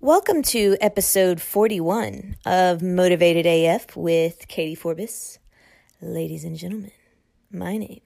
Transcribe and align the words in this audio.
Welcome 0.00 0.42
to 0.42 0.76
episode 0.80 1.40
41 1.40 2.36
of 2.46 2.82
Motivated 2.82 3.46
AF 3.46 3.96
with 3.96 4.46
Katee 4.46 4.78
Forbis. 4.78 5.38
Ladies 6.00 6.44
and 6.44 6.56
gentlemen, 6.56 6.92
my 7.50 7.76
name 7.76 8.00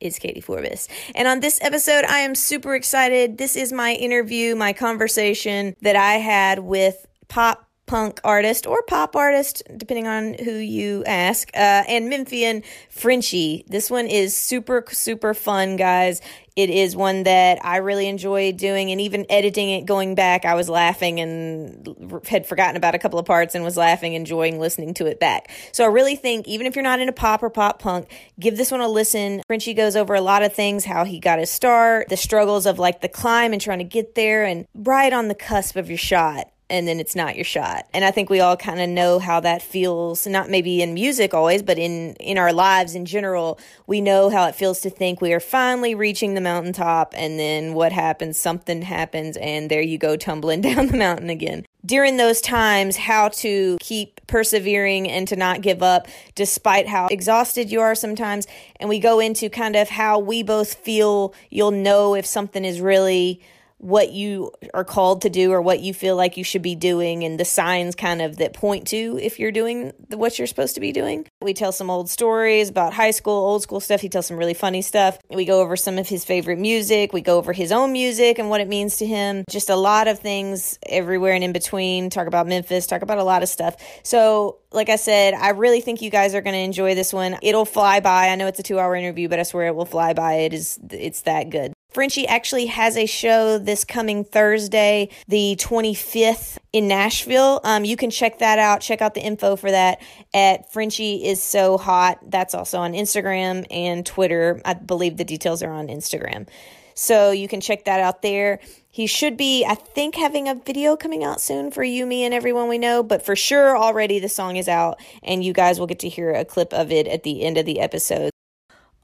is 0.00 0.18
Katee 0.18 0.42
Forbis. 0.42 0.88
And 1.14 1.28
on 1.28 1.38
this 1.38 1.60
episode, 1.62 2.04
I 2.06 2.18
am 2.18 2.34
super 2.34 2.74
excited. 2.74 3.38
This 3.38 3.54
is 3.54 3.72
my 3.72 3.92
interview, 3.92 4.56
my 4.56 4.72
conversation 4.72 5.76
that 5.80 5.94
I 5.94 6.14
had 6.14 6.58
with 6.58 7.06
pop 7.28 7.68
punk 7.86 8.20
artist 8.24 8.66
or 8.66 8.82
pop 8.82 9.14
artist, 9.14 9.62
depending 9.76 10.06
on 10.06 10.34
who 10.34 10.52
you 10.52 11.04
ask, 11.04 11.50
uh, 11.54 11.84
and 11.86 12.08
Memphian 12.08 12.62
Frenchie. 12.90 13.64
This 13.68 13.90
one 13.90 14.06
is 14.06 14.36
super, 14.36 14.82
super 14.88 15.34
fun, 15.34 15.76
guys. 15.76 16.20
It 16.54 16.68
is 16.68 16.94
one 16.94 17.22
that 17.22 17.64
I 17.64 17.78
really 17.78 18.08
enjoy 18.08 18.52
doing, 18.52 18.90
and 18.90 19.00
even 19.00 19.24
editing 19.30 19.70
it, 19.70 19.86
going 19.86 20.14
back, 20.14 20.44
I 20.44 20.54
was 20.54 20.68
laughing 20.68 21.18
and 21.18 22.22
had 22.28 22.46
forgotten 22.46 22.76
about 22.76 22.94
a 22.94 22.98
couple 22.98 23.18
of 23.18 23.24
parts 23.24 23.54
and 23.54 23.64
was 23.64 23.78
laughing, 23.78 24.12
enjoying 24.12 24.60
listening 24.60 24.92
to 24.94 25.06
it 25.06 25.18
back. 25.18 25.50
So 25.72 25.84
I 25.84 25.86
really 25.86 26.16
think, 26.16 26.46
even 26.46 26.66
if 26.66 26.76
you're 26.76 26.82
not 26.82 27.00
into 27.00 27.12
pop 27.12 27.42
or 27.42 27.48
pop 27.48 27.78
punk, 27.80 28.10
give 28.38 28.58
this 28.58 28.70
one 28.70 28.82
a 28.82 28.88
listen. 28.88 29.42
Frenchie 29.46 29.72
goes 29.72 29.96
over 29.96 30.14
a 30.14 30.20
lot 30.20 30.42
of 30.42 30.52
things 30.52 30.84
how 30.84 31.04
he 31.04 31.18
got 31.18 31.38
his 31.38 31.50
start, 31.50 32.10
the 32.10 32.16
struggles 32.18 32.66
of 32.66 32.78
like 32.78 33.00
the 33.00 33.08
climb 33.08 33.52
and 33.54 33.62
trying 33.62 33.78
to 33.78 33.84
get 33.84 34.14
there, 34.14 34.44
and 34.44 34.66
right 34.74 35.12
on 35.12 35.28
the 35.28 35.34
cusp 35.34 35.76
of 35.76 35.88
your 35.88 35.98
shot 35.98 36.51
and 36.72 36.88
then 36.88 36.98
it's 36.98 37.14
not 37.14 37.36
your 37.36 37.44
shot. 37.44 37.86
And 37.92 38.02
I 38.02 38.10
think 38.10 38.30
we 38.30 38.40
all 38.40 38.56
kind 38.56 38.80
of 38.80 38.88
know 38.88 39.18
how 39.18 39.40
that 39.40 39.60
feels, 39.60 40.26
not 40.26 40.48
maybe 40.48 40.80
in 40.80 40.94
music 40.94 41.34
always, 41.34 41.62
but 41.62 41.78
in 41.78 42.14
in 42.14 42.38
our 42.38 42.52
lives 42.52 42.94
in 42.94 43.04
general. 43.04 43.60
We 43.86 44.00
know 44.00 44.30
how 44.30 44.48
it 44.48 44.54
feels 44.54 44.80
to 44.80 44.90
think 44.90 45.20
we 45.20 45.34
are 45.34 45.40
finally 45.40 45.94
reaching 45.94 46.32
the 46.32 46.40
mountaintop 46.40 47.12
and 47.14 47.38
then 47.38 47.74
what 47.74 47.92
happens? 47.92 48.38
Something 48.38 48.80
happens 48.80 49.36
and 49.36 49.70
there 49.70 49.82
you 49.82 49.98
go 49.98 50.16
tumbling 50.16 50.60
down 50.68 50.86
the 50.86 50.96
mountain 50.96 51.28
again. 51.28 51.66
During 51.84 52.16
those 52.16 52.40
times, 52.40 52.96
how 52.96 53.28
to 53.28 53.76
keep 53.80 54.26
persevering 54.26 55.10
and 55.10 55.28
to 55.28 55.36
not 55.36 55.60
give 55.60 55.82
up 55.82 56.06
despite 56.34 56.88
how 56.88 57.08
exhausted 57.08 57.70
you 57.70 57.82
are 57.82 57.94
sometimes. 57.94 58.46
And 58.76 58.88
we 58.88 58.98
go 58.98 59.20
into 59.20 59.50
kind 59.50 59.76
of 59.76 59.90
how 59.90 60.18
we 60.18 60.42
both 60.42 60.72
feel 60.72 61.34
you'll 61.50 61.70
know 61.70 62.14
if 62.14 62.24
something 62.24 62.64
is 62.64 62.80
really 62.80 63.42
what 63.82 64.12
you 64.12 64.52
are 64.74 64.84
called 64.84 65.22
to 65.22 65.28
do 65.28 65.50
or 65.52 65.60
what 65.60 65.80
you 65.80 65.92
feel 65.92 66.14
like 66.14 66.36
you 66.36 66.44
should 66.44 66.62
be 66.62 66.76
doing 66.76 67.24
and 67.24 67.38
the 67.38 67.44
signs 67.44 67.96
kind 67.96 68.22
of 68.22 68.36
that 68.36 68.52
point 68.52 68.86
to 68.86 69.18
if 69.20 69.40
you're 69.40 69.50
doing 69.50 69.92
what 70.10 70.38
you're 70.38 70.46
supposed 70.46 70.76
to 70.76 70.80
be 70.80 70.92
doing. 70.92 71.26
We 71.40 71.52
tell 71.52 71.72
some 71.72 71.90
old 71.90 72.08
stories 72.08 72.68
about 72.68 72.92
high 72.92 73.10
school, 73.10 73.34
old 73.34 73.62
school 73.62 73.80
stuff. 73.80 74.00
He 74.00 74.08
tells 74.08 74.26
some 74.26 74.36
really 74.36 74.54
funny 74.54 74.82
stuff. 74.82 75.18
We 75.28 75.44
go 75.44 75.60
over 75.60 75.76
some 75.76 75.98
of 75.98 76.08
his 76.08 76.24
favorite 76.24 76.60
music. 76.60 77.12
We 77.12 77.22
go 77.22 77.38
over 77.38 77.52
his 77.52 77.72
own 77.72 77.90
music 77.90 78.38
and 78.38 78.48
what 78.48 78.60
it 78.60 78.68
means 78.68 78.98
to 78.98 79.06
him. 79.06 79.42
Just 79.50 79.68
a 79.68 79.76
lot 79.76 80.06
of 80.06 80.20
things 80.20 80.78
everywhere 80.86 81.32
and 81.32 81.42
in 81.42 81.52
between. 81.52 82.08
Talk 82.08 82.28
about 82.28 82.46
Memphis, 82.46 82.86
talk 82.86 83.02
about 83.02 83.18
a 83.18 83.24
lot 83.24 83.42
of 83.42 83.48
stuff. 83.48 83.74
So, 84.04 84.58
like 84.70 84.90
I 84.90 84.96
said, 84.96 85.34
I 85.34 85.50
really 85.50 85.80
think 85.80 86.02
you 86.02 86.10
guys 86.10 86.36
are 86.36 86.40
going 86.40 86.54
to 86.54 86.60
enjoy 86.60 86.94
this 86.94 87.12
one. 87.12 87.36
It'll 87.42 87.64
fly 87.64 87.98
by. 87.98 88.28
I 88.28 88.36
know 88.36 88.46
it's 88.46 88.60
a 88.60 88.62
2-hour 88.62 88.94
interview, 88.94 89.28
but 89.28 89.40
I 89.40 89.42
swear 89.42 89.66
it 89.66 89.74
will 89.74 89.84
fly 89.84 90.12
by. 90.12 90.34
It 90.34 90.54
is 90.54 90.78
it's 90.90 91.22
that 91.22 91.50
good. 91.50 91.72
Frenchie 91.92 92.26
actually 92.26 92.66
has 92.66 92.96
a 92.96 93.06
show 93.06 93.58
this 93.58 93.84
coming 93.84 94.24
Thursday, 94.24 95.10
the 95.28 95.56
25th 95.60 96.58
in 96.72 96.88
Nashville. 96.88 97.60
Um, 97.64 97.84
you 97.84 97.96
can 97.96 98.10
check 98.10 98.38
that 98.38 98.58
out. 98.58 98.80
Check 98.80 99.02
out 99.02 99.14
the 99.14 99.20
info 99.20 99.56
for 99.56 99.70
that 99.70 100.00
at 100.32 100.72
Frenchie 100.72 101.24
is 101.24 101.42
so 101.42 101.76
hot. 101.76 102.18
That's 102.26 102.54
also 102.54 102.78
on 102.78 102.92
Instagram 102.94 103.66
and 103.70 104.06
Twitter. 104.06 104.60
I 104.64 104.74
believe 104.74 105.18
the 105.18 105.24
details 105.24 105.62
are 105.62 105.72
on 105.72 105.88
Instagram. 105.88 106.48
So 106.94 107.30
you 107.30 107.48
can 107.48 107.60
check 107.60 107.84
that 107.84 108.00
out 108.00 108.22
there. 108.22 108.60
He 108.90 109.06
should 109.06 109.36
be, 109.36 109.64
I 109.64 109.74
think, 109.74 110.14
having 110.14 110.48
a 110.48 110.54
video 110.54 110.96
coming 110.96 111.24
out 111.24 111.40
soon 111.40 111.70
for 111.70 111.82
you, 111.82 112.04
me, 112.04 112.24
and 112.24 112.34
everyone 112.34 112.68
we 112.68 112.78
know. 112.78 113.02
But 113.02 113.24
for 113.24 113.34
sure, 113.34 113.76
already 113.76 114.18
the 114.18 114.28
song 114.28 114.56
is 114.56 114.68
out, 114.68 115.00
and 115.22 115.42
you 115.42 115.54
guys 115.54 115.80
will 115.80 115.86
get 115.86 116.00
to 116.00 116.08
hear 116.08 116.30
a 116.30 116.44
clip 116.44 116.74
of 116.74 116.92
it 116.92 117.06
at 117.06 117.22
the 117.22 117.42
end 117.42 117.56
of 117.56 117.64
the 117.64 117.80
episode. 117.80 118.30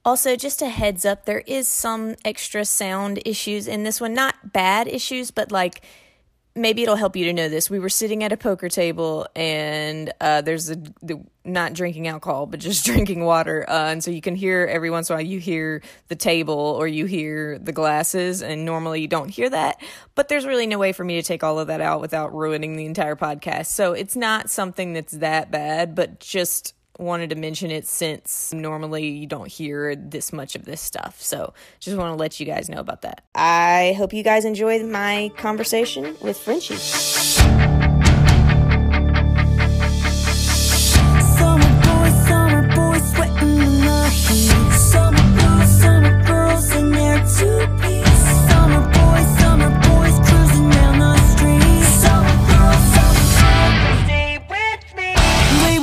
Also, 0.09 0.37
just 0.37 0.63
a 0.63 0.69
heads 0.71 1.05
up, 1.05 1.27
there 1.27 1.43
is 1.47 1.69
some 1.69 2.17
extra 2.25 2.65
sound 2.65 3.21
issues 3.27 3.69
in 3.69 3.83
this 3.83 4.01
one. 4.01 4.15
Not 4.15 4.55
bad 4.55 4.89
issues, 4.89 5.31
but 5.31 5.53
like 5.53 5.83
maybe 6.55 6.83
it'll 6.83 6.97
help 6.97 7.15
you 7.15 7.27
to 7.27 7.33
know 7.35 7.51
this. 7.51 7.69
We 7.69 7.79
were 7.79 7.91
sitting 7.91 8.25
at 8.25 8.33
a 8.33 8.39
poker 8.39 8.71
table 8.71 9.27
and 9.37 10.11
uh, 10.19 10.41
there's 10.41 10.71
a 10.71 10.77
the, 11.03 11.23
not 11.45 11.75
drinking 11.75 12.09
alcohol, 12.09 12.47
but 12.47 12.59
just 12.59 12.87
drinking 12.87 13.23
water. 13.23 13.69
Uh, 13.69 13.93
and 13.93 14.03
so 14.03 14.11
you 14.11 14.23
can 14.23 14.35
hear 14.35 14.67
every 14.73 14.89
once 14.89 15.11
in 15.11 15.13
a 15.13 15.17
while 15.19 15.27
you 15.27 15.41
hear 15.41 15.83
the 16.09 16.17
table 16.17 16.55
or 16.55 16.89
you 16.89 17.05
hear 17.05 17.59
the 17.59 17.73
glasses, 17.73 18.41
and 18.41 18.65
normally 18.65 19.03
you 19.03 19.09
don't 19.09 19.29
hear 19.29 19.51
that. 19.51 19.79
But 20.15 20.29
there's 20.29 20.47
really 20.47 20.67
no 20.67 20.79
way 20.79 20.95
for 20.95 21.05
me 21.05 21.17
to 21.17 21.23
take 21.23 21.45
all 21.45 21.59
of 21.59 21.67
that 21.67 21.83
out 21.83 22.01
without 22.01 22.35
ruining 22.35 22.77
the 22.77 22.87
entire 22.87 23.15
podcast. 23.15 23.67
So 23.67 23.93
it's 23.93 24.17
not 24.17 24.49
something 24.49 24.95
that's 24.95 25.13
that 25.19 25.51
bad, 25.51 25.95
but 25.95 26.19
just 26.19 26.73
wanted 26.99 27.31
to 27.31 27.37
mention 27.37 27.71
it 27.71 27.87
since 27.87 28.53
normally 28.53 29.09
you 29.09 29.27
don't 29.27 29.49
hear 29.49 29.97
this 29.97 30.33
much 30.33 30.57
of 30.57 30.65
this 30.65 30.81
stuff. 30.81 31.23
So 31.23 31.53
just 31.79 31.97
want 31.97 32.13
to 32.13 32.17
let 32.17 32.41
you 32.41 32.47
guys 32.47 32.69
know 32.69 32.79
about 32.79 33.03
that. 33.03 33.23
I 33.35 33.95
hope 33.97 34.13
you 34.13 34.23
guys 34.23 34.45
enjoyed 34.45 34.85
my 34.85 35.31
conversation 35.37 36.17
with 36.21 36.37
Frenchie. 36.37 36.77
Summer 36.77 37.49
boys, 41.83 42.27
summer 42.27 42.63
boys 42.75 43.13
sweating 43.13 43.49
in 43.49 43.81
the 43.81 44.09
heat. 44.11 44.73
Summer 44.73 45.39
girls, 45.39 45.81
summer 45.81 46.25
girls 46.25 46.71
in 46.73 46.91
their 46.91 47.19
two-piece. 47.19 47.39
Summer 47.39 47.98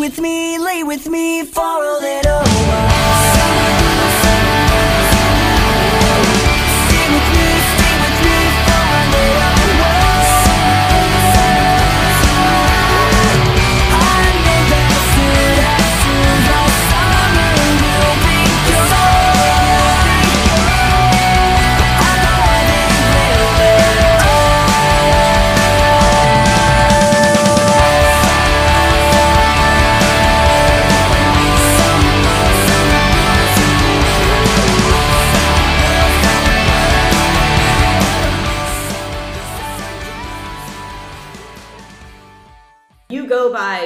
with 0.05 0.19
me, 0.19 0.59
lay 0.59 0.83
with 0.83 1.09
me 1.09 1.43
for 1.43 1.83
a 1.83 1.97
little 1.99 2.43
while. 2.43 3.04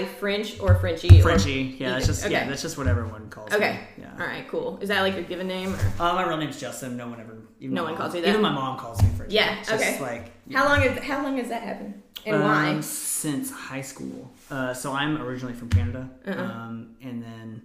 By 0.02 0.06
French 0.08 0.60
or 0.60 0.76
Frenchie? 0.76 1.22
Frenchie, 1.22 1.76
yeah, 1.80 1.92
that's 1.92 2.06
just 2.08 2.24
Okay. 2.26 2.34
yeah, 2.34 2.48
that's 2.48 2.62
just 2.62 2.78
what 2.78 2.88
everyone 2.88 3.30
calls 3.30 3.52
Okay. 3.54 3.74
me. 3.98 4.04
Yeah. 4.04 4.12
All 4.20 4.28
right. 4.28 4.48
Cool. 4.48 4.80
Is 4.82 4.90
that 4.90 5.02
like 5.02 5.14
your 5.16 5.24
given 5.24 5.48
name? 5.48 5.74
Or? 5.74 5.80
Uh, 6.04 6.14
my 6.14 6.28
real 6.28 6.38
name's 6.38 6.60
Justin. 6.60 6.98
No 6.98 7.08
one 7.08 7.20
ever. 7.20 7.38
Even 7.60 7.76
No 7.76 7.84
one 7.84 7.96
calls 7.96 8.16
you 8.16 8.22
that? 8.22 8.30
Even 8.30 8.42
my 8.42 8.52
mom 8.52 8.78
calls 8.78 9.02
me 9.02 9.10
Frenchie. 9.16 9.36
Yeah, 9.36 9.60
It's 9.60 9.70
just 9.70 9.84
okay. 9.84 10.02
Like 10.02 10.32
How 10.54 10.66
long 10.66 10.82
is 10.84 10.98
how 11.04 11.24
long 11.24 11.38
has 11.38 11.50
that 11.50 11.62
happened? 11.64 12.02
And 12.26 12.36
um, 12.36 12.42
why? 12.44 12.82
Since 12.82 13.52
high 13.52 13.82
school. 13.82 14.30
Uh, 14.52 14.74
so 14.74 14.92
I'm 14.94 15.22
originally 15.22 15.54
from 15.54 15.70
Canada, 15.70 16.10
Uh-uh. 16.28 16.34
um, 16.42 16.96
and 17.02 17.24
then 17.24 17.62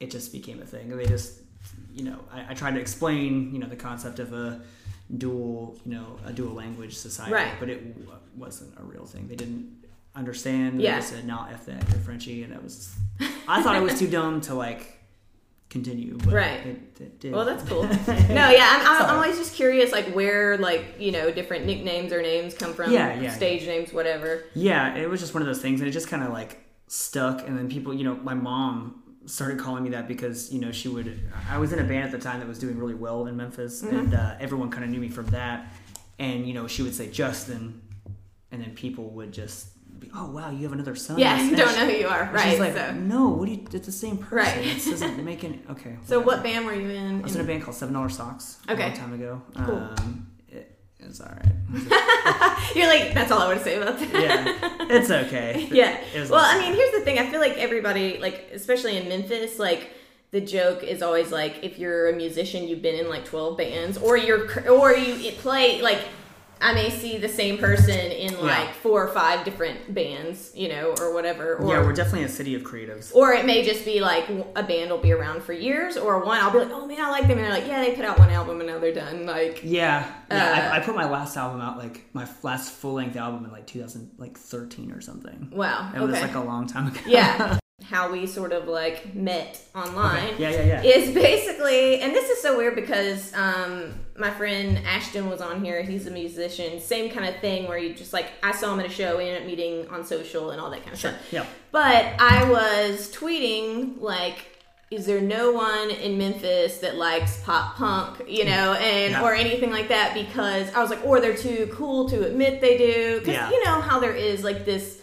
it 0.00 0.10
just 0.10 0.32
became 0.32 0.60
a 0.62 0.66
thing. 0.66 0.88
They 0.96 1.06
just, 1.06 1.40
you 1.92 2.04
know, 2.04 2.18
I, 2.32 2.50
I 2.50 2.54
tried 2.54 2.74
to 2.74 2.80
explain, 2.80 3.52
you 3.52 3.58
know, 3.58 3.66
the 3.68 3.76
concept 3.76 4.18
of 4.18 4.32
a 4.32 4.60
dual, 5.18 5.78
you 5.84 5.92
know, 5.94 6.18
a 6.24 6.32
dual 6.32 6.54
language 6.54 6.94
society, 6.96 7.32
Right. 7.32 7.52
but 7.58 7.68
it 7.68 7.96
w- 7.98 8.18
wasn't 8.36 8.74
a 8.78 8.82
real 8.82 9.06
thing. 9.06 9.28
They 9.28 9.36
didn't 9.36 9.83
understand. 10.14 10.80
Yeah. 10.80 10.96
They 11.00 11.04
said, 11.06 11.26
"Not 11.26 11.52
f 11.52 11.66
that, 11.66 11.88
you're 11.90 11.98
Frenchie," 12.00 12.42
and 12.42 12.52
it 12.52 12.62
was. 12.62 12.94
I 13.48 13.62
thought 13.62 13.76
it 13.76 13.82
was 13.82 13.98
too 13.98 14.08
dumb 14.08 14.40
to 14.42 14.54
like 14.54 14.98
continue, 15.70 16.16
but 16.18 16.32
Right. 16.32 16.60
It, 16.66 17.00
it 17.00 17.20
did. 17.20 17.32
Well, 17.32 17.44
that's 17.44 17.64
cool. 17.68 17.82
no, 18.08 18.50
yeah, 18.50 18.78
I'm, 18.80 18.86
I'm, 18.86 19.02
I'm 19.10 19.14
always 19.16 19.36
just 19.36 19.54
curious, 19.54 19.90
like 19.92 20.06
where, 20.14 20.56
like 20.58 20.84
you 21.00 21.10
know, 21.12 21.30
different 21.32 21.66
nicknames 21.66 22.12
or 22.12 22.22
names 22.22 22.54
come 22.54 22.74
from. 22.74 22.92
Yeah, 22.92 23.20
yeah, 23.20 23.30
Stage 23.32 23.66
names, 23.66 23.92
whatever. 23.92 24.44
Yeah, 24.54 24.94
it 24.96 25.08
was 25.08 25.20
just 25.20 25.34
one 25.34 25.42
of 25.42 25.46
those 25.46 25.60
things, 25.60 25.80
and 25.80 25.88
it 25.88 25.92
just 25.92 26.08
kind 26.08 26.22
of 26.22 26.32
like 26.32 26.64
stuck. 26.86 27.46
And 27.46 27.58
then 27.58 27.68
people, 27.68 27.92
you 27.92 28.04
know, 28.04 28.14
my 28.16 28.34
mom 28.34 29.02
started 29.26 29.58
calling 29.58 29.82
me 29.82 29.90
that 29.90 30.06
because 30.06 30.52
you 30.52 30.60
know 30.60 30.70
she 30.70 30.86
would. 30.88 31.20
I 31.50 31.58
was 31.58 31.72
in 31.72 31.78
a 31.80 31.84
band 31.84 32.04
at 32.04 32.10
the 32.12 32.18
time 32.18 32.38
that 32.40 32.48
was 32.48 32.58
doing 32.58 32.78
really 32.78 32.94
well 32.94 33.26
in 33.26 33.36
Memphis, 33.36 33.82
Mm-hmm. 33.82 33.96
and 33.98 34.14
uh, 34.14 34.36
everyone 34.38 34.70
kind 34.70 34.84
of 34.84 34.90
knew 34.90 35.00
me 35.00 35.08
from 35.08 35.26
that. 35.26 35.72
And 36.20 36.46
you 36.46 36.54
know, 36.54 36.68
she 36.68 36.82
would 36.82 36.94
say 36.94 37.10
Justin, 37.10 37.80
and 38.52 38.62
then 38.62 38.74
people 38.76 39.10
would 39.10 39.32
just 39.32 39.68
be, 40.04 40.10
"Oh 40.14 40.30
wow, 40.30 40.50
you 40.50 40.62
have 40.64 40.72
another 40.72 40.94
son." 40.94 41.18
Yeah, 41.18 41.40
you 41.42 41.56
don't 41.56 41.74
know 41.76 41.86
who 41.86 41.92
you 41.96 42.06
are, 42.08 42.30
right? 42.32 42.50
She's 42.50 42.60
like, 42.60 42.74
so, 42.74 42.92
"No, 42.92 43.28
what 43.30 43.46
do 43.46 43.52
you? 43.52 43.66
It's 43.72 43.86
the 43.86 43.92
same 43.92 44.18
person. 44.18 44.36
Right. 44.38 44.66
It 44.66 44.84
doesn't 44.90 45.24
make 45.24 45.44
any." 45.44 45.60
Okay. 45.70 45.96
so 46.04 46.18
whatever. 46.20 46.24
what 46.26 46.42
band 46.42 46.66
were 46.66 46.74
you 46.74 46.88
in? 46.90 47.20
I 47.20 47.22
was 47.22 47.34
in 47.34 47.40
a 47.40 47.44
band 47.44 47.62
called 47.62 47.76
Seven 47.76 47.94
Dollar 47.94 48.08
Socks 48.08 48.58
Okay. 48.68 48.82
a 48.84 48.86
long 48.88 48.96
time 48.96 49.12
ago. 49.14 49.42
Cool. 49.66 49.76
Um, 49.76 50.26
it- 50.48 50.76
It's 51.00 51.20
all 51.20 51.28
right. 51.28 51.52
You're 52.74 52.86
like, 52.86 53.12
that's 53.14 53.30
all 53.30 53.40
I 53.40 53.46
want 53.46 53.58
to 53.58 53.64
say 53.64 53.76
about 53.80 53.98
that. 53.98 54.12
Yeah, 54.12 54.86
it's 54.96 55.10
okay. 55.10 55.68
yeah. 55.72 55.98
It 56.14 56.30
Well, 56.30 56.40
I 56.44 56.58
mean, 56.58 56.74
here's 56.74 56.92
the 56.92 57.00
thing. 57.00 57.18
I 57.18 57.30
feel 57.30 57.40
like 57.40 57.56
everybody, 57.58 58.18
like, 58.18 58.50
especially 58.52 58.96
in 58.96 59.08
Memphis, 59.08 59.58
like, 59.58 59.90
the 60.30 60.40
joke 60.40 60.82
is 60.82 61.02
always 61.02 61.30
like, 61.30 61.62
if 61.62 61.78
you're 61.78 62.08
a 62.08 62.16
musician, 62.16 62.66
you've 62.66 62.82
been 62.82 62.96
in 62.96 63.08
like 63.08 63.24
12 63.24 63.56
bands, 63.56 63.98
or 63.98 64.16
you're, 64.16 64.48
or 64.70 64.92
you 64.94 65.32
play 65.32 65.80
like. 65.82 66.00
I 66.64 66.72
may 66.72 66.88
see 66.88 67.18
the 67.18 67.28
same 67.28 67.58
person 67.58 67.98
in 67.98 68.40
like 68.40 68.72
four 68.74 69.06
or 69.06 69.12
five 69.12 69.44
different 69.44 69.92
bands, 69.92 70.50
you 70.54 70.68
know, 70.70 70.94
or 70.98 71.12
whatever. 71.12 71.56
Or, 71.56 71.68
yeah, 71.70 71.80
we're 71.84 71.92
definitely 71.92 72.24
a 72.24 72.28
city 72.30 72.54
of 72.54 72.62
creatives. 72.62 73.14
or 73.14 73.32
it 73.34 73.44
may 73.44 73.62
just 73.62 73.84
be 73.84 74.00
like 74.00 74.26
a 74.56 74.62
band 74.62 74.90
will 74.90 74.98
be 74.98 75.12
around 75.12 75.42
for 75.42 75.52
years, 75.52 75.96
or 75.98 76.24
one 76.24 76.40
I'll 76.40 76.50
be 76.50 76.60
like, 76.60 76.70
oh 76.70 76.86
man, 76.86 77.00
I 77.00 77.10
like 77.10 77.22
them, 77.28 77.32
and 77.32 77.40
they're 77.40 77.50
like, 77.52 77.66
yeah, 77.66 77.80
they 77.84 77.94
put 77.94 78.06
out 78.06 78.18
one 78.18 78.30
album 78.30 78.60
and 78.60 78.68
now 78.70 78.78
they're 78.78 78.94
done. 78.94 79.26
Like, 79.26 79.60
Yeah, 79.62 80.10
yeah. 80.30 80.70
Uh, 80.70 80.74
I, 80.74 80.76
I 80.78 80.80
put 80.80 80.94
my 80.96 81.08
last 81.08 81.36
album 81.36 81.60
out, 81.60 81.76
like 81.76 82.06
my 82.14 82.26
last 82.42 82.72
full 82.72 82.94
length 82.94 83.16
album, 83.16 83.44
in 83.44 83.52
like 83.52 83.66
2013 83.66 84.90
or 84.92 85.00
something. 85.02 85.50
wow, 85.52 85.92
It 85.94 86.00
was 86.00 86.12
like 86.20 86.34
a 86.34 86.40
long 86.40 86.66
time 86.66 86.86
ago. 86.88 87.00
yeah. 87.06 87.58
How 87.88 88.10
we 88.10 88.26
sort 88.26 88.52
of 88.52 88.66
like 88.66 89.14
met 89.14 89.60
online. 89.74 90.34
Yeah, 90.38 90.50
yeah, 90.50 90.82
yeah. 90.82 90.82
is 90.82 91.14
basically, 91.14 92.00
and 92.00 92.12
this 92.14 92.30
is 92.30 92.40
so 92.40 92.56
weird 92.56 92.74
because 92.74 93.32
um, 93.34 93.92
my 94.16 94.30
friend 94.30 94.78
Ashton 94.86 95.28
was 95.28 95.40
on 95.40 95.62
here. 95.64 95.82
He's 95.82 96.06
a 96.06 96.10
musician, 96.10 96.80
same 96.80 97.10
kind 97.10 97.26
of 97.26 97.40
thing 97.40 97.68
where 97.68 97.76
you 97.78 97.94
just 97.94 98.12
like 98.12 98.26
I 98.42 98.52
saw 98.52 98.72
him 98.72 98.80
at 98.80 98.86
a 98.86 98.88
show, 98.90 99.18
we 99.18 99.24
ended 99.24 99.42
up 99.42 99.46
meeting 99.46 99.86
on 99.88 100.04
social 100.04 100.50
and 100.50 100.60
all 100.60 100.70
that 100.70 100.80
kind 100.82 100.94
of 100.94 100.98
Sure. 100.98 101.10
stuff. 101.10 101.32
Yeah. 101.32 101.46
But 101.72 102.14
I 102.18 102.48
was 102.50 103.12
tweeting 103.14 104.00
like. 104.00 104.46
Is 104.90 105.06
there 105.06 105.20
no 105.20 105.50
one 105.50 105.90
in 105.90 106.18
Memphis 106.18 106.78
that 106.78 106.94
likes 106.96 107.42
pop 107.42 107.74
punk, 107.74 108.28
you 108.28 108.44
know, 108.44 108.74
and 108.74 109.12
Yeah. 109.12 109.22
or 109.24 109.34
anything 109.34 109.72
like 109.72 109.88
that? 109.88 110.14
Because 110.14 110.72
I 110.72 110.80
was 110.80 110.90
like, 110.90 111.04
or 111.04 111.20
they're 111.20 111.36
too 111.36 111.68
cool 111.74 112.08
to 112.10 112.24
admit 112.24 112.60
they 112.60 112.76
do. 112.78 113.18
Because 113.18 113.34
Yeah. 113.34 113.50
you 113.50 113.64
know 113.64 113.80
how 113.80 113.98
there 113.98 114.12
is 114.14 114.44
like 114.44 114.64
this, 114.64 115.00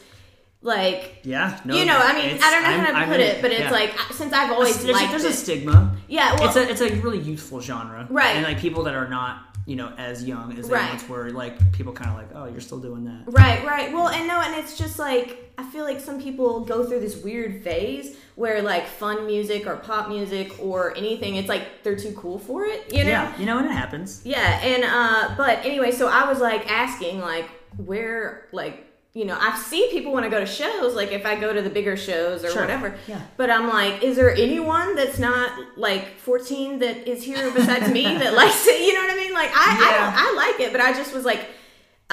like 0.62 1.18
Yeah. 1.24 1.60
No, 1.66 1.76
you 1.76 1.86
know, 1.86 1.98
I 1.98 2.14
mean, 2.14 2.38
I 2.42 2.52
don't 2.52 2.64
know 2.64 2.70
how 2.70 2.92
to 2.92 2.98
I'm 2.98 3.10
put 3.10 3.20
it, 3.20 3.42
but 3.42 3.52
it's 3.52 3.62
yeah. 3.62 3.72
like 3.72 3.92
since 4.14 4.32
I've 4.34 4.52
always 4.52 4.82
there's, 4.84 4.94
liked 4.96 5.12
there's 5.12 5.24
it. 5.24 5.32
a 5.32 5.34
stigma. 5.34 5.96
yeah, 6.08 6.36
well, 6.36 6.48
it's 6.48 6.56
a 6.56 6.70
it's 6.70 6.82
a 6.82 6.96
really 7.02 7.20
youthful 7.20 7.62
genre, 7.62 8.08
Right. 8.10 8.36
And 8.36 8.44
like 8.46 8.60
people 8.60 8.84
that 8.84 8.94
are 8.96 9.08
not 9.08 9.48
you 9.68 9.76
know 9.76 9.94
as 9.98 10.24
young 10.24 10.58
as 10.58 10.68
they 10.68 10.74
Right. 10.74 10.90
once 10.90 11.08
were, 11.08 11.30
like 11.32 11.72
people 11.72 11.94
kind 11.94 12.10
of 12.12 12.18
like, 12.18 12.30
oh, 12.36 12.46
you're 12.52 12.62
still 12.62 12.80
doing 12.80 13.06
that. 13.06 13.24
Right, 13.28 13.64
right. 13.66 13.92
Well, 13.94 14.10
and 14.10 14.28
no, 14.28 14.40
and 14.42 14.56
it's 14.56 14.78
just 14.78 15.00
like 15.00 15.52
I 15.58 15.64
feel 15.72 15.84
like 15.84 16.00
some 16.00 16.22
people 16.22 16.62
go 16.62 16.84
through 16.86 17.00
this 17.02 17.18
weird 17.24 17.64
phase 17.64 18.16
where 18.36 18.62
like 18.62 18.88
fun 18.88 19.26
music 19.28 19.68
or 19.68 19.76
pop 19.78 20.10
music 20.10 20.64
or 20.64 20.96
anything, 20.98 21.36
it's 21.36 21.50
like 21.50 21.84
they're 21.84 21.96
too 21.96 22.14
cool 22.14 22.40
for 22.40 22.66
it, 22.66 22.92
you 22.94 23.04
know? 23.04 23.10
Yeah, 23.10 23.38
you 23.40 23.46
know, 23.46 23.58
and 23.58 23.68
it 23.68 23.72
happens. 23.72 24.22
Yeah, 24.26 24.60
and 24.64 24.84
uh 24.84 25.36
but 25.38 25.66
anyway, 25.66 25.92
so 25.92 26.08
I 26.08 26.28
was 26.30 26.40
like 26.40 26.70
asking 26.72 27.20
like 27.20 27.50
where 27.78 28.48
like 28.52 28.88
you 29.14 29.26
know, 29.26 29.38
I 29.40 29.58
see 29.58 29.90
people 29.92 30.14
when 30.14 30.24
I 30.24 30.30
go 30.30 30.40
to 30.40 30.46
shows, 30.46 30.96
like 30.96 31.12
if 31.12 31.26
I 31.26 31.36
go 31.40 31.52
to 31.54 31.62
the 31.62 31.70
bigger 31.70 31.98
shows 31.98 32.46
or 32.46 32.52
Sure. 32.52 32.62
whatever. 32.62 32.96
Yeah. 33.08 33.22
But 33.36 33.50
I'm 33.50 33.68
like, 33.68 34.04
is 34.04 34.16
there 34.16 34.34
anyone 34.34 34.96
that's 34.96 35.20
not 35.20 35.52
like 35.78 36.18
14 36.18 36.80
that 36.80 37.10
is 37.10 37.22
here 37.24 37.52
besides 37.52 37.92
me 37.92 38.04
that 38.20 38.34
likes 38.34 38.66
it? 38.68 38.80
You 38.82 38.94
know 38.94 39.02
what 39.02 39.12
I 39.12 39.16
mean? 39.16 39.34
Like 39.34 39.50
I, 39.54 39.66
I 39.70 39.92
Yeah. 39.92 39.98
don't, 39.98 40.14
I 40.16 40.34
like 40.48 40.60
it, 40.62 40.72
but 40.72 40.80
I 40.82 40.94
just 40.94 41.14
was 41.14 41.26
like, 41.26 41.46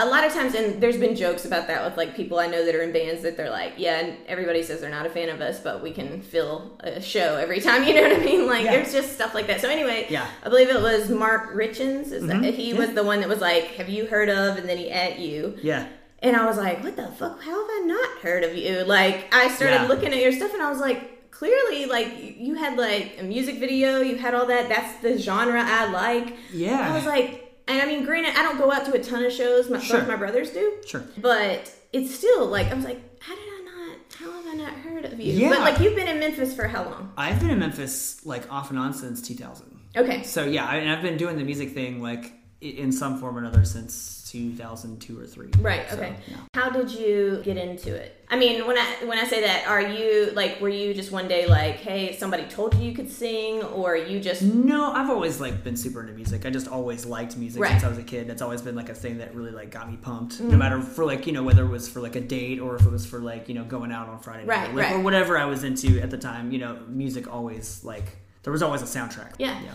a 0.00 0.06
lot 0.06 0.24
of 0.24 0.32
times, 0.32 0.54
and 0.54 0.80
there's 0.80 0.96
been 0.96 1.16
jokes 1.16 1.44
about 1.44 1.66
that 1.66 1.84
with 1.84 1.96
like 1.96 2.14
people 2.14 2.38
I 2.38 2.46
know 2.46 2.64
that 2.64 2.72
are 2.72 2.82
in 2.82 2.92
bands 2.92 3.22
that 3.22 3.36
they're 3.36 3.50
like, 3.50 3.72
yeah, 3.78 3.98
and 3.98 4.16
everybody 4.28 4.62
says 4.62 4.80
they're 4.80 4.90
not 4.90 5.06
a 5.06 5.10
fan 5.10 5.28
of 5.28 5.40
us, 5.40 5.58
but 5.60 5.82
we 5.82 5.90
can 5.90 6.22
fill 6.22 6.76
a 6.80 7.00
show 7.00 7.34
every 7.36 7.60
time. 7.60 7.82
You 7.88 7.94
know 7.94 8.02
what 8.08 8.20
I 8.20 8.24
mean? 8.24 8.46
Like 8.46 8.64
Yeah. 8.64 8.72
there's 8.76 8.92
just 8.92 9.12
stuff 9.14 9.34
like 9.34 9.48
that. 9.48 9.60
So 9.60 9.68
anyway, 9.68 10.06
Yeah. 10.08 10.26
I 10.44 10.48
believe 10.48 10.68
it 10.70 10.80
was 10.80 11.10
Mark 11.10 11.52
Richens. 11.52 12.12
Is 12.12 12.26
that 12.28 12.36
mm-hmm. 12.36 12.52
he 12.52 12.70
yeah. 12.72 12.78
was 12.78 12.92
the 12.92 13.02
one 13.02 13.18
that 13.20 13.28
was 13.28 13.40
like, 13.40 13.64
"Have 13.74 13.88
you 13.88 14.06
heard 14.06 14.28
of?" 14.28 14.56
And 14.56 14.68
then 14.68 14.76
he 14.78 14.88
at 14.88 15.18
you, 15.18 15.56
Yeah. 15.62 15.88
And 16.20 16.36
I 16.36 16.46
was 16.46 16.56
like, 16.56 16.82
"What 16.82 16.96
the 16.96 17.08
fuck? 17.08 17.40
How 17.42 17.50
have 17.60 17.70
I 17.70 17.82
not 17.86 18.18
heard 18.22 18.44
of 18.44 18.54
you?" 18.56 18.84
Like 18.84 19.32
I 19.34 19.48
started 19.48 19.74
Yeah. 19.82 19.86
looking 19.88 20.12
at 20.12 20.18
your 20.20 20.32
stuff, 20.32 20.52
and 20.54 20.62
I 20.62 20.70
was 20.70 20.80
like, 20.80 21.30
clearly, 21.30 21.86
like 21.86 22.36
you 22.38 22.54
had 22.54 22.76
like 22.78 23.16
a 23.20 23.22
music 23.22 23.58
video, 23.58 24.00
you 24.00 24.16
had 24.16 24.34
all 24.34 24.46
that. 24.46 24.68
That's 24.68 25.00
the 25.02 25.18
genre 25.18 25.62
I 25.64 25.90
like. 25.90 26.36
Yeah. 26.52 26.90
I 26.90 26.94
was 26.94 27.06
like, 27.06 27.62
and 27.68 27.80
I 27.80 27.86
mean, 27.86 28.04
granted, 28.04 28.36
I 28.36 28.42
don't 28.42 28.58
go 28.58 28.72
out 28.72 28.84
to 28.86 28.92
a 28.94 29.02
ton 29.02 29.24
of 29.24 29.32
shows. 29.32 29.68
My, 29.70 29.78
Sure. 29.78 30.00
Both 30.00 30.08
my 30.08 30.16
brothers 30.16 30.50
do. 30.50 30.72
Sure. 30.86 31.04
But 31.18 31.72
it's 31.92 32.14
still 32.14 32.46
like 32.46 32.66
I 32.68 32.74
was 32.74 32.84
like, 32.84 33.00
how 33.22 33.34
did 33.34 33.44
I 33.44 33.64
not? 33.64 33.98
How 34.18 34.32
have 34.32 34.46
I 34.46 34.54
not 34.56 34.72
heard 34.72 35.04
of 35.04 35.20
you? 35.20 35.32
Yeah. 35.32 35.50
But 35.50 35.60
like 35.60 35.78
you've 35.80 35.94
been 35.94 36.08
in 36.08 36.18
Memphis 36.18 36.54
for 36.54 36.66
how 36.66 36.84
long? 36.84 37.12
I've 37.16 37.38
been 37.38 37.50
in 37.50 37.58
Memphis 37.60 38.24
like 38.26 38.50
off 38.52 38.70
and 38.70 38.78
on 38.78 38.92
since 38.92 39.22
2000. 39.22 39.78
Okay. 39.96 40.22
So 40.24 40.44
yeah, 40.44 40.66
I, 40.66 40.76
and 40.76 40.90
I've 40.90 41.02
been 41.02 41.16
doing 41.16 41.36
the 41.38 41.44
music 41.44 41.72
thing 41.72 42.02
like 42.02 42.32
in 42.60 42.90
some 42.90 43.18
form 43.20 43.36
or 43.36 43.38
another 43.38 43.64
since 43.64 43.92
2002 44.30 45.18
or 45.20 45.26
three. 45.26 45.50
Right. 45.60 45.88
So, 45.88 45.96
Okay. 45.96 46.14
yeah. 46.28 46.36
How 46.54 46.70
did 46.70 46.90
you 46.90 47.40
get 47.44 47.56
into 47.56 47.94
it? 47.94 48.14
I 48.30 48.36
mean, 48.36 48.66
when 48.66 48.76
I 48.76 48.84
when 49.06 49.16
I 49.18 49.24
say 49.24 49.40
that, 49.40 49.66
are 49.66 49.80
you 49.80 50.32
like, 50.34 50.60
were 50.60 50.68
you 50.68 50.92
just 50.92 51.10
one 51.12 51.28
day 51.28 51.46
like, 51.46 51.76
hey, 51.76 52.14
somebody 52.16 52.44
told 52.44 52.74
you 52.74 52.82
you 52.84 52.94
could 52.94 53.10
sing, 53.10 53.62
or 53.62 53.96
you 53.96 54.20
just 54.20 54.42
No, 54.42 54.92
I've 54.92 55.08
always 55.08 55.40
like 55.40 55.64
been 55.64 55.76
super 55.76 56.02
into 56.02 56.12
music. 56.12 56.44
I 56.44 56.50
just 56.50 56.68
always 56.68 57.06
liked 57.06 57.36
music 57.38 57.62
Right. 57.62 57.70
Mm-hmm. 57.70 57.80
since 57.80 57.84
I 57.84 57.88
was 57.88 57.98
a 57.98 58.02
kid. 58.02 58.28
It's 58.28 58.42
always 58.42 58.60
been 58.60 58.74
like 58.76 58.90
a 58.90 58.94
thing 58.94 59.18
that 59.18 59.34
really 59.34 59.50
like 59.52 59.70
got 59.70 59.90
me 59.90 59.96
pumped. 59.96 60.40
No 60.40 60.56
matter 60.58 60.80
for 60.82 61.06
like 61.06 61.26
you 61.26 61.32
know 61.32 61.42
whether 61.42 61.64
it 61.64 61.68
was 61.70 61.88
for 61.88 62.00
like 62.00 62.16
a 62.16 62.20
date 62.20 62.60
or 62.60 62.76
if 62.76 62.84
it 62.84 62.90
was 62.92 63.06
for 63.06 63.18
like 63.20 63.48
you 63.48 63.54
know 63.54 63.64
going 63.64 63.92
out 63.92 64.08
on 64.08 64.18
Friday 64.18 64.44
Right, 64.44 64.74
night, 64.74 64.74
like, 64.74 64.92
or 64.92 65.00
whatever 65.00 65.38
I 65.38 65.46
was 65.46 65.64
into 65.64 65.98
at 66.00 66.10
the 66.10 66.18
time. 66.18 66.52
You 66.52 66.58
know, 66.58 66.78
music 66.88 67.32
always 67.32 67.82
like 67.82 68.18
there 68.42 68.52
was 68.52 68.62
always 68.62 68.82
a 68.82 68.86
soundtrack. 68.86 69.34
Yeah. 69.38 69.58
yeah. 69.62 69.70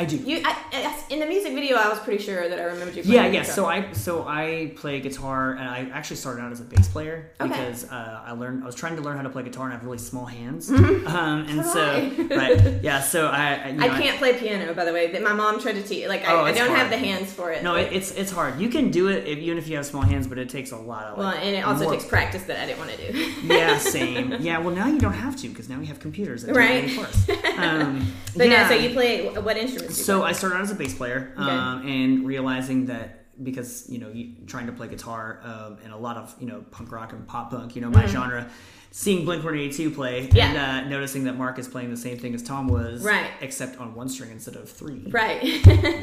I 0.00 0.04
do. 0.04 0.16
you? 0.16 0.40
I, 0.44 0.56
I, 0.72 1.12
in 1.12 1.18
the 1.20 1.26
music 1.26 1.52
video, 1.52 1.76
I 1.76 1.88
was 1.88 1.98
pretty 2.00 2.22
sure 2.22 2.48
that 2.48 2.58
I 2.58 2.64
remembered 2.64 2.96
you. 2.96 3.02
Yeah, 3.04 3.20
playing 3.22 3.34
yeah. 3.34 3.42
So 3.42 3.66
I 3.66 3.92
so 3.92 4.24
I 4.26 4.72
play 4.76 5.00
guitar, 5.00 5.52
and 5.52 5.68
I 5.68 5.88
actually 5.92 6.16
started 6.16 6.40
out 6.42 6.52
as 6.52 6.60
a 6.60 6.64
bass 6.64 6.88
player 6.88 7.30
Okay. 7.40 7.48
because 7.50 7.84
uh, 7.90 8.22
I 8.24 8.32
learned 8.32 8.62
I 8.62 8.66
was 8.66 8.74
trying 8.74 8.96
to 8.96 9.02
learn 9.02 9.16
how 9.16 9.22
to 9.22 9.28
play 9.30 9.42
guitar, 9.42 9.64
and 9.64 9.72
I 9.74 9.76
have 9.76 9.84
really 9.84 9.98
small 9.98 10.26
hands. 10.26 10.70
Um, 11.20 11.46
and 11.48 11.64
So 11.64 11.72
so 11.72 12.36
right, 12.36 12.82
yeah. 12.88 13.00
So 13.00 13.26
I 13.28 13.54
I, 13.54 13.68
you 13.68 13.72
know, 13.74 13.86
I 13.86 14.00
can't 14.00 14.18
play 14.18 14.38
piano, 14.38 14.72
by 14.74 14.84
the 14.84 14.92
way. 14.92 15.10
That 15.12 15.22
my 15.22 15.32
mom 15.32 15.60
tried 15.60 15.74
to 15.74 15.82
teach. 15.82 16.06
Like 16.08 16.22
Oh, 16.26 16.44
I, 16.44 16.48
I 16.50 16.52
don't 16.52 16.74
have 16.74 16.88
the 16.90 16.96
hands 16.98 17.32
for 17.32 17.52
it. 17.52 17.62
No, 17.62 17.74
it, 17.74 17.92
it's 17.92 18.10
it's 18.12 18.30
hard. 18.30 18.60
You 18.60 18.68
can 18.68 18.90
do 18.90 19.08
it 19.08 19.26
if, 19.26 19.38
even 19.38 19.58
if 19.58 19.66
you 19.68 19.76
have 19.76 19.86
small 19.86 20.02
hands, 20.02 20.26
but 20.26 20.38
it 20.38 20.48
takes 20.48 20.70
a 20.72 20.76
lot 20.76 21.04
of. 21.04 21.18
well, 21.18 21.28
and 21.32 21.56
it 21.56 21.64
also 21.64 21.84
more- 21.84 21.92
takes 21.92 22.06
practice 22.06 22.44
that 22.44 22.58
I 22.62 22.66
didn't 22.66 22.78
want 22.78 22.90
to 22.92 23.12
do. 23.12 23.18
Yeah, 23.54 23.76
same. 23.98 24.36
Yeah, 24.40 24.58
well 24.58 24.74
now 24.74 24.86
you 24.88 24.98
don't 25.00 25.12
have 25.26 25.36
to 25.42 25.48
because 25.48 25.68
now 25.68 25.78
we 25.78 25.86
have 25.86 25.98
computers 26.00 26.42
that 26.44 26.52
do 26.54 26.58
Right. 26.58 26.84
it 26.84 26.90
for 26.90 27.06
us. 27.06 27.28
Um, 27.58 28.12
But 28.36 28.48
yeah. 28.48 28.62
no, 28.62 28.68
so 28.68 28.74
you 28.74 28.90
play 28.90 29.26
what 29.28 29.56
instruments? 29.56 29.89
So? 29.92 30.22
I 30.22 30.32
started 30.32 30.56
out 30.56 30.62
as 30.62 30.70
a 30.70 30.74
bass 30.74 30.94
player, 30.94 31.32
um, 31.36 31.86
and 31.86 32.26
realizing 32.26 32.86
that 32.86 33.16
because 33.42 33.88
you 33.88 33.98
know 33.98 34.08
you, 34.10 34.34
trying 34.46 34.66
to 34.66 34.72
play 34.72 34.86
guitar 34.88 35.40
um, 35.42 35.78
and 35.84 35.92
a 35.92 35.96
lot 35.96 36.16
of 36.16 36.34
you 36.40 36.46
know 36.46 36.62
punk 36.70 36.92
rock 36.92 37.12
and 37.12 37.26
pop 37.26 37.50
punk, 37.50 37.74
you 37.74 37.80
know 37.80 37.88
my 37.90 38.04
genre, 38.06 38.50
seeing 38.90 39.24
Blink 39.24 39.42
One 39.42 39.54
Eighty 39.56 39.72
Two 39.74 39.90
play 39.90 40.26
Mm-hmm. 40.26 40.36
Yeah. 40.36 40.50
and 40.78 40.86
uh, 40.86 40.88
noticing 40.90 41.24
that 41.24 41.38
Mark 41.38 41.58
is 41.58 41.66
playing 41.66 41.88
the 41.90 41.96
same 41.96 42.18
thing 42.18 42.34
as 42.34 42.42
Tom 42.42 42.68
was, 42.68 43.02
Right. 43.02 43.30
Except 43.40 43.78
on 43.80 43.94
one 43.94 44.10
string 44.10 44.30
instead 44.30 44.56
of 44.56 44.68
three. 44.68 45.06
right. 45.08 45.40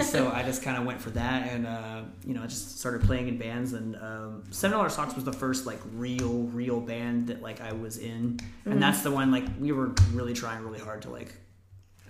So 0.04 0.32
I 0.32 0.42
just 0.44 0.64
kind 0.64 0.78
of 0.78 0.86
went 0.86 1.00
for 1.00 1.12
that, 1.12 1.48
and 1.52 1.68
uh, 1.68 2.02
you 2.26 2.34
know 2.34 2.42
I 2.42 2.48
just 2.48 2.80
started 2.80 3.04
playing 3.04 3.28
in 3.28 3.38
bands. 3.38 3.74
And 3.74 3.96
um, 3.98 4.44
Seven 4.50 4.76
Dollar 4.76 4.90
Socks 4.90 5.14
was 5.14 5.24
the 5.26 5.34
first 5.34 5.68
like 5.68 5.80
real, 5.94 6.44
real 6.54 6.80
band 6.82 7.28
that 7.28 7.44
like 7.44 7.62
I 7.62 7.74
was 7.74 7.98
in, 7.98 8.38
Mm-hmm. 8.40 8.72
and 8.72 8.82
that's 8.82 9.02
the 9.04 9.12
one 9.12 9.30
like 9.32 9.46
we 9.60 9.72
were 9.72 9.92
really 10.12 10.34
trying 10.34 10.64
really 10.64 10.80
hard 10.80 11.04
to 11.04 11.12
like. 11.12 11.34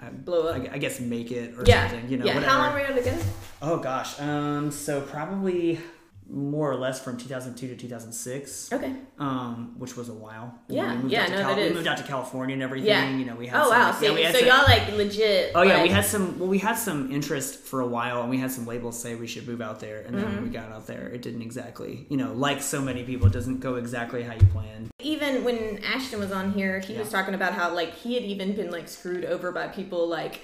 Uh, 0.01 0.09
Blow 0.09 0.47
up. 0.47 0.55
I, 0.61 0.75
I 0.75 0.77
guess 0.77 0.99
make 0.99 1.31
it 1.31 1.55
or 1.57 1.63
yeah. 1.65 1.89
something, 1.89 2.09
you 2.09 2.17
know. 2.17 2.25
yeah. 2.25 2.35
Whatever. 2.35 2.51
How 2.51 2.59
long 2.59 2.73
were 2.73 2.87
you 2.87 2.93
together? 2.95 3.23
Oh 3.61 3.77
gosh. 3.77 4.19
Um. 4.19 4.71
So 4.71 5.01
probably 5.01 5.79
more 6.29 6.69
or 6.69 6.75
less 6.75 7.01
from 7.01 7.17
2002 7.17 7.67
to 7.69 7.75
2006. 7.75 8.73
Okay. 8.73 8.93
Um, 9.17 9.75
which 9.77 9.95
was 9.95 10.09
a 10.09 10.13
while. 10.13 10.53
Yeah, 10.67 10.91
we 10.95 11.01
moved 11.03 11.11
yeah, 11.11 11.21
out 11.23 11.27
to 11.27 11.31
no, 11.35 11.47
that 11.55 11.57
we 11.57 11.73
moved 11.73 11.87
out 11.87 11.97
to 11.97 12.03
California 12.03 12.53
and 12.53 12.61
everything. 12.63 12.89
Yeah. 12.89 13.09
You 13.15 13.25
know, 13.25 13.35
we 13.35 13.47
had. 13.47 13.61
Oh 13.61 13.69
some, 13.69 13.79
wow. 13.79 13.85
like- 13.89 13.95
So, 13.99 14.05
yeah, 14.05 14.13
we 14.13 14.21
had 14.23 14.33
so 14.33 14.39
some- 14.39 14.47
y'all 14.49 14.63
like 14.67 14.91
legit. 14.97 15.51
Oh 15.55 15.61
yeah, 15.61 15.81
we 15.83 15.89
had 15.89 16.05
some. 16.05 16.37
Well, 16.39 16.49
we 16.49 16.57
had 16.59 16.75
some 16.75 17.11
interest 17.11 17.59
for 17.59 17.79
a 17.81 17.87
while, 17.87 18.21
and 18.21 18.29
we 18.29 18.37
had 18.37 18.51
some 18.51 18.65
labels 18.65 19.01
say 19.01 19.15
we 19.15 19.27
should 19.27 19.47
move 19.47 19.61
out 19.61 19.79
there. 19.79 20.01
And 20.01 20.15
then 20.17 20.25
Mm-hmm. 20.25 20.35
when 20.35 20.43
we 20.43 20.49
got 20.49 20.71
out 20.71 20.85
there, 20.87 21.07
it 21.07 21.21
didn't 21.21 21.41
exactly, 21.41 22.05
you 22.09 22.17
know, 22.17 22.33
like 22.33 22.61
so 22.61 22.81
many 22.81 23.03
people, 23.03 23.27
it 23.27 23.33
doesn't 23.33 23.59
go 23.59 23.75
exactly 23.75 24.23
how 24.23 24.33
you 24.33 24.45
planned. 24.47 24.89
even 24.99 25.43
when 25.45 25.79
Ashton 25.83 26.19
was 26.19 26.31
on 26.31 26.51
here, 26.53 26.79
he 26.79 26.97
was 26.97 27.09
talking 27.09 27.33
about 27.33 27.53
how 27.53 27.73
like 27.73 27.93
he 27.93 28.15
had 28.15 28.23
even 28.23 28.53
been 28.55 28.69
like 28.71 28.89
screwed 28.89 29.23
over 29.23 29.51
by 29.51 29.67
people 29.67 30.07
like 30.07 30.41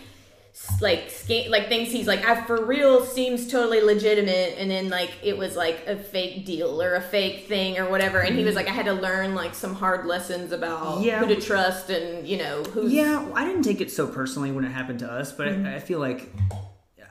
like 0.82 1.10
sca- 1.10 1.50
like 1.50 1.68
things 1.68 1.92
he's 1.92 2.06
like 2.08 2.24
I 2.26 2.44
for 2.46 2.64
real 2.64 3.04
seems 3.04 3.48
totally 3.50 3.82
legitimate 3.82 4.56
and 4.60 4.70
then 4.70 4.90
like 4.90 5.12
it 5.24 5.36
was 5.38 5.56
like 5.56 5.88
a 5.88 5.98
fake 5.98 6.46
deal 6.46 6.80
or 6.82 6.94
a 6.96 7.02
fake 7.02 7.48
thing 7.48 7.80
or 7.80 7.90
whatever 7.90 8.20
and 8.20 8.36
he 8.38 8.46
was 8.46 8.56
like 8.56 8.68
I 8.68 8.72
had 8.72 8.86
to 8.86 8.94
learn 8.94 9.34
like 9.34 9.56
some 9.56 9.74
hard 9.74 10.06
lessons 10.06 10.52
about 10.52 11.02
Yeah. 11.02 11.20
who 11.20 11.28
to 11.34 11.42
trust 11.42 11.90
and 11.90 12.28
you 12.28 12.38
know 12.38 12.62
who 12.64 12.88
Yeah, 12.88 13.28
I 13.34 13.46
didn't 13.46 13.64
take 13.64 13.82
it 13.82 13.92
so 13.92 14.06
personally 14.08 14.52
when 14.52 14.64
it 14.64 14.70
happened 14.72 15.00
to 15.00 15.12
us, 15.12 15.32
but 15.32 15.48
Mm-hmm. 15.48 15.66
I, 15.66 15.76
I 15.76 15.80
feel 15.80 16.00
like, 16.00 16.32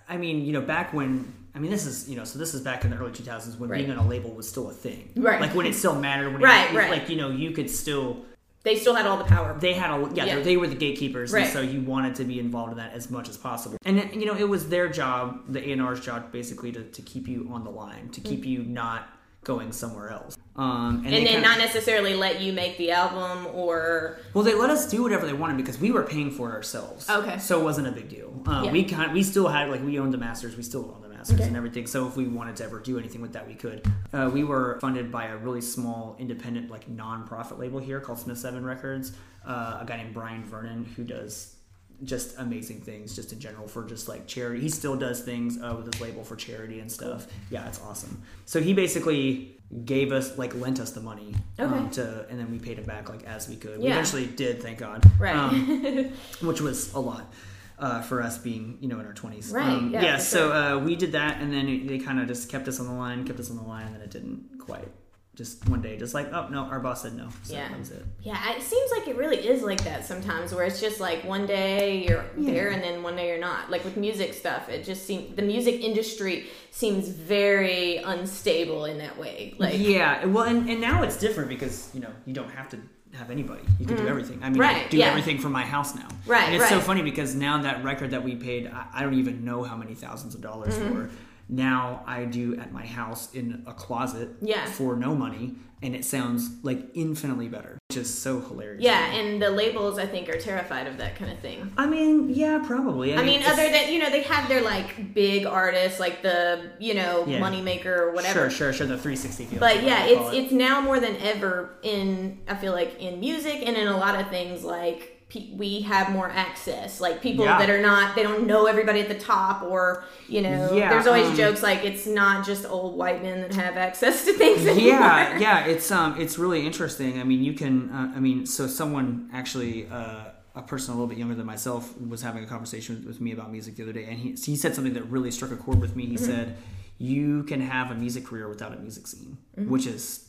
I 0.09 0.17
mean, 0.17 0.45
you 0.45 0.53
know, 0.53 0.63
back 0.63 0.93
when. 0.95 1.35
I 1.55 1.59
mean, 1.59 1.71
this 1.71 1.85
is 1.85 2.09
you 2.09 2.17
know, 2.17 2.25
so 2.25 2.39
this 2.39 2.55
is 2.55 2.63
back 2.63 2.85
in 2.85 2.91
the 2.91 2.97
early 2.97 3.11
2000s 3.11 3.59
when 3.59 3.69
Right. 3.69 3.79
being 3.85 3.91
on 3.91 3.99
a 4.03 4.09
label 4.09 4.31
was 4.31 4.49
still 4.49 4.71
a 4.71 4.73
thing, 4.73 5.11
Right. 5.17 5.39
Like 5.41 5.55
when 5.55 5.67
it 5.67 5.75
still 5.75 5.95
mattered, 5.95 6.33
when 6.33 6.41
Right, 6.41 6.71
it, 6.73 6.77
right. 6.77 6.91
like 6.91 7.09
you 7.11 7.17
know, 7.17 7.29
you 7.31 7.51
could 7.51 7.69
still 7.69 8.25
They 8.65 8.77
still 8.77 8.95
had 8.95 9.07
all 9.07 9.17
the 9.17 9.25
power. 9.25 9.57
they 9.59 9.73
had 9.73 9.91
a 9.91 10.11
yeah, 10.15 10.25
Yeah. 10.25 10.41
They, 10.41 10.57
were 10.57 10.69
the 10.69 10.75
gatekeepers 10.77 11.33
Right. 11.33 11.45
and 11.45 11.53
so 11.53 11.61
you 11.61 11.81
wanted 11.81 12.15
to 12.17 12.25
be 12.25 12.39
involved 12.39 12.73
in 12.73 12.79
that 12.79 12.93
as 12.93 13.11
much 13.11 13.29
as 13.29 13.37
possible 13.37 13.77
and 13.85 13.99
it, 13.99 14.15
you 14.15 14.25
know 14.27 14.37
it 14.37 14.49
was 14.49 14.69
their 14.69 14.89
job 14.89 15.41
the 15.49 15.61
A&R's 15.73 16.01
job 16.01 16.31
basically 16.33 16.71
to, 16.73 16.83
to 16.85 17.03
keep 17.03 17.27
you 17.29 17.49
on 17.53 17.65
the 17.65 17.71
line 17.71 18.09
to 18.11 18.21
keep 18.21 18.45
you 18.45 18.63
not 18.65 19.09
going 19.45 19.73
somewhere 19.73 20.11
else 20.11 20.37
um, 20.55 21.03
and, 21.05 21.13
and 21.15 21.27
then 21.27 21.43
not 21.43 21.59
necessarily 21.59 22.15
let 22.15 22.41
you 22.41 22.53
make 22.53 22.77
the 22.79 22.93
album 22.93 23.47
or 23.55 24.19
well 24.35 24.45
they 24.45 24.55
let 24.55 24.71
us 24.71 24.89
do 24.89 25.03
whatever 25.03 25.27
they 25.27 25.33
wanted 25.33 25.57
because 25.57 25.79
we 25.81 25.91
were 25.91 26.05
paying 26.05 26.31
for 26.31 26.51
it 26.51 26.53
ourselves 26.55 27.11
Okay. 27.11 27.39
so 27.39 27.59
it 27.61 27.65
wasn't 27.65 27.87
a 27.89 27.93
big 27.93 28.09
deal 28.09 28.41
uh, 28.47 28.63
Yeah. 28.65 28.71
we 28.71 28.85
kind 28.85 29.13
we 29.13 29.23
still 29.25 29.49
had 29.49 29.69
like 29.71 29.83
we 29.85 29.99
owned 29.99 30.13
the 30.15 30.19
masters 30.19 30.57
we 30.57 30.63
still 30.63 30.93
own 30.95 31.03
the 31.03 31.09
masters 31.23 31.41
Okay. 31.41 31.49
and 31.49 31.57
everything. 31.57 31.87
So 31.87 32.07
if 32.09 32.17
we 32.17 32.27
wanted 32.27 32.57
to 32.57 32.65
ever 32.65 32.81
do 32.81 32.99
anything 32.99 33.21
with 33.23 33.33
that 33.35 33.47
we 33.47 33.55
could. 33.55 33.87
Uh, 34.13 34.31
we 34.33 34.45
were 34.45 34.79
funded 34.81 35.11
by 35.13 35.27
a 35.27 35.37
really 35.37 35.61
small 35.61 36.17
independent 36.19 36.71
like 36.71 36.89
non-profit 36.89 37.59
label 37.59 37.79
here 37.79 38.01
called 38.01 38.19
smith 38.19 38.39
7 38.39 38.65
records. 38.65 39.13
Uh, 39.47 39.79
a 39.81 39.85
guy 39.87 39.97
named 39.97 40.15
brian 40.15 40.45
vernon 40.45 40.85
who 40.97 41.05
does 41.05 41.57
just 42.05 42.37
amazing 42.39 42.81
things 42.81 43.15
just 43.15 43.33
in 43.33 43.39
general 43.39 43.69
for 43.69 43.85
just 43.85 44.09
like 44.09 44.27
charity. 44.27 44.61
He 44.61 44.69
still 44.69 44.97
does 44.97 45.21
things 45.21 45.61
uh, 45.63 45.73
with 45.77 45.93
his 45.93 46.01
label 46.01 46.25
for 46.25 46.35
charity 46.35 46.81
and 46.81 46.91
stuff. 46.91 47.27
Yeah 47.51 47.67
it's 47.69 47.81
awesome. 47.81 48.23
So 48.45 48.61
he 48.61 48.75
basically 48.75 49.57
gave 49.85 50.13
us 50.13 50.37
like 50.37 50.55
lent 50.57 50.81
us 50.81 50.91
the 50.91 51.01
money 51.01 51.35
um, 51.59 51.89
to 51.91 52.27
and 52.29 52.39
then 52.39 52.51
we 52.51 52.59
paid 52.59 52.79
it 52.79 52.87
back 52.87 53.09
like 53.09 53.23
as 53.25 53.49
we 53.49 53.57
could. 53.57 53.79
We 53.79 53.87
eventually 53.87 54.27
did 54.27 54.61
thank 54.63 54.79
god. 54.79 55.05
Right. 55.19 55.35
um, 55.37 56.13
which 56.43 56.61
was 56.61 56.93
a 56.95 56.99
lot 57.01 57.33
uh, 57.79 58.01
for 58.03 58.23
us 58.23 58.39
being 58.39 58.79
you 58.81 58.89
know 58.89 59.01
in 59.01 59.07
our 59.07 59.15
20s 59.15 59.53
Right, 59.53 59.69
um, 59.69 59.91
yeah, 59.93 60.17
for 60.17 60.23
so 60.23 60.53
uh, 60.53 60.79
we 60.79 60.97
did 60.97 61.13
that 61.13 61.41
and 61.41 61.53
then 61.53 61.69
it, 61.69 61.89
they 61.89 61.99
kind 61.99 62.21
of 62.21 62.27
just 62.29 62.49
kept 62.49 62.69
us 62.69 62.79
on 62.81 62.87
the 62.87 62.93
line 62.93 63.25
kept 63.25 63.41
us 63.41 63.51
on 63.51 63.57
the 63.57 63.63
line 63.63 63.87
and 63.87 63.95
then 63.95 64.03
it 64.03 64.11
didn't 64.11 64.59
quite 64.59 64.89
just 65.35 65.67
one 65.67 65.81
day 65.81 65.97
just 65.97 66.13
like 66.13 66.31
oh 66.35 66.47
no 66.49 66.65
our 66.65 66.79
boss 66.79 67.03
said 67.03 67.15
no 67.15 67.27
so 67.43 67.55
Yeah. 67.55 67.69
that 67.69 67.79
was 67.79 67.91
it 67.91 68.05
Yeah, 68.21 68.53
it 68.55 68.63
seems 68.63 68.91
like 68.91 69.09
it 69.09 69.17
really 69.17 69.39
is 69.39 69.63
like 69.63 69.83
that 69.85 70.05
sometimes, 70.05 70.55
where 70.55 70.65
it's 70.67 70.79
just 70.79 71.01
like 71.01 71.25
one 71.25 71.47
day 71.47 72.05
you're 72.07 72.25
there 72.37 72.69
and 72.69 72.83
then 72.83 73.03
one 73.03 73.17
day 73.17 73.29
you're 73.31 73.41
not. 73.41 73.71
Like 73.71 73.83
with 73.83 73.97
music 73.97 74.35
stuff, 74.35 74.69
it 74.69 74.85
just 74.85 75.07
seems 75.07 75.35
the 75.35 75.41
music 75.43 75.81
industry 75.81 76.49
seems 76.71 77.09
very 77.09 77.97
unstable 77.97 78.85
in 78.85 78.99
that 78.99 79.17
way. 79.19 79.55
Like, 79.59 79.79
yeah 79.79 80.27
well 80.27 80.45
and, 80.45 80.69
and 80.69 80.81
now 80.83 81.03
it's 81.03 81.17
different 81.17 81.49
because 81.49 81.91
you 81.95 82.01
know 82.01 82.11
you 82.27 82.35
don't 82.35 82.51
have 82.51 82.69
to 82.69 82.79
have 83.15 83.31
anybody 83.31 83.63
you 83.79 83.87
can 83.87 83.97
do 83.97 84.07
everything 84.09 84.39
i 84.43 84.49
mean 84.49 84.61
I 84.63 84.73
Mm-hmm. 84.75 84.89
Do 84.91 84.97
yeah. 84.97 85.07
everything 85.09 85.39
from 85.39 85.53
my 85.53 85.63
house 85.63 85.95
now 85.95 86.09
Right, 86.27 86.45
and 86.45 86.55
it's 86.57 86.69
so 86.69 86.81
funny 86.81 87.03
because 87.03 87.35
now 87.35 87.61
that 87.63 87.83
record 87.85 88.11
that 88.13 88.23
we 88.25 88.37
paid 88.37 88.67
I, 88.69 88.87
I 88.95 89.03
don't 89.03 89.15
even 89.15 89.45
know 89.45 89.63
how 89.65 89.77
many 89.77 89.95
thousands 89.95 90.35
of 90.35 90.41
dollars 90.41 90.75
Mm-hmm. 90.75 90.95
for 91.07 91.11
now 91.49 92.03
i 92.07 92.25
do 92.25 92.57
at 92.59 92.73
my 92.73 92.87
house 92.87 93.33
in 93.35 93.63
a 93.67 93.73
closet 93.73 94.31
Yeah. 94.41 94.67
for 94.67 94.97
no 94.97 95.15
money 95.15 95.55
and 95.85 95.97
it 95.97 96.05
sounds 96.05 96.49
like 96.63 96.81
infinitely 96.95 97.49
better 97.49 97.77
which 97.89 97.99
is 97.99 98.23
so 98.23 98.41
hilarious 98.41 98.83
yeah, 98.83 99.13
and 99.15 99.43
the 99.43 99.51
labels 99.51 99.99
I 99.99 100.07
think 100.07 100.29
are 100.29 100.39
terrified 100.39 100.87
of 100.87 100.97
that 100.99 101.17
kind 101.17 101.31
of 101.33 101.41
thing. 101.41 101.73
i 101.77 101.87
mean 101.87 102.31
yeah 102.31 102.63
probably 102.65 103.15
I 103.17 103.23
mean, 103.25 103.41
it's- 103.41 103.53
other 103.53 103.69
than 103.69 103.93
you 103.93 103.99
know, 103.99 104.09
they 104.09 104.23
have 104.23 104.49
their 104.49 104.63
like 104.63 105.13
big 105.13 105.45
artists, 105.45 105.99
like 106.01 106.23
the 106.23 106.71
you 106.79 106.95
know 106.95 107.25
Yeah. 107.27 107.41
moneymaker 107.41 107.87
or 107.87 108.13
whatever. 108.13 108.49
sure 108.49 108.51
sure 108.51 108.73
sure 108.73 108.87
the 108.87 108.97
360 108.97 109.45
deal 109.47 109.59
But 109.61 109.83
yeah, 109.83 110.05
it's 110.07 110.33
it. 110.33 110.45
it's 110.45 110.53
now 110.53 110.81
more 110.81 111.01
than 111.01 111.17
ever 111.17 111.75
in 111.83 112.41
I 112.49 112.55
feel 112.55 112.73
like 112.73 112.99
in 113.01 113.19
music 113.21 113.63
and 113.67 113.77
in 113.77 113.89
a 113.89 113.97
lot 113.97 114.19
of 114.21 114.29
things 114.31 114.63
like 114.63 115.12
we 115.55 115.81
have 115.83 116.11
more 116.13 116.29
access. 116.31 117.01
Like 117.01 117.21
people 117.23 117.45
Yeah. 117.45 117.59
that 117.59 117.71
are 117.71 117.81
not 117.81 118.15
they 118.15 118.23
don't 118.23 118.47
know 118.47 118.67
everybody 118.67 119.01
at 119.01 119.09
the 119.09 119.19
top 119.19 119.63
or 119.63 120.05
you 120.29 120.41
know 120.43 120.75
Yeah, 120.75 120.91
there's 120.91 121.07
always 121.07 121.29
um, 121.29 121.37
jokes 121.37 121.63
like 121.63 121.85
it's 121.85 122.07
not 122.07 122.45
just 122.47 122.65
old 122.67 122.97
white 122.97 123.23
men 123.23 123.41
that 123.43 123.55
have 123.55 123.77
access 123.77 124.25
to 124.25 124.33
things 124.33 124.67
anymore. 124.67 124.99
yeah 125.01 125.39
yeah 125.39 125.65
it's 125.67 125.91
um 125.91 126.21
it's 126.21 126.39
really 126.39 126.67
interesting 126.67 127.21
i 127.21 127.25
mean 127.25 127.43
you 127.43 127.53
can 127.55 127.91
uh, 127.91 128.13
i 128.17 128.21
mean 128.21 128.47
so 128.47 128.67
someone 128.67 129.29
actually 129.33 129.87
uh 129.91 130.25
a 130.55 130.61
person 130.63 130.93
a 130.93 130.97
little 130.97 131.09
bit 131.09 131.17
younger 131.19 131.35
than 131.35 131.47
myself 131.47 131.99
was 132.01 132.21
having 132.21 132.45
a 132.45 132.47
conversation 132.47 132.97
with, 132.97 133.07
with 133.07 133.21
me 133.21 133.33
about 133.33 133.51
music 133.51 133.77
the 133.77 133.83
other 133.83 133.93
day 133.93 134.05
and 134.05 134.19
he, 134.19 134.31
he 134.33 134.55
said 134.57 134.75
something 134.75 134.93
that 134.95 135.05
really 135.05 135.31
struck 135.31 135.51
a 135.51 135.57
chord 135.57 135.81
with 135.81 135.97
me 135.97 136.05
he 136.07 136.15
Mm-hmm. 136.17 136.25
said 136.25 136.57
you 136.99 137.43
can 137.45 137.61
have 137.61 137.91
a 137.91 137.95
music 137.95 138.25
career 138.27 138.49
without 138.49 138.73
a 138.73 138.77
music 138.77 139.07
scene 139.07 139.39
Mm-hmm. 139.59 139.71
which 139.71 139.87
is 139.87 140.22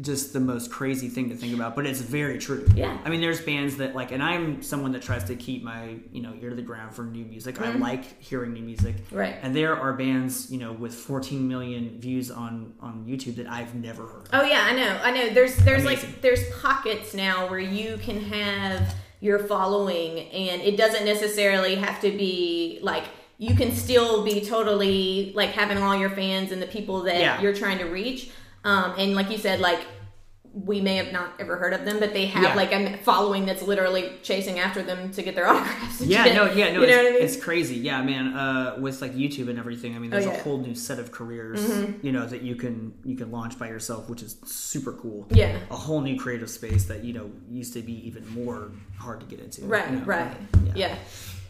just 0.00 0.32
the 0.32 0.40
most 0.40 0.70
crazy 0.72 1.08
thing 1.08 1.28
to 1.28 1.36
think 1.36 1.54
about 1.54 1.76
but 1.76 1.86
it's 1.86 2.00
very 2.00 2.38
true 2.38 2.66
Yeah. 2.74 2.98
i 3.04 3.08
mean 3.10 3.20
there's 3.20 3.40
bands 3.40 3.76
that 3.76 3.94
like 3.94 4.10
and 4.12 4.22
i'm 4.22 4.62
someone 4.62 4.92
that 4.92 5.02
tries 5.02 5.24
to 5.24 5.36
keep 5.36 5.62
my 5.62 5.96
you 6.12 6.20
know 6.20 6.34
ear 6.40 6.50
to 6.50 6.56
the 6.56 6.62
ground 6.62 6.94
for 6.94 7.04
new 7.04 7.24
music 7.24 7.60
i 7.60 7.70
like 7.72 8.20
hearing 8.22 8.52
new 8.52 8.62
music 8.62 8.96
Mm-hmm. 8.96 9.16
Right. 9.16 9.36
and 9.42 9.54
there 9.54 9.76
are 9.78 9.92
bands 9.92 10.50
you 10.50 10.58
know 10.58 10.72
with 10.72 10.94
14 10.94 11.46
million 11.46 12.00
views 12.00 12.30
on 12.30 12.74
on 12.80 13.04
youtube 13.06 13.36
that 13.36 13.46
i've 13.48 13.74
never 13.74 14.02
heard 14.06 14.22
of. 14.22 14.28
Oh 14.32 14.42
yeah, 14.42 14.66
I 14.68 14.72
know. 14.74 15.00
I 15.02 15.10
know. 15.12 15.30
There's 15.32 15.56
there's 15.58 15.84
Amazing. 15.84 16.10
like 16.10 16.20
there's 16.22 16.40
pockets 16.60 17.14
now 17.14 17.48
where 17.48 17.60
you 17.60 17.96
can 17.98 18.20
have 18.20 18.94
your 19.20 19.38
following 19.38 20.18
and 20.30 20.60
it 20.60 20.76
doesn't 20.76 21.04
necessarily 21.04 21.76
have 21.76 22.00
to 22.00 22.10
be 22.10 22.78
like 22.82 23.04
you 23.38 23.54
can 23.54 23.72
still 23.72 24.24
be 24.24 24.40
totally 24.40 25.32
like 25.34 25.50
having 25.50 25.78
all 25.78 25.96
your 25.96 26.10
fans 26.10 26.52
and 26.52 26.60
the 26.60 26.66
people 26.66 27.02
that 27.02 27.18
Yeah. 27.20 27.40
you're 27.40 27.54
trying 27.54 27.78
to 27.78 27.84
reach. 27.86 28.30
Um, 28.64 28.94
and 28.98 29.14
like 29.14 29.30
you 29.30 29.38
said, 29.38 29.60
like 29.60 29.80
we 30.52 30.80
may 30.80 30.94
have 30.96 31.12
not 31.12 31.32
ever 31.40 31.56
heard 31.56 31.72
of 31.72 31.84
them, 31.84 31.98
but 31.98 32.12
they 32.12 32.26
have 32.26 32.42
Yeah. 32.44 32.54
like 32.54 32.70
a 32.70 32.96
following 32.98 33.44
that's 33.44 33.60
literally 33.62 34.12
chasing 34.22 34.60
after 34.60 34.82
them 34.82 35.10
to 35.10 35.22
get 35.22 35.34
their 35.34 35.48
autographs. 35.50 36.00
Yeah, 36.00 36.26
no, 36.32 36.44
yeah, 36.52 36.72
no, 36.72 36.74
You 36.74 36.74
know 36.74 36.82
it's, 36.84 36.96
what 36.96 37.06
I 37.06 37.10
mean? 37.10 37.22
it's 37.24 37.36
crazy. 37.36 37.74
Yeah, 37.74 38.00
man. 38.02 38.34
Uh, 38.36 38.76
with 38.78 39.02
like 39.02 39.14
YouTube 39.16 39.48
and 39.48 39.58
everything, 39.58 39.96
I 39.96 39.98
mean, 39.98 40.10
there's 40.10 40.26
Oh, 40.26 40.28
a 40.28 40.32
yeah. 40.32 40.38
Mm-hmm. 40.38 40.48
whole 40.48 40.58
new 40.58 40.74
set 40.76 41.00
of 41.00 41.10
careers, 41.10 41.60
you 42.02 42.12
know, 42.12 42.24
that 42.26 42.42
you 42.42 42.54
can 42.54 42.94
you 43.04 43.16
can 43.16 43.32
launch 43.32 43.58
by 43.58 43.66
yourself, 43.66 44.08
which 44.08 44.22
is 44.22 44.36
super 44.44 44.92
cool. 44.92 45.26
Yeah. 45.30 45.58
a 45.72 45.76
whole 45.76 46.00
new 46.00 46.16
creative 46.16 46.48
space 46.48 46.84
that 46.84 47.02
you 47.02 47.14
know 47.14 47.32
used 47.50 47.72
to 47.72 47.82
be 47.82 48.06
even 48.06 48.24
more 48.28 48.70
hard 48.96 49.20
to 49.20 49.26
get 49.26 49.40
into. 49.40 49.62
Right, 49.64 49.90
you 49.90 49.96
know? 49.98 50.04
right. 50.04 50.36
Yeah. 50.66 50.72
Yeah. 50.76 50.98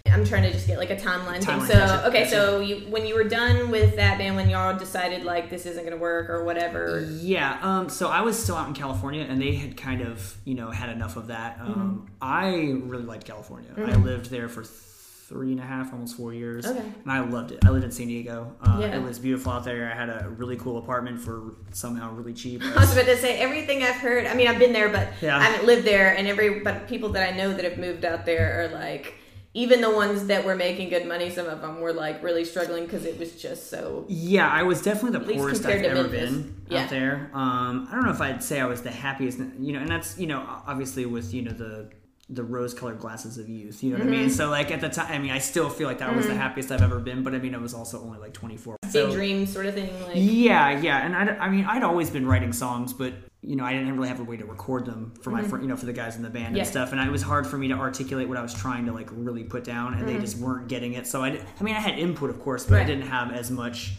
I'm 0.06 0.24
trying 0.24 0.42
to 0.42 0.52
just 0.52 0.66
get 0.66 0.78
like 0.78 0.90
a 0.90 0.96
timeline, 0.96 1.40
Timeline, 1.42 1.42
thing. 1.42 1.66
So 1.66 1.72
gotcha, 1.74 2.06
okay, 2.08 2.18
gotcha. 2.24 2.30
so 2.30 2.60
you 2.60 2.76
when 2.90 3.06
you 3.06 3.14
were 3.14 3.24
done 3.24 3.70
with 3.70 3.96
that 3.96 4.18
band, 4.18 4.36
when 4.36 4.50
y'all 4.50 4.76
decided 4.78 5.24
like 5.24 5.48
this 5.48 5.64
isn't 5.64 5.82
gonna 5.82 5.96
work 5.96 6.28
or 6.28 6.44
whatever. 6.44 7.00
Yeah. 7.20 7.58
Um, 7.62 7.88
so 7.88 8.08
I 8.08 8.20
was 8.20 8.40
still 8.40 8.54
out 8.56 8.68
in 8.68 8.74
California, 8.74 9.24
and 9.26 9.40
they 9.40 9.54
had 9.54 9.76
kind 9.78 10.02
of, 10.02 10.36
you 10.44 10.54
know, 10.54 10.70
had 10.70 10.90
enough 10.90 11.16
of 11.16 11.28
that. 11.28 11.58
Mm-hmm. 11.58 11.72
Um, 11.80 12.10
I 12.20 12.48
really 12.84 13.04
liked 13.04 13.24
California. 13.24 13.70
I 13.78 13.94
lived 13.96 14.26
there 14.30 14.48
for 14.50 14.62
three 14.62 15.52
and 15.52 15.58
a 15.58 15.64
half, 15.64 15.90
almost 15.94 16.18
four 16.18 16.34
years, 16.34 16.66
Okay. 16.66 16.78
and 16.80 17.10
I 17.10 17.20
loved 17.20 17.50
it. 17.52 17.64
I 17.64 17.70
lived 17.70 17.84
in 17.84 17.90
San 17.90 18.06
Diego. 18.08 18.54
Uh, 18.60 18.76
Yeah. 18.82 18.96
It 18.96 19.02
was 19.02 19.18
beautiful 19.18 19.52
out 19.52 19.64
there. 19.64 19.90
I 19.90 19.96
had 19.98 20.10
a 20.10 20.28
really 20.28 20.56
cool 20.58 20.76
apartment 20.76 21.18
for 21.18 21.54
somehow 21.72 22.12
really 22.12 22.34
cheap. 22.34 22.62
I 22.76 22.78
was 22.80 22.92
about 22.92 23.06
to 23.06 23.16
say 23.16 23.38
everything 23.38 23.82
I've 23.82 23.96
heard. 23.96 24.26
I 24.26 24.34
mean, 24.34 24.48
I've 24.48 24.58
been 24.58 24.74
there, 24.74 24.90
but 24.90 25.08
Yeah. 25.22 25.38
I 25.38 25.44
haven't 25.44 25.66
lived 25.66 25.86
there. 25.86 26.14
And 26.14 26.28
every 26.28 26.60
but 26.60 26.86
people 26.88 27.08
that 27.12 27.26
I 27.32 27.34
know 27.34 27.54
that 27.54 27.64
have 27.64 27.78
moved 27.78 28.04
out 28.04 28.26
there 28.26 28.60
are 28.64 28.68
like, 28.68 29.14
even 29.56 29.80
the 29.80 29.90
ones 29.90 30.26
that 30.26 30.44
were 30.44 30.56
making 30.56 30.88
good 30.88 31.06
money, 31.06 31.30
some 31.30 31.46
of 31.46 31.60
them 31.60 31.80
were 31.80 31.92
like 31.92 32.22
really 32.22 32.44
struggling 32.44 32.84
because 32.84 33.04
it 33.04 33.18
was 33.18 33.32
just 33.40 33.70
so. 33.70 34.04
Yeah, 34.08 34.48
I 34.50 34.64
was 34.64 34.82
definitely 34.82 35.18
the 35.18 35.32
poorest 35.34 35.64
I've 35.64 35.82
ever 35.82 36.02
Memphis. 36.02 36.30
been 36.30 36.56
Yeah. 36.68 36.82
out 36.82 36.90
there. 36.90 37.30
Um, 37.32 37.86
I 37.90 37.94
don't 37.94 38.04
know 38.04 38.10
if 38.10 38.20
I'd 38.20 38.42
say 38.42 38.60
I 38.60 38.66
was 38.66 38.82
the 38.82 38.90
happiest, 38.90 39.38
you 39.60 39.72
know, 39.72 39.78
and 39.80 39.88
that's 39.88 40.18
you 40.18 40.26
know 40.26 40.44
obviously 40.66 41.06
with 41.06 41.32
you 41.32 41.42
know 41.42 41.52
the 41.52 41.88
the 42.30 42.42
rose-colored 42.42 42.98
glasses 42.98 43.36
of 43.36 43.50
youth. 43.50 43.84
You 43.84 43.90
know 43.90 43.98
what 43.98 44.06
I 44.06 44.10
Mm-hmm. 44.10 44.20
mean? 44.22 44.30
So 44.30 44.48
like 44.48 44.70
at 44.70 44.80
the 44.80 44.88
time, 44.88 45.12
I 45.12 45.18
mean, 45.18 45.30
I 45.30 45.38
still 45.38 45.68
feel 45.68 45.86
like 45.86 45.98
that 45.98 46.16
was 46.16 46.26
the 46.26 46.34
happiest 46.34 46.72
I've 46.72 46.80
ever 46.80 46.98
been. 46.98 47.22
But 47.22 47.34
I 47.34 47.38
mean, 47.38 47.54
I 47.54 47.58
was 47.58 47.74
also 47.74 48.00
only 48.00 48.18
like 48.18 48.32
24. 48.32 48.76
Big 48.80 48.90
So- 48.90 49.12
dream 49.12 49.44
sort 49.46 49.66
of 49.66 49.74
thing, 49.74 49.90
like 50.04 50.12
Yeah, 50.14 50.70
yeah, 50.80 51.04
and 51.04 51.14
I, 51.14 51.36
I 51.36 51.48
mean, 51.50 51.66
I'd 51.66 51.82
always 51.82 52.08
been 52.08 52.26
writing 52.26 52.54
songs, 52.54 52.94
but 52.94 53.12
you 53.46 53.56
know, 53.56 53.64
I 53.64 53.72
didn't 53.74 53.94
really 53.96 54.08
have 54.08 54.20
a 54.20 54.24
way 54.24 54.36
to 54.38 54.44
record 54.44 54.86
them 54.86 55.12
for 55.22 55.30
my, 55.30 55.42
fr- 55.42 55.58
you 55.60 55.66
know, 55.66 55.76
for 55.76 55.86
the 55.86 55.92
guys 55.92 56.16
in 56.16 56.22
the 56.22 56.30
band 56.30 56.46
Mm-hmm. 56.46 56.56
Yeah. 56.56 56.62
and 56.62 56.68
stuff, 56.68 56.92
and 56.92 57.00
it 57.00 57.10
was 57.12 57.22
hard 57.22 57.46
for 57.46 57.58
me 57.58 57.68
to 57.68 57.74
articulate 57.74 58.28
what 58.28 58.38
I 58.38 58.42
was 58.42 58.54
trying 58.54 58.86
to 58.86 58.92
like 58.92 59.08
really 59.12 59.44
put 59.44 59.64
down, 59.64 59.94
and 59.94 60.08
they 60.08 60.18
just 60.18 60.38
weren't 60.38 60.68
getting 60.68 60.94
it. 60.94 61.06
So 61.06 61.22
I, 61.22 61.30
di- 61.30 61.40
I 61.60 61.62
mean, 61.62 61.74
I 61.76 61.80
had 61.80 61.98
input, 61.98 62.30
of 62.30 62.40
course, 62.40 62.64
but 62.64 62.76
I 62.76 62.78
Mm-hmm. 62.80 62.88
Didn't 62.88 63.06
have 63.08 63.32
as 63.32 63.50
much, 63.50 63.94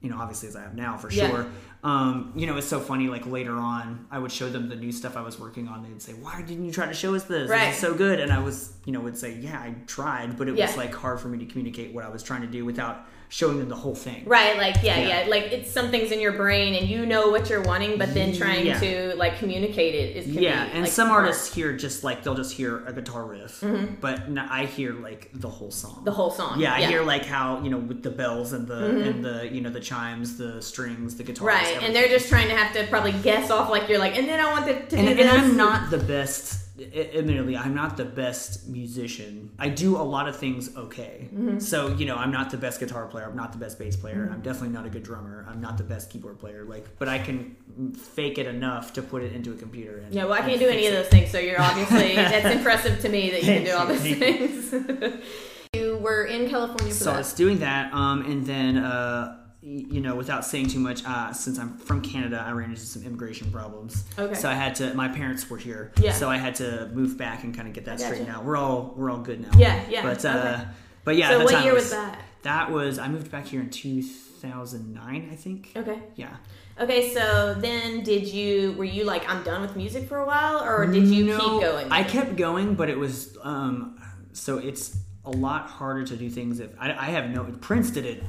you 0.00 0.10
know, 0.10 0.18
obviously 0.18 0.48
as 0.48 0.56
I 0.56 0.62
have 0.62 0.74
now 0.74 0.96
for 0.96 1.10
Yeah. 1.10 1.28
sure. 1.28 1.46
Um, 1.84 2.32
you 2.34 2.46
know, 2.48 2.56
it's 2.56 2.66
so 2.66 2.80
funny. 2.80 3.06
Like 3.08 3.24
later 3.26 3.54
on, 3.54 4.06
I 4.10 4.18
would 4.18 4.32
show 4.32 4.48
them 4.50 4.68
the 4.68 4.74
new 4.74 4.90
stuff 4.90 5.16
I 5.16 5.20
was 5.22 5.38
working 5.38 5.68
on. 5.68 5.84
They'd 5.84 6.02
say, 6.02 6.12
"Why 6.14 6.42
didn't 6.42 6.64
you 6.64 6.72
try 6.72 6.86
to 6.86 6.92
show 6.92 7.14
us 7.14 7.22
this? 7.24 7.48
Right. 7.48 7.68
Is 7.68 7.76
so 7.78 7.94
good." 7.94 8.18
And 8.18 8.32
I 8.32 8.40
was, 8.40 8.72
you 8.84 8.92
know, 8.92 8.98
would 9.00 9.16
say, 9.16 9.38
"Yeah, 9.38 9.58
I 9.60 9.74
tried," 9.86 10.36
but 10.36 10.48
it 10.48 10.56
Yeah. 10.56 10.66
was 10.66 10.76
like 10.76 10.92
hard 10.92 11.20
for 11.20 11.28
me 11.28 11.38
to 11.38 11.46
communicate 11.46 11.94
what 11.94 12.04
I 12.04 12.08
was 12.08 12.24
trying 12.24 12.40
to 12.40 12.48
do 12.48 12.64
without 12.64 13.06
showing 13.30 13.58
them 13.58 13.68
the 13.68 13.76
whole 13.76 13.94
thing. 13.94 14.22
Right, 14.26 14.56
like 14.56 14.76
yeah, 14.82 14.98
Yeah. 14.98 15.20
yeah, 15.24 15.28
like 15.28 15.44
it's 15.52 15.70
something's 15.70 16.10
in 16.12 16.20
your 16.20 16.32
brain 16.32 16.74
and 16.74 16.88
you 16.88 17.04
know 17.04 17.28
what 17.28 17.50
you're 17.50 17.62
wanting, 17.62 17.98
but 17.98 18.14
then 18.14 18.32
trying 18.34 18.66
Yeah. 18.66 18.80
to 18.80 19.14
like 19.16 19.38
communicate 19.38 19.94
it 19.94 20.16
is 20.16 20.26
yeah 20.26 20.64
be, 20.66 20.70
and 20.72 20.82
like, 20.84 20.90
some 20.92 21.08
hard. 21.08 21.24
artists 21.24 21.54
hear 21.54 21.76
just 21.76 22.04
like 22.04 22.22
they'll 22.22 22.34
just 22.34 22.54
hear 22.54 22.84
a 22.86 22.92
guitar 22.92 23.24
riff 23.26 23.62
but 24.00 24.22
I 24.50 24.64
hear 24.64 24.92
like 24.94 25.30
the 25.34 25.48
whole 25.48 25.70
song 25.70 25.88
Mm-hmm. 25.96 26.04
the 26.04 26.12
whole 26.12 26.30
song. 26.30 26.58
yeah 26.60 26.74
i 26.74 26.82
hear 26.82 27.02
like 27.02 27.24
how 27.24 27.60
you 27.62 27.70
know 27.70 27.78
with 27.78 28.02
the 28.02 28.10
bells 28.10 28.52
and 28.52 28.66
the 28.66 28.82
and 29.08 29.24
the 29.24 29.48
you 29.52 29.60
know 29.60 29.70
the 29.70 29.80
chimes 29.80 30.36
the 30.38 30.60
strings 30.62 31.16
the 31.16 31.22
guitar. 31.24 31.48
Mm-hmm. 31.48 31.74
right, 31.74 31.82
and 31.82 31.94
they're 31.94 32.08
just 32.08 32.28
trying 32.28 32.48
to 32.48 32.54
have 32.56 32.72
to 32.74 32.86
probably 32.88 33.12
guess 33.12 33.50
off 33.50 33.68
like 33.70 33.88
you're 33.88 33.98
like, 33.98 34.16
and 34.16 34.28
then 34.28 34.40
I 34.40 34.50
want 34.52 34.68
it 34.68 34.88
to 34.90 34.96
and, 34.96 35.08
and 35.20 35.28
i'm 35.30 35.56
not 35.56 35.90
the 35.90 35.98
best 35.98 36.67
admittedly, 36.80 37.56
I'm 37.56 37.74
not 37.74 37.96
the 37.96 38.04
best 38.04 38.68
musician. 38.68 39.50
I 39.58 39.68
do 39.68 39.96
a 39.96 40.02
lot 40.02 40.28
of 40.28 40.36
things 40.36 40.76
okay. 40.76 41.28
Mm-hmm. 41.32 41.58
So 41.58 41.88
you 41.88 42.06
know, 42.06 42.16
I'm 42.16 42.30
not 42.30 42.50
the 42.50 42.56
best 42.56 42.80
guitar 42.80 43.06
player. 43.06 43.26
I'm 43.26 43.36
not 43.36 43.52
the 43.52 43.58
best 43.58 43.78
bass 43.78 43.96
player. 43.96 44.28
I'm 44.32 44.40
definitely 44.40 44.70
not 44.70 44.86
a 44.86 44.90
good 44.90 45.02
drummer. 45.02 45.46
I'm 45.48 45.60
not 45.60 45.78
the 45.78 45.84
best 45.84 46.10
keyboard 46.10 46.38
player. 46.38 46.64
Like, 46.64 46.98
but 46.98 47.08
I 47.08 47.18
can 47.18 47.56
fake 47.94 48.38
it 48.38 48.46
enough 48.46 48.92
to 48.94 49.02
put 49.02 49.22
it 49.22 49.32
into 49.32 49.52
a 49.52 49.56
computer. 49.56 49.98
And, 49.98 50.14
Yeah, 50.14 50.24
well, 50.24 50.34
I 50.34 50.40
can't 50.40 50.58
do 50.58 50.68
any 50.68 50.82
fix 50.82 50.88
of 50.88 51.02
those 51.02 51.08
things, 51.08 51.30
so 51.30 51.38
you're 51.38 51.60
obviously 51.60 52.14
that's 52.16 52.54
impressive 52.54 53.00
to 53.00 53.08
me 53.08 53.30
that 53.30 53.42
you 53.42 53.46
can 53.46 53.64
do 53.64 53.72
all 53.72 53.86
those 53.86 54.02
things. 54.02 55.24
you 55.74 55.98
were 55.98 56.24
in 56.24 56.48
California 56.48 56.94
for 56.94 57.04
So 57.04 57.12
I 57.12 57.18
was 57.18 57.32
doing 57.32 57.58
that, 57.58 57.92
um, 57.92 58.22
and 58.22 58.46
then 58.46 58.78
uh, 58.78 59.36
you 59.68 60.00
know, 60.00 60.14
without 60.14 60.44
saying 60.46 60.68
too 60.68 60.78
much, 60.78 61.04
uh, 61.04 61.32
since 61.32 61.58
I'm 61.58 61.76
from 61.76 62.00
Canada, 62.00 62.42
I 62.44 62.52
ran 62.52 62.70
into 62.70 62.80
some 62.80 63.02
immigration 63.04 63.50
problems. 63.52 64.04
Okay. 64.18 64.34
So 64.34 64.48
I 64.48 64.54
had 64.54 64.74
to. 64.76 64.94
My 64.94 65.08
parents 65.08 65.48
were 65.50 65.58
here. 65.58 65.92
Yeah. 66.00 66.12
So 66.12 66.30
I 66.30 66.38
had 66.38 66.54
to 66.56 66.88
move 66.94 67.18
back 67.18 67.44
and 67.44 67.54
kind 67.54 67.68
of 67.68 67.74
get 67.74 67.84
that 67.84 68.00
straightened 68.00 68.30
out. 68.30 68.44
We're 68.44 68.56
all 68.56 68.94
we're 68.96 69.10
all 69.10 69.18
good 69.18 69.40
now. 69.40 69.50
Yeah, 69.58 69.80
yeah, 69.88 70.02
But 70.02 70.24
uh, 70.24 70.28
okay. 70.60 70.64
but 71.04 71.16
yeah. 71.16 71.30
So 71.30 71.44
what 71.44 71.62
year 71.64 71.72
it 71.72 71.74
was 71.74 71.90
that? 71.90 72.18
That 72.42 72.70
was 72.70 72.98
I 72.98 73.08
moved 73.08 73.30
back 73.30 73.46
here 73.46 73.60
in 73.60 73.68
2009, 73.70 75.28
I 75.30 75.36
think. 75.36 75.72
Okay. 75.76 76.00
Yeah. 76.16 76.36
Okay, 76.80 77.12
so 77.12 77.54
then 77.54 78.04
did 78.04 78.28
you 78.28 78.72
were 78.78 78.84
you 78.84 79.04
like 79.04 79.28
I'm 79.28 79.42
done 79.42 79.60
with 79.60 79.74
music 79.76 80.08
for 80.08 80.18
a 80.18 80.26
while 80.26 80.62
or 80.62 80.86
did 80.86 81.08
you 81.08 81.24
No, 81.26 81.38
keep 81.38 81.60
going? 81.60 81.90
I 81.90 82.04
kept 82.04 82.36
going, 82.36 82.74
but 82.74 82.88
it 82.88 82.96
was 82.96 83.36
um, 83.42 84.00
so 84.32 84.58
it's 84.58 84.96
a 85.24 85.30
lot 85.30 85.66
harder 85.68 86.04
to 86.04 86.16
do 86.16 86.30
things 86.30 86.60
if 86.60 86.70
I, 86.78 86.92
I 86.92 87.06
have 87.06 87.30
no. 87.30 87.44
Prince 87.60 87.90
did 87.90 88.06
it 88.06 88.22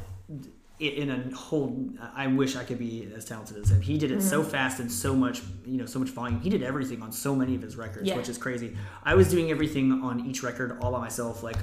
in 0.80 1.10
a 1.10 1.36
whole. 1.36 1.90
I 2.16 2.28
wish 2.28 2.56
I 2.56 2.64
could 2.64 2.80
be 2.80 3.12
as 3.16 3.26
talented 3.26 3.58
as 3.58 3.70
him. 3.72 3.82
He 3.82 3.98
did 3.98 4.12
it 4.12 4.22
so 4.22 4.42
Mm-hmm. 4.42 4.50
fast 4.52 4.80
and 4.80 4.92
so 4.92 5.14
much, 5.16 5.42
you 5.66 5.78
know, 5.78 5.86
so 5.86 6.00
much 6.00 6.10
volume. 6.10 6.40
He 6.42 6.50
did 6.50 6.64
everything 6.64 7.02
on 7.02 7.12
so 7.12 7.36
many 7.36 7.56
of 7.56 7.62
his 7.62 7.76
records, 7.76 8.08
Yeah. 8.08 8.16
which 8.18 8.30
is 8.30 8.38
crazy. 8.38 8.76
I 9.04 9.16
was 9.16 9.30
doing 9.30 9.52
everything 9.52 9.92
on 10.04 10.26
each 10.26 10.42
record 10.44 10.78
all 10.82 10.92
by 10.92 11.00
myself, 11.00 11.44
like 11.44 11.58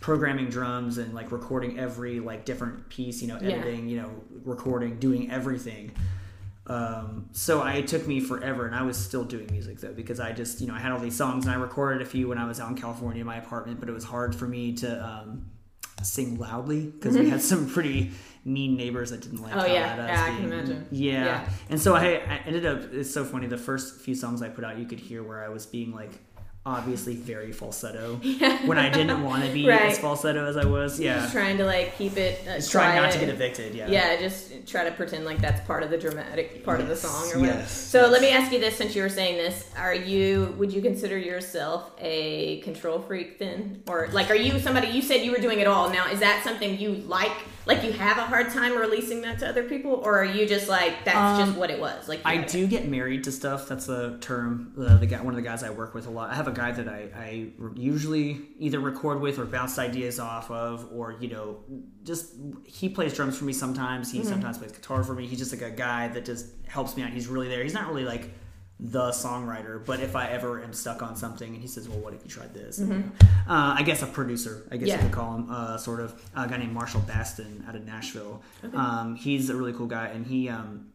programming 0.00 0.48
drums 0.48 0.98
and 0.98 1.12
like 1.14 1.30
recording 1.30 1.78
every 1.78 2.18
like 2.20 2.44
different 2.44 2.88
piece, 2.88 3.20
you 3.22 3.28
know, 3.28 3.38
Yeah. 3.40 3.56
editing, 3.56 3.88
you 3.88 4.00
know, 4.00 4.10
recording, 4.44 4.98
doing 4.98 5.30
everything. 5.30 5.92
Um, 6.68 7.28
so 7.32 7.60
I, 7.60 7.74
it 7.74 7.88
took 7.88 8.06
me 8.06 8.20
forever, 8.20 8.66
and 8.66 8.74
I 8.74 8.82
was 8.82 8.96
still 8.96 9.24
doing 9.24 9.48
music 9.50 9.80
though 9.80 9.92
because 9.92 10.20
I 10.20 10.30
just 10.32 10.60
you 10.60 10.68
know 10.68 10.74
I 10.74 10.78
had 10.78 10.92
all 10.92 11.00
these 11.00 11.16
songs 11.16 11.44
and 11.44 11.52
I 11.52 11.58
recorded 11.58 12.00
a 12.02 12.04
few 12.04 12.28
when 12.28 12.38
I 12.38 12.46
was 12.46 12.60
out 12.60 12.68
in 12.70 12.76
California 12.76 13.20
in 13.20 13.26
my 13.26 13.36
apartment, 13.36 13.80
but 13.80 13.88
it 13.88 13.92
was 13.92 14.04
hard 14.04 14.32
for 14.34 14.46
me 14.46 14.72
to 14.74 15.04
um, 15.04 15.44
sing 16.02 16.38
loudly 16.38 16.86
because 16.86 17.16
we 17.16 17.28
had 17.30 17.42
some 17.42 17.68
pretty 17.68 18.10
mean 18.44 18.76
neighbors 18.76 19.10
that 19.10 19.20
didn't 19.20 19.40
like 19.40 19.52
Mm-hmm. 19.52 19.60
Oh, 19.60 19.66
yeah. 19.66 20.06
Yeah, 20.06 20.24
I 20.24 20.36
can 20.36 20.44
imagine. 20.44 20.86
Yeah. 20.90 21.24
Yeah. 21.24 21.48
and 21.70 21.80
so 21.80 21.94
I, 21.94 22.14
I 22.16 22.40
ended 22.46 22.66
up. 22.66 22.92
It's 22.92 23.12
so 23.12 23.24
funny. 23.24 23.46
The 23.46 23.58
first 23.58 24.00
few 24.00 24.14
songs 24.14 24.42
I 24.42 24.48
put 24.48 24.64
out, 24.64 24.78
you 24.78 24.86
could 24.86 24.98
hear 25.00 25.22
where 25.22 25.44
I 25.44 25.48
was 25.48 25.64
being 25.66 25.92
like 25.94 26.10
obviously 26.64 27.16
very 27.16 27.50
falsetto 27.50 28.20
yeah. 28.22 28.64
when 28.66 28.78
I 28.78 28.88
didn't 28.88 29.22
want 29.24 29.44
to 29.44 29.52
be 29.52 29.66
Right. 29.68 29.82
as 29.90 29.98
falsetto 29.98 30.46
as 30.46 30.56
I 30.56 30.64
was. 30.64 31.00
Yeah, 31.00 31.20
just 31.20 31.32
trying 31.32 31.56
to 31.58 31.64
like 31.64 31.96
keep 31.98 32.16
it 32.16 32.40
uh, 32.46 32.54
just 32.56 32.70
trying 32.70 33.00
not 33.02 33.10
to 33.12 33.18
get 33.18 33.28
evicted. 33.28 33.74
Yeah, 33.74 33.88
Yeah, 33.88 34.16
just 34.20 34.66
try 34.66 34.84
to 34.84 34.92
pretend 34.92 35.24
like 35.24 35.40
that's 35.40 35.60
part 35.66 35.82
of 35.82 35.90
the 35.90 35.98
dramatic 35.98 36.64
part 36.64 36.80
of 36.80 36.86
the 36.88 36.94
song 36.96 37.24
or 37.32 37.40
whatever. 37.40 37.58
yes, 37.58 37.70
so 37.72 38.02
yes. 38.02 38.12
let 38.12 38.22
me 38.22 38.30
ask 38.30 38.52
you 38.52 38.60
this 38.60 38.76
since 38.76 38.94
you 38.94 39.02
were 39.02 39.08
saying 39.08 39.36
this. 39.38 39.68
Are 39.76 39.94
you 39.94 40.54
would 40.58 40.72
you 40.72 40.80
consider 40.82 41.18
yourself 41.18 41.90
a 41.98 42.60
control 42.60 43.00
freak 43.00 43.38
then? 43.40 43.82
Or 43.88 44.08
like 44.12 44.30
are 44.30 44.36
you 44.36 44.58
somebody 44.60 44.88
you 44.88 45.02
said 45.02 45.24
you 45.24 45.32
were 45.32 45.38
doing 45.38 45.58
it 45.58 45.66
all. 45.66 45.90
Now 45.90 46.08
is 46.10 46.20
that 46.20 46.42
something 46.44 46.78
you 46.78 46.94
like 46.94 47.32
like 47.66 47.84
you 47.84 47.92
have 47.92 48.18
a 48.18 48.22
hard 48.22 48.50
time 48.50 48.76
releasing 48.76 49.20
that 49.22 49.38
to 49.38 49.48
other 49.48 49.62
people 49.62 49.92
or 50.04 50.20
are 50.20 50.24
you 50.24 50.46
just 50.46 50.68
like 50.68 51.04
that's 51.04 51.38
just 51.38 51.56
what 51.56 51.70
it 51.70 51.80
was? 51.80 52.08
Like 52.08 52.18
Um, 52.20 52.26
I 52.26 52.34
had 52.36 52.44
it? 52.44 52.50
do 52.50 52.66
get 52.66 52.88
married 52.88 53.24
to 53.24 53.32
stuff. 53.32 53.68
That's 53.68 53.86
the 53.86 54.18
term. 54.20 54.72
The, 54.76 54.96
the 54.96 55.06
guy, 55.06 55.20
one 55.20 55.34
of 55.34 55.36
the 55.36 55.42
guys 55.48 55.62
I 55.62 55.70
work 55.70 55.94
with 55.94 56.06
a 56.06 56.10
lot. 56.10 56.30
I 56.30 56.34
have 56.34 56.48
a 56.48 56.52
guy 56.52 56.72
that 56.72 56.88
I, 56.88 57.08
I 57.16 57.46
usually 57.76 58.40
either 58.58 58.80
record 58.80 59.20
with 59.20 59.38
or 59.38 59.44
bounce 59.44 59.78
ideas 59.78 60.18
off 60.18 60.50
of, 60.50 60.88
or 60.92 61.16
you 61.20 61.28
know, 61.28 61.58
just 62.04 62.34
he 62.66 62.88
plays 62.88 63.14
drums 63.14 63.38
for 63.38 63.44
me 63.44 63.52
sometimes. 63.52 64.08
Mm-hmm. 64.08 64.18
He 64.18 64.24
sometimes 64.24 64.58
plays 64.58 64.72
guitar 64.72 65.04
for 65.04 65.14
me. 65.14 65.26
He's 65.26 65.38
just 65.38 65.52
like 65.52 65.62
a 65.62 65.74
guy 65.74 66.08
that 66.08 66.24
just 66.24 66.46
helps 66.66 66.96
me 66.96 67.02
out. 67.02 67.10
He's 67.10 67.26
really 67.28 67.48
there. 67.48 67.62
He's 67.62 67.74
not 67.74 67.88
really 67.88 68.04
like 68.04 68.30
the 68.84 69.10
songwriter, 69.10 69.84
but 69.86 70.00
if 70.00 70.16
I 70.16 70.26
ever 70.30 70.60
am 70.60 70.72
stuck 70.72 71.02
on 71.02 71.14
something 71.14 71.52
and 71.54 71.62
he 71.62 71.68
says, 71.68 71.88
"Well, 71.88 71.98
what 72.00 72.14
if 72.14 72.24
you 72.24 72.28
tried 72.30 72.52
this?" 72.52 72.78
And, 72.78 73.12
uh, 73.48 73.74
I 73.78 73.82
guess 73.84 74.02
a 74.02 74.06
producer, 74.06 74.66
I 74.72 74.76
guess 74.76 74.88
Mm-hmm. 74.88 74.88
Yeah. 74.88 74.96
you 74.96 75.02
could 75.02 75.12
call 75.12 75.36
him, 75.36 75.46
uh, 75.50 75.76
sort 75.78 76.00
of 76.00 76.20
a 76.34 76.48
guy 76.48 76.56
named 76.56 76.72
Marshall 76.72 77.00
Baston 77.06 77.64
out 77.68 77.76
of 77.76 77.84
Nashville. 77.86 78.42
Um, 78.74 79.14
he's 79.14 79.50
a 79.50 79.54
really 79.56 79.72
cool 79.72 79.86
guy, 79.86 80.06
and 80.08 80.26
he. 80.26 80.48
Um, 80.48 80.88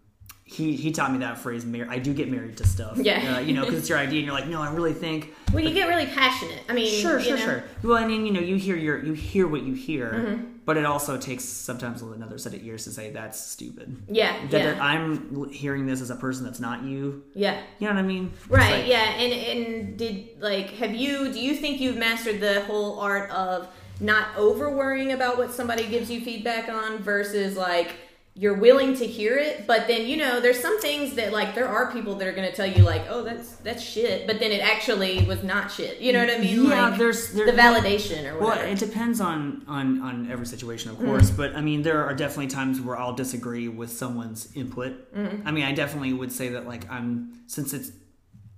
he, 0.50 0.77
he 0.77 0.94
taught 0.94 1.12
me 1.12 1.17
that 1.17 1.38
phrase. 1.39 1.65
Mar- 1.65 1.88
I 1.89 2.00
do 2.00 2.13
get 2.13 2.32
married 2.32 2.56
to 2.58 2.65
stuff. 2.65 2.98
Yeah. 2.98 3.36
Uh, 3.36 3.39
you 3.41 3.53
know, 3.53 3.65
because 3.65 3.79
it's 3.79 3.89
your 3.89 3.98
idea, 3.98 4.20
and 4.20 4.25
you're 4.27 4.34
like, 4.34 4.48
no, 4.48 4.62
I 4.62 4.72
really 4.72 4.94
think. 4.94 5.34
Well, 5.52 5.62
you 5.62 5.73
get 5.73 5.89
really 5.89 6.06
passionate. 6.06 6.62
I 6.69 6.73
mean, 6.73 6.89
Sure, 7.02 7.19
sure, 7.19 7.36
know. 7.36 7.43
sure. 7.43 7.63
Well, 7.84 7.97
I 8.02 8.08
mean, 8.08 8.26
you 8.26 8.32
know, 8.32 8.39
you 8.39 8.56
hear 8.56 8.78
your 8.78 9.04
you 9.04 9.12
hear 9.12 9.45
what 9.45 9.63
you 9.63 9.73
hear, 9.73 10.10
Mm-hmm. 10.13 10.45
But 10.67 10.75
it 10.75 10.86
also 10.86 11.17
takes 11.17 11.45
sometimes 11.45 12.01
another 12.01 12.38
set 12.38 12.53
of 12.53 12.62
ears 12.62 12.84
to 12.84 12.91
say 12.91 13.10
that's 13.10 13.39
stupid. 13.39 13.95
Yeah, 14.10 14.36
That 14.49 14.75
yeah. 14.75 14.84
I'm 14.84 15.49
hearing 15.49 15.86
this 15.86 16.01
as 16.01 16.10
a 16.10 16.15
person 16.17 16.43
that's 16.43 16.60
not 16.60 16.84
you. 16.84 17.23
Yeah. 17.34 17.62
You 17.80 17.88
know 17.88 17.93
what 17.93 17.99
I 17.99 18.03
mean? 18.03 18.34
Right, 18.49 18.80
like- 18.82 18.88
yeah. 18.88 19.12
And 19.13 19.32
and 19.34 19.97
did 19.97 20.41
like 20.41 20.71
have 20.71 20.93
you 20.93 21.32
do 21.32 21.39
you 21.39 21.56
think 21.56 21.80
you've 21.80 21.95
mastered 21.95 22.41
the 22.41 22.62
whole 22.65 22.99
art 22.99 23.32
of 23.32 23.69
not 24.01 24.27
over 24.36 24.69
worrying 24.69 25.13
about 25.13 25.38
what 25.38 25.53
somebody 25.53 25.88
gives 25.88 26.12
you 26.12 26.19
feedback 26.19 26.67
on 26.67 26.97
versus 26.99 27.56
like 27.56 27.95
you're 28.38 28.54
willing 28.54 28.95
to 28.97 29.06
hear 29.08 29.36
it, 29.38 29.65
but 29.65 29.88
then 29.88 30.06
you 30.08 30.15
know 30.15 30.39
there's 30.39 30.60
some 30.60 30.80
things 30.80 31.15
that 31.15 31.34
like 31.34 31.56
there 31.56 31.67
are 31.67 31.91
people 31.91 32.13
that 32.15 32.28
are 32.28 32.32
going 32.32 32.47
to 32.50 32.56
tell 32.56 32.67
you 32.67 32.84
like, 32.84 33.06
"Oh, 33.10 33.23
that's 33.23 33.54
that's 33.58 33.82
shit," 33.82 34.28
but 34.28 34.39
then 34.39 34.52
it 34.52 34.62
actually 34.62 35.26
was 35.26 35.43
not 35.43 35.71
shit. 35.71 36.00
You 36.00 36.13
know 36.13 36.23
what 36.26 36.34
I 36.34 36.38
mean? 36.38 36.69
Yeah, 36.69 36.89
like, 36.89 37.00
there's- 37.00 37.30
there- 37.34 37.47
the 37.47 37.52
validation 37.54 38.32
or 38.32 38.38
whatever 38.39 38.62
Well, 38.63 38.71
it 38.71 38.78
depends 38.78 39.19
on 39.19 39.63
on 39.67 40.02
on 40.02 40.30
every 40.32 40.45
situation, 40.45 40.91
of 40.91 41.00
course. 41.00 41.32
But 41.32 41.56
I 41.56 41.62
mean, 41.62 41.82
there 41.82 42.04
are 42.06 42.13
definitely 42.13 42.47
times 42.47 42.80
where 42.80 42.97
I'll 42.97 43.13
disagree 43.15 43.67
with 43.67 43.91
someone's 43.91 44.50
input. 44.56 45.13
Mm-hmm. 45.15 45.47
I 45.47 45.52
mean, 45.52 45.65
I 45.65 45.71
definitely 45.71 46.13
would 46.13 46.32
say 46.32 46.50
that 46.50 46.67
like 46.67 46.89
I'm 46.91 47.34
since 47.47 47.73
it's. 47.73 47.91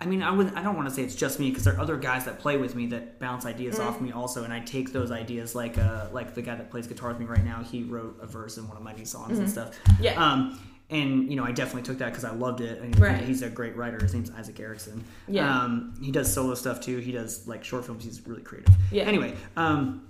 I 0.01 0.05
mean, 0.05 0.23
I 0.23 0.31
would. 0.31 0.53
I 0.53 0.63
don't 0.63 0.75
want 0.77 0.87
to 0.87 0.93
say 0.95 1.03
it's 1.03 1.15
just 1.15 1.39
me 1.39 1.49
because 1.49 1.65
there 1.65 1.75
are 1.75 1.79
other 1.81 1.97
guys 1.97 2.23
that 2.25 2.39
play 2.39 2.55
with 2.57 2.73
me 2.73 2.85
that 2.87 3.19
bounce 3.19 3.45
ideas 3.45 3.77
Mm. 3.79 3.85
off 3.85 3.99
me 3.99 4.11
also, 4.13 4.43
and 4.45 4.53
I 4.53 4.61
take 4.61 4.93
those 4.93 5.11
ideas. 5.11 5.55
Like, 5.55 5.77
uh, 5.77 6.07
like 6.13 6.33
the 6.35 6.41
guy 6.41 6.55
that 6.55 6.71
plays 6.71 6.87
guitar 6.87 7.09
with 7.09 7.19
me 7.19 7.25
right 7.25 7.43
now, 7.43 7.63
he 7.63 7.83
wrote 7.83 8.17
a 8.21 8.25
verse 8.25 8.57
in 8.57 8.67
one 8.67 8.77
of 8.77 8.83
my 8.83 8.93
new 8.93 9.03
songs 9.05 9.39
and 9.39 9.49
stuff. 9.49 9.77
Mm-hmm. 9.83 10.03
Yeah. 10.03 10.23
Um, 10.25 10.59
and 10.89 11.29
you 11.29 11.35
know, 11.35 11.43
I 11.43 11.51
definitely 11.51 11.83
took 11.83 11.97
that 11.99 12.07
because 12.09 12.23
I 12.23 12.31
loved 12.31 12.61
it. 12.61 12.81
And 12.81 12.97
Right. 12.97 13.21
he's 13.23 13.41
a 13.41 13.49
great 13.49 13.75
writer. 13.75 13.99
His 14.01 14.13
name's 14.13 14.31
Isaac 14.31 14.59
Erickson. 14.59 15.03
Yeah. 15.27 15.63
Um, 15.63 15.93
he 16.01 16.11
does 16.11 16.33
solo 16.33 16.55
stuff 16.55 16.79
too. 16.81 16.97
He 16.99 17.11
does 17.11 17.45
like 17.47 17.63
short 17.65 17.85
films. 17.85 18.03
He's 18.05 18.25
really 18.25 18.41
creative. 18.41 18.73
Yeah. 18.91 19.03
Anyway, 19.03 19.35
um, 19.57 20.07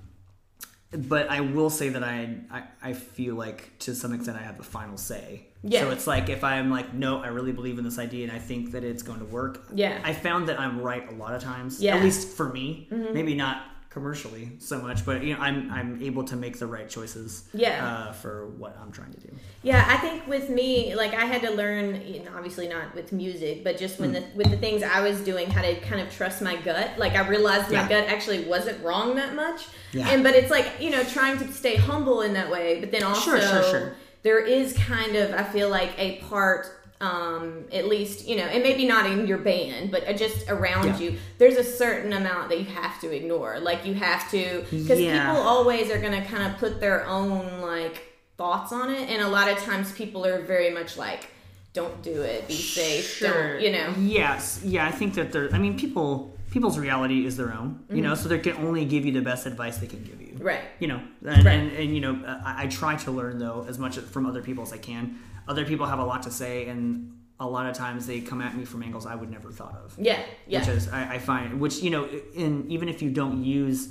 but 0.91 1.29
I 1.29 1.41
will 1.41 1.69
say 1.69 1.89
that 1.89 2.03
I, 2.03 2.37
I 2.51 2.63
I 2.81 2.93
feel 2.93 3.35
like 3.35 3.77
to 3.79 3.93
some 3.93 4.13
extent 4.13 4.37
I 4.37 4.41
have 4.41 4.57
the 4.57 4.63
final 4.63 4.97
say. 4.97 5.47
Yeah. 5.63 5.81
So 5.81 5.91
it's 5.91 6.07
like 6.07 6.29
if 6.29 6.43
I'm 6.43 6.69
like, 6.69 6.93
no, 6.93 7.21
I 7.21 7.27
really 7.27 7.51
believe 7.51 7.77
in 7.77 7.83
this 7.83 7.99
idea 7.99 8.23
and 8.27 8.31
I 8.31 8.39
think 8.39 8.71
that 8.71 8.83
it's 8.83 9.03
going 9.03 9.19
to 9.19 9.25
work. 9.25 9.65
Yeah. 9.73 9.99
I 10.03 10.13
found 10.13 10.47
that 10.49 10.59
I'm 10.59 10.81
right 10.81 11.07
a 11.09 11.15
lot 11.15 11.33
of 11.33 11.43
times. 11.43 11.81
Yeah. 11.81 11.91
Mm-hmm. 11.91 11.99
At 11.99 12.03
least 12.05 12.27
for 12.29 12.49
me. 12.49 12.87
Maybe 12.89 13.35
not 13.35 13.63
commercially 13.89 14.51
so 14.59 14.79
much, 14.79 15.03
but 15.03 15.23
you 15.23 15.33
know, 15.33 15.39
I'm 15.39 15.71
I'm 15.71 16.01
able 16.01 16.23
to 16.25 16.35
make 16.35 16.59
the 16.59 16.67
right 16.67 16.87
choices. 16.87 17.49
Yeah. 17.53 17.85
Uh, 17.85 18.11
for 18.11 18.47
what 18.49 18.77
I'm 18.79 18.91
trying 18.91 19.11
to 19.13 19.19
do. 19.19 19.29
Yeah, 19.63 19.83
I 19.87 19.97
think 19.97 20.27
with 20.27 20.49
me, 20.49 20.95
like 20.95 21.13
I 21.13 21.25
had 21.25 21.41
to 21.41 21.51
learn, 21.51 22.05
you 22.05 22.23
know, 22.23 22.31
obviously 22.35 22.67
not 22.67 22.93
with 22.93 23.11
music, 23.11 23.63
but 23.63 23.77
just 23.77 23.99
when 23.99 24.13
the 24.13 24.23
with 24.35 24.49
the 24.51 24.57
things 24.57 24.83
I 24.83 25.01
was 25.01 25.19
doing, 25.21 25.49
how 25.49 25.63
to 25.63 25.79
kind 25.81 26.01
of 26.01 26.13
trust 26.13 26.41
my 26.41 26.55
gut. 26.57 26.91
Like 26.97 27.13
I 27.15 27.27
realized 27.27 27.71
my 27.71 27.87
gut 27.87 28.07
actually 28.07 28.45
wasn't 28.45 28.81
wrong 28.83 29.15
that 29.15 29.35
much. 29.35 29.65
Yeah. 29.91 30.07
And 30.09 30.23
but 30.23 30.35
it's 30.35 30.51
like 30.51 30.67
you 30.79 30.91
know 30.91 31.03
trying 31.03 31.39
to 31.39 31.51
stay 31.51 31.75
humble 31.75 32.21
in 32.21 32.33
that 32.33 32.49
way, 32.51 32.79
but 32.79 32.91
then 32.91 33.03
also 33.03 33.31
Sure, 33.31 33.41
sure, 33.41 33.63
sure. 33.63 33.95
There 34.23 34.39
is 34.39 34.73
kind 34.77 35.15
of 35.15 35.33
I 35.33 35.43
feel 35.43 35.69
like 35.69 35.91
a 35.97 36.17
part. 36.29 36.75
Um, 37.01 37.63
at 37.71 37.87
least 37.87 38.27
you 38.27 38.35
know, 38.35 38.43
and 38.43 38.61
maybe 38.61 38.85
not 38.85 39.05
in 39.09 39.25
your 39.25 39.37
band, 39.37 39.89
but 39.89 40.03
just 40.17 40.49
around 40.49 40.85
Yeah. 40.87 40.97
you. 40.97 41.17
There's 41.37 41.55
a 41.55 41.63
certain 41.63 42.11
amount 42.11 42.49
that 42.49 42.59
you 42.59 42.65
have 42.65 42.99
to 42.99 43.15
ignore. 43.15 43.57
Like 43.61 43.85
you 43.85 43.93
have 43.93 44.29
to, 44.31 44.65
because 44.69 44.99
Yeah. 44.99 45.29
people 45.31 45.41
always 45.47 45.89
are 45.91 45.97
going 45.97 46.21
to 46.21 46.27
kind 46.27 46.43
of 46.51 46.59
put 46.59 46.81
their 46.81 47.05
own 47.07 47.61
like 47.61 48.03
thoughts 48.37 48.73
on 48.73 48.89
it 48.93 49.09
and 49.09 49.21
a 49.21 49.29
lot 49.29 49.47
of 49.49 49.57
times 49.59 49.93
people 49.93 50.25
are 50.25 50.41
very 50.41 50.71
much 50.71 50.97
like 50.97 51.27
don't 51.73 52.01
do 52.01 52.21
it 52.21 52.47
be 52.49 52.53
safe 52.53 53.19
don't 53.21 53.61
you 53.61 53.71
know 53.71 53.93
Yes, 53.99 54.59
yeah. 54.65 54.85
I 54.85 54.91
think 54.91 55.13
that 55.13 55.31
there. 55.31 55.47
I 55.53 55.57
mean, 55.57 55.77
people 55.79 56.35
people's 56.51 56.77
reality 56.79 57.25
is 57.25 57.37
their 57.37 57.53
own. 57.53 57.83
You 57.89 58.01
know, 58.01 58.15
so 58.15 58.27
they 58.29 58.39
can 58.39 58.57
only 58.65 58.85
give 58.85 59.05
you 59.05 59.11
the 59.11 59.21
best 59.21 59.45
advice 59.45 59.77
they 59.77 59.87
can 59.87 60.03
give 60.03 60.19
you. 60.21 60.33
Mm-hmm. 60.33 60.43
right 60.45 60.61
You 60.79 60.87
know, 60.87 61.01
and 61.25 61.45
Right. 61.45 61.59
and, 61.59 61.71
and 61.71 61.93
you 61.95 62.01
know, 62.01 62.21
I, 62.45 62.63
I 62.63 62.67
try 62.67 62.95
to 62.97 63.11
learn 63.11 63.39
though 63.39 63.65
as 63.67 63.77
much 63.79 63.97
from 63.97 64.25
other 64.25 64.41
people 64.41 64.63
as 64.63 64.73
I 64.73 64.77
can. 64.77 65.19
Other 65.47 65.65
people 65.65 65.85
have 65.87 65.99
a 65.99 66.05
lot 66.05 66.23
to 66.23 66.31
say, 66.31 66.67
and 66.67 67.15
a 67.39 67.47
lot 67.47 67.65
of 67.69 67.75
times 67.75 68.05
they 68.05 68.19
come 68.21 68.41
at 68.41 68.55
me 68.57 68.65
from 68.65 68.83
angles 68.83 69.05
I 69.05 69.15
would 69.15 69.31
never 69.31 69.49
thought 69.51 69.75
of. 69.83 69.95
yeah 69.97 70.19
yeah 70.47 70.59
Which 70.59 70.69
is 70.69 70.89
I, 70.89 71.15
I 71.15 71.19
find, 71.19 71.59
which 71.59 71.75
you 71.85 71.89
know, 71.89 72.07
in 72.35 72.65
even 72.69 72.87
if 72.89 73.01
you 73.01 73.09
don't 73.09 73.43
use 73.43 73.89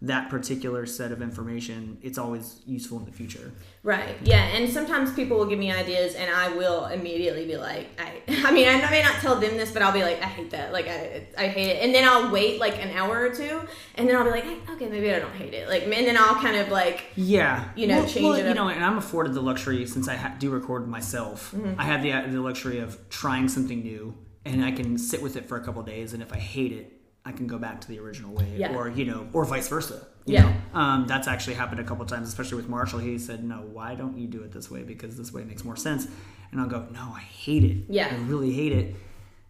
that 0.00 0.30
particular 0.30 0.86
set 0.86 1.10
of 1.10 1.20
information, 1.20 1.98
it's 2.02 2.18
always 2.18 2.60
useful 2.64 3.00
in 3.00 3.04
the 3.04 3.10
future. 3.10 3.50
Right. 3.82 4.14
Yeah. 4.22 4.44
And 4.44 4.70
sometimes 4.70 5.12
people 5.12 5.36
will 5.38 5.46
give 5.46 5.58
me 5.58 5.72
ideas, 5.72 6.14
and 6.14 6.30
I 6.32 6.54
will 6.54 6.86
immediately 6.86 7.46
be 7.46 7.56
like, 7.56 7.88
I. 7.98 8.22
I 8.48 8.52
mean, 8.52 8.68
I 8.68 8.88
may 8.90 9.02
not 9.02 9.14
tell 9.14 9.34
them 9.40 9.56
this, 9.56 9.72
but 9.72 9.82
I'll 9.82 9.92
be 9.92 10.02
like, 10.02 10.22
I 10.22 10.26
hate 10.26 10.50
that. 10.50 10.72
Like, 10.72 10.86
I, 10.86 11.26
I 11.36 11.48
hate 11.48 11.70
it. 11.70 11.82
And 11.82 11.92
then 11.92 12.06
I'll 12.08 12.30
wait 12.30 12.60
like 12.60 12.78
an 12.82 12.90
hour 12.96 13.18
or 13.20 13.34
two, 13.34 13.60
and 13.96 14.08
then 14.08 14.14
I'll 14.14 14.24
be 14.24 14.30
like, 14.30 14.44
hey, 14.44 14.58
okay, 14.70 14.88
maybe 14.88 15.12
I 15.12 15.18
don't 15.18 15.34
hate 15.34 15.52
it. 15.54 15.68
Like, 15.68 15.82
and 15.82 15.92
then 15.92 16.16
I'll 16.16 16.36
kind 16.36 16.56
of 16.56 16.68
like, 16.68 17.06
Yeah, 17.16 17.68
You 17.74 17.88
know, 17.88 17.98
well, 17.98 18.06
change 18.08 18.24
well, 18.24 18.34
it 18.34 18.44
You 18.44 18.50
up. 18.50 18.56
know, 18.56 18.68
and 18.68 18.84
I'm 18.84 18.98
afforded 18.98 19.34
the 19.34 19.42
luxury 19.42 19.84
since 19.86 20.06
I 20.06 20.14
ha- 20.14 20.36
do 20.38 20.50
record 20.50 20.86
myself. 20.86 21.52
Mm-hmm. 21.52 21.80
I 21.80 21.84
have 21.84 22.02
the 22.02 22.12
the 22.32 22.40
luxury 22.40 22.78
of 22.78 23.08
trying 23.08 23.48
something 23.48 23.82
new, 23.82 24.14
and 24.44 24.64
I 24.64 24.70
can 24.70 24.96
sit 24.96 25.22
with 25.22 25.36
it 25.36 25.48
for 25.48 25.56
a 25.56 25.64
couple 25.64 25.82
days. 25.82 26.12
And 26.12 26.22
if 26.22 26.32
I 26.32 26.38
hate 26.38 26.72
it, 26.72 26.97
I 27.28 27.32
can 27.32 27.46
go 27.46 27.58
back 27.58 27.80
to 27.82 27.88
the 27.88 27.98
original 28.00 28.32
way, 28.32 28.54
Yeah. 28.56 28.74
or 28.74 28.88
you 28.88 29.04
know, 29.04 29.28
or 29.34 29.44
vice 29.44 29.68
versa. 29.68 30.06
you 30.24 30.34
Yeah. 30.34 30.42
know? 30.74 30.80
um, 30.80 31.06
that's 31.06 31.26
actually 31.28 31.54
happened 31.54 31.80
a 31.80 31.84
couple 31.84 32.04
times, 32.04 32.28
especially 32.28 32.56
with 32.56 32.68
Marshall. 32.68 32.98
He 32.98 33.18
said, 33.18 33.44
"No, 33.44 33.56
why 33.72 33.94
don't 33.94 34.16
you 34.18 34.26
do 34.26 34.42
it 34.42 34.52
this 34.52 34.70
way? 34.70 34.82
Because 34.82 35.16
this 35.16 35.32
way 35.32 35.42
makes 35.44 35.64
more 35.64 35.76
sense." 35.76 36.06
And 36.52 36.60
I'll 36.60 36.66
go, 36.68 36.86
"No, 36.92 37.12
I 37.14 37.20
hate 37.20 37.64
it. 37.64 37.84
Yeah. 37.88 38.08
I 38.10 38.16
really 38.32 38.52
hate 38.52 38.72
it." 38.72 38.94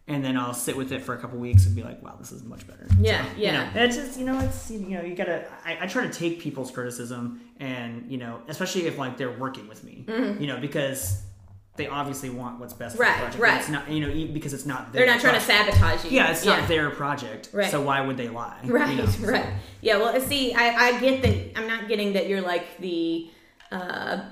And 0.06 0.24
then 0.24 0.36
I'll 0.38 0.54
sit 0.54 0.76
with 0.76 0.90
it 0.92 1.02
for 1.02 1.14
a 1.14 1.18
couple 1.18 1.38
weeks 1.38 1.66
and 1.66 1.74
be 1.76 1.82
like, 1.82 2.02
"Wow, 2.02 2.16
this 2.18 2.32
is 2.32 2.42
much 2.44 2.66
better." 2.66 2.86
Yeah, 3.00 3.22
So, 3.24 3.30
yeah. 3.36 3.68
You 3.68 3.74
know, 3.74 3.84
it's 3.84 3.96
just 3.96 4.18
you 4.18 4.24
know, 4.26 4.38
it's 4.40 4.70
you 4.70 4.78
know, 4.96 5.02
you 5.02 5.14
gotta. 5.14 5.44
I, 5.64 5.78
I 5.82 5.86
try 5.86 6.06
to 6.06 6.12
take 6.12 6.40
people's 6.40 6.70
criticism, 6.70 7.40
and 7.60 8.10
you 8.10 8.18
know, 8.18 8.40
especially 8.48 8.86
if 8.86 8.98
like 8.98 9.16
they're 9.16 9.36
working 9.36 9.68
with 9.68 9.82
me, 9.84 10.04
you 10.40 10.46
know, 10.46 10.58
because 10.60 11.22
they 11.78 11.86
obviously 11.86 12.28
want 12.28 12.60
what's 12.60 12.74
best 12.74 12.96
for. 12.96 13.02
Right, 13.02 13.14
the 13.14 13.20
project. 13.22 13.42
right. 13.42 13.58
It's 13.60 13.68
not 13.70 13.88
you 13.90 14.00
know 14.06 14.32
because 14.32 14.52
it's 14.52 14.66
not. 14.66 14.92
they're 14.92 15.06
their 15.06 15.14
not 15.14 15.20
trying 15.22 15.34
to 15.34 15.40
sabotage 15.40 16.04
you. 16.04 16.10
Yeah, 16.10 16.30
it's 16.30 16.44
not 16.44 16.68
their 16.68 16.90
project. 16.90 17.48
Right. 17.52 17.70
So 17.70 17.80
why 17.80 18.02
would 18.02 18.18
they 18.18 18.28
lie? 18.28 18.58
you 18.62 18.74
Right. 18.74 19.08
So- 19.08 19.26
right. 19.32 19.46
Yeah, 19.80 19.96
well, 19.96 20.20
see, 20.20 20.52
I, 20.52 20.88
I 20.88 21.00
get 21.00 21.22
that. 21.22 21.58
I'm 21.58 21.66
not 21.66 21.88
getting 21.88 22.12
that 22.12 22.28
you're 22.28 22.42
like 22.42 22.78
the. 22.78 23.30
Uh, 23.72 24.24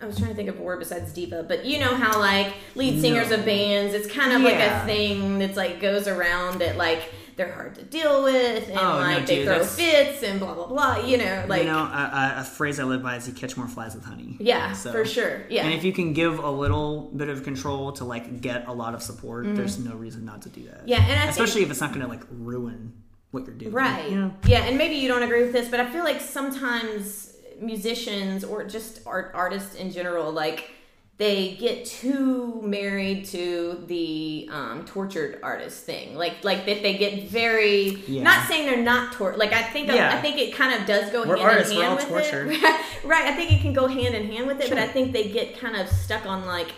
I 0.00 0.04
was 0.04 0.18
trying 0.18 0.28
to 0.28 0.36
think 0.36 0.50
of 0.50 0.58
a 0.60 0.62
word 0.62 0.78
besides 0.78 1.10
diva, 1.14 1.42
but 1.42 1.64
you 1.64 1.78
know 1.80 1.94
how 1.96 2.18
like 2.20 2.52
lead 2.74 3.00
singers 3.00 3.30
No. 3.30 3.36
of 3.36 3.46
bands, 3.46 3.94
it's 3.94 4.06
kind 4.06 4.32
of 4.32 4.42
like 4.42 4.56
a 4.56 4.84
thing 4.84 5.38
that's 5.38 5.56
like 5.56 5.80
goes 5.80 6.06
around 6.06 6.58
that 6.60 6.76
like 6.76 7.10
they're 7.36 7.52
hard 7.52 7.74
to 7.74 7.82
deal 7.82 8.24
with 8.24 8.68
and 8.68 8.78
Oh, 8.78 8.82
no, 8.82 8.98
like 8.98 9.26
they 9.26 9.36
dude, 9.36 9.46
throw 9.46 9.64
fits 9.64 10.22
and 10.22 10.40
blah 10.40 10.54
blah 10.54 10.66
blah. 10.66 10.96
You 11.04 11.18
know, 11.18 11.44
like 11.46 11.62
you 11.64 11.68
know, 11.68 11.78
a, 11.78 12.34
a, 12.38 12.44
phrase 12.44 12.80
I 12.80 12.84
live 12.84 13.02
by 13.02 13.16
is 13.16 13.28
"you 13.28 13.34
catch 13.34 13.56
more 13.56 13.68
flies 13.68 13.94
with 13.94 14.04
honey." 14.04 14.36
yeah, 14.40 14.72
So- 14.72 14.92
for 14.92 15.04
sure. 15.04 15.42
Yeah, 15.50 15.64
And 15.64 15.74
if 15.74 15.84
you 15.84 15.92
can 15.92 16.12
give 16.14 16.38
a 16.38 16.50
little 16.50 17.10
bit 17.14 17.28
of 17.28 17.44
control 17.44 17.92
to 17.92 18.04
like 18.04 18.40
get 18.40 18.66
a 18.68 18.72
lot 18.72 18.94
of 18.94 19.02
support, 19.02 19.54
there's 19.54 19.78
no 19.78 19.94
reason 19.94 20.24
not 20.24 20.42
to 20.42 20.48
do 20.48 20.64
that. 20.64 20.78
Mm-hmm. 20.80 20.88
Yeah, 20.88 21.02
and 21.04 21.12
I 21.12 21.18
think- 21.24 21.30
especially 21.30 21.62
if 21.62 21.70
it's 21.70 21.80
not 21.80 21.90
going 21.90 22.02
to 22.02 22.08
like 22.08 22.22
ruin 22.30 22.94
what 23.32 23.44
you're 23.46 23.54
doing. 23.54 23.72
Right. 23.72 24.10
Know? 24.10 24.32
Yeah, 24.46 24.64
and 24.64 24.78
maybe 24.78 24.94
you 24.94 25.08
don't 25.08 25.22
agree 25.22 25.42
with 25.42 25.52
this, 25.52 25.68
but 25.68 25.78
I 25.78 25.90
feel 25.90 26.04
like 26.04 26.20
sometimes 26.22 27.34
musicians 27.60 28.44
or 28.44 28.64
just 28.64 29.00
art 29.06 29.32
artists 29.34 29.74
in 29.74 29.90
general, 29.90 30.32
like 30.32 30.70
they 31.18 31.54
get 31.54 31.86
too 31.86 32.60
married 32.62 33.24
to 33.24 33.82
the 33.86 34.48
um, 34.52 34.84
tortured 34.84 35.38
artist 35.42 35.84
thing. 35.84 36.14
Like 36.14 36.44
like 36.44 36.66
that 36.66 36.82
they 36.82 36.98
get 36.98 37.28
very 37.28 38.02
Yeah. 38.06 38.22
not 38.22 38.46
saying 38.48 38.66
they're 38.66 38.82
not 38.82 39.14
tortured. 39.14 39.38
Like 39.38 39.52
I 39.54 39.62
think 39.62 39.88
Yeah. 39.88 40.14
I 40.14 40.20
think 40.20 40.36
it 40.38 40.54
kind 40.54 40.78
of 40.78 40.86
does 40.86 41.10
go 41.10 41.24
We're 41.26 41.36
hand 41.36 41.48
artists, 41.50 41.72
in 41.72 41.78
we're 41.78 41.84
hand 41.84 42.00
all 42.00 42.04
with 42.14 42.28
tortured. 42.30 42.48
it. 42.52 42.84
right. 43.04 43.24
I 43.26 43.32
think 43.34 43.50
it 43.52 43.62
can 43.62 43.72
go 43.72 43.86
hand 43.86 44.14
in 44.14 44.26
hand 44.30 44.46
with 44.46 44.60
it, 44.60 44.68
but 44.68 44.78
I 44.78 44.86
think 44.88 45.12
they 45.12 45.30
get 45.30 45.58
kind 45.58 45.76
of 45.76 45.88
stuck 45.88 46.26
on 46.26 46.44
like 46.44 46.72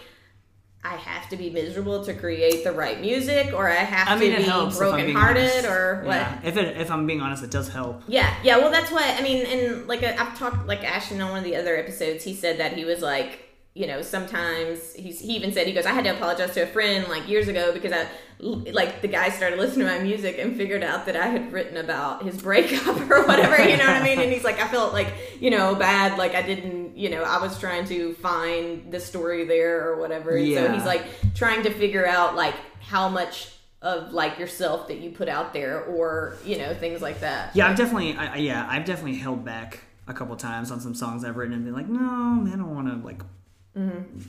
I 0.85 0.95
have 0.95 1.29
to 1.31 1.37
be 1.37 1.51
miserable 1.51 2.05
to 2.05 2.15
create 2.15 2.63
the 2.63 2.71
right 2.71 3.01
music, 3.01 3.53
or 3.53 3.69
I 3.69 3.75
have 3.75 4.07
I 4.09 4.17
mean, 4.17 4.31
to 4.31 4.39
be 4.39 4.79
brokenhearted, 4.79 5.65
or 5.65 6.03
what? 6.05 6.15
Yeah. 6.15 6.39
If 6.45 6.57
it, 6.57 6.77
if 6.81 6.91
I'm 6.93 7.05
being 7.05 7.21
honest, 7.21 7.43
it 7.43 7.51
does 7.51 7.69
help. 7.69 8.03
Yeah, 8.07 8.33
yeah. 8.45 8.59
Well, 8.59 8.71
that's 8.71 8.93
what 8.93 9.03
I 9.03 9.21
mean. 9.21 9.45
And 9.45 9.89
like 9.89 10.05
I've 10.05 10.39
talked, 10.39 10.69
like 10.69 10.85
Ashton 10.85 11.21
on 11.21 11.31
one 11.31 11.39
of 11.41 11.45
the 11.45 11.57
other 11.57 11.77
episodes, 11.77 12.23
he 12.23 12.33
said 12.33 12.59
that 12.61 12.75
he 12.75 12.85
was 12.85 13.01
like, 13.03 13.48
you 13.79 13.87
know, 13.87 14.03
sometimes 14.03 14.93
he's, 14.95 15.21
he 15.21 15.37
even 15.37 15.53
said 15.53 15.67
he 15.69 15.73
goes, 15.73 15.87
I 15.87 15.93
had 15.93 16.03
to 16.05 16.11
apologize 16.11 16.53
to 16.55 16.63
a 16.63 16.67
friend 16.67 17.07
like 17.09 17.29
years 17.29 17.47
ago 17.47 17.73
because 17.73 17.93
I 17.93 18.09
like 18.41 19.01
the 19.03 19.09
guy 19.09 19.29
started 19.31 19.59
listening 19.59 19.87
to 19.87 19.93
my 19.97 20.01
music 20.01 20.37
and 20.39 20.57
figured 20.57 20.83
out 20.83 21.07
that 21.07 21.15
I 21.17 21.27
had 21.27 21.53
written 21.53 21.77
about 21.77 22.25
his 22.25 22.43
breakup 22.43 22.97
or 23.11 23.25
whatever. 23.27 23.57
You 23.63 23.77
know 23.77 23.85
what 23.87 23.97
I 23.97 24.03
mean? 24.03 24.19
And 24.19 24.33
he's 24.33 24.43
like, 24.43 24.61
I 24.61 24.67
felt 24.67 24.93
like 24.93 25.13
you 25.41 25.51
know 25.51 25.77
bad, 25.77 26.19
like 26.19 26.35
I 26.35 26.43
didn't, 26.43 26.97
you 26.97 27.09
know, 27.11 27.23
I 27.23 27.41
was 27.41 27.59
trying 27.61 27.87
to 27.87 28.15
find 28.15 28.91
the 28.91 28.99
story 29.01 29.45
there 29.45 29.89
or 29.89 30.01
whatever. 30.01 30.37
And 30.37 30.55
So 30.55 30.73
he's 30.73 30.85
like 30.85 31.05
trying 31.37 31.63
to 31.63 31.71
figure 31.71 32.07
out 32.07 32.35
like 32.35 32.55
how 32.81 33.09
much 33.09 33.53
of 33.81 34.13
like 34.13 34.41
yourself 34.41 34.89
that 34.89 34.99
you 34.99 35.11
put 35.11 35.29
out 35.29 35.53
there 35.53 35.85
or 35.85 36.37
you 36.45 36.59
know 36.59 36.75
things 36.75 37.01
like 37.01 37.21
that 37.21 37.55
Yeah, 37.55 37.69
I've 37.69 37.77
definitely, 37.77 38.17
I- 38.17 38.37
yeah, 38.39 38.67
I've 38.69 38.85
definitely 38.85 39.19
held 39.19 39.45
back 39.45 39.81
a 40.09 40.13
couple 40.15 40.35
times 40.35 40.73
on 40.73 40.81
some 40.81 40.97
songs 40.97 41.23
I've 41.23 41.37
written 41.37 41.55
and 41.55 41.65
been 41.65 41.75
like, 41.75 41.87
no, 41.89 42.01
man, 42.01 42.55
I 42.55 42.57
don't 42.57 42.75
want 42.75 42.89
to 42.89 43.07
like, 43.07 43.23
Mm-hmm. 43.79 44.21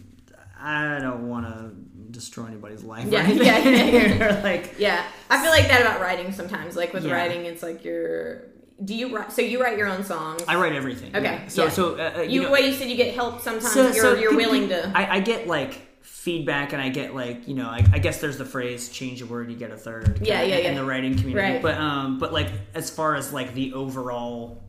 I 0.62 1.00
don't 1.00 1.30
want 1.30 1.46
to 1.48 1.72
destroy 2.12 2.46
anybody's 2.48 2.84
life. 2.84 3.08
Yeah, 3.12 3.28
yeah, 3.28 3.58
yeah, 3.60 4.16
yeah. 4.16 4.42
Like, 4.44 4.76
Yeah, 4.78 5.04
I 5.30 5.42
feel 5.42 5.52
like 5.52 5.68
that 5.70 5.82
about 5.82 6.02
writing 6.02 6.32
sometimes. 6.34 6.76
Like 6.76 6.94
with 6.94 7.06
Yeah. 7.06 7.14
writing, 7.14 7.46
it's 7.46 7.64
like 7.64 7.84
you're. 7.86 8.44
Do 8.84 8.96
you 8.96 9.14
write? 9.16 9.32
So 9.32 9.42
you 9.42 9.62
write 9.62 9.78
your 9.78 9.88
own 9.88 10.04
songs. 10.06 10.42
I 10.48 10.56
write 10.56 10.74
everything. 10.74 11.14
Okay, 11.16 11.24
yeah. 11.44 11.48
So, 11.48 11.64
yeah. 11.66 11.70
so 11.70 11.96
uh, 11.98 12.14
uh, 12.18 12.22
you, 12.22 12.44
you 12.44 12.50
know, 12.50 12.56
you 12.58 12.74
said 12.74 12.90
you 12.90 12.96
get 12.96 13.14
help 13.14 13.42
sometimes. 13.42 13.74
so, 13.74 13.84
you're 13.84 13.94
so 13.94 14.16
you're 14.16 14.36
willing 14.36 14.70
to. 14.70 14.90
I, 14.96 15.16
I 15.16 15.20
get 15.20 15.48
like 15.48 16.02
feedback, 16.02 16.72
and 16.72 16.82
I 16.82 16.88
get 16.88 17.14
like 17.14 17.46
you 17.48 17.56
know, 17.56 17.68
I, 17.70 17.84
I 17.92 18.00
guess 18.00 18.22
there's 18.22 18.38
the 18.38 18.46
phrase 18.46 18.88
"change 18.88 19.22
a 19.22 19.26
word, 19.26 19.52
you 19.52 19.58
get 19.58 19.72
a 19.72 19.76
third. 19.78 20.20
Yeah, 20.22 20.40
kinda 20.42 20.62
yeah, 20.62 20.70
In 20.70 20.76
the 20.76 20.86
writing 20.86 21.18
community, 21.18 21.54
Right. 21.56 21.62
but 21.62 21.76
um, 21.76 22.20
but 22.20 22.32
like 22.32 22.48
as 22.74 22.90
far 22.90 23.16
as 23.16 23.34
like 23.34 23.54
the 23.54 23.74
overall, 23.74 24.64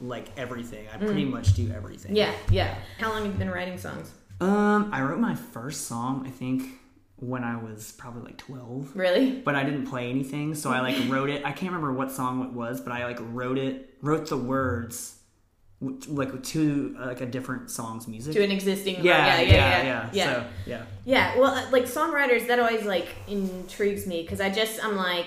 like 0.00 0.28
everything, 0.36 0.86
I 0.92 0.96
pretty 0.96 1.24
much 1.24 1.54
do 1.54 1.70
everything. 1.74 2.12
Mm. 2.12 2.16
yeah, 2.16 2.32
yeah. 2.50 2.74
How 2.98 3.10
long 3.10 3.24
have 3.24 3.32
you 3.32 3.38
been 3.38 3.50
writing 3.50 3.78
songs? 3.78 4.10
Um, 4.40 4.90
I 4.92 5.02
wrote 5.02 5.18
my 5.18 5.34
first 5.34 5.86
song, 5.86 6.24
I 6.26 6.30
think, 6.30 6.62
when 7.16 7.44
I 7.44 7.56
was 7.56 7.92
probably 7.92 8.22
like 8.22 8.38
12. 8.38 8.96
Really? 8.96 9.32
But 9.32 9.54
I 9.54 9.62
didn't 9.64 9.86
play 9.86 10.08
anything, 10.08 10.54
so 10.54 10.70
I 10.70 10.80
like 10.80 10.96
wrote 11.08 11.28
it. 11.28 11.44
I 11.44 11.52
can't 11.52 11.72
remember 11.72 11.92
what 11.92 12.10
song 12.10 12.42
it 12.44 12.52
was, 12.52 12.80
but 12.80 12.92
I 12.92 13.04
like 13.04 13.18
wrote 13.20 13.58
it, 13.58 13.94
wrote 14.00 14.28
the 14.28 14.38
words, 14.38 15.16
like 15.80 16.42
to 16.42 16.96
like 16.98 17.20
a 17.20 17.26
different 17.26 17.70
song's 17.70 18.08
music. 18.08 18.32
To 18.34 18.42
an 18.42 18.50
existing. 18.50 18.96
yeah, 18.96 19.40
yeah, 19.40 19.40
yeah, 19.40 19.52
yeah, 19.52 19.82
yeah, 19.82 20.10
yeah. 20.12 20.24
So 20.24 20.46
yeah, 20.66 20.82
Yeah, 21.04 21.38
well, 21.38 21.54
uh, 21.54 21.70
like 21.70 21.84
songwriters, 21.84 22.46
that 22.48 22.58
always 22.58 22.84
like 22.84 23.08
intrigues 23.28 24.06
me 24.06 24.22
because 24.22 24.40
I 24.40 24.50
just 24.50 24.82
I'm 24.84 24.96
like, 24.96 25.26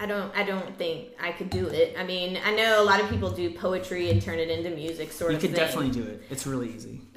I 0.00 0.06
don't 0.06 0.32
I 0.36 0.44
don't 0.44 0.76
think 0.78 1.08
I 1.20 1.32
could 1.32 1.50
do 1.50 1.66
it. 1.66 1.96
I 1.98 2.04
mean, 2.04 2.38
I 2.44 2.54
know 2.54 2.80
a 2.80 2.84
lot 2.84 3.00
of 3.00 3.08
people 3.10 3.30
do 3.30 3.50
poetry 3.52 4.10
and 4.10 4.22
turn 4.22 4.38
it 4.38 4.48
into 4.48 4.70
music, 4.70 5.10
sort 5.10 5.32
you 5.32 5.36
of 5.36 5.40
could 5.42 5.50
thing. 5.50 5.58
definitely 5.58 5.90
do 5.90 6.04
it. 6.04 6.22
It's 6.30 6.46
really 6.46 6.72
easy. 6.72 7.00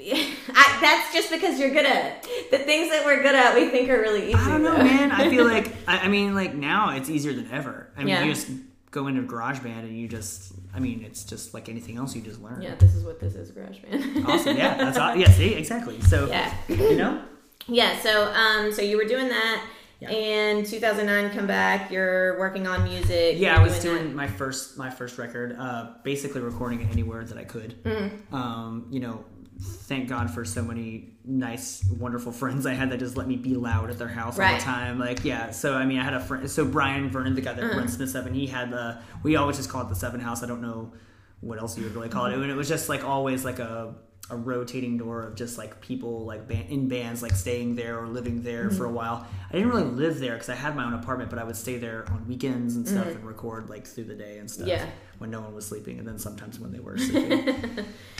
I, 0.54 0.78
that's 0.80 1.12
just 1.14 1.30
because 1.30 1.60
you're 1.60 1.70
good 1.70 1.86
at. 1.86 2.22
The 2.50 2.58
things 2.58 2.90
that 2.90 3.04
we're 3.04 3.22
good 3.22 3.34
at, 3.36 3.54
we 3.54 3.68
think 3.70 3.88
are 3.88 4.00
really 4.00 4.24
easy. 4.30 4.34
I 4.34 4.48
don't 4.48 4.62
know, 4.64 4.76
though. 4.76 4.82
man. 4.84 5.12
I 5.12 5.30
feel 5.30 5.44
like 5.56 5.72
I, 5.86 5.98
I 6.00 6.08
mean, 6.08 6.34
like 6.34 6.54
now 6.54 6.90
it's 6.96 7.08
easier 7.08 7.32
than 7.32 7.48
ever. 7.52 7.88
I 7.96 8.00
mean, 8.00 8.08
Yeah. 8.08 8.24
you 8.24 8.34
just 8.34 8.48
go 8.90 9.06
into 9.06 9.22
GarageBand 9.22 9.80
and 9.84 9.96
you 9.96 10.06
just, 10.08 10.52
I 10.74 10.80
mean, 10.80 11.02
it's 11.04 11.24
just 11.24 11.54
like 11.54 11.68
anything 11.68 11.96
else. 11.98 12.14
You 12.16 12.20
just 12.22 12.42
learn. 12.42 12.60
yeah, 12.62 12.74
this 12.74 12.94
is 12.96 13.04
what 13.04 13.20
this 13.20 13.34
is, 13.36 13.52
GarageBand. 13.52 14.24
Awesome. 14.28 14.56
Yeah, 14.56 14.76
that's 14.76 14.98
aw- 14.98 15.14
yeah. 15.14 15.30
See, 15.30 15.54
exactly. 15.54 16.00
So 16.02 16.26
Yeah. 16.26 16.52
you 16.68 16.96
know. 16.96 17.22
yeah. 17.68 17.98
So, 18.00 18.24
um, 18.32 18.72
so 18.72 18.82
you 18.82 18.96
were 18.96 19.04
doing 19.06 19.28
that, 19.28 19.64
Yeah. 20.02 20.10
and 20.10 20.66
2009 20.66 21.30
come 21.30 21.46
back. 21.46 21.90
You're 21.90 22.38
working 22.38 22.66
on 22.66 22.84
music. 22.84 23.36
Yeah, 23.38 23.58
I 23.58 23.62
was 23.62 23.74
that. 23.76 23.82
doing 23.82 24.14
my 24.14 24.26
first 24.26 24.76
my 24.76 24.90
first 24.90 25.16
record, 25.18 25.56
uh, 25.58 25.92
basically 26.02 26.40
recording 26.40 26.80
it 26.82 26.90
anywhere 26.90 27.24
that 27.24 27.38
I 27.38 27.44
could. 27.44 27.82
Mm-hmm. 27.84 28.34
Um, 28.34 28.86
you 28.90 29.00
know, 29.00 29.24
thank 29.60 30.08
God 30.08 30.30
for 30.30 30.44
so 30.44 30.62
many 30.62 31.10
nice, 31.24 31.84
wonderful 32.00 32.32
friends 32.32 32.66
I 32.66 32.74
had 32.74 32.90
that 32.90 32.98
just 32.98 33.16
let 33.16 33.28
me 33.28 33.36
be 33.36 33.54
loud 33.54 33.90
at 33.90 33.98
their 33.98 34.08
house 34.08 34.38
all 34.38 34.52
the 34.52 34.58
time. 34.60 34.98
Like, 34.98 35.24
yeah. 35.24 35.50
So 35.52 35.74
I 35.74 35.84
mean, 35.86 35.98
I 36.00 36.04
had 36.04 36.14
a 36.14 36.20
friend. 36.20 36.50
So 36.50 36.64
Brian 36.64 37.08
Vernon, 37.10 37.34
the 37.34 37.40
guy 37.40 37.52
that 37.52 37.62
Uh-huh. 37.64 37.78
runs 37.78 37.94
Smith 37.94 38.10
Seven, 38.10 38.34
he 38.34 38.46
had 38.48 38.72
uh, 38.74 38.96
we 39.22 39.36
always 39.36 39.56
just 39.56 39.70
call 39.70 39.82
it 39.82 39.88
the 39.88 39.94
Seven 39.94 40.20
House. 40.20 40.42
I 40.42 40.46
don't 40.46 40.62
know 40.62 40.92
what 41.40 41.58
else 41.58 41.76
you 41.78 41.84
would 41.84 41.94
really 41.94 42.08
call 42.08 42.26
it. 42.26 42.34
And 42.34 42.50
it 42.50 42.54
was 42.56 42.68
just 42.68 42.88
like 42.88 43.04
always 43.04 43.44
like 43.44 43.58
a 43.60 43.94
a 44.30 44.36
rotating 44.36 44.96
door 44.96 45.22
of 45.24 45.34
just 45.34 45.58
like 45.58 45.80
people 45.80 46.24
like 46.24 46.48
in 46.50 46.88
bands 46.88 47.22
like 47.22 47.32
staying 47.32 47.74
there 47.74 47.98
or 47.98 48.06
living 48.06 48.42
there 48.42 48.70
for 48.70 48.84
a 48.84 48.86
Mm-hmm. 48.86 48.94
while. 48.96 49.26
I 49.50 49.52
didn't 49.52 49.68
really 49.70 49.82
live 49.84 50.20
there 50.20 50.32
because 50.34 50.48
I 50.48 50.54
had 50.54 50.74
my 50.76 50.84
own 50.84 50.94
apartment, 50.94 51.28
but 51.28 51.38
I 51.38 51.44
would 51.44 51.56
stay 51.56 51.76
there 51.76 52.06
on 52.10 52.26
weekends 52.26 52.76
and 52.76 52.86
Mm-hmm. 52.86 52.96
stuff 52.96 53.08
and 53.14 53.24
record 53.26 53.68
like 53.68 53.86
through 53.86 54.04
the 54.04 54.14
day 54.14 54.38
and 54.38 54.50
stuff. 54.50 54.68
Yeah. 54.68 54.86
When 55.18 55.30
no 55.30 55.40
one 55.40 55.54
was 55.54 55.66
sleeping, 55.66 55.98
and 56.00 56.08
then 56.08 56.18
sometimes 56.18 56.58
when 56.58 56.72
they 56.72 56.80
were 56.80 56.98
sleeping, 57.08 57.48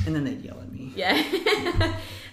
and 0.07 0.15
then 0.15 0.23
they'd 0.23 0.41
yell 0.43 0.61
at 0.61 0.71
me. 0.71 0.93
Yeah. 0.95 1.21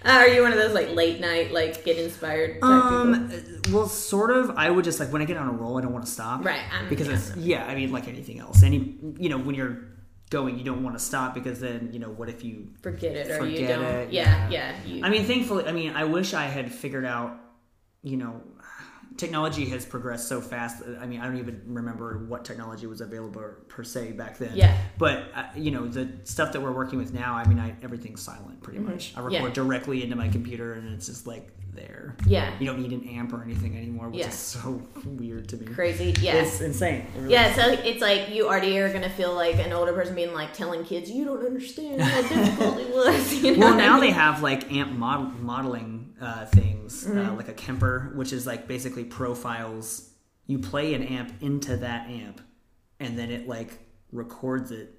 uh, 0.05 0.09
are 0.09 0.27
you 0.27 0.43
one 0.43 0.51
of 0.51 0.59
those 0.59 0.73
like 0.73 0.89
late 0.93 1.19
night, 1.19 1.51
like 1.51 1.83
get 1.83 1.97
inspired 1.97 2.59
type 2.61 2.83
people? 2.83 2.97
Um, 2.97 3.31
well, 3.71 3.87
sort 3.87 4.29
of. 4.31 4.51
I 4.51 4.69
would 4.69 4.83
just 4.85 4.99
like 4.99 5.11
when 5.11 5.21
I 5.23 5.25
get 5.25 5.37
on 5.37 5.47
a 5.47 5.53
roll, 5.53 5.77
I 5.77 5.81
don't 5.81 5.93
want 5.93 6.05
to 6.05 6.11
stop. 6.11 6.43
Right, 6.45 6.61
I'm- 6.71 6.87
because 6.89 7.07
it's 7.07 7.35
yeah. 7.37 7.65
I 7.65 7.73
mean, 7.75 7.91
like 7.91 8.07
anything 8.07 8.39
else. 8.39 8.61
Any 8.61 8.95
you 9.17 9.29
know 9.29 9.37
when 9.39 9.55
you're 9.55 9.79
going, 10.29 10.57
you 10.57 10.63
don't 10.63 10.83
want 10.83 10.95
to 10.97 11.03
stop 11.03 11.33
because 11.33 11.59
then 11.59 11.89
you 11.91 11.99
know 11.99 12.09
what 12.09 12.29
if 12.29 12.43
you 12.43 12.69
Forget 12.81 13.15
it 13.15 13.31
or 13.31 13.45
you 13.47 13.67
don't. 13.67 13.83
it, 13.83 14.11
yeah, 14.13 14.47
yeah. 14.49 14.75
yeah. 14.85 14.85
you- 14.95 15.03
I 15.03 15.09
mean, 15.09 15.25
thankfully, 15.25 15.65
I 15.65 15.71
mean, 15.71 15.91
I 15.95 16.03
wish 16.03 16.33
I 16.33 16.43
had 16.45 16.71
figured 16.71 17.05
out, 17.05 17.37
you 18.03 18.17
know, 18.17 18.41
technology 19.17 19.65
has 19.65 19.85
progressed 19.85 20.27
so 20.27 20.39
fast. 20.39 20.81
I 21.01 21.05
mean, 21.05 21.19
I 21.19 21.25
don't 21.25 21.37
even 21.37 21.61
remember 21.65 22.25
what 22.27 22.45
technology 22.45 22.85
was 22.87 23.01
available 23.01 23.43
per 23.67 23.83
se 23.83 24.13
back 24.13 24.37
then. 24.37 24.51
Yeah. 24.55 24.77
But 24.97 25.25
uh, 25.35 25.43
you 25.55 25.71
know, 25.71 25.87
the 25.87 26.09
stuff 26.23 26.53
that 26.53 26.61
we're 26.61 26.71
working 26.71 26.99
with 26.99 27.13
now, 27.13 27.33
I 27.33 27.45
mean, 27.47 27.59
I, 27.59 27.75
everything's 27.81 28.21
silent 28.21 28.61
pretty 28.61 28.79
much. 28.79 29.13
I 29.15 29.19
record 29.19 29.33
Mm-hmm. 29.33 29.45
Yeah. 29.47 29.53
directly 29.53 30.03
into 30.03 30.15
my 30.15 30.27
computer, 30.29 30.73
and 30.73 30.93
it's 30.93 31.07
just 31.07 31.27
like 31.27 31.49
there. 31.73 32.15
Yeah. 32.25 32.51
You 32.59 32.65
don't 32.65 32.79
need 32.81 32.91
an 32.91 33.07
amp 33.09 33.33
or 33.33 33.43
anything 33.43 33.77
anymore, 33.77 34.09
which 34.09 34.19
Yeah. 34.19 34.27
is 34.27 34.33
so 34.35 34.81
weird 35.05 35.47
to 35.49 35.57
me. 35.57 35.65
Crazy. 35.67 36.13
Yeah. 36.21 36.35
It's 36.35 36.61
insane. 36.61 37.05
It 37.15 37.19
really 37.19 37.33
Yeah, 37.33 37.53
so 37.53 37.71
it's 37.71 38.01
like 38.01 38.29
you 38.29 38.47
already 38.47 38.77
are 38.79 38.91
gonna 38.91 39.09
feel 39.09 39.33
like 39.33 39.55
an 39.55 39.71
older 39.73 39.93
person 39.93 40.15
being 40.15 40.33
like 40.33 40.53
telling 40.53 40.83
kids 40.83 41.09
you 41.09 41.25
don't 41.25 41.45
understand 41.45 42.01
how 42.01 42.21
difficult 42.21 42.77
it 42.79 42.93
was. 42.93 43.33
You 43.43 43.55
know 43.55 43.59
well 43.67 43.75
what 43.75 43.81
I 43.83 43.85
now 43.87 43.93
mean? 43.93 44.01
they 44.01 44.11
have 44.11 44.41
like 44.43 44.71
amp 44.71 44.91
mod- 44.93 45.39
modeling 45.39 46.13
uh, 46.21 46.45
things 46.47 47.05
Mm-hmm. 47.05 47.19
uh, 47.19 47.33
like 47.35 47.47
a 47.47 47.53
kemper 47.53 48.11
which 48.15 48.33
is 48.33 48.47
like 48.47 48.67
basically 48.67 49.03
profiles 49.05 50.09
you 50.47 50.57
play 50.57 50.95
an 50.95 51.03
amp 51.03 51.31
into 51.41 51.77
that 51.77 52.09
amp 52.09 52.41
and 52.99 53.17
then 53.17 53.29
it 53.29 53.47
like 53.47 53.77
records 54.11 54.71
it 54.71 54.95
Uh, 54.95 54.98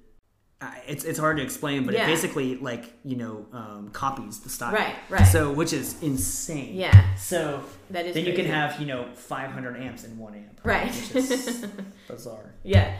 it's, 0.87 1.03
it's 1.03 1.17
hard 1.19 1.37
to 1.37 1.43
explain 1.43 1.85
but 1.85 1.93
Yeah. 1.93 2.03
it 2.03 2.07
basically 2.07 2.55
like 2.57 2.93
you 3.03 3.15
know 3.15 3.45
um, 3.53 3.89
copies 3.93 4.39
the 4.39 4.49
style 4.49 4.73
Right, 4.73 4.95
right. 5.09 5.23
so 5.25 5.51
which 5.51 5.73
is 5.73 6.01
insane 6.01 6.75
Yeah. 6.75 7.15
so 7.15 7.63
That 7.89 8.05
is 8.05 8.13
then 8.15 8.25
you 8.25 8.33
can 8.33 8.45
have 8.45 8.79
you 8.79 8.85
know 8.85 9.07
500 9.15 9.77
amps 9.77 10.03
in 10.03 10.17
one 10.17 10.35
amp 10.35 10.59
Right. 10.63 10.91
which 11.13 11.15
is 11.15 11.65
bizarre 12.07 12.53
Yeah. 12.63 12.97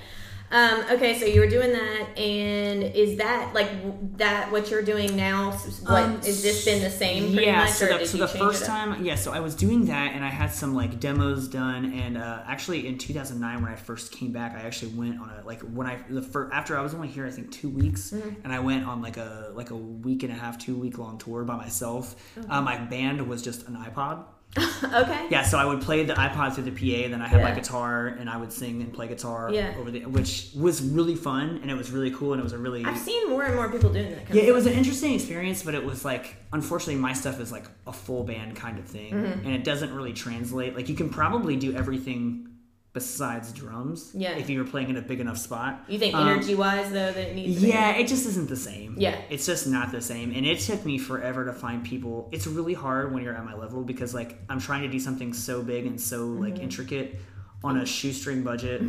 Um, 0.51 0.83
okay, 0.91 1.17
so 1.17 1.25
you 1.25 1.39
were 1.39 1.47
doing 1.47 1.71
that, 1.71 2.17
and 2.17 2.83
is 2.83 3.17
that 3.19 3.53
like 3.53 3.69
that 4.17 4.51
what 4.51 4.69
you're 4.69 4.81
doing 4.81 5.15
now? 5.15 5.51
What 5.51 6.03
Um, 6.03 6.15
has 6.21 6.43
this 6.43 6.65
been 6.65 6.81
the 6.83 6.89
same 6.89 7.31
pretty 7.31 7.45
yeah, 7.47 7.61
much, 7.63 7.69
so 7.71 7.85
or 7.85 7.93
the, 7.93 7.97
did 7.99 8.07
so 8.09 8.17
the 8.17 8.27
first 8.27 8.65
time, 8.65 9.03
yeah, 9.05 9.15
so 9.15 9.31
I 9.31 9.39
was 9.39 9.55
doing 9.55 9.85
that, 9.85 10.13
and 10.13 10.25
I 10.25 10.29
had 10.29 10.51
some 10.51 10.75
like 10.75 10.99
demos 10.99 11.47
done, 11.47 11.93
and 11.93 12.17
uh, 12.17 12.43
actually 12.45 12.85
in 12.87 12.97
2009 12.97 13.61
when 13.61 13.71
I 13.71 13.75
first 13.75 14.11
came 14.11 14.33
back, 14.33 14.53
I 14.55 14.61
actually 14.63 14.91
went 14.93 15.21
on 15.21 15.29
a 15.29 15.45
like 15.45 15.61
when 15.61 15.87
I 15.87 15.99
the 16.09 16.21
first 16.21 16.53
after 16.53 16.77
I 16.77 16.81
was 16.81 16.93
only 16.93 17.07
here 17.07 17.25
I 17.25 17.31
think 17.31 17.51
two 17.51 17.69
weeks, 17.69 18.11
Mm-hmm. 18.11 18.41
and 18.43 18.51
I 18.51 18.59
went 18.59 18.85
on 18.85 19.01
like 19.01 19.15
a 19.17 19.51
like 19.55 19.69
a 19.71 19.75
week 19.77 20.23
and 20.23 20.33
a 20.33 20.35
half, 20.35 20.57
two 20.57 20.75
week 20.75 20.97
long 20.97 21.17
tour 21.17 21.43
by 21.45 21.55
myself. 21.55 22.15
Uh, 22.49 22.61
my 22.61 22.77
band 22.77 23.25
was 23.27 23.41
just 23.41 23.67
an 23.69 23.75
iPod. 23.77 24.25
Okay. 24.93 25.27
Yeah, 25.29 25.43
so 25.43 25.57
I 25.57 25.63
would 25.65 25.81
play 25.81 26.03
the 26.03 26.13
iPod 26.15 26.53
through 26.53 26.65
the 26.69 26.71
PA, 26.71 27.03
and 27.05 27.13
then 27.13 27.21
I 27.21 27.27
had 27.27 27.41
my 27.41 27.51
guitar, 27.51 28.07
and 28.07 28.29
I 28.29 28.35
would 28.35 28.51
sing 28.51 28.81
and 28.81 28.91
play 28.91 29.07
guitar 29.07 29.49
Yeah. 29.53 29.73
over 29.79 29.89
the, 29.89 30.01
which 30.05 30.49
was 30.55 30.81
really 30.81 31.15
fun, 31.15 31.59
and 31.61 31.71
it 31.71 31.75
was 31.75 31.91
really 31.91 32.11
cool, 32.11 32.33
and 32.33 32.39
it 32.41 32.43
was 32.43 32.51
a 32.51 32.57
really 32.57 32.83
I've 32.83 32.97
seen 32.97 33.29
more 33.29 33.43
and 33.43 33.55
more 33.55 33.69
people 33.69 33.91
doing 33.93 34.09
that. 34.09 34.25
Kind 34.25 34.35
yeah, 34.35 34.43
it 34.43 34.53
was 34.53 34.65
an 34.65 34.73
interesting 34.73 35.13
experience, 35.13 35.63
but 35.63 35.75
it 35.75 35.85
was 35.85 36.03
like, 36.03 36.35
unfortunately, 36.51 36.95
my 37.01 37.13
stuff 37.13 37.39
is 37.39 37.51
like 37.51 37.65
a 37.87 37.93
full 37.93 38.23
band 38.25 38.55
kind 38.57 38.77
of 38.79 38.85
thing, 38.85 39.13
Mm-hmm. 39.13 39.45
and 39.45 39.55
it 39.55 39.63
doesn't 39.63 39.93
really 39.93 40.13
translate. 40.13 40.75
Like, 40.75 40.89
you 40.89 40.95
can 40.95 41.09
probably 41.09 41.55
do 41.55 41.73
everything 41.73 42.49
besides 42.93 43.53
drums, 43.53 44.11
Yeah. 44.13 44.31
if 44.37 44.49
you 44.49 44.59
were 44.59 44.69
playing 44.69 44.89
in 44.89 44.97
a 44.97 45.01
big 45.01 45.19
enough 45.21 45.37
spot. 45.37 45.85
You 45.87 45.97
think 45.97 46.13
Um, 46.13 46.27
energy 46.27 46.55
wise 46.55 46.89
though 46.89 47.11
that 47.11 47.17
it 47.29 47.35
needs? 47.35 47.55
to 47.55 47.61
be- 47.61 47.67
Yeah, 47.69 47.91
it 47.91 48.07
just 48.07 48.25
isn't 48.27 48.49
the 48.49 48.55
same. 48.57 48.95
Yeah. 48.97 49.15
It's 49.29 49.45
just 49.45 49.65
not 49.67 49.91
the 49.93 50.01
same. 50.01 50.31
And 50.35 50.45
it 50.45 50.59
took 50.59 50.85
me 50.85 50.97
forever 50.97 51.45
to 51.45 51.53
find 51.53 51.83
people. 51.85 52.27
It's 52.33 52.47
really 52.47 52.73
hard 52.73 53.13
when 53.13 53.23
you're 53.23 53.33
at 53.35 53.45
my 53.45 53.55
level 53.55 53.83
because 53.83 54.13
like 54.13 54.39
I'm 54.49 54.59
trying 54.59 54.81
to 54.81 54.89
do 54.89 54.99
something 54.99 55.31
so 55.33 55.61
big 55.63 55.85
and 55.85 55.99
so 55.99 56.27
like 56.27 56.55
Mm-hmm. 56.55 56.63
intricate 56.63 57.19
on 57.63 57.77
a 57.77 57.85
shoestring 57.85 58.43
budget 58.43 58.81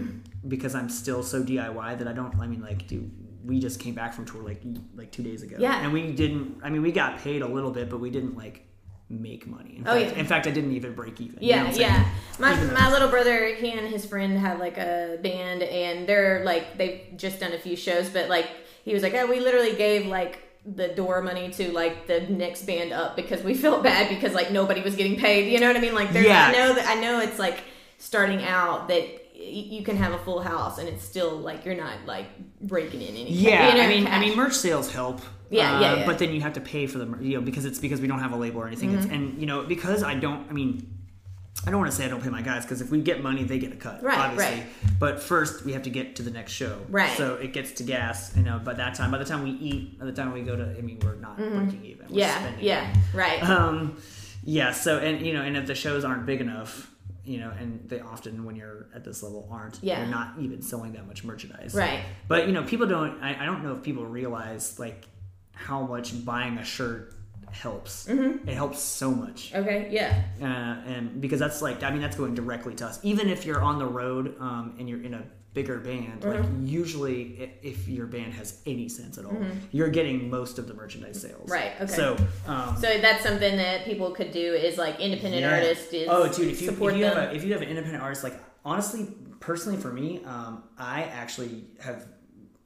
because 0.49 0.75
I'm 0.75 0.89
still 0.89 1.23
so 1.23 1.43
DIY 1.43 1.99
that 1.99 2.09
I 2.09 2.13
don't 2.13 2.35
I 2.41 2.47
mean 2.49 2.61
like 2.63 2.87
dude 2.89 3.11
we 3.45 3.59
just 3.61 3.79
came 3.81 3.95
back 3.95 4.15
from 4.15 4.25
tour 4.25 4.43
like 4.43 4.63
like 4.97 5.13
2 5.13 5.23
days 5.23 5.43
ago. 5.43 5.57
Yeah. 5.61 5.83
And 5.85 5.93
we 5.93 6.11
didn't 6.13 6.57
I 6.65 6.71
mean 6.71 6.83
we 6.83 6.91
got 6.91 7.19
paid 7.19 7.43
a 7.43 7.47
little 7.49 7.71
bit 7.71 7.89
but 7.89 7.99
we 8.01 8.11
didn't 8.11 8.37
like 8.37 8.67
make 9.13 9.47
money. 9.47 9.77
In 9.79 9.83
Oh, 9.87 9.95
fact, 9.99 10.13
yeah. 10.15 10.21
in 10.21 10.27
fact 10.27 10.47
I 10.47 10.51
didn't 10.51 10.73
even 10.73 10.95
break 10.95 11.21
even. 11.21 11.43
You 11.43 11.51
know 11.51 11.57
Yeah, 11.57 11.63
what 11.63 11.69
I'm 11.69 11.75
saying? 11.75 11.91
yeah. 11.91 12.09
My 12.39 12.53
Even 12.55 12.73
my 12.75 12.91
little 12.91 13.09
brother, 13.09 13.55
he 13.55 13.71
and 13.71 13.87
his 13.89 14.05
friend 14.07 14.39
have 14.39 14.59
like 14.59 14.79
a 14.79 15.19
band, 15.23 15.63
and 15.63 16.07
they're 16.09 16.45
like 16.45 16.79
they've 16.79 17.01
just 17.17 17.41
done 17.41 17.53
a 17.53 17.59
few 17.59 17.77
shows, 17.77 18.09
but 18.09 18.29
like 18.29 18.49
he 18.85 18.95
was 18.95 19.03
like, 19.03 19.15
oh, 19.15 19.27
we 19.27 19.41
literally 19.41 19.75
gave 19.75 20.07
like 20.07 20.39
the 20.65 20.89
door 20.89 21.23
money 21.23 21.51
to 21.51 21.73
like 21.73 22.07
the 22.07 22.21
next 22.29 22.63
band 22.67 22.93
up 22.93 23.17
because 23.17 23.43
we 23.43 23.55
felt 23.65 23.83
bad 23.83 24.09
because 24.09 24.33
like 24.35 24.51
nobody 24.51 24.81
was 24.81 24.97
getting 24.97 25.17
paid. 25.17 25.53
You 25.53 25.61
know 25.61 25.67
what 25.69 25.77
I 25.77 25.81
mean? 25.81 25.95
Like, 25.95 26.13
there's, 26.13 26.27
Yeah. 26.27 26.47
I 26.49 26.53
know 26.53 26.75
that 26.75 26.87
I 26.89 26.95
know 27.01 27.21
it's 27.21 27.39
like 27.39 27.63
starting 27.99 28.43
out 28.45 28.89
that. 28.89 29.19
You 29.35 29.83
can 29.83 29.97
have 29.97 30.13
a 30.13 30.19
full 30.19 30.41
house 30.41 30.79
and 30.79 30.89
it's 30.89 31.03
still 31.03 31.33
like 31.37 31.65
you're 31.65 31.75
not 31.75 31.95
like 32.07 32.27
breaking 32.61 33.03
in 33.03 33.09
any. 33.09 33.33
Yeah, 33.33 33.71
you 33.71 33.75
know, 33.75 33.83
I 33.83 33.89
mean, 33.89 34.07
I 34.07 34.21
mean, 34.21 34.37
merch 34.37 34.53
sales 34.55 34.93
help. 34.93 35.21
Yeah, 35.53 35.77
uh, 35.77 35.81
yeah, 35.81 35.95
yeah. 35.99 36.07
But 36.07 36.19
then 36.19 36.33
you 36.33 36.41
have 36.41 36.55
to 36.55 36.61
pay 36.61 36.87
for 36.87 36.99
them, 36.99 37.19
you 37.23 37.37
know, 37.37 37.41
because 37.43 37.65
it's 37.65 37.79
because 37.79 38.01
we 38.01 38.09
don't 38.09 38.21
have 38.21 38.33
a 38.33 38.37
label 38.37 38.61
or 38.63 38.67
anything. 38.67 38.91
Mm-hmm. 38.97 39.13
and 39.15 39.39
you 39.41 39.47
know, 39.47 39.63
because 39.63 40.03
I 40.03 40.15
don't. 40.15 40.49
I 40.51 40.53
mean, 40.53 40.89
I 41.67 41.71
don't 41.71 41.79
want 41.79 41.93
to 41.93 41.97
say 41.97 42.05
I 42.05 42.09
don't 42.09 42.23
pay 42.23 42.31
my 42.31 42.43
guys 42.43 42.65
because 42.65 42.81
if 42.81 42.91
we 42.91 43.01
get 43.03 43.23
money, 43.23 43.45
they 43.45 43.59
get 43.59 43.73
a 43.73 43.77
cut, 43.77 44.03
Right, 44.03 44.19
obviously. 44.19 44.57
right. 44.61 44.67
But 44.99 45.23
first, 45.23 45.65
we 45.65 45.73
have 45.75 45.83
to 45.85 45.91
get 45.91 46.17
to 46.17 46.23
the 46.25 46.31
next 46.31 46.51
show, 46.53 46.81
Right. 46.89 47.17
So 47.17 47.35
it 47.35 47.53
gets 47.53 47.71
to 47.73 47.83
gas, 47.85 48.37
you 48.37 48.43
know. 48.43 48.59
By 48.59 48.75
that 48.75 48.95
time, 48.95 49.11
by 49.13 49.19
the 49.19 49.25
time 49.25 49.45
we 49.45 49.51
eat, 49.51 50.01
by 50.01 50.07
the 50.07 50.13
time 50.13 50.33
we 50.33 50.43
go 50.43 50.57
to, 50.57 50.65
I 50.77 50.81
mean, 50.81 50.99
we're 51.05 51.15
not 51.17 51.37
breaking 51.37 51.85
even. 51.85 52.07
We're 52.07 52.07
Mm-hmm. 52.07 52.19
yeah, 52.19 52.39
spending 52.41 52.65
yeah, 52.65 52.95
right. 53.15 53.43
um 53.45 53.97
yeah 54.45 54.73
so 54.73 54.99
and 54.99 55.25
you 55.25 55.33
know 55.33 55.43
and 55.43 55.57
if 55.57 55.67
the 55.69 55.75
shows 55.75 56.05
aren't 56.05 56.27
big 56.27 56.41
enough 56.41 56.91
you 57.25 57.39
know 57.39 57.53
and 57.61 57.89
they 57.89 58.01
often 58.01 58.45
when 58.45 58.57
you're 58.57 58.89
at 58.93 59.05
this 59.05 59.23
level 59.23 59.49
aren't 59.53 59.79
Yeah. 59.81 60.01
you're 60.01 60.11
not 60.11 60.35
even 60.41 60.61
selling 60.63 60.95
that 60.95 61.07
much 61.07 61.23
merchandise 61.23 61.75
Right. 61.77 62.01
but 62.27 62.49
you 62.49 62.53
know 62.53 62.65
people 62.65 62.89
don't 62.89 63.23
I, 63.23 63.41
I 63.41 63.47
don't 63.47 63.63
know 63.63 63.77
if 63.77 63.85
people 63.85 64.05
realize 64.05 64.81
like 64.81 65.05
how 65.63 65.83
much 65.87 66.25
buying 66.25 66.59
a 66.59 66.65
shirt 66.65 67.15
helps 67.51 68.07
Mm-hmm. 68.09 68.49
it 68.49 68.55
helps 68.55 68.79
so 68.81 69.11
much 69.11 69.53
okay, 69.55 69.89
yeah, 69.91 70.23
uh, 70.41 70.91
and 70.91 71.21
because 71.21 71.39
that's 71.39 71.61
like 71.61 71.83
I 71.83 71.91
mean 71.91 72.01
that's 72.01 72.17
going 72.17 72.35
directly 72.35 72.75
to 72.77 72.87
us. 72.87 72.99
Even 73.03 73.29
if 73.29 73.45
you're 73.47 73.61
on 73.61 73.79
the 73.79 73.87
road 73.87 74.25
um, 74.41 74.75
and 74.79 74.89
you're 74.89 75.03
in 75.03 75.13
a 75.15 75.23
bigger 75.53 75.79
band, 75.79 76.25
like 76.25 76.41
Mm-hmm. 76.41 76.67
usually 76.67 77.21
i- 77.43 77.53
if 77.67 77.87
your 77.87 78.07
band 78.07 78.33
has 78.33 78.63
any 78.65 78.89
sense 78.89 79.19
at 79.19 79.27
all, 79.27 79.37
you're 79.71 79.91
getting 79.91 80.31
most 80.31 80.59
of 80.59 80.67
the 80.67 80.73
merchandise 80.73 81.21
sales. 81.21 81.51
Right, 81.51 81.73
okay. 81.79 81.93
So 81.93 82.17
um, 82.47 82.75
So 82.81 82.89
that's 83.07 83.23
something 83.23 83.55
that 83.59 83.85
people 83.85 84.13
could 84.13 84.31
do 84.31 84.55
is 84.55 84.79
like 84.79 84.99
independent 84.99 85.43
yeah. 85.43 85.53
artist 85.57 85.93
is 85.93 86.09
oh 86.11 86.27
dude 86.33 86.49
if 86.53 86.63
you, 86.63 86.69
support 86.69 86.95
if 86.95 87.01
you 87.01 87.05
them. 87.05 87.17
have 87.19 87.33
a, 87.33 87.37
if 87.37 87.45
you 87.45 87.53
have 87.53 87.61
an 87.61 87.69
independent 87.69 88.03
artist 88.03 88.25
like 88.25 88.37
honestly 88.65 89.09
personally 89.41 89.77
for 89.79 89.93
me 89.93 90.25
um, 90.25 90.63
I 90.79 91.03
actually 91.03 91.65
have 91.81 92.07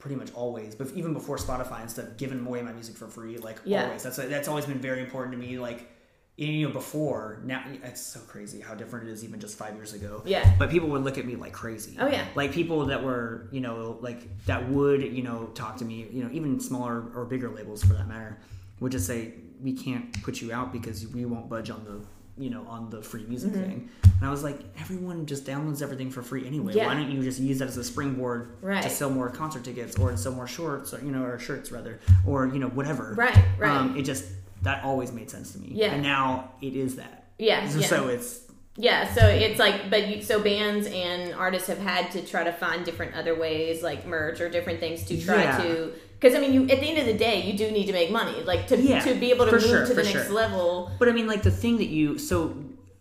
pretty 0.07 0.19
much 0.19 0.33
always 0.33 0.73
but 0.73 0.87
even 0.95 1.13
before 1.13 1.35
Spotify 1.37 1.81
and 1.81 1.91
stuff 1.91 2.05
given 2.17 2.45
away 2.47 2.61
my 2.61 2.71
music 2.71 2.95
for 2.95 3.07
free 3.07 3.37
like 3.37 3.57
Yeah. 3.65 3.85
always 3.87 4.03
that's 4.03 4.15
that's 4.17 4.47
always 4.47 4.65
been 4.65 4.79
very 4.79 5.01
important 5.01 5.33
to 5.33 5.37
me 5.37 5.59
like 5.59 5.89
you 6.37 6.65
know 6.67 6.73
before 6.73 7.41
now 7.43 7.61
it's 7.83 7.99
so 7.99 8.19
crazy 8.21 8.61
how 8.61 8.73
different 8.73 9.09
it 9.09 9.11
is 9.11 9.23
even 9.25 9.39
just 9.41 9.57
five 9.57 9.75
years 9.75 9.93
ago 9.93 10.21
Yeah. 10.25 10.53
but 10.57 10.69
people 10.69 10.87
would 10.89 11.03
look 11.03 11.17
at 11.17 11.25
me 11.25 11.35
like 11.35 11.51
crazy 11.51 11.97
Oh, 11.99 12.07
yeah. 12.07 12.25
like 12.35 12.53
people 12.53 12.85
that 12.85 13.03
were 13.03 13.47
you 13.51 13.59
know 13.59 13.97
like 14.01 14.21
that 14.45 14.69
would 14.69 15.01
you 15.01 15.23
know 15.23 15.47
talk 15.55 15.75
to 15.77 15.85
me 15.85 16.07
you 16.11 16.23
know 16.23 16.29
even 16.31 16.59
smaller 16.61 17.03
or 17.15 17.25
bigger 17.25 17.49
labels 17.49 17.83
for 17.83 17.93
that 17.95 18.07
matter 18.07 18.37
would 18.79 18.93
just 18.93 19.07
say 19.07 19.33
we 19.61 19.73
can't 19.73 20.23
put 20.23 20.39
you 20.41 20.53
out 20.53 20.71
because 20.71 21.05
we 21.07 21.25
won't 21.25 21.49
budge 21.49 21.69
on 21.69 21.83
the 21.83 21.99
you 22.37 22.49
know 22.49 22.65
on 22.67 22.89
the 22.89 23.01
free 23.01 23.23
music 23.27 23.51
thing 23.53 23.89
and 24.03 24.23
i 24.25 24.29
was 24.29 24.43
like 24.43 24.59
everyone 24.79 25.25
just 25.25 25.45
downloads 25.45 25.81
everything 25.81 26.09
for 26.11 26.21
free 26.21 26.45
anyway 26.45 26.67
Mm-hmm. 26.71 26.77
Yeah. 26.77 26.87
why 26.87 26.93
don't 26.93 27.11
you 27.11 27.21
just 27.23 27.39
use 27.39 27.59
that 27.59 27.67
as 27.67 27.77
a 27.77 27.83
springboard 27.83 28.49
Right. 28.61 28.83
to 28.83 28.89
sell 28.89 29.09
more 29.09 29.29
concert 29.29 29.63
tickets 29.63 29.97
or 29.97 30.11
to 30.11 30.17
sell 30.17 30.33
more 30.33 30.47
shorts 30.47 30.93
or 30.93 30.99
you 31.03 31.11
know 31.11 31.23
or 31.23 31.39
shirts 31.39 31.71
rather 31.71 31.99
or 32.25 32.47
you 32.47 32.59
know 32.59 32.67
whatever 32.67 33.13
Right, 33.17 33.37
right. 33.57 33.71
um, 33.71 33.97
it 33.97 34.03
just 34.03 34.25
that 34.63 34.83
always 34.83 35.11
made 35.11 35.29
sense 35.29 35.53
to 35.53 35.59
me 35.59 35.69
Yeah. 35.71 35.93
and 35.93 36.03
now 36.03 36.51
it 36.61 36.75
is 36.75 36.95
that 36.97 37.25
Yeah, 37.39 37.67
so, 37.69 37.79
yeah. 37.79 37.87
so 37.87 38.07
it's 38.09 38.41
Yeah, 38.79 39.11
so 39.15 39.25
it's 39.27 39.57
like, 39.59 39.89
but 39.89 40.07
you, 40.07 40.21
so 40.21 40.39
bands 40.39 40.85
and 40.85 41.33
artists 41.33 41.67
have 41.67 41.79
had 41.79 42.11
to 42.11 42.21
try 42.23 42.43
to 42.43 42.51
find 42.53 42.85
different 42.85 43.15
other 43.15 43.33
ways, 43.33 43.81
like 43.81 44.05
merch 44.05 44.39
or 44.39 44.49
different 44.49 44.79
things 44.79 45.03
to 45.05 45.19
try 45.19 45.41
Yeah. 45.45 45.57
to. 45.63 45.93
Because 46.19 46.35
I 46.35 46.39
mean, 46.39 46.53
you 46.53 46.63
at 46.63 46.79
the 46.79 46.87
end 46.89 46.97
of 46.97 47.05
the 47.05 47.13
day, 47.13 47.41
you 47.43 47.57
do 47.57 47.69
need 47.71 47.85
to 47.85 47.93
make 47.93 48.09
money, 48.11 48.41
like 48.43 48.67
to 48.67 48.77
Yeah, 48.77 48.99
to 49.01 49.13
be 49.15 49.29
able 49.31 49.45
to 49.45 49.51
move 49.51 49.61
sure, 49.61 49.85
to 49.85 49.93
the 49.93 50.03
next 50.03 50.11
sure. 50.27 50.33
level. 50.33 50.91
But 50.99 51.09
I 51.09 51.11
mean, 51.11 51.27
like 51.27 51.43
the 51.43 51.51
thing 51.51 51.77
that 51.77 51.87
you 51.89 52.17
so 52.17 52.55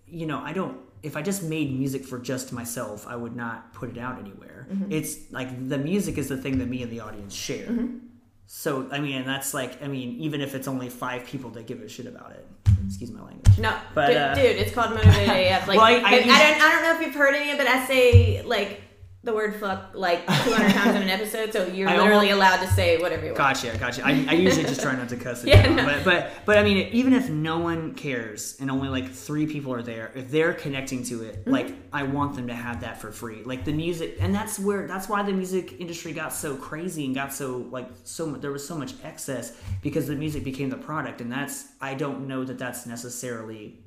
you 0.06 0.26
know, 0.26 0.40
I 0.40 0.52
don't. 0.52 0.78
If 1.02 1.16
I 1.16 1.22
just 1.22 1.42
made 1.42 1.76
music 1.78 2.04
for 2.04 2.18
just 2.18 2.52
myself, 2.52 3.06
I 3.06 3.16
would 3.16 3.36
not 3.36 3.72
put 3.72 3.90
it 3.90 3.98
out 3.98 4.18
anywhere. 4.18 4.66
Mm-hmm. 4.70 4.90
It's 4.92 5.30
like 5.30 5.68
the 5.68 5.78
music 5.78 6.18
is 6.18 6.28
the 6.28 6.36
thing 6.36 6.58
that 6.58 6.68
me 6.68 6.82
and 6.82 6.90
the 6.90 7.00
audience 7.00 7.34
share. 7.34 7.66
Mm-hmm. 7.66 7.98
So 8.46 8.88
I 8.90 9.00
mean, 9.00 9.16
and 9.16 9.26
that's 9.28 9.54
like 9.54 9.82
I 9.82 9.88
mean, 9.88 10.18
even 10.20 10.40
if 10.40 10.54
it's 10.54 10.68
only 10.68 10.88
five 10.88 11.24
people 11.26 11.50
that 11.50 11.66
give 11.66 11.80
a 11.80 11.88
shit 11.88 12.06
about 12.06 12.32
it. 12.32 12.46
Excuse 12.86 13.10
my 13.10 13.20
language. 13.22 13.58
No, 13.58 13.76
But, 13.94 14.08
dude, 14.08 14.16
uh, 14.16 14.34
dude, 14.34 14.44
it's 14.56 14.72
called 14.72 14.90
motivated 14.94 15.28
AF. 15.28 15.66
Like, 15.68 15.78
Well, 15.78 15.86
I- 15.86 15.90
I 15.90 15.94
I, 15.94 16.14
I, 16.14 16.20
don't, 16.20 16.62
I 16.62 16.72
don't 16.72 16.82
know 16.82 16.94
if 17.00 17.06
you've 17.06 17.14
heard 17.16 17.34
any 17.34 17.50
of 17.50 17.58
it, 17.58 17.64
but 17.64 17.66
I 17.66 17.84
say 17.86 18.42
like 18.42 18.80
the 19.26 19.34
word 19.34 19.56
fuck 19.56 19.90
like 19.94 20.26
200 20.26 20.72
times 20.72 20.96
in 20.96 21.02
an 21.02 21.10
episode, 21.10 21.52
so 21.52 21.66
you're 21.66 21.88
I 21.90 21.96
literally 21.98 22.30
almost- 22.30 22.32
allowed 22.32 22.66
to 22.66 22.72
say 22.72 22.96
whatever 22.98 23.22
you 23.26 23.32
want. 23.32 23.38
Gotcha, 23.38 23.76
gotcha. 23.78 24.02
I, 24.04 24.24
I 24.28 24.32
usually 24.34 24.64
just 24.64 24.80
try 24.80 24.96
not 24.96 25.08
to 25.10 25.16
cuss 25.16 25.44
it 25.44 25.48
Yeah, 25.50 25.62
down, 25.66 25.76
no. 25.76 25.84
but 25.84 26.04
but 26.04 26.30
but 26.46 26.58
I 26.58 26.62
mean, 26.62 26.88
even 26.92 27.12
if 27.12 27.28
no 27.28 27.58
one 27.58 27.94
cares 27.94 28.56
and 28.60 28.70
only 28.70 28.88
like 28.88 29.10
three 29.12 29.46
people 29.46 29.72
are 29.74 29.82
there, 29.82 30.12
if 30.14 30.30
they're 30.30 30.54
connecting 30.54 31.02
to 31.04 31.22
it, 31.24 31.34
Mm-hmm. 31.40 31.50
like 31.50 31.74
I 31.92 32.04
want 32.04 32.34
them 32.36 32.46
to 32.48 32.54
have 32.54 32.80
that 32.80 33.00
for 33.00 33.12
free. 33.12 33.42
Like 33.44 33.64
the 33.64 33.72
music, 33.72 34.16
and 34.20 34.34
that's 34.34 34.58
where 34.58 34.86
that's 34.86 35.08
why 35.08 35.22
the 35.22 35.32
music 35.32 35.80
industry 35.80 36.12
got 36.12 36.32
so 36.32 36.56
crazy 36.56 37.04
and 37.04 37.14
got 37.14 37.32
so 37.34 37.66
like 37.70 37.88
so 38.04 38.30
there 38.32 38.52
was 38.52 38.66
so 38.66 38.76
much 38.78 38.94
excess 39.04 39.56
because 39.82 40.06
the 40.06 40.14
music 40.14 40.44
became 40.44 40.70
the 40.70 40.76
product, 40.76 41.20
and 41.20 41.30
that's 41.30 41.66
I 41.80 41.94
don't 41.94 42.26
know 42.28 42.44
that 42.44 42.58
that's 42.58 42.86
necessarily 42.86 43.80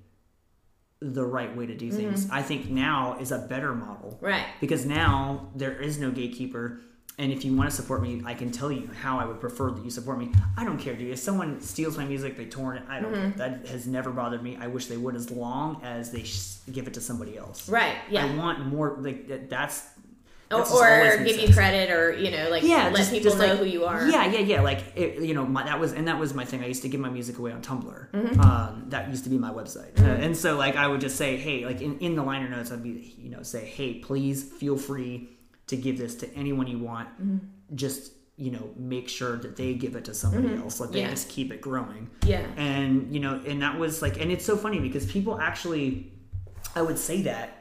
the 1.02 1.26
right 1.26 1.56
way 1.56 1.66
to 1.66 1.76
do 1.76 1.92
things. 1.92 2.28
I 2.30 2.42
think 2.42 2.70
now 2.70 3.18
is 3.20 3.32
a 3.32 3.40
better 3.40 3.74
model. 3.74 4.12
Mm-hmm. 4.16 4.26
Right. 4.26 4.46
Because 4.60 4.86
now 4.86 5.50
there 5.56 5.80
is 5.82 5.98
no 5.98 6.12
gatekeeper. 6.12 6.82
And 7.18 7.34
if 7.34 7.44
you 7.44 7.54
want 7.54 7.70
to 7.70 7.76
support 7.76 8.02
me, 8.02 8.22
I 8.26 8.34
can 8.34 8.50
tell 8.50 8.72
you 8.72 8.90
how 9.02 9.18
I 9.20 9.26
would 9.26 9.42
prefer 9.42 9.72
that 9.72 9.84
you 9.84 9.90
support 9.90 10.18
me. 10.20 10.32
I 10.56 10.64
don't 10.64 10.78
care, 10.78 10.96
dude. 10.96 11.12
If 11.12 11.20
someone 11.20 11.60
steals 11.60 11.98
my 11.98 12.06
music, 12.06 12.38
they 12.38 12.46
torrent 12.46 12.86
it. 12.86 12.90
I 12.90 13.02
don't 13.02 13.14
Mm-hmm. 13.14 13.38
care. 13.38 13.50
That 13.50 13.68
has 13.68 13.88
never 13.88 14.12
bothered 14.12 14.42
me. 14.42 14.58
I 14.60 14.68
wish 14.68 14.86
they 14.86 14.96
would, 14.96 15.16
as 15.16 15.30
long 15.30 15.82
as 15.84 16.12
they 16.12 16.24
sh- 16.24 16.56
give 16.72 16.88
it 16.88 16.94
to 16.94 17.02
somebody 17.02 17.38
else. 17.38 17.68
Right. 17.68 17.98
Yeah. 18.10 18.26
I 18.26 18.36
want 18.36 18.66
more. 18.66 18.96
Like 19.00 19.50
that's. 19.50 19.84
Or, 20.52 20.58
that's 20.58 20.72
or 20.72 21.24
give 21.24 21.38
you 21.40 21.54
credit, 21.54 21.92
or 21.92 22.14
you 22.14 22.32
know, 22.32 22.50
like 22.50 22.64
Yeah, 22.64 22.86
let 22.86 22.98
just, 22.98 23.12
people 23.12 23.24
just 23.32 23.38
know 23.38 23.48
like, 23.48 23.60
who 23.60 23.66
you 23.66 23.86
are. 23.86 24.08
Yeah, 24.08 24.26
yeah, 24.26 24.40
yeah. 24.40 24.62
Like 24.62 24.82
it, 24.96 25.20
you 25.22 25.34
know, 25.34 25.46
my, 25.46 25.64
that 25.64 25.80
was 25.80 25.94
and 25.94 26.08
that 26.08 26.20
was 26.20 26.34
my 26.34 26.46
thing. 26.46 26.64
I 26.64 26.68
used 26.68 26.82
to 26.84 26.90
give 26.90 27.00
my 27.00 27.10
music 27.10 27.38
away 27.38 27.52
on 27.52 27.62
Tumblr. 27.62 28.12
Mm-hmm. 28.12 28.40
Um, 28.40 28.86
that 28.90 29.10
used 29.10 29.24
to 29.26 29.30
be 29.30 29.38
my 29.38 29.52
website, 29.52 30.00
uh, 30.00 30.06
and 30.06 30.36
so 30.36 30.58
like 30.58 30.76
I 30.76 30.88
would 30.88 31.02
just 31.02 31.18
say, 31.18 31.38
hey, 31.38 31.66
like 31.66 31.82
in, 31.82 32.00
in 32.00 32.16
the 32.16 32.24
liner 32.24 32.50
notes, 32.50 32.72
I'd 32.72 32.84
be 32.84 33.16
you 33.18 33.30
know 33.30 33.44
say, 33.44 33.66
hey, 33.66 33.96
please 33.96 34.44
feel 34.44 34.78
free 34.78 35.30
to 35.68 35.76
give 35.78 35.98
this 35.98 36.16
to 36.16 36.34
anyone 36.36 36.68
you 36.68 36.80
want. 36.80 37.10
Mm-hmm. 37.22 37.76
Just 37.76 38.14
you 38.40 38.52
know, 38.52 38.70
make 38.78 39.10
sure 39.10 39.36
that 39.38 39.58
they 39.58 39.74
give 39.74 39.98
it 39.98 40.06
to 40.06 40.14
somebody 40.14 40.56
else. 40.56 40.80
Like 40.80 40.92
they 40.92 41.02
Yeah. 41.02 41.10
just 41.10 41.28
keep 41.28 41.52
it 41.52 41.60
growing. 41.60 42.10
Yeah. 42.26 42.46
And 42.56 43.14
you 43.14 43.20
know, 43.20 43.42
and 43.46 43.62
that 43.62 43.78
was 43.78 44.02
like, 44.02 44.20
and 44.20 44.32
it's 44.32 44.46
so 44.46 44.56
funny 44.56 44.80
because 44.80 45.06
people 45.06 45.38
actually, 45.42 46.14
I 46.74 46.82
would 46.82 46.98
say 46.98 47.24
that. 47.24 47.59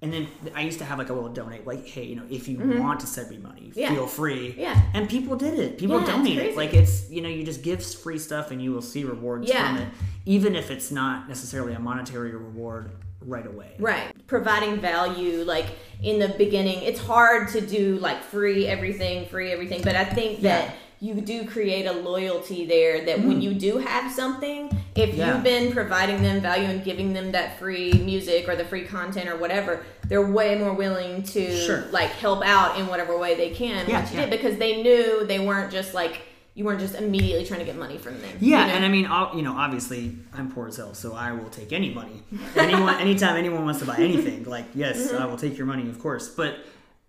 And 0.00 0.12
then 0.12 0.28
I 0.54 0.60
used 0.62 0.78
to 0.78 0.84
have 0.84 0.96
like 0.98 1.08
a 1.08 1.12
little 1.12 1.28
donate, 1.30 1.66
like, 1.66 1.84
hey, 1.84 2.04
you 2.04 2.14
know, 2.14 2.22
if 2.30 2.46
you 2.46 2.56
want 2.58 3.00
to 3.00 3.06
send 3.06 3.30
me 3.30 3.38
money, 3.38 3.62
Mm-hmm. 3.70 3.80
Yeah. 3.80 3.90
feel 3.94 4.06
free. 4.06 4.54
Yeah. 4.56 4.80
And 4.94 5.08
people 5.08 5.36
did 5.36 5.58
it. 5.58 5.76
People 5.76 6.00
Yeah, 6.00 6.06
donate 6.06 6.38
it. 6.38 6.56
Like 6.56 6.72
it's 6.72 7.10
you 7.10 7.20
know, 7.20 7.28
you 7.28 7.42
just 7.44 7.62
give 7.62 7.84
free 7.84 8.18
stuff 8.18 8.50
and 8.52 8.62
you 8.62 8.72
will 8.72 8.80
see 8.82 9.02
rewards 9.04 9.48
Yeah. 9.48 9.66
from 9.74 9.78
it. 9.82 9.88
Even 10.24 10.54
if 10.54 10.70
it's 10.70 10.90
not 10.92 11.28
necessarily 11.28 11.72
a 11.74 11.78
monetary 11.80 12.30
reward 12.30 12.92
right 13.20 13.46
away. 13.46 13.72
Right. 13.80 14.12
Providing 14.28 14.80
value, 14.80 15.42
like 15.44 15.66
in 16.02 16.20
the 16.20 16.28
beginning, 16.28 16.82
it's 16.82 17.00
hard 17.00 17.48
to 17.48 17.60
do 17.60 17.96
like 17.98 18.22
free 18.22 18.66
everything, 18.68 19.26
free 19.26 19.50
everything. 19.50 19.82
But 19.82 19.96
I 19.96 20.04
think 20.04 20.40
that. 20.42 20.74
You 21.00 21.14
do 21.20 21.44
create 21.46 21.86
a 21.86 21.92
loyalty 21.92 22.66
there 22.66 23.04
that 23.04 23.20
when 23.20 23.40
you 23.40 23.54
do 23.54 23.78
have 23.78 24.10
something, 24.12 24.68
if 24.96 25.14
Yeah. 25.14 25.34
you've 25.34 25.44
been 25.44 25.72
providing 25.72 26.22
them 26.22 26.40
value 26.40 26.64
and 26.68 26.82
giving 26.84 27.12
them 27.12 27.30
that 27.32 27.58
free 27.58 27.92
music 27.92 28.48
or 28.48 28.56
the 28.56 28.64
free 28.64 28.82
content 28.84 29.28
or 29.28 29.36
whatever, 29.36 29.84
they're 30.08 30.26
way 30.26 30.56
more 30.58 30.72
willing 30.72 31.22
to 31.22 31.56
Sure. 31.56 31.84
like 31.92 32.10
help 32.10 32.44
out 32.44 32.78
in 32.78 32.88
whatever 32.88 33.16
way 33.16 33.34
they 33.36 33.50
can. 33.50 33.88
Yeah, 33.88 34.02
you 34.10 34.16
yeah. 34.18 34.20
did 34.26 34.30
because 34.30 34.58
they 34.58 34.82
knew 34.82 35.24
they 35.24 35.38
weren't 35.38 35.70
just 35.70 35.94
like 35.94 36.22
you 36.54 36.64
weren't 36.64 36.80
just 36.80 36.96
immediately 36.96 37.46
trying 37.46 37.60
to 37.60 37.64
get 37.66 37.76
money 37.76 37.96
from 37.98 38.20
them. 38.20 38.30
Yeah, 38.40 38.62
you 38.62 38.66
know? 38.66 38.74
and 38.74 38.84
I 38.84 38.88
mean, 38.88 39.06
I'll, 39.08 39.36
you 39.36 39.42
know, 39.42 39.52
obviously, 39.56 40.16
I'm 40.34 40.50
poor 40.50 40.66
as 40.66 40.76
hell, 40.76 40.92
so 40.92 41.14
I 41.14 41.30
will 41.30 41.48
take 41.50 41.72
any 41.72 41.94
money. 41.94 42.24
Anyone, 42.56 42.96
anytime 43.00 43.36
anyone 43.36 43.64
wants 43.64 43.78
to 43.78 43.86
buy 43.86 43.98
anything, 43.98 44.42
like, 44.42 44.64
yes, 44.74 44.96
Mm-hmm. 45.12 45.22
I 45.22 45.26
will 45.26 45.36
take 45.36 45.56
your 45.56 45.68
money, 45.68 45.88
of 45.88 46.00
course. 46.00 46.28
But 46.28 46.56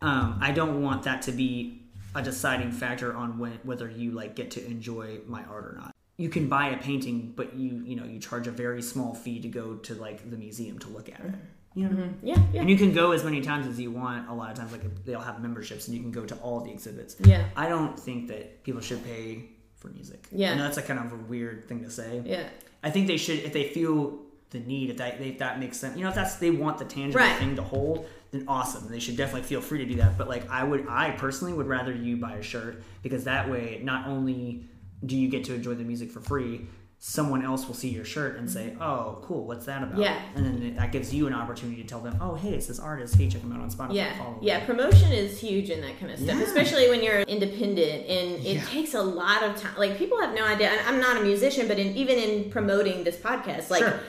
um, 0.03 0.37
I 0.39 0.51
don't 0.51 0.83
want 0.83 1.01
that 1.03 1.23
to 1.23 1.31
be 1.31 1.81
a 2.15 2.21
deciding 2.21 2.71
factor 2.71 3.15
on 3.15 3.37
when 3.39 3.59
whether 3.63 3.89
you 3.89 4.11
like 4.11 4.35
get 4.35 4.51
to 4.51 4.65
enjoy 4.65 5.19
my 5.27 5.43
art 5.43 5.65
or 5.65 5.75
not. 5.79 5.95
You 6.17 6.29
can 6.29 6.49
buy 6.49 6.69
a 6.69 6.77
painting, 6.77 7.33
but 7.35 7.55
you, 7.55 7.81
you 7.85 7.95
know, 7.95 8.03
you 8.03 8.19
charge 8.19 8.45
a 8.47 8.51
very 8.51 8.81
small 8.81 9.13
fee 9.15 9.39
to 9.39 9.47
go 9.47 9.75
to 9.75 9.95
like 9.95 10.29
the 10.29 10.35
museum 10.37 10.77
to 10.79 10.89
look 10.89 11.07
at 11.09 11.19
it. 11.21 11.27
Mm-hmm. 11.31 11.39
You 11.75 11.87
know, 11.87 12.09
yeah, 12.23 12.35
yeah. 12.51 12.61
and 12.61 12.69
you 12.69 12.75
can 12.77 12.93
go 12.93 13.11
as 13.11 13.23
many 13.23 13.41
times 13.41 13.67
as 13.67 13.79
you 13.79 13.91
want. 13.91 14.27
A 14.27 14.33
lot 14.33 14.49
of 14.51 14.57
times, 14.57 14.71
like 14.71 15.05
they'll 15.05 15.21
have 15.21 15.39
memberships, 15.39 15.87
and 15.87 15.95
you 15.95 16.01
can 16.01 16.11
go 16.11 16.25
to 16.25 16.35
all 16.37 16.61
the 16.61 16.71
exhibits. 16.71 17.15
Yeah. 17.19 17.45
I 17.55 17.69
don't 17.69 17.97
think 17.97 18.27
that 18.29 18.63
people 18.63 18.81
should 18.81 19.03
pay 19.05 19.45
for 19.77 19.89
music. 19.89 20.27
Yeah. 20.31 20.51
I 20.51 20.55
know 20.55 20.63
that's 20.63 20.77
a 20.77 20.81
kind 20.81 20.99
of 20.99 21.13
a 21.13 21.15
weird 21.15 21.67
thing 21.69 21.83
to 21.83 21.89
say. 21.91 22.21
yeah. 22.25 22.49
I 22.83 22.89
think 22.89 23.07
they 23.07 23.17
should, 23.17 23.39
if 23.39 23.53
they 23.53 23.65
feel 23.69 24.17
the 24.49 24.59
need, 24.59 24.89
if 24.89 24.97
that 24.97 25.21
if 25.21 25.37
that 25.39 25.59
makes 25.59 25.77
sense, 25.77 25.95
you 25.95 26.03
know, 26.03 26.09
if 26.09 26.15
that's 26.15 26.35
they 26.37 26.49
want 26.49 26.79
the 26.79 26.85
tangible 26.85 27.19
Right. 27.23 27.37
thing 27.37 27.55
to 27.55 27.61
hold, 27.61 28.07
then 28.31 28.45
awesome. 28.47 28.89
They 28.89 28.99
should 28.99 29.17
definitely 29.17 29.47
feel 29.47 29.61
free 29.61 29.79
to 29.79 29.85
do 29.85 29.95
that. 29.95 30.17
But 30.17 30.27
like, 30.27 30.49
I 30.49 30.63
would, 30.63 30.87
I 30.87 31.11
personally 31.11 31.53
would 31.53 31.67
rather 31.67 31.93
you 31.93 32.17
buy 32.17 32.33
a 32.33 32.43
shirt 32.43 32.83
because 33.01 33.23
that 33.23 33.49
way, 33.49 33.79
not 33.83 34.07
only 34.07 34.65
do 35.05 35.15
you 35.17 35.29
get 35.29 35.43
to 35.45 35.55
enjoy 35.55 35.73
the 35.75 35.83
music 35.83 36.11
for 36.11 36.19
free, 36.19 36.67
someone 37.01 37.41
else 37.41 37.65
will 37.65 37.73
see 37.73 37.87
your 37.87 38.03
shirt 38.03 38.35
and 38.37 38.51
say, 38.51 38.71
mm-hmm. 38.71 38.81
"Oh, 38.81 39.19
cool, 39.23 39.47
what's 39.47 39.65
that 39.67 39.81
about?" 39.81 39.97
Yeah. 39.99 40.19
and 40.35 40.45
then 40.45 40.75
that 40.75 40.91
gives 40.91 41.13
you 41.13 41.27
an 41.27 41.33
opportunity 41.33 41.81
to 41.81 41.87
tell 41.87 42.01
them, 42.01 42.17
"Oh, 42.19 42.35
hey, 42.35 42.49
it's 42.53 42.67
this 42.67 42.77
artist. 42.77 43.15
Hey, 43.15 43.29
check 43.29 43.41
them 43.41 43.53
out 43.53 43.61
on 43.61 43.71
Spotify. 43.71 43.93
Yeah, 43.95 44.17
Follow 44.17 44.37
yeah. 44.41 44.65
Promotion 44.65 45.11
is 45.13 45.39
huge 45.39 45.69
in 45.69 45.79
that 45.79 45.97
kind 45.97 46.11
of 46.11 46.19
stuff, 46.19 46.35
Yeah. 46.37 46.43
especially 46.43 46.89
when 46.89 47.01
you're 47.01 47.21
independent, 47.21 48.05
and 48.05 48.45
it 48.45 48.55
Yeah. 48.57 48.65
takes 48.65 48.93
a 48.95 49.01
lot 49.01 49.43
of 49.43 49.55
time. 49.55 49.71
Like 49.77 49.97
people 49.97 50.19
have 50.19 50.35
no 50.35 50.43
idea. 50.43 50.71
I'm 50.85 50.99
not 50.99 51.15
a 51.15 51.21
musician, 51.21 51.69
but 51.69 51.79
in, 51.79 51.95
even 51.95 52.19
in 52.19 52.51
promoting 52.51 53.05
this 53.05 53.15
podcast, 53.15 53.69
like 53.69 53.81
Sure. 53.83 53.99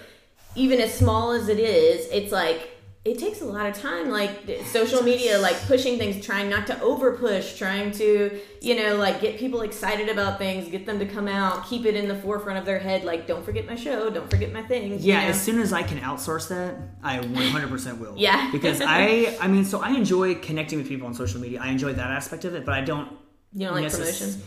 even 0.57 0.81
as 0.81 0.93
small 0.93 1.31
as 1.31 1.49
it 1.49 1.61
is, 1.61 2.09
it's 2.11 2.33
like 2.33 2.71
it 3.03 3.19
takes 3.19 3.41
a 3.41 3.47
lot 3.47 3.65
of 3.67 3.75
time. 3.79 4.11
Like 4.11 4.31
social 4.67 5.03
media, 5.03 5.39
like 5.39 5.57
pushing 5.67 5.97
things, 5.97 6.25
trying 6.25 6.51
not 6.51 6.67
to 6.67 6.79
over 6.83 7.17
push, 7.17 7.57
trying 7.57 7.93
to 7.93 8.39
you 8.61 8.77
know 8.77 8.97
like 8.97 9.21
get 9.23 9.39
people 9.39 9.63
excited 9.63 10.11
about 10.11 10.37
things, 10.39 10.69
get 10.69 10.85
them 10.85 10.99
to 10.99 11.07
come 11.07 11.27
out, 11.27 11.67
keep 11.67 11.87
it 11.87 11.95
in 11.95 12.09
the 12.09 12.15
forefront 12.17 12.59
of 12.59 12.67
their 12.67 12.79
head. 12.79 13.05
Like 13.05 13.27
don't 13.27 13.43
forget 13.45 13.67
my 13.67 13.75
show, 13.75 14.11
don't 14.11 14.29
forget 14.31 14.53
my 14.53 14.63
things. 14.63 15.05
you 15.05 15.15
Yeah, 15.15 15.23
know? 15.23 15.29
as 15.29 15.41
soon 15.41 15.61
as 15.61 15.73
I 15.73 15.83
can 15.83 15.99
outsource 16.01 16.49
that, 16.49 16.75
I 17.03 17.21
100% 17.21 17.99
will. 17.99 18.15
Yeah. 18.19 18.51
because 18.53 18.83
I, 18.83 19.35
I 19.41 19.49
mean, 19.49 19.65
so 19.65 19.81
I 19.81 19.91
enjoy 19.93 20.35
connecting 20.35 20.79
with 20.79 20.87
people 20.89 21.07
on 21.07 21.15
social 21.15 21.41
media. 21.41 21.61
I 21.63 21.69
enjoy 21.69 21.95
that 21.95 22.11
aspect 22.11 22.45
of 22.45 22.55
it, 22.55 22.67
but 22.67 22.75
I 22.75 22.83
don't. 22.83 23.09
you 23.55 23.67
don't 23.67 23.77
like 23.77 23.87
necess- 23.87 24.19
promotion. 24.21 24.43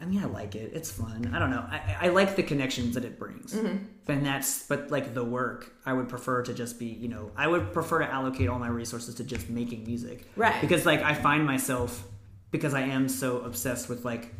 I 0.00 0.04
mean, 0.04 0.20
I 0.22 0.26
like 0.26 0.54
it. 0.54 0.72
It's 0.74 0.90
fun. 0.90 1.30
I 1.34 1.38
don't 1.38 1.50
know. 1.50 1.64
I, 1.70 1.96
I 2.02 2.08
like 2.08 2.36
the 2.36 2.42
connections 2.42 2.94
that 2.96 3.04
it 3.04 3.18
brings, 3.18 3.54
Mm-hmm. 3.54 4.10
and 4.12 4.26
that's. 4.26 4.64
But 4.66 4.90
like 4.90 5.14
the 5.14 5.24
work, 5.24 5.72
I 5.86 5.92
would 5.94 6.08
prefer 6.08 6.42
to 6.42 6.52
just 6.52 6.78
be. 6.78 6.86
You 6.86 7.08
know, 7.08 7.30
I 7.36 7.46
would 7.48 7.72
prefer 7.72 8.00
to 8.00 8.12
allocate 8.12 8.48
all 8.48 8.58
my 8.58 8.68
resources 8.68 9.14
to 9.16 9.24
just 9.24 9.48
making 9.48 9.84
music. 9.84 10.28
Right. 10.36 10.60
Because 10.60 10.84
like 10.84 11.00
I 11.02 11.14
find 11.14 11.46
myself, 11.46 12.06
because 12.50 12.74
I 12.74 12.82
am 12.82 13.08
so 13.08 13.40
obsessed 13.40 13.88
with 13.88 14.04
like 14.04 14.34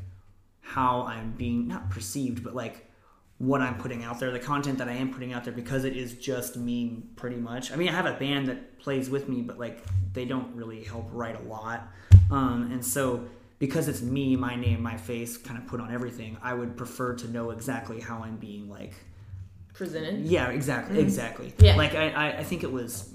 how 0.60 1.02
I'm 1.02 1.32
being 1.32 1.68
not 1.68 1.88
perceived, 1.90 2.44
but 2.44 2.54
like 2.54 2.84
what 3.38 3.60
I'm 3.60 3.76
putting 3.76 4.02
out 4.02 4.18
there, 4.20 4.30
the 4.30 4.38
content 4.38 4.78
that 4.78 4.88
I 4.88 4.92
am 4.94 5.12
putting 5.12 5.32
out 5.32 5.44
there, 5.44 5.52
because 5.52 5.84
it 5.84 5.96
is 5.96 6.14
just 6.14 6.56
me 6.56 7.02
pretty 7.16 7.36
much. 7.36 7.70
I 7.72 7.76
mean, 7.76 7.88
I 7.88 7.92
have 7.92 8.06
a 8.06 8.14
band 8.14 8.48
that 8.48 8.78
plays 8.78 9.08
with 9.08 9.28
me, 9.28 9.42
but 9.42 9.58
like 9.58 9.84
they 10.12 10.24
don't 10.24 10.54
really 10.54 10.82
help 10.84 11.08
write 11.12 11.38
a 11.38 11.48
lot. 11.48 11.88
Um, 12.30 12.70
and 12.72 12.84
so 12.84 13.24
because 13.58 13.88
it's 13.88 14.02
me, 14.02 14.36
my 14.36 14.54
name, 14.54 14.82
my 14.82 14.96
face, 14.96 15.36
kind 15.36 15.58
of 15.58 15.66
put 15.66 15.80
on 15.80 15.92
everything, 15.92 16.36
I 16.42 16.54
would 16.54 16.76
prefer 16.76 17.14
to 17.14 17.28
know 17.28 17.50
exactly 17.50 18.00
how 18.00 18.22
I'm 18.22 18.36
being 18.36 18.68
like. 18.68 18.94
Presented. 19.72 20.24
Yeah, 20.24 20.48
exactly, 20.48 21.00
exactly. 21.00 21.48
Mm-hmm. 21.48 21.64
Yeah. 21.64 21.76
Like 21.76 21.94
I, 21.94 22.38
I, 22.38 22.44
think 22.44 22.62
it 22.64 22.72
was 22.72 23.12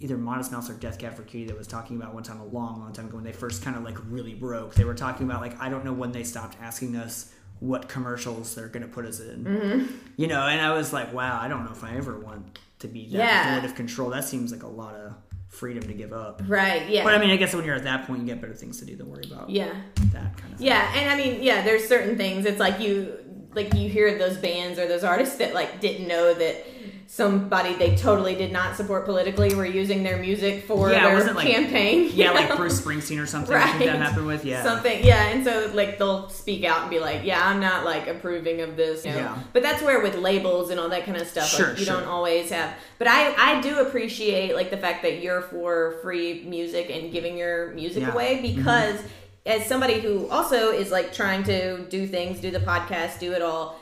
either 0.00 0.18
Modest 0.18 0.52
Mouse 0.52 0.68
or 0.68 0.74
Death 0.74 0.98
Cab 0.98 1.14
for 1.14 1.22
Cutie 1.22 1.46
that 1.46 1.56
was 1.56 1.66
talking 1.66 1.96
about 1.96 2.12
one 2.12 2.22
time 2.22 2.40
a 2.40 2.44
long, 2.44 2.78
long 2.80 2.92
time 2.92 3.06
ago 3.06 3.16
when 3.16 3.24
they 3.24 3.32
first 3.32 3.62
kind 3.62 3.74
of 3.74 3.84
like 3.84 3.96
really 4.10 4.34
broke. 4.34 4.74
They 4.74 4.84
were 4.84 4.94
talking 4.94 5.26
about 5.26 5.40
like 5.40 5.58
I 5.60 5.70
don't 5.70 5.82
know 5.82 5.94
when 5.94 6.12
they 6.12 6.22
stopped 6.22 6.58
asking 6.60 6.96
us 6.96 7.32
what 7.60 7.88
commercials 7.88 8.54
they're 8.54 8.68
gonna 8.68 8.86
put 8.86 9.06
us 9.06 9.20
in. 9.20 9.44
Mm-hmm. 9.44 9.94
You 10.16 10.26
know, 10.26 10.46
and 10.46 10.60
I 10.60 10.74
was 10.74 10.92
like, 10.92 11.14
wow, 11.14 11.40
I 11.40 11.48
don't 11.48 11.64
know 11.64 11.72
if 11.72 11.82
I 11.82 11.96
ever 11.96 12.18
want 12.20 12.58
to 12.80 12.88
be 12.88 13.06
that 13.06 13.12
Yeah. 13.12 13.64
of 13.64 13.74
control. 13.74 14.10
That 14.10 14.24
seems 14.24 14.52
like 14.52 14.62
a 14.62 14.68
lot 14.68 14.94
of 14.94 15.14
freedom 15.54 15.84
to 15.84 15.94
give 15.94 16.12
up. 16.12 16.42
Right. 16.46 16.88
Yeah. 16.88 17.04
But 17.04 17.14
I 17.14 17.18
mean, 17.18 17.30
I 17.30 17.36
guess 17.36 17.54
when 17.54 17.64
you're 17.64 17.76
at 17.76 17.84
that 17.84 18.06
point, 18.06 18.20
you 18.20 18.26
get 18.26 18.40
better 18.40 18.54
things 18.54 18.78
to 18.80 18.84
do 18.84 18.96
than 18.96 19.08
worry 19.08 19.24
about 19.30 19.48
yeah. 19.48 19.72
that 20.12 20.36
kind 20.36 20.52
of 20.52 20.58
thing. 20.58 20.66
Yeah, 20.66 20.92
and 20.94 21.10
I 21.10 21.16
mean, 21.16 21.42
yeah, 21.42 21.62
there's 21.62 21.86
certain 21.86 22.16
things. 22.16 22.44
It's 22.44 22.60
like 22.60 22.80
you, 22.80 23.18
like 23.54 23.72
you 23.74 23.88
hear 23.88 24.18
those 24.18 24.36
bands 24.36 24.78
or 24.78 24.86
those 24.86 25.04
artists 25.04 25.36
that 25.36 25.54
like 25.54 25.80
didn't 25.80 26.08
know 26.08 26.34
that 26.34 26.66
somebody 27.06 27.74
they 27.74 27.94
totally 27.96 28.34
did 28.34 28.52
not 28.52 28.76
support 28.76 29.04
politically 29.04 29.54
were 29.54 29.66
using 29.66 30.02
their 30.02 30.16
music 30.18 30.64
for 30.64 30.90
Yeah, 30.90 31.04
their 31.06 31.14
wasn't 31.14 31.36
like- 31.36 31.46
campaign. 31.46 32.10
Yeah, 32.12 32.30
you 32.30 32.34
like? 32.48 32.56
Bruce 32.56 32.80
Springsteen 32.80 33.22
or 33.22 33.26
something. 33.26 33.54
Think 33.56 33.78
that 33.90 33.96
happened 34.00 34.26
with 34.26 34.44
yeah. 34.44 34.62
Something, 34.62 35.04
yeah, 35.04 35.28
and 35.28 35.44
so 35.44 35.70
like 35.74 35.98
they'll 35.98 36.28
speak 36.28 36.64
out 36.64 36.82
and 36.82 36.90
be 36.90 36.98
like, 36.98 37.24
"Yeah, 37.24 37.40
I'm 37.46 37.60
not 37.60 37.84
like 37.84 38.06
approving 38.06 38.60
of 38.62 38.76
this." 38.76 39.04
You 39.04 39.12
know? 39.12 39.18
Yeah. 39.18 39.38
But 39.52 39.62
that's 39.62 39.82
where 39.82 40.00
with 40.02 40.16
labels 40.16 40.70
and 40.70 40.80
all 40.80 40.88
that 40.88 41.04
kind 41.04 41.16
of 41.16 41.26
stuff, 41.26 41.48
Sure, 41.48 41.68
like, 41.68 41.78
you 41.78 41.84
sure. 41.84 41.96
don't 42.00 42.08
always 42.08 42.50
have. 42.50 42.72
But 42.98 43.08
I, 43.08 43.34
I 43.56 43.60
do 43.60 43.80
appreciate 43.80 44.54
like 44.54 44.70
the 44.70 44.76
fact 44.78 45.02
that 45.02 45.20
you're 45.22 45.42
for 45.42 45.98
free 46.02 46.44
music 46.46 46.90
and 46.90 47.12
giving 47.12 47.36
your 47.36 47.72
music 47.74 48.02
Yeah. 48.02 48.08
Mm-hmm. 48.08 48.16
away 48.16 48.40
because 48.54 49.00
as 49.46 49.66
somebody 49.66 50.00
who 50.00 50.26
also 50.30 50.70
is 50.70 50.90
like 50.90 51.12
trying 51.12 51.42
to 51.44 51.84
do 51.88 52.06
things, 52.06 52.40
do 52.40 52.50
the 52.50 52.60
podcast, 52.60 53.18
do 53.18 53.32
it 53.32 53.42
all. 53.42 53.78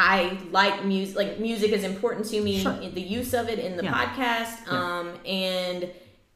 I 0.00 0.38
like 0.52 0.84
music. 0.84 1.16
Like 1.16 1.40
music 1.40 1.72
is 1.72 1.82
important 1.82 2.26
to 2.30 2.40
me. 2.40 2.60
Sure. 2.60 2.72
The 2.78 3.00
use 3.00 3.34
of 3.34 3.48
it 3.48 3.58
in 3.58 3.76
the 3.76 3.82
Yeah. 3.84 3.92
podcast, 3.92 4.54
Yeah. 4.70 4.78
um, 5.00 5.06
and 5.26 5.90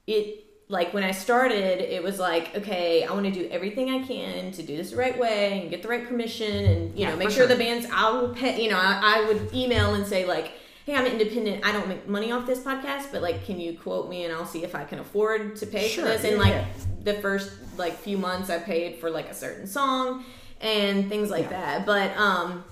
it 0.07 0.45
like 0.69 0.93
when 0.95 1.05
I 1.05 1.11
started, 1.13 1.81
it 1.95 2.03
was 2.03 2.19
like, 2.19 2.57
okay, 2.57 3.05
I 3.05 3.13
want 3.13 3.27
to 3.27 3.31
do 3.31 3.47
everything 3.51 3.91
I 3.91 4.01
can 4.07 4.53
to 4.53 4.63
do 4.63 4.75
this 4.79 4.91
the 4.93 4.97
right 4.97 5.17
way 5.19 5.61
and 5.61 5.71
get 5.71 5.83
the 5.83 5.89
right 5.89 6.07
permission, 6.09 6.65
and 6.65 6.81
you 6.99 7.05
Yeah, 7.05 7.11
know, 7.11 7.17
make 7.17 7.29
sure 7.31 7.47
sure. 7.47 7.47
the 7.47 7.57
bands. 7.57 7.87
I 7.93 8.11
will 8.11 8.31
pay. 8.31 8.61
You 8.63 8.71
know, 8.71 8.79
I, 8.79 9.19
I 9.19 9.25
would 9.29 9.55
email 9.55 9.95
and 9.95 10.05
say 10.07 10.27
like. 10.27 10.51
Hey, 10.85 10.97
I'm 10.97 11.07
independent. 11.07 11.65
I 11.65 11.71
don't 11.71 11.87
make 11.87 12.09
money 12.09 12.33
off 12.33 12.45
this 12.45 12.59
podcast, 12.59 13.13
but 13.13 13.23
like, 13.23 13.47
can 13.47 13.61
you 13.61 13.79
quote 13.79 14.11
me 14.11 14.25
and 14.25 14.35
I'll 14.35 14.45
see 14.45 14.65
if 14.65 14.75
I 14.75 14.83
can 14.83 14.99
afford 14.99 15.55
to 15.61 15.67
pay 15.67 15.87
Sure, 15.87 16.03
for 16.05 16.11
this? 16.11 16.25
And 16.25 16.39
like, 16.39 16.57
the 17.05 17.15
first 17.15 17.53
like 17.79 17.97
few 17.99 18.19
months, 18.19 18.51
I 18.51 18.59
paid 18.59 18.97
for 18.99 19.09
like 19.09 19.29
a 19.29 19.35
certain 19.35 19.69
song 19.69 20.25
and 20.61 21.09
things 21.09 21.31
like 21.31 21.51
that. 21.51 21.87
But 21.87 22.11
um, 22.17 22.65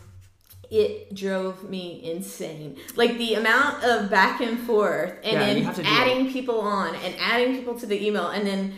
it 0.70 1.14
drove 1.14 1.68
me 1.68 2.00
insane. 2.04 2.76
Like 2.96 3.18
the 3.18 3.34
amount 3.34 3.82
of 3.84 4.08
back 4.10 4.40
and 4.40 4.58
forth, 4.60 5.14
and 5.24 5.32
Yeah, 5.64 5.72
then 5.72 5.86
adding 5.86 6.32
people 6.32 6.60
on, 6.60 6.94
and 6.96 7.14
adding 7.18 7.56
people 7.56 7.78
to 7.80 7.86
the 7.86 8.06
email, 8.06 8.28
and 8.28 8.46
then. 8.46 8.74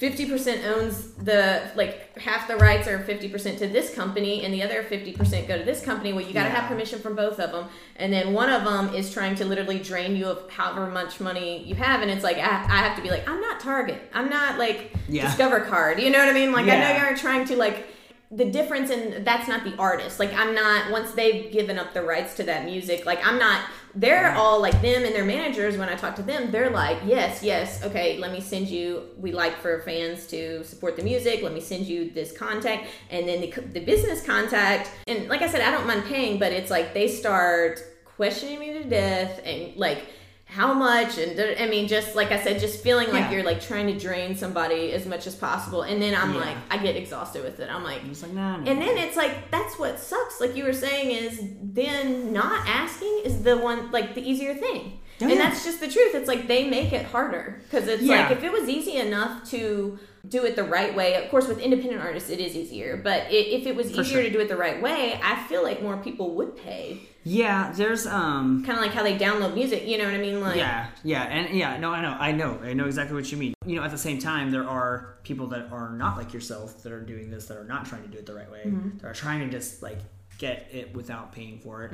50% 0.00 0.64
owns 0.76 1.08
the 1.14 1.60
like 1.74 2.16
half 2.16 2.46
the 2.46 2.54
rights 2.56 2.86
are 2.86 3.00
50% 3.00 3.58
to 3.58 3.66
this 3.66 3.92
company 3.92 4.44
and 4.44 4.54
the 4.54 4.62
other 4.62 4.84
50% 4.84 5.48
go 5.48 5.58
to 5.58 5.64
this 5.64 5.80
company 5.84 6.12
well 6.12 6.24
you 6.24 6.32
got 6.32 6.44
to 6.44 6.50
Yeah. 6.50 6.54
have 6.60 6.68
permission 6.70 7.00
from 7.00 7.16
both 7.16 7.40
of 7.40 7.50
them 7.50 7.66
and 7.96 8.12
then 8.12 8.32
one 8.32 8.48
of 8.48 8.62
them 8.62 8.94
is 8.94 9.12
trying 9.12 9.34
to 9.34 9.44
literally 9.44 9.80
drain 9.80 10.14
you 10.14 10.26
of 10.26 10.48
however 10.52 10.86
much 10.86 11.18
money 11.18 11.64
you 11.64 11.74
have 11.74 12.00
and 12.00 12.12
it's 12.12 12.22
like 12.22 12.36
i, 12.36 12.42
I 12.42 12.76
have 12.86 12.94
to 12.94 13.02
be 13.02 13.10
like 13.10 13.28
i'm 13.28 13.40
not 13.40 13.58
target 13.58 14.00
i'm 14.14 14.28
not 14.30 14.56
like 14.56 14.92
Yeah. 15.08 15.26
discover 15.26 15.58
card 15.62 15.98
you 16.00 16.10
know 16.10 16.20
what 16.20 16.28
i 16.28 16.32
mean 16.32 16.52
like 16.52 16.66
i 16.68 16.78
know 16.78 17.02
you're 17.04 17.16
trying 17.16 17.44
to 17.46 17.56
like 17.56 17.84
the 18.30 18.44
difference 18.44 18.90
in 18.90 19.24
that's 19.24 19.48
not 19.48 19.64
the 19.64 19.74
artist. 19.76 20.18
Like 20.20 20.32
i'm 20.34 20.54
not 20.54 20.90
once 20.90 21.12
they've 21.12 21.50
given 21.50 21.78
up 21.78 21.94
the 21.94 22.02
rights 22.02 22.34
to 22.34 22.42
that 22.44 22.64
music 22.64 23.06
like 23.06 23.24
i'm 23.26 23.38
not 23.38 23.64
they're 23.94 24.34
all 24.34 24.60
like 24.60 24.80
them 24.82 25.04
and 25.04 25.14
their 25.14 25.24
managers 25.24 25.76
when 25.78 25.88
i 25.88 25.94
talk 25.94 26.14
to 26.14 26.22
them 26.22 26.50
they're 26.50 26.70
like 26.70 26.98
yes 27.06 27.42
yes 27.42 27.82
okay 27.82 28.18
let 28.18 28.30
me 28.30 28.40
send 28.40 28.68
you 28.68 29.08
we 29.16 29.32
like 29.32 29.56
for 29.60 29.80
fans 29.80 30.26
to 30.26 30.62
support 30.62 30.94
the 30.96 31.02
music 31.02 31.42
let 31.42 31.54
me 31.54 31.60
send 31.60 31.86
you 31.86 32.10
this 32.10 32.36
contact. 32.36 32.86
And 33.10 33.26
then 33.26 33.40
the, 33.40 33.50
the 33.72 33.80
business 33.80 34.24
contact 34.24 34.90
and 35.06 35.28
like 35.28 35.42
i 35.42 35.48
said 35.48 35.62
i 35.62 35.70
don't 35.70 35.86
mind 35.86 36.04
paying 36.04 36.38
but 36.38 36.52
it's 36.52 36.70
like 36.70 36.92
they 36.92 37.08
start 37.08 37.80
questioning 38.04 38.58
me 38.58 38.72
to 38.72 38.84
death 38.84 39.40
and 39.44 39.74
like 39.76 40.04
how 40.50 40.72
much 40.72 41.18
and 41.18 41.38
i 41.60 41.66
mean 41.66 41.86
just 41.86 42.16
like 42.16 42.32
i 42.32 42.42
said 42.42 42.58
just 42.58 42.82
feeling 42.82 43.06
like 43.08 43.24
Yeah. 43.24 43.32
you're 43.32 43.42
like 43.42 43.60
trying 43.60 43.86
to 43.92 43.98
drain 43.98 44.34
somebody 44.34 44.92
as 44.92 45.04
much 45.04 45.26
as 45.26 45.34
possible 45.34 45.82
and 45.82 46.00
then 46.00 46.14
i'm 46.14 46.32
Yeah. 46.34 46.40
like 46.40 46.56
i 46.70 46.78
get 46.78 46.96
exhausted 46.96 47.44
with 47.44 47.60
it 47.60 47.68
i'm 47.70 47.84
like 47.84 48.00
I'm 48.02 48.14
like, 48.14 48.32
nah, 48.32 48.54
and 48.56 48.80
then 48.80 48.96
it's 48.96 49.16
like 49.16 49.50
that's 49.50 49.78
what 49.78 49.98
sucks 50.00 50.40
like 50.40 50.56
you 50.56 50.64
were 50.64 50.72
saying 50.72 51.10
is 51.10 51.40
then 51.62 52.32
not 52.32 52.66
asking 52.66 53.20
is 53.24 53.42
the 53.42 53.58
one 53.58 53.90
like 53.92 54.14
the 54.14 54.22
easier 54.28 54.54
thing 54.54 55.00
Oh, 55.20 55.24
and 55.24 55.32
yeah. 55.34 55.48
that's 55.48 55.64
just 55.64 55.80
the 55.80 55.88
truth 55.88 56.14
it's 56.14 56.28
like 56.28 56.46
they 56.46 56.70
make 56.70 56.92
it 56.92 57.04
harder 57.06 57.60
because 57.64 57.88
it's 57.88 58.04
like 58.04 58.30
if 58.30 58.42
it 58.44 58.52
was 58.52 58.68
easy 58.68 58.96
enough 58.98 59.50
to 59.50 59.98
do 60.28 60.44
it 60.44 60.54
the 60.54 60.62
right 60.64 60.94
way 60.94 61.14
of 61.22 61.28
course 61.30 61.48
with 61.48 61.58
independent 61.58 62.00
artists 62.00 62.30
it 62.30 62.38
is 62.38 62.54
easier 62.54 62.96
but 62.96 63.22
i 63.22 63.30
if 63.30 63.66
it 63.66 63.74
was 63.74 63.86
For 63.92 64.00
easier 64.02 64.04
sure. 64.04 64.22
to 64.22 64.30
do 64.30 64.38
it 64.40 64.48
the 64.48 64.56
right 64.56 64.80
way 64.80 65.18
i 65.22 65.42
feel 65.48 65.62
like 65.64 65.82
more 65.82 65.96
people 65.96 66.36
would 66.36 66.56
pay 66.56 67.00
yeah, 67.24 67.72
there's 67.74 68.06
um, 68.06 68.64
kind 68.64 68.78
of 68.78 68.84
like 68.84 68.92
how 68.92 69.02
they 69.02 69.18
download 69.18 69.54
music 69.54 69.86
you 69.86 69.98
know 69.98 70.04
what 70.04 70.14
i 70.14 70.18
mean 70.18 70.40
like 70.40 70.56
yeah, 70.56 70.86
yeah, 71.04 71.24
and 71.24 71.56
yeah, 71.56 71.76
no, 71.78 71.90
I 71.90 72.00
know, 72.00 72.16
I 72.18 72.32
know, 72.32 72.58
I 72.62 72.72
know 72.72 72.86
exactly 72.86 73.14
what 73.14 73.30
you 73.30 73.36
mean. 73.38 73.54
You 73.66 73.76
know, 73.76 73.82
at 73.82 73.90
the 73.90 73.98
same 73.98 74.18
time, 74.18 74.50
there 74.50 74.66
are 74.68 75.16
people 75.24 75.46
that 75.48 75.70
are 75.72 75.90
not 75.90 76.16
like 76.16 76.32
yourself 76.32 76.82
that 76.84 76.92
are 76.92 77.02
doing 77.02 77.30
this 77.30 77.46
that 77.46 77.58
are 77.58 77.64
not 77.64 77.84
trying 77.86 78.02
to 78.02 78.08
do 78.08 78.18
it 78.18 78.26
the 78.26 78.34
right 78.34 78.50
way. 78.50 78.62
Mm-hmm. 78.66 78.98
That 78.98 79.06
are 79.08 79.12
trying 79.14 79.40
to 79.40 79.48
just 79.50 79.82
like 79.82 79.98
get 80.38 80.68
it 80.72 80.94
without 80.94 81.32
paying 81.32 81.58
for 81.58 81.82
it. 81.84 81.88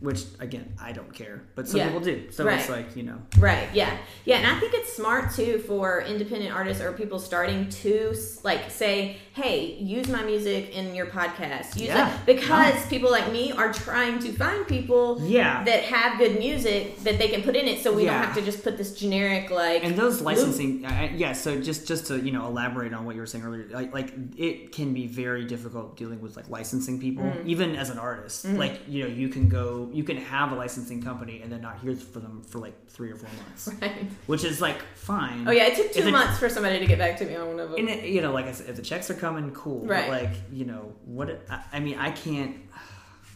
Which 0.00 0.24
again, 0.38 0.74
I 0.80 0.92
don't 0.92 1.12
care, 1.14 1.42
but 1.54 1.66
some 1.66 1.80
Mm-hmm. 1.80 1.88
Yeah. 1.88 1.98
people 1.98 2.04
do. 2.26 2.30
So 2.30 2.44
Right. 2.44 2.60
it's 2.60 2.68
like 2.68 2.94
you 2.94 3.02
know, 3.04 3.18
Right. 3.38 3.68
Yeah. 3.72 3.96
Yeah. 4.26 4.36
And 4.36 4.46
I 4.46 4.60
think 4.60 4.74
it's 4.74 4.92
smart 4.94 5.32
too 5.34 5.58
for 5.60 6.02
independent 6.02 6.54
artists 6.54 6.82
or 6.82 6.92
people 6.92 7.18
starting 7.18 7.68
to 7.70 8.14
like 8.44 8.70
say, 8.70 9.16
"Hey, 9.40 9.76
use 9.96 10.08
my 10.08 10.22
music 10.32 10.74
in 10.74 10.94
your 10.94 11.06
podcast." 11.06 11.68
Use 11.76 11.88
Yeah. 11.88 12.08
it 12.14 12.26
because 12.32 12.74
people 12.86 13.10
like 13.10 13.30
me 13.30 13.52
are 13.52 13.70
trying 13.72 14.18
to 14.20 14.30
find 14.32 14.66
people 14.66 15.20
Yeah. 15.22 15.62
that 15.64 15.82
have 15.94 16.18
good 16.18 16.38
music 16.38 16.82
that 17.04 17.18
they 17.20 17.28
can 17.28 17.42
put 17.42 17.54
in 17.60 17.66
it, 17.72 17.82
so 17.82 17.92
we 17.92 18.04
don't 18.06 18.14
have 18.26 18.34
to 18.34 18.42
just 18.50 18.62
put 18.64 18.74
this 18.78 18.90
generic 19.02 19.50
like 19.50 19.84
and 19.84 19.94
those 19.96 20.20
licensing 20.20 20.84
I, 20.86 20.92
I- 21.08 21.12
yeah 21.22 21.32
so 21.34 21.60
just 21.60 21.86
just 21.86 22.06
to 22.08 22.14
you 22.26 22.32
know 22.32 22.46
elaborate 22.46 22.92
on 22.94 23.04
what 23.04 23.14
you 23.14 23.20
were 23.20 23.26
saying 23.26 23.44
earlier 23.44 23.66
like, 23.80 23.92
like 23.98 24.10
it 24.36 24.72
can 24.72 24.94
be 24.94 25.06
very 25.06 25.44
difficult 25.44 25.96
dealing 25.96 26.20
with 26.24 26.34
like 26.36 26.48
licensing 26.48 26.98
people 27.00 27.24
Mm-hmm. 27.24 27.48
even 27.54 27.76
as 27.76 27.88
an 27.90 27.98
artist 27.98 28.44
like 28.64 28.74
you 28.88 29.02
know 29.02 29.08
you 29.22 29.28
can 29.28 29.48
go 29.48 29.90
you 29.92 30.04
can 30.04 30.16
have 30.16 30.52
a 30.52 30.54
licensing 30.54 31.02
company 31.02 31.40
and 31.42 31.48
then 31.52 31.60
not 31.60 31.78
hear 31.80 31.94
from 31.94 32.22
them 32.22 32.42
for 32.50 32.58
like 32.66 32.76
three 32.88 33.10
or 33.10 33.16
four 33.16 33.30
months 33.42 33.68
Right. 33.82 34.06
which 34.26 34.44
is 34.44 34.60
like 34.60 34.80
fine 34.94 35.46
Oh 35.48 35.50
yeah, 35.50 35.66
it 35.70 35.76
took 35.76 35.92
two 35.92 36.00
If 36.00 36.06
it- 36.06 36.12
months 36.12 36.38
for 36.38 36.48
somebody 36.48 36.78
to 36.78 36.86
get 36.86 36.98
back 36.98 37.16
to 37.18 37.24
me 37.26 37.34
on 37.36 37.46
one 37.48 37.60
of 37.60 37.70
them. 37.70 37.78
and 37.80 37.88
it, 37.90 38.04
you 38.14 38.20
know 38.22 38.32
like 38.32 38.46
I 38.46 38.52
said, 38.52 38.68
if 38.70 38.76
the 38.76 38.82
checks 38.90 39.10
are 39.10 39.14
coming 39.14 39.25
cool 39.54 39.84
Right. 39.86 40.08
but 40.08 40.22
like 40.22 40.34
you 40.52 40.64
know 40.64 40.92
what 41.04 41.28
I, 41.50 41.62
I 41.74 41.80
mean 41.80 41.98
i 41.98 42.10
can't 42.10 42.56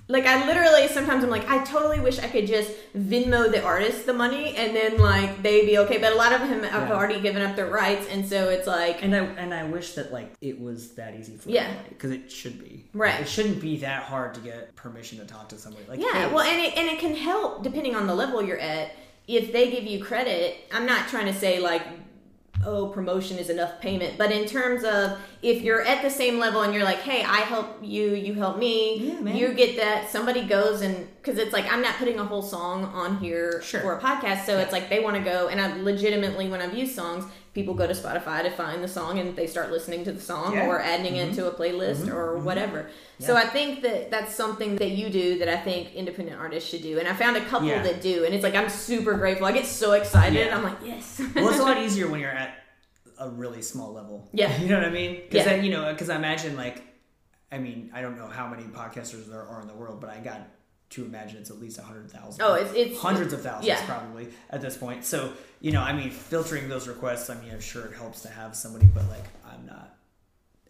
Like 0.09 0.27
I 0.27 0.45
literally 0.45 0.89
sometimes 0.89 1.23
I'm 1.23 1.31
like 1.31 1.49
I 1.49 1.63
totally 1.63 2.01
wish 2.01 2.19
I 2.19 2.27
could 2.27 2.45
just 2.49 2.73
Venmo 2.97 3.49
the 3.49 3.63
artist 3.63 4.07
the 4.07 4.13
money 4.13 4.57
and 4.57 4.75
then 4.75 4.99
like 4.99 5.41
they'd 5.41 5.67
be 5.67 5.79
okay. 5.79 5.99
But 5.99 6.13
a 6.15 6.17
lot 6.17 6.33
of 6.33 6.41
them 6.41 6.65
have 6.65 6.89
Yeah. 6.89 6.97
already 6.97 7.21
given 7.21 7.43
up 7.43 7.55
their 7.55 7.69
rights, 7.69 8.09
and 8.11 8.27
so 8.29 8.49
it's 8.49 8.67
like 8.67 9.05
and 9.05 9.15
I 9.15 9.19
and 9.21 9.55
I 9.55 9.63
wish 9.63 9.93
that 9.93 10.13
like 10.13 10.33
it 10.41 10.61
was 10.61 10.97
that 10.97 11.15
easy 11.15 11.37
for 11.37 11.49
Yeah. 11.51 11.71
because 11.91 12.11
it 12.11 12.29
should 12.33 12.59
be 12.59 12.87
Right. 12.93 13.21
It 13.21 13.29
shouldn't 13.29 13.61
be 13.61 13.77
that 13.87 14.03
hard 14.03 14.35
to 14.35 14.41
get 14.41 14.75
permission 14.75 15.19
to 15.21 15.25
talk 15.27 15.49
to 15.51 15.59
somebody. 15.59 15.85
Like 15.87 16.01
yeah. 16.01 16.27
hey, 16.27 16.35
Well, 16.35 16.41
and 16.45 16.61
it 16.61 16.77
and 16.77 16.89
it 16.89 16.99
can 16.99 17.15
help 17.15 17.63
depending 17.63 17.95
on 17.95 18.09
the 18.09 18.15
level 18.17 18.43
you're 18.43 18.59
at. 18.59 18.91
If 19.29 19.53
they 19.53 19.71
give 19.71 19.85
you 19.85 20.03
credit, 20.05 20.57
I'm 20.73 20.87
not 20.87 21.07
trying 21.07 21.27
to 21.27 21.35
say 21.39 21.61
like 21.61 21.83
oh 22.67 22.89
promotion 22.89 23.39
is 23.39 23.49
enough 23.51 23.81
payment. 23.81 24.19
But 24.19 24.33
in 24.33 24.47
terms 24.47 24.85
of 24.85 25.19
if 25.43 25.63
you're 25.63 25.83
at 25.83 26.03
the 26.03 26.11
same 26.11 26.39
level 26.39 26.61
and 26.63 26.75
you're 26.75 26.85
like 26.85 26.99
hey 26.99 27.23
i 27.25 27.39
help 27.39 27.79
you 27.83 28.15
you 28.15 28.35
help 28.35 28.59
me 28.59 28.99
Yeah, 28.99 29.33
you 29.35 29.55
get 29.55 29.77
that. 29.77 30.11
Somebody 30.11 30.45
goes 30.45 30.83
and 30.83 31.09
because 31.23 31.39
it's 31.39 31.53
like 31.53 31.71
i'm 31.73 31.81
not 31.83 31.95
putting 31.97 32.19
a 32.19 32.25
whole 32.25 32.43
song 32.43 32.85
on 32.85 33.17
here 33.19 33.63
Sure. 33.63 33.81
for 33.81 33.95
a 33.97 34.01
podcast. 34.01 34.45
So 34.45 34.59
it's 34.59 34.73
like 34.73 34.91
they 34.91 35.01
want 35.01 35.17
to 35.17 35.23
go 35.23 35.49
and 35.49 35.61
i 35.61 35.75
legitimately 35.81 36.49
when 36.51 36.61
i've 36.61 36.75
used 36.75 36.95
songs 36.95 37.25
people 37.53 37.75
go 37.75 37.87
to 37.87 37.93
spotify 37.93 38.43
to 38.43 38.51
find 38.51 38.83
the 38.83 38.89
song 38.89 39.19
and 39.19 39.35
they 39.35 39.47
start 39.47 39.71
listening 39.71 40.05
to 40.05 40.13
the 40.13 40.21
song 40.21 40.55
Yeah. 40.55 40.67
or 40.67 40.81
adding 40.81 41.17
it 41.17 41.29
mm-hmm. 41.29 41.37
to 41.37 41.49
a 41.49 41.53
playlist 41.53 42.03
mm-hmm. 42.03 42.17
or 42.17 42.37
mm-hmm. 42.37 42.45
whatever 42.45 42.91
so 43.19 43.37
i 43.37 43.45
think 43.45 43.83
that 43.83 44.11
that's 44.11 44.35
something 44.35 44.77
that 44.77 44.91
you 44.91 45.11
do 45.11 45.39
that 45.39 45.49
i 45.49 45.57
think 45.57 45.95
independent 45.95 46.41
artists 46.41 46.71
should 46.71 46.83
do 46.83 46.99
and 46.99 47.09
i 47.09 47.15
found 47.15 47.37
a 47.37 47.45
couple 47.47 47.69
Yeah. 47.69 47.83
that 47.83 48.01
do 48.01 48.25
and 48.25 48.35
it's 48.35 48.45
like 48.45 48.55
i'm 48.55 48.69
super 48.69 49.15
grateful 49.15 49.47
i 49.47 49.53
get 49.53 49.67
so 49.67 49.93
excited 49.93 50.47
Yeah. 50.47 50.57
i'm 50.57 50.65
like 50.65 50.79
yes 50.85 51.21
well, 51.35 51.49
it's 51.49 51.59
a 51.59 51.63
lot 51.63 51.79
easier 51.87 52.09
when 52.09 52.21
you're 52.21 52.31
at 52.31 52.61
a 53.21 53.29
really 53.29 53.63
small 53.63 53.93
level. 53.93 54.29
Yeah. 54.33 54.57
you 54.61 54.69
know 54.69 54.79
what 54.79 54.87
I 54.87 54.91
mean? 54.91 55.17
Because 55.17 55.47
Yeah. 55.47 55.53
then 55.53 55.65
you 55.65 55.71
know, 55.71 55.93
because 55.93 56.11
I 56.11 56.17
imagine 56.17 56.57
like, 56.57 56.83
I 57.53 57.59
mean, 57.59 57.91
I 57.95 58.01
don't 58.01 58.17
know 58.17 58.27
how 58.27 58.49
many 58.49 58.65
podcasters 58.65 59.27
there 59.29 59.47
are 59.47 59.61
in 59.61 59.69
the 59.69 59.75
world, 59.75 60.01
but 60.01 60.11
I 60.11 60.19
got 60.19 60.49
to 60.91 61.05
imagine 61.05 61.39
it's 61.39 61.51
at 61.51 61.61
least 61.61 61.79
a 61.79 61.83
hundred 61.83 62.11
thousand. 62.11 62.43
Oh, 62.43 62.55
it's- 62.55 62.75
it's- 62.75 62.99
hundreds 62.99 63.33
of 63.33 63.43
thousands 63.43 63.67
yeah. 63.67 63.85
probably 63.87 64.29
at 64.51 64.61
this 64.61 64.77
point. 64.77 65.05
So 65.05 65.33
you 65.61 65.73
know, 65.73 65.83
I 65.83 65.93
mean, 65.93 66.11
filtering 66.11 66.69
those 66.69 66.89
requests. 66.89 67.29
I 67.31 67.35
mean, 67.41 67.51
I'm 67.53 67.61
sure 67.61 67.85
it 67.87 67.95
helps 67.95 68.23
to 68.23 68.29
have 68.29 68.57
somebody, 68.57 68.87
but 68.87 69.07
like, 69.09 69.25
I'm 69.47 69.67
not 69.67 69.95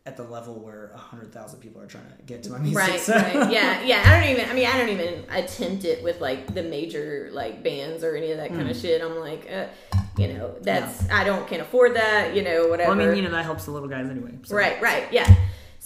at 0.07 0.17
the 0.17 0.23
level 0.25 0.59
where 0.59 0.91
a 0.95 0.99
hundred 0.99 1.31
thousand 1.33 1.61
people 1.61 1.81
are 1.81 1.87
trying 1.87 2.05
to 2.17 2.23
get 2.25 2.43
to 2.43 2.51
my 2.51 2.59
music. 2.59 2.79
right 2.79 2.99
so- 3.01 3.13
right 3.15 3.53
yeah 3.53 3.83
yeah 3.83 4.03
i 4.07 4.19
don't 4.19 4.31
even 4.31 4.49
i 4.49 4.55
mean 4.55 4.67
i 4.67 4.77
don't 4.79 4.89
even 4.89 5.25
attempt 5.31 5.85
it 5.85 6.03
with 6.03 6.23
like 6.23 6.53
the 6.55 6.63
major 6.63 7.29
like 7.35 7.63
bands 7.63 8.03
or 8.03 8.17
any 8.17 8.31
of 8.33 8.39
that 8.39 8.49
kind 8.49 8.63
Hmm. 8.63 8.71
of 8.71 8.77
shit 8.79 9.03
i'm 9.03 9.19
like 9.21 9.47
uh, 9.53 9.67
you 10.17 10.29
know 10.33 10.55
that's 10.63 11.09
i 11.11 11.23
don't 11.23 11.47
can't 11.47 11.61
afford 11.61 11.95
that 11.97 12.35
you 12.35 12.43
know 12.43 12.67
whatever 12.69 12.91
Well, 12.97 13.01
I 13.01 13.07
mean, 13.09 13.17
you 13.17 13.23
know, 13.23 13.31
that 13.31 13.45
helps 13.45 13.67
the 13.67 13.73
little 13.73 13.91
guys 13.91 14.09
anyway. 14.09 14.33
So. 14.45 14.57
right 14.57 14.81
right 14.81 15.05
yeah 15.13 15.33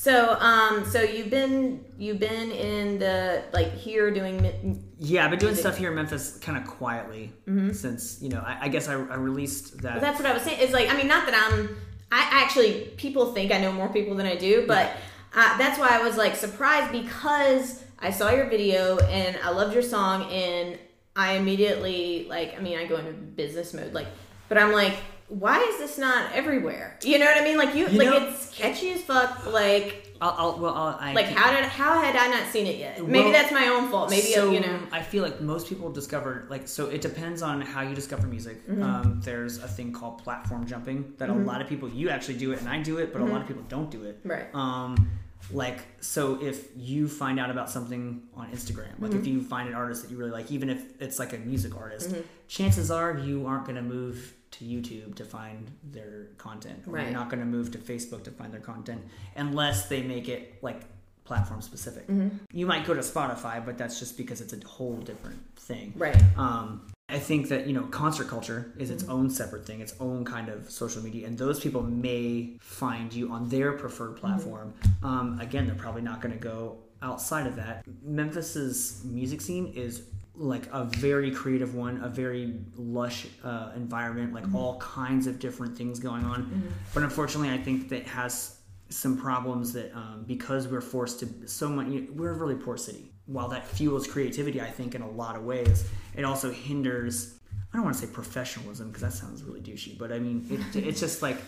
so 0.04 0.36
um 0.38 0.84
so 0.84 1.00
you've 1.00 1.30
been 1.30 1.82
you've 1.98 2.18
been 2.20 2.50
in 2.50 2.98
the 2.98 3.42
like 3.52 3.72
here 3.72 4.10
doing 4.10 4.42
mi- 4.42 4.78
Yeah, 4.98 5.24
I've 5.24 5.30
been 5.30 5.38
doing 5.38 5.52
Music. 5.54 5.64
Mm-hmm. 5.64 5.70
stuff 5.72 5.78
here 5.78 5.88
in 5.90 5.94
Memphis 5.96 6.38
kind 6.38 6.58
of 6.58 6.64
quietly 6.66 7.32
since 7.72 8.20
you 8.20 8.28
know. 8.28 8.42
I, 8.50 8.54
I 8.62 8.68
guess 8.68 8.86
I, 8.88 8.94
I 8.94 9.16
released 9.16 9.80
that. 9.82 9.94
Well, 9.94 10.00
that's 10.02 10.18
what 10.20 10.28
I 10.30 10.34
was 10.34 10.42
saying. 10.42 10.58
It's 10.60 10.74
like 10.74 10.90
I 10.92 10.96
mean, 10.98 11.08
not 11.08 11.24
that 11.26 11.34
I'm. 11.46 11.76
I 12.12 12.20
actually 12.42 12.92
people 13.04 13.32
think 13.32 13.50
I 13.50 13.58
know 13.58 13.72
more 13.72 13.88
people 13.88 14.14
than 14.14 14.26
I 14.26 14.36
do, 14.36 14.66
but 14.66 14.86
uh, 15.34 15.58
that's 15.58 15.78
why 15.78 15.88
I 15.98 16.02
was 16.06 16.16
like 16.18 16.36
surprised 16.36 16.92
because 16.92 17.82
I 17.98 18.10
saw 18.10 18.30
your 18.30 18.48
video 18.50 18.98
and 18.98 19.38
I 19.42 19.50
loved 19.50 19.72
your 19.72 19.82
song 19.82 20.30
and 20.30 20.78
I 21.16 21.32
immediately 21.40 22.26
like. 22.28 22.56
I 22.58 22.60
mean, 22.60 22.78
I 22.78 22.84
go 22.86 22.96
into 22.96 23.12
business 23.12 23.72
mode 23.72 23.94
like, 23.94 24.08
but 24.50 24.58
I'm 24.58 24.72
like, 24.72 24.96
why 25.28 25.60
is 25.62 25.78
this 25.78 25.98
not 25.98 26.32
everywhere? 26.32 26.98
You 27.02 27.18
know 27.18 27.24
what 27.24 27.36
I 27.40 27.44
mean? 27.44 27.56
Like 27.56 27.74
you, 27.74 27.88
You 27.88 27.98
like 27.98 28.08
know- 28.08 28.28
it's 28.28 28.50
catchy 28.54 28.90
as 28.90 29.02
fuck. 29.02 29.46
Like, 29.52 30.00
I'll, 30.20 30.34
I'll 30.38 30.58
well, 30.58 30.74
I'll, 30.74 30.96
I 31.00 31.12
like 31.12 31.26
how 31.26 31.50
did 31.50 31.64
how 31.64 32.00
had 32.00 32.14
I 32.16 32.28
not 32.28 32.46
seen 32.52 32.66
it 32.66 32.76
yet? 32.78 33.00
Maybe 33.04 33.24
Well, 33.24 33.32
that's 33.32 33.52
my 33.52 33.66
own 33.68 33.90
fault. 33.90 34.10
Maybe 34.10 34.22
so, 34.28 34.50
you 34.52 34.60
know. 34.60 34.78
I 34.92 35.02
feel 35.02 35.22
like 35.24 35.40
most 35.40 35.68
people 35.68 35.90
discover 35.90 36.46
like 36.50 36.68
so. 36.68 36.86
It 36.88 37.00
depends 37.00 37.42
on 37.42 37.60
how 37.60 37.80
you 37.82 37.94
discover 37.94 38.26
music. 38.26 38.66
Mm-hmm. 38.68 38.82
Um, 38.82 39.20
there's 39.24 39.58
a 39.58 39.68
thing 39.68 39.92
called 39.92 40.18
platform 40.22 40.66
jumping 40.66 41.14
that 41.18 41.30
a 41.30 41.34
lot 41.34 41.60
of 41.60 41.68
people 41.68 41.88
you 41.88 42.10
actually 42.10 42.36
do 42.38 42.52
it 42.52 42.60
and 42.60 42.68
I 42.68 42.80
do 42.82 42.98
it, 42.98 43.12
but 43.12 43.20
a 43.22 43.24
lot 43.24 43.40
of 43.40 43.46
people 43.48 43.64
don't 43.68 43.90
do 43.90 44.04
it. 44.04 44.20
Mm-hmm. 44.20 44.30
Right. 44.30 44.54
Um, 44.54 45.10
like 45.52 45.80
so, 46.00 46.42
if 46.42 46.68
you 46.74 47.06
find 47.06 47.38
out 47.38 47.50
about 47.50 47.68
something 47.68 48.22
on 48.34 48.50
Instagram, 48.50 48.92
like 48.98 49.10
Mm-hmm. 49.10 49.20
if 49.20 49.26
you 49.26 49.42
find 49.42 49.68
an 49.68 49.74
artist 49.74 50.02
that 50.02 50.10
you 50.10 50.16
really 50.16 50.30
like, 50.30 50.50
even 50.50 50.70
if 50.70 50.82
it's 51.00 51.18
like 51.18 51.32
a 51.34 51.38
music 51.38 51.76
artist, 51.76 52.10
Mm-hmm. 52.10 52.20
chances 52.48 52.90
are 52.90 53.18
you 53.18 53.46
aren't 53.46 53.64
going 53.64 53.76
to 53.76 53.82
move 53.82 54.32
to 54.58 54.64
YouTube 54.64 55.14
to 55.16 55.24
find 55.24 55.70
their 55.92 56.26
content. 56.38 56.84
Or 56.86 56.94
Right. 56.94 57.04
You're 57.04 57.12
not 57.12 57.28
going 57.30 57.40
to 57.40 57.46
move 57.46 57.70
to 57.72 57.78
Facebook 57.78 58.24
to 58.24 58.30
find 58.30 58.52
their 58.52 58.60
content 58.60 59.02
unless 59.36 59.88
they 59.88 60.02
make 60.02 60.28
it 60.28 60.54
like 60.62 60.82
platform 61.24 61.60
specific. 61.62 62.06
Mm-hmm. 62.06 62.36
You 62.52 62.66
might 62.66 62.84
go 62.86 62.94
to 62.94 63.00
Spotify, 63.00 63.64
but 63.64 63.78
that's 63.78 63.98
just 63.98 64.16
because 64.16 64.40
it's 64.40 64.52
a 64.52 64.66
whole 64.66 64.96
different 64.96 65.40
thing. 65.56 65.92
Right. 65.96 66.20
Um, 66.36 66.86
I 67.08 67.18
think 67.18 67.48
that 67.48 67.66
you 67.66 67.72
know 67.74 67.82
concert 67.84 68.28
culture 68.28 68.72
is 68.78 68.88
Mm-hmm. 68.88 68.94
its 69.00 69.08
own 69.08 69.30
separate 69.30 69.66
thing, 69.66 69.80
its 69.80 69.94
own 70.00 70.24
kind 70.24 70.48
of 70.48 70.70
social 70.70 71.02
media, 71.02 71.26
and 71.26 71.36
those 71.36 71.60
people 71.60 71.82
may 71.82 72.56
find 72.60 73.12
you 73.12 73.30
on 73.30 73.48
their 73.48 73.72
preferred 73.72 74.12
Mm-hmm. 74.16 74.26
platform. 74.26 74.74
Um, 75.02 75.38
again, 75.40 75.66
they're 75.66 75.74
probably 75.76 76.02
not 76.02 76.20
going 76.22 76.32
to 76.32 76.40
go 76.40 76.78
outside 77.02 77.46
of 77.46 77.56
that, 77.56 77.84
Memphis's 78.02 79.02
music 79.04 79.40
scene 79.42 79.66
is 79.74 80.02
like 80.36 80.68
a 80.72 80.84
very 80.84 81.30
creative 81.30 81.74
one, 81.74 82.02
a 82.02 82.08
very 82.08 82.54
lush 82.76 83.26
uh, 83.44 83.70
environment, 83.76 84.32
like 84.32 84.52
all 84.52 84.78
kinds 84.78 85.26
of 85.26 85.38
different 85.38 85.76
things 85.76 86.00
going 86.00 86.24
on. 86.24 86.72
But 86.92 87.04
unfortunately, 87.04 87.50
I 87.50 87.58
think 87.58 87.88
that 87.90 88.04
has 88.06 88.58
some 88.88 89.16
problems 89.16 89.72
that 89.72 89.94
um, 89.94 90.24
because 90.26 90.68
we're 90.68 90.80
forced 90.80 91.20
to 91.20 91.48
so 91.48 91.68
much, 91.68 91.86
we're 92.10 92.30
a 92.30 92.34
really 92.34 92.56
poor 92.56 92.76
city. 92.76 93.12
While 93.26 93.48
that 93.48 93.66
fuels 93.66 94.06
creativity, 94.06 94.60
I 94.60 94.70
think 94.70 94.94
in 94.94 95.02
a 95.02 95.10
lot 95.10 95.36
of 95.36 95.44
ways, 95.44 95.88
it 96.14 96.24
also 96.24 96.52
hinders. 96.52 97.38
I 97.72 97.76
don't 97.76 97.84
want 97.84 97.96
to 97.96 98.06
say 98.06 98.12
professionalism 98.12 98.88
because 98.88 99.02
that 99.02 99.12
sounds 99.12 99.42
really 99.42 99.60
douchey, 99.60 99.96
but 99.96 100.12
I 100.12 100.18
mean 100.18 100.46
it, 100.50 100.76
it's 100.86 101.00
just 101.00 101.22
like 101.22 101.38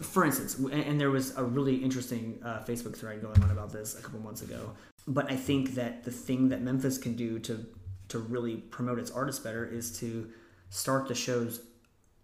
for 0.00 0.24
instance, 0.24 0.58
and, 0.58 0.72
and 0.72 1.00
there 1.00 1.10
was 1.10 1.36
a 1.36 1.42
really 1.42 1.76
interesting 1.76 2.38
uh, 2.44 2.60
Facebook 2.60 2.96
thread 2.96 3.20
going 3.20 3.42
on 3.42 3.50
about 3.50 3.72
this 3.72 3.98
a 3.98 4.02
couple 4.02 4.20
months 4.20 4.42
ago. 4.42 4.70
But 5.08 5.30
I 5.30 5.36
think 5.36 5.74
that 5.74 6.04
the 6.04 6.12
thing 6.12 6.50
that 6.50 6.62
Memphis 6.62 6.98
can 6.98 7.14
do 7.16 7.40
to 7.40 7.66
to 8.12 8.18
really 8.18 8.56
promote 8.56 8.98
its 8.98 9.10
artists 9.10 9.42
better 9.42 9.64
is 9.64 9.98
to 10.00 10.30
start 10.70 11.08
the 11.08 11.14
shows 11.14 11.60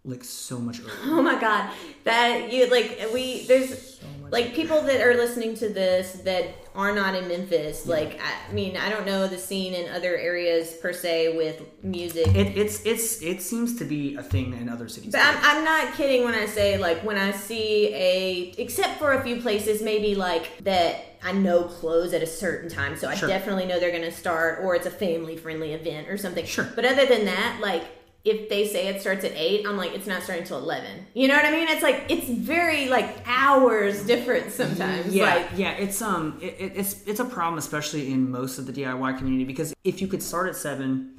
like 0.05 0.23
so 0.23 0.59
much 0.59 0.79
earlier. 0.79 0.93
Oh 1.05 1.21
my 1.21 1.39
god, 1.39 1.71
that 2.03 2.51
you 2.53 2.69
like 2.69 2.99
we 3.13 3.43
there's 3.45 3.99
like 4.31 4.53
people 4.53 4.81
that 4.83 5.01
are 5.01 5.15
listening 5.15 5.55
to 5.55 5.69
this 5.69 6.13
that 6.23 6.45
are 6.75 6.93
not 6.93 7.15
in 7.15 7.27
Memphis. 7.27 7.85
Like 7.85 8.19
I 8.21 8.51
mean, 8.53 8.77
I 8.77 8.89
don't 8.89 9.05
know 9.05 9.27
the 9.27 9.37
scene 9.37 9.73
in 9.73 9.89
other 9.91 10.15
areas 10.17 10.73
per 10.73 10.93
se 10.93 11.35
with 11.35 11.61
music. 11.83 12.27
It, 12.27 12.57
it's 12.57 12.85
it's 12.85 13.21
it 13.21 13.41
seems 13.41 13.77
to 13.79 13.85
be 13.85 14.15
a 14.15 14.23
thing 14.23 14.53
in 14.53 14.69
other 14.69 14.87
cities. 14.87 15.11
But 15.11 15.21
I'm, 15.21 15.37
I'm 15.41 15.63
not 15.63 15.93
kidding 15.95 16.23
when 16.23 16.35
I 16.35 16.45
say 16.45 16.77
like 16.77 17.03
when 17.03 17.17
I 17.17 17.31
see 17.31 17.93
a 17.93 18.53
except 18.57 18.99
for 18.99 19.13
a 19.13 19.23
few 19.23 19.41
places 19.41 19.81
maybe 19.81 20.15
like 20.15 20.63
that 20.63 21.05
I 21.21 21.33
know 21.33 21.63
close 21.63 22.13
at 22.13 22.23
a 22.23 22.27
certain 22.27 22.69
time, 22.69 22.95
so 22.95 23.09
I 23.09 23.15
Sure. 23.15 23.27
definitely 23.27 23.65
know 23.65 23.79
they're 23.79 23.91
gonna 23.91 24.11
start 24.11 24.59
or 24.63 24.75
it's 24.75 24.85
a 24.85 24.91
family 24.91 25.35
friendly 25.35 25.73
event 25.73 26.07
or 26.07 26.17
something. 26.17 26.45
Sure. 26.45 26.69
But 26.75 26.85
other 26.85 27.05
than 27.05 27.25
that, 27.25 27.59
like 27.61 27.83
if 28.29 28.49
they 28.49 28.67
say 28.67 28.87
it 28.87 29.01
starts 29.01 29.23
at 29.25 29.31
eight, 29.35 29.65
I'm 29.67 29.77
like 29.77 29.93
it's 29.93 30.07
not 30.07 30.23
starting 30.23 30.45
till 30.45 30.57
eleven. 30.59 31.05
You 31.13 31.27
know 31.27 31.35
what 31.35 31.45
I 31.45 31.51
mean? 31.51 31.67
It's 31.67 31.83
like 31.83 32.05
it's 32.09 32.27
very 32.29 32.87
like 32.87 33.17
hours 33.25 34.05
different 34.05 34.51
sometimes. 34.51 35.13
yeah, 35.13 35.25
Like 35.35 35.47
yeah, 35.55 35.71
it's 35.71 36.01
um, 36.01 36.37
it, 36.41 36.55
it- 36.59 36.73
it's 36.75 37.05
it's 37.07 37.19
a 37.19 37.25
problem, 37.25 37.57
especially 37.57 38.11
in 38.11 38.29
most 38.31 38.57
of 38.59 38.65
the 38.65 38.73
DIY 38.73 39.17
community, 39.17 39.43
because 39.45 39.73
if 39.83 40.01
you 40.01 40.07
could 40.07 40.23
start 40.23 40.47
at 40.49 40.55
seven 40.55 41.15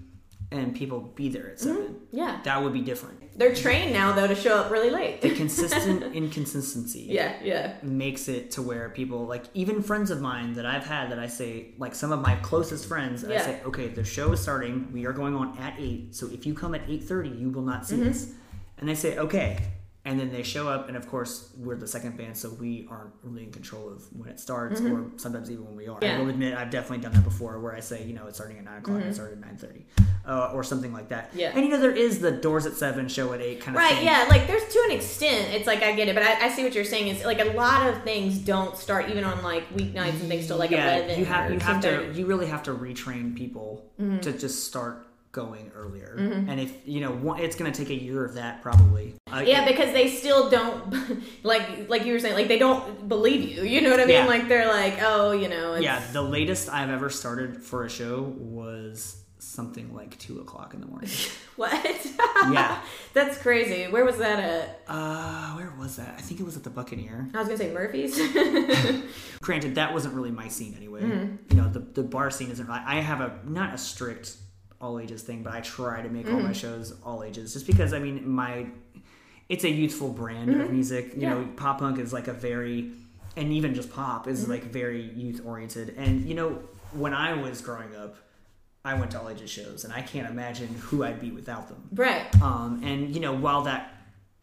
and 0.53 0.75
people 0.75 1.01
be 1.15 1.29
there 1.29 1.51
at 1.51 1.61
7 1.61 1.95
yeah, 2.11 2.41
that 2.45 2.63
would 2.63 2.73
be 2.73 2.81
different. 2.81 3.39
they're 3.39 3.55
trained 3.55 3.93
now 3.93 4.13
though 4.13 4.27
to 4.27 4.35
show 4.35 4.57
up 4.57 4.71
really 4.71 4.91
late. 4.91 5.21
The 5.21 5.31
consistent 5.35 6.03
inconsistency. 6.21 7.07
yeah, 7.09 7.37
yeah. 7.43 7.75
makes 7.83 8.29
it 8.29 8.51
to 8.53 8.63
where 8.63 8.89
people 8.91 9.27
like 9.27 9.45
even 9.55 9.83
friends 9.83 10.11
of 10.11 10.21
mine 10.21 10.55
that 10.55 10.67
I've 10.67 10.85
had 10.87 11.11
that 11.13 11.19
I 11.21 11.29
say 11.29 11.75
like 11.79 11.95
some 11.95 12.11
of 12.13 12.21
my 12.21 12.35
closest 12.37 12.87
friends 12.87 13.25
I 13.25 13.39
say 13.39 13.61
okay 13.65 13.89
the 13.89 14.05
show 14.05 14.33
is 14.33 14.41
starting 14.41 14.89
we 14.93 15.07
are 15.07 15.13
going 15.13 15.35
on 15.37 15.57
at 15.59 15.75
8 15.79 16.15
so 16.15 16.27
if 16.27 16.45
you 16.47 16.53
come 16.55 16.75
at 16.75 16.87
8:30 16.89 17.41
you 17.41 17.51
will 17.51 17.63
not 17.63 17.87
see 17.87 17.97
Mm-hmm. 17.97 18.11
us 18.11 18.27
and 18.79 18.89
they 18.89 18.95
say 18.95 19.19
okay 19.19 19.59
and 20.07 20.19
then 20.19 20.33
they 20.33 20.43
show 20.43 20.67
up 20.69 20.89
and 20.89 20.97
of 20.97 21.07
course 21.07 21.51
we're 21.59 21.77
the 21.77 21.87
second 21.87 22.17
band 22.17 22.35
so 22.37 22.49
we 22.59 22.87
aren't 22.91 23.13
really 23.23 23.43
in 23.45 23.53
control 23.53 23.87
of 23.93 24.03
when 24.17 24.31
it 24.31 24.41
starts 24.41 24.81
or 24.81 25.05
sometimes 25.17 25.51
even 25.51 25.65
when 25.67 25.77
we 25.77 25.89
are 25.89 25.97
Mm-hmm. 26.01 26.05
Yeah. 26.05 26.17
I 26.17 26.21
will 26.23 26.31
admit 26.31 26.57
I've 26.57 26.71
definitely 26.71 27.03
done 27.03 27.13
that 27.13 27.25
before 27.25 27.59
where 27.61 27.75
I 27.75 27.81
say 27.81 28.03
you 28.05 28.15
know 28.15 28.27
it's 28.27 28.37
starting 28.39 28.57
at 28.59 28.65
9 28.65 28.79
o'clock 28.79 28.97
and 29.01 29.07
it 29.07 29.15
started 29.15 29.43
at 29.45 29.59
9:30 29.59 29.83
uh, 30.27 30.53
or 30.55 30.65
something 30.65 30.93
like 30.93 31.09
that 31.11 31.29
Mm-hmm. 31.31 31.39
Yeah. 31.41 31.53
and 31.55 31.63
you 31.65 31.71
know 31.71 31.79
there 31.81 31.95
is 31.95 32.21
the 32.21 32.31
doors 32.31 32.65
at 32.65 32.75
7 32.75 33.09
show 33.09 33.33
at 33.35 33.41
8 33.43 33.61
kind 33.61 33.77
of 33.77 33.83
Right, 33.83 33.95
thing 33.97 34.07
yeah, 34.07 34.27
like 34.31 34.47
there's 34.47 34.67
to 34.73 34.83
an 34.87 34.93
extent, 34.93 35.53
it's 35.55 35.67
like 35.67 35.83
I 35.83 35.93
get 35.95 36.09
it, 36.09 36.15
but 36.15 36.23
I, 36.25 36.47
I 36.47 36.49
see 36.49 36.63
what 36.65 36.75
you're 36.75 36.85
saying. 36.85 37.09
Is 37.09 37.25
like 37.25 37.41
a 37.41 37.53
lot 37.53 37.89
of 37.91 38.03
things 38.03 38.39
don't 38.39 38.77
start 38.79 39.11
even 39.11 39.25
on 39.25 39.43
like 39.43 39.69
weeknights 39.75 40.21
and 40.21 40.29
things 40.29 40.47
till 40.47 40.57
like 40.57 40.71
yeah, 40.71 40.97
eleven. 40.97 41.19
you 41.19 41.25
have 41.27 41.53
you 41.53 41.59
have 41.61 41.81
to 41.83 42.11
you 42.15 42.25
really 42.27 42.47
have 42.47 42.63
to 42.65 42.73
retrain 42.73 43.37
people 43.37 43.85
Mm-hmm. 44.01 44.21
to 44.21 44.33
just 44.33 44.65
start 44.67 45.07
going 45.33 45.71
earlier. 45.77 46.15
And 46.19 46.59
if 46.59 46.87
you 46.87 47.01
know, 47.01 47.13
one, 47.13 47.41
it's 47.41 47.55
going 47.57 47.71
to 47.71 47.79
take 47.85 47.91
a 47.91 48.03
year 48.03 48.25
of 48.25 48.35
that 48.35 48.63
probably. 48.63 49.15
Uh, 49.33 49.43
Yeah, 49.47 49.65
because 49.65 49.93
they 49.93 50.09
still 50.09 50.51
don't 50.51 51.23
like 51.45 51.89
like 51.89 52.05
you 52.05 52.13
were 52.13 52.19
saying, 52.19 52.35
like 52.35 52.49
they 52.49 52.59
don't 52.59 53.09
believe 53.09 53.49
you. 53.49 53.63
You 53.63 53.81
know 53.81 53.91
what 53.91 54.01
I 54.01 54.05
mean? 54.07 54.15
Yeah. 54.17 54.27
Like 54.27 54.49
they're 54.49 54.67
like, 54.69 54.99
oh, 55.03 55.33
you 55.33 55.49
know, 55.49 55.75
it's, 55.75 55.85
yeah. 55.85 56.03
The 56.13 56.23
latest 56.23 56.69
I've 56.69 56.91
ever 56.91 57.11
started 57.11 57.63
for 57.63 57.85
a 57.85 57.89
show 57.91 58.23
was 58.39 59.17
something 59.39 59.95
like 59.95 60.19
two 60.19 60.41
o'clock 60.41 60.75
in 60.75 60.81
the 60.81 60.87
morning. 60.87 61.11
What? 61.57 62.07
Yeah. 62.51 62.81
that's 63.13 63.37
crazy. 63.37 63.85
Where 63.93 64.03
was 64.07 64.17
that 64.17 64.39
at? 64.39 64.81
uh, 64.89 65.53
where 65.57 65.71
was 65.79 65.97
that? 65.97 66.15
I 66.17 66.23
think 66.23 66.41
it 66.41 66.43
was 66.45 66.57
at 66.57 66.65
the 66.65 66.71
Buccaneer. 66.71 67.29
I 67.35 67.39
was 67.39 67.49
gonna 67.49 67.59
say 67.59 67.71
Murphy's. 67.71 68.17
Granted, 69.43 69.75
that 69.75 69.93
wasn't 69.93 70.15
really 70.15 70.31
my 70.31 70.49
scene 70.49 70.75
anyway. 70.75 71.03
Mm-hmm. 71.03 71.37
You 71.51 71.57
know, 71.63 71.69
the 71.69 71.81
the 71.81 72.03
bar 72.03 72.31
scene 72.31 72.51
isn't. 72.51 72.69
I 72.71 73.01
have 73.01 73.21
a 73.21 73.39
not 73.45 73.75
a 73.75 73.79
strict 73.79 74.37
all 74.81 74.99
ages 74.99 75.23
thing, 75.23 75.43
but 75.43 75.53
I 75.53 75.61
try 75.61 76.01
to 76.03 76.09
make 76.09 76.27
all 76.27 76.35
Mm-hmm. 76.35 76.47
my 76.47 76.53
shows 76.53 76.95
all 77.05 77.23
ages, 77.23 77.53
just 77.53 77.67
because 77.67 77.93
I 77.93 77.99
mean 77.99 78.29
my 78.29 78.67
it's 79.49 79.65
a 79.65 79.71
youthful 79.71 80.11
brand 80.11 80.51
of 80.61 80.71
music. 80.71 81.07
You 81.07 81.11
Mm-hmm. 81.13 81.21
Yeah. 81.23 81.29
know, 81.35 81.49
pop 81.57 81.81
punk 81.81 81.99
is 81.99 82.13
like 82.13 82.29
a 82.29 82.33
very 82.33 82.93
and 83.37 83.53
even 83.53 83.75
just 83.75 83.91
pop 83.93 84.27
is 84.29 84.43
Mm-hmm. 84.43 84.51
like 84.53 84.65
very 84.65 85.03
youth 85.03 85.43
oriented. 85.45 85.95
And 85.97 86.27
you 86.29 86.35
know, 86.35 86.59
when 86.93 87.15
I 87.15 87.35
was 87.35 87.61
growing 87.61 87.95
up, 87.97 88.17
I 88.85 88.95
went 88.95 89.11
to 89.11 89.21
all 89.21 89.29
ages 89.29 89.51
shows, 89.51 89.85
and 89.85 89.93
I 89.93 90.01
can't 90.01 90.29
imagine 90.31 90.69
who 90.69 91.05
I'd 91.05 91.21
be 91.21 91.31
without 91.31 91.69
them. 91.69 91.89
right. 91.93 92.25
Um, 92.43 92.81
and 92.83 93.15
you 93.15 93.21
know, 93.21 93.35
while 93.35 93.63
that 93.65 93.95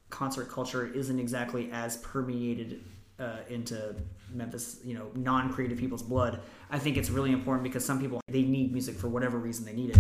concert 0.10 0.50
culture 0.50 0.86
isn't 0.86 1.20
exactly 1.20 1.70
as 1.72 1.98
permeated 1.98 2.84
uh, 3.20 3.38
into 3.50 3.96
Memphis, 4.32 4.80
you 4.86 4.94
know, 4.94 5.08
non-creative 5.16 5.78
people's 5.80 6.04
blood, 6.04 6.40
I 6.70 6.80
think 6.80 6.98
it's 6.98 7.10
really 7.10 7.32
important 7.32 7.64
because 7.64 7.86
some 7.86 8.00
people 8.00 8.22
they 8.28 8.44
need 8.44 8.74
music 8.74 8.96
for 8.96 9.08
whatever 9.08 9.38
reason 9.38 9.66
they 9.66 9.74
need 9.74 9.92
it, 9.92 10.00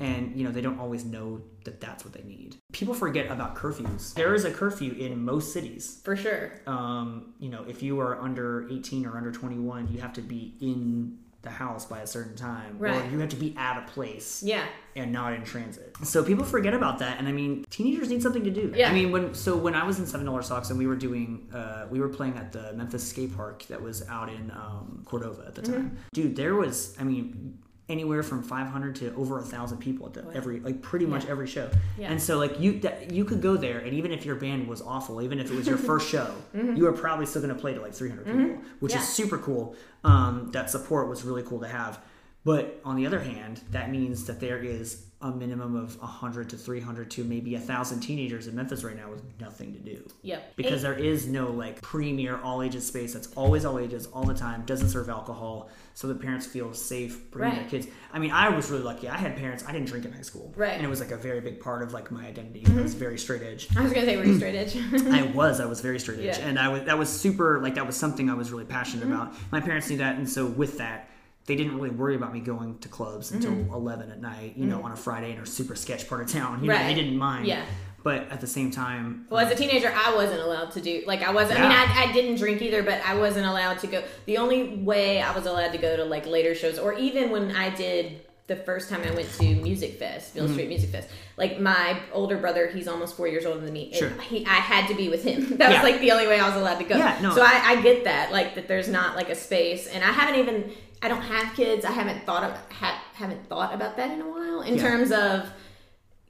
and 0.00 0.34
you 0.34 0.44
know 0.44 0.50
they 0.50 0.60
don't 0.60 0.78
always 0.78 1.04
know 1.04 1.42
that 1.64 1.80
that's 1.80 2.04
what 2.04 2.14
they 2.14 2.22
need. 2.22 2.56
People 2.72 2.94
forget 2.94 3.30
about 3.30 3.54
curfews. 3.54 4.14
There 4.14 4.34
is 4.34 4.44
a 4.44 4.50
curfew 4.50 4.92
in 4.92 5.24
most 5.24 5.52
cities. 5.52 6.00
For 6.04 6.16
sure. 6.16 6.52
Um, 6.66 7.34
you 7.38 7.50
know, 7.50 7.64
if 7.68 7.82
you 7.82 8.00
are 8.00 8.20
under 8.20 8.68
18 8.70 9.06
or 9.06 9.16
under 9.16 9.32
21, 9.32 9.88
you 9.92 10.00
have 10.00 10.12
to 10.14 10.22
be 10.22 10.54
in 10.60 11.18
the 11.46 11.50
house 11.52 11.86
by 11.86 12.00
a 12.00 12.06
certain 12.06 12.34
time, 12.36 12.76
Right. 12.78 13.06
or 13.06 13.10
you 13.10 13.18
have 13.20 13.30
to 13.30 13.36
be 13.36 13.54
at 13.56 13.78
a 13.82 13.86
place 13.90 14.42
Yeah. 14.42 14.64
and 14.94 15.12
not 15.12 15.32
in 15.32 15.42
transit. 15.44 15.96
So 16.02 16.22
people 16.22 16.44
forget 16.44 16.74
about 16.74 16.98
that, 16.98 17.18
and 17.18 17.26
I 17.28 17.32
mean, 17.32 17.64
teenagers 17.70 18.08
need 18.10 18.22
something 18.22 18.44
to 18.44 18.50
do. 18.50 18.72
Yeah. 18.74 18.90
I 18.90 18.92
mean, 18.92 19.12
when 19.12 19.32
so 19.34 19.56
when 19.56 19.74
I 19.74 19.84
was 19.84 19.98
in 19.98 20.06
Seven 20.06 20.26
Dollar 20.26 20.42
Socks 20.42 20.68
and 20.70 20.78
we 20.78 20.86
were 20.86 20.96
doing, 20.96 21.48
uh, 21.54 21.86
we 21.90 21.98
were 22.00 22.08
playing 22.08 22.36
at 22.36 22.52
the 22.52 22.72
Memphis 22.74 23.08
skate 23.08 23.34
park 23.36 23.64
that 23.68 23.80
was 23.80 24.06
out 24.08 24.28
in 24.28 24.50
um, 24.50 25.02
Cordova 25.06 25.44
at 25.46 25.54
the 25.54 25.62
Mm-hmm. 25.62 25.72
time. 25.72 25.96
Dude, 26.12 26.36
there 26.36 26.54
was, 26.54 26.94
I 27.00 27.04
mean. 27.04 27.58
Anywhere 27.88 28.24
from 28.24 28.42
500 28.42 28.96
to 28.96 29.14
over 29.14 29.38
a 29.38 29.42
thousand 29.42 29.78
people 29.78 30.06
at 30.08 30.14
the, 30.14 30.26
every 30.34 30.58
like 30.58 30.82
pretty 30.82 31.06
much 31.06 31.24
every 31.26 31.46
show, 31.46 31.70
Yeah. 31.96 32.10
and 32.10 32.20
so 32.20 32.36
like 32.36 32.58
you 32.58 32.80
that, 32.80 33.12
you 33.12 33.24
could 33.24 33.40
go 33.40 33.56
there, 33.56 33.78
and 33.78 33.94
even 33.94 34.10
if 34.10 34.24
your 34.26 34.34
band 34.34 34.66
was 34.66 34.82
awful, 34.82 35.22
even 35.22 35.38
if 35.38 35.52
it 35.52 35.54
was 35.54 35.68
your 35.68 35.76
first 35.90 36.08
show, 36.08 36.34
you 36.52 36.82
were 36.82 36.92
probably 36.92 37.26
still 37.26 37.42
going 37.42 37.54
to 37.54 37.60
play 37.60 37.74
to 37.74 37.80
like 37.80 37.94
300 37.94 38.24
people, 38.26 38.40
which 38.80 38.90
Mm-hmm. 38.92 38.98
Yeah. 38.98 38.98
is 39.04 39.08
super 39.08 39.38
cool. 39.38 39.76
Um, 40.02 40.50
that 40.50 40.68
support 40.68 41.08
was 41.08 41.22
really 41.22 41.44
cool 41.44 41.60
to 41.60 41.68
have. 41.68 42.00
But 42.46 42.80
on 42.84 42.94
the 42.96 43.06
other 43.06 43.18
hand, 43.18 43.60
that 43.72 43.90
means 43.90 44.24
that 44.26 44.38
there 44.38 44.58
is 44.58 45.02
a 45.20 45.30
minimum 45.32 45.74
of 45.74 45.98
100 46.00 46.50
to 46.50 46.56
300 46.56 47.10
to 47.10 47.24
maybe 47.24 47.54
a 47.56 47.58
thousand 47.58 48.00
teenagers 48.00 48.46
in 48.46 48.54
Memphis 48.54 48.84
right 48.84 48.94
now 48.94 49.10
with 49.10 49.22
nothing 49.40 49.72
to 49.72 49.80
do. 49.80 50.06
Yep. 50.22 50.54
Because 50.54 50.82
there 50.82 50.92
is 50.94 51.26
no 51.26 51.50
like 51.50 51.80
premier 51.82 52.38
all 52.42 52.62
ages 52.62 52.86
space 52.86 53.14
that's 53.14 53.32
always 53.34 53.64
all 53.64 53.78
ages 53.80 54.06
all 54.12 54.24
the 54.24 54.34
time, 54.34 54.62
doesn't 54.66 54.90
serve 54.90 55.08
alcohol, 55.08 55.70
so 55.94 56.06
the 56.06 56.14
parents 56.14 56.46
feel 56.46 56.72
safe 56.74 57.30
bringing 57.32 57.56
Right. 57.56 57.62
their 57.62 57.80
kids. 57.80 57.88
I 58.12 58.18
mean, 58.20 58.30
I 58.30 58.50
was 58.50 58.70
really 58.70 58.84
lucky. 58.84 59.08
I 59.08 59.16
had 59.16 59.36
parents. 59.36 59.64
I 59.66 59.72
didn't 59.72 59.88
drink 59.88 60.04
in 60.04 60.12
high 60.12 60.20
school, 60.20 60.52
Right. 60.54 60.74
And 60.74 60.84
it 60.84 60.88
was 60.88 61.00
like 61.00 61.10
a 61.12 61.16
very 61.16 61.40
big 61.40 61.60
part 61.60 61.82
of 61.82 61.92
like 61.94 62.12
my 62.12 62.26
identity. 62.26 62.60
Mm-hmm. 62.60 62.78
I 62.78 62.82
was 62.82 62.94
very 62.94 63.18
straight 63.18 63.42
edge. 63.42 63.68
I 63.76 63.80
was 63.82 63.92
gonna 63.92 64.06
say 64.06 64.16
were 64.18 64.24
you 64.24 64.36
straight 64.36 64.54
edge? 64.54 64.76
I 65.10 65.22
was. 65.22 65.58
I 65.60 65.64
was 65.66 65.80
very 65.80 65.98
straight 65.98 66.20
edge, 66.20 66.38
Yeah. 66.38 66.46
and 66.46 66.58
I 66.60 66.68
was. 66.68 66.82
That 66.84 66.98
was 66.98 67.08
super. 67.08 67.58
Like 67.60 67.74
that 67.76 67.86
was 67.86 67.96
something 67.96 68.30
I 68.30 68.34
was 68.34 68.52
really 68.52 68.66
passionate 68.66 69.04
Mm-hmm. 69.08 69.14
about. 69.14 69.34
My 69.50 69.60
parents 69.60 69.88
knew 69.90 69.96
that, 69.96 70.16
and 70.18 70.28
so 70.28 70.46
with 70.46 70.76
that, 70.78 71.08
they 71.46 71.56
didn't 71.56 71.74
really 71.76 71.90
worry 71.90 72.16
about 72.16 72.32
me 72.32 72.40
going 72.40 72.78
to 72.78 72.88
clubs 72.88 73.30
until 73.32 73.52
Mm-hmm. 73.52 73.72
eleven 73.72 74.10
at 74.10 74.20
night. 74.20 74.54
You 74.56 74.66
know, 74.66 74.82
on 74.82 74.92
a 74.92 74.96
Friday 74.96 75.32
in 75.32 75.38
a 75.38 75.46
super 75.46 75.74
sketch 75.76 76.08
part 76.08 76.20
of 76.22 76.28
town. 76.28 76.60
You 76.62 76.68
know, 76.68 76.74
Right. 76.74 76.86
they 76.86 76.94
didn't 76.94 77.16
mind. 77.16 77.46
Yeah. 77.46 77.64
But 78.02 78.30
at 78.30 78.40
the 78.40 78.46
same 78.46 78.70
time, 78.70 79.26
Well, 79.30 79.44
as 79.44 79.50
a 79.50 79.56
teenager, 79.56 79.92
I 79.92 80.14
wasn't 80.14 80.40
allowed 80.40 80.70
to 80.72 80.80
do 80.80 81.02
like 81.06 81.22
I 81.22 81.32
wasn't. 81.32 81.58
I 81.58 81.62
mean, 81.62 81.72
I, 81.72 82.04
I 82.08 82.12
didn't 82.12 82.36
drink 82.36 82.62
either, 82.62 82.82
but 82.84 83.00
I 83.04 83.16
wasn't 83.16 83.46
allowed 83.46 83.80
to 83.80 83.86
go. 83.88 84.02
The 84.26 84.38
only 84.38 84.76
way 84.76 85.20
I 85.20 85.34
was 85.34 85.46
allowed 85.46 85.72
to 85.72 85.78
go 85.78 85.96
to 85.96 86.04
like 86.04 86.24
later 86.26 86.54
shows, 86.54 86.78
or 86.78 86.92
even 86.94 87.30
when 87.30 87.50
I 87.56 87.70
did 87.74 88.20
the 88.46 88.54
first 88.54 88.88
time 88.88 89.00
I 89.04 89.10
went 89.10 89.28
to 89.40 89.56
Music 89.56 89.98
Fest, 89.98 90.36
Mm-hmm. 90.36 90.46
Beale 90.46 90.54
Street 90.54 90.68
Music 90.68 90.90
Fest. 90.90 91.08
Like 91.36 91.58
my 91.60 91.98
older 92.12 92.36
brother, 92.36 92.68
he's 92.68 92.86
almost 92.86 93.16
four 93.16 93.26
years 93.26 93.44
older 93.44 93.60
than 93.60 93.72
me. 93.72 93.86
and 93.88 93.96
Sure. 93.96 94.10
he, 94.20 94.46
I 94.46 94.60
had 94.60 94.86
to 94.86 94.94
be 94.94 95.08
with 95.08 95.24
him. 95.24 95.56
That 95.58 95.72
was 95.72 95.82
like 95.82 96.00
the 96.00 96.12
only 96.12 96.28
way 96.28 96.38
I 96.38 96.46
was 96.46 96.56
allowed 96.56 96.78
to 96.78 96.84
go. 96.84 96.96
Yeah, 96.96 97.18
no. 97.20 97.34
So 97.34 97.42
I, 97.42 97.60
I 97.64 97.82
get 97.82 98.04
that, 98.04 98.30
like 98.30 98.54
that. 98.54 98.68
There's 98.68 98.88
not 98.88 99.16
like 99.16 99.30
a 99.30 99.34
space, 99.34 99.88
and 99.88 100.04
I 100.04 100.12
haven't 100.12 100.38
even. 100.40 100.70
I 101.02 101.08
don't 101.08 101.22
have 101.22 101.54
kids. 101.54 101.84
I 101.84 101.90
haven't 101.92 102.24
thought 102.24 102.44
of 102.44 102.72
ha, 102.72 103.02
haven't 103.14 103.46
thought 103.48 103.74
about 103.74 103.96
that 103.96 104.10
in 104.10 104.20
a 104.20 104.28
while 104.28 104.62
in 104.62 104.76
Yeah. 104.76 104.82
terms 104.82 105.12
of. 105.12 105.50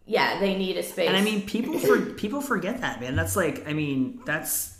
Yeah, 0.08 0.38
they 0.38 0.56
need 0.56 0.76
a 0.76 0.82
space. 0.84 1.08
and 1.08 1.16
I 1.16 1.20
mean, 1.22 1.42
people 1.46 1.78
for 1.80 2.00
people 2.00 2.40
forget 2.40 2.80
that, 2.80 3.00
man. 3.00 3.16
That's 3.16 3.34
like, 3.36 3.66
I 3.68 3.72
mean, 3.72 4.20
that's. 4.24 4.75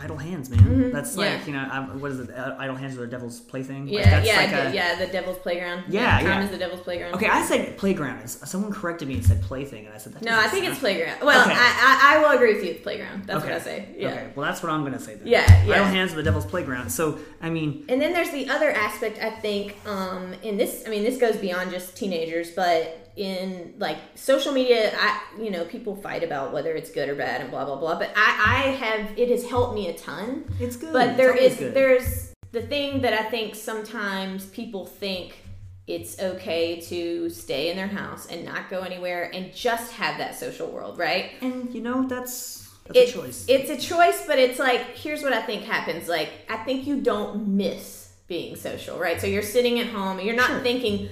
Idle 0.00 0.16
hands, 0.16 0.48
man. 0.48 0.92
That's 0.92 1.16
like 1.16 1.28
Mm-hmm. 1.40 1.50
yeah. 1.50 1.60
you 1.60 1.66
know, 1.66 1.92
I, 1.92 1.96
what 1.96 2.10
is 2.12 2.20
it? 2.20 2.30
Uh, 2.30 2.54
Idle 2.58 2.76
hands 2.76 2.96
are 2.96 3.00
the 3.00 3.06
devil's 3.08 3.40
plaything. 3.40 3.86
Like, 3.86 3.94
Yeah, 3.96 4.10
that's 4.10 4.26
yeah, 4.28 4.36
like 4.36 4.52
a- 4.52 4.74
yeah. 4.74 4.94
The 4.94 5.06
Devil's 5.08 5.38
Playground. 5.38 5.84
Yeah, 5.88 6.18
time 6.18 6.26
yeah. 6.26 6.44
is 6.44 6.50
the 6.50 6.56
Devil's 6.58 6.80
Playground. 6.82 7.14
Okay, 7.14 7.26
I 7.26 7.42
said 7.44 7.76
playground. 7.76 8.28
Someone 8.30 8.72
corrected 8.72 9.08
me 9.08 9.14
and 9.14 9.24
said 9.26 9.42
plaything, 9.42 9.86
and 9.86 9.94
I 9.94 9.98
said 9.98 10.14
that. 10.14 10.22
No, 10.22 10.38
I 10.38 10.46
think 10.46 10.62
sound- 10.64 10.72
it's 10.72 10.78
playground. 10.78 11.18
Well, 11.22 11.42
Okay. 11.42 11.52
I, 11.54 12.14
I 12.14 12.16
I 12.16 12.18
will 12.22 12.30
agree 12.36 12.54
with 12.54 12.64
you. 12.64 12.70
It's 12.70 12.82
playground. 12.82 13.24
That's 13.24 13.42
Okay. 13.42 13.52
what 13.52 13.60
I 13.60 13.64
say. 13.64 13.88
Yeah. 13.98 14.08
Okay, 14.10 14.26
well 14.36 14.46
that's 14.46 14.62
what 14.62 14.70
I'm 14.72 14.84
gonna 14.84 15.00
say 15.00 15.16
then. 15.16 15.26
Yeah, 15.26 15.64
yeah. 15.66 15.74
Idle 15.74 15.86
hands 15.86 16.12
are 16.12 16.16
the 16.16 16.22
devil's 16.22 16.46
playground. 16.46 16.90
So 16.90 17.18
I 17.42 17.50
mean, 17.50 17.84
And 17.88 18.00
then 18.00 18.12
there's 18.12 18.30
the 18.30 18.48
other 18.50 18.70
aspect 18.70 19.18
I 19.20 19.30
think, 19.30 19.76
um, 19.84 20.32
and 20.44 20.58
this 20.60 20.84
I 20.86 20.90
mean 20.90 21.02
this 21.02 21.18
goes 21.18 21.36
beyond 21.36 21.72
just 21.72 21.96
teenagers, 21.96 22.52
but 22.52 23.07
in 23.18 23.74
like 23.78 23.98
social 24.14 24.52
media, 24.52 24.92
I 24.96 25.20
you 25.40 25.50
know 25.50 25.64
people 25.64 25.96
fight 25.96 26.22
about 26.22 26.52
whether 26.52 26.74
it's 26.74 26.90
good 26.90 27.08
or 27.08 27.14
bad 27.16 27.40
and 27.40 27.50
blah 27.50 27.64
blah 27.64 27.76
blah. 27.76 27.98
But 27.98 28.10
I, 28.16 28.28
I 28.66 28.70
have 28.70 29.18
it 29.18 29.28
has 29.30 29.44
helped 29.48 29.74
me 29.74 29.88
a 29.88 29.92
ton. 29.98 30.44
it's 30.60 30.76
good. 30.76 30.92
But 30.92 31.16
there 31.16 31.34
It's 31.36 31.54
is 31.54 31.58
good. 31.58 31.74
there's 31.74 32.32
the 32.52 32.62
thing 32.62 33.02
that 33.02 33.12
I 33.12 33.24
think 33.28 33.54
sometimes 33.54 34.46
people 34.46 34.86
think 34.86 35.36
it's 35.86 36.20
okay 36.20 36.80
to 36.82 37.28
stay 37.30 37.70
in 37.70 37.76
their 37.76 37.88
house 37.88 38.26
and 38.26 38.44
not 38.44 38.68
go 38.70 38.80
anywhere 38.82 39.30
and 39.34 39.52
just 39.54 39.92
have 39.92 40.18
that 40.18 40.34
social 40.36 40.68
world, 40.70 40.98
right? 40.98 41.32
and 41.40 41.74
you 41.74 41.80
know 41.80 42.06
that's 42.06 42.68
that's 42.86 42.98
it- 43.00 43.08
a 43.08 43.12
choice. 43.12 43.44
It's 43.48 43.70
a 43.70 43.76
choice, 43.76 44.24
but 44.26 44.38
it's 44.38 44.58
like 44.58 44.80
here's 44.96 45.22
what 45.22 45.32
I 45.32 45.42
think 45.42 45.64
happens. 45.64 46.08
Like 46.08 46.30
I 46.48 46.56
think 46.58 46.86
you 46.86 47.00
don't 47.00 47.48
miss 47.56 48.12
being 48.28 48.54
social, 48.56 48.98
right? 48.98 49.20
So 49.20 49.26
you're 49.26 49.42
sitting 49.42 49.78
at 49.80 49.86
home 49.88 50.18
and 50.18 50.26
you're 50.26 50.36
not 50.36 50.48
Sure. 50.48 50.60
thinking, 50.60 51.08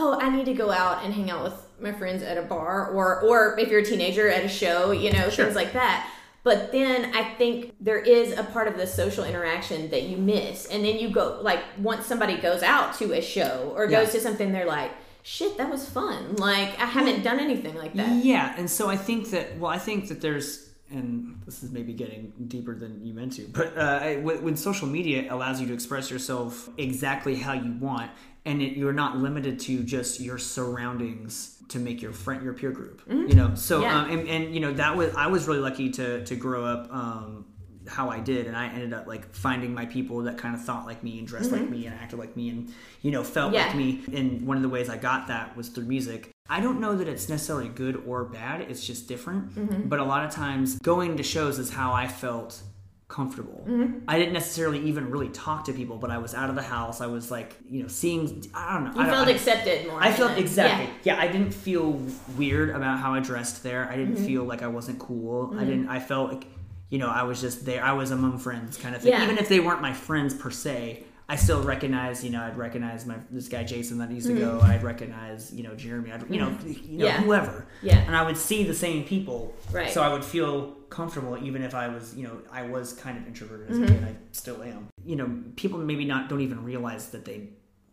"Oh, 0.00 0.18
I 0.20 0.30
need 0.34 0.46
to 0.46 0.54
go 0.54 0.70
out 0.70 1.04
and 1.04 1.12
hang 1.12 1.30
out 1.30 1.42
with 1.44 1.54
my 1.80 1.92
friends 1.92 2.22
at 2.22 2.36
a 2.38 2.42
bar," 2.42 2.90
or 2.92 3.20
or 3.22 3.58
if 3.58 3.68
you're 3.68 3.80
a 3.80 3.84
teenager 3.84 4.28
at 4.28 4.44
a 4.44 4.48
show, 4.48 4.92
you 4.92 5.12
know, 5.12 5.28
Sure. 5.28 5.44
things 5.44 5.56
like 5.56 5.72
that. 5.72 6.08
But 6.44 6.72
then 6.72 7.14
I 7.14 7.24
think 7.34 7.74
there 7.80 7.98
is 7.98 8.36
a 8.38 8.44
part 8.44 8.68
of 8.68 8.76
the 8.76 8.86
social 8.86 9.24
interaction 9.24 9.90
that 9.90 10.04
you 10.04 10.16
miss, 10.16 10.66
and 10.66 10.84
then 10.84 10.98
you 10.98 11.10
go 11.10 11.38
like 11.42 11.60
once 11.78 12.06
somebody 12.06 12.36
goes 12.38 12.62
out 12.62 12.94
to 13.00 13.12
a 13.12 13.20
show 13.20 13.72
or 13.76 13.86
goes 13.86 14.06
Yeah. 14.06 14.12
to 14.12 14.20
something, 14.20 14.52
they're 14.52 14.64
like. 14.66 14.92
Shit, 15.24 15.58
that 15.58 15.68
was 15.70 15.86
fun. 15.86 16.36
Like 16.36 16.80
I 16.80 16.86
haven't 16.86 17.22
done 17.22 17.38
anything 17.38 17.74
like 17.74 17.92
that. 17.94 18.24
Yeah, 18.24 18.54
and 18.56 18.70
so 18.70 18.88
I 18.88 18.96
think 18.96 19.28
that 19.30 19.58
well, 19.58 19.70
I 19.70 19.76
think 19.76 20.08
that 20.08 20.22
there's 20.22 20.70
and 20.90 21.42
this 21.44 21.62
is 21.62 21.70
maybe 21.70 21.92
getting 21.92 22.32
deeper 22.46 22.74
than 22.74 23.04
you 23.04 23.12
meant 23.12 23.32
to, 23.34 23.42
but 23.52 23.76
uh, 23.76 24.14
when, 24.26 24.42
when 24.42 24.56
social 24.56 24.88
media 24.88 25.26
allows 25.28 25.60
you 25.60 25.66
to 25.66 25.74
express 25.74 26.10
yourself 26.10 26.70
exactly 26.78 27.34
how 27.34 27.52
you 27.52 27.72
want, 27.72 28.10
and 28.48 28.60
it, 28.62 28.72
you're 28.76 28.92
not 29.04 29.16
limited 29.18 29.60
to 29.60 29.82
just 29.84 30.20
your 30.20 30.38
surroundings 30.38 31.56
to 31.68 31.78
make 31.78 32.00
your 32.00 32.12
friend 32.12 32.42
your 32.42 32.54
peer 32.54 32.70
group, 32.70 33.02
you 33.08 33.34
know. 33.34 33.54
So 33.54 33.82
Mm-hmm. 33.82 33.82
Yeah. 33.82 33.98
um, 34.00 34.10
and, 34.10 34.28
and 34.28 34.54
you 34.54 34.60
know 34.60 34.72
that 34.74 34.96
was 34.96 35.14
I 35.14 35.26
was 35.28 35.46
really 35.46 35.60
lucky 35.60 35.90
to 35.90 36.24
to 36.24 36.34
grow 36.36 36.64
up. 36.64 36.92
Um, 36.92 37.44
how 37.86 38.10
I 38.10 38.20
did, 38.20 38.46
and 38.46 38.54
I 38.54 38.66
ended 38.68 38.92
up 38.92 39.06
like 39.06 39.34
finding 39.34 39.72
my 39.72 39.86
people 39.86 40.18
that 40.24 40.36
kind 40.36 40.54
of 40.54 40.62
thought 40.62 40.84
like 40.84 41.02
me 41.02 41.18
and 41.18 41.26
dressed 41.26 41.50
like 41.52 41.70
me 41.70 41.86
and 41.86 41.94
acted 41.94 42.18
like 42.18 42.36
me 42.36 42.50
and 42.50 42.70
you 43.00 43.10
know 43.10 43.24
felt 43.24 43.54
Mm-hmm. 43.54 43.54
Yeah. 43.54 43.66
like 43.66 43.76
me. 44.12 44.18
And 44.18 44.46
one 44.46 44.56
of 44.58 44.62
the 44.62 44.68
ways 44.68 44.90
I 44.90 44.98
got 44.98 45.28
that 45.28 45.56
was 45.56 45.68
through 45.70 45.84
music. 45.86 46.30
I 46.50 46.60
don't 46.60 46.80
know 46.80 46.96
that 46.96 47.08
it's 47.08 47.28
necessarily 47.30 47.68
good 47.68 48.02
or 48.06 48.24
bad. 48.24 48.60
It's 48.62 48.86
just 48.86 49.08
different. 49.08 49.54
Mm-hmm. 49.54 49.88
But 49.88 50.00
a 50.00 50.04
lot 50.04 50.24
of 50.26 50.30
times, 50.30 50.78
going 50.80 51.16
to 51.18 51.22
shows 51.22 51.58
is 51.58 51.70
how 51.70 51.92
I 51.92 52.08
felt 52.08 52.62
comfortable. 53.08 53.64
Mm-hmm. 53.66 54.00
I 54.06 54.18
didn't 54.18 54.34
necessarily 54.34 54.80
even 54.80 55.10
really 55.10 55.30
talk 55.30 55.64
to 55.64 55.72
people, 55.72 55.96
but 55.96 56.10
I 56.10 56.18
was 56.18 56.34
out 56.34 56.50
of 56.50 56.56
the 56.56 56.62
house. 56.62 57.00
I 57.00 57.06
was 57.06 57.30
like, 57.30 57.56
you 57.68 57.82
know, 57.82 57.88
seeing. 57.88 58.44
I 58.54 58.74
don't 58.74 58.84
know. 58.84 59.00
You 59.02 59.08
I 59.08 59.10
felt 59.10 59.28
I- 59.28 59.30
accepted 59.32 59.86
more. 59.88 60.02
I 60.02 60.12
felt 60.12 60.36
exactly. 60.38 60.86
yeah. 61.04 61.14
Yeah. 61.16 61.22
I 61.22 61.26
didn't 61.28 61.52
feel 61.52 62.00
weird 62.36 62.70
about 62.70 62.98
how 62.98 63.14
I 63.14 63.20
dressed 63.20 63.62
there. 63.62 63.88
I 63.90 63.96
didn't 63.96 64.16
Mm-hmm. 64.16 64.26
feel 64.26 64.44
like 64.44 64.62
I 64.62 64.68
wasn't 64.68 64.98
cool. 64.98 65.54
I 65.58 65.64
didn't. 65.64 65.88
I 65.88 66.00
felt 66.00 66.32
like, 66.32 66.44
you 66.90 66.98
know, 66.98 67.08
I 67.08 67.22
was 67.22 67.40
just 67.40 67.64
there. 67.64 67.82
I 67.82 67.92
was 67.92 68.10
among 68.10 68.38
friends, 68.38 68.76
kind 68.76 68.94
of 68.94 69.02
thing. 69.02 69.12
Yeah. 69.12 69.24
Even 69.24 69.38
if 69.38 69.48
they 69.48 69.60
weren't 69.60 69.80
my 69.80 69.92
friends 69.94 70.34
per 70.34 70.50
se, 70.50 71.04
I 71.30 71.36
still 71.36 71.62
recognize. 71.62 72.24
You 72.24 72.30
know, 72.30 72.42
I'd 72.42 72.56
recognize 72.56 73.04
my 73.06 73.16
this 73.30 73.48
guy 73.48 73.62
Jason 73.64 73.98
that 73.98 74.10
used 74.10 74.26
to 74.28 74.38
go. 74.38 74.60
I'd 74.62 74.82
recognize 74.82 75.52
you 75.52 75.62
know 75.62 75.74
Jeremy. 75.74 76.10
I'd, 76.12 76.22
you 76.30 76.40
know, 76.40 76.48
you 76.48 76.48
know 76.48 76.74
Mm-hmm. 76.74 77.00
Yeah. 77.00 77.20
whoever. 77.20 77.66
Yeah. 77.82 77.98
And 77.98 78.16
I 78.16 78.22
would 78.22 78.36
see 78.38 78.64
the 78.64 78.74
same 78.74 79.04
people. 79.04 79.54
Right. 79.70 79.90
So 79.90 80.02
I 80.02 80.10
would 80.12 80.24
feel 80.24 80.72
comfortable 80.88 81.36
even 81.42 81.62
if 81.62 81.74
I 81.74 81.88
was, 81.88 82.14
you 82.16 82.26
know, 82.26 82.38
I 82.50 82.62
was 82.62 82.94
kind 82.94 83.18
of 83.18 83.26
introverted 83.26 83.70
as 83.70 83.76
Mm-hmm. 83.76 83.84
a 83.84 83.88
kid. 83.98 84.04
I 84.04 84.14
still 84.32 84.62
am. 84.62 84.88
You 85.04 85.16
know, 85.16 85.42
people 85.56 85.78
maybe 85.80 86.04
not 86.06 86.28
don't 86.30 86.40
even 86.40 86.64
realize 86.64 87.10
that 87.10 87.24
they 87.26 87.50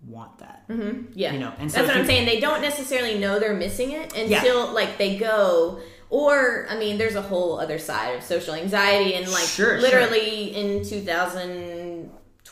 want 0.07 0.37
that. 0.37 0.63
Yeah, 1.13 1.33
You 1.33 1.39
know, 1.39 1.51
and 1.57 1.69
so 1.71 1.77
that's 1.77 1.87
what 1.89 1.97
I'm 1.97 2.03
you- 2.03 2.07
saying. 2.07 2.25
They 2.27 2.39
don't 2.39 2.61
necessarily 2.61 3.17
know 3.19 3.39
they're 3.39 3.53
missing 3.55 3.91
it 3.91 4.15
until 4.15 4.71
like 4.71 4.97
they 4.97 5.17
go. 5.17 5.81
Or 6.11 6.67
I 6.69 6.77
mean, 6.77 6.97
there's 6.99 7.15
a 7.15 7.21
whole 7.21 7.59
other 7.59 7.79
side 7.79 8.15
of 8.15 8.23
social 8.23 8.53
anxiety, 8.53 9.15
and 9.15 9.27
like 9.29 9.43
Sure, 9.43 9.79
literally 9.81 10.55
in 10.55 10.85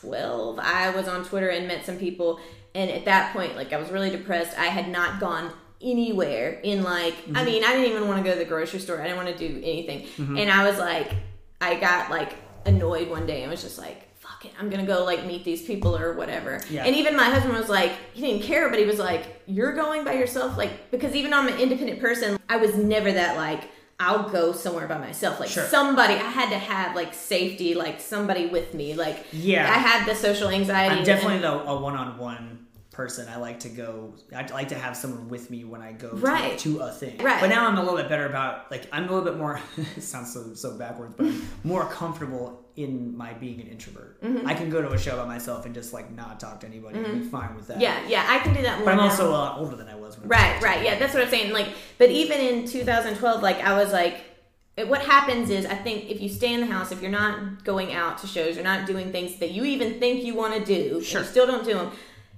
2012, 0.03 0.59
I 0.59 0.89
was 0.91 1.07
on 1.07 1.23
Twitter 1.25 1.49
and 1.49 1.67
met 1.67 1.85
some 1.85 1.97
people, 1.97 2.39
and 2.75 2.89
at 2.91 3.05
that 3.05 3.33
point, 3.33 3.55
like 3.55 3.73
I 3.73 3.77
was 3.77 3.89
really 3.89 4.09
depressed. 4.09 4.57
I 4.57 4.65
had 4.65 4.87
not 4.89 5.19
gone 5.19 5.51
anywhere 5.81 6.59
in 6.63 6.83
like 6.83 7.13
Mm-hmm. 7.13 7.37
I 7.37 7.43
mean, 7.45 7.63
I 7.63 7.73
didn't 7.73 7.91
even 7.91 8.07
want 8.07 8.23
to 8.23 8.29
go 8.29 8.33
to 8.33 8.39
the 8.39 8.49
grocery 8.49 8.79
store. 8.79 8.99
I 9.01 9.03
didn't 9.03 9.17
want 9.23 9.37
to 9.37 9.47
do 9.47 9.57
anything, 9.63 10.01
Mm-hmm. 10.17 10.37
and 10.37 10.51
I 10.51 10.67
was 10.69 10.77
like, 10.77 11.11
I 11.61 11.75
got 11.75 12.09
like 12.09 12.35
annoyed 12.65 13.09
one 13.09 13.25
day 13.25 13.41
and 13.43 13.51
was 13.51 13.61
just 13.63 13.77
like. 13.79 14.09
Fuck 14.19 14.45
it, 14.45 14.53
I'm 14.57 14.69
gonna 14.69 14.85
go 14.85 15.03
like 15.03 15.25
meet 15.25 15.43
these 15.43 15.61
people 15.63 15.97
or 15.97 16.13
whatever. 16.13 16.61
Yeah. 16.69 16.85
And 16.85 16.95
even 16.95 17.17
my 17.17 17.25
husband 17.25 17.57
was 17.57 17.67
like, 17.67 17.91
he 18.13 18.21
didn't 18.21 18.43
care, 18.43 18.69
but 18.69 18.79
he 18.79 18.85
was 18.85 18.97
like, 18.97 19.41
"You're 19.47 19.73
going 19.73 20.05
by 20.05 20.13
yourself," 20.13 20.57
like 20.57 20.89
because 20.91 21.13
even 21.13 21.33
I'm 21.33 21.49
an 21.49 21.59
independent 21.59 21.99
person, 21.99 22.39
I 22.47 22.55
was 22.55 22.73
never 22.77 23.11
that 23.11 23.35
like 23.35 23.63
I'll 24.05 24.29
go 24.29 24.51
somewhere 24.51 24.87
by 24.87 24.97
myself. 24.97 25.39
Like 25.39 25.49
Sure. 25.49 25.65
somebody, 25.65 26.13
I 26.15 26.29
had 26.39 26.49
to 26.49 26.57
have 26.57 26.95
like 26.95 27.13
safety, 27.13 27.73
like 27.73 27.99
somebody 28.01 28.47
with 28.47 28.73
me. 28.73 28.93
Like 28.95 29.25
Yeah. 29.31 29.63
I 29.69 29.77
had 29.77 30.05
the 30.07 30.15
social 30.15 30.49
anxiety. 30.49 30.95
I'm 30.95 31.03
definitely 31.03 31.35
and- 31.35 31.43
the, 31.45 31.53
a 31.73 31.79
one-on-one 31.81 32.59
person. 32.91 33.27
I 33.27 33.37
like 33.37 33.59
to 33.61 33.69
go. 33.69 34.13
I 34.35 34.45
like 34.53 34.67
to 34.69 34.75
have 34.75 34.95
someone 34.95 35.27
with 35.29 35.49
me 35.49 35.63
when 35.63 35.81
I 35.81 35.93
go 35.93 36.09
Right. 36.13 36.57
to, 36.59 36.75
to 36.77 36.81
a 36.83 36.91
thing. 36.91 37.17
Right. 37.19 37.39
But 37.41 37.47
now 37.49 37.67
I'm 37.67 37.77
a 37.77 37.81
little 37.81 37.97
bit 37.97 38.09
better 38.09 38.27
about 38.27 38.69
like 38.69 38.87
I'm 38.91 39.05
a 39.05 39.07
little 39.07 39.23
bit 39.23 39.37
more. 39.37 39.59
it 39.97 40.01
sounds 40.03 40.33
so 40.33 40.53
so 40.53 40.77
backwards, 40.77 41.13
but 41.17 41.27
more 41.63 41.85
comfortable 41.85 42.62
in 42.75 43.15
my 43.15 43.33
being 43.33 43.61
an 43.61 43.67
introvert. 43.67 44.21
Mm-hmm. 44.23 44.47
I 44.47 44.53
can 44.55 44.69
go 44.69 44.81
to 44.81 44.91
a 44.91 44.97
show 44.97 45.15
by 45.17 45.25
myself 45.25 45.65
and 45.65 45.75
just 45.75 45.93
like 45.93 46.11
not 46.11 46.39
talk 46.39 46.59
to 46.61 46.67
anybody 46.67 46.99
and 46.99 47.21
be 47.23 47.27
fine 47.29 47.55
with 47.55 47.67
that. 47.67 47.79
yeah, 47.79 47.99
yeah, 48.07 48.25
I 48.27 48.39
can 48.39 48.53
do 48.53 48.61
that 48.63 48.77
more. 48.79 48.85
But 48.85 48.91
I'm 48.91 48.97
now. 48.97 49.03
also 49.03 49.29
a 49.29 49.31
lot 49.31 49.59
older 49.59 49.75
than 49.75 49.87
I 49.87 49.95
was. 49.95 50.17
When 50.19 50.31
I 50.31 50.53
was 50.53 50.61
Right, 50.61 50.61
right. 50.63 50.83
Yeah, 50.83 50.97
that's 50.97 51.13
what 51.13 51.23
I'm 51.23 51.29
saying. 51.29 51.53
Like, 51.53 51.69
but 51.97 52.09
even 52.09 52.39
in 52.39 52.67
2012, 52.67 53.41
like 53.43 53.57
I 53.61 53.77
was 53.77 53.91
like, 53.91 54.23
it, 54.75 54.87
what 54.87 55.01
happens 55.01 55.51
is 55.51 55.67
I 55.67 55.75
think 55.75 56.09
if 56.09 56.19
you 56.19 56.29
stay 56.29 56.51
in 56.53 56.61
the 56.61 56.65
house, 56.65 56.91
if 56.91 56.99
you're 57.01 57.11
not 57.11 57.63
going 57.63 57.93
out 57.93 58.17
to 58.19 58.27
shows, 58.27 58.55
you're 58.55 58.63
not 58.63 58.87
doing 58.87 59.11
things 59.11 59.37
that 59.39 59.51
you 59.51 59.65
even 59.65 59.99
think 59.99 60.23
you 60.23 60.33
want 60.33 60.55
to 60.55 60.65
do, 60.65 61.01
Sure. 61.03 61.21
you 61.21 61.27
still 61.27 61.45
don't 61.45 61.63
do 61.63 61.75
them. 61.75 61.91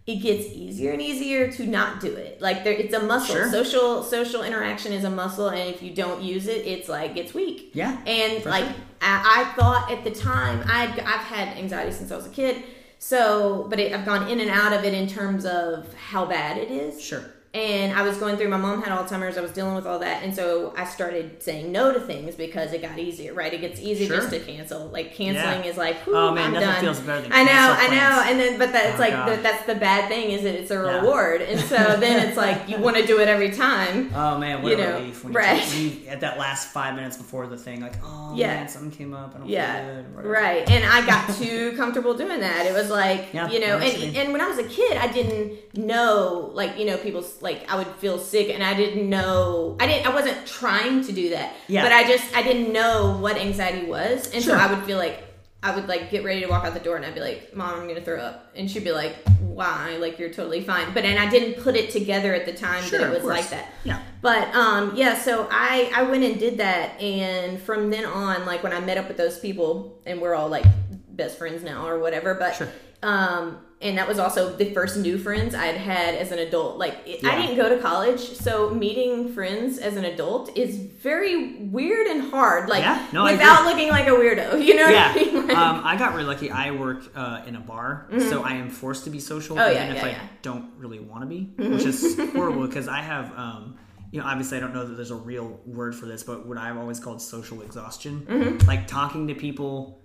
It 0.08 0.18
gets 0.18 0.46
easier 0.46 0.92
and 0.92 1.02
easier 1.02 1.52
to 1.54 1.66
not 1.66 2.00
do 2.00 2.14
it. 2.14 2.40
Like 2.40 2.64
there, 2.64 2.74
it's 2.74 2.94
a 2.94 3.02
muscle. 3.02 3.36
Sure. 3.36 3.50
Social 3.50 4.04
social 4.04 4.44
interaction 4.44 4.94
is 4.94 5.04
a 5.04 5.10
muscle, 5.10 5.50
and 5.50 5.74
if 5.74 5.82
you 5.82 5.96
don't 5.96 6.22
use 6.22 6.48
it, 6.48 6.66
it's 6.68 6.88
like 6.88 7.18
it's 7.18 7.34
weak. 7.34 7.72
Yeah, 7.74 7.98
And 8.06 8.46
like 8.46 8.66
sure. 8.66 8.76
I, 9.02 9.42
I 9.42 9.56
thought 9.56 9.92
at 9.92 10.04
the 10.04 10.12
time, 10.12 10.64
I'd 10.68 11.00
I've 11.00 11.26
had 11.26 11.58
anxiety 11.58 11.92
since 11.92 12.12
I 12.12 12.16
was 12.18 12.28
a 12.28 12.30
kid. 12.30 12.64
So, 13.00 13.68
but 13.70 13.80
it, 13.80 13.94
I've 13.94 14.06
gone 14.06 14.30
in 14.30 14.40
and 14.40 14.50
out 14.50 14.74
of 14.74 14.84
it 14.84 14.94
in 14.94 15.08
terms 15.08 15.46
of 15.46 15.92
how 15.96 16.26
bad 16.26 16.58
it 16.58 16.72
is 16.72 17.02
Sure. 17.02 17.24
And 17.56 17.94
I 17.98 18.02
was 18.02 18.18
going 18.18 18.36
through. 18.38 18.50
My 18.50 18.58
mom 18.58 18.82
had 18.84 18.92
Alzheimer's. 18.98 19.38
I 19.38 19.42
was 19.42 19.52
dealing 19.52 19.76
with 19.76 19.86
all 19.88 20.00
that, 20.00 20.24
and 20.24 20.36
so 20.36 20.74
I 20.78 20.84
started 20.86 21.42
saying 21.42 21.72
no 21.72 21.94
to 21.94 22.00
things 22.00 22.36
because 22.36 22.74
it 22.74 22.82
got 22.82 23.00
easier. 23.00 23.34
Right? 23.34 23.54
It 23.54 23.62
gets 23.62 23.80
easier 23.80 24.08
Sure. 24.08 24.18
just 24.18 24.30
to 24.32 24.40
cancel. 24.40 24.88
Like 24.90 25.16
canceling 25.16 25.64
Yeah. 25.64 25.70
is 25.72 25.78
like, 25.78 25.96
Oh, 26.08 26.32
man, 26.34 26.48
I'm 26.48 26.54
nothing 26.54 26.70
done. 26.70 26.82
feels 26.82 27.00
better 27.00 27.22
than 27.22 27.32
canceling. 27.32 27.50
I 27.50 27.54
know, 27.54 27.76
I 27.80 27.88
know. 27.96 28.24
And 28.32 28.40
then, 28.40 28.60
but 28.60 28.72
that's 28.74 28.98
Oh, 28.98 29.00
like 29.00 29.14
the, 29.38 29.42
that's 29.42 29.66
the 29.66 29.76
bad 29.76 30.10
thing 30.10 30.32
is 30.32 30.44
that 30.44 30.54
it's 30.56 30.72
a 30.72 30.76
Yeah. 30.76 31.00
reward, 31.00 31.42
and 31.42 31.60
so 31.60 31.76
then 32.00 32.28
it's 32.28 32.38
like 32.38 32.68
you 32.68 32.78
want 32.78 32.98
to 32.98 33.06
do 33.08 33.20
it 33.22 33.28
every 33.30 33.52
time. 33.52 34.12
Oh 34.14 34.38
man, 34.38 34.62
what 34.62 34.72
You 34.74 34.84
a 34.84 34.86
know, 34.88 34.94
relief 35.00 35.24
when 35.24 35.34
right. 35.34 35.76
you, 35.78 36.08
at 36.10 36.20
that 36.22 36.38
last 36.38 36.74
five 36.74 36.96
minutes 36.96 37.16
before 37.18 37.48
the 37.48 37.58
thing, 37.58 37.80
like, 37.82 37.96
oh 38.04 38.34
Yeah. 38.36 38.48
man, 38.56 38.68
something 38.68 38.92
came 38.92 39.14
up. 39.14 39.34
I 39.36 39.40
don't 39.40 39.48
Yeah, 39.50 40.02
right. 40.16 40.70
And 40.70 40.84
I 40.86 41.06
got 41.06 41.34
too 41.36 41.72
comfortable 41.78 42.14
doing 42.16 42.42
that. 42.42 42.66
It 42.66 42.74
was 42.74 42.90
like, 42.90 43.28
Yeah, 43.34 43.50
you 43.50 43.60
know, 43.62 43.78
I 43.78 43.80
know 43.80 43.86
what 43.86 44.00
you 44.00 44.08
and, 44.08 44.18
and 44.18 44.32
when 44.34 44.42
I 44.42 44.50
was 44.50 44.58
a 44.58 44.64
kid, 44.68 44.98
I 44.98 45.08
didn't 45.08 45.54
know, 45.78 46.52
like, 46.54 46.78
you 46.78 46.86
know, 46.86 46.98
people's, 46.98 47.42
like, 47.46 47.72
I 47.72 47.78
would 47.78 47.88
feel 47.98 48.18
sick 48.20 48.50
and 48.50 48.62
I 48.62 48.74
didn't 48.74 49.10
know, 49.10 49.78
I 49.80 49.88
didn't, 49.88 50.06
I 50.08 50.14
wasn't 50.14 50.46
trying 50.46 51.04
to 51.06 51.12
do 51.14 51.30
that. 51.30 51.54
Yeah. 51.70 51.84
But 51.84 51.94
I 51.94 52.04
just, 52.06 52.36
I 52.36 52.44
didn't 52.44 52.74
know 52.74 53.18
what 53.22 53.38
anxiety 53.38 53.86
was. 53.86 54.30
And 54.34 54.44
Sure. 54.44 54.58
so 54.58 54.62
I 54.62 54.74
would 54.74 54.84
feel 54.86 54.98
like, 54.98 55.22
I 55.64 55.74
would 55.74 55.88
like 55.88 56.12
get 56.12 56.24
ready 56.24 56.42
to 56.42 56.48
walk 56.48 56.64
out 56.64 56.76
the 56.76 56.80
door 56.80 56.96
and 56.96 57.04
I'd 57.06 57.16
be 57.16 57.22
like, 57.22 57.56
Mom, 57.56 57.80
I'm 57.80 57.88
gonna 57.88 58.02
throw 58.02 58.20
up. 58.20 58.52
And 58.56 58.70
she'd 58.70 58.84
be 58.84 58.92
like, 58.92 59.16
Why? 59.40 59.98
Like, 60.00 60.20
you're 60.20 60.30
totally 60.30 60.62
fine. 60.62 60.94
But, 60.94 61.06
and 61.06 61.18
I 61.18 61.28
didn't 61.30 61.64
put 61.64 61.76
it 61.76 61.90
together 61.90 62.36
at 62.36 62.46
the 62.46 62.54
time 62.54 62.84
Sure, 62.84 63.00
that 63.00 63.08
it 63.10 63.14
was 63.16 63.24
like 63.24 63.50
that. 63.50 63.72
Yeah. 63.84 64.00
But 64.22 64.54
um, 64.54 64.94
yeah, 64.96 65.18
so 65.18 65.48
I 65.50 65.92
I 65.96 66.04
went 66.04 66.24
and 66.24 66.40
did 66.40 66.58
that, 66.60 67.00
and 67.02 67.60
from 67.62 67.90
then 67.90 68.06
on, 68.06 68.46
like 68.46 68.62
when 68.64 68.74
I 68.74 68.80
met 68.80 68.98
up 69.00 69.08
with 69.08 69.18
those 69.18 69.40
people, 69.40 70.00
and 70.06 70.20
we're 70.22 70.36
all 70.36 70.50
like 70.50 70.66
best 71.10 71.38
friends 71.38 71.64
now 71.64 71.88
or 71.88 71.98
whatever. 72.00 72.34
But 72.36 72.56
Sure. 72.56 72.70
um, 73.02 73.60
and 73.82 73.98
that 73.98 74.08
was 74.08 74.20
also 74.20 74.56
the 74.56 74.72
first 74.74 74.98
new 74.98 75.18
friends 75.18 75.54
I'd 75.54 75.76
had 75.76 76.16
as 76.16 76.32
an 76.32 76.40
adult. 76.40 76.78
Like 76.78 76.96
it, 77.06 77.24
I 77.26 77.40
didn't 77.42 77.58
go 77.58 77.70
to 77.76 77.82
college, 77.82 78.20
so 78.20 78.70
meeting 78.70 79.34
friends 79.34 79.78
as 79.78 79.96
an 79.98 80.06
adult 80.06 80.58
is 80.58 80.78
very 80.78 81.58
weird 81.58 82.08
and 82.08 82.32
hard. 82.32 82.70
Like 82.70 82.82
Yeah, 82.84 83.06
no, 83.12 83.26
without 83.26 83.66
looking 83.66 83.90
like 83.90 84.08
a 84.08 84.12
weirdo, 84.12 84.64
you 84.66 84.76
know 84.76 84.88
yeah. 84.88 85.14
what 85.14 85.22
I 85.22 85.26
mean? 85.26 85.48
Like, 85.48 85.58
um, 85.58 85.82
I 85.84 85.98
got 85.98 86.14
really 86.14 86.26
lucky. 86.28 86.50
I 86.52 86.72
work 86.72 87.04
uh, 87.16 87.42
in 87.46 87.56
a 87.56 87.60
bar, 87.60 88.08
so 88.30 88.44
I 88.44 88.54
am 88.54 88.70
forced 88.70 89.04
to 89.04 89.10
be 89.10 89.20
social, 89.20 89.60
Oh, 89.60 89.64
even 89.70 89.76
yeah, 89.76 89.90
if 89.92 89.98
yeah, 89.98 90.06
I 90.06 90.10
yeah. 90.12 90.28
don't 90.42 90.72
really 90.78 91.00
want 91.00 91.22
to 91.22 91.28
be, 91.28 91.52
which 91.58 91.86
is 91.86 92.18
horrible 92.34 92.66
because 92.66 92.88
I 92.88 93.02
have, 93.02 93.38
um, 93.38 93.78
you 94.12 94.20
know, 94.22 94.26
obviously 94.28 94.58
I 94.58 94.62
don't 94.62 94.74
know 94.74 94.86
that 94.88 94.96
there's 94.96 95.12
a 95.12 95.16
real 95.16 95.60
word 95.66 95.94
for 95.96 96.06
this, 96.06 96.24
but 96.24 96.46
what 96.48 96.58
I've 96.58 96.78
always 96.78 97.00
called 97.02 97.22
social 97.22 97.62
exhaustion, 97.62 98.26
Mm-hmm. 98.30 98.68
like 98.68 98.88
talking 98.88 99.28
to 99.28 99.36
people. 99.36 100.02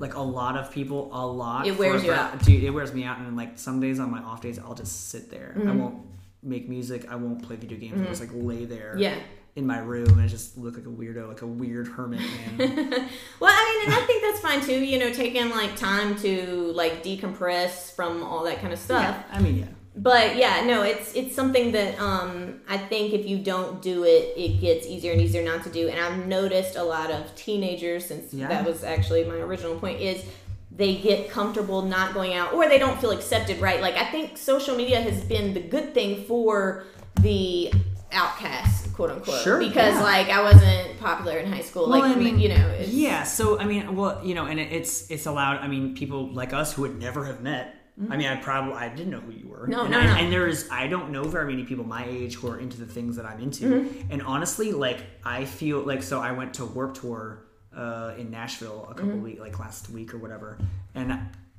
Like 0.00 0.14
a 0.14 0.20
lot 0.20 0.56
of 0.56 0.72
people, 0.72 1.10
a 1.12 1.24
lot. 1.24 1.66
It 1.66 1.78
wears 1.78 2.02
you 2.02 2.10
out. 2.12 2.42
dude. 2.42 2.64
It 2.64 2.70
wears 2.70 2.92
me 2.92 3.04
out, 3.04 3.18
and 3.18 3.36
like 3.36 3.58
some 3.58 3.78
days 3.80 4.00
on 4.00 4.10
my 4.10 4.18
off 4.20 4.40
days, 4.40 4.58
I'll 4.58 4.74
just 4.74 5.10
sit 5.10 5.30
there. 5.30 5.54
Mm-hmm. 5.56 5.68
I 5.68 5.72
won't 5.76 5.96
make 6.42 6.68
music. 6.68 7.06
I 7.08 7.14
won't 7.16 7.42
play 7.46 7.54
video 7.56 7.78
games. 7.78 8.00
I'll 8.00 8.08
just 8.08 8.20
like 8.22 8.30
lay 8.32 8.64
there. 8.64 8.96
Yeah. 8.98 9.14
In 9.56 9.66
my 9.66 9.78
room 9.78 10.18
and 10.18 10.28
just 10.28 10.56
look 10.56 10.76
like 10.76 10.86
a 10.86 10.88
weirdo, 10.88 11.28
like 11.28 11.42
a 11.42 11.46
weird 11.46 11.88
hermit 11.88 12.20
man. 12.20 12.58
Well, 13.40 13.52
I 13.52 13.82
mean, 13.84 13.92
and 13.94 14.02
I 14.02 14.06
think 14.06 14.22
that's 14.22 14.40
fine 14.40 14.60
too. 14.62 14.82
You 14.82 14.98
know, 15.00 15.12
taking 15.12 15.50
like 15.50 15.76
time 15.76 16.16
to 16.20 16.72
like 16.74 17.02
decompress 17.02 17.94
from 17.94 18.22
all 18.22 18.44
that 18.44 18.60
kind 18.60 18.72
of 18.72 18.78
stuff. 18.78 19.02
yeah, 19.02 19.36
I 19.36 19.40
mean, 19.40 19.58
yeah. 19.58 19.64
But 20.02 20.36
yeah, 20.36 20.64
no, 20.64 20.82
it's 20.82 21.14
it's 21.14 21.34
something 21.34 21.72
that 21.72 22.00
um, 22.00 22.60
I 22.66 22.78
think 22.78 23.12
if 23.12 23.26
you 23.26 23.38
don't 23.38 23.82
do 23.82 24.04
it, 24.04 24.32
it 24.34 24.58
gets 24.60 24.86
easier 24.86 25.12
and 25.12 25.20
easier 25.20 25.42
not 25.44 25.62
to 25.64 25.70
do. 25.70 25.88
And 25.88 26.00
I've 26.00 26.26
noticed 26.26 26.76
a 26.76 26.82
lot 26.82 27.10
of 27.10 27.34
teenagers, 27.34 28.06
since 28.06 28.32
Yeah. 28.32 28.48
that 28.48 28.64
was 28.64 28.82
actually 28.82 29.24
my 29.24 29.34
original 29.34 29.76
point, 29.78 30.00
is 30.00 30.24
they 30.70 30.96
get 30.96 31.28
comfortable 31.30 31.82
not 31.82 32.14
going 32.14 32.32
out 32.32 32.54
or 32.54 32.66
they 32.66 32.78
don't 32.78 32.98
feel 32.98 33.10
accepted. 33.10 33.60
Right? 33.60 33.80
Like 33.82 33.96
I 33.96 34.06
think 34.10 34.38
social 34.38 34.74
media 34.74 35.00
has 35.02 35.22
been 35.24 35.52
the 35.52 35.60
good 35.60 35.92
thing 35.92 36.24
for 36.24 36.84
the 37.20 37.70
outcast, 38.12 38.92
quote 38.94 39.10
unquote. 39.10 39.42
Sure, 39.42 39.58
Because 39.58 39.94
yeah. 39.94 40.02
like 40.02 40.28
I 40.30 40.42
wasn't 40.42 40.98
popular 40.98 41.36
in 41.38 41.52
high 41.52 41.60
school. 41.60 41.90
Well, 41.90 42.00
like 42.00 42.16
I 42.16 42.18
mean, 42.18 42.38
you 42.38 42.48
know, 42.48 42.68
it's, 42.78 42.88
yeah. 42.88 43.22
So 43.24 43.60
I 43.60 43.66
mean, 43.66 43.94
well, 43.94 44.20
you 44.24 44.34
know, 44.34 44.46
and 44.46 44.58
it's 44.58 45.10
it's 45.10 45.26
allowed. 45.26 45.58
I 45.58 45.68
mean, 45.68 45.94
people 45.94 46.32
like 46.32 46.52
us 46.54 46.72
who 46.72 46.82
would 46.82 46.98
never 46.98 47.24
have 47.26 47.42
met. 47.42 47.76
I 48.08 48.16
mean, 48.16 48.28
I 48.28 48.36
probably 48.36 48.74
I 48.74 48.88
didn't 48.88 49.10
know 49.10 49.20
who 49.20 49.32
you 49.32 49.48
were. 49.48 49.62
Mm-hmm. 49.62 49.70
No, 49.72 49.82
and 49.82 49.90
no, 49.90 49.98
I, 49.98 50.06
no. 50.06 50.12
And 50.14 50.32
there's 50.32 50.68
I 50.70 50.86
don't 50.86 51.10
know 51.10 51.24
very 51.24 51.50
many 51.52 51.64
people 51.64 51.84
my 51.84 52.04
age 52.06 52.36
who 52.36 52.48
are 52.48 52.58
into 52.58 52.78
the 52.78 52.86
things 52.86 53.16
that 53.16 53.26
I'm 53.26 53.40
into. 53.40 53.64
Mm-hmm. 53.84 54.12
And 54.12 54.22
honestly, 54.22 54.72
like 54.72 55.00
I 55.24 55.44
feel 55.44 55.80
like 55.80 56.02
so 56.02 56.20
I 56.20 56.32
went 56.32 56.54
to 56.54 56.64
Warped 56.64 57.00
Tour 57.00 57.42
uh, 57.76 58.14
in 58.18 58.30
Nashville 58.30 58.84
a 58.90 58.94
couple 58.94 59.10
Mm-hmm. 59.12 59.22
week 59.22 59.40
like 59.40 59.58
last 59.58 59.90
week 59.90 60.14
or 60.14 60.18
whatever, 60.18 60.58
and 60.94 61.18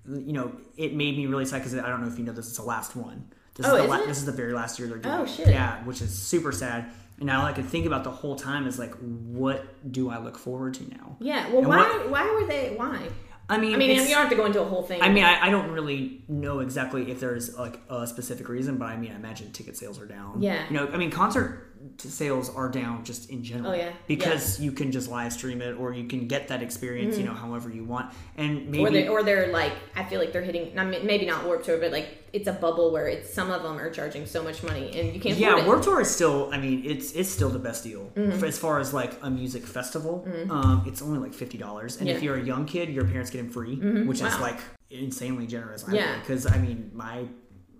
you 0.10 0.34
know 0.34 0.52
it 0.78 0.96
made 0.96 1.16
me 1.16 1.28
really 1.28 1.46
sad 1.46 1.60
because 1.60 1.76
I 1.76 1.88
don't 1.90 2.02
know 2.02 2.08
if 2.08 2.18
you 2.18 2.24
know 2.26 2.32
this. 2.34 2.48
It's 2.48 2.58
the 2.58 2.64
last 2.64 2.96
one. 2.96 3.32
This 3.56 3.66
Oh, 3.68 3.76
is 3.76 3.78
the 3.78 3.84
is 3.84 3.90
la- 3.90 4.06
this 4.06 4.18
is 4.18 4.26
the 4.26 4.32
very 4.32 4.54
last 4.54 4.80
year 4.80 4.88
they're 4.88 4.98
doing. 4.98 5.14
Oh, 5.14 5.26
shit. 5.26 5.48
Yeah, 5.50 5.84
which 5.84 6.02
is 6.02 6.12
super 6.18 6.52
sad. 6.52 6.90
And 7.18 7.28
now 7.28 7.42
all 7.42 7.46
I 7.46 7.54
could 7.54 7.66
think 7.68 7.86
about 7.86 8.04
the 8.04 8.10
whole 8.10 8.36
time 8.36 8.66
is 8.66 8.80
like, 8.80 8.96
what 8.96 9.92
do 9.92 10.10
I 10.10 10.18
look 10.18 10.38
forward 10.38 10.74
to 10.76 10.90
now? 10.90 11.18
Yeah. 11.20 11.50
Well, 11.50 11.60
And 11.60 11.68
why? 11.68 11.78
what- 11.84 12.10
why 12.10 12.32
were 12.34 12.48
they? 12.48 12.74
Why? 12.76 13.10
I 13.52 13.58
mean, 13.58 13.76
I 13.76 13.78
mean, 13.78 13.90
you 13.90 13.98
don't 13.98 14.08
have 14.08 14.30
to 14.30 14.36
go 14.38 14.46
into 14.46 14.62
a 14.62 14.66
whole 14.66 14.82
thing. 14.82 15.02
I 15.02 15.10
mean, 15.10 15.26
I, 15.26 15.48
I 15.48 15.50
don't 15.50 15.72
really 15.72 16.24
know 16.30 16.60
exactly 16.60 17.12
if 17.12 17.20
there's 17.20 17.58
like 17.58 17.82
a 17.90 18.08
specific 18.08 18.48
reason, 18.48 18.78
but 18.78 18.86
I 18.86 18.96
mean, 18.96 19.12
I 19.12 19.16
imagine 19.16 19.52
ticket 19.52 19.76
sales 19.76 20.00
are 20.00 20.06
down. 20.06 20.42
Yeah. 20.42 20.66
You 20.70 20.78
know, 20.78 20.88
I 20.88 20.96
mean, 20.96 21.12
concert 21.12 21.71
sales 21.98 22.50
are 22.54 22.70
down 22.70 23.04
just 23.04 23.30
in 23.30 23.44
general. 23.44 23.72
Oh, 23.72 23.76
yeah. 23.76 23.92
Because 24.08 24.60
you 24.60 24.72
can 24.72 24.92
just 24.92 25.10
live 25.10 25.34
stream 25.34 25.62
it, 25.62 25.74
or 25.80 25.94
you 25.94 26.08
can 26.08 26.28
get 26.28 26.48
that 26.50 26.62
experience, 26.64 27.18
you 27.18 27.24
know, 27.26 27.34
however 27.34 27.70
you 27.70 27.84
want, 27.84 28.14
and 28.38 28.68
maybe 28.70 28.78
Mm-hmm. 28.84 28.86
or 28.86 28.92
they 28.92 29.08
or 29.08 29.24
they're 29.24 29.52
like 29.52 29.74
I 29.96 30.04
feel 30.04 30.20
like 30.20 30.32
they're 30.34 30.42
hitting 30.42 30.78
I 30.80 30.86
mean, 30.86 31.06
maybe 31.06 31.26
not 31.26 31.46
Warped 31.46 31.66
Tour 31.66 31.78
but 31.80 31.92
like 31.92 32.18
it's 32.34 32.48
a 32.48 32.54
bubble 32.54 32.92
where 32.94 33.08
it's 33.10 33.34
some 33.34 33.52
of 33.52 33.62
them 33.62 33.78
are 33.78 33.90
charging 33.90 34.26
so 34.26 34.42
much 34.42 34.64
money 34.64 34.98
and 34.98 35.14
you 35.14 35.20
can't 35.20 35.38
yeah. 35.38 35.56
Mm-hmm. 35.58 35.68
Warped 35.68 35.84
Tour 35.84 36.02
is 36.02 36.10
still. 36.10 36.50
I 36.54 36.58
mean, 36.58 36.84
it's 36.86 37.12
it's 37.14 37.30
still 37.30 37.50
the 37.50 37.60
best 37.60 37.84
deal 37.84 38.12
For- 38.16 38.46
as 38.46 38.58
far 38.58 38.80
as 38.80 38.94
like 38.94 39.14
a 39.22 39.30
music 39.30 39.64
festival. 39.66 40.26
Um, 40.50 40.84
it's 40.88 41.02
only 41.02 41.20
like 41.20 41.34
fifty 41.34 41.58
dollars, 41.58 41.98
and 41.98 42.08
if 42.08 42.14
Yeah. 42.14 42.18
Mm-hmm. 42.18 42.26
you're 42.26 42.36
a 42.38 42.44
young 42.44 42.66
kid, 42.66 42.90
your 42.90 43.06
parents 43.06 43.30
get 43.30 43.40
them 43.40 43.50
free, 43.50 43.76
which 44.06 44.22
is 44.22 44.40
like 44.40 44.60
insanely 44.90 45.48
generous. 45.48 45.86
Yeah. 45.92 46.20
because 46.20 46.46
I 46.46 46.58
mean, 46.58 46.92
my, 46.94 47.26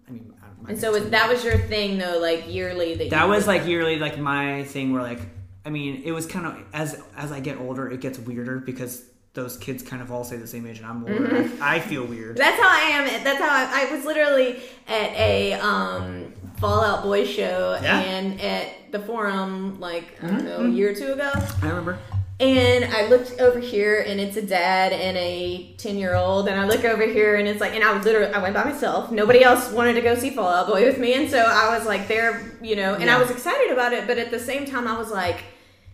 I 0.08 0.12
mean, 0.12 0.34
and 0.68 0.80
so 0.80 0.92
was, 0.92 1.10
that 1.10 1.30
was 1.30 1.44
your 1.44 1.58
thing 1.58 1.98
though 1.98 2.20
like 2.20 2.52
yearly 2.52 2.96
that 2.96 3.10
that 3.10 3.24
you 3.24 3.30
was 3.30 3.48
would- 3.48 3.56
like 3.56 3.68
yearly 3.68 3.98
like 4.00 4.18
my 4.18 4.64
thing 4.66 4.94
where 4.94 5.02
like 5.02 5.20
i 5.66 5.70
mean 5.70 6.02
it 6.06 6.12
was 6.12 6.26
kind 6.26 6.46
of 6.46 6.58
as 6.74 7.02
as 7.16 7.32
i 7.32 7.40
get 7.40 7.58
older 7.60 7.90
it 7.90 8.02
gets 8.02 8.18
weirder 8.20 8.60
because 8.60 9.04
those 9.34 9.56
kids 9.58 9.82
kind 9.82 10.02
of 10.02 10.12
all 10.12 10.24
say 10.26 10.36
the 10.36 10.46
same 10.48 10.68
age 10.68 10.78
and 10.80 10.86
i'm 10.86 11.04
older. 11.04 11.14
Mm-hmm. 11.28 11.64
I, 11.64 11.76
I 11.76 11.80
feel 11.80 12.04
weird. 12.06 12.36
That's 12.36 12.60
how 12.62 12.68
I 12.68 12.82
am. 12.92 13.24
That's 13.24 13.40
how 13.40 13.50
I, 13.50 13.88
I 13.88 13.96
was 13.96 14.04
literally 14.04 14.60
at 14.88 15.12
a 15.16 15.54
um 15.54 16.34
Fall 16.60 16.84
Out 16.84 17.02
Boy 17.04 17.26
show 17.26 17.80
Yeah. 17.82 18.00
and 18.02 18.42
at 18.42 18.92
the 18.92 19.00
forum 19.00 19.80
like 19.80 20.22
I 20.22 20.28
don't 20.28 20.44
know 20.44 20.66
a 20.66 20.70
year 20.70 20.92
or 20.92 20.96
two 20.96 21.14
ago. 21.14 21.32
I 21.62 21.68
remember 21.70 21.98
And 22.42 22.86
I 22.86 23.08
looked 23.08 23.40
over 23.40 23.60
here, 23.60 24.04
and 24.08 24.20
it's 24.20 24.36
a 24.36 24.42
dad 24.42 24.94
and 24.94 25.16
a 25.16 25.74
ten-year-old. 25.78 26.48
And 26.48 26.60
I 26.60 26.66
look 26.66 26.84
over 26.84 27.04
here, 27.06 27.36
and 27.36 27.48
it's 27.48 27.62
like, 27.62 27.74
and 27.74 27.84
I 27.84 28.02
literally, 28.02 28.34
I 28.34 28.42
went 28.42 28.56
by 28.56 28.64
myself. 28.64 29.12
Nobody 29.12 29.44
else 29.44 29.72
wanted 29.72 29.94
to 29.94 30.02
go 30.02 30.16
see 30.16 30.32
Fall 30.32 30.48
Out 30.48 30.66
Boy 30.66 30.84
with 30.86 30.98
me, 30.98 31.14
and 31.14 31.30
so 31.30 31.38
I 31.38 31.78
was 31.78 31.86
like, 31.86 32.08
there, 32.08 32.52
you 32.60 32.76
know. 32.76 32.96
And 32.96 33.12
I 33.12 33.20
was 33.20 33.30
excited 33.30 33.70
about 33.72 33.94
it, 33.94 34.08
but 34.08 34.18
at 34.18 34.32
the 34.32 34.40
same 34.40 34.66
time, 34.66 34.88
I 34.88 34.98
was 34.98 35.12
like, 35.12 35.44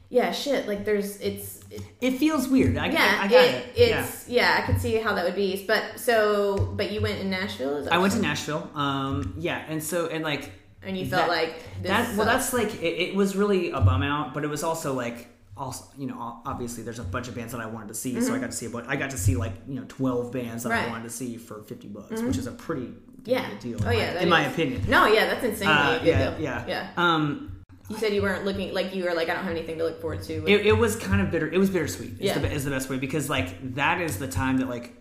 yeah, 0.09 0.31
shit. 0.31 0.69
Like, 0.69 0.85
there's, 0.85 1.19
it's, 1.19 1.59
it, 1.69 1.81
it 1.99 2.11
feels 2.11 2.47
weird 2.47 2.77
i, 2.77 2.87
yeah, 2.87 3.17
I, 3.19 3.25
I 3.25 3.27
got 3.27 3.43
it, 3.45 3.65
yeah 3.75 4.01
it's, 4.05 4.29
yeah. 4.29 4.57
I 4.57 4.65
could 4.65 4.79
see 4.79 4.95
how 4.95 5.13
that 5.15 5.25
would 5.25 5.35
be. 5.35 5.65
But 5.67 5.99
so, 5.99 6.71
but 6.77 6.93
you 6.93 7.01
went 7.01 7.19
in 7.19 7.29
Nashville, 7.29 7.85
i 7.91 7.97
went 7.97 8.13
to 8.13 8.19
nashville 8.19 8.71
um 8.73 9.33
yeah 9.37 9.65
and 9.67 9.83
so 9.83 10.07
and 10.07 10.23
like 10.23 10.49
and 10.81 10.97
you 10.97 11.05
felt 11.05 11.27
that- 11.27 11.29
like 11.29 11.55
this 11.81 11.89
that 11.89 12.15
well 12.15 12.25
sucks. 12.25 12.51
that's 12.51 12.53
like 12.53 12.81
it, 12.81 13.09
it 13.09 13.15
was 13.15 13.35
really 13.35 13.71
a 13.71 13.81
bum 13.81 14.01
out 14.01 14.33
but 14.33 14.45
it 14.45 14.47
was 14.47 14.63
also 14.63 14.93
like 14.93 15.27
also 15.57 15.85
you 15.97 16.07
know 16.07 16.41
obviously 16.45 16.83
there's 16.83 16.99
a 16.99 17.03
bunch 17.03 17.27
of 17.27 17.35
bands 17.35 17.51
that 17.53 17.61
i 17.61 17.65
wanted 17.65 17.87
to 17.87 17.93
see 17.93 18.19
so 18.21 18.33
i 18.33 18.39
got 18.39 18.51
to 18.51 18.55
see 18.57 18.65
a 18.65 18.69
bunch 18.69 18.85
i 18.87 18.95
got 18.95 19.09
to 19.09 19.17
see 19.17 19.35
like 19.35 19.53
you 19.67 19.75
know 19.75 19.85
12 19.87 20.31
bands 20.31 20.63
that 20.63 20.69
Mm-hmm. 20.69 20.75
Right. 20.77 20.79
Mm-hmm. 20.83 20.89
i 20.89 20.91
wanted 20.93 21.09
to 21.09 21.15
see 21.15 21.37
for 21.37 21.61
50 21.63 21.87
bucks 21.89 22.21
which 22.21 22.37
is 22.37 22.47
a 22.47 22.51
pretty 22.51 22.93
yeah. 23.25 23.49
good 23.49 23.59
deal 23.59 23.77
oh 23.81 23.85
my, 23.85 23.93
yeah, 23.93 24.13
that 24.13 24.23
in 24.23 24.29
my 24.29 24.43
opinion 24.45 24.83
No, 24.87 25.07
yeah, 25.07 25.25
that's 25.25 25.43
insanely 25.43 25.73
uh, 25.99 26.03
yeah, 26.03 26.29
deal. 26.31 26.41
yeah 26.41 26.65
yeah. 26.67 26.89
um 26.97 27.53
You 27.89 27.97
said 27.97 28.13
you 28.13 28.21
weren't 28.21 28.45
looking 28.45 28.73
like 28.73 28.93
you 28.95 29.03
were 29.05 29.13
like 29.13 29.29
I 29.29 29.33
don't 29.33 29.43
have 29.43 29.51
anything 29.55 29.77
to 29.79 29.83
look 29.85 29.99
forward 30.01 30.21
to. 30.23 30.33
it, 30.45 30.65
it 30.65 30.77
was 30.77 30.95
kind 30.95 31.21
of 31.21 31.31
bitter 31.31 31.47
it 31.51 31.57
was 31.57 31.69
bittersweet 31.69 32.13
is, 32.13 32.19
Yeah. 32.19 32.37
the, 32.39 32.51
is 32.51 32.63
the 32.65 32.71
best 32.71 32.89
way 32.89 32.97
because 32.97 33.29
like 33.29 33.75
that 33.75 34.01
is 34.01 34.19
the 34.19 34.27
time 34.27 34.57
that 34.57 34.69
like 34.69 34.93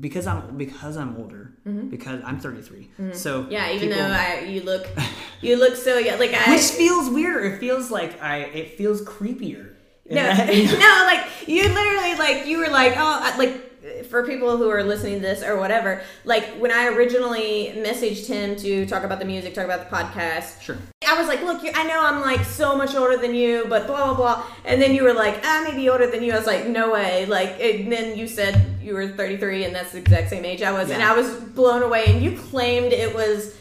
because 0.00 0.26
i'm 0.26 0.56
because 0.56 0.96
i'm 0.96 1.16
older 1.16 1.52
because 1.90 2.20
i'm 2.24 2.38
33 2.40 2.90
so 3.12 3.42
Mm-hmm. 3.42 3.52
Yeah, 3.52 3.70
even 3.70 3.88
people- 3.90 4.02
though 4.02 4.10
I, 4.12 4.40
you 4.40 4.62
look, 4.62 4.86
you 5.40 5.56
look 5.56 5.76
so 5.76 5.98
yeah, 5.98 6.16
like 6.16 6.32
I. 6.34 6.50
which 6.52 6.62
feels 6.70 7.08
weirder 7.10 7.44
it 7.54 7.58
feels 7.60 7.90
like 7.90 8.20
i 8.22 8.38
it 8.38 8.76
feels 8.78 9.02
creepier 9.02 9.74
no, 10.10 10.22
no, 10.34 11.04
like 11.06 11.26
you 11.46 11.62
literally 11.68 12.14
like 12.16 12.46
you 12.46 12.58
were 12.58 12.68
like 12.68 12.92
oh 12.96 13.18
I- 13.22 13.36
like 13.38 13.73
for 14.08 14.26
people 14.26 14.56
who 14.56 14.70
are 14.70 14.82
listening 14.82 15.14
to 15.14 15.20
this 15.20 15.42
or 15.42 15.58
whatever. 15.58 16.02
Like 16.24 16.44
when 16.56 16.70
I 16.70 16.88
originally 16.88 17.72
messaged 17.76 18.26
him 18.26 18.56
to 18.56 18.86
talk 18.86 19.04
about 19.04 19.18
the 19.18 19.24
music, 19.24 19.54
talk 19.54 19.64
about 19.64 19.88
the 19.88 19.94
podcast. 19.94 20.60
sure 20.60 20.78
I 21.06 21.18
was 21.18 21.28
like, 21.28 21.42
look, 21.42 21.62
I 21.74 21.84
know 21.84 22.02
I'm 22.02 22.20
like 22.22 22.44
so 22.44 22.76
much 22.76 22.94
older 22.94 23.16
than 23.16 23.34
you, 23.34 23.66
but 23.68 23.86
blah 23.86 24.06
blah 24.06 24.14
blah. 24.14 24.46
And 24.64 24.80
then 24.80 24.94
you 24.94 25.04
were 25.04 25.12
like, 25.12 25.40
ah, 25.44 25.60
I 25.60 25.70
may 25.70 25.76
be 25.76 25.88
older 25.88 26.10
than 26.10 26.22
you. 26.22 26.32
I 26.32 26.38
was 26.38 26.46
like, 26.46 26.66
no 26.66 26.92
way. 26.92 27.26
Like, 27.26 27.60
and 27.60 27.92
then 27.92 28.18
you 28.18 28.26
said 28.26 28.78
you 28.80 28.94
were 28.94 29.08
33, 29.08 29.64
and 29.64 29.74
that's 29.74 29.92
the 29.92 29.98
exact 29.98 30.30
same 30.30 30.44
age 30.44 30.62
I 30.62 30.72
was, 30.72 30.90
and 30.90 31.02
I 31.02 31.14
was 31.14 31.34
blown 31.34 31.82
away. 31.82 32.04
And 32.06 32.22
you 32.22 32.36
claimed 32.36 32.92
it 32.92 33.14
was 33.14 33.56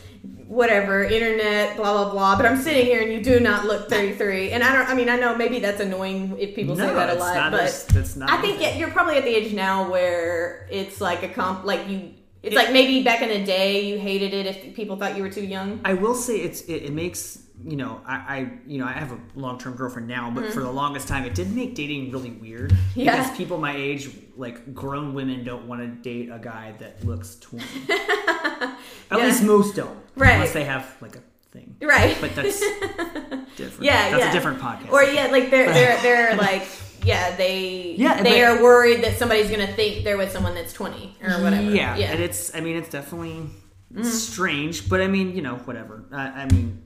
whatever 0.48 1.04
internet, 1.04 1.76
blah 1.76 2.04
blah 2.04 2.12
blah. 2.12 2.36
But 2.36 2.46
I'm 2.46 2.62
sitting 2.62 2.86
here, 2.86 3.02
and 3.02 3.12
you 3.12 3.24
do 3.24 3.40
not 3.40 3.66
look 3.66 3.90
33. 3.90 4.52
And 4.52 4.64
I 4.64 4.74
don't. 4.74 4.88
I 4.88 4.94
mean, 4.94 5.10
I 5.10 5.18
know 5.18 5.36
maybe 5.36 5.60
that's 5.60 5.82
annoying 5.82 6.36
if 6.40 6.56
people 6.56 6.76
say 6.76 6.94
that 6.94 7.16
a 7.16 7.20
lot, 7.20 7.52
but 7.52 8.16
not 8.18 8.30
I 8.30 8.42
think 8.42 8.62
yeah, 8.62 8.76
you're 8.76 8.92
probably 8.92 9.18
at 9.18 9.24
the 9.24 9.36
age 9.36 9.54
now 9.54 9.90
where 9.90 10.68
it's 10.72 11.02
like 11.02 11.24
a 11.24 11.30
comp, 11.30 11.66
like 11.66 11.88
you. 11.88 12.14
It's 12.42 12.56
like 12.56 12.74
maybe 12.74 13.04
back 13.04 13.22
in 13.22 13.30
the 13.30 13.46
day 13.46 13.88
you 13.88 13.98
hated 13.98 14.34
it 14.34 14.46
if 14.46 14.76
people 14.76 14.98
thought 14.98 15.16
you 15.16 15.24
were 15.24 15.30
too 15.30 15.46
young. 15.46 15.80
I 15.86 15.94
will 15.94 16.16
say 16.16 16.40
it's 16.40 16.62
it, 16.64 16.84
it 16.84 16.92
makes 16.92 17.43
you 17.64 17.76
know 17.76 18.02
I, 18.06 18.16
I 18.16 18.52
you 18.66 18.80
know 18.80 18.86
I 18.86 18.94
have 18.94 19.12
a 19.12 19.20
long 19.36 19.58
term 19.60 19.76
girlfriend 19.76 20.08
now, 20.08 20.32
but 20.32 20.52
for 20.54 20.62
the 20.62 20.72
longest 20.72 21.08
time 21.08 21.24
it 21.26 21.36
did 21.36 21.52
make 21.54 21.76
dating 21.76 22.12
really 22.12 22.32
weird 22.32 22.72
Mm-hmm. 22.72 23.00
Yeah. 23.02 23.18
because 23.22 23.38
people 23.38 23.58
my 23.58 23.76
age 23.76 24.10
like 24.36 24.74
grown 24.74 25.14
women 25.14 25.44
don't 25.44 25.68
want 25.68 25.82
to 25.82 25.88
date 25.88 26.30
a 26.32 26.40
guy 26.40 26.74
that 26.80 27.04
looks 27.06 27.36
twenty. 27.36 27.66
At 27.90 28.78
Yeah. 29.20 29.26
least 29.26 29.44
most 29.44 29.76
don't, 29.76 29.98
Right. 30.16 30.34
Unless 30.36 30.54
they 30.54 30.64
have 30.64 30.96
like 31.02 31.16
a 31.16 31.22
thing, 31.52 31.76
Right. 31.82 32.18
but 32.20 32.34
that's 32.36 32.60
different. 33.56 33.84
Yeah, 33.84 34.10
that's 34.10 34.24
yeah. 34.24 34.30
a 34.30 34.34
different 34.34 34.60
podcast. 34.60 34.92
Or 34.92 35.04
yeah, 35.04 35.28
like 35.28 35.50
they're 35.52 35.72
they're 35.74 36.02
they're 36.02 36.36
like 36.50 36.64
yeah 37.06 37.36
they 37.36 37.96
Yeah, 37.98 38.24
they 38.24 38.42
but- 38.42 38.58
are 38.60 38.64
worried 38.64 39.04
that 39.04 39.18
somebody's 39.18 39.50
gonna 39.52 39.68
think 39.68 40.04
they're 40.04 40.18
with 40.18 40.32
someone 40.32 40.56
that's 40.56 40.74
twenty 40.74 41.16
or 41.22 41.30
whatever. 41.44 41.70
Yeah, 41.70 41.96
yeah. 41.98 42.12
and 42.12 42.20
it's 42.24 42.54
I 42.56 42.62
mean 42.62 42.76
it's 42.78 42.90
definitely 42.90 43.46
Mm-hmm. 43.94 44.04
strange, 44.06 44.90
but 44.90 45.02
I 45.02 45.08
mean 45.08 45.36
you 45.36 45.44
know 45.44 45.56
whatever. 45.58 46.06
I, 46.12 46.28
I 46.44 46.46
mean. 46.52 46.83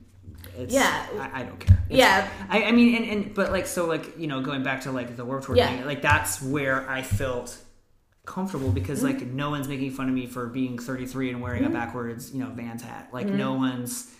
It's, 0.58 0.74
Yeah. 0.74 1.06
I, 1.18 1.40
I 1.40 1.42
don't 1.44 1.58
care. 1.60 1.76
It's- 1.88 1.98
Yeah. 1.98 2.28
I, 2.48 2.64
I 2.64 2.72
mean, 2.72 2.94
and, 2.96 3.04
and 3.24 3.34
but 3.34 3.50
like 3.52 3.66
so, 3.66 3.86
like 3.86 4.18
you 4.18 4.26
know, 4.26 4.40
going 4.42 4.62
back 4.62 4.82
to 4.82 4.92
like 4.92 5.16
the 5.16 5.24
Warped 5.24 5.46
Tour 5.46 5.56
Yeah. 5.56 5.68
thing, 5.68 5.84
like 5.86 6.02
that's 6.02 6.42
where 6.42 6.88
I 6.88 7.02
felt 7.02 7.56
comfortable 8.26 8.70
because 8.70 9.02
like 9.02 9.22
no 9.22 9.50
one's 9.50 9.68
making 9.68 9.90
fun 9.92 10.08
of 10.08 10.14
me 10.14 10.26
for 10.26 10.46
being 10.48 10.78
33 10.78 11.30
and 11.30 11.40
wearing 11.40 11.62
Mm-hmm. 11.62 11.70
a 11.74 11.78
backwards 11.78 12.32
you 12.32 12.40
know 12.40 12.50
Vans 12.50 12.82
hat. 12.82 13.08
Like 13.12 13.26
no 13.26 13.54
one's 13.54 14.12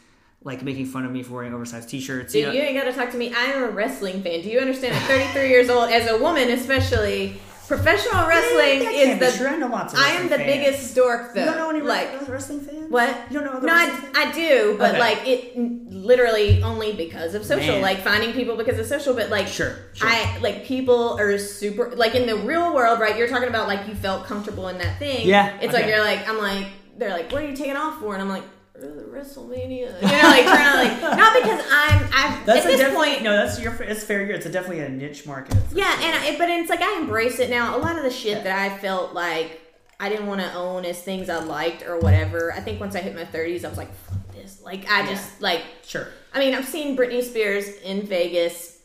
like 0.45 0.63
making 0.63 0.87
fun 0.87 1.05
of 1.05 1.11
me 1.11 1.23
for 1.23 1.35
wearing 1.35 1.53
oversized 1.53 1.89
t-shirts. 1.89 2.33
you 2.35 2.43
Dude, 2.45 2.55
know? 2.55 2.61
you 2.61 2.65
ain't 2.67 2.79
gotta 2.79 2.93
talk 2.93 3.11
to 3.11 3.19
me. 3.19 3.35
I 3.35 3.47
am 3.47 3.65
a 3.65 3.71
wrestling 3.71 4.23
fan. 4.23 4.41
Do 4.43 4.49
you 4.49 4.61
understand? 4.61 4.95
At 4.95 5.03
33 5.03 5.49
years 5.49 5.69
old, 5.69 5.91
as 5.91 6.09
a 6.09 6.17
woman 6.17 6.49
especially, 6.51 7.35
professional 7.69 8.27
wrestling 8.27 8.89
is 8.93 9.19
the. 9.21 9.39
true. 9.39 9.47
I 9.47 9.57
know 9.57 9.69
lots 9.69 9.93
of 9.93 10.01
I 10.01 10.09
am 10.13 10.29
the 10.29 10.39
biggest 10.39 10.95
dork 10.97 11.35
though. 11.35 11.41
You 11.41 11.47
don't 11.47 11.57
know 11.59 11.71
any 11.71 11.81
like 11.81 12.29
wrestling 12.29 12.61
fans? 12.61 12.91
what? 12.91 13.17
You 13.31 13.39
don't 13.41 13.45
know 13.45 13.53
other 13.59 13.67
No, 13.67 13.75
I, 13.75 14.11
I 14.15 14.33
do, 14.33 14.77
but 14.79 14.91
Okay. 14.93 14.99
like 14.99 15.19
it 15.29 15.57
literally 15.59 16.63
only 16.63 16.93
because 16.95 17.35
of 17.35 17.45
social, 17.45 17.75
Man. 17.75 17.83
like 17.83 17.99
finding 17.99 18.33
people 18.33 18.57
because 18.57 18.79
of 18.79 18.87
social. 18.87 19.15
But 19.15 19.29
like, 19.31 19.47
Sure, 19.47 19.77
sure. 19.93 20.09
I 20.09 20.39
like 20.39 20.65
people 20.65 21.19
are 21.19 21.37
super 21.39 21.95
like 21.95 22.15
in 22.15 22.27
the 22.27 22.37
real 22.37 22.75
world, 22.75 22.99
right? 23.01 23.17
You're 23.17 23.29
talking 23.29 23.49
about 23.49 23.69
like 23.69 23.87
you 23.87 23.95
felt 23.95 24.25
comfortable 24.25 24.69
in 24.69 24.79
that 24.79 24.99
thing. 24.99 25.29
Yeah, 25.29 25.59
it's 25.61 25.75
like 25.75 25.87
you're 25.87 26.01
like 26.01 26.27
I'm 26.29 26.39
like 26.39 26.67
they're 26.97 27.11
like, 27.11 27.31
what 27.31 27.43
are 27.43 27.49
you 27.49 27.55
taking 27.57 27.77
off 27.77 28.01
for? 28.01 28.15
And 28.15 28.23
I'm 28.23 28.29
like. 28.29 28.45
"Uh, 28.83 28.87
WrestleMania, 29.13 29.69
you 29.71 29.83
know, 29.87 30.23
like 30.23 30.45
trying 30.45 30.73
to 30.73 31.05
like 31.09 31.17
not 31.19 31.35
because 31.35 31.65
I'm 31.71 32.09
I've 32.13 32.47
That's 32.47 32.67
at 32.67 32.75
a 32.75 32.77
this 32.77 32.95
point 32.95 33.23
no. 33.23 33.33
That's 33.33 33.61
your. 33.61 33.75
It's 33.83 34.05
fair. 34.05 34.23
It's 34.31 34.47
a 34.47 34.51
definitely 34.51 34.81
a 34.81 34.89
niche 34.89 35.27
market. 35.27 35.57
yeah, 35.73 35.93
sure. 35.99 36.05
and 36.09 36.15
I, 36.25 36.39
but 36.39 36.49
it's 36.51 36.71
like 36.71 36.81
I 36.83 36.99
embrace 36.99 37.39
it 37.39 37.51
now. 37.51 37.77
A 37.77 37.79
lot 37.79 37.97
of 37.97 38.03
the 38.05 38.11
shit 38.11 38.45
that 38.45 38.59
I 38.59 38.77
felt 38.79 39.15
like 39.15 39.61
I 40.01 40.09
didn't 40.09 40.27
want 40.27 40.41
to 40.41 40.53
own 40.55 40.85
as 40.85 41.01
things 41.03 41.29
I 41.29 41.39
liked 41.43 41.83
or 41.83 41.99
whatever. 41.99 42.53
I 42.53 42.61
think 42.61 42.79
once 42.81 42.95
I 42.95 43.01
hit 43.01 43.15
my 43.17 43.25
30s, 43.25 43.65
I 43.65 43.69
was 43.69 43.79
like, 43.79 43.93
fuck 43.95 44.33
this. 44.35 44.63
Like 44.63 44.89
I 44.91 45.05
just 45.07 45.41
like. 45.43 45.63
sure. 45.85 46.09
I 46.33 46.39
mean, 46.39 46.55
I've 46.55 46.67
seen 46.69 46.97
Britney 46.97 47.23
Spears 47.23 47.69
in 47.83 48.03
Vegas 48.03 48.79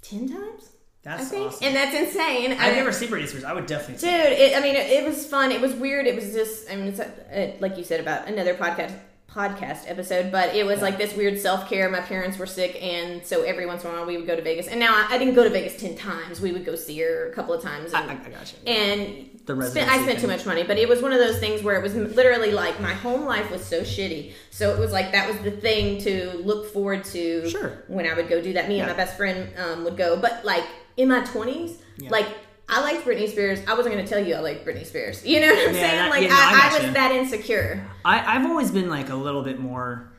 ten 0.00 0.28
times. 0.28 0.68
I 1.04 1.16
That's 1.16 1.30
think, 1.30 1.46
awesome. 1.48 1.66
and 1.66 1.74
that's 1.74 1.96
insane. 1.96 2.52
I've 2.52 2.72
I- 2.74 2.76
never 2.76 2.92
seen 2.92 3.08
Britney 3.08 3.26
Spears. 3.26 3.42
I 3.44 3.52
would 3.52 3.66
definitely. 3.66 3.98
see 3.98 4.06
Dude, 4.08 4.38
it, 4.38 4.56
I 4.56 4.60
mean, 4.60 4.76
it, 4.76 4.88
it 4.88 5.04
was 5.04 5.26
fun. 5.26 5.50
It 5.50 5.60
was 5.60 5.72
weird. 5.74 6.06
It 6.06 6.14
was 6.14 6.32
just, 6.32 6.70
I 6.70 6.76
mean, 6.76 6.86
it's 6.88 7.00
uh 7.00 7.56
like 7.60 7.76
you 7.76 7.82
said 7.84 7.98
about 8.00 8.28
another 8.28 8.54
podcast 8.54 8.94
podcast 9.34 9.84
episode, 9.90 10.30
but 10.30 10.54
it 10.54 10.66
was 10.66 10.82
like 10.82 10.98
this 10.98 11.14
weird 11.16 11.38
self 11.38 11.68
care. 11.68 11.88
My 11.90 12.00
parents 12.00 12.38
were 12.38 12.46
sick, 12.46 12.82
and 12.82 13.24
so 13.24 13.42
every 13.42 13.66
once 13.66 13.84
in 13.84 13.90
a 13.90 13.92
while 13.94 14.04
we 14.06 14.16
would 14.16 14.26
go 14.26 14.36
to 14.36 14.42
Vegas. 14.42 14.68
And 14.68 14.78
now 14.78 14.94
I, 14.94 15.14
I 15.14 15.18
didn't 15.18 15.34
go 15.34 15.44
to 15.44 15.50
Vegas 15.50 15.80
ten 15.80 15.96
times. 15.96 16.40
We 16.40 16.52
would 16.52 16.64
go 16.64 16.76
see 16.76 16.98
her 17.00 17.30
a 17.30 17.34
couple 17.34 17.54
of 17.54 17.62
times. 17.62 17.94
I, 17.94 18.02
And, 18.02 18.10
I, 18.10 18.14
I 18.14 18.30
got 18.30 18.52
you. 18.52 18.58
and 18.72 19.40
The 19.46 19.62
spent, 19.70 19.90
I 19.90 20.02
spent 20.02 20.20
too 20.20 20.26
much 20.28 20.44
money, 20.46 20.62
but 20.62 20.78
it 20.78 20.88
was 20.88 21.00
one 21.02 21.12
of 21.12 21.18
those 21.18 21.38
things 21.38 21.62
where 21.62 21.78
it 21.78 21.82
was 21.82 21.94
literally 21.94 22.52
like 22.52 22.78
my 22.80 22.92
home 22.92 23.24
life 23.24 23.50
was 23.50 23.64
so 23.64 23.80
shitty. 23.82 24.32
So 24.50 24.74
it 24.74 24.78
was 24.78 24.92
like 24.92 25.12
that 25.12 25.26
was 25.28 25.38
the 25.42 25.50
thing 25.50 26.00
to 26.02 26.32
look 26.44 26.72
forward 26.72 27.04
to 27.06 27.48
Sure. 27.48 27.84
when 27.88 28.06
I 28.06 28.14
would 28.14 28.28
go 28.28 28.40
do 28.42 28.52
that. 28.54 28.68
Me 28.68 28.80
and 28.80 28.88
my 28.88 28.94
best 28.96 29.16
friend 29.16 29.48
um, 29.58 29.84
would 29.84 29.96
go, 29.96 30.16
but 30.16 30.44
like 30.44 30.64
in 30.96 31.08
my 31.08 31.24
twenties, 31.24 31.78
Yeah. 31.96 32.10
like. 32.10 32.26
I 32.72 32.80
liked 32.80 33.04
Britney 33.04 33.28
Spears. 33.28 33.60
I 33.68 33.74
wasn't 33.74 33.94
going 33.94 34.04
to 34.04 34.10
tell 34.12 34.24
you 34.24 34.34
I 34.34 34.40
liked 34.40 34.64
Britney 34.66 34.86
Spears. 34.86 35.24
You 35.26 35.40
know 35.40 35.48
what 35.48 35.68
I'm 35.68 35.74
Yeah, 35.74 35.80
saying? 35.80 35.96
that- 35.98 36.10
like 36.10 36.22
yeah, 36.22 36.28
no, 36.28 36.34
I 36.36 36.70
I, 36.80 36.84
was 36.84 36.92
that 36.94 37.12
insecure. 37.12 37.86
I, 38.04 38.36
I've 38.36 38.46
always 38.46 38.70
been 38.70 38.88
like 38.88 39.10
a 39.10 39.14
little 39.14 39.42
bit 39.42 39.58
more, 39.60 40.12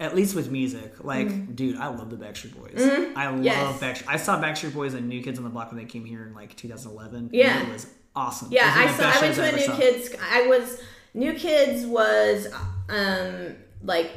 at 0.00 0.14
least 0.16 0.34
with 0.34 0.50
music. 0.50 1.02
Like, 1.04 1.54
dude, 1.56 1.76
I 1.78 1.86
love 1.88 2.10
the 2.10 2.16
Backstreet 2.16 2.54
Boys. 2.56 2.74
I 3.16 3.26
love 3.28 3.34
Mm-hmm. 3.36 3.42
Yes. 3.44 3.80
Backstreet. 3.80 4.08
I 4.08 4.16
saw 4.16 4.42
Backstreet 4.42 4.74
Boys 4.74 4.94
and 4.94 5.08
New 5.08 5.22
Kids 5.22 5.38
on 5.38 5.44
the 5.44 5.50
Block 5.50 5.70
when 5.72 5.78
they 5.78 5.86
came 5.86 6.04
here 6.04 6.26
in 6.26 6.34
like 6.34 6.54
2011. 6.56 7.30
Yeah. 7.32 7.58
and 7.60 7.68
it 7.68 7.72
was 7.72 7.86
awesome. 8.14 8.48
Yeah, 8.50 8.82
It 8.82 8.88
I 8.88 8.92
saw. 8.92 9.10
I 9.10 9.20
went 9.22 9.34
to 9.36 9.48
a 9.48 9.52
New 9.52 9.58
saw. 9.66 9.76
Kids. 9.76 10.14
I 10.22 10.46
was 10.48 10.82
New 11.14 11.32
Kids 11.34 11.86
was 11.86 12.46
um 12.88 13.56
like 13.82 14.10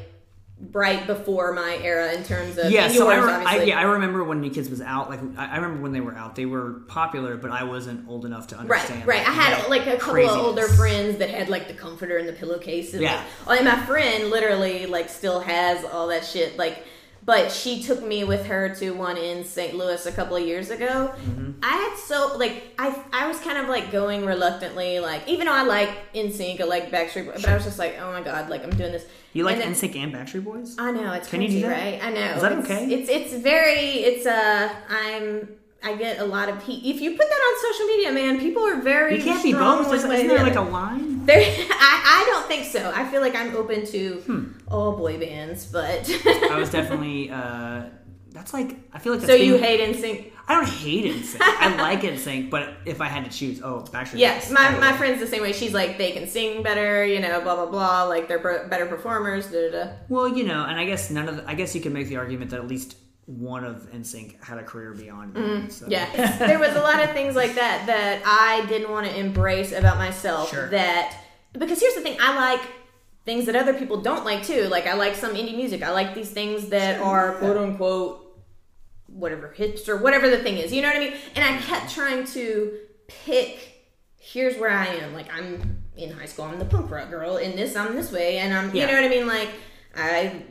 right 0.71 1.07
before 1.07 1.53
my 1.53 1.77
era 1.81 2.11
in 2.13 2.23
terms 2.23 2.57
of 2.57 2.69
Yeah, 2.69 2.89
so 2.89 3.09
I, 3.09 3.15
re- 3.17 3.45
I, 3.45 3.63
yeah, 3.63 3.79
I 3.79 3.83
remember 3.83 4.23
when 4.25 4.41
New 4.41 4.49
Kids 4.49 4.69
was 4.69 4.81
out. 4.81 5.09
Like, 5.09 5.21
I, 5.37 5.53
I 5.53 5.55
remember 5.55 5.81
when 5.81 5.93
they 5.93 6.01
were 6.01 6.13
out. 6.15 6.35
They 6.35 6.45
were 6.45 6.81
popular, 6.87 7.37
but 7.37 7.49
I 7.51 7.63
wasn't 7.63 8.07
old 8.09 8.25
enough 8.25 8.47
to 8.47 8.55
Right, 8.55 8.61
understand. 8.63 9.07
right. 9.07 9.25
I 9.27 9.31
had 9.31 9.69
like 9.69 9.87
a 9.87 9.97
couple 9.97 10.13
craziness. 10.13 10.35
of 10.35 10.45
older 10.45 10.67
friends 10.67 11.17
that 11.19 11.29
had 11.29 11.47
like 11.49 11.67
the 11.67 11.73
comforter 11.73 12.17
and 12.17 12.27
the 12.27 12.33
pillowcase. 12.33 12.93
And, 12.93 13.01
Yeah. 13.01 13.23
Like, 13.47 13.61
oh, 13.61 13.65
and 13.65 13.65
my 13.79 13.85
friend 13.85 14.29
literally 14.29 14.85
like 14.85 15.07
still 15.09 15.39
has 15.39 15.85
all 15.85 16.07
that 16.07 16.25
shit. 16.25 16.57
Like, 16.57 16.83
but 17.25 17.51
she 17.51 17.83
took 17.83 18.03
me 18.03 18.23
with 18.23 18.45
her 18.47 18.73
to 18.75 18.91
one 18.91 19.17
in 19.17 19.43
St. 19.43 19.75
Louis 19.75 20.05
a 20.05 20.11
couple 20.11 20.35
of 20.35 20.43
years 20.45 20.69
ago. 20.71 21.13
Mm-hmm. 21.15 21.51
I 21.61 21.67
had 21.75 21.97
so 21.97 22.37
like 22.37 22.73
I 22.79 22.97
I 23.13 23.27
was 23.27 23.39
kind 23.39 23.57
of 23.57 23.67
like 23.67 23.91
going 23.91 24.25
reluctantly. 24.25 24.99
Like 24.99 25.27
even 25.27 25.45
though 25.47 25.53
I 25.53 25.63
like 25.63 26.13
NSYNC, 26.13 26.61
I 26.61 26.63
like 26.63 26.89
Backstreet, 26.91 27.25
Boys, 27.25 27.41
but 27.41 27.49
I 27.49 27.55
was 27.55 27.63
just 27.65 27.77
like, 27.79 27.97
oh 27.99 28.11
my 28.11 28.21
god, 28.21 28.49
like 28.49 28.63
I'm 28.63 28.69
doing 28.71 28.91
this. 28.91 29.05
You 29.33 29.43
like 29.43 29.57
And 29.57 29.75
then- 29.75 29.89
NSYNC 29.91 29.95
and 29.97 30.13
Backstreet 30.13 30.43
Boys? 30.43 30.75
I 30.79 30.91
know 30.91 31.13
it's 31.13 31.29
Can 31.29 31.41
you 31.41 31.47
crazy, 31.49 31.61
do 31.61 31.67
that? 31.67 31.77
right? 31.83 32.03
I 32.03 32.09
know. 32.11 32.21
Is 32.35 32.41
that 32.41 32.51
it's, 32.53 32.65
okay? 32.69 32.85
It's 32.93 33.09
it's 33.09 33.33
very 33.43 33.79
it's 33.79 34.25
uh 34.25 34.73
I'm 34.89 35.49
I 35.83 35.95
get 35.95 36.19
a 36.19 36.25
lot 36.25 36.49
of 36.49 36.59
pe- 36.65 36.73
if 36.73 36.99
you 37.01 37.11
put 37.11 37.19
that 37.29 37.33
on 37.33 37.73
social 37.73 37.85
media, 37.87 38.11
man, 38.11 38.39
people 38.39 38.63
are 38.65 38.77
very 38.81 39.17
You 39.17 39.23
can't 39.23 39.41
be 39.43 39.53
both. 39.53 39.93
Isn't 39.93 40.09
way 40.09 40.19
or 40.19 40.23
the 40.23 40.27
there 40.35 40.43
like 40.43 40.55
a 40.55 40.61
line? 40.61 41.25
There, 41.25 41.37
I, 41.71 42.23
I 42.23 42.29
don't 42.31 42.47
think 42.47 42.65
so. 42.65 42.91
I 42.93 43.05
feel 43.09 43.21
like 43.21 43.35
I'm 43.35 43.55
open 43.55 43.85
to 43.87 44.15
Hmm. 44.25 44.43
all 44.67 44.97
boy 44.97 45.17
bands, 45.19 45.65
but 45.65 46.09
I 46.51 46.57
was 46.57 46.69
definitely. 46.69 47.29
uh 47.31 47.83
That's 48.31 48.53
like 48.53 48.77
I 48.93 48.99
feel 48.99 49.15
like. 49.17 49.25
so 49.25 49.33
you 49.33 49.57
hate 49.57 49.79
NSYNC? 49.79 50.31
I 50.49 50.53
don't 50.55 50.67
hate 50.67 51.05
NSYNC. 51.13 51.37
I 51.41 51.75
like 51.87 52.01
NSYNC, 52.01 52.49
but 52.49 52.73
if 52.85 52.99
I 53.01 53.05
had 53.07 53.23
to 53.25 53.31
choose, 53.31 53.61
oh, 53.61 53.85
Backstreet 53.91 54.17
Yes, 54.19 54.49
my, 54.51 54.71
my 54.79 54.93
friend's 54.97 55.19
the 55.19 55.27
same 55.27 55.41
way. 55.43 55.53
She's 55.53 55.73
like 55.73 55.97
they 55.97 56.11
can 56.11 56.27
sing 56.27 56.61
better, 56.63 57.05
you 57.05 57.19
know, 57.19 57.39
blah 57.41 57.55
blah 57.55 57.67
blah. 57.67 58.03
Like 58.03 58.27
they're 58.27 58.39
better 58.67 58.85
performers. 58.87 59.47
Da, 59.51 59.69
da, 59.69 59.71
da. 59.85 59.91
Well, 60.09 60.27
you 60.27 60.43
know, 60.43 60.65
and 60.65 60.77
I 60.79 60.85
guess 60.85 61.09
none 61.09 61.29
of. 61.29 61.37
The, 61.37 61.49
I 61.49 61.53
guess 61.53 61.73
you 61.75 61.81
can 61.81 61.93
make 61.93 62.07
the 62.07 62.17
argument 62.17 62.51
that 62.51 62.59
at 62.59 62.67
least 62.67 62.95
one 63.29 63.63
of 63.63 63.91
NSYNC 63.91 64.43
had 64.43 64.57
a 64.57 64.63
career 64.63 64.91
beyond. 64.91 65.35
them, 65.35 65.69
so. 65.69 65.85
Mm-hmm. 65.85 65.91
Yeah, 65.91 66.37
there 66.47 66.57
was 66.57 66.75
a 66.75 66.81
lot 66.81 67.03
of 67.03 67.11
things 67.11 67.35
like 67.35 67.53
that 67.55 67.85
that 67.85 68.23
I 68.25 68.65
didn't 68.65 68.89
want 68.89 69.05
to 69.05 69.15
embrace 69.15 69.71
about 69.71 69.97
myself. 69.97 70.49
Sure. 70.49 70.67
That 70.69 71.15
because 71.53 71.79
here's 71.79 71.93
the 71.93 72.01
thing, 72.01 72.17
I 72.19 72.35
like 72.35 72.67
things 73.25 73.45
that 73.45 73.55
other 73.55 73.75
people 73.75 74.01
don't 74.01 74.25
like 74.25 74.43
too. 74.43 74.63
Like 74.63 74.87
I 74.87 74.95
like 74.95 75.13
some 75.13 75.35
indie 75.35 75.55
music. 75.55 75.83
I 75.83 75.91
like 75.91 76.15
these 76.15 76.31
things 76.31 76.69
that 76.69 76.99
are 76.99 77.33
quote 77.35 77.57
unquote 77.57 78.25
whatever 79.05 79.53
hipster, 79.55 80.01
whatever 80.01 80.27
the 80.27 80.39
thing 80.39 80.57
is. 80.57 80.73
You 80.73 80.81
know 80.81 80.87
what 80.87 80.97
I 80.97 80.99
mean? 80.99 81.13
And 81.35 81.45
I 81.45 81.59
kept 81.61 81.93
trying 81.93 82.25
to 82.27 82.79
pick. 83.07 83.75
Here's 84.17 84.57
where 84.57 84.71
I 84.71 84.87
am. 84.87 85.13
Like 85.13 85.31
I'm 85.31 85.83
in 85.95 86.11
high 86.11 86.25
school. 86.25 86.45
I'm 86.45 86.57
the 86.57 86.65
punk 86.65 86.89
rock 86.89 87.11
girl. 87.11 87.37
In 87.37 87.55
this, 87.55 87.75
I'm 87.75 87.95
this 87.95 88.11
way, 88.11 88.39
and 88.39 88.51
I'm. 88.55 88.75
You 88.75 88.87
know 88.87 88.93
what 88.93 89.03
I 89.03 89.09
mean? 89.09 89.27
Like 89.27 89.49
I 89.95 90.43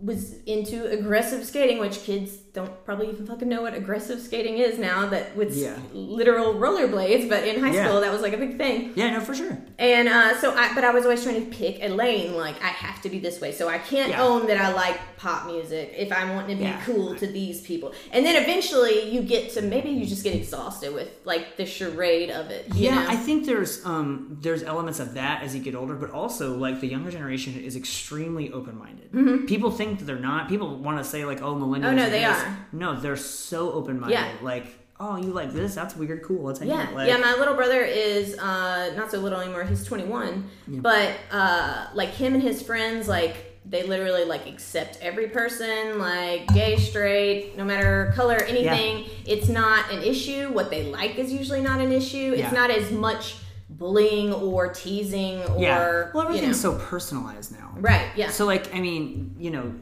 was 0.00 0.34
into 0.44 0.86
aggressive 0.90 1.44
skating, 1.44 1.78
which 1.78 2.00
kids 2.04 2.36
don't 2.52 2.84
probably 2.84 3.08
even 3.10 3.26
fucking 3.26 3.48
know 3.48 3.62
what 3.62 3.74
aggressive 3.74 4.20
skating 4.20 4.58
is 4.58 4.78
now. 4.78 5.06
That 5.08 5.34
with 5.36 5.56
Yeah. 5.56 5.76
literal 5.92 6.54
rollerblades, 6.54 7.28
but 7.28 7.46
in 7.46 7.60
high 7.62 7.72
Yeah. 7.74 7.86
school 7.88 8.00
that 8.02 8.12
was 8.12 8.20
like 8.22 8.32
a 8.34 8.36
big 8.38 8.56
thing. 8.58 8.92
Yeah, 8.94 9.10
no, 9.10 9.20
for 9.20 9.34
sure. 9.34 9.56
And 9.78 10.08
uh, 10.08 10.38
so, 10.38 10.52
I, 10.54 10.74
but 10.74 10.84
I 10.84 10.90
was 10.90 11.04
always 11.04 11.22
trying 11.22 11.44
to 11.50 11.56
pick 11.56 11.78
a 11.82 11.88
lane. 11.88 12.34
Like 12.34 12.56
I 12.62 12.68
have 12.68 13.00
to 13.02 13.08
be 13.10 13.18
this 13.18 13.40
way, 13.40 13.52
so 13.52 13.68
I 13.68 13.78
can't 13.78 14.10
Yeah. 14.10 14.22
own 14.22 14.46
that 14.48 14.58
I 14.58 14.72
like 14.72 14.98
pop 15.16 15.46
music 15.46 15.94
if 15.96 16.12
I 16.12 16.30
want 16.34 16.48
to 16.50 16.56
be 16.56 16.70
cool 16.84 17.14
to 17.16 17.26
these 17.26 17.60
people. 17.62 17.92
And 18.12 18.24
then 18.24 18.40
eventually, 18.42 19.10
you 19.10 19.22
get 19.22 19.50
to 19.54 19.62
maybe 19.62 19.90
you 19.90 20.04
just 20.06 20.24
get 20.24 20.34
exhausted 20.34 20.92
with 20.94 21.08
like 21.24 21.56
the 21.56 21.64
charade 21.66 22.30
of 22.30 22.50
it. 22.50 22.66
You 22.74 22.84
Yeah, 22.86 23.02
know? 23.02 23.10
I 23.10 23.16
think 23.16 23.46
there's 23.46 23.84
um 23.86 24.38
there's 24.42 24.62
elements 24.62 25.00
of 25.00 25.14
that 25.14 25.42
as 25.42 25.54
you 25.56 25.62
get 25.62 25.74
older, 25.74 25.94
but 25.94 26.10
also 26.10 26.54
like 26.56 26.80
the 26.80 26.86
younger 26.88 27.10
generation 27.10 27.54
is 27.62 27.76
extremely 27.76 28.50
open 28.52 28.78
minded. 28.78 29.46
People 29.46 29.70
think 29.70 29.85
that 29.94 30.04
they're 30.04 30.18
not. 30.18 30.48
People 30.48 30.76
want 30.78 30.98
to 30.98 31.04
say 31.04 31.24
like, 31.24 31.42
oh, 31.42 31.54
millennials. 31.54 31.86
Oh, 31.86 31.92
no, 31.94 32.10
they 32.10 32.20
this. 32.20 32.38
are. 32.42 32.58
No, 32.72 32.98
they're 32.98 33.16
so 33.16 33.72
open 33.72 34.00
minded. 34.00 34.14
Yeah. 34.14 34.32
Like, 34.42 34.66
oh, 34.98 35.16
you 35.16 35.28
like 35.32 35.52
this? 35.52 35.74
That's 35.74 35.94
weird. 35.96 36.22
Cool. 36.22 36.42
Let's 36.42 36.58
hang 36.58 36.68
Yeah, 36.68 36.82
out. 36.82 36.94
Like, 36.94 37.08
yeah. 37.08 37.18
My 37.18 37.34
little 37.34 37.54
brother 37.54 37.80
is 37.82 38.38
uh, 38.38 38.92
not 38.96 39.10
so 39.10 39.18
little 39.18 39.40
anymore. 39.40 39.64
He's 39.64 39.84
21, 39.84 40.48
but 40.68 41.14
uh, 41.30 41.88
like 41.94 42.10
him 42.10 42.34
and 42.34 42.42
his 42.42 42.62
friends, 42.62 43.08
like 43.08 43.36
they 43.68 43.82
literally 43.82 44.24
like 44.24 44.46
accept 44.46 44.98
every 45.02 45.28
person, 45.28 45.98
like 45.98 46.46
gay, 46.54 46.76
straight, 46.76 47.56
no 47.56 47.64
matter 47.64 48.12
color, 48.14 48.36
anything. 48.36 48.98
Yeah. 48.98 49.34
It's 49.34 49.48
not 49.48 49.90
an 49.92 50.02
issue. 50.02 50.50
What 50.52 50.70
they 50.70 50.84
like 50.90 51.16
is 51.18 51.32
usually 51.32 51.60
not 51.60 51.80
an 51.80 51.92
issue. 51.92 52.34
Yeah. 52.36 52.44
It's 52.44 52.52
not 52.52 52.70
as 52.70 52.90
much 52.92 53.36
bullying 53.78 54.32
or 54.32 54.68
teasing 54.72 55.42
or 55.44 55.60
yeah. 55.60 55.78
Well, 55.78 56.06
you 56.12 56.12
know. 56.14 56.28
everything's 56.36 56.60
so 56.60 56.78
personalized 56.78 57.52
now. 57.52 57.74
right. 57.76 58.10
Yeah. 58.16 58.30
So 58.30 58.44
like, 58.46 58.74
I 58.74 58.80
mean, 58.80 59.34
you 59.38 59.50
know, 59.50 59.74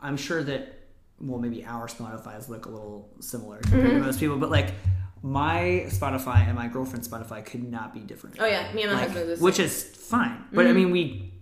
I'm 0.00 0.16
sure 0.16 0.42
that 0.44 0.78
well, 1.20 1.38
maybe 1.38 1.64
our 1.64 1.86
Spotify's 1.86 2.48
look 2.48 2.66
a 2.66 2.68
little 2.68 3.08
similar 3.20 3.58
compared 3.60 3.84
Mm-hmm. 3.86 3.98
to 4.00 4.04
most 4.06 4.18
people, 4.20 4.36
but 4.38 4.50
like 4.50 4.72
my 5.22 5.86
Spotify 5.88 6.46
and 6.46 6.56
my 6.56 6.66
girlfriend's 6.66 7.06
Spotify 7.08 7.44
could 7.44 7.62
not 7.70 7.94
be 7.94 8.00
different. 8.00 8.36
oh 8.40 8.44
yeah, 8.46 8.72
me 8.72 8.82
and 8.82 8.92
my 8.92 8.98
Like, 8.98 9.10
husband. 9.10 9.38
are 9.38 9.42
which 9.42 9.60
is 9.60 9.84
fine. 9.84 10.44
But 10.52 10.62
Mm-hmm. 10.66 10.70
I 10.70 10.72
mean, 10.72 10.90
we 10.90 11.32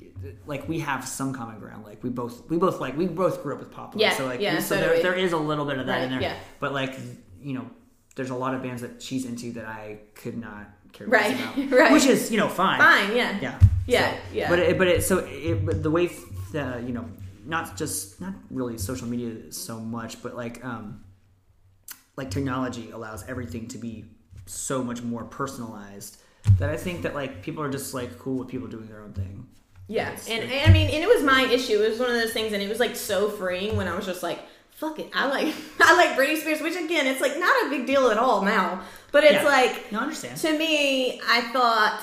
like 0.46 0.68
we 0.68 0.80
have 0.80 1.08
some 1.08 1.32
common 1.32 1.58
ground. 1.58 1.84
Like 1.86 2.02
we 2.04 2.10
both 2.10 2.48
we 2.50 2.58
both 2.58 2.78
like 2.78 2.94
we 2.96 3.06
both 3.06 3.42
grew 3.42 3.54
up 3.54 3.60
with 3.60 3.70
pop. 3.72 3.94
Yeah, 3.96 4.12
so 4.12 4.26
like 4.26 4.40
yeah, 4.40 4.58
so, 4.58 4.74
so 4.74 4.80
there, 4.80 5.02
there 5.02 5.14
is 5.14 5.32
a 5.32 5.38
little 5.38 5.64
bit 5.64 5.78
of 5.78 5.86
that 5.86 6.02
in 6.02 6.10
there. 6.10 6.20
yeah. 6.20 6.36
But 6.60 6.74
like 6.74 6.94
you 7.42 7.54
know, 7.54 7.70
there's 8.16 8.28
a 8.30 8.34
lot 8.34 8.54
of 8.54 8.62
bands 8.62 8.82
that 8.82 9.00
she's 9.00 9.24
into 9.24 9.52
that 9.52 9.64
I 9.64 10.00
could 10.14 10.36
not 10.36 10.68
care 10.92 11.06
Right, 11.06 11.36
right. 11.70 11.92
Which 11.92 12.06
is 12.06 12.30
you 12.30 12.38
know 12.38 12.48
fine. 12.48 12.78
fine. 12.78 13.16
Yeah. 13.16 13.38
Yeah. 13.40 13.58
Yeah, 13.86 14.12
So- 14.12 14.18
yeah. 14.32 14.48
But 14.50 14.58
it, 14.60 14.78
but 14.78 14.88
it 14.88 15.02
so 15.04 15.18
it, 15.18 15.64
but 15.66 15.82
the 15.82 15.90
way 15.90 16.10
the 16.52 16.82
you 16.86 16.92
know 16.92 17.08
not 17.46 17.76
just 17.76 18.20
not 18.20 18.34
really 18.50 18.78
social 18.78 19.06
media 19.08 19.50
so 19.52 19.80
much, 19.80 20.22
but 20.22 20.36
like 20.36 20.64
um 20.64 21.02
like 22.16 22.30
technology 22.30 22.90
allows 22.90 23.26
everything 23.28 23.66
to 23.68 23.78
be 23.78 24.04
so 24.46 24.82
much 24.82 25.02
more 25.02 25.24
personalized 25.24 26.20
that 26.58 26.68
I 26.70 26.76
think 26.76 27.02
that 27.02 27.14
like 27.14 27.42
people 27.42 27.62
are 27.62 27.70
just 27.70 27.94
like 27.94 28.18
cool 28.18 28.38
with 28.38 28.48
people 28.48 28.68
doing 28.68 28.86
their 28.86 29.00
own 29.02 29.12
thing. 29.12 29.46
Yeah, 29.88 30.16
and, 30.28 30.44
and 30.44 30.70
I 30.70 30.72
mean, 30.72 30.88
and 30.90 31.02
it 31.02 31.08
was 31.08 31.22
my 31.24 31.42
issue. 31.42 31.82
It 31.82 31.90
was 31.90 31.98
one 31.98 32.10
of 32.10 32.14
those 32.14 32.32
things, 32.32 32.52
and 32.52 32.62
it 32.62 32.68
was 32.68 32.78
like 32.78 32.94
so 32.94 33.28
freeing 33.28 33.76
when 33.76 33.88
I 33.88 33.96
was 33.96 34.06
just 34.06 34.22
like, 34.22 34.38
"Fuck 34.80 34.98
it, 34.98 35.10
I 35.14 35.26
like 35.26 35.54
I 35.80 35.94
like 35.96 36.10
Britney 36.18 36.36
Spears," 36.40 36.60
which 36.60 36.76
again, 36.76 37.06
it's 37.06 37.20
like 37.20 37.38
not 37.38 37.54
a 37.66 37.70
big 37.70 37.86
deal 37.86 38.10
at 38.10 38.18
all 38.18 38.42
now, 38.42 38.82
but 39.12 39.22
it's 39.24 39.34
Yeah. 39.34 39.44
like 39.44 39.92
No, 39.92 39.98
I 40.00 40.02
understand. 40.02 40.36
to 40.38 40.58
me, 40.58 41.20
I 41.28 41.40
thought 41.52 42.02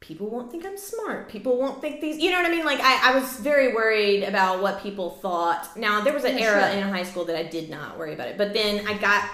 people 0.00 0.28
won't 0.30 0.50
think 0.50 0.64
I'm 0.66 0.78
smart. 0.78 1.28
People 1.28 1.58
won't 1.58 1.80
think 1.80 2.00
these. 2.00 2.18
You 2.18 2.30
know 2.30 2.38
what 2.42 2.46
I 2.50 2.54
mean? 2.54 2.64
Like 2.64 2.80
I, 2.80 3.10
I 3.12 3.18
was 3.18 3.28
very 3.40 3.74
worried 3.74 4.22
about 4.24 4.62
what 4.62 4.82
people 4.82 5.10
thought. 5.10 5.76
Now 5.76 6.00
there 6.02 6.12
was 6.14 6.24
an 6.24 6.36
Yeah, 6.38 6.44
era 6.50 6.72
sure. 6.72 6.80
in 6.82 6.88
high 6.88 7.02
school 7.04 7.24
that 7.26 7.36
I 7.36 7.42
did 7.44 7.68
not 7.70 7.98
worry 7.98 8.14
about 8.14 8.28
it, 8.28 8.36
but 8.38 8.52
then 8.52 8.86
I 8.86 8.94
got. 8.98 9.28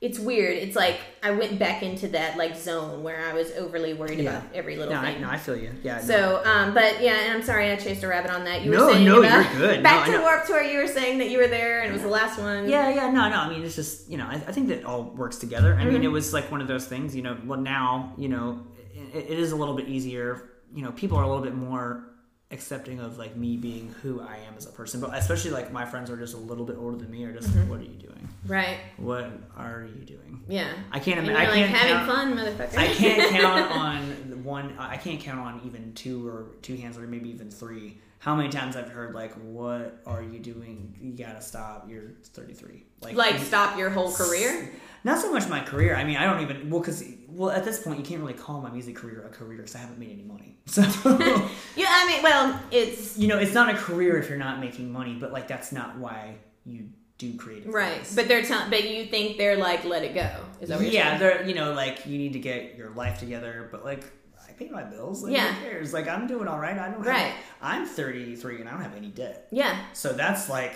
It's 0.00 0.16
weird. 0.20 0.56
It's 0.56 0.76
like 0.76 1.00
I 1.24 1.32
went 1.32 1.58
back 1.58 1.82
into 1.82 2.06
that 2.08 2.36
like 2.36 2.54
zone 2.56 3.02
where 3.02 3.26
I 3.28 3.32
was 3.32 3.50
overly 3.52 3.94
worried 3.94 4.20
Yeah. 4.20 4.38
about 4.38 4.54
every 4.54 4.76
little 4.76 4.94
No, 4.94 5.00
I, 5.00 5.12
thing. 5.14 5.22
no, 5.22 5.28
I 5.28 5.36
feel 5.38 5.56
you. 5.56 5.72
Yeah. 5.82 5.96
no. 5.96 6.02
So, 6.02 6.42
um, 6.44 6.72
but 6.72 7.02
yeah, 7.02 7.24
and 7.24 7.32
I'm 7.34 7.42
sorry 7.42 7.72
I 7.72 7.76
chased 7.76 8.04
a 8.04 8.06
rabbit 8.06 8.30
on 8.30 8.44
that. 8.44 8.62
You 8.62 8.70
No, 8.70 8.86
were 8.86 8.92
saying 8.92 9.04
no, 9.04 9.18
about, 9.24 9.50
you're 9.50 9.60
good. 9.60 9.82
Back 9.82 10.06
No, 10.08 10.18
to. 10.18 10.22
Warped 10.22 10.46
Tour, 10.46 10.62
you 10.62 10.78
were 10.78 10.86
saying 10.86 11.18
that 11.18 11.30
you 11.30 11.38
were 11.38 11.48
there 11.48 11.80
and 11.80 11.90
it 11.90 11.92
was 11.92 12.02
the 12.02 12.08
last 12.08 12.38
one. 12.38 12.68
Yeah, 12.68 12.94
yeah, 12.94 13.10
no, 13.10 13.28
no. 13.28 13.36
I 13.36 13.48
mean, 13.48 13.64
it's 13.64 13.74
just 13.74 14.08
you 14.08 14.18
know, 14.18 14.26
I, 14.26 14.34
I 14.34 14.52
think 14.52 14.68
that 14.68 14.84
all 14.84 15.02
works 15.02 15.36
together. 15.38 15.74
I 15.74 15.78
Mm-hmm. 15.82 15.92
mean, 15.94 16.04
it 16.04 16.12
was 16.12 16.32
like 16.32 16.48
one 16.52 16.60
of 16.60 16.68
those 16.68 16.86
things. 16.86 17.16
You 17.16 17.22
know, 17.22 17.36
well 17.44 17.58
now 17.60 18.12
you 18.16 18.28
know, 18.28 18.66
it, 19.12 19.26
it 19.30 19.38
is 19.40 19.50
a 19.50 19.56
little 19.56 19.74
bit 19.74 19.88
easier. 19.88 20.50
You 20.72 20.82
know, 20.84 20.92
people 20.92 21.18
are 21.18 21.24
a 21.24 21.28
little 21.28 21.42
bit 21.42 21.56
more 21.56 22.04
accepting 22.50 22.98
of 23.00 23.18
like 23.18 23.36
me 23.36 23.56
being 23.56 23.94
who 24.02 24.20
I 24.20 24.38
am 24.46 24.54
as 24.56 24.66
a 24.66 24.70
person. 24.70 25.00
But 25.00 25.14
especially 25.16 25.50
like 25.50 25.70
my 25.72 25.84
friends 25.84 26.10
are 26.10 26.16
just 26.16 26.34
a 26.34 26.38
little 26.38 26.64
bit 26.64 26.76
older 26.78 26.96
than 26.96 27.10
me, 27.10 27.24
are 27.24 27.32
just 27.32 27.48
Mm-hmm. 27.48 27.60
like, 27.60 27.68
what 27.70 27.80
are 27.80 27.82
you 27.82 27.98
doing? 27.98 28.28
Right. 28.46 28.78
What 28.96 29.30
are 29.56 29.84
you 29.84 30.04
doing? 30.04 30.42
Yeah. 30.48 30.72
I 30.90 30.98
can't. 30.98 31.20
And 31.20 31.30
I 31.36 31.44
like 31.44 31.52
can't 31.54 31.70
having 31.70 32.06
count, 32.06 32.08
fun, 32.10 32.36
motherfucker. 32.36 32.78
I 32.78 32.86
can't 32.88 33.30
count 33.40 33.70
on 33.70 34.44
one. 34.44 34.74
I 34.78 34.96
can't 34.96 35.20
count 35.20 35.40
on 35.40 35.60
even 35.66 35.92
two 35.94 36.26
or 36.26 36.46
two 36.62 36.76
hands, 36.76 36.96
or 36.96 37.02
maybe 37.02 37.28
even 37.30 37.50
three. 37.50 37.98
How 38.20 38.34
many 38.34 38.48
times 38.48 38.74
I've 38.76 38.88
heard 38.88 39.14
like, 39.14 39.32
"What 39.34 40.00
are 40.06 40.22
you 40.22 40.38
doing? 40.40 40.96
You 41.00 41.12
gotta 41.12 41.40
stop. 41.42 41.86
You're 41.88 42.12
33." 42.24 42.84
like 43.14 43.34
you- 43.38 43.44
stop 43.44 43.78
your 43.78 43.90
whole 43.90 44.10
career. 44.12 44.70
Not 45.04 45.20
so 45.20 45.32
much 45.32 45.48
my 45.48 45.60
career. 45.60 45.94
I 45.96 46.04
mean, 46.04 46.16
I 46.16 46.24
don't 46.24 46.40
even 46.42 46.70
well 46.70 46.80
because 46.80 47.02
well 47.28 47.50
at 47.50 47.64
this 47.64 47.82
point 47.82 47.98
you 47.98 48.04
can't 48.04 48.20
really 48.20 48.34
call 48.34 48.60
my 48.60 48.70
music 48.70 48.96
career 48.96 49.24
a 49.26 49.28
career 49.30 49.58
because 49.58 49.74
I 49.74 49.78
haven't 49.78 49.98
made 49.98 50.10
any 50.12 50.24
money. 50.24 50.56
So 50.66 50.82
Yeah, 51.76 51.86
I 51.88 52.06
mean, 52.06 52.22
well, 52.22 52.60
it's 52.70 53.16
you 53.16 53.28
know, 53.28 53.38
it's 53.38 53.54
not 53.54 53.72
a 53.74 53.78
career 53.78 54.18
if 54.18 54.28
you're 54.28 54.38
not 54.38 54.60
making 54.60 54.92
money. 54.92 55.14
But 55.14 55.32
like 55.32 55.48
that's 55.48 55.72
not 55.72 55.96
why 55.98 56.36
you 56.64 56.88
do 57.18 57.36
creative. 57.36 57.72
right. 57.72 57.96
things. 57.96 58.14
But 58.14 58.28
they're 58.28 58.42
telling, 58.42 58.70
but 58.70 58.88
you 58.88 59.06
think 59.06 59.38
they're 59.38 59.56
like, 59.56 59.84
let 59.84 60.04
it 60.04 60.14
go. 60.14 60.28
Is 60.60 60.68
that 60.68 60.76
what 60.76 60.84
you're 60.84 60.92
yeah, 60.94 61.18
saying? 61.18 61.20
they're 61.20 61.46
you 61.48 61.54
know 61.54 61.72
like 61.72 62.06
you 62.06 62.18
need 62.18 62.32
to 62.34 62.38
get 62.38 62.76
your 62.76 62.90
life 62.90 63.18
together. 63.18 63.68
But 63.72 63.84
like 63.84 64.04
I 64.48 64.52
pay 64.52 64.68
my 64.68 64.84
bills. 64.84 65.22
Like, 65.22 65.32
Yeah. 65.32 65.52
who 65.54 65.62
cares? 65.68 65.92
Like 65.92 66.08
I'm 66.08 66.26
doing 66.26 66.48
all 66.48 66.58
right. 66.58 66.76
I 66.78 66.90
don't. 66.90 67.02
Right. 67.02 67.32
Have, 67.32 67.44
I'm 67.62 67.86
33 67.86 68.60
and 68.60 68.68
I 68.68 68.72
don't 68.72 68.82
have 68.82 68.94
any 68.96 69.08
debt. 69.08 69.48
Yeah. 69.52 69.78
So 69.92 70.12
that's 70.12 70.48
like 70.48 70.74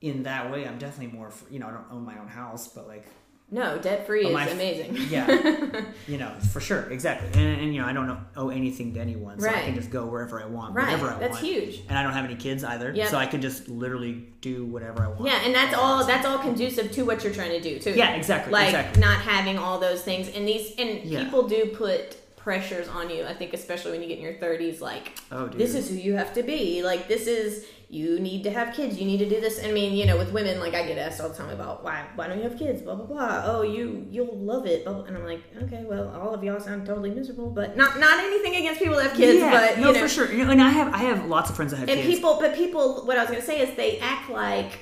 in 0.00 0.22
that 0.24 0.50
way, 0.52 0.66
I'm 0.66 0.78
definitely 0.78 1.16
more. 1.16 1.32
You 1.50 1.58
know, 1.58 1.68
I 1.68 1.72
don't 1.72 1.86
own 1.90 2.04
my 2.04 2.18
own 2.18 2.28
house, 2.28 2.68
but 2.68 2.86
like 2.86 3.06
No, 3.48 3.78
debt 3.78 4.06
free 4.06 4.26
is 4.26 4.32
my- 4.34 4.48
amazing. 4.48 4.96
Yeah, 5.08 5.82
you 6.08 6.18
know, 6.18 6.32
for 6.52 6.60
sure, 6.60 6.90
exactly. 6.90 7.28
And, 7.40 7.60
and 7.60 7.74
you 7.74 7.80
know, 7.80 7.86
I 7.86 7.92
don't 7.92 8.08
know, 8.08 8.18
owe 8.36 8.48
anything 8.48 8.92
to 8.94 9.00
anyone, 9.00 9.38
so 9.38 9.48
I 9.48 9.60
can 9.62 9.76
just 9.76 9.88
go 9.90 10.04
wherever 10.06 10.42
I 10.42 10.46
want, 10.46 10.74
Right, 10.74 10.86
whenever 10.86 11.06
I 11.06 11.18
that's 11.18 11.20
want. 11.20 11.32
That's 11.32 11.40
huge. 11.44 11.80
And 11.88 11.96
I 11.96 12.02
don't 12.02 12.12
have 12.12 12.24
any 12.24 12.34
kids 12.34 12.64
either, 12.64 12.92
Yep. 12.92 13.08
so 13.08 13.18
I 13.18 13.26
can 13.26 13.40
just 13.40 13.68
literally 13.68 14.26
do 14.40 14.64
whatever 14.64 15.04
I 15.04 15.08
want. 15.08 15.26
Yeah, 15.26 15.40
and 15.44 15.54
that's 15.54 15.74
all. 15.76 16.04
That's 16.04 16.26
all 16.26 16.38
conducive 16.38 16.90
to 16.92 17.04
what 17.04 17.22
you're 17.22 17.32
trying 17.32 17.50
to 17.50 17.60
do 17.60 17.78
too. 17.78 17.92
Yeah, 17.92 18.14
exactly, 18.14 18.52
Like 18.52 18.68
exactly. 18.68 19.00
not 19.00 19.18
having 19.18 19.58
all 19.58 19.78
those 19.78 20.02
things, 20.02 20.28
and 20.34 20.46
these, 20.46 20.74
and 20.76 21.04
Yeah. 21.04 21.22
people 21.24 21.46
do 21.46 21.66
put 21.66 22.16
pressures 22.36 22.88
on 22.88 23.10
you. 23.10 23.24
I 23.24 23.34
think 23.34 23.54
especially 23.54 23.92
when 23.92 24.02
you 24.02 24.08
get 24.08 24.18
in 24.18 24.24
your 24.24 24.34
30s, 24.34 24.80
like 24.80 25.16
Oh, 25.32 25.46
this 25.48 25.74
is 25.74 25.88
who 25.88 25.96
you 25.96 26.14
have 26.14 26.32
to 26.34 26.42
be. 26.44 26.82
Like 26.82 27.06
this 27.08 27.26
is 27.26 27.64
you 27.88 28.18
need 28.18 28.42
to 28.42 28.50
have 28.50 28.74
kids. 28.74 28.98
You 28.98 29.06
need 29.06 29.18
to 29.18 29.28
do 29.28 29.40
this. 29.40 29.62
I 29.64 29.70
mean, 29.70 29.92
you 29.94 30.06
know, 30.06 30.16
with 30.18 30.32
women, 30.32 30.58
like 30.58 30.74
I 30.74 30.84
get 30.86 30.98
asked 30.98 31.20
all 31.20 31.28
the 31.28 31.34
time 31.36 31.50
about 31.50 31.84
why 31.84 32.04
why 32.16 32.26
don't 32.26 32.38
you 32.38 32.42
have 32.44 32.58
kids? 32.58 32.82
Blah 32.82 32.96
blah 32.96 33.06
blah. 33.06 33.42
Oh, 33.44 33.62
you 33.62 34.06
you'll 34.10 34.36
love 34.36 34.66
it. 34.66 34.84
Blah. 34.84 35.04
And 35.04 35.16
I'm 35.16 35.24
like, 35.24 35.42
okay, 35.62 35.84
well, 35.86 36.08
all 36.20 36.34
of 36.34 36.42
y'all 36.42 36.58
sound 36.58 36.84
totally 36.86 37.10
miserable, 37.10 37.48
but 37.50 37.76
not 37.76 38.00
not 38.00 38.18
anything 38.18 38.56
against 38.56 38.80
people 38.80 38.96
that 38.96 39.08
have 39.10 39.16
kids, 39.16 39.38
yeah, 39.40 39.50
but 39.50 39.78
no, 39.78 39.92
know, 39.92 40.00
for 40.00 40.08
sure. 40.08 40.32
You 40.32 40.44
know, 40.44 40.50
and 40.50 40.60
I 40.62 40.70
have 40.70 40.92
I 40.92 40.98
have 40.98 41.26
lots 41.26 41.48
of 41.48 41.54
friends 41.56 41.70
that 41.70 41.78
have 41.78 41.88
kids 41.88 41.98
and 42.00 42.06
kids. 42.08 42.18
people 42.18 42.38
but 42.40 42.54
people 42.56 43.04
what 43.06 43.16
i 43.16 43.20
was 43.20 43.30
going 43.30 43.40
to 43.40 43.46
say 43.46 43.60
is 43.60 43.76
they 43.76 43.98
act 44.00 44.28
like 44.30 44.78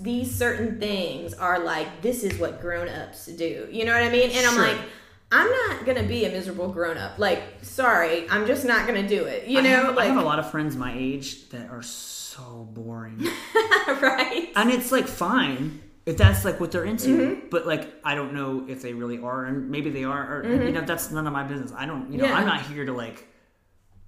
these 0.00 0.34
certain 0.34 0.78
things 0.80 1.34
are 1.34 1.58
like 1.60 2.02
this 2.02 2.22
is 2.24 2.38
what 2.38 2.60
grown-ups 2.60 3.26
do 3.26 3.68
you 3.70 3.84
know 3.84 3.92
what 3.92 4.02
i 4.02 4.08
mean 4.10 4.30
and 4.30 4.46
i'm 4.46 4.54
Sure. 4.54 4.62
like 4.68 4.78
i'm 5.32 5.50
not 5.50 5.84
going 5.84 5.98
to 5.98 6.04
be 6.04 6.24
a 6.24 6.30
miserable 6.30 6.68
grown-up 6.68 7.18
like 7.18 7.42
sorry 7.62 8.28
i'm 8.30 8.46
just 8.46 8.64
not 8.64 8.86
going 8.86 9.00
to 9.00 9.08
do 9.08 9.24
it 9.24 9.46
you 9.46 9.58
I 9.58 9.62
know 9.62 9.68
have, 9.70 9.98
I 9.98 10.04
have 10.06 10.16
a 10.16 10.22
lot 10.22 10.38
of 10.38 10.50
friends 10.50 10.76
my 10.76 10.94
age 10.96 11.48
that 11.50 11.68
are 11.70 11.82
so 11.82 12.15
boring, 12.42 13.18
right 13.88 14.50
and 14.56 14.70
it's 14.70 14.92
like 14.92 15.06
fine 15.08 15.80
if 16.04 16.16
that's 16.16 16.44
like 16.44 16.60
what 16.60 16.70
they're 16.72 16.84
into. 16.84 17.08
Mm-hmm. 17.08 17.48
But 17.50 17.66
like, 17.66 17.92
I 18.04 18.14
don't 18.14 18.32
know 18.32 18.64
if 18.68 18.80
they 18.82 18.92
really 18.94 19.18
are, 19.20 19.44
and 19.46 19.70
maybe 19.70 19.90
they 19.90 20.04
are, 20.04 20.38
or 20.42 20.64
you 20.64 20.70
know, 20.72 20.82
that's 20.82 21.10
none 21.10 21.26
of 21.26 21.32
my 21.32 21.42
business. 21.42 21.72
I 21.76 21.84
don't, 21.86 22.12
you 22.12 22.18
know, 22.18 22.24
Mm-hmm. 22.26 22.36
I'm 22.36 22.46
not 22.46 22.62
here 22.62 22.84
to 22.84 22.92
like 22.92 23.26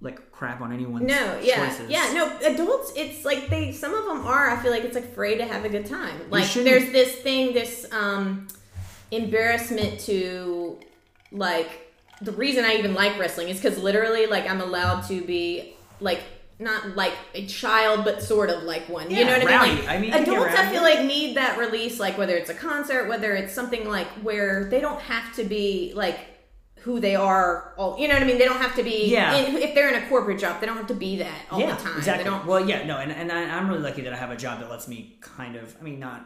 like 0.01 0.31
crap 0.31 0.61
on 0.61 0.71
anyone's 0.71 1.05
no 1.05 1.37
yeah 1.43 1.67
choices. 1.67 1.89
yeah 1.89 2.13
no 2.13 2.37
adults 2.47 2.93
it's 2.95 3.25
like 3.25 3.49
they 3.49 3.73
some 3.73 3.93
of 3.93 4.05
them 4.05 4.25
are 4.25 4.49
i 4.49 4.55
feel 4.63 4.71
like 4.71 4.85
it's 4.85 4.95
like 4.95 5.03
afraid 5.03 5.39
to 5.39 5.45
have 5.45 5.65
a 5.65 5.69
good 5.69 5.85
time 5.85 6.17
like 6.29 6.49
there's 6.53 6.89
this 6.93 7.15
thing 7.15 7.53
this 7.53 7.85
um 7.91 8.47
embarrassment 9.11 9.99
to 9.99 10.79
like 11.33 11.91
the 12.21 12.31
reason 12.31 12.63
i 12.63 12.75
even 12.75 12.93
like 12.93 13.19
wrestling 13.19 13.49
is 13.49 13.59
because 13.59 13.77
literally 13.77 14.25
like 14.25 14.49
i'm 14.49 14.61
allowed 14.61 15.01
to 15.01 15.21
be 15.21 15.75
like 15.99 16.21
not 16.59 16.95
like 16.95 17.13
a 17.33 17.45
child 17.45 18.03
but 18.03 18.21
sort 18.21 18.49
of 18.49 18.63
like 18.63 18.87
one 18.89 19.09
you 19.09 19.23
know 19.23 19.37
what 19.39 19.51
i 19.51 19.65
mean 19.67 19.77
like 19.77 19.87
I 19.89 19.97
mean, 19.97 20.05
you 20.05 20.11
can 20.11 20.23
get 20.25 20.33
adults 20.33 20.55
i 20.55 20.69
feel 20.69 20.81
like 20.81 21.05
need 21.05 21.37
that 21.37 21.57
release 21.57 21.99
like 21.99 22.17
whether 22.17 22.35
it's 22.35 22.49
a 22.49 22.53
concert 22.53 23.07
whether 23.07 23.33
it's 23.35 23.53
something 23.53 23.87
like 23.87 24.07
where 24.23 24.69
they 24.69 24.81
don't 24.81 24.99
have 25.01 25.33
to 25.37 25.43
be 25.43 25.93
like 25.95 26.19
who 26.81 26.99
they 26.99 27.15
are 27.15 27.73
all 27.77 27.97
you 27.99 28.07
know 28.07 28.13
what 28.13 28.23
i 28.23 28.25
mean 28.25 28.37
they 28.37 28.45
don't 28.45 28.61
have 28.61 28.75
to 28.75 28.83
be 28.83 29.11
Yeah. 29.11 29.35
in, 29.35 29.55
if 29.57 29.73
they're 29.75 29.89
in 29.93 30.01
a 30.03 30.07
corporate 30.07 30.39
job 30.39 30.59
they 30.59 30.65
don't 30.65 30.77
have 30.77 30.87
to 30.87 30.93
be 30.93 31.17
that 31.17 31.41
all 31.51 31.59
yeah, 31.59 31.75
the 31.75 31.81
time 31.83 31.97
exactly. 31.97 32.23
they 32.23 32.29
don't 32.29 32.45
Well, 32.45 32.67
yeah, 32.67 32.85
no, 32.85 32.97
and, 32.97 33.11
and 33.11 33.31
I, 33.31 33.43
I'm 33.57 33.67
really 33.69 33.81
lucky 33.81 34.01
that 34.03 34.13
I 34.13 34.17
have 34.17 34.31
a 34.31 34.37
job 34.37 34.59
that 34.59 34.69
lets 34.69 34.87
me 34.87 35.17
kind 35.21 35.55
of, 35.55 35.75
I 35.79 35.83
mean, 35.83 35.99
not, 35.99 36.25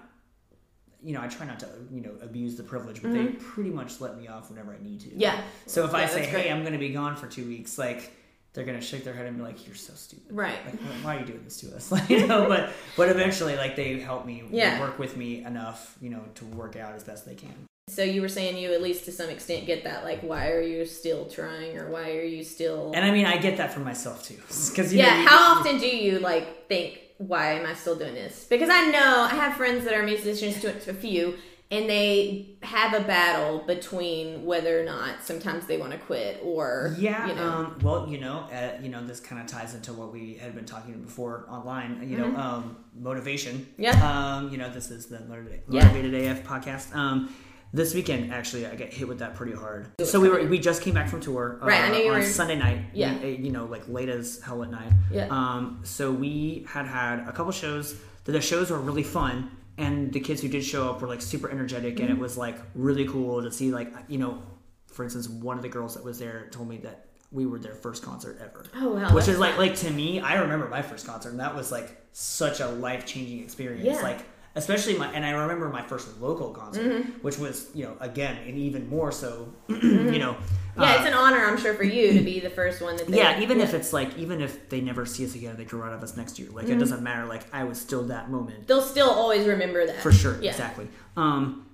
you 1.04 1.14
know, 1.14 1.22
I 1.22 1.28
try 1.28 1.46
not 1.46 1.60
to, 1.62 1.68
you 1.92 2.02
know, 2.02 2.12
abuse 2.22 2.56
the 2.56 2.64
privilege, 2.64 3.02
but 3.02 3.14
they 3.14 3.26
pretty 3.28 3.72
much 3.72 4.00
let 4.00 4.18
me 4.18 4.28
off 4.28 4.50
whenever 4.50 4.74
I 4.74 4.82
need 4.82 5.00
to. 5.02 5.08
Mm-hmm. 5.08 5.20
Yeah. 5.22 5.42
So 5.66 5.86
if 5.86 5.94
I 5.94 6.06
say, 6.06 6.20
that's 6.22 6.32
great. 6.32 6.46
hey, 6.46 6.52
I'm 6.52 6.62
going 6.62 6.74
to 6.74 6.80
be 6.80 6.90
gone 6.90 7.16
for 7.16 7.28
two 7.28 7.48
weeks, 7.48 7.78
like, 7.78 8.14
they're 8.54 8.66
gonna 8.66 8.82
shake 8.82 9.04
their 9.04 9.14
head 9.14 9.26
and 9.26 9.38
be 9.38 9.44
like, 9.44 9.66
"You're 9.66 9.76
so 9.76 9.94
stupid." 9.96 10.32
Right. 10.32 10.58
Like, 10.66 10.80
why- 11.04 11.16
are 11.18 11.20
you 11.22 11.26
doing 11.26 11.44
this 11.44 11.58
to 11.62 11.76
us? 11.76 11.92
Like, 11.96 12.10
you 12.10 12.28
know, 12.28 12.48
but 12.48 12.72
but 12.96 13.10
eventually, 13.10 13.56
like, 13.56 13.76
they 13.76 14.00
help 14.00 14.26
me 14.26 14.44
Yeah. 14.52 14.80
work 14.80 15.00
with 15.00 15.18
me 15.18 15.44
enough, 15.44 15.96
you 16.02 16.10
know, 16.10 16.24
to 16.36 16.46
work 16.46 16.76
out 16.76 16.94
as 16.94 17.04
best 17.04 17.26
they 17.26 17.36
can. 17.36 17.54
so 17.90 18.02
you 18.04 18.22
were 18.22 18.30
saying 18.30 18.58
you 18.58 18.72
at 18.74 18.82
least 18.82 19.04
to 19.06 19.12
some 19.12 19.30
extent 19.30 19.66
get 19.66 19.84
that 19.84 20.06
like 20.06 20.22
why 20.22 20.50
are 20.50 20.62
you 20.62 20.86
still 20.86 21.26
trying 21.26 21.78
or 21.78 21.90
why 21.90 22.12
are 22.12 22.24
you 22.24 22.42
still 22.44 22.92
And 22.96 23.04
I 23.04 23.12
mean, 23.12 23.26
I 23.26 23.36
get 23.38 23.58
that 23.58 23.74
for 23.74 23.82
myself 23.82 24.24
too, 24.28 24.36
because 24.70 24.94
yeah 24.94 25.16
how 25.28 25.40
often 25.60 25.80
do 25.80 25.88
you 25.88 26.20
like 26.20 26.68
think 26.70 27.00
why 27.18 27.46
am 27.60 27.66
i 27.66 27.74
still 27.74 27.96
doing 27.96 28.14
this 28.16 28.46
because 28.50 28.70
i 28.72 28.90
know 28.90 29.28
i 29.32 29.36
have 29.36 29.54
friends 29.56 29.84
that 29.86 29.94
are 29.94 30.04
musicians 30.04 30.60
to 30.62 30.70
a 30.90 30.94
few 30.94 31.36
and 31.72 31.90
they 31.90 32.56
have 32.62 32.94
a 32.94 33.00
battle 33.06 33.60
between 33.66 34.46
whether 34.46 34.80
or 34.80 34.84
not 34.84 35.24
sometimes 35.24 35.66
they 35.66 35.78
want 35.78 35.92
to 35.92 35.98
quit 35.98 36.40
or 36.44 36.96
Yeah. 37.00 37.28
you 37.28 37.36
know 37.36 37.50
Um, 37.50 37.80
well, 37.82 38.08
you 38.08 38.20
know, 38.20 38.48
uh, 38.52 38.80
you 38.82 38.90
know, 38.90 39.06
this 39.06 39.20
kind 39.20 39.42
of 39.42 39.48
ties 39.48 39.74
into 39.74 39.92
what 39.94 40.12
we 40.14 40.36
had 40.36 40.54
been 40.56 40.66
talking 40.66 41.02
before 41.02 41.46
online. 41.50 42.08
You 42.08 42.18
know, 42.20 42.36
um, 42.38 42.78
motivation. 43.00 43.60
Mm-hmm. 43.60 43.82
Yeah. 43.84 44.36
Um, 44.38 44.50
you 44.52 44.58
know, 44.58 44.70
this 44.70 44.92
is 44.92 45.08
the 45.08 45.20
Motivated, 45.22 45.64
Yeah. 45.70 45.86
Motivated 45.88 46.14
AF 46.28 46.44
podcast. 46.44 46.96
Um, 46.96 47.34
this 47.76 47.96
weekend, 47.96 48.32
actually, 48.32 48.68
I 48.68 48.76
get 48.76 48.94
hit 48.94 49.08
with 49.08 49.18
that 49.20 49.34
pretty 49.34 49.54
hard. 49.54 49.88
So 50.04 50.20
we 50.20 50.30
were 50.30 50.44
we 50.46 50.60
just 50.60 50.84
came 50.84 50.94
back 50.94 51.10
from 51.10 51.22
tour. 51.22 51.58
Uh, 51.60 51.66
Right, 51.66 51.82
I 51.82 51.90
knew 51.90 52.04
you 52.04 52.12
on 52.14 52.20
were- 52.20 52.26
Sunday 52.26 52.56
night. 52.56 52.82
Yeah. 52.94 53.20
You, 53.20 53.30
you 53.46 53.52
know, 53.52 53.66
like 53.66 53.88
late 53.90 54.10
as 54.10 54.40
hell 54.42 54.62
at 54.62 54.70
night. 54.70 54.92
Yeah. 55.12 55.28
Um, 55.32 55.80
so 55.84 56.12
we 56.12 56.68
had 56.70 56.86
had 56.86 57.28
a 57.28 57.32
couple 57.32 57.52
shows. 57.52 57.96
The 58.26 58.40
shows 58.42 58.70
were 58.70 58.78
really 58.80 59.02
fun, 59.04 59.50
and 59.78 60.12
the 60.14 60.20
kids 60.20 60.42
who 60.42 60.48
did 60.48 60.64
show 60.64 60.90
up 60.90 61.02
were 61.02 61.08
like 61.08 61.22
super 61.22 61.50
energetic, 61.50 61.96
Mm-hmm. 61.96 62.04
and 62.06 62.12
it 62.18 62.20
was 62.20 62.38
like 62.38 62.58
really 62.76 63.08
cool 63.08 63.42
to 63.42 63.52
see. 63.52 63.72
Like 63.72 63.94
you 64.08 64.18
know, 64.18 64.42
for 64.88 65.04
instance, 65.04 65.28
one 65.30 65.58
of 65.58 65.64
the 65.64 65.70
girls 65.70 65.96
that 65.96 66.04
was 66.04 66.20
there 66.20 66.48
told 66.52 66.68
me 66.70 66.78
that 66.78 67.08
we 67.32 67.46
were 67.48 67.58
their 67.60 67.74
first 67.74 68.04
concert 68.04 68.38
ever. 68.42 68.64
Oh, 68.76 68.94
wow, 68.94 69.14
Which 69.16 69.28
is 69.28 69.40
like 69.40 69.58
like 69.58 69.76
to 69.78 69.90
me, 69.92 70.20
I 70.20 70.36
remember 70.36 70.68
my 70.68 70.82
first 70.84 71.08
concert, 71.08 71.30
and 71.32 71.40
that 71.40 71.56
was 71.56 71.72
like 71.72 72.00
such 72.12 72.60
a 72.60 72.68
life 72.68 73.06
changing 73.06 73.40
experience. 73.44 73.84
Yeah. 73.86 74.02
Like 74.02 74.20
especially 74.56 74.98
my 74.98 75.08
and 75.14 75.26
I 75.26 75.32
remember 75.32 75.70
my 75.70 75.82
first 75.82 76.20
local 76.22 76.50
concert, 76.52 76.84
Mm-hmm. 76.92 77.10
which 77.22 77.38
was 77.38 77.70
you 77.74 77.86
know 77.86 77.96
again 78.00 78.38
and 78.48 78.58
even 78.58 78.90
more 78.90 79.12
so, 79.12 79.54
you 79.68 80.20
know. 80.20 80.36
yeah 80.78 80.84
uh, 80.84 80.96
it's 80.98 81.08
an 81.08 81.14
honor 81.14 81.38
i'm 81.46 81.58
sure 81.58 81.76
for 81.76 81.84
you 81.84 82.14
to 82.14 82.22
be 82.22 82.40
the 82.40 82.50
first 82.50 82.82
one 82.82 82.96
that 82.98 83.08
they 83.08 83.18
yeah, 83.18 83.40
even 83.42 83.62
if 83.62 83.74
it's 83.74 83.94
like, 83.94 84.18
even 84.18 84.42
if 84.42 84.70
they 84.70 84.82
never 84.82 85.06
see 85.06 85.24
us 85.26 85.36
again, 85.36 85.56
they 85.56 85.66
grow 85.66 85.86
out 85.88 85.94
of 85.94 86.02
us 86.02 86.18
next 86.18 86.40
year. 86.40 86.50
Like, 86.52 86.66
Mm-hmm. 86.66 86.76
it 86.78 86.80
doesn't 86.80 87.04
matter. 87.04 87.26
Like, 87.26 87.44
I 87.54 87.64
was 87.64 87.80
still 87.80 88.04
that 88.06 88.30
moment 88.32 88.68
they'll 88.68 88.82
still 88.82 89.10
always 89.10 89.46
remember 89.48 89.86
that 89.86 90.02
for 90.02 90.12
sure. 90.12 90.38
yeah. 90.42 90.50
Exactly. 90.52 90.88
Um, 91.18 91.68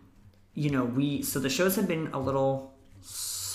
you 0.54 0.70
know, 0.72 0.84
we 0.84 1.22
so 1.22 1.40
the 1.40 1.50
shows 1.50 1.76
have 1.78 1.88
been 1.88 2.08
a 2.14 2.20
little 2.20 2.74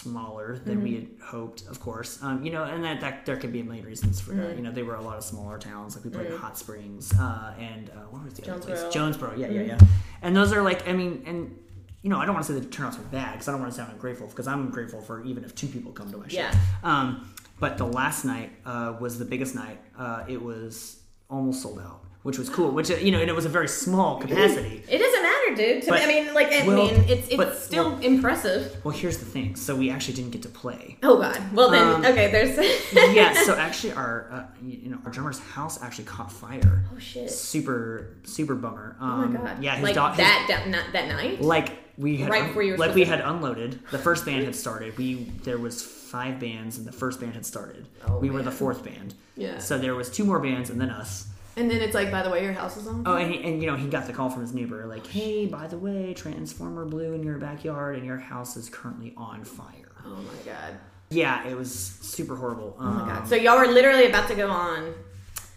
smaller 0.04 0.58
than 0.58 0.82
we 0.82 0.92
Mm-hmm. 0.92 1.20
had 1.20 1.28
hoped, 1.30 1.66
of 1.68 1.80
course. 1.80 2.22
Um, 2.22 2.44
you 2.44 2.52
know, 2.52 2.64
and 2.64 2.84
that, 2.84 3.00
that 3.00 3.26
there 3.26 3.36
could 3.36 3.52
be 3.52 3.60
a 3.60 3.64
million 3.64 3.84
reasons 3.86 4.20
for 4.20 4.32
Mm-hmm. 4.32 4.40
that. 4.42 4.56
You 4.56 4.62
know, 4.62 4.72
they 4.72 4.82
were 4.82 4.94
a 4.96 5.00
lot 5.02 5.16
of 5.16 5.24
smaller 5.24 5.58
towns, 5.58 5.96
like 5.96 6.04
we 6.04 6.10
played 6.10 6.26
in 6.30 6.36
Hot 6.38 6.56
Springs 6.58 7.12
uh, 7.18 7.54
and 7.58 7.90
uh, 7.90 7.94
what 8.10 8.24
was 8.24 8.34
the 8.34 8.50
other 8.50 8.60
place? 8.60 8.80
Jonesboro. 8.92 9.30
Jonesboro. 9.30 9.36
Yeah, 9.36 9.48
yeah, 9.48 9.60
Mm-hmm. 9.74 9.84
yeah. 9.84 9.88
And 10.22 10.36
those 10.36 10.52
are 10.52 10.62
like, 10.62 10.88
I 10.88 10.92
mean, 10.92 11.22
and 11.26 11.58
you 12.02 12.10
know, 12.10 12.18
I 12.18 12.26
don't 12.26 12.34
want 12.34 12.46
to 12.46 12.52
say 12.52 12.60
the 12.60 12.66
turnouts 12.66 12.98
were 12.98 13.04
bad 13.04 13.32
because 13.32 13.48
I 13.48 13.52
don't 13.52 13.60
want 13.62 13.72
to 13.72 13.76
sound 13.78 13.90
ungrateful 13.92 14.26
because 14.26 14.46
I'm 14.46 14.68
grateful 14.70 15.00
for 15.00 15.24
even 15.24 15.42
if 15.42 15.54
two 15.54 15.68
people 15.68 15.90
come 15.92 16.10
to 16.12 16.18
my 16.18 16.28
show. 16.28 16.36
Yeah. 16.36 16.54
Um, 16.82 17.34
but 17.60 17.78
the 17.78 17.86
last 17.86 18.24
night 18.26 18.50
uh, 18.66 18.94
was 19.00 19.18
the 19.18 19.24
biggest 19.24 19.54
night. 19.54 19.78
Uh, 19.98 20.24
it 20.28 20.40
was 20.42 21.00
almost 21.30 21.62
sold 21.62 21.78
out, 21.80 22.03
which 22.24 22.38
was 22.38 22.48
cool. 22.50 22.70
Which 22.72 22.90
you 22.90 23.12
know, 23.12 23.20
and 23.20 23.30
it 23.30 23.34
was 23.36 23.44
a 23.44 23.48
very 23.48 23.68
small 23.68 24.18
capacity. 24.18 24.82
It 24.88 24.98
doesn't 24.98 25.22
matter, 25.22 25.54
dude. 25.54 25.84
But- 25.86 26.00
me, 26.00 26.04
I 26.04 26.06
mean, 26.24 26.34
like, 26.34 26.48
I 26.52 26.66
well, 26.66 26.76
mean, 26.90 27.04
it's 27.06 27.28
it's 27.28 27.36
but- 27.36 27.56
still 27.56 27.90
well- 27.92 28.00
impressive. 28.00 28.76
Well, 28.82 28.94
here's 28.96 29.18
the 29.18 29.24
thing. 29.26 29.54
So 29.56 29.76
we 29.76 29.90
actually 29.90 30.14
didn't 30.14 30.30
get 30.32 30.42
to 30.42 30.48
play. 30.48 30.96
Oh 31.02 31.18
God. 31.20 31.40
Well 31.54 31.70
then, 31.70 31.86
Um, 31.86 32.04
okay. 32.04 32.30
There's. 32.32 32.56
yeah. 33.14 33.34
So 33.44 33.54
actually, 33.54 33.92
our 33.92 34.28
uh, 34.32 34.42
you 34.66 34.88
know 34.90 34.98
our 35.04 35.10
drummer's 35.12 35.38
house 35.38 35.80
actually 35.82 36.04
caught 36.06 36.32
fire. 36.32 36.84
oh 36.94 36.98
shit. 36.98 37.30
Super 37.30 38.16
super 38.24 38.54
bummer. 38.54 38.96
Oh 39.00 39.04
Um, 39.04 39.32
my 39.34 39.38
God. 39.40 39.62
Yeah. 39.62 39.74
His 39.76 39.84
like 39.84 39.94
dog. 39.94 40.10
his- 40.16 40.18
that, 40.26 40.46
that 40.48 40.68
not 40.68 40.92
that 40.92 41.08
night. 41.08 41.40
like 41.42 41.68
we 41.96 42.16
had 42.16 42.30
Right 42.30 42.46
before 42.48 42.62
you 42.62 42.72
were 42.72 42.78
like 42.78 42.94
we 42.94 43.04
had 43.04 43.20
unloaded. 43.20 43.78
The 43.92 43.98
first 43.98 44.24
band 44.24 44.44
had 44.44 44.56
started. 44.56 44.96
We 44.98 45.30
there 45.44 45.58
was 45.58 45.82
five 45.82 46.40
bands 46.40 46.78
and 46.78 46.86
the 46.86 46.92
first 46.92 47.20
band 47.20 47.34
had 47.34 47.44
started. 47.46 47.86
Oh, 48.08 48.18
we 48.18 48.30
were 48.30 48.42
the 48.42 48.50
fourth 48.50 48.82
band. 48.82 49.14
Yeah. 49.36 49.58
So 49.58 49.78
there 49.78 49.94
was 49.94 50.10
two 50.10 50.24
more 50.24 50.40
bands 50.40 50.70
and 50.70 50.80
then 50.80 50.88
us. 50.90 51.26
And 51.56 51.70
then 51.70 51.80
it's 51.80 51.94
like, 51.94 52.10
by 52.10 52.22
the 52.22 52.30
way, 52.30 52.42
your 52.42 52.52
house 52.52 52.76
is 52.76 52.86
on. 52.86 53.02
Oh, 53.06 53.16
and, 53.16 53.32
he, 53.32 53.42
and 53.44 53.60
you 53.62 53.68
know 53.70 53.76
he 53.76 53.86
got 53.88 54.06
the 54.06 54.12
call 54.12 54.28
from 54.30 54.40
his 54.42 54.52
neighbor 54.52 54.86
like, 54.86 55.06
hey, 55.06 55.46
by 55.46 55.66
the 55.66 55.78
way, 55.78 56.12
Transformer 56.14 56.84
blew 56.84 57.12
in 57.12 57.22
your 57.22 57.38
backyard 57.38 57.96
and 57.96 58.04
your 58.04 58.18
house 58.18 58.56
is 58.56 58.68
currently 58.68 59.14
on 59.16 59.44
fire. 59.44 59.92
Oh 60.04 60.16
my 60.16 60.52
god. 60.52 60.74
Yeah, 61.10 61.46
it 61.46 61.56
was 61.56 61.72
super 61.72 62.34
horrible. 62.34 62.76
Oh 62.78 62.82
my 62.84 63.02
Um, 63.02 63.08
god. 63.08 63.28
So 63.28 63.36
y'all 63.36 63.56
were 63.58 63.68
literally 63.68 64.06
about 64.06 64.28
to 64.28 64.34
go 64.34 64.50
on. 64.50 64.94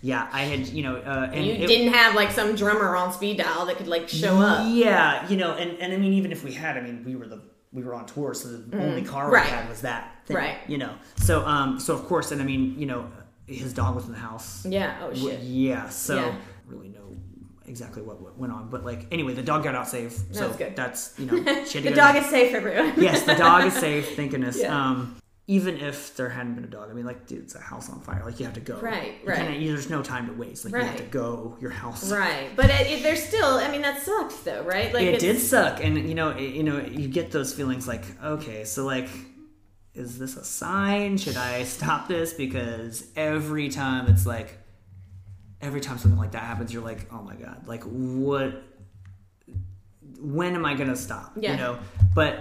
Yeah, 0.04 0.28
I 0.32 0.44
had 0.44 0.68
you 0.68 0.84
know, 0.84 0.98
uh, 0.98 1.32
and 1.34 1.44
You 1.46 1.54
it- 1.54 1.68
didn't 1.68 1.94
have 1.94 2.14
like 2.14 2.30
some 2.32 2.56
drummer 2.56 2.96
on 2.96 3.12
speed 3.12 3.38
dial 3.38 3.66
that 3.66 3.78
could 3.78 3.88
like 3.88 4.08
show 4.08 4.38
up. 4.38 4.68
Yeah, 4.70 5.28
you 5.28 5.38
know, 5.38 5.54
and, 5.54 5.80
and 5.80 5.92
I 5.92 5.98
mean, 5.98 6.14
even 6.14 6.32
if 6.32 6.44
we 6.44 6.54
had, 6.54 6.78
I 6.78 6.82
mean, 6.82 7.04
we 7.04 7.16
were 7.16 7.26
the 7.28 7.42
we 7.74 7.84
were 7.84 7.94
on 7.96 8.06
tour, 8.06 8.34
so 8.34 8.50
the 8.50 8.78
only 8.82 9.02
car. 9.02 9.30
Right. 9.32 9.44
we 9.46 9.50
had 9.52 9.68
was 9.70 9.82
that, 9.82 10.26
thing, 10.26 10.38
Right. 10.38 10.58
You 10.68 10.78
know, 10.78 10.94
so 11.18 11.46
um, 11.46 11.80
so 11.80 11.96
of 11.96 12.04
course, 12.06 12.32
and 12.32 12.42
I 12.42 12.46
mean, 12.46 12.76
you 12.80 12.86
know, 12.86 13.10
his 13.48 13.74
dog 13.74 13.96
was 13.96 14.06
in 14.06 14.12
the 14.12 14.18
house. 14.20 14.66
Yeah. 14.66 14.98
Oh 15.02 15.14
shit. 15.14 15.40
Yeah, 15.42 15.90
so 15.90 16.16
Yeah. 16.16 16.36
really 16.68 16.90
know 16.90 17.16
exactly 17.66 18.02
what, 18.02 18.22
what 18.22 18.38
went 18.38 18.54
on, 18.54 18.70
but 18.70 18.86
like 18.86 19.08
anyway, 19.12 19.34
the 19.34 19.42
dog 19.44 19.64
got 19.64 19.76
out 19.76 19.88
safe. 19.88 20.14
So 20.32 20.40
That's 20.48 20.56
good. 20.58 20.76
that's 20.76 21.14
you 21.20 21.26
know, 21.26 21.64
she 21.66 21.80
The 21.80 21.92
dog 21.92 22.16
is 22.16 22.26
safe, 22.28 22.54
everyone. 22.54 22.94
yes, 22.98 23.24
the 23.24 23.36
dog 23.36 23.66
is 23.66 23.74
safe. 23.88 24.16
Thank 24.16 24.32
goodness. 24.32 24.60
Yeah. 24.60 24.76
Um, 24.90 25.16
even 25.50 25.78
if 25.78 26.14
there 26.18 26.28
hadn't 26.28 26.56
been 26.56 26.66
a 26.66 26.68
dog, 26.68 26.90
I 26.90 26.94
mean, 26.94 27.06
like, 27.06 27.26
dude, 27.26 27.44
it's 27.44 27.56
a 27.56 27.60
house 27.62 27.90
on 27.90 28.02
fire. 28.02 28.22
Like, 28.26 28.38
you 28.38 28.44
have 28.46 28.56
to 28.56 28.60
go. 28.60 28.78
Right, 28.82 29.14
You 29.24 29.30
right. 29.30 29.38
Kinda, 29.48 29.66
there's 29.66 29.90
no 29.90 30.04
time 30.04 30.28
to 30.28 30.34
waste. 30.34 30.66
Like, 30.66 30.74
you 30.74 30.80
have 30.90 30.98
to 30.98 31.04
go. 31.04 31.56
Your 31.62 31.70
house. 31.72 32.12
Right. 32.12 32.50
But 32.54 32.66
it, 32.70 32.88
it, 32.88 33.02
there's 33.02 33.24
still. 33.24 33.46
I 33.58 33.72
mean, 33.72 33.82
that 33.84 34.02
sucks 34.04 34.36
though, 34.42 34.64
right? 34.64 34.94
Like 34.94 35.04
it 35.06 35.22
did 35.22 35.40
suck, 35.40 35.82
and 35.82 35.98
you 36.10 36.16
know, 36.16 36.32
it, 36.32 36.54
you 36.54 36.64
know, 36.64 36.80
you 36.82 37.08
get 37.08 37.32
those 37.32 37.54
feelings 37.54 37.88
like, 37.88 38.04
okay, 38.22 38.66
so 38.66 38.86
like, 38.86 39.08
is 39.98 40.18
this 40.20 40.38
a 40.38 40.44
sign? 40.44 41.18
Should 41.18 41.38
I 41.38 41.64
stop 41.64 42.08
this? 42.08 42.34
Because 42.34 43.06
every 43.16 43.70
time 43.70 44.08
it's 44.08 44.26
like, 44.26 44.58
every 45.62 45.82
time 45.82 45.98
something 45.98 46.20
like 46.20 46.32
that 46.32 46.44
happens, 46.44 46.72
you're 46.74 46.84
like, 46.84 47.12
oh 47.12 47.22
my 47.22 47.36
god, 47.36 47.68
like 47.68 47.84
what? 47.84 48.64
When 50.20 50.56
am 50.56 50.66
I 50.66 50.74
gonna 50.76 50.96
stop? 50.96 51.34
Yeah. 51.40 51.52
You 51.52 51.58
know, 51.58 51.80
but 52.16 52.40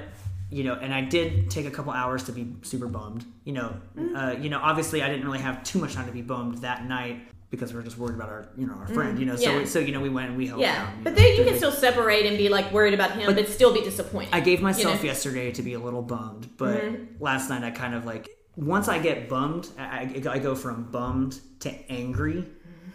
you 0.51 0.63
know, 0.65 0.75
and 0.75 0.95
I 0.95 1.01
did 1.01 1.51
take 1.51 1.67
a 1.67 1.71
couple 1.71 1.93
hours 1.93 2.25
to 2.25 2.33
be 2.33 2.55
super 2.63 2.87
bummed. 2.87 3.25
You 3.45 3.53
know, 3.55 3.77
Mm-hmm. 3.97 4.17
uh, 4.17 4.31
you 4.33 4.49
know, 4.51 4.61
obviously 4.63 5.03
I 5.03 5.09
didn't 5.09 5.25
really 5.27 5.41
have 5.41 5.63
too 5.65 5.79
much 5.79 5.95
time 5.95 6.07
to 6.07 6.13
be 6.13 6.23
bummed 6.23 6.59
that 6.59 6.85
night 6.85 7.27
because 7.51 7.73
we 7.73 7.79
are 7.79 7.83
just 7.83 7.97
worried 7.99 8.17
about 8.17 8.29
our, 8.29 8.49
you 8.57 8.67
know, 8.67 8.75
our 8.75 8.89
friend. 8.89 9.19
You 9.19 9.27
know, 9.27 9.37
so 9.37 9.49
Mm-hmm. 9.49 9.61
Yeah. 9.61 9.65
so 9.67 9.79
you 9.79 9.93
know, 9.93 10.01
we 10.01 10.09
went 10.09 10.29
and 10.29 10.37
we 10.37 10.47
helped 10.47 10.63
Yeah. 10.63 10.83
out. 10.83 11.05
But 11.05 11.11
know, 11.11 11.17
then 11.23 11.37
you 11.37 11.45
can 11.45 11.55
it. 11.55 11.59
still 11.59 11.73
separate 11.73 12.27
and 12.27 12.37
be 12.37 12.49
like 12.49 12.73
worried 12.73 12.95
about 12.95 13.13
him, 13.13 13.33
but, 13.35 13.49
still 13.49 13.73
be 13.73 13.81
disappointed. 13.83 14.31
I 14.33 14.41
gave 14.41 14.61
myself 14.63 15.03
know? 15.03 15.07
yesterday 15.07 15.53
to 15.53 15.63
be 15.63 15.75
a 15.75 15.79
little 15.79 16.03
bummed, 16.03 16.49
but 16.57 16.83
Mm-hmm. 16.83 17.23
last 17.23 17.49
night 17.51 17.63
I 17.65 17.71
kind 17.71 17.95
of 17.95 18.05
like 18.05 18.29
once 18.57 18.89
I 18.89 18.99
get 18.99 19.29
bummed, 19.29 19.69
I, 19.79 20.23
I 20.31 20.39
go 20.39 20.55
from 20.55 20.85
bummed 20.91 21.39
to 21.61 21.71
angry, 21.93 22.35
Mm-hmm. 22.35 22.91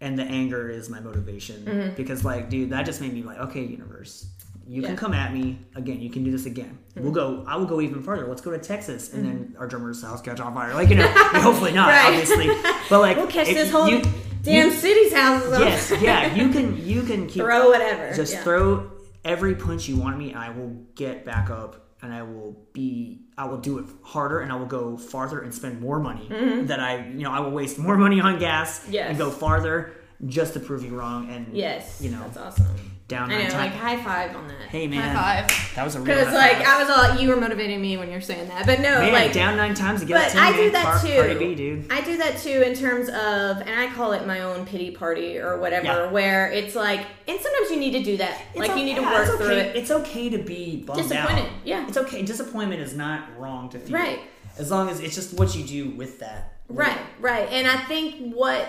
and 0.00 0.18
the 0.18 0.24
anger 0.24 0.68
is 0.68 0.88
my 0.88 1.00
motivation 1.00 1.92
because 1.96 2.24
like, 2.24 2.48
dude, 2.50 2.70
that 2.70 2.84
just 2.86 3.00
made 3.00 3.12
me 3.12 3.22
like, 3.22 3.38
okay, 3.38 3.62
universe, 3.64 4.26
you 4.66 4.82
Yeah. 4.82 4.88
can 4.88 4.96
come 4.96 5.12
at 5.14 5.32
me 5.32 5.58
again. 5.74 6.00
You 6.00 6.10
can 6.10 6.24
do 6.24 6.30
this 6.30 6.46
again. 6.46 6.78
Mm-hmm. 6.90 7.02
We'll 7.02 7.12
go. 7.12 7.44
I 7.46 7.56
will 7.56 7.66
go 7.66 7.80
even 7.80 8.02
further. 8.02 8.26
Let's 8.26 8.40
go 8.42 8.50
to 8.50 8.58
Texas, 8.58 9.12
and 9.12 9.24
then 9.24 9.56
our 9.58 9.66
drummer's 9.66 10.02
house 10.02 10.20
catch 10.22 10.40
on 10.40 10.54
fire. 10.54 10.74
Like 10.74 10.88
you 10.90 10.96
know, 10.96 11.06
hopefully 11.16 11.72
not, 11.72 11.88
Right. 11.88 12.06
obviously, 12.06 12.48
but 12.90 13.00
like 13.00 13.16
We'll 13.16 13.26
catch 13.26 13.48
this 13.48 13.70
whole 13.70 13.88
you- 13.88 14.02
damn 14.42 14.68
you- 14.68 14.72
city's 14.74 15.12
houses 15.12 15.58
Yes, 15.60 15.92
yeah, 16.02 16.34
you 16.34 16.50
can 16.50 16.76
you 16.84 17.02
can 17.02 17.26
keep 17.26 17.42
Throw 17.42 17.68
whatever. 17.70 18.12
just 18.14 18.32
yeah. 18.34 18.42
throw 18.42 18.90
every 19.24 19.54
punch 19.54 19.88
you 19.88 19.96
want 19.96 20.14
at 20.14 20.18
me 20.18 20.30
and 20.30 20.38
i 20.40 20.50
will 20.50 20.70
get 20.96 21.24
back 21.24 21.48
up 21.48 21.86
and 22.02 22.12
i 22.12 22.22
will 22.22 22.56
be 22.72 23.20
i 23.38 23.44
will 23.44 23.58
do 23.58 23.78
it 23.78 23.84
harder 24.02 24.40
and 24.40 24.50
i 24.50 24.56
will 24.56 24.66
go 24.66 24.96
farther 24.96 25.38
and 25.42 25.54
spend 25.54 25.80
more 25.80 26.00
money 26.00 26.26
that 26.64 26.80
i 26.80 27.06
you 27.06 27.22
know 27.22 27.30
i 27.30 27.38
will 27.38 27.52
waste 27.52 27.78
more 27.78 27.96
money 27.96 28.20
on 28.20 28.40
gas 28.40 28.80
Mm-hmm. 28.80 28.92
Yes. 28.94 29.08
and 29.10 29.18
go 29.18 29.30
farther 29.30 29.92
just 30.26 30.54
to 30.54 30.58
prove 30.60 30.82
you 30.84 30.98
wrong 30.98 31.30
and 31.30 31.54
Yes. 31.56 32.00
you 32.02 32.10
know 32.10 32.18
That's 32.34 32.36
awesome. 32.58 32.66
Down 33.12 33.30
I 33.30 33.34
nine 33.38 33.48
know, 33.48 33.54
like 33.56 33.70
times 33.72 33.82
high 33.82 34.02
five 34.26 34.36
on 34.36 34.48
that. 34.48 34.56
hey 34.70 34.86
man 34.86 35.14
High 35.14 35.42
five. 35.46 35.74
that 35.76 35.84
was 35.84 35.94
a 35.94 36.00
real 36.00 36.06
Because 36.16 36.28
high 36.28 36.34
like 36.34 36.56
five. 36.58 36.66
I 36.66 36.82
was 36.82 36.90
all 37.14 37.20
you 37.22 37.28
were 37.28 37.36
motivating 37.36 37.80
me 37.80 37.96
when 37.96 38.10
you're 38.10 38.20
saying 38.20 38.48
that, 38.48 38.64
but 38.66 38.80
no, 38.80 39.00
man 39.00 39.12
like 39.12 39.32
down 39.32 39.56
nine 39.56 39.74
times 39.74 40.00
to 40.00 40.06
get 40.06 40.14
But 40.14 40.28
a 40.30 40.32
10 40.32 40.42
I 40.42 40.56
do 40.56 40.70
that 40.70 40.84
Car- 40.84 41.00
too. 41.00 41.14
Cardi 41.16 41.34
B, 41.38 41.54
dude 41.54 41.92
I 41.92 42.00
do 42.00 42.16
that 42.18 42.38
too 42.38 42.62
in 42.62 42.74
terms 42.74 43.08
of, 43.08 43.58
and 43.66 43.70
I 43.78 43.88
call 43.94 44.12
it 44.12 44.26
my 44.26 44.40
own 44.40 44.64
pity 44.66 44.90
party 44.92 45.38
or 45.38 45.58
whatever, 45.58 45.86
Yeah. 45.86 46.10
where 46.10 46.50
it's 46.50 46.74
like, 46.74 47.00
and 47.28 47.38
sometimes 47.40 47.70
you 47.70 47.76
need 47.78 47.92
to 47.92 48.02
do 48.02 48.16
that. 48.16 48.40
It's 48.54 48.58
like 48.60 48.70
o- 48.70 48.76
you 48.76 48.84
need 48.84 48.96
to 48.96 49.02
work 49.02 49.26
it's 49.28 49.36
through 49.36 49.46
okay. 49.46 49.60
it. 49.68 49.76
It's 49.76 49.90
okay 49.90 50.28
to 50.30 50.38
be 50.38 50.76
bummed 50.86 51.02
Disappointed, 51.02 51.44
out. 51.44 51.50
yeah. 51.64 51.86
it's 51.86 51.96
okay. 51.98 52.22
Disappointment 52.22 52.80
is 52.80 52.94
not 52.96 53.28
wrong 53.38 53.68
to 53.70 53.78
feel. 53.78 53.94
Right. 53.96 54.20
As 54.58 54.70
long 54.70 54.88
as 54.88 55.00
it's 55.00 55.14
just 55.14 55.34
what 55.38 55.54
you 55.54 55.64
do 55.64 55.90
with 55.96 56.18
that. 56.20 56.54
Right, 56.68 56.98
right. 57.20 57.48
And 57.50 57.66
I 57.68 57.76
think 57.84 58.34
what 58.34 58.68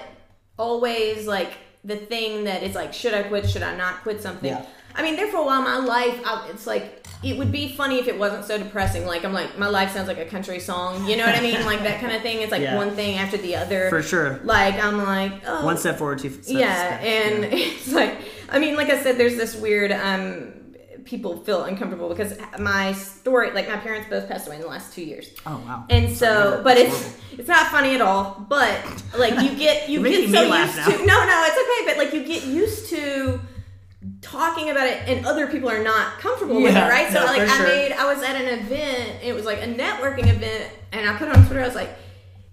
always 0.58 1.26
like 1.28 1.54
the 1.84 1.95
thing 1.97 2.45
that 2.45 2.63
is 2.63 2.75
like, 2.75 2.93
should 2.93 3.13
I 3.13 3.23
quit? 3.23 3.49
Should 3.49 3.63
I 3.63 3.75
not 3.75 4.03
quit 4.03 4.21
something? 4.21 4.49
Yeah. 4.49 4.65
I 4.95 5.01
mean, 5.01 5.15
there 5.15 5.27
for 5.27 5.38
a 5.38 5.43
while, 5.45 5.63
my 5.63 5.77
life, 5.77 6.21
I, 6.23 6.47
it's 6.51 6.67
like 6.67 7.05
it 7.23 7.38
would 7.38 7.51
be 7.51 7.75
funny 7.75 7.97
if 7.99 8.07
it 8.07 8.17
wasn't 8.19 8.45
so 8.45 8.57
depressing. 8.59 9.05
Like 9.07 9.25
I'm 9.25 9.34
like, 9.34 9.57
my 9.57 9.67
life 9.67 9.91
sounds 9.91 10.07
like 10.07 10.19
a 10.19 10.25
country 10.25 10.59
song. 10.59 11.07
You 11.09 11.17
know 11.17 11.25
what 11.25 11.36
I 11.36 11.41
mean? 11.41 11.65
Like 11.65 11.79
that 11.84 11.99
kind 11.99 12.13
of 12.15 12.21
thing. 12.21 12.41
It's 12.41 12.51
like 12.51 12.61
Yeah. 12.61 12.75
one 12.77 12.91
thing 12.91 13.17
after 13.17 13.38
the 13.38 13.55
other. 13.55 13.89
For 13.89 14.03
sure. 14.03 14.39
Like 14.43 14.75
I'm 14.75 14.97
like, 14.97 15.41
oh, 15.47 15.65
One 15.65 15.77
step 15.77 15.97
forward, 15.97 16.19
two 16.19 16.29
steps 16.29 16.49
yeah, 16.51 16.99
and 16.99 17.43
Yeah. 17.43 17.49
it's 17.53 17.91
like, 17.91 18.17
I 18.49 18.59
mean, 18.59 18.75
like 18.75 18.89
I 18.89 19.01
said, 19.01 19.17
there's 19.17 19.36
this 19.36 19.55
weird. 19.55 19.91
um 19.91 20.53
People 21.06 21.38
feel 21.38 21.64
uncomfortable 21.64 22.10
because 22.10 22.38
my 22.60 22.93
story, 22.93 23.51
like 23.51 23.68
my 23.68 23.78
parents 23.78 24.08
both 24.10 24.28
passed 24.28 24.47
away 24.47 24.58
in 24.58 24.62
the 24.62 24.68
last 24.68 24.93
two 24.93 25.04
years. 25.04 25.30
Oh 25.45 25.62
wow. 25.66 25.86
And 25.89 26.16
Sorry 26.16 26.34
to 26.34 26.41
hear 26.41 26.58
so, 26.58 26.64
but 26.64 26.78
it's 26.78 27.01
horrible. 27.01 27.39
it's 27.39 27.47
not 27.47 27.68
funny 27.68 27.95
at 27.95 28.01
all. 28.01 28.45
But 28.47 28.80
like 29.18 29.34
you 29.41 29.58
get 29.58 29.89
you 29.89 30.04
get 30.04 30.30
so 30.30 30.41
used 30.43 30.76
now. 30.78 30.86
to 30.86 30.91
no 31.06 31.26
no 31.26 31.45
it's 31.47 31.58
okay. 31.58 31.93
But 31.93 31.97
like 31.97 32.14
you 32.14 32.26
get 32.26 32.45
used 32.45 32.89
to 32.89 33.39
talking 34.22 34.70
about 34.70 34.88
it, 34.88 35.08
and 35.08 35.26
other 35.26 35.47
people 35.47 35.70
are 35.70 35.84
not 35.84 36.20
comfortable 36.20 36.62
with 36.62 36.76
it, 36.76 36.80
right? 36.80 37.12
So 37.12 37.20
no, 37.20 37.26
like 37.26 37.41
I 37.41 37.58
sure. 37.58 37.68
made 37.68 37.91
I 37.93 38.14
was 38.14 38.24
at 38.24 38.36
an 38.36 38.60
event. 38.60 39.24
It 39.24 39.34
was 39.34 39.45
like 39.45 39.60
a 39.60 39.68
networking 39.68 40.28
event, 40.28 40.72
and 40.91 41.10
I 41.10 41.18
put 41.18 41.28
it 41.28 41.36
on 41.36 41.45
Twitter. 41.45 41.62
I 41.62 41.66
was 41.66 41.76
like. 41.76 41.89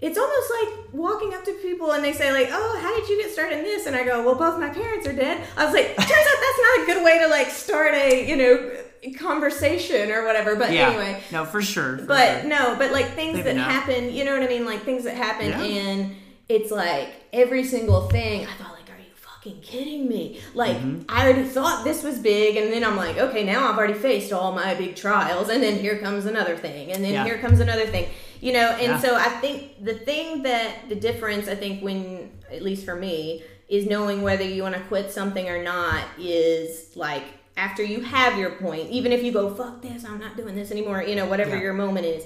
It's 0.01 0.17
almost 0.19 0.51
like 0.61 0.95
walking 0.95 1.35
up 1.35 1.45
to 1.45 1.53
people 1.61 1.93
and 1.93 2.03
they 2.03 2.13
say 2.15 2.33
like, 2.33 2.49
"Oh, 2.51 2.79
how 2.83 2.99
did 2.99 3.09
you 3.09 3.21
get 3.23 3.31
started 3.31 3.59
in 3.59 3.65
this?" 3.65 3.87
And 3.87 3.95
I 3.95 4.03
go, 4.05 4.23
"Well, 4.25 4.35
both 4.35 4.59
my 4.59 4.71
parents 4.71 5.07
are 5.07 5.13
dead." 5.13 5.47
I 5.57 5.65
was 5.67 5.75
like, 5.75 5.89
"Turns 5.97 6.11
out 6.11 6.41
that's 6.45 6.61
not 6.63 6.83
a 6.83 6.87
good 6.87 7.05
way 7.05 7.19
to 7.19 7.29
like 7.29 7.49
start 7.51 7.93
a 7.95 8.27
you 8.29 8.37
know 8.37 8.73
conversation 9.19 10.11
or 10.11 10.25
whatever." 10.25 10.57
But 10.57 10.73
yeah. 10.73 10.89
anyway, 10.89 11.23
No, 11.31 11.45
for 11.45 11.63
sure. 11.63 11.99
for 11.99 12.05
but 12.07 12.41
sure. 12.41 12.49
no, 12.51 12.77
but 12.79 12.93
like 12.93 13.09
things 13.15 13.35
Maybe 13.37 13.43
that 13.43 13.57
not. 13.57 13.71
happen, 13.71 14.13
you 14.13 14.25
know 14.25 14.33
what 14.33 14.43
I 14.43 14.49
mean? 14.49 14.65
Like 14.65 14.83
things 14.83 15.05
that 15.05 15.17
happen, 15.17 15.49
Yeah. 15.51 15.63
and 15.63 16.17
it's 16.49 16.71
like 16.71 17.09
every 17.33 17.65
single 17.65 18.09
thing. 18.09 18.47
I 18.47 18.53
thought, 18.55 18.73
like, 18.73 18.89
are 18.91 18.99
you 18.99 19.13
fucking 19.15 19.61
kidding 19.61 20.09
me? 20.09 20.41
Like, 20.55 20.77
Mm-hmm. 20.79 21.03
I 21.09 21.25
already 21.25 21.45
thought 21.45 21.85
this 21.85 22.03
was 22.03 22.19
big, 22.19 22.57
and 22.57 22.73
then 22.73 22.85
I'm 22.85 22.97
like, 22.97 23.19
okay, 23.19 23.45
now 23.45 23.69
I've 23.71 23.77
already 23.79 23.95
faced 23.95 24.33
all 24.33 24.53
my 24.53 24.75
big 24.75 24.97
trials, 24.97 25.49
and 25.49 25.63
then 25.63 25.79
here 25.79 25.99
comes 25.99 26.27
another 26.27 26.57
thing, 26.57 26.91
and 26.93 27.05
then 27.05 27.13
Yeah. 27.13 27.25
here 27.25 27.39
comes 27.39 27.61
another 27.61 27.87
thing. 27.87 28.09
You 28.41 28.53
know, 28.55 28.71
and 28.71 28.93
Yeah. 28.93 29.01
so 29.01 29.15
I 29.15 29.29
think 29.41 29.85
the 29.85 29.95
thing 29.95 30.43
that 30.45 30.89
the 30.89 30.95
difference, 30.95 31.47
I 31.49 31.55
think, 31.55 31.83
when 31.83 32.31
at 32.51 32.63
least 32.63 32.85
for 32.85 32.97
me, 32.97 33.43
is 33.69 33.87
knowing 33.87 34.23
whether 34.23 34.43
you 34.45 34.63
want 34.63 34.75
to 34.75 34.81
quit 34.83 35.13
something 35.13 35.49
or 35.49 35.63
not 35.63 36.03
is 36.19 36.97
like 36.97 37.23
after 37.57 37.83
you 37.83 38.01
have 38.01 38.39
your 38.39 38.51
point, 38.53 38.89
even 38.91 39.13
if 39.13 39.23
you 39.23 39.31
go, 39.31 39.55
fuck 39.55 39.83
this, 39.83 40.05
I'm 40.05 40.19
not 40.19 40.37
doing 40.37 40.55
this 40.57 40.71
anymore, 40.71 41.03
you 41.03 41.15
know, 41.15 41.27
whatever 41.27 41.55
Yeah. 41.57 41.63
your 41.63 41.75
moment 41.75 42.07
is, 42.07 42.25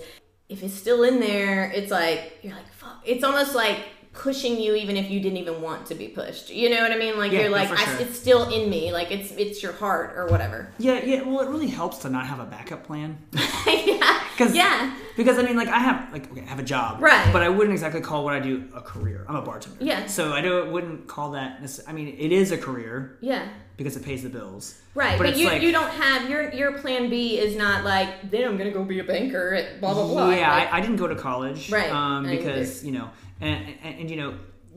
if 0.49 0.63
it's 0.63 0.75
still 0.75 1.03
in 1.03 1.19
there, 1.21 1.71
it's 1.75 1.91
like, 1.91 2.39
you're 2.43 2.55
like, 2.55 2.73
fuck. 2.73 3.03
It's 3.05 3.25
almost 3.25 3.55
like 3.55 3.79
pushing 4.15 4.59
you 4.61 4.75
even 4.75 4.97
if 4.97 5.11
you 5.11 5.21
didn't 5.21 5.39
even 5.39 5.61
want 5.61 5.87
to 5.87 5.95
be 5.95 6.09
pushed. 6.09 6.49
You 6.51 6.71
know 6.71 6.81
what 6.81 6.93
I 6.93 6.97
mean? 6.97 7.19
Like 7.19 7.33
Yeah, 7.33 7.41
you're 7.41 7.51
no, 7.51 7.57
like 7.57 7.71
I, 7.71 7.99
it's 8.01 8.17
still 8.19 8.49
in 8.51 8.71
me. 8.71 8.93
Like 8.93 9.11
it's 9.11 9.33
it's 9.33 9.63
your 9.63 9.73
heart 9.73 10.15
or 10.17 10.27
whatever. 10.29 10.69
Yeah, 10.79 11.05
yeah. 11.05 11.23
Well, 11.23 11.41
it 11.41 11.49
really 11.51 11.67
helps 11.69 11.99
to 11.99 12.09
not 12.11 12.27
have 12.27 12.39
a 12.41 12.45
backup 12.47 12.85
plan. 12.87 13.19
yeah. 13.67 14.21
'Cause- 14.39 14.55
Yeah. 14.55 14.95
Because 15.17 15.39
I 15.39 15.43
mean, 15.43 15.57
like 15.57 15.69
I 15.69 15.79
have 15.79 16.13
like 16.13 16.31
okay, 16.33 16.41
I 16.43 16.47
have 16.47 16.59
a 16.59 16.63
job, 16.65 17.01
Right. 17.01 17.33
But 17.33 17.43
I 17.43 17.49
wouldn't 17.49 17.73
exactly 17.73 18.01
call 18.01 18.25
what 18.25 18.35
I 18.35 18.41
do 18.41 18.65
a 18.75 18.81
career. 18.81 19.25
I'm 19.29 19.37
a 19.37 19.43
bartender, 19.43 19.79
Yeah. 19.85 20.07
So 20.07 20.33
I 20.33 20.41
don't 20.41 20.73
wouldn't 20.73 21.07
call 21.07 21.33
that. 21.33 21.61
I 21.87 21.93
mean, 21.93 22.09
it 22.19 22.33
is 22.33 22.51
a 22.53 22.59
career 22.59 23.17
Yeah. 23.21 23.47
because 23.77 23.97
it 23.97 24.05
pays 24.05 24.23
the 24.25 24.29
bills, 24.29 24.81
Right, 24.97 25.17
But 25.19 25.25
but, 25.29 25.37
you, 25.37 25.47
like- 25.49 25.63
you 25.63 25.71
don't 25.73 25.91
have 25.91 26.29
your 26.31 26.53
your 26.53 26.73
plan 26.79 27.11
B 27.11 27.39
is 27.39 27.57
not 27.57 27.85
like 27.85 28.29
then 28.31 28.45
I'm 28.45 28.57
gonna 28.57 28.71
go 28.73 28.85
be 28.85 28.99
a 29.01 29.05
banker 29.05 29.55
at 29.55 29.81
blah 29.81 29.95
blah 29.95 30.07
blah. 30.09 30.31
Yeah, 30.31 30.53
Like, 30.53 30.73
I, 30.73 30.79
I 30.79 30.81
didn't 30.81 30.97
go 30.97 31.07
to 31.09 31.17
college, 31.17 31.71
Right, 31.71 31.91
Um, 31.93 32.25
because 32.29 32.85
you 32.85 32.91
know, 32.93 33.11
and, 33.41 33.75
and 33.83 34.01
and 34.01 34.11
you 34.11 34.17
know, 34.17 34.35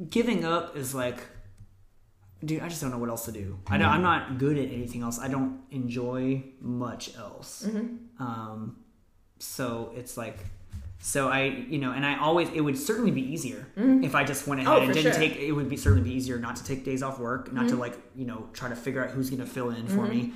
giving 0.09 0.45
up 0.45 0.75
is 0.77 0.93
like, 0.95 1.19
dude, 2.43 2.61
I 2.61 2.67
just 2.69 2.81
don't 2.81 2.91
know 2.91 2.97
what 2.97 3.09
else 3.09 3.25
to 3.25 3.31
do. 3.31 3.59
I 3.67 3.71
Mm-hmm. 3.73 3.81
don't, 3.83 3.91
I'm 3.91 4.01
not 4.01 4.37
good 4.37 4.57
at 4.57 4.69
anything 4.71 5.01
else. 5.03 5.19
I 5.19 5.27
don't 5.27 5.61
enjoy 5.71 6.43
much 6.61 7.15
else. 7.17 7.65
Mm-hmm. 7.67 8.23
Um, 8.23 8.77
so 9.39 9.91
it's 9.95 10.17
like. 10.17 10.37
So 10.99 11.29
I, 11.29 11.43
you 11.43 11.77
know, 11.77 11.91
and 11.91 12.03
I 12.03 12.17
always, 12.17 12.49
it 12.49 12.59
would 12.61 12.75
certainly 12.75 13.11
be 13.11 13.21
easier 13.21 13.67
if 13.77 14.15
I 14.15 14.23
just 14.23 14.47
went 14.47 14.61
ahead 14.61 14.73
Oh, 14.73 14.81
and 14.81 14.91
didn't 14.91 15.11
sure. 15.13 15.21
take. 15.21 15.35
It 15.35 15.51
would 15.51 15.69
be 15.69 15.77
certainly 15.77 16.03
be 16.09 16.15
easier 16.15 16.39
not 16.39 16.55
to 16.55 16.63
take 16.63 16.83
days 16.83 17.03
off 17.03 17.19
work, 17.19 17.53
not 17.53 17.65
to 17.67 17.73
Mm-hmm. 17.73 17.79
like, 17.81 17.99
you 18.15 18.25
know, 18.25 18.49
try 18.51 18.67
to 18.67 18.75
figure 18.75 19.03
out 19.05 19.11
who's 19.11 19.29
going 19.29 19.39
to 19.39 19.45
fill 19.45 19.69
in 19.69 19.87
for 19.87 20.07
me. 20.07 20.33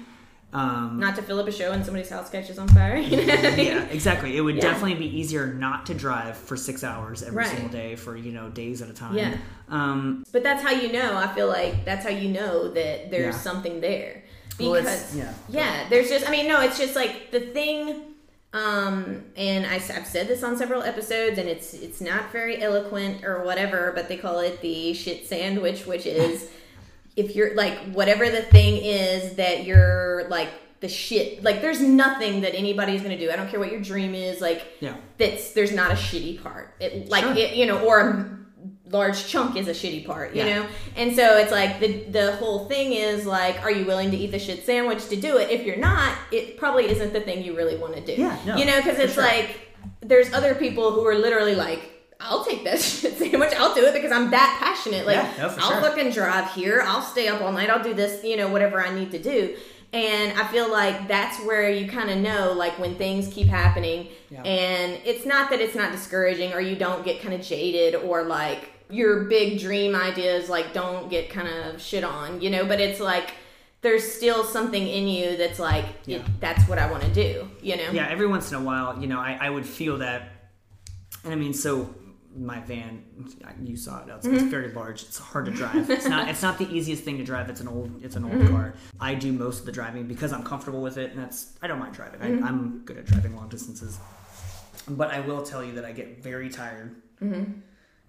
Um, 0.54 1.00
not 1.00 1.16
to 1.16 1.22
fill 1.22 1.40
up 1.40 1.48
a 1.48 1.52
show 1.52 1.72
and 1.72 1.84
somebody's 1.86 2.10
house 2.10 2.30
catches 2.30 2.60
on 2.60 2.68
fire. 2.70 2.98
you 2.98 3.18
know? 3.26 3.34
yeah, 3.34 3.84
exactly. 3.86 4.36
It 4.36 4.42
would 4.42 4.56
Yeah. 4.56 4.62
definitely 4.64 4.96
be 4.96 5.06
easier 5.20 5.48
not 5.48 5.86
to 5.86 5.94
drive 5.94 6.36
for 6.36 6.58
six 6.58 6.84
hours 6.84 7.24
every 7.24 7.38
Right. 7.38 7.48
single 7.48 7.70
day 7.70 7.96
for 7.96 8.18
you 8.18 8.32
know 8.34 8.50
days 8.50 8.82
at 8.82 8.90
a 8.90 8.94
time. 8.94 9.16
Yeah. 9.18 9.38
Um, 9.70 10.24
But 10.34 10.44
that's 10.44 10.62
how 10.62 10.72
you 10.72 10.92
know. 10.92 11.16
I 11.16 11.34
feel 11.34 11.48
like 11.48 11.86
that's 11.86 12.04
how 12.04 12.12
you 12.12 12.30
know 12.30 12.68
that 12.74 13.12
there's 13.12 13.36
Yeah. 13.36 13.42
something 13.42 13.80
there. 13.80 14.24
Well, 14.60 14.74
Because 14.74 14.88
it's- 14.88 15.16
yeah. 15.16 15.34
yeah. 15.50 15.90
there's 15.90 16.10
just 16.10 16.28
I 16.28 16.32
mean 16.32 16.48
no, 16.48 16.60
it's 16.62 16.78
just 16.78 16.96
like 16.96 17.32
the 17.32 17.40
thing 17.40 18.02
um 18.54 19.24
and 19.38 19.66
I, 19.66 19.78
have 19.80 20.06
said 20.06 20.28
this 20.28 20.44
on 20.44 20.58
several 20.58 20.84
episodes 20.84 21.38
and 21.40 21.48
it's 21.48 21.74
it's 21.74 22.02
not 22.02 22.34
very 22.34 22.62
eloquent 22.62 23.24
or 23.24 23.44
whatever 23.46 23.94
but 23.96 24.10
they 24.10 24.18
call 24.18 24.40
it 24.40 24.60
the 24.62 24.94
shit 24.94 25.26
sandwich 25.26 25.86
which 25.88 26.06
is 26.06 26.50
if 27.16 27.36
you're 27.36 27.56
like 27.56 27.78
whatever 27.94 28.30
the 28.30 28.42
thing 28.42 28.78
is 28.84 29.36
that 29.36 29.66
you're 29.66 30.28
like 30.30 30.50
the 30.80 30.88
shit 30.90 31.44
like 31.44 31.62
there's 31.62 31.82
nothing 31.82 32.42
that 32.42 32.56
anybody's 32.56 33.02
gonna 33.02 33.18
do 33.18 33.30
i 33.30 33.36
don't 33.36 33.50
care 33.50 33.60
what 33.60 33.72
your 33.72 33.82
dream 33.82 34.16
is 34.16 34.42
like 34.42 34.66
Yeah. 34.80 34.96
that's 35.18 35.52
there's 35.52 35.72
not 35.72 35.92
a 35.92 35.96
shitty 35.96 36.42
part 36.42 36.74
it 36.80 37.10
like 37.10 37.24
Sure. 37.24 37.34
it 37.36 37.56
you 37.56 37.66
know 37.68 37.86
or 37.86 38.00
a 38.00 38.38
large 38.90 39.28
chunk 39.28 39.56
is 39.58 39.68
a 39.68 39.72
shitty 39.72 40.06
part 40.06 40.34
you 40.36 40.44
Yeah. 40.44 40.56
know 40.62 40.68
and 40.96 41.16
so 41.16 41.38
it's 41.38 41.52
like 41.52 41.80
the 41.80 42.04
the 42.06 42.36
whole 42.38 42.68
thing 42.68 42.94
is 42.94 43.26
like 43.26 43.62
are 43.62 43.72
you 43.72 43.86
willing 43.86 44.10
to 44.12 44.18
eat 44.18 44.32
the 44.32 44.40
shit 44.40 44.66
sandwich 44.66 45.08
to 45.10 45.16
do 45.16 45.38
it 45.38 45.50
if 45.52 45.66
you're 45.66 45.78
not 45.78 46.18
it 46.32 46.58
probably 46.58 46.90
isn't 46.90 47.14
the 47.14 47.22
thing 47.22 47.44
you 47.44 47.56
really 47.56 47.78
want 47.78 47.94
to 47.96 48.02
do 48.02 48.14
Yeah, 48.22 48.38
no, 48.46 48.56
you 48.58 48.66
know 48.66 48.78
because 48.78 48.98
it's 49.00 49.14
sure. 49.14 49.24
like 49.24 49.60
there's 50.02 50.34
other 50.34 50.56
people 50.56 50.92
who 50.92 51.06
are 51.06 51.16
literally 51.16 51.56
like 51.56 52.01
I'll 52.22 52.46
take 52.46 52.64
that 52.64 52.80
shit 52.82 53.18
sandwich. 53.18 53.54
I'll 53.58 53.74
do 53.76 53.86
it 53.86 53.94
because 53.94 54.12
I'm 54.12 54.32
that 54.32 54.58
passionate. 54.62 55.06
Like 55.06 55.16
Yeah, 55.18 55.34
no, 55.38 55.48
I'll 55.60 55.72
sure. 55.72 55.82
fucking 55.82 56.12
drive 56.12 56.52
here. 56.54 56.82
I'll 56.86 57.02
stay 57.02 57.28
up 57.28 57.42
all 57.42 57.52
night. 57.52 57.70
I'll 57.70 57.84
do 57.84 57.94
this, 57.94 58.24
you 58.24 58.38
know, 58.38 58.50
whatever 58.50 58.82
I 58.86 58.94
need 58.94 59.12
to 59.12 59.20
do. 59.20 59.56
And 59.94 60.40
I 60.40 60.48
feel 60.48 60.72
like 60.72 61.10
that's 61.10 61.38
where 61.44 61.70
you 61.70 61.86
kind 61.90 62.10
of 62.10 62.18
know, 62.20 62.54
like 62.54 62.80
when 62.80 62.96
things 62.96 63.28
keep 63.34 63.48
happening, 63.48 64.08
Yeah. 64.30 64.42
and 64.44 65.02
it's 65.04 65.26
not 65.26 65.50
that 65.50 65.60
it's 65.60 65.76
not 65.76 65.92
discouraging 65.92 66.54
or 66.54 66.62
you 66.62 66.78
don't 66.78 67.04
get 67.04 67.22
kind 67.22 67.34
of 67.34 67.42
jaded 67.42 67.96
or 67.96 68.24
like 68.24 68.70
your 68.90 69.26
big 69.26 69.60
dream 69.60 69.94
ideas 69.96 70.48
like 70.50 70.74
don't 70.74 71.10
get 71.10 71.30
kind 71.30 71.48
of 71.50 71.82
shit 71.82 72.06
on, 72.06 72.40
you 72.40 72.50
know. 72.50 72.66
But 72.66 72.80
it's 72.80 73.02
like 73.02 73.34
there's 73.82 74.10
still 74.10 74.46
something 74.46 74.88
in 74.88 75.10
you 75.10 75.36
that's 75.36 75.60
like 75.60 75.84
Yeah. 76.06 76.18
it, 76.20 76.24
that's 76.40 76.70
what 76.70 76.78
I 76.80 76.90
want 76.90 77.04
to 77.04 77.10
do, 77.14 77.50
you 77.62 77.76
know. 77.76 77.92
yeah. 77.92 78.08
Every 78.10 78.28
once 78.28 78.50
in 78.52 78.58
a 78.58 78.62
while, 78.64 78.98
you 79.02 79.08
know, 79.08 79.20
I, 79.20 79.38
I 79.42 79.50
would 79.50 79.66
feel 79.66 79.98
that, 79.98 80.30
and 81.26 81.34
I 81.34 81.36
mean, 81.36 81.54
so 81.54 81.94
my 82.36 82.60
van, 82.62 83.04
you 83.64 83.76
saw 83.76 84.00
it. 84.04 84.10
It's, 84.10 84.26
Mm-hmm. 84.26 84.36
it's 84.38 84.46
very 84.46 84.72
large. 84.74 85.04
It's 85.04 85.18
hard 85.18 85.46
to 85.46 85.52
drive. 85.52 85.90
It's 85.90 86.08
not. 86.08 86.30
It's 86.30 86.42
not 86.42 86.58
the 86.58 86.70
easiest 86.70 87.04
thing 87.04 87.18
to 87.18 87.24
drive. 87.24 87.50
It's 87.50 87.62
an 87.62 87.68
old. 87.68 88.04
It's 88.04 88.16
an 88.16 88.24
old 88.24 88.34
Mm-hmm. 88.34 88.54
car. 88.56 88.74
I 89.00 89.16
do 89.16 89.32
most 89.34 89.60
of 89.62 89.66
the 89.66 89.72
driving 89.72 90.08
because 90.08 90.32
I'm 90.34 90.44
comfortable 90.44 90.82
with 90.82 90.98
it, 90.98 91.12
and 91.12 91.20
that's. 91.20 91.54
I 91.62 91.68
don't 91.68 91.80
mind 91.80 91.94
driving. 91.94 92.20
Mm-hmm. 92.22 92.44
I, 92.44 92.48
I'm 92.48 92.80
good 92.86 92.98
at 92.98 93.06
driving 93.06 93.36
long 93.36 93.50
distances. 93.50 94.00
But 94.88 95.12
I 95.12 95.20
will 95.20 95.44
tell 95.44 95.64
you 95.64 95.74
that 95.74 95.86
I 95.86 95.92
get 95.92 96.24
very 96.24 96.50
tired. 96.50 96.96
Mm-hmm. 97.22 97.60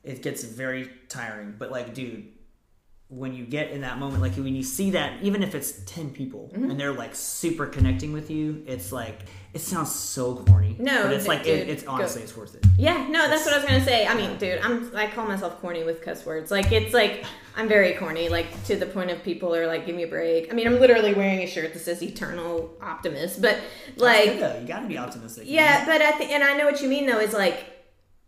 It 0.05 0.23
gets 0.23 0.45
very 0.45 0.91
tiring. 1.09 1.55
But 1.59 1.71
like, 1.71 1.93
dude, 1.95 2.29
when 3.09 3.35
you 3.35 3.45
get 3.45 3.71
in 3.71 3.83
that 3.83 3.99
moment, 3.99 4.23
like 4.23 4.35
when 4.37 4.55
you 4.57 4.63
see 4.63 4.91
that, 4.93 5.23
even 5.23 5.43
if 5.43 5.55
it's 5.55 5.73
ten 5.85 6.11
people 6.11 6.51
Mm-hmm. 6.55 6.71
and 6.71 6.81
they're 6.81 6.93
like 6.93 7.15
super 7.15 7.67
connecting 7.67 8.13
with 8.13 8.31
you, 8.31 8.63
it's 8.67 8.91
like 8.93 9.21
it 9.55 9.61
sounds 9.61 9.95
so 9.95 10.37
corny. 10.37 10.77
No, 10.79 11.03
but 11.05 11.13
it's 11.13 11.25
d- 11.25 11.29
like 11.29 11.41
it, 11.47 11.61
dude, 11.61 11.69
it's 11.69 11.83
go- 11.83 11.93
honestly 11.93 12.23
it's 12.23 12.37
worth 12.37 12.55
it. 12.55 12.65
Yeah, 12.79 13.07
no, 13.09 13.29
that's 13.29 13.45
what 13.45 13.53
I 13.55 13.59
was 13.59 13.67
gonna 13.67 13.85
say. 13.85 14.07
I 14.07 14.15
mean, 14.15 14.37
dude, 14.39 14.59
I'm 14.61 14.91
I 14.97 15.07
call 15.09 15.27
myself 15.27 15.61
corny 15.61 15.85
with 15.85 16.01
cuss 16.03 16.25
words. 16.25 16.51
Like 16.51 16.73
it's 16.73 16.95
like 16.95 17.25
I'm 17.57 17.69
very 17.69 17.93
corny, 17.93 18.31
like 18.31 18.47
to 18.65 18.77
the 18.77 18.87
point 18.87 19.11
of 19.11 19.23
people 19.23 19.55
are 19.55 19.67
like, 19.67 19.85
"Give 19.85 19.95
me 19.95 20.05
a 20.05 20.09
break." 20.09 20.51
I 20.51 20.55
mean, 20.57 20.67
I'm 20.67 20.81
literally 20.81 21.13
wearing 21.13 21.41
a 21.41 21.47
shirt 21.47 21.75
that 21.75 21.81
says 21.81 22.03
"Eternal 22.03 22.75
Optimist," 22.81 23.43
but 23.43 23.59
like, 23.97 24.25
good, 24.25 24.41
though. 24.41 24.59
you 24.61 24.67
got 24.67 24.81
to 24.81 24.87
be 24.89 24.97
optimistic. 24.97 25.45
yeah, 25.47 25.85
but 25.85 26.01
I 26.01 26.13
think, 26.13 26.31
and 26.31 26.43
I 26.43 26.57
know 26.57 26.65
what 26.65 26.81
you 26.81 26.89
mean 26.89 27.05
though. 27.07 27.19
Is 27.21 27.35
like, 27.35 27.67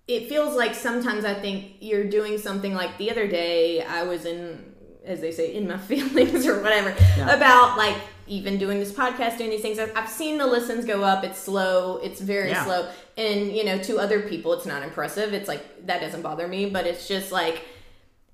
it 0.07 0.29
feels 0.29 0.55
like 0.55 0.75
sometimes 0.75 1.25
I 1.25 1.33
think 1.33 1.77
you're 1.81 2.05
doing 2.05 2.37
something. 2.37 2.75
Like 2.75 2.99
the 2.99 3.11
other 3.11 3.27
day, 3.27 3.81
I 3.83 4.03
was 4.03 4.27
in, 4.27 4.75
as 5.07 5.23
they 5.23 5.33
say, 5.33 5.55
in 5.55 5.67
my 5.67 5.79
feelings 5.91 6.47
or 6.47 6.61
whatever 6.63 6.95
Yeah. 7.17 7.35
about 7.35 7.79
like 7.79 7.97
even 8.27 8.59
doing 8.59 8.79
this 8.81 8.93
podcast, 8.93 9.39
doing 9.39 9.51
these 9.51 9.61
things. 9.63 9.79
I've, 9.79 9.93
I've 9.97 10.09
seen 10.09 10.39
the 10.39 10.47
listens 10.47 10.85
go 10.85 11.03
up. 11.05 11.25
It's 11.25 11.39
slow. 11.39 11.99
It's 11.99 12.21
very 12.21 12.51
Yeah. 12.51 12.65
slow, 12.65 12.89
and 13.17 13.53
you 13.53 13.65
know, 13.65 13.79
to 13.79 13.99
other 13.99 14.23
people, 14.23 14.53
it's 14.55 14.67
not 14.67 14.83
impressive. 14.83 15.33
It's 15.35 15.49
like 15.49 15.87
that 15.87 16.01
doesn't 16.01 16.23
bother 16.23 16.49
me, 16.49 16.71
but 16.71 16.87
it's 16.87 17.07
just 17.09 17.33
like 17.33 17.63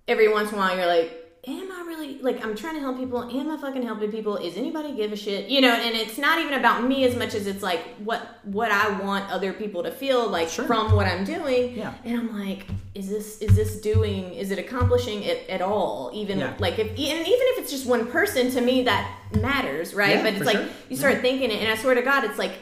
every 0.09 0.29
once 0.33 0.51
in 0.51 0.55
a 0.57 0.59
while, 0.59 0.77
you're 0.77 0.87
like. 0.87 1.17
Am 1.47 1.73
I 1.73 1.85
really 1.87 2.19
like 2.21 2.45
I'm 2.45 2.55
trying 2.55 2.75
to 2.75 2.81
help 2.81 2.99
people? 2.99 3.23
Am 3.23 3.51
I 3.51 3.57
fucking 3.57 3.83
helping 3.83 4.11
people? 4.13 4.37
Is 4.37 4.59
anybody 4.59 4.95
give 4.95 5.11
a 5.11 5.17
shit? 5.17 5.49
You 5.49 5.63
know, 5.63 5.73
and 5.73 5.97
it's 5.97 6.19
not 6.19 6.39
even 6.39 6.53
about 6.53 6.85
me 6.85 7.05
as 7.05 7.17
much 7.17 7.35
as 7.35 7.47
it's 7.47 7.63
like 7.63 7.81
what 7.97 8.41
what 8.45 8.71
I 8.71 8.91
want 9.01 9.31
other 9.31 9.55
people 9.55 9.83
to 9.85 9.91
feel 9.91 10.29
like 10.29 10.51
Sure. 10.51 10.67
from 10.67 10.93
what 10.95 11.07
I'm 11.07 11.25
doing. 11.25 11.75
Yeah. 11.79 11.95
And 12.05 12.19
I'm 12.19 12.39
like, 12.39 12.67
is 12.95 13.09
this 13.09 13.39
is 13.41 13.57
this 13.57 13.81
doing 13.81 14.35
is 14.35 14.51
it 14.51 14.59
accomplishing 14.59 15.23
it 15.23 15.49
at 15.49 15.63
all? 15.63 16.11
Even 16.13 16.41
Yeah. 16.41 16.53
like 16.59 16.79
if 16.79 16.89
and 16.89 16.99
even 16.99 17.19
if 17.27 17.59
it's 17.61 17.71
just 17.71 17.87
one 17.87 18.07
person, 18.09 18.51
to 18.51 18.61
me 18.61 18.83
that 18.83 19.11
matters, 19.41 19.95
right? 19.95 20.17
Yeah, 20.17 20.23
but 20.23 20.35
it's 20.35 20.45
like 20.45 20.57
sure. 20.59 20.69
you 20.91 20.97
start 20.97 21.23
thinking 21.23 21.51
it, 21.51 21.63
and 21.63 21.73
I 21.73 21.77
swear 21.77 21.95
to 21.95 22.03
God, 22.03 22.25
it's 22.25 22.39
like 22.39 22.53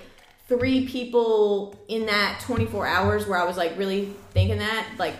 three 0.47 0.87
people 0.87 1.77
in 1.89 2.07
that 2.07 2.41
24 2.45 2.87
hours 2.87 3.27
where 3.27 3.39
I 3.39 3.45
was 3.45 3.57
like 3.57 3.77
really 3.77 4.15
thinking 4.31 4.59
that 4.59 4.87
like 4.99 5.15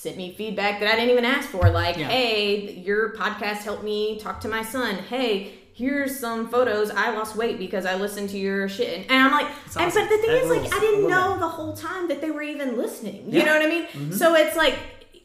sent 0.00 0.16
me 0.16 0.32
feedback 0.32 0.80
that 0.80 0.88
I 0.90 0.94
didn't 0.96 1.10
even 1.10 1.26
ask 1.26 1.48
for. 1.50 1.68
Like, 1.68 1.98
Yeah. 1.98 2.08
hey, 2.08 2.72
your 2.86 3.12
podcast 3.14 3.58
helped 3.64 3.84
me 3.84 4.18
talk 4.18 4.40
to 4.40 4.48
my 4.48 4.62
son. 4.62 4.94
Hey, 4.94 5.52
here's 5.74 6.18
some 6.18 6.48
photos. 6.48 6.90
I 6.90 7.10
lost 7.14 7.36
weight 7.36 7.58
because 7.58 7.84
I 7.84 7.96
listened 7.96 8.30
to 8.30 8.38
your 8.38 8.66
shit. 8.66 8.96
And, 9.00 9.10
and 9.10 9.22
I'm 9.26 9.30
like, 9.32 9.48
That's 9.74 9.76
and, 9.76 10.08
but 10.08 10.08
the 10.16 10.22
thing 10.22 10.30
That 10.30 10.42
is, 10.44 10.48
like. 10.62 10.72
I 10.72 10.76
I 10.78 10.80
didn't 10.80 11.06
know 11.08 11.38
the 11.38 11.48
whole 11.48 11.74
time 11.76 12.08
that 12.08 12.22
they 12.22 12.30
were 12.30 12.40
even 12.42 12.78
listening. 12.78 13.26
You 13.30 13.40
Yeah. 13.40 13.40
Mm-hmm. 13.40 13.46
know 13.46 13.52
what 13.58 13.98
I 13.98 14.00
mean? 14.06 14.12
So 14.12 14.34
it's 14.36 14.56
like, 14.56 14.78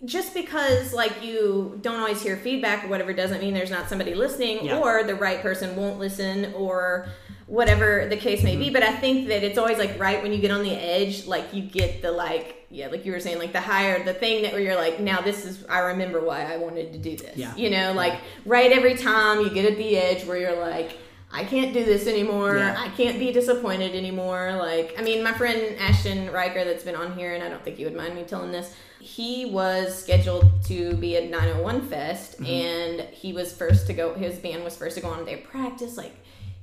just 0.04 0.34
because 0.34 0.94
like 0.94 1.24
you 1.24 1.80
don't 1.82 2.00
always 2.00 2.22
hear 2.22 2.36
feedback 2.36 2.84
or 2.84 2.90
whatever 2.90 3.14
doesn't 3.14 3.40
mean 3.42 3.54
there's 3.54 3.72
not 3.72 3.88
somebody 3.88 4.14
listening 4.14 4.66
Yeah. 4.66 4.80
or 4.80 5.04
the 5.06 5.16
right 5.16 5.42
person 5.42 5.76
won't 5.78 6.00
listen 6.00 6.54
or 6.54 7.08
whatever 7.48 8.06
the 8.10 8.18
case 8.18 8.44
may 8.44 8.52
Mm-hmm. 8.52 8.60
be 8.60 8.70
but 8.72 8.84
i 8.84 8.92
think 8.96 9.28
that 9.30 9.44
it's 9.44 9.58
always 9.58 9.78
like 9.78 9.98
right 10.00 10.22
when 10.22 10.34
you 10.34 10.40
get 10.40 10.52
on 10.52 10.64
the 10.64 10.74
edge 10.74 11.26
like 11.28 11.54
you 11.54 11.62
get 11.64 12.02
the 12.02 12.12
like 12.12 12.55
yeah 12.70 12.88
like 12.88 13.06
you 13.06 13.12
were 13.12 13.20
saying 13.20 13.38
like 13.40 13.54
the 13.54 13.62
higher 13.62 14.04
the 14.04 14.14
thing 14.14 14.42
that 14.44 14.52
where 14.54 14.62
you're 14.62 14.76
like 14.76 15.00
now 15.00 15.22
this 15.22 15.46
is 15.46 15.64
i 15.70 15.80
remember 15.80 16.20
why 16.24 16.42
i 16.52 16.58
wanted 16.58 16.92
to 16.94 17.00
do 17.00 17.16
this 17.16 17.38
Yeah. 17.38 17.56
you 17.56 17.70
know 17.70 17.94
like 17.94 18.20
right 18.46 18.72
every 18.72 18.96
time 18.96 19.42
you 19.42 19.50
get 19.50 19.66
at 19.72 19.78
the 19.78 19.98
edge 19.98 20.26
where 20.26 20.38
you're 20.38 20.60
like 20.60 20.98
I 21.32 21.44
can't 21.44 21.74
do 21.74 21.84
this 21.84 22.08
anymore. 22.08 22.56
Yeah. 22.58 22.76
I 22.78 22.88
can't 22.90 23.20
be 23.20 23.34
disappointed 23.34 23.94
anymore. 23.94 24.54
Like, 24.58 24.96
I 24.98 25.02
mean, 25.02 25.22
my 25.22 25.34
friend 25.34 25.76
Ashton 25.80 26.32
Riker, 26.32 26.64
that's 26.64 26.86
been 26.86 26.96
on 26.96 27.18
here, 27.18 27.34
and 27.34 27.44
I 27.44 27.50
don't 27.50 27.62
think 27.62 27.78
you 27.78 27.86
would 27.88 27.96
mind 27.96 28.16
me 28.16 28.24
telling 28.24 28.54
this. 28.54 28.74
He 29.02 29.44
was 29.46 29.98
scheduled 30.02 30.46
to 30.68 30.94
be 30.94 31.18
at 31.18 31.30
901 31.30 31.90
Fest, 31.90 32.34
Mm-hmm. 32.40 32.46
and 32.46 33.00
he 33.10 33.34
was 33.34 33.52
first 33.52 33.86
to 33.88 33.94
go. 33.94 34.14
His 34.14 34.38
band 34.40 34.64
was 34.64 34.78
first 34.78 34.96
to 34.96 35.02
go 35.02 35.10
on 35.10 35.26
their 35.26 35.40
practice. 35.40 35.98
Like, 35.98 36.14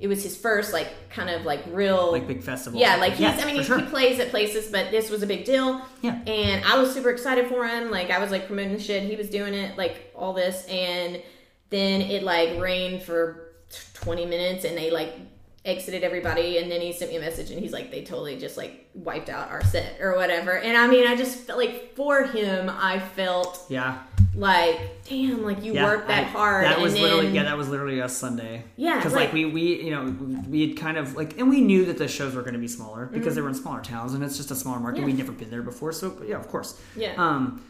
it 0.02 0.08
was 0.08 0.20
his 0.24 0.36
first, 0.36 0.72
like, 0.72 0.88
kind 1.10 1.30
of 1.30 1.44
like 1.44 1.62
real, 1.68 2.10
like 2.10 2.26
big 2.26 2.42
festival. 2.42 2.80
yeah, 2.80 2.96
like 2.96 3.12
he's. 3.12 3.20
Yes, 3.20 3.40
I 3.40 3.46
mean, 3.46 3.54
he, 3.54 3.62
sure. 3.62 3.78
he 3.78 3.86
plays 3.86 4.18
at 4.18 4.30
places, 4.30 4.66
but 4.66 4.90
this 4.90 5.10
was 5.10 5.22
a 5.22 5.28
big 5.28 5.44
deal. 5.44 5.80
Yeah. 6.02 6.20
And 6.26 6.64
I 6.64 6.76
was 6.76 6.92
super 6.92 7.08
excited 7.08 7.46
for 7.46 7.64
him. 7.64 7.88
Like 7.88 8.10
I 8.10 8.18
was 8.18 8.32
like 8.32 8.48
promoting 8.48 8.80
shit. 8.80 9.04
He 9.04 9.14
was 9.14 9.30
doing 9.30 9.54
it, 9.54 9.78
like 9.78 10.12
all 10.16 10.32
this, 10.32 10.66
and 10.66 11.22
then 11.70 12.00
it 12.00 12.24
like 12.24 12.60
rained 12.60 13.04
for 13.04 13.52
twenty 13.94 14.26
minutes, 14.26 14.64
and 14.64 14.76
they 14.76 14.90
like 14.90 15.14
exited 15.64 16.02
everybody 16.02 16.58
and 16.58 16.70
then 16.70 16.80
he 16.80 16.92
sent 16.92 17.08
me 17.10 17.16
a 17.16 17.20
message 17.20 17.50
and 17.52 17.60
he's 17.60 17.72
like 17.72 17.90
they 17.92 18.02
totally 18.02 18.36
just 18.36 18.56
like 18.56 18.88
wiped 18.94 19.28
out 19.28 19.48
our 19.48 19.62
set 19.64 19.96
or 20.00 20.16
whatever 20.16 20.58
and 20.58 20.76
i 20.76 20.88
mean 20.88 21.06
i 21.06 21.14
just 21.14 21.38
felt 21.38 21.56
like 21.56 21.94
for 21.94 22.24
him 22.24 22.68
i 22.68 22.98
felt 22.98 23.64
Yeah. 23.68 23.98
like 24.34 24.80
damn 25.08 25.44
like 25.44 25.62
you 25.62 25.74
Yeah, 25.74 25.84
worked 25.84 26.08
that 26.08 26.24
I- 26.24 26.28
hard 26.28 26.64
That 26.64 26.80
was 26.80 26.94
and 26.94 27.02
literally 27.02 27.28
yeah, 27.28 27.44
that 27.44 27.56
was 27.56 27.68
literally 27.68 28.00
us 28.02 28.16
Sunday. 28.16 28.64
Yeah, 28.76 28.96
because 28.96 29.12
like- 29.12 29.26
like 29.26 29.32
we 29.34 29.44
we 29.44 29.82
you 29.84 29.90
know 29.92 30.04
we 30.48 30.66
had 30.68 30.76
kind 30.76 30.96
of 30.96 31.14
like 31.14 31.38
and 31.38 31.48
we 31.48 31.60
knew 31.60 31.84
that 31.84 31.96
the 31.98 32.08
shows 32.08 32.34
were 32.34 32.42
going 32.42 32.54
to 32.54 32.58
be 32.60 32.66
smaller 32.68 33.06
because 33.06 33.26
Mm-hmm. 33.28 33.34
they 33.36 33.40
were 33.42 33.48
in 33.48 33.54
smaller 33.54 33.82
towns 33.82 34.14
and 34.14 34.24
it's 34.24 34.36
just 34.36 34.50
a 34.50 34.56
smaller 34.56 34.80
market. 34.80 35.00
Yeah. 35.00 35.06
We'd 35.06 35.18
never 35.18 35.32
been 35.32 35.50
there 35.50 35.62
before, 35.62 35.92
so 35.92 36.10
but 36.10 36.26
yeah, 36.28 36.36
of 36.40 36.48
course. 36.48 36.80
Yeah. 36.96 37.14
Um, 37.16 37.62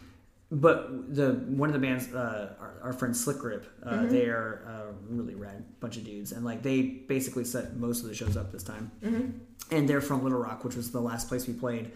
but 0.52 1.14
the 1.14 1.32
one 1.48 1.68
of 1.70 1.72
the 1.72 1.78
bands, 1.78 2.12
uh, 2.14 2.54
our, 2.60 2.74
our 2.82 2.92
friend 2.92 3.16
Slick 3.16 3.38
Grip, 3.38 3.66
uh, 3.82 3.90
Mm-hmm. 3.90 4.08
they 4.10 4.26
are 4.26 4.62
a 4.68 5.12
really 5.12 5.34
rad 5.34 5.64
bunch 5.80 5.96
of 5.96 6.04
dudes, 6.04 6.32
and 6.32 6.44
like 6.44 6.62
they 6.62 6.82
basically 6.82 7.44
set 7.44 7.74
most 7.76 8.02
of 8.02 8.08
the 8.08 8.14
shows 8.14 8.36
up 8.36 8.52
this 8.52 8.62
time. 8.62 8.90
Mm-hmm. 9.02 9.30
And 9.74 9.88
they're 9.88 10.02
from 10.02 10.22
Little 10.22 10.38
Rock, 10.38 10.62
which 10.64 10.76
was 10.76 10.90
the 10.92 11.00
last 11.00 11.28
place 11.28 11.46
we 11.48 11.54
played. 11.54 11.92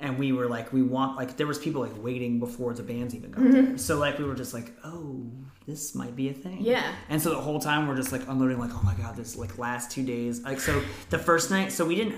And 0.00 0.18
we 0.18 0.32
were 0.32 0.48
like, 0.48 0.72
we 0.72 0.82
want 0.82 1.16
like 1.16 1.36
there 1.36 1.46
was 1.46 1.60
people 1.60 1.80
like 1.80 2.02
waiting 2.02 2.40
before 2.40 2.74
the 2.74 2.82
bands 2.82 3.14
even 3.14 3.30
got 3.30 3.48
there. 3.48 3.78
So 3.78 3.98
like 3.98 4.18
we 4.18 4.24
were 4.24 4.34
just 4.34 4.52
like, 4.52 4.72
oh, 4.84 5.30
this 5.64 5.94
might 5.94 6.16
be 6.16 6.28
a 6.28 6.32
thing. 6.32 6.58
Yeah. 6.60 6.92
And 7.08 7.22
so 7.22 7.30
the 7.30 7.40
whole 7.40 7.60
time 7.60 7.86
we're 7.86 7.94
just 7.94 8.10
like 8.10 8.26
unloading, 8.26 8.58
like, 8.58 8.72
oh 8.74 8.82
my 8.82 8.94
god, 8.94 9.14
this 9.14 9.36
like 9.36 9.58
last 9.58 9.92
two 9.92 10.02
days. 10.02 10.42
Like 10.42 10.58
so 10.58 10.82
the 11.10 11.18
first 11.18 11.52
night, 11.52 11.70
so 11.70 11.84
we 11.84 11.94
didn't 11.94 12.16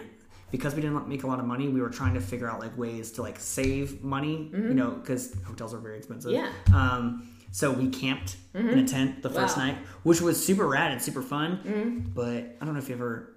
because 0.57 0.73
we 0.77 0.81
didn't 0.83 1.09
make 1.09 1.23
a 1.25 1.27
lot 1.27 1.41
of 1.41 1.47
money. 1.47 1.67
We 1.69 1.81
were 1.81 1.91
trying 2.01 2.15
to 2.15 2.21
figure 2.21 2.49
out 2.51 2.61
like 2.61 2.77
ways 2.79 3.11
to 3.13 3.23
like 3.23 3.39
save 3.41 4.05
money, 4.05 4.35
you 4.53 4.75
know, 4.81 4.91
because 4.93 5.35
hotels 5.51 5.75
are 5.75 5.79
very 5.89 5.99
expensive. 5.99 6.31
Yeah. 6.31 6.51
Um. 6.73 7.29
So 7.51 7.71
we 7.73 7.89
camped 7.89 8.37
in 8.55 8.79
a 8.79 8.87
tent 8.87 9.23
the 9.23 9.31
first 9.31 9.57
Wow. 9.57 9.67
night, 9.67 9.79
which 10.05 10.21
was 10.21 10.35
super 10.49 10.67
rad 10.77 10.93
and 10.93 11.01
super 11.03 11.23
fun. 11.23 12.11
But 12.15 12.57
I 12.61 12.65
don't 12.65 12.75
know 12.75 12.81
if 12.81 12.89
you've 12.89 13.01
ever 13.01 13.35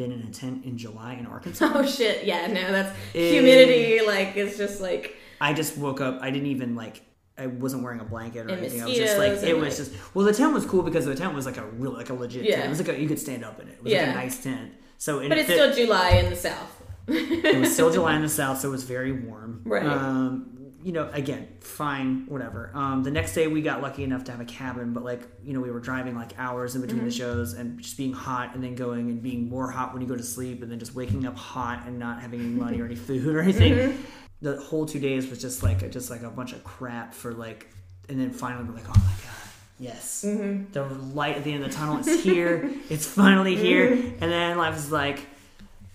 been 0.00 0.10
in 0.12 0.22
a 0.22 0.30
tent 0.30 0.64
in 0.64 0.76
July 0.78 1.14
in 1.14 1.26
Arkansas. 1.26 1.70
oh 1.74 1.86
shit 1.86 2.24
yeah 2.24 2.46
no 2.46 2.72
that's 2.72 2.96
Eh. 3.14 3.32
humidity 3.32 4.04
like 4.06 4.34
it's 4.36 4.56
just 4.56 4.80
like 4.80 5.14
I 5.40 5.52
just 5.52 5.76
woke 5.78 6.00
up. 6.00 6.18
I 6.22 6.30
didn't 6.30 6.48
even 6.48 6.74
like. 6.74 7.02
I 7.38 7.48
wasn't 7.48 7.82
wearing 7.82 8.00
a 8.00 8.04
blanket 8.04 8.46
or 8.46 8.50
anything. 8.50 8.80
I 8.80 8.86
was 8.86 8.96
just 8.96 9.18
like, 9.18 9.32
it 9.42 9.54
was 9.54 9.78
like- 9.78 9.88
just. 9.88 9.92
Well, 10.14 10.24
the 10.24 10.32
tent 10.32 10.54
was 10.54 10.64
cool 10.64 10.82
because 10.82 11.04
the 11.04 11.14
tent 11.14 11.34
was 11.34 11.44
like 11.44 11.58
a 11.58 11.66
real, 11.66 11.92
like 11.92 12.08
a 12.08 12.14
legit 12.14 12.44
Yeah. 12.44 12.54
tent. 12.56 12.66
It 12.66 12.68
was 12.70 12.78
like 12.82 12.88
a, 12.96 12.98
you 12.98 13.06
could 13.06 13.18
stand 13.18 13.44
up 13.44 13.60
in 13.60 13.68
it. 13.68 13.72
It 13.72 13.82
was 13.84 13.92
like 13.92 14.00
Yeah. 14.02 14.12
a 14.12 14.14
nice 14.14 14.42
tent. 14.42 14.72
So, 14.98 15.26
but 15.28 15.38
it's 15.38 15.50
still 15.50 15.74
july 15.74 16.10
in 16.10 16.30
the 16.30 16.36
south 16.36 16.76
it 17.08 17.60
was 17.60 17.72
still 17.72 17.92
July 17.92 18.16
in 18.16 18.22
the 18.22 18.28
south, 18.42 18.58
so 18.58 18.68
it 18.68 18.72
was 18.72 18.82
very 18.82 19.12
warm. 19.12 19.62
Right. 19.64 19.86
Um, 19.86 20.72
you 20.82 20.92
know, 20.92 21.08
again, 21.12 21.46
fine, 21.60 22.26
whatever. 22.26 22.72
Um, 22.74 23.04
the 23.04 23.12
next 23.12 23.32
day 23.34 23.46
we 23.46 23.62
got 23.62 23.80
lucky 23.80 24.02
enough 24.02 24.24
to 24.24 24.32
have 24.32 24.40
a 24.40 24.44
cabin, 24.44 24.92
but 24.92 25.04
like, 25.04 25.22
you 25.44 25.52
know, 25.52 25.60
we 25.60 25.70
were 25.70 25.78
driving 25.78 26.16
like 26.16 26.36
hours 26.38 26.74
in 26.74 26.80
between 26.80 27.04
the 27.04 27.10
Mm-hmm. 27.10 27.18
shows 27.18 27.54
and 27.54 27.80
just 27.80 27.96
being 27.96 28.12
hot 28.12 28.54
and 28.54 28.62
then 28.64 28.74
going 28.74 29.08
and 29.08 29.22
being 29.22 29.48
more 29.48 29.70
hot 29.70 29.92
when 29.92 30.02
you 30.02 30.08
go 30.08 30.16
to 30.16 30.22
sleep 30.22 30.62
and 30.62 30.70
then 30.70 30.80
just 30.80 30.94
waking 30.96 31.26
up 31.26 31.36
hot 31.36 31.86
and 31.86 31.98
not 31.98 32.20
having 32.20 32.40
any 32.40 32.48
money 32.50 32.80
or 32.80 32.86
any 32.86 32.94
food 33.06 33.26
or 33.34 33.40
anything. 33.40 33.72
Mm-hmm. 33.74 34.02
The 34.42 34.60
whole 34.60 34.84
two 34.84 34.98
days 34.98 35.28
was 35.28 35.40
just 35.40 35.62
like 35.62 35.88
just 35.92 36.10
like 36.10 36.22
a 36.22 36.30
bunch 36.30 36.52
of 36.52 36.64
crap 36.64 37.14
for 37.14 37.32
like, 37.32 37.68
and 38.08 38.18
then 38.20 38.30
finally 38.30 38.64
we're 38.64 38.74
like, 38.74 38.88
oh 38.88 38.98
my 38.98 39.12
god. 39.24 39.45
Yes, 39.78 40.24
Mm-hmm. 40.26 40.72
the 40.72 40.84
light 40.84 41.36
at 41.36 41.44
the 41.44 41.52
end 41.52 41.64
of 41.64 41.70
the 41.70 41.76
tunnel 41.76 41.98
is 41.98 42.22
here. 42.22 42.70
it's 42.90 43.06
finally 43.06 43.56
here, 43.56 43.90
Mm-hmm. 43.90 44.22
and 44.22 44.32
then 44.32 44.56
life 44.56 44.76
is 44.76 44.90
like, 44.90 45.20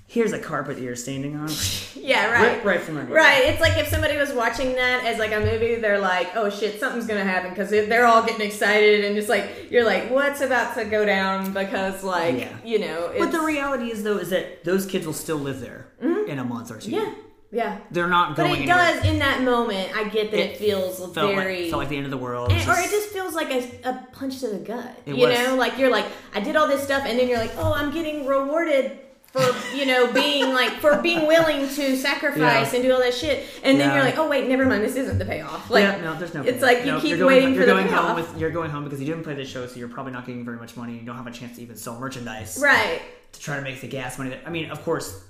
here's 0.08 0.34
a 0.34 0.40
carpet 0.40 0.76
that 0.76 0.84
you're 0.84 0.95
standing 0.95 1.36
on. 1.38 1.49
yeah 1.95 2.30
right 2.32 2.41
Right, 2.58 2.66
right 2.66 2.82
from 2.82 2.98
under. 2.98 3.14
Right, 3.14 3.45
it's 3.45 3.62
like 3.62 3.78
if 3.78 3.88
somebody 3.88 4.18
was 4.18 4.32
watching 4.34 4.74
that 4.76 5.03
as 5.06 5.18
like 5.20 5.32
a 5.32 5.40
movie, 5.40 5.76
they're 5.76 5.99
like, 5.99 6.36
"Oh 6.36 6.49
shit, 6.49 6.80
something's 6.80 7.08
gonna 7.08 7.24
happen," 7.24 7.49
because 7.52 7.70
they're 7.70 8.06
all 8.06 8.22
getting 8.24 8.45
excited, 8.45 9.06
and 9.06 9.18
it's 9.18 9.30
like 9.30 9.68
you're 9.72 9.86
like, 9.86 10.12
"What's 10.12 10.41
about 10.41 10.76
to 10.76 10.86
go 10.86 11.06
down?" 11.06 11.53
Because 11.53 12.03
like 12.03 12.38
Yeah. 12.40 12.58
you 12.66 12.80
know, 12.80 13.08
it's, 13.08 13.20
But 13.20 13.32
the 13.32 13.41
reality 13.41 13.90
is, 13.91 14.03
though, 14.03 14.18
is 14.18 14.30
that 14.32 14.64
those 14.64 14.86
kids 14.86 15.06
will 15.08 15.14
still 15.14 15.38
live 15.38 15.60
there 15.62 15.88
in 16.28 16.38
a 16.40 16.44
month 16.44 16.72
or 16.72 16.78
two. 16.78 16.91
Mm-hmm. 16.91 17.06
yeah, 17.06 17.14
yeah. 17.52 17.80
They're 17.91 18.07
not 18.07 18.36
good. 18.36 18.44
But 18.44 18.48
going 18.48 18.64
it 18.64 18.69
anywhere. 18.69 18.94
does 19.02 19.06
in 19.06 19.19
that 19.19 19.41
moment. 19.44 19.95
I 19.95 20.06
get 20.10 20.32
that 20.32 20.40
it, 20.40 20.52
It 20.52 20.57
feels 20.57 20.98
Felt 20.99 21.14
very, 21.36 21.61
like, 21.64 21.69
felt 21.69 21.80
like 21.82 21.90
the 21.90 21.98
end 21.98 22.06
of 22.06 22.11
the 22.11 22.18
world. 22.18 22.52
and, 22.52 22.69
or 22.69 22.80
it 22.80 22.90
just 22.90 23.10
feels 23.10 23.34
like 23.36 23.52
a, 23.52 23.90
a 23.90 24.07
punch 24.14 24.40
to 24.40 24.48
the 24.48 24.57
gut. 24.60 24.98
It 25.06 25.15
you 25.15 25.28
was. 25.28 25.38
know, 25.38 25.56
like 25.56 25.78
you're 25.78 25.91
like, 25.91 26.06
I 26.34 26.40
did 26.40 26.56
all 26.56 26.68
this 26.68 26.82
stuff, 26.84 27.03
and 27.06 27.19
then 27.19 27.28
you're 27.28 27.38
like, 27.40 27.52
oh, 27.57 27.73
I'm 27.73 27.91
getting 27.91 28.26
rewarded. 28.26 28.98
For 29.34 29.41
you 29.73 29.86
know 29.86 30.11
being 30.11 30.53
like 30.53 30.73
for 30.82 31.02
being 31.02 31.26
willing 31.26 31.65
to 31.69 31.95
sacrifice 31.95 32.73
Yeah. 32.73 32.73
and 32.73 32.84
do 32.84 32.91
all 32.94 32.99
that 32.99 33.14
shit, 33.14 33.45
and 33.64 33.80
then 33.80 33.88
Yeah. 33.88 33.95
you're 33.95 34.03
like, 34.03 34.18
oh 34.18 34.28
wait, 34.28 34.49
never 34.49 34.65
mind, 34.65 34.84
this 34.84 34.98
isn't 34.98 35.19
the 35.19 35.23
payoff. 35.23 35.69
Like, 35.69 35.84
yeah, 35.86 36.02
no, 36.02 36.19
there's 36.19 36.34
no. 36.34 36.44
it's 36.44 36.61
like 36.61 36.86
you 36.86 36.99
keep 36.99 37.11
you're 37.11 37.18
going, 37.19 37.36
waiting 37.36 37.53
you're 37.53 37.61
for 37.64 37.65
the 37.65 37.72
going 37.72 37.88
payoff. 37.88 38.07
home 38.07 38.15
with 38.18 38.38
you're 38.38 38.49
going 38.49 38.69
home 38.72 38.84
because 38.84 38.99
you 38.99 39.06
didn't 39.06 39.23
play 39.23 39.34
the 39.36 39.45
show, 39.45 39.65
so 39.68 39.78
you're 39.80 39.88
probably 39.88 40.11
not 40.11 40.26
getting 40.26 40.44
very 40.44 40.57
much 40.57 40.76
money. 40.76 40.98
You 40.98 41.06
don't 41.06 41.15
have 41.15 41.28
a 41.28 41.32
chance 41.32 41.56
to 41.56 41.61
even 41.61 41.78
sell 41.78 41.98
merchandise 41.98 42.60
right. 42.61 43.02
to 43.32 43.40
try 43.40 43.56
to 43.56 43.61
make 43.61 43.80
the 43.80 43.88
gas 43.88 44.18
money. 44.18 44.32
That 44.32 44.40
I 44.45 44.49
mean, 44.49 44.69
of 44.69 44.84
course, 44.84 45.23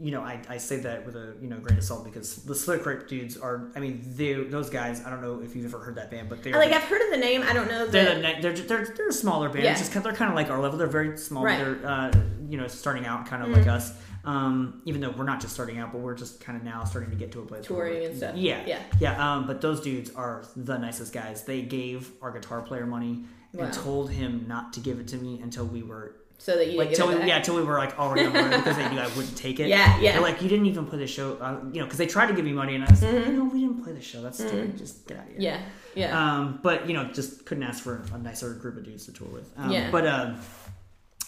you 0.00 0.10
know, 0.10 0.22
I, 0.22 0.40
I 0.48 0.56
say 0.56 0.78
that 0.78 1.04
with 1.04 1.14
a 1.14 1.34
you 1.42 1.48
know 1.48 1.58
grain 1.58 1.76
of 1.76 1.84
salt 1.84 2.04
because 2.04 2.36
the 2.44 2.54
Slick 2.54 2.86
Rip 2.86 3.06
dudes 3.06 3.36
are. 3.36 3.70
I 3.76 3.80
mean, 3.80 4.02
they 4.16 4.32
those 4.32 4.70
guys. 4.70 5.04
I 5.04 5.10
don't 5.10 5.20
know 5.20 5.42
if 5.42 5.54
you've 5.54 5.66
ever 5.66 5.78
heard 5.84 5.96
that 5.96 6.10
band, 6.10 6.28
but 6.30 6.42
they're 6.42 6.54
Like 6.54 6.72
I've 6.72 6.84
heard 6.84 7.02
of 7.02 7.10
the 7.10 7.18
name, 7.18 7.42
I 7.42 7.52
don't 7.52 7.68
know 7.68 7.84
the. 7.84 7.92
They're, 7.92 8.14
the, 8.14 8.20
they're, 8.40 8.52
they're, 8.54 8.94
they're 8.96 9.08
a 9.08 9.12
smaller 9.12 9.50
band. 9.50 9.64
Yeah. 9.64 9.74
Just 9.74 9.92
they're 9.92 10.12
kind 10.12 10.30
of 10.30 10.34
like 10.34 10.48
our 10.50 10.60
level. 10.60 10.78
They're 10.78 10.86
very 10.86 11.18
small. 11.18 11.44
Right. 11.44 11.60
Mm-hmm. 11.60 11.82
They're 11.82 11.90
uh, 11.90 12.12
you 12.48 12.56
know 12.56 12.66
starting 12.66 13.04
out 13.04 13.26
kind 13.26 13.42
of 13.42 13.50
like 13.50 13.66
us. 13.66 13.92
Um, 14.24 14.82
even 14.84 15.00
though 15.00 15.10
we're 15.10 15.24
not 15.24 15.40
just 15.40 15.54
starting 15.54 15.78
out, 15.78 15.92
but 15.92 16.00
we're 16.00 16.14
just 16.16 16.40
kind 16.40 16.58
of 16.58 16.64
now 16.64 16.84
starting 16.84 17.10
to 17.10 17.16
get 17.16 17.32
to 17.32 17.40
a 17.40 17.46
place 17.46 17.64
Touring 17.64 18.04
and 18.04 18.16
stuff. 18.16 18.36
Yeah, 18.36 18.62
Yeah. 18.66 18.82
yeah. 19.00 19.34
Um, 19.34 19.46
but 19.46 19.60
those 19.62 19.80
dudes 19.80 20.10
are 20.14 20.44
the 20.56 20.76
nicest 20.76 21.14
guys. 21.14 21.44
They 21.44 21.62
gave 21.62 22.10
our 22.20 22.30
guitar 22.30 22.60
player 22.60 22.84
money 22.84 23.24
Wow. 23.54 23.64
and 23.64 23.72
told 23.72 24.10
him 24.10 24.44
not 24.46 24.74
to 24.74 24.80
give 24.80 25.00
it 25.00 25.08
to 25.08 25.16
me 25.16 25.40
until 25.40 25.64
we 25.64 25.82
were 25.82 26.16
so 26.40 26.56
that 26.56 26.70
you 26.70 26.78
like 26.78 26.94
till 26.94 27.08
we, 27.08 27.14
yeah 27.26 27.40
till 27.40 27.56
we 27.56 27.62
were 27.62 27.78
like 27.78 27.98
already 27.98 28.24
on 28.26 28.32
board 28.32 28.50
because 28.50 28.76
they 28.76 28.88
knew 28.88 28.98
I 29.00 29.06
wouldn't 29.16 29.36
take 29.36 29.58
it. 29.60 29.68
Yeah, 29.68 29.98
yeah. 30.00 30.12
They're 30.12 30.22
like 30.22 30.40
you 30.40 30.48
didn't 30.48 30.66
even 30.66 30.86
play 30.86 30.98
the 30.98 31.06
show, 31.06 31.36
uh, 31.36 31.58
you 31.72 31.80
know, 31.80 31.84
because 31.86 31.98
they 31.98 32.06
tried 32.06 32.28
to 32.28 32.34
give 32.34 32.44
me 32.44 32.52
money 32.52 32.74
and 32.76 32.84
I 32.84 32.90
was 32.90 33.00
Mm-hmm. 33.00 33.16
like, 33.16 33.28
no, 33.28 33.44
we 33.44 33.60
didn't 33.60 33.82
play 33.82 33.92
the 33.92 34.00
show. 34.00 34.22
That's 34.22 34.38
stupid. 34.38 34.78
Just 34.78 35.06
get 35.06 35.18
out 35.18 35.24
of 35.24 35.30
here. 35.32 35.40
yeah, 35.40 35.60
yeah. 35.94 36.18
Um, 36.36 36.60
but 36.62 36.86
you 36.88 36.94
know, 36.94 37.04
just 37.12 37.44
couldn't 37.44 37.64
ask 37.64 37.82
for 37.82 38.04
a 38.14 38.18
nicer 38.18 38.54
group 38.54 38.76
of 38.76 38.84
dudes 38.84 39.06
to 39.06 39.12
tour 39.12 39.28
with. 39.28 39.50
Um, 39.56 39.70
Yeah. 39.72 39.90
But 39.90 40.06
um, 40.06 40.40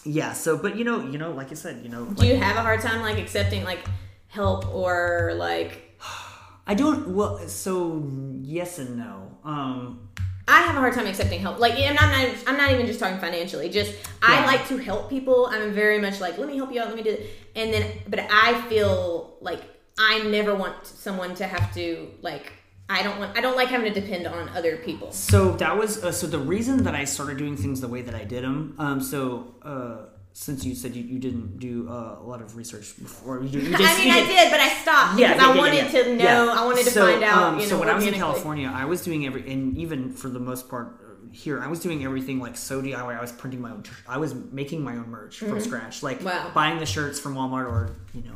yeah. 0.05 0.33
So, 0.33 0.57
but 0.57 0.77
you 0.77 0.85
know, 0.85 1.05
you 1.07 1.19
know, 1.19 1.33
like 1.33 1.51
I 1.51 1.55
said, 1.55 1.83
you 1.83 1.89
know, 1.91 2.05
Do 2.05 2.15
like, 2.15 2.29
you 2.29 2.37
have 2.37 2.57
a 2.57 2.63
hard 2.63 2.81
time 2.81 3.01
like 3.03 3.19
accepting 3.19 3.65
like 3.65 3.81
help 4.29 4.73
or 4.73 5.35
like? 5.37 5.99
I 6.67 6.75
don't. 6.75 7.15
Well, 7.17 7.39
so 7.49 8.09
yes 8.43 8.79
and 8.79 8.97
no. 8.99 9.37
Um, 9.45 10.09
I 10.51 10.63
have 10.63 10.75
a 10.75 10.81
hard 10.81 10.95
time 10.95 11.07
accepting 11.07 11.41
help. 11.41 11.61
Like, 11.61 11.79
and 11.79 11.97
I'm 11.97 12.11
not. 12.11 12.45
I'm 12.49 12.57
not 12.57 12.73
even 12.73 12.87
just 12.87 12.99
talking 12.99 13.19
financially. 13.19 13.69
Just 13.69 13.95
I 14.21 14.45
like 14.45 14.67
to 14.69 14.77
help 14.79 15.09
people. 15.09 15.47
I'm 15.47 15.73
very 15.73 15.99
much 16.01 16.21
like, 16.21 16.39
let 16.39 16.49
me 16.49 16.57
help 16.57 16.73
you 16.73 16.81
out. 16.81 16.89
Let 16.89 16.97
me 16.97 17.05
do 17.05 17.11
it. 17.11 17.31
And 17.55 17.73
then, 17.73 17.91
but 18.09 18.21
I 18.31 18.61
feel 18.63 19.37
like 19.41 19.63
I 19.97 20.23
never 20.25 20.55
want 20.55 20.87
someone 20.87 21.35
to 21.37 21.45
have 21.47 21.73
to 21.75 22.11
like. 22.21 22.53
I 22.89 23.05
don't 23.05 23.21
want. 23.21 23.39
I 23.39 23.41
don't 23.41 23.57
like 23.57 23.69
having 23.69 23.93
to 23.95 24.01
depend 24.01 24.27
on 24.27 24.49
other 24.49 24.77
people. 24.79 25.13
so 25.13 25.53
that 25.53 25.79
was 25.79 26.03
uh, 26.03 26.11
so 26.11 26.27
the 26.27 26.41
reason 26.41 26.83
that 26.83 26.97
I 26.97 27.05
started 27.05 27.39
doing 27.39 27.57
things 27.57 27.81
the 27.81 27.87
way 27.87 28.03
that 28.03 28.17
I 28.17 28.25
did 28.25 28.43
them. 28.43 28.75
Um, 28.79 29.01
so. 29.01 29.55
Uh, 29.63 30.10
since 30.33 30.65
you 30.65 30.75
said 30.75 30.95
you, 30.95 31.03
you 31.03 31.19
didn't 31.19 31.59
do 31.59 31.89
uh, 31.89 32.19
a 32.21 32.23
lot 32.23 32.41
of 32.41 32.57
research 32.57 32.97
before, 32.99 33.43
you, 33.43 33.61
you 33.61 33.77
just, 33.77 33.83
I 33.83 33.99
mean, 34.05 34.13
I 34.13 34.21
did- 34.27 34.51
but 34.51 34.61
I 34.61 34.69
stopped 34.69 35.19
Yeah, 35.19 35.35
because 35.35 35.43
yeah, 35.43 35.51
I 35.51 35.55
yeah, 35.55 35.61
wanted 35.61 35.93
yeah. 35.93 36.03
to 36.05 36.17
know. 36.17 36.53
I 36.57 36.65
wanted 36.65 36.85
to 36.85 36.91
So, 36.91 37.07
find 37.13 37.25
out. 37.25 37.43
um, 37.43 37.55
you 37.57 37.63
know, 37.63 37.69
so 37.71 37.79
when 37.81 37.89
I 37.89 37.95
was 37.95 38.07
in. 38.07 38.15
California, 38.15 38.71
I 38.73 38.85
was 38.85 39.03
doing 39.03 39.27
every, 39.27 39.51
and 39.53 39.77
even 39.77 40.13
for 40.13 40.29
the 40.29 40.39
most 40.41 40.69
part 40.69 40.97
here, 41.33 41.61
I 41.63 41.67
was 41.69 41.81
doing 41.81 42.05
everything 42.05 42.39
like 42.41 42.57
so 42.57 42.81
DIY. 42.83 43.17
I 43.19 43.21
was 43.21 43.33
printing 43.33 43.61
my 43.61 43.71
own. 43.71 43.83
I 44.09 44.19
was 44.19 44.35
making 44.35 44.83
my 44.83 44.97
own 44.97 45.11
merch 45.11 45.39
from 45.39 45.61
scratch, 45.61 46.03
like 46.03 46.19
Mm-hmm. 46.19 46.27
Wow. 46.27 46.51
buying 46.55 46.79
the 46.79 46.87
shirts 46.87 47.19
from 47.21 47.35
Walmart 47.35 47.67
or 47.67 47.97
you 48.15 48.23
know 48.23 48.35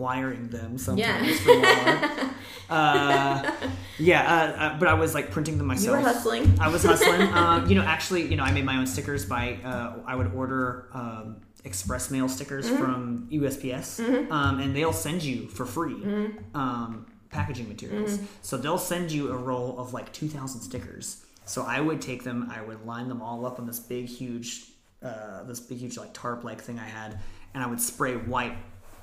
acquiring 0.00 0.48
them 0.48 0.78
sometimes 0.78 1.46
Yeah. 1.46 2.30
uh, 2.70 3.52
yeah, 3.98 4.22
uh, 4.22 4.62
uh, 4.62 4.78
but 4.78 4.88
I 4.88 4.94
was 4.94 5.14
like 5.14 5.30
printing 5.30 5.58
them 5.58 5.66
myself. 5.66 5.98
You 5.98 6.02
were 6.04 6.08
hustling. 6.12 6.58
I 6.60 6.68
was 6.68 6.82
hustling. 6.84 7.22
um, 7.34 7.68
you 7.68 7.74
know, 7.74 7.82
actually, 7.82 8.22
you 8.26 8.36
know, 8.36 8.44
I 8.44 8.50
made 8.52 8.64
my 8.64 8.76
own 8.78 8.86
stickers 8.86 9.26
by. 9.26 9.54
Uh, 9.64 9.96
I 10.06 10.14
would 10.16 10.32
order 10.32 10.88
um, 10.94 11.36
express 11.64 12.10
mail 12.10 12.28
stickers 12.28 12.66
Mm-hmm. 12.66 12.76
from 12.82 13.28
USPS, 13.30 14.30
um, 14.30 14.60
and 14.60 14.74
they'll 14.74 14.92
send 14.92 15.22
you 15.22 15.48
for 15.48 15.66
free 15.66 15.94
Mm-hmm. 15.94 16.56
um, 16.56 17.06
packaging 17.30 17.68
materials. 17.68 18.18
So 18.42 18.56
they'll 18.56 18.78
send 18.78 19.10
you 19.12 19.30
a 19.32 19.36
roll 19.36 19.78
of 19.78 19.92
like 19.92 20.12
two 20.12 20.28
thousand 20.28 20.60
stickers. 20.62 21.24
So 21.44 21.62
I 21.62 21.80
would 21.80 22.00
take 22.00 22.22
them. 22.24 22.50
I 22.54 22.62
would 22.62 22.86
line 22.86 23.08
them 23.08 23.20
all 23.20 23.44
up 23.44 23.58
on 23.58 23.66
this 23.66 23.80
big, 23.80 24.06
huge, 24.06 24.62
uh, 25.02 25.42
this 25.44 25.60
big, 25.60 25.78
huge 25.78 25.96
like 25.98 26.14
tarp 26.14 26.44
like 26.44 26.60
thing 26.62 26.78
I 26.78 26.86
had, 26.86 27.18
and 27.54 27.62
I 27.62 27.66
would 27.66 27.80
spray 27.80 28.14
white 28.14 28.56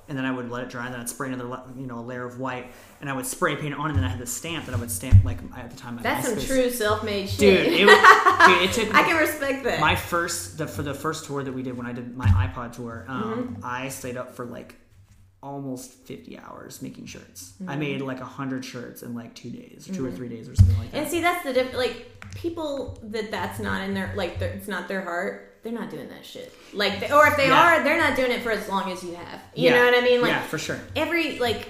and 0.09 0.17
then 0.17 0.25
I 0.25 0.31
would 0.31 0.49
let 0.49 0.63
it 0.63 0.69
dry, 0.69 0.85
and 0.85 0.93
then 0.93 1.01
I'd 1.01 1.09
spray 1.09 1.31
another, 1.31 1.61
you 1.77 1.85
know, 1.87 1.99
a 1.99 2.01
layer 2.01 2.23
of 2.25 2.39
white, 2.39 2.71
and 3.01 3.09
I 3.09 3.13
would 3.13 3.25
spray 3.25 3.55
paint 3.55 3.73
it 3.73 3.79
on, 3.79 3.89
and 3.89 3.97
then 3.97 4.05
I 4.05 4.09
had 4.09 4.19
this 4.19 4.31
stamp 4.31 4.65
that 4.65 4.73
I 4.75 4.77
would 4.77 4.91
stamp 4.91 5.23
like 5.25 5.39
at 5.57 5.69
the 5.69 5.77
time. 5.77 5.99
I 5.99 6.01
That's 6.01 6.27
some 6.27 6.39
true 6.39 6.69
self-made 6.69 7.29
shit. 7.29 7.39
dude. 7.65 7.73
It, 7.73 7.85
was- 7.85 8.47
dude, 8.47 8.61
it 8.69 8.73
took 8.73 8.95
I 8.99 9.03
can 9.03 9.17
respect 9.17 9.63
that. 9.65 9.79
my 9.79 9.95
first 9.95 10.57
the, 10.57 10.67
for 10.67 10.81
the 10.83 10.93
first 10.93 11.25
tour 11.25 11.43
that 11.43 11.51
we 11.53 11.61
did 11.63 11.77
when 11.77 11.85
I 11.85 11.93
did 11.93 12.15
my 12.15 12.27
iPod 12.27 12.73
tour. 12.73 13.05
Um, 13.07 13.23
Mm-hmm. 13.57 13.61
I 13.63 13.89
stayed 13.89 14.17
up 14.17 14.35
for 14.35 14.45
like 14.45 14.75
almost 15.43 15.91
50 16.05 16.39
hours 16.39 16.81
making 16.81 17.05
shirts. 17.05 17.53
I 17.61 17.71
Mm-hmm. 17.71 17.79
made 17.79 18.01
like 18.01 18.19
100 18.19 18.65
shirts 18.65 19.03
in 19.03 19.13
like 19.13 19.35
two 19.35 19.49
days, 19.49 19.87
or 19.89 19.93
2 19.93 20.05
or 20.05 20.11
three 20.11 20.29
days, 20.29 20.49
or 20.49 20.55
something 20.55 20.77
like 20.77 20.91
that. 20.91 20.97
And 20.97 21.07
see, 21.09 21.21
that's 21.21 21.43
the 21.43 21.53
difference 21.53 21.77
like 21.77 22.11
people 22.35 22.97
that 23.03 23.31
that's 23.31 23.59
not 23.59 23.81
in 23.83 23.93
their 23.93 24.13
like 24.15 24.41
it's 24.41 24.67
not 24.67 24.87
their 24.87 25.01
heart. 25.01 25.56
They're 25.67 25.77
not 25.77 25.89
doing 25.89 26.07
that 26.07 26.25
shit. 26.25 26.53
Like, 26.73 27.01
they, 27.01 27.11
or 27.11 27.27
if 27.27 27.35
they 27.35 27.49
Yeah. 27.49 27.61
are, 27.79 27.83
they're 27.83 27.97
not 27.97 28.15
doing 28.15 28.31
it 28.31 28.41
for 28.41 28.51
as 28.51 28.69
long 28.69 28.89
as 28.89 29.03
you 29.03 29.15
have. 29.15 29.41
You 29.53 29.65
Yeah. 29.69 29.75
know 29.79 29.85
what 29.85 29.95
I 29.95 30.01
mean? 30.01 30.21
Like, 30.21 30.29
yeah, 30.31 30.41
for 30.43 30.57
sure. 30.57 30.79
every 30.95 31.37
like 31.39 31.67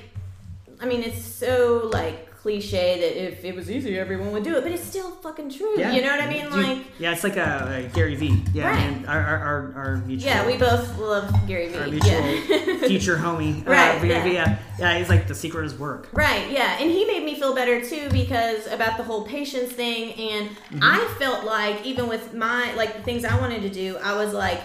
I 0.80 0.86
mean 0.86 1.02
it's 1.02 1.24
so 1.26 1.90
like 1.92 2.27
cliche 2.48 2.98
that 3.02 3.22
if 3.28 3.44
it 3.44 3.54
was 3.54 3.70
easy 3.70 4.00
everyone 4.00 4.32
would 4.32 4.44
do 4.44 4.56
it, 4.56 4.64
but 4.64 4.72
it's 4.72 4.84
still 4.84 5.12
fucking 5.12 5.50
true. 5.50 5.78
Yeah. 5.78 5.92
You 5.92 6.02
know 6.02 6.12
what 6.12 6.22
I 6.22 6.30
mean? 6.30 6.44
Dude, 6.46 6.54
Like 6.54 6.78
yeah, 6.98 7.12
it's 7.12 7.24
like 7.26 7.36
a, 7.36 7.86
a 7.92 7.94
Gary 7.94 8.16
Vee. 8.16 8.42
Yeah, 8.54 8.70
Right. 8.70 8.80
and 8.80 9.06
our, 9.06 9.20
our, 9.22 9.38
our, 9.38 9.74
our 9.76 9.98
mutual. 9.98 10.30
yeah, 10.30 10.48
we 10.48 10.56
both 10.58 10.98
love 10.98 11.30
Gary 11.46 11.76
our 11.76 11.88
mutual 11.88 12.10
Yeah. 12.12 12.88
future 12.88 13.18
homie. 13.18 13.68
Right, 13.68 13.98
Uh, 13.98 14.02
Gary 14.06 14.30
Vee, 14.30 14.36
yeah. 14.36 14.58
yeah. 14.80 14.94
yeah, 14.94 14.98
he's 14.98 15.10
like 15.10 15.28
the 15.28 15.36
secret 15.36 15.66
is 15.66 15.76
work. 15.76 16.08
Right, 16.14 16.50
yeah. 16.50 16.78
And 16.80 16.90
he 16.90 17.04
made 17.06 17.26
me 17.26 17.36
feel 17.36 17.54
better 17.54 17.84
too 17.84 18.08
because 18.12 18.66
about 18.68 18.96
the 18.96 19.04
whole 19.04 19.24
patience 19.28 19.74
thing 19.74 20.14
and 20.14 20.48
Mm-hmm. 20.50 20.80
I 20.84 21.00
felt 21.20 21.44
like 21.46 21.86
even 21.86 22.08
with 22.08 22.34
my 22.34 22.74
like 22.76 22.96
the 22.96 23.02
things 23.04 23.26
I 23.26 23.38
wanted 23.40 23.62
to 23.64 23.70
do, 23.70 23.98
I 23.98 24.16
was 24.16 24.34
like 24.34 24.62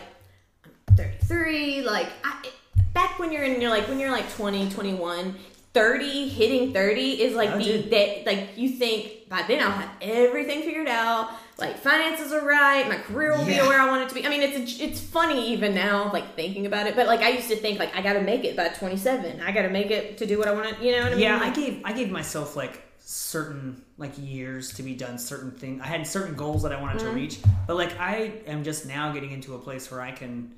I'm 0.89 0.97
33, 0.97 1.83
like 1.83 2.07
I 2.25 2.49
back 2.93 3.19
when 3.19 3.33
you're 3.33 3.43
in 3.45 3.61
you're 3.61 3.71
like 3.71 3.89
when 3.89 3.99
you're 3.99 4.11
like 4.11 4.29
20, 4.35 4.69
21, 4.71 5.35
30, 5.75 6.29
hitting 6.29 6.73
30 6.73 7.23
is 7.23 7.35
like 7.35 7.51
Oh, 7.51 7.59
the 7.59 7.79
that 7.91 8.27
like 8.27 8.57
you 8.57 8.69
think 8.71 9.29
by 9.29 9.43
then 9.49 9.63
I'll 9.63 9.71
have 9.71 9.91
everything 10.03 10.63
figured 10.63 10.89
out. 10.89 11.31
Like 11.59 11.79
finances 11.79 12.33
are 12.33 12.45
right, 12.45 12.87
my 12.89 12.97
career 12.97 13.33
will 13.33 13.49
Yeah. 13.49 13.63
be 13.63 13.69
where 13.69 13.81
I 13.81 13.87
want 13.89 14.03
it 14.03 14.09
to 14.11 14.15
be. 14.15 14.27
I 14.27 14.29
mean, 14.29 14.43
it's 14.43 14.81
it's 14.81 15.01
funny 15.01 15.53
even 15.53 15.75
now, 15.75 16.11
like 16.13 16.35
thinking 16.37 16.67
about 16.67 16.87
it. 16.87 16.95
But 16.97 17.07
like 17.07 17.21
I 17.21 17.31
used 17.31 17.49
to 17.49 17.57
think, 17.57 17.79
like 17.79 17.95
I 17.97 18.03
got 18.03 18.15
to 18.15 18.21
make 18.21 18.45
it 18.45 18.57
by 18.57 18.69
27. 18.69 19.41
I 19.41 19.53
got 19.53 19.63
to 19.63 19.71
make 19.71 19.91
it 19.91 20.19
to 20.19 20.27
do 20.27 20.39
what 20.39 20.49
I 20.49 20.53
want 20.53 20.77
to. 20.77 20.85
You 20.85 20.93
know 20.93 21.03
what 21.05 21.13
I 21.13 21.15
mean? 21.15 21.21
Yeah, 21.25 21.39
I 21.41 21.51
gave 21.51 21.81
I 21.85 21.93
gave 21.93 22.11
myself 22.11 22.55
like 22.57 22.83
certain 22.99 23.83
like 23.97 24.13
years 24.19 24.73
to 24.75 24.83
be 24.83 24.95
done 24.95 25.19
certain 25.19 25.53
things. 25.53 25.81
I 25.83 25.87
had 25.87 26.07
certain 26.07 26.35
goals 26.35 26.63
that 26.65 26.73
I 26.73 26.81
wanted 26.81 26.99
Mm-hmm. 26.99 27.09
to 27.09 27.15
reach, 27.15 27.39
but 27.67 27.77
like 27.77 27.99
I 27.99 28.33
am 28.47 28.63
just 28.65 28.87
now 28.87 29.13
getting 29.13 29.31
into 29.31 29.55
a 29.55 29.59
place 29.59 29.91
where 29.91 30.01
I 30.03 30.11
can. 30.13 30.53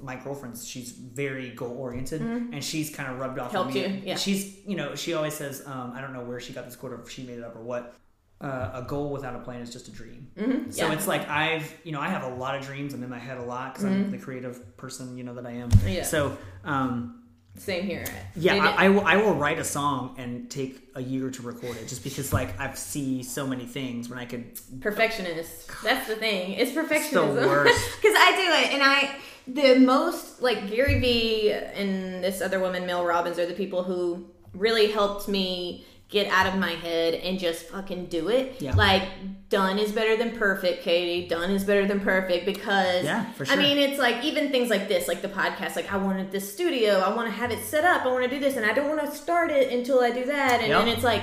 My 0.00 0.16
girlfriend's 0.16 0.66
she's 0.66 0.92
very 0.92 1.50
goal 1.50 1.76
oriented, 1.78 2.20
and 2.22 2.62
she's 2.62 2.94
kind 2.94 3.10
of 3.12 3.18
rubbed 3.18 3.38
off. 3.38 3.54
on 3.54 3.68
Mm-hmm. 3.72 3.74
Me. 3.74 3.96
you, 3.98 4.02
yeah. 4.06 4.16
She's 4.16 4.56
you 4.66 4.76
know 4.76 4.94
she 4.94 5.14
always 5.14 5.34
says 5.34 5.62
um, 5.66 5.92
I 5.94 6.00
don't 6.00 6.12
know 6.12 6.22
where 6.24 6.40
she 6.40 6.52
got 6.52 6.64
this 6.64 6.76
quote 6.76 6.92
or 6.92 7.00
if 7.02 7.10
she 7.10 7.22
made 7.24 7.38
it 7.38 7.44
up 7.44 7.56
or 7.56 7.62
what. 7.62 7.94
Uh, 8.40 8.72
a 8.74 8.82
goal 8.82 9.10
without 9.12 9.36
a 9.36 9.38
plan 9.38 9.60
is 9.60 9.72
just 9.72 9.86
a 9.86 9.92
dream. 9.92 10.26
Mm-hmm. 10.36 10.68
So 10.72 10.86
yeah. 10.88 10.92
it's 10.94 11.06
like 11.06 11.28
I've 11.28 11.72
you 11.84 11.92
know 11.92 12.00
I 12.00 12.08
have 12.08 12.24
a 12.24 12.34
lot 12.34 12.56
of 12.56 12.66
dreams. 12.66 12.92
I'm 12.92 13.00
in 13.04 13.08
my 13.08 13.18
head 13.20 13.38
a 13.38 13.42
lot 13.44 13.72
because 13.74 13.84
I'm 13.84 14.10
the 14.10 14.18
creative 14.18 14.76
person 14.76 15.16
you 15.16 15.22
know 15.22 15.34
that 15.34 15.46
I 15.46 15.52
am. 15.52 15.70
Mm-hmm. 15.70 15.88
Yeah. 15.88 16.02
So 16.02 16.36
um, 16.64 17.22
Same 17.56 17.84
here. 17.84 18.04
yeah, 18.34 18.54
I, 18.56 18.86
I, 18.86 18.88
will, 18.88 19.02
I 19.06 19.16
will 19.16 19.34
write 19.34 19.60
a 19.60 19.64
song 19.64 20.16
and 20.18 20.50
take 20.50 20.88
a 20.96 21.00
year 21.00 21.30
to 21.30 21.42
record 21.42 21.76
it 21.76 21.86
just 21.86 22.02
because 22.02 22.32
like 22.32 22.58
I 22.58 22.74
see 22.74 23.22
so 23.22 23.46
many 23.46 23.64
things 23.66 24.08
when 24.08 24.18
I 24.18 24.24
could. 24.24 24.58
perfectionist. 24.80 25.70
That's 25.84 26.08
the 26.08 26.16
thing. 26.16 26.52
It's 26.54 26.72
perfectionism. 26.72 27.46
worst. 27.46 27.90
Because 28.02 28.16
I 28.18 28.30
do 28.32 28.66
it, 28.66 28.74
and 28.74 28.82
I 28.82 29.14
the 29.46 29.78
most 29.78 30.42
like 30.42 30.70
Gary 30.70 30.98
Vee 31.00 31.50
and 31.52 32.22
this 32.22 32.40
other 32.40 32.60
woman, 32.60 32.86
Mel 32.86 33.04
Robbins, 33.04 33.38
are 33.38 33.46
the 33.46 33.54
people 33.54 33.82
who 33.82 34.26
really 34.54 34.90
helped 34.90 35.28
me 35.28 35.86
get 36.08 36.26
out 36.30 36.46
of 36.46 36.56
my 36.60 36.72
head 36.72 37.14
and 37.14 37.38
just 37.38 37.64
fucking 37.70 38.04
do 38.06 38.28
it. 38.28 38.60
Yeah. 38.60 38.74
Like 38.76 39.02
done 39.48 39.78
is 39.78 39.92
better 39.92 40.14
than 40.14 40.36
perfect, 40.36 40.84
Katee. 40.84 41.26
Done 41.26 41.50
is 41.50 41.64
better 41.64 41.86
than 41.86 42.00
perfect 42.00 42.44
because 42.44 43.04
Yeah, 43.04 43.24
for 43.32 43.46
sure. 43.46 43.56
I 43.56 43.58
mean 43.58 43.78
it's 43.78 43.98
like 43.98 44.22
even 44.22 44.50
things 44.50 44.68
like 44.68 44.88
this, 44.88 45.08
like 45.08 45.22
the 45.22 45.28
podcast, 45.28 45.74
like 45.74 45.90
I 45.90 45.96
wanted 45.96 46.30
this 46.30 46.52
studio, 46.52 46.98
I 47.00 47.14
want 47.16 47.28
to 47.28 47.32
have 47.34 47.50
it 47.50 47.64
set 47.64 47.84
up, 47.84 48.04
I 48.04 48.08
want 48.08 48.24
to 48.24 48.30
do 48.30 48.38
this, 48.38 48.56
and 48.58 48.66
I 48.66 48.74
don't 48.74 48.90
want 48.94 49.00
to 49.00 49.16
start 49.16 49.50
it 49.50 49.72
until 49.72 50.00
I 50.00 50.10
do 50.10 50.26
that. 50.26 50.60
And, 50.60 50.68
Yep. 50.68 50.80
and 50.82 50.90
it's 50.90 51.02
like 51.04 51.22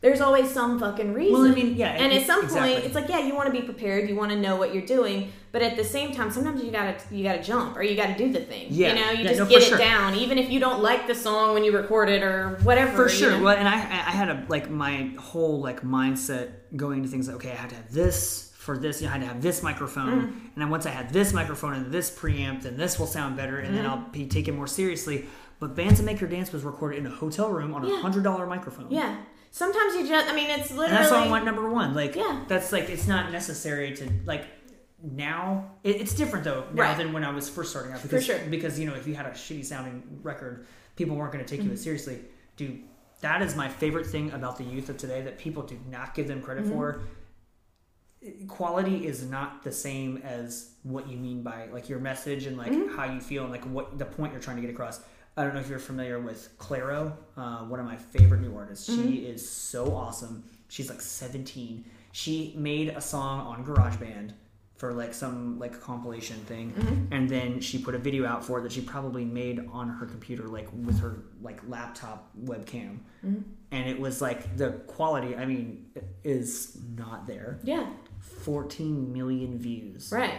there's 0.00 0.20
always 0.20 0.50
some 0.50 0.78
fucking 0.78 1.12
reason. 1.12 1.32
Well, 1.32 1.50
I 1.50 1.54
mean, 1.54 1.74
yeah, 1.74 1.88
And 1.90 2.12
at 2.12 2.24
some 2.26 2.44
exactly. 2.44 2.72
point, 2.74 2.84
it's 2.84 2.94
like, 2.94 3.08
yeah, 3.08 3.18
you 3.18 3.34
want 3.34 3.52
to 3.52 3.60
be 3.60 3.62
prepared, 3.66 4.08
you 4.08 4.14
want 4.14 4.30
to 4.30 4.38
know 4.38 4.54
what 4.56 4.72
you're 4.72 4.86
doing, 4.86 5.32
but 5.50 5.60
at 5.62 5.76
the 5.76 5.82
same 5.82 6.12
time, 6.12 6.30
sometimes 6.30 6.62
you 6.62 6.70
gotta 6.70 6.94
you 7.10 7.24
gotta 7.24 7.42
jump 7.42 7.76
or 7.76 7.82
you 7.82 7.96
gotta 7.96 8.16
do 8.16 8.32
the 8.32 8.40
thing. 8.40 8.66
Yeah. 8.70 8.88
you 8.90 8.94
know, 9.00 9.10
you 9.10 9.22
Yeah, 9.24 9.28
just 9.28 9.40
no, 9.40 9.46
get 9.46 9.62
it 9.62 9.68
sure. 9.68 9.78
down, 9.78 10.14
even 10.14 10.38
if 10.38 10.50
you 10.50 10.60
don't 10.60 10.82
like 10.82 11.06
the 11.06 11.14
song 11.14 11.54
when 11.54 11.64
you 11.64 11.72
record 11.76 12.08
it 12.10 12.22
or 12.22 12.58
whatever. 12.62 12.92
For 13.04 13.08
sure. 13.08 13.32
know? 13.32 13.42
Well, 13.42 13.56
and 13.56 13.66
I 13.68 13.74
I 13.74 14.12
had 14.20 14.28
a 14.28 14.44
like 14.48 14.70
my 14.70 15.10
whole 15.18 15.60
like 15.60 15.82
mindset 15.82 16.50
going 16.76 17.02
to 17.02 17.08
things 17.08 17.26
like 17.26 17.36
okay, 17.36 17.50
I 17.52 17.56
had 17.56 17.70
to 17.70 17.76
have 17.76 17.92
this 17.92 18.52
for 18.56 18.76
this. 18.78 19.00
You 19.00 19.06
know, 19.08 19.14
I 19.14 19.16
had 19.18 19.22
to 19.22 19.28
have 19.32 19.42
this 19.42 19.62
microphone, 19.62 20.08
Mm-hmm. 20.22 20.38
and 20.52 20.56
then 20.56 20.68
once 20.70 20.84
I 20.86 20.90
had 20.90 21.12
this 21.12 21.32
microphone 21.32 21.72
and 21.74 21.90
this 21.90 22.10
preamp, 22.10 22.62
then 22.62 22.76
this 22.76 22.98
will 22.98 23.06
sound 23.06 23.36
better, 23.36 23.58
and 23.58 23.74
then 23.74 23.84
Mm-hmm. 23.84 24.04
I'll 24.04 24.10
be 24.12 24.26
taken 24.26 24.54
more 24.54 24.66
seriously. 24.68 25.24
But 25.60 25.74
Bands 25.74 25.98
That 25.98 26.04
Make 26.04 26.20
Your 26.20 26.30
Dance 26.30 26.52
was 26.52 26.62
recorded 26.62 26.98
in 27.00 27.06
a 27.06 27.10
hotel 27.10 27.48
room 27.50 27.74
on 27.74 27.84
a 27.84 27.88
Yeah. 27.88 28.00
hundred 28.00 28.22
dollar 28.22 28.46
microphone. 28.46 28.86
yeah. 28.90 29.16
Sometimes 29.50 29.94
you 29.94 30.06
just, 30.06 30.28
I 30.28 30.34
mean, 30.34 30.50
it's 30.50 30.70
and 30.70 30.78
literally. 30.78 31.02
that 31.02 31.08
song 31.08 31.30
went 31.30 31.44
number 31.44 31.68
one. 31.70 31.94
Like, 31.94 32.14
Yeah. 32.16 32.44
that's 32.48 32.70
like 32.72 32.88
it's 32.90 33.06
not 33.06 33.32
necessary 33.32 33.94
to 33.96 34.10
like 34.26 34.46
now. 35.02 35.70
It, 35.84 35.96
it's 36.00 36.14
different 36.14 36.44
though 36.44 36.64
now 36.74 36.82
Right. 36.82 36.96
than 36.96 37.12
when 37.12 37.24
I 37.24 37.30
was 37.30 37.48
first 37.48 37.70
starting 37.70 37.92
out 37.92 38.02
because 38.02 38.24
sure. 38.24 38.38
because 38.50 38.78
you 38.78 38.86
know 38.86 38.94
if 38.94 39.06
you 39.06 39.14
had 39.14 39.26
a 39.26 39.30
shitty 39.30 39.64
sounding 39.64 40.02
record, 40.22 40.66
people 40.96 41.16
weren't 41.16 41.32
going 41.32 41.44
to 41.44 41.48
take 41.48 41.60
you 41.60 41.66
Mm-hmm. 41.66 41.74
as 41.74 41.82
seriously. 41.82 42.18
Dude, 42.56 42.82
that 43.20 43.42
is 43.42 43.54
my 43.56 43.68
favorite 43.68 44.06
thing 44.06 44.30
about 44.32 44.56
the 44.58 44.64
youth 44.64 44.88
of 44.90 44.96
today 44.96 45.22
that 45.22 45.38
people 45.38 45.62
do 45.62 45.78
not 45.90 46.14
give 46.14 46.28
them 46.28 46.42
credit 46.42 46.64
Mm-hmm. 46.64 46.72
for. 46.72 47.00
Quality 48.48 49.06
is 49.06 49.24
not 49.24 49.62
the 49.62 49.70
same 49.70 50.16
as 50.18 50.72
what 50.82 51.08
you 51.08 51.16
mean 51.16 51.42
by 51.44 51.66
like 51.72 51.88
your 51.88 52.00
message 52.00 52.46
and 52.46 52.56
like 52.58 52.72
Mm-hmm. 52.72 52.96
how 52.96 53.04
you 53.04 53.20
feel 53.20 53.44
and 53.44 53.52
like 53.52 53.64
what 53.66 53.96
the 53.96 54.04
point 54.04 54.32
you're 54.32 54.42
trying 54.42 54.56
to 54.56 54.62
get 54.62 54.70
across. 54.70 55.00
I 55.38 55.44
don't 55.44 55.54
know 55.54 55.60
if 55.60 55.68
you're 55.68 55.78
familiar 55.78 56.18
with 56.18 56.58
Clairo, 56.58 57.12
uh, 57.36 57.58
one 57.58 57.78
of 57.78 57.86
my 57.86 57.94
favorite 57.96 58.40
new 58.40 58.56
artists. 58.56 58.90
Mm-hmm. 58.90 59.08
She 59.08 59.16
is 59.18 59.48
so 59.48 59.94
awesome. 59.94 60.42
She's 60.68 60.90
like 60.90 61.00
17. 61.00 61.84
She 62.10 62.54
made 62.56 62.88
a 62.88 63.00
song 63.00 63.46
on 63.46 63.64
GarageBand 63.64 64.32
for 64.74 64.92
like 64.92 65.14
some 65.14 65.58
like 65.60 65.80
compilation 65.80 66.36
thing, 66.46 66.72
Mm-hmm. 66.72 67.12
and 67.12 67.28
then 67.28 67.60
she 67.60 67.78
put 67.78 67.94
a 67.94 67.98
video 67.98 68.26
out 68.26 68.44
for 68.44 68.58
it 68.58 68.62
that 68.62 68.72
she 68.72 68.80
probably 68.80 69.24
made 69.24 69.64
on 69.72 69.88
her 69.88 70.06
computer, 70.06 70.48
like 70.48 70.68
with 70.72 70.98
her 71.00 71.22
like 71.40 71.60
laptop 71.68 72.30
webcam, 72.44 72.98
Mm-hmm. 73.24 73.40
and 73.70 73.88
it 73.88 73.98
was 74.00 74.20
like 74.20 74.56
the 74.56 74.70
quality. 74.88 75.36
I 75.36 75.46
mean, 75.46 75.86
is 76.24 76.78
not 76.96 77.28
there. 77.28 77.60
Yeah, 77.62 77.86
14 78.42 79.12
million 79.12 79.56
views 79.58 80.10
right. 80.12 80.34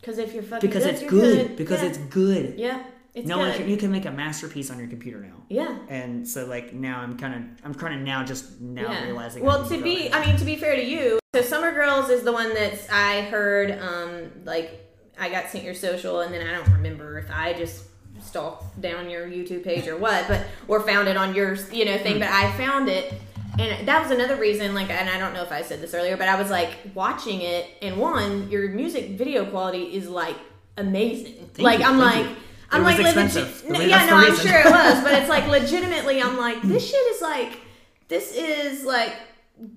Because 0.00 0.18
if 0.18 0.32
you're 0.34 0.42
fucking 0.42 0.68
because 0.68 0.84
good, 0.84 0.92
it's 0.94 1.02
you're 1.02 1.10
good. 1.10 1.56
Because 1.56 1.82
yeah. 1.82 1.88
it's 1.88 1.98
good. 1.98 2.58
yeah, 2.58 2.82
it's 3.18 3.28
no 3.28 3.36
good. 3.36 3.48
one 3.48 3.56
can, 3.58 3.68
you 3.68 3.76
can 3.76 3.90
make 3.92 4.04
a 4.06 4.10
masterpiece 4.10 4.70
on 4.70 4.78
your 4.78 4.88
computer 4.88 5.20
now. 5.20 5.42
yeah. 5.48 5.78
And 5.88 6.26
so 6.26 6.46
like 6.46 6.72
now 6.72 7.00
I'm 7.00 7.16
kind 7.18 7.34
of 7.34 7.40
I'm 7.64 7.74
kind 7.74 7.94
of 7.94 8.00
now 8.00 8.24
just 8.24 8.60
now 8.60 8.82
Yeah. 8.90 9.04
realizing. 9.04 9.44
Well, 9.44 9.68
to 9.68 9.82
be, 9.82 10.12
I 10.12 10.24
mean, 10.24 10.36
to 10.36 10.44
be 10.44 10.56
fair 10.56 10.76
to 10.76 10.84
you, 10.84 11.18
so 11.34 11.42
Summer 11.42 11.72
Girls 11.72 12.08
is 12.10 12.22
the 12.22 12.32
one 12.32 12.54
that's 12.54 12.88
I 12.90 13.22
heard. 13.22 13.78
Um, 13.78 14.30
like 14.44 14.84
I 15.20 15.28
got 15.28 15.48
sent 15.50 15.64
your 15.64 15.74
social, 15.74 16.20
and 16.20 16.32
then 16.32 16.46
I 16.46 16.52
don't 16.52 16.72
remember 16.72 17.18
if 17.18 17.30
I 17.30 17.52
just 17.52 17.84
stalked 18.20 18.80
down 18.80 19.08
your 19.10 19.28
YouTube 19.28 19.62
page 19.64 19.86
or 19.86 19.96
what, 19.96 20.26
but 20.28 20.44
or 20.66 20.80
found 20.80 21.06
it 21.08 21.16
on 21.16 21.34
your 21.34 21.54
you 21.72 21.84
know 21.84 21.98
thing. 21.98 22.18
But 22.18 22.28
I 22.28 22.50
found 22.56 22.88
it, 22.88 23.12
and 23.58 23.86
that 23.88 24.02
was 24.02 24.10
another 24.10 24.36
reason. 24.36 24.74
Like, 24.74 24.90
and 24.90 25.08
I 25.10 25.18
don't 25.18 25.34
know 25.34 25.42
if 25.42 25.52
I 25.52 25.62
said 25.62 25.80
this 25.80 25.92
earlier, 25.94 26.16
but 26.16 26.28
I 26.28 26.40
was 26.40 26.50
like 26.50 26.70
watching 26.94 27.40
it, 27.42 27.66
and 27.82 27.96
one, 27.98 28.50
your 28.50 28.68
music 28.70 29.10
video 29.10 29.44
quality 29.44 29.94
is 29.94 30.08
like 30.08 30.36
amazing. 30.76 31.50
like 31.58 31.80
you, 31.80 31.84
I'm 31.86 31.98
thank 31.98 32.14
like. 32.26 32.30
you. 32.30 32.36
I'm 32.70 32.82
like, 32.82 32.98
expensive. 33.00 33.64
Yeah, 33.68 34.06
no, 34.06 34.16
I'm 34.16 34.36
sure 34.36 34.58
it 34.58 34.66
was, 34.66 35.02
but 35.02 35.14
it's 35.14 35.28
like 35.28 35.46
legitimately, 35.58 36.22
I'm 36.22 36.36
like, 36.36 36.60
this 36.62 36.88
shit 36.88 37.06
is 37.14 37.22
like, 37.22 37.60
this 38.08 38.34
is 38.34 38.84
like 38.84 39.14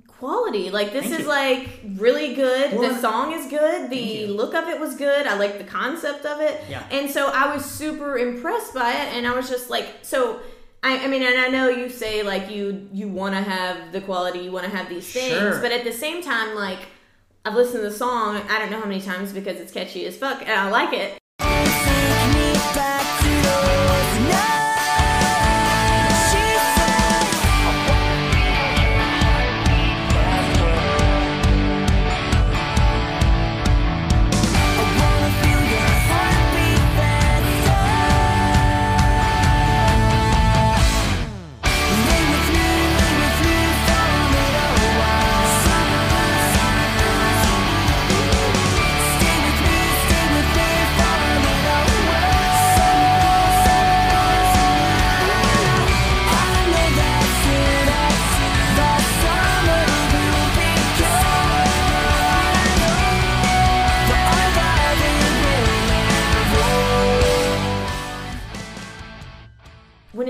quality. 0.08 0.70
Like 0.70 0.94
this 0.94 1.06
Thank 1.06 1.16
is 1.16 1.22
you. 1.22 1.28
like 1.28 1.70
really 1.96 2.36
good. 2.36 2.78
Well, 2.78 2.94
the 2.94 3.00
song 3.00 3.32
is 3.34 3.48
good. 3.48 3.90
The 3.90 4.28
look 4.28 4.54
of 4.54 4.68
it 4.68 4.80
was 4.80 4.96
good. 4.96 5.26
I 5.26 5.36
like 5.38 5.58
the 5.58 5.64
concept 5.64 6.26
of 6.26 6.40
it. 6.40 6.62
Yeah. 6.70 6.84
And 6.92 7.10
so 7.10 7.28
I 7.34 7.54
was 7.54 7.66
super 7.66 8.18
impressed 8.18 8.74
by 8.74 8.92
it, 8.92 9.14
and 9.16 9.26
I 9.28 9.34
was 9.34 9.50
just 9.50 9.70
like, 9.70 9.88
so. 10.04 10.40
I, 10.84 11.06
I 11.06 11.08
mean, 11.08 11.22
and 11.22 11.38
I 11.40 11.48
know 11.50 11.70
you 11.70 11.90
say 11.90 12.24
like 12.24 12.50
you 12.50 12.90
you 12.92 13.08
want 13.08 13.36
to 13.36 13.42
have 13.44 13.92
the 13.92 14.02
quality, 14.02 14.40
you 14.40 14.52
want 14.52 14.66
to 14.66 14.76
have 14.76 14.90
these 14.90 15.08
things, 15.14 15.38
Sure. 15.38 15.62
but 15.62 15.72
at 15.72 15.84
the 15.84 15.94
same 15.94 16.24
time, 16.24 16.56
like 16.56 16.80
I've 17.46 17.54
listened 17.54 17.84
to 17.84 17.90
the 17.90 17.96
song. 17.96 18.38
I 18.50 18.58
don't 18.58 18.72
know 18.72 18.80
how 18.80 18.88
many 18.88 19.00
times 19.00 19.32
because 19.32 19.60
it's 19.60 19.72
catchy 19.72 20.08
as 20.08 20.18
fuck, 20.18 20.42
and 20.42 20.50
I 20.50 20.72
like 20.72 20.92
it. 20.94 21.21
Back 23.52 23.81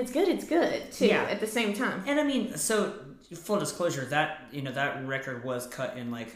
it's 0.01 0.11
good, 0.11 0.27
it's 0.27 0.45
good 0.45 0.91
too. 0.91 1.07
Yeah. 1.07 1.23
At 1.23 1.39
the 1.39 1.47
same 1.47 1.73
time. 1.73 2.03
And 2.07 2.19
I 2.19 2.23
mean, 2.23 2.57
so 2.57 2.93
full 3.35 3.59
disclosure, 3.59 4.05
that 4.05 4.41
you 4.51 4.61
know 4.61 4.71
that 4.73 5.05
record 5.07 5.43
was 5.43 5.67
cut 5.67 5.97
in 5.97 6.11
like, 6.11 6.35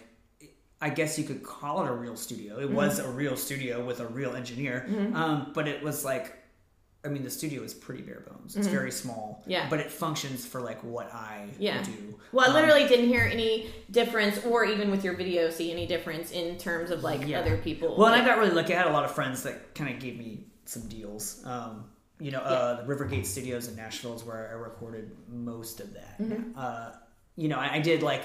I 0.81 0.89
guess 0.89 1.17
you 1.17 1.23
could 1.25 1.43
call 1.43 1.83
it 1.85 1.89
a 1.89 1.93
real 1.93 2.15
studio. 2.15 2.59
It 2.59 2.69
was 2.69 2.99
Mm-hmm. 2.99 3.09
a 3.09 3.11
real 3.11 3.35
studio 3.37 3.83
with 3.83 3.99
a 3.99 4.07
real 4.07 4.35
engineer, 4.35 4.85
um, 5.13 5.51
but 5.53 5.67
it 5.67 5.81
was 5.83 6.05
like, 6.05 6.37
I 7.03 7.07
mean, 7.07 7.23
the 7.23 7.29
studio 7.29 7.61
is 7.63 7.73
pretty 7.73 8.01
bare 8.01 8.21
bones. 8.27 8.55
It's 8.55 8.67
very 8.67 8.91
small, 8.91 9.39
Mm-hmm. 9.41 9.51
Yeah. 9.51 9.69
but 9.69 9.79
it 9.79 9.91
functions 9.91 10.45
for 10.45 10.59
like 10.61 10.81
what 10.83 11.13
I 11.13 11.47
Yeah. 11.59 11.81
do. 11.83 12.19
Well, 12.31 12.45
I 12.45 12.49
Um, 12.49 12.53
literally 12.55 12.87
didn't 12.87 13.07
hear 13.09 13.23
any 13.31 13.69
difference, 13.91 14.43
or 14.45 14.65
even 14.65 14.89
with 14.91 15.03
your 15.03 15.15
video, 15.15 15.49
see 15.49 15.71
any 15.71 15.85
difference 15.85 16.31
in 16.31 16.57
terms 16.57 16.89
of 16.91 17.03
like 17.03 17.25
Yeah. 17.27 17.39
other 17.41 17.57
people. 17.57 17.95
Well, 17.97 18.11
and 18.13 18.21
I 18.21 18.25
got 18.25 18.37
really 18.39 18.51
lucky. 18.51 18.73
I 18.73 18.77
had 18.77 18.87
a 18.87 18.91
lot 18.93 19.05
of 19.05 19.11
friends 19.13 19.43
that 19.43 19.75
kind 19.75 19.93
of 19.93 19.99
gave 19.99 20.17
me 20.17 20.45
some 20.65 20.83
deals. 20.87 21.41
Um, 21.45 21.85
you 22.19 22.31
know, 22.31 22.39
uh, 22.39 22.81
the 22.85 22.93
Rivergate 22.95 23.25
Studios 23.25 23.67
in 23.67 23.75
Nashville 23.75 24.15
is 24.15 24.23
where 24.23 24.49
I 24.49 24.53
recorded 24.53 25.11
most 25.29 25.79
of 25.79 25.93
that. 25.93 26.19
Mm-hmm. 26.19 26.51
Uh, 26.57 26.91
you 27.35 27.47
know, 27.49 27.57
I, 27.57 27.73
I 27.75 27.79
did 27.79 28.01
like. 28.03 28.23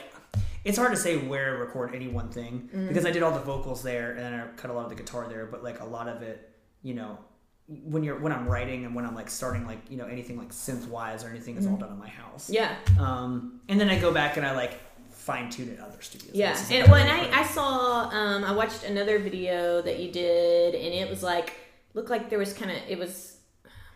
It's 0.65 0.77
hard 0.77 0.91
to 0.93 0.97
say 0.97 1.17
where 1.17 1.53
to 1.55 1.59
record 1.59 1.95
any 1.95 2.09
one 2.09 2.29
thing 2.29 2.69
Mm-hmm. 2.73 2.89
because 2.89 3.07
I 3.07 3.11
did 3.11 3.23
all 3.23 3.33
the 3.33 3.41
vocals 3.41 3.83
there 3.83 4.11
and 4.13 4.21
then 4.21 4.35
I 4.35 4.47
cut 4.57 4.71
a 4.71 4.75
lot 4.75 4.85
of 4.85 4.91
the 4.91 4.95
guitar 4.97 5.27
there. 5.29 5.47
But 5.47 5.65
like 5.65 5.81
a 5.81 5.85
lot 5.87 6.07
of 6.07 6.23
it, 6.23 6.51
you 6.83 6.95
know, 6.95 7.19
when 7.67 8.03
you're 8.05 8.19
when 8.19 8.33
I'm 8.33 8.47
writing 8.47 8.85
and 8.85 8.95
when 8.95 9.05
I'm 9.07 9.15
like 9.15 9.31
starting 9.31 9.67
like 9.67 9.79
you 9.91 9.97
know 9.97 10.07
anything 10.07 10.37
like 10.39 10.51
synth 10.51 10.87
wise 10.89 11.25
or 11.25 11.29
anything 11.31 11.57
is 11.57 11.67
all 11.67 11.77
done 11.77 11.91
in 11.93 11.99
my 11.99 12.09
house. 12.09 12.45
Mm-hmm. 12.51 12.55
yeah, 12.55 12.77
Um, 13.01 13.61
and 13.69 13.81
then 13.81 13.89
I 13.89 13.99
go 13.99 14.13
back 14.13 14.37
and 14.37 14.45
I 14.47 14.55
like 14.55 14.75
fine 15.11 15.51
tune 15.51 15.69
it 15.71 15.79
at 15.79 15.87
other 15.87 16.01
studios. 16.03 16.35
yeah. 16.35 16.59
And 16.71 16.91
when. 16.91 17.07
I, 17.07 17.31
I 17.41 17.45
saw, 17.45 18.09
um, 18.11 18.43
I 18.45 18.53
watched 18.53 18.85
another 18.85 19.19
video 19.19 19.81
that 19.83 19.99
you 20.01 20.11
did, 20.13 20.75
and 20.75 20.93
it 20.95 21.09
was 21.09 21.23
like 21.23 21.53
looked 21.95 22.11
like 22.11 22.29
there 22.31 22.39
was 22.39 22.53
kind 22.53 22.71
of 22.71 22.77
it 22.89 22.99
was. 22.99 23.30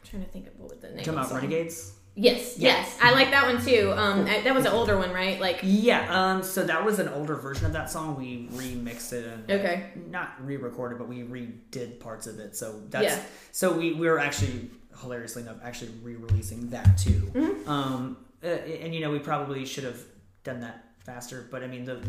Trying 0.05 0.25
to 0.25 0.31
think 0.31 0.47
of 0.47 0.59
what 0.59 0.71
was 0.71 0.79
the 0.81 0.89
name. 0.89 0.99
talking 0.99 1.09
of 1.11 1.15
about 1.17 1.29
song. 1.29 1.37
Renegades. 1.39 1.93
Yes, 2.17 2.57
Yeah. 2.59 2.69
yes, 2.77 2.97
I 3.03 3.11
like 3.11 3.31
that 3.33 3.53
one 3.53 3.65
too. 3.65 3.93
Um, 3.97 4.25
that 4.27 4.55
was 4.55 4.65
an 4.67 4.71
older 4.73 4.97
one, 4.97 5.11
right? 5.11 5.41
Like, 5.41 5.59
Yeah, 5.65 6.07
um, 6.37 6.45
so 6.45 6.63
that 6.63 6.85
was 6.85 7.01
an 7.01 7.09
older 7.09 7.35
version 7.35 7.67
of 7.67 7.73
that 7.73 7.91
song. 7.91 8.17
We 8.17 8.47
remixed 8.53 9.13
it 9.13 9.27
and 9.27 9.51
Okay. 9.51 9.91
not 10.11 10.35
re-recorded, 10.47 10.97
but 10.99 11.09
we 11.09 11.23
redid 11.25 11.99
parts 11.99 12.29
of 12.29 12.39
it. 12.39 12.55
So 12.57 12.83
that's 12.89 13.05
Yeah. 13.17 13.23
so 13.51 13.73
we 13.73 13.95
we 13.95 14.07
were 14.09 14.21
actually 14.21 14.71
hilariously 15.01 15.43
enough 15.43 15.57
actually 15.65 15.91
re-releasing 16.05 16.71
that 16.71 16.97
too. 16.99 17.33
Mm-hmm. 17.35 17.69
Um, 17.69 18.17
uh, 18.45 18.47
and 18.47 18.95
you 18.95 19.01
know 19.01 19.11
we 19.11 19.19
probably 19.19 19.65
should 19.67 19.83
have 19.85 19.99
done 20.45 20.61
that 20.61 20.85
faster, 21.05 21.47
but 21.51 21.63
I 21.63 21.67
mean 21.67 21.85
the 21.85 22.01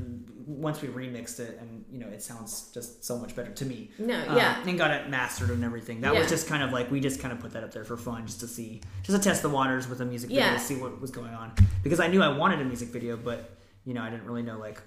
once 0.47 0.81
we 0.81 0.87
remixed 0.87 1.39
it 1.39 1.57
and 1.59 1.83
you 1.91 1.99
know 1.99 2.07
it 2.07 2.21
sounds 2.23 2.71
just 2.73 3.03
so 3.03 3.17
much 3.17 3.35
better 3.35 3.51
to 3.51 3.65
me. 3.65 3.91
No, 3.99 4.15
Um, 4.27 4.37
yeah. 4.37 4.61
and 4.65 4.77
got 4.77 4.91
it 4.91 5.09
mastered 5.09 5.49
and 5.49 5.63
everything. 5.63 6.01
That 6.01 6.13
Yeah. 6.13 6.19
was 6.21 6.29
just 6.29 6.47
kind 6.47 6.63
of 6.63 6.71
like 6.71 6.89
we 6.91 6.99
just 6.99 7.19
kind 7.19 7.33
of 7.33 7.39
put 7.39 7.51
that 7.53 7.63
up 7.63 7.71
there 7.71 7.83
for 7.83 7.97
fun, 7.97 8.25
just 8.25 8.39
to 8.39 8.47
see, 8.47 8.81
just 9.03 9.17
to 9.21 9.23
test 9.29 9.41
the 9.41 9.49
waters 9.49 9.87
with 9.89 10.01
a 10.01 10.05
music 10.05 10.29
video, 10.29 10.45
Yeah. 10.45 10.53
to 10.53 10.59
see 10.59 10.75
what 10.77 10.99
was 11.01 11.11
going 11.11 11.33
on. 11.33 11.51
Because 11.83 11.99
I 11.99 12.07
knew 12.07 12.21
I 12.23 12.29
wanted 12.29 12.61
a 12.61 12.65
music 12.65 12.89
video, 12.89 13.17
but 13.17 13.51
you 13.85 13.93
know 13.93 14.01
I 14.01 14.09
didn't 14.09 14.25
really 14.25 14.43
know 14.43 14.57
like 14.57 14.81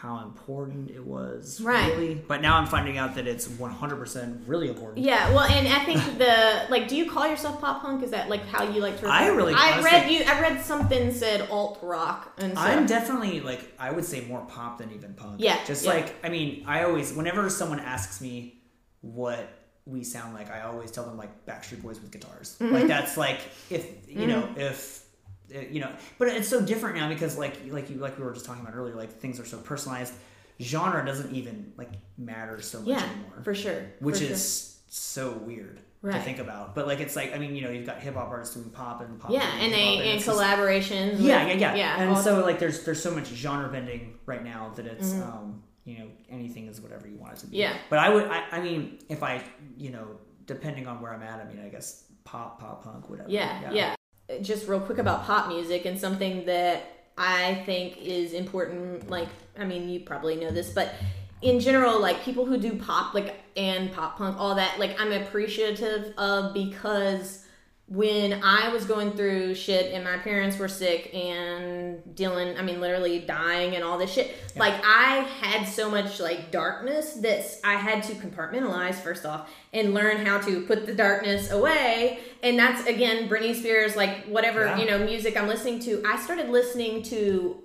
how 0.00 0.20
important 0.24 0.90
it 0.90 1.04
was 1.04 1.60
Right. 1.60 1.92
really. 1.94 2.14
But 2.14 2.40
now 2.40 2.56
I'm 2.56 2.66
finding 2.66 2.96
out 2.96 3.16
that 3.16 3.26
it's 3.26 3.46
100% 3.46 4.48
really 4.48 4.68
important. 4.70 5.04
Yeah, 5.04 5.28
well, 5.34 5.44
and 5.44 5.68
I 5.68 5.84
think 5.84 6.16
the 6.16 6.66
like, 6.70 6.88
do 6.88 6.96
you 6.96 7.10
call 7.10 7.26
yourself 7.28 7.60
pop 7.60 7.82
punk? 7.82 8.02
Is 8.02 8.10
that 8.12 8.30
like 8.30 8.46
how 8.46 8.64
you 8.64 8.80
like 8.80 8.98
to? 9.00 9.06
I 9.08 9.26
refer- 9.26 9.36
really- 9.36 9.52
I 9.54 9.72
honestly- 9.72 9.90
read 9.90 10.10
you. 10.10 10.24
I 10.26 10.40
read 10.40 10.60
something 10.64 11.12
said 11.12 11.46
alt 11.50 11.80
rock, 11.82 12.32
and 12.38 12.54
so 12.54 12.60
I'm 12.60 12.86
definitely 12.86 13.40
like 13.40 13.60
I 13.78 13.90
would 13.90 14.06
say 14.06 14.22
more 14.22 14.40
pop 14.46 14.78
than 14.78 14.90
even 14.92 15.12
punk. 15.12 15.36
Yeah, 15.38 15.58
Just 15.66 15.84
yeah. 15.84 15.90
like 15.92 16.14
I 16.24 16.30
mean, 16.30 16.64
I 16.66 16.84
always 16.84 17.12
whenever 17.12 17.50
someone 17.50 17.80
asks 17.80 18.22
me 18.22 18.62
what 19.02 19.48
we 19.84 20.02
sound 20.02 20.32
like, 20.34 20.50
I 20.50 20.62
always 20.62 20.90
tell 20.90 21.04
them 21.04 21.18
like 21.18 21.44
Backstreet 21.44 21.82
Boys 21.82 22.00
with 22.00 22.10
guitars. 22.10 22.56
Mm-hmm. 22.58 22.72
Like 22.74 22.86
that's 22.86 23.18
like 23.18 23.40
if 23.68 23.86
you 24.08 24.26
know 24.26 24.48
if 24.56 24.99
you 25.50 25.80
know, 25.80 25.90
but 26.18 26.28
it's 26.28 26.48
so 26.48 26.60
different 26.60 26.96
now 26.96 27.08
because 27.08 27.36
like 27.38 27.56
like 27.70 27.90
you 27.90 27.96
like 27.96 28.18
we 28.18 28.24
were 28.24 28.32
just 28.32 28.46
talking 28.46 28.62
about 28.62 28.74
earlier, 28.74 28.94
like 28.94 29.10
things 29.20 29.38
are 29.40 29.46
so 29.46 29.58
personalized. 29.58 30.14
Genre 30.60 31.04
doesn't 31.06 31.34
even 31.34 31.72
like 31.78 31.90
matter 32.18 32.60
so 32.60 32.80
much 32.80 32.88
yeah, 32.88 33.02
anymore, 33.02 33.42
for 33.42 33.54
sure. 33.54 33.82
which 34.00 34.18
for 34.18 34.24
is 34.24 34.78
so 34.88 35.32
weird. 35.32 35.80
To 36.02 36.18
think 36.18 36.38
about, 36.38 36.74
but 36.74 36.86
like 36.86 37.00
it's 37.00 37.14
like 37.14 37.34
I 37.34 37.38
mean, 37.38 37.54
you 37.54 37.60
know, 37.60 37.68
you've 37.68 37.84
got 37.84 38.00
hip 38.00 38.14
hop 38.14 38.28
artists 38.30 38.54
doing 38.54 38.70
pop 38.70 39.02
and 39.02 39.20
pop, 39.20 39.30
yeah, 39.30 39.40
doing 39.50 39.64
and 39.64 39.72
they 39.74 40.12
and 40.12 40.20
collaborations. 40.22 41.12
with- 41.12 41.20
yeah, 41.20 41.46
yeah, 41.46 41.52
yeah, 41.52 41.74
yeah. 41.74 42.00
And 42.02 42.16
so 42.16 42.40
like 42.42 42.58
there's 42.58 42.84
there's 42.84 43.02
so 43.02 43.10
much 43.10 43.26
genre 43.26 43.68
bending 43.70 44.18
right 44.24 44.42
now 44.42 44.72
that 44.76 44.86
it's 44.86 45.10
Mm-hmm. 45.10 45.22
um 45.22 45.62
you 45.84 45.98
know 45.98 46.06
anything 46.30 46.68
is 46.68 46.80
whatever 46.80 47.06
you 47.06 47.16
want 47.18 47.34
it 47.34 47.40
to 47.40 47.46
be. 47.48 47.58
Yeah. 47.58 47.76
But 47.90 47.98
I 47.98 48.08
would 48.08 48.24
I, 48.24 48.44
I 48.50 48.60
mean 48.62 48.98
if 49.10 49.22
I 49.22 49.42
you 49.76 49.90
know 49.90 50.06
depending 50.46 50.86
on 50.86 51.02
where 51.02 51.12
I'm 51.12 51.22
at 51.22 51.38
I 51.38 51.44
mean 51.44 51.62
I 51.62 51.68
guess 51.68 52.04
pop 52.24 52.58
pop 52.60 52.82
punk 52.82 53.10
whatever. 53.10 53.28
yeah, 53.28 53.70
yeah, 53.70 53.94
Just 54.42 54.68
real 54.68 54.80
quick 54.80 54.98
about 54.98 55.24
pop 55.24 55.48
music 55.48 55.84
and 55.84 55.98
something 55.98 56.46
that 56.46 56.82
I 57.18 57.62
think 57.66 57.98
is 57.98 58.32
important. 58.32 59.10
Like, 59.10 59.28
I 59.58 59.64
mean, 59.64 59.88
you 59.88 60.00
probably 60.00 60.36
know 60.36 60.50
this, 60.50 60.70
but 60.70 60.94
in 61.42 61.60
general, 61.60 62.00
like 62.00 62.22
people 62.22 62.44
who 62.44 62.58
do 62.58 62.76
pop, 62.76 63.14
like 63.14 63.34
and 63.56 63.92
pop 63.92 64.18
punk, 64.18 64.38
all 64.38 64.54
that, 64.54 64.78
like 64.78 65.00
I'm 65.00 65.12
appreciative 65.12 66.14
of 66.16 66.54
because 66.54 67.39
when 67.90 68.40
I 68.44 68.68
was 68.68 68.84
going 68.84 69.10
through 69.14 69.56
shit 69.56 69.92
and 69.92 70.04
my 70.04 70.16
parents 70.18 70.56
were 70.56 70.68
sick 70.68 71.12
and 71.12 71.98
dealing, 72.14 72.56
I 72.56 72.62
mean, 72.62 72.80
literally 72.80 73.18
dying 73.18 73.74
and 73.74 73.82
all 73.82 73.98
this 73.98 74.12
shit, 74.12 74.32
like 74.54 74.74
I 74.84 75.26
had 75.40 75.64
so 75.66 75.90
much 75.90 76.20
like 76.20 76.52
darkness 76.52 77.14
that 77.14 77.44
I 77.64 77.74
had 77.74 78.04
to 78.04 78.12
compartmentalize 78.14 78.94
first 78.94 79.26
off 79.26 79.50
and 79.72 79.92
learn 79.92 80.24
how 80.24 80.38
to 80.38 80.60
put 80.66 80.86
the 80.86 80.94
darkness 80.94 81.50
away. 81.50 82.20
And 82.44 82.56
that's 82.56 82.86
again, 82.86 83.28
Britney 83.28 83.56
Spears, 83.56 83.96
like 83.96 84.24
whatever, 84.26 84.66
Yeah. 84.66 84.78
you 84.78 84.86
know, 84.86 84.98
music 85.00 85.36
I'm 85.36 85.48
listening 85.48 85.80
to. 85.80 86.00
I 86.06 86.16
started 86.22 86.48
listening 86.48 87.02
to 87.04 87.60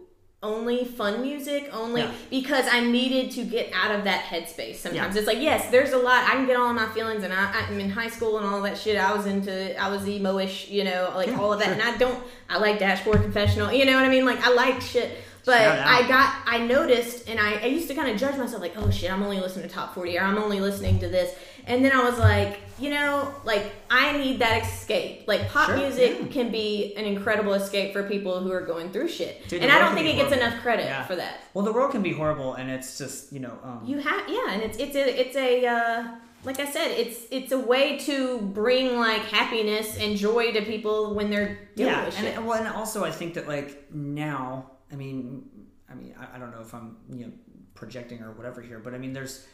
only 0.45 0.85
fun 0.85 1.21
music 1.21 1.69
only 1.73 2.01
Yeah. 2.01 2.11
because 2.29 2.65
I 2.71 2.79
needed 2.81 3.31
to 3.31 3.43
get 3.43 3.71
out 3.73 3.91
of 3.95 4.03
that 4.05 4.21
headspace. 4.25 4.75
Sometimes 4.75 5.15
Yeah. 5.15 5.19
it's 5.19 5.27
like 5.27 5.41
yes, 5.41 5.69
there's 5.71 5.91
a 5.93 5.97
lot 5.97 6.23
I 6.23 6.31
can 6.33 6.45
get 6.45 6.55
all 6.57 6.69
of 6.69 6.75
my 6.75 6.87
feelings, 6.89 7.23
and 7.23 7.33
I, 7.33 7.51
I'm 7.67 7.79
in 7.79 7.89
high 7.89 8.09
school 8.09 8.37
and 8.37 8.45
all 8.47 8.61
that 8.61 8.77
shit. 8.77 8.97
I 8.97 9.13
was 9.13 9.25
into 9.25 9.55
I 9.81 9.89
was 9.89 10.07
emo-ish, 10.07 10.69
you 10.69 10.83
know, 10.83 11.11
like 11.15 11.27
Yeah, 11.27 11.39
all 11.39 11.51
of 11.51 11.59
that, 11.59 11.65
sure. 11.65 11.73
and 11.73 11.81
I 11.81 11.97
don't 11.97 12.23
I 12.49 12.57
like 12.59 12.79
Dashboard 12.79 13.21
Confessional, 13.21 13.71
you 13.73 13.85
know 13.85 13.95
what 13.95 14.05
I 14.05 14.09
mean? 14.09 14.25
Like 14.25 14.41
I 14.45 14.51
like 14.51 14.81
shit. 14.81 15.17
But 15.45 15.61
I 15.61 16.07
got, 16.07 16.33
I 16.47 16.57
noticed, 16.57 17.29
and 17.29 17.39
I, 17.39 17.59
I 17.61 17.65
used 17.67 17.87
to 17.89 17.93
kind 17.93 18.09
of 18.09 18.17
judge 18.19 18.35
myself, 18.35 18.61
like, 18.63 18.73
oh 18.77 18.89
shit, 18.89 19.11
I'm 19.11 19.21
only 19.21 19.39
listening 19.39 19.69
to 19.69 19.71
top 19.75 19.93
40, 19.93 20.17
or 20.17 20.21
I'm 20.23 20.39
only 20.39 20.59
listening 20.59 20.97
to 21.01 21.07
this. 21.07 21.35
And 21.65 21.83
then 21.83 21.91
I 21.91 22.03
was 22.07 22.19
like, 22.19 22.59
you 22.79 22.89
know, 22.89 23.33
like, 23.43 23.73
I 23.89 24.17
need 24.17 24.39
that 24.39 24.63
escape. 24.63 25.27
Like, 25.27 25.49
pop 25.49 25.67
Sure, 25.69 25.77
music 25.77 26.17
yeah. 26.19 26.27
can 26.27 26.51
be 26.51 26.93
an 26.95 27.05
incredible 27.05 27.53
escape 27.53 27.93
for 27.93 28.03
people 28.03 28.41
who 28.41 28.51
are 28.51 28.61
going 28.65 28.91
through 28.91 29.07
shit. 29.07 29.47
Dude, 29.47 29.63
and 29.63 29.71
I 29.71 29.79
don't 29.79 29.95
think 29.95 30.07
it 30.07 30.15
gets 30.17 30.33
enough 30.33 30.61
credit 30.61 30.85
Yeah. 30.85 31.05
for 31.05 31.15
that. 31.15 31.39
Well, 31.53 31.63
the 31.65 31.71
world 31.71 31.91
can 31.91 32.01
be 32.03 32.13
horrible, 32.13 32.53
and 32.55 32.69
it's 32.69 32.97
just 32.97 33.31
you 33.31 33.39
know 33.39 33.57
um, 33.63 33.81
You 33.85 33.97
have, 33.99 34.29
yeah, 34.29 34.51
and 34.51 34.61
it's, 34.61 34.77
it's 34.77 34.95
a, 34.95 35.19
it's 35.21 35.35
a, 35.37 35.65
uh, 35.65 36.07
like 36.43 36.59
I 36.59 36.65
said, 36.65 36.89
it's 36.91 37.21
it's 37.31 37.51
a 37.51 37.57
way 37.57 37.97
to 37.99 38.39
bring 38.41 38.97
like 38.99 39.21
happiness 39.23 39.97
and 39.97 40.15
joy 40.15 40.51
to 40.51 40.61
people 40.61 41.15
when 41.15 41.31
they're 41.31 41.57
dealing 41.75 41.93
yeah, 41.93 42.05
with 42.05 42.15
and, 42.17 42.25
shit. 42.27 42.37
and 42.37 42.45
well, 42.45 42.59
and 42.59 42.67
also 42.67 43.03
I 43.03 43.09
think 43.11 43.33
that 43.33 43.47
like 43.47 43.91
now, 43.91 44.69
I 44.91 44.95
mean, 44.95 45.49
I 45.89 45.95
mean, 45.95 46.13
I, 46.19 46.35
I 46.35 46.39
don't 46.39 46.51
know 46.51 46.61
if 46.61 46.73
I'm 46.75 46.97
you 47.09 47.25
know 47.25 47.31
projecting 47.73 48.21
or 48.21 48.31
whatever 48.33 48.61
here, 48.61 48.77
but 48.79 48.93
I 48.93 48.99
mean, 48.99 49.13
there's 49.13 49.47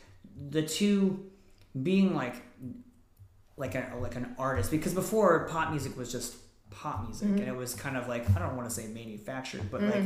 the 0.50 0.62
two 0.64 1.31
being 1.80 2.14
like 2.16 2.36
like 3.58 3.76
a 3.76 3.92
like 4.02 4.16
an 4.16 4.36
artist 4.38 4.72
because 4.72 4.94
before 4.94 5.48
pop 5.50 5.70
music 5.70 5.96
was 5.98 6.12
just 6.12 6.36
pop 6.70 7.04
music 7.04 7.28
Mm-hmm. 7.28 7.38
and 7.40 7.48
it 7.48 7.56
was 7.56 7.74
kind 7.76 7.98
of 7.98 8.08
like 8.08 8.30
I 8.36 8.40
don't 8.40 8.56
want 8.56 8.68
to 8.70 8.74
say 8.74 8.88
manufactured, 8.88 9.70
but 9.70 9.82
like 9.84 10.04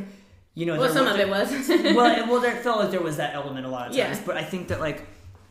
you 0.56 0.66
know, 0.66 0.78
well, 0.80 0.92
some 0.94 1.06
of 1.08 1.20
it 1.20 1.28
was. 1.30 1.50
well, 1.70 2.18
it- 2.18 2.28
well, 2.30 2.40
there 2.40 2.56
felt 2.58 2.80
like 2.80 2.92
there 2.92 3.02
was 3.02 3.18
that 3.18 3.36
element 3.36 3.66
a 3.66 3.70
lot 3.70 3.90
of 3.90 3.96
times, 3.98 4.18
Yeah. 4.20 4.24
but 4.26 4.38
I 4.38 4.44
think 4.44 4.70
that 4.70 4.80
like 4.80 5.06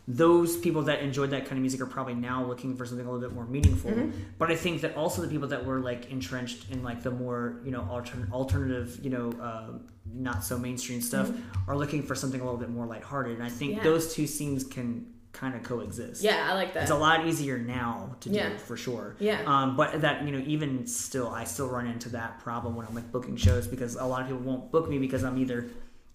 those 0.07 0.57
people 0.57 0.83
that 0.83 0.99
enjoyed 1.01 1.31
that 1.31 1.43
kind 1.45 1.53
of 1.53 1.59
music 1.59 1.81
are 1.81 1.85
probably 1.87 2.13
now 2.15 2.43
looking 2.45 2.75
for 2.75 2.85
something 2.85 3.05
a 3.07 3.11
little 3.11 3.27
bit 3.27 3.35
more 3.35 3.45
meaningful. 3.45 3.91
Mm-hmm. 3.91 4.11
But 4.37 4.51
I 4.51 4.55
think 4.55 4.81
that 4.81 4.95
also 4.95 5.21
the 5.23 5.27
people 5.27 5.47
that 5.47 5.65
were 5.65 5.79
like 5.79 6.11
entrenched 6.11 6.69
in 6.71 6.83
like 6.83 7.01
the 7.03 7.11
more 7.11 7.61
you 7.63 7.71
know 7.71 7.81
altern- 7.81 8.31
alternative, 8.31 8.99
you 9.03 9.09
know, 9.11 9.31
uh, 9.41 9.77
not 10.11 10.43
so 10.43 10.57
mainstream 10.57 11.01
stuff 11.01 11.31
are 11.67 11.77
looking 11.77 12.03
for 12.03 12.13
something 12.15 12.41
a 12.41 12.43
little 12.43 12.59
bit 12.59 12.69
more 12.69 12.85
lighthearted. 12.85 13.33
And 13.35 13.43
I 13.43 13.49
think 13.49 13.71
Mm-hmm. 13.77 13.85
Yeah. 13.85 13.91
those 13.91 14.13
two 14.13 14.27
scenes 14.27 14.63
can 14.63 15.05
kind 15.35 15.53
of 15.55 15.63
coexist. 15.63 16.23
yeah, 16.23 16.47
I 16.49 16.53
like 16.55 16.73
that. 16.73 16.83
It's 16.83 16.91
a 16.91 16.95
lot 16.97 17.27
easier 17.27 17.57
now 17.57 18.15
to 18.21 18.29
do 18.29 18.35
Yeah. 18.35 18.57
for 18.57 18.75
sure. 18.77 19.15
Yeah. 19.19 19.41
Um, 19.45 19.75
but 19.75 20.01
that 20.01 20.23
you 20.25 20.31
know, 20.31 20.43
even 20.47 20.87
still, 20.87 21.27
I 21.29 21.43
still 21.43 21.67
run 21.67 21.87
into 21.87 22.09
that 22.09 22.39
problem 22.39 22.75
when 22.75 22.85
I'm 22.87 22.95
like 22.95 23.11
booking 23.11 23.35
shows 23.35 23.67
because 23.67 23.95
a 23.95 24.05
lot 24.05 24.21
of 24.21 24.27
people 24.27 24.41
won't 24.43 24.71
book 24.71 24.89
me 24.89 24.97
because 24.97 25.23
I'm 25.23 25.37
either 25.37 25.67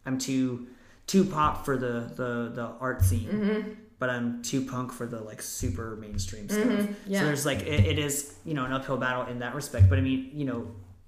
I'm 0.07 0.19
too 0.19 0.67
too 1.07 1.25
pop 1.25 1.65
for 1.65 1.77
the 1.77 2.11
the 2.17 2.51
the 2.55 2.67
art 2.81 3.03
scene, 3.03 3.29
Mm-hmm. 3.29 3.71
but 3.99 4.09
I'm 4.11 4.43
too 4.43 4.65
punk 4.65 4.93
for 4.93 5.07
the 5.07 5.21
like 5.21 5.43
super 5.43 5.97
mainstream 5.97 6.49
stuff. 6.49 6.65
Mm-hmm. 6.65 6.93
yeah. 7.07 7.21
So 7.21 7.27
there's 7.27 7.45
like 7.47 7.61
it, 7.61 7.85
it 7.87 7.99
is 7.99 8.35
you 8.45 8.55
know 8.55 8.65
an 8.65 8.73
uphill 8.73 8.97
battle 8.97 9.27
in 9.27 9.41
that 9.41 9.55
respect. 9.55 9.89
But 9.91 9.99
I 9.99 10.03
mean 10.03 10.31
you 10.33 10.45
know 10.47 10.67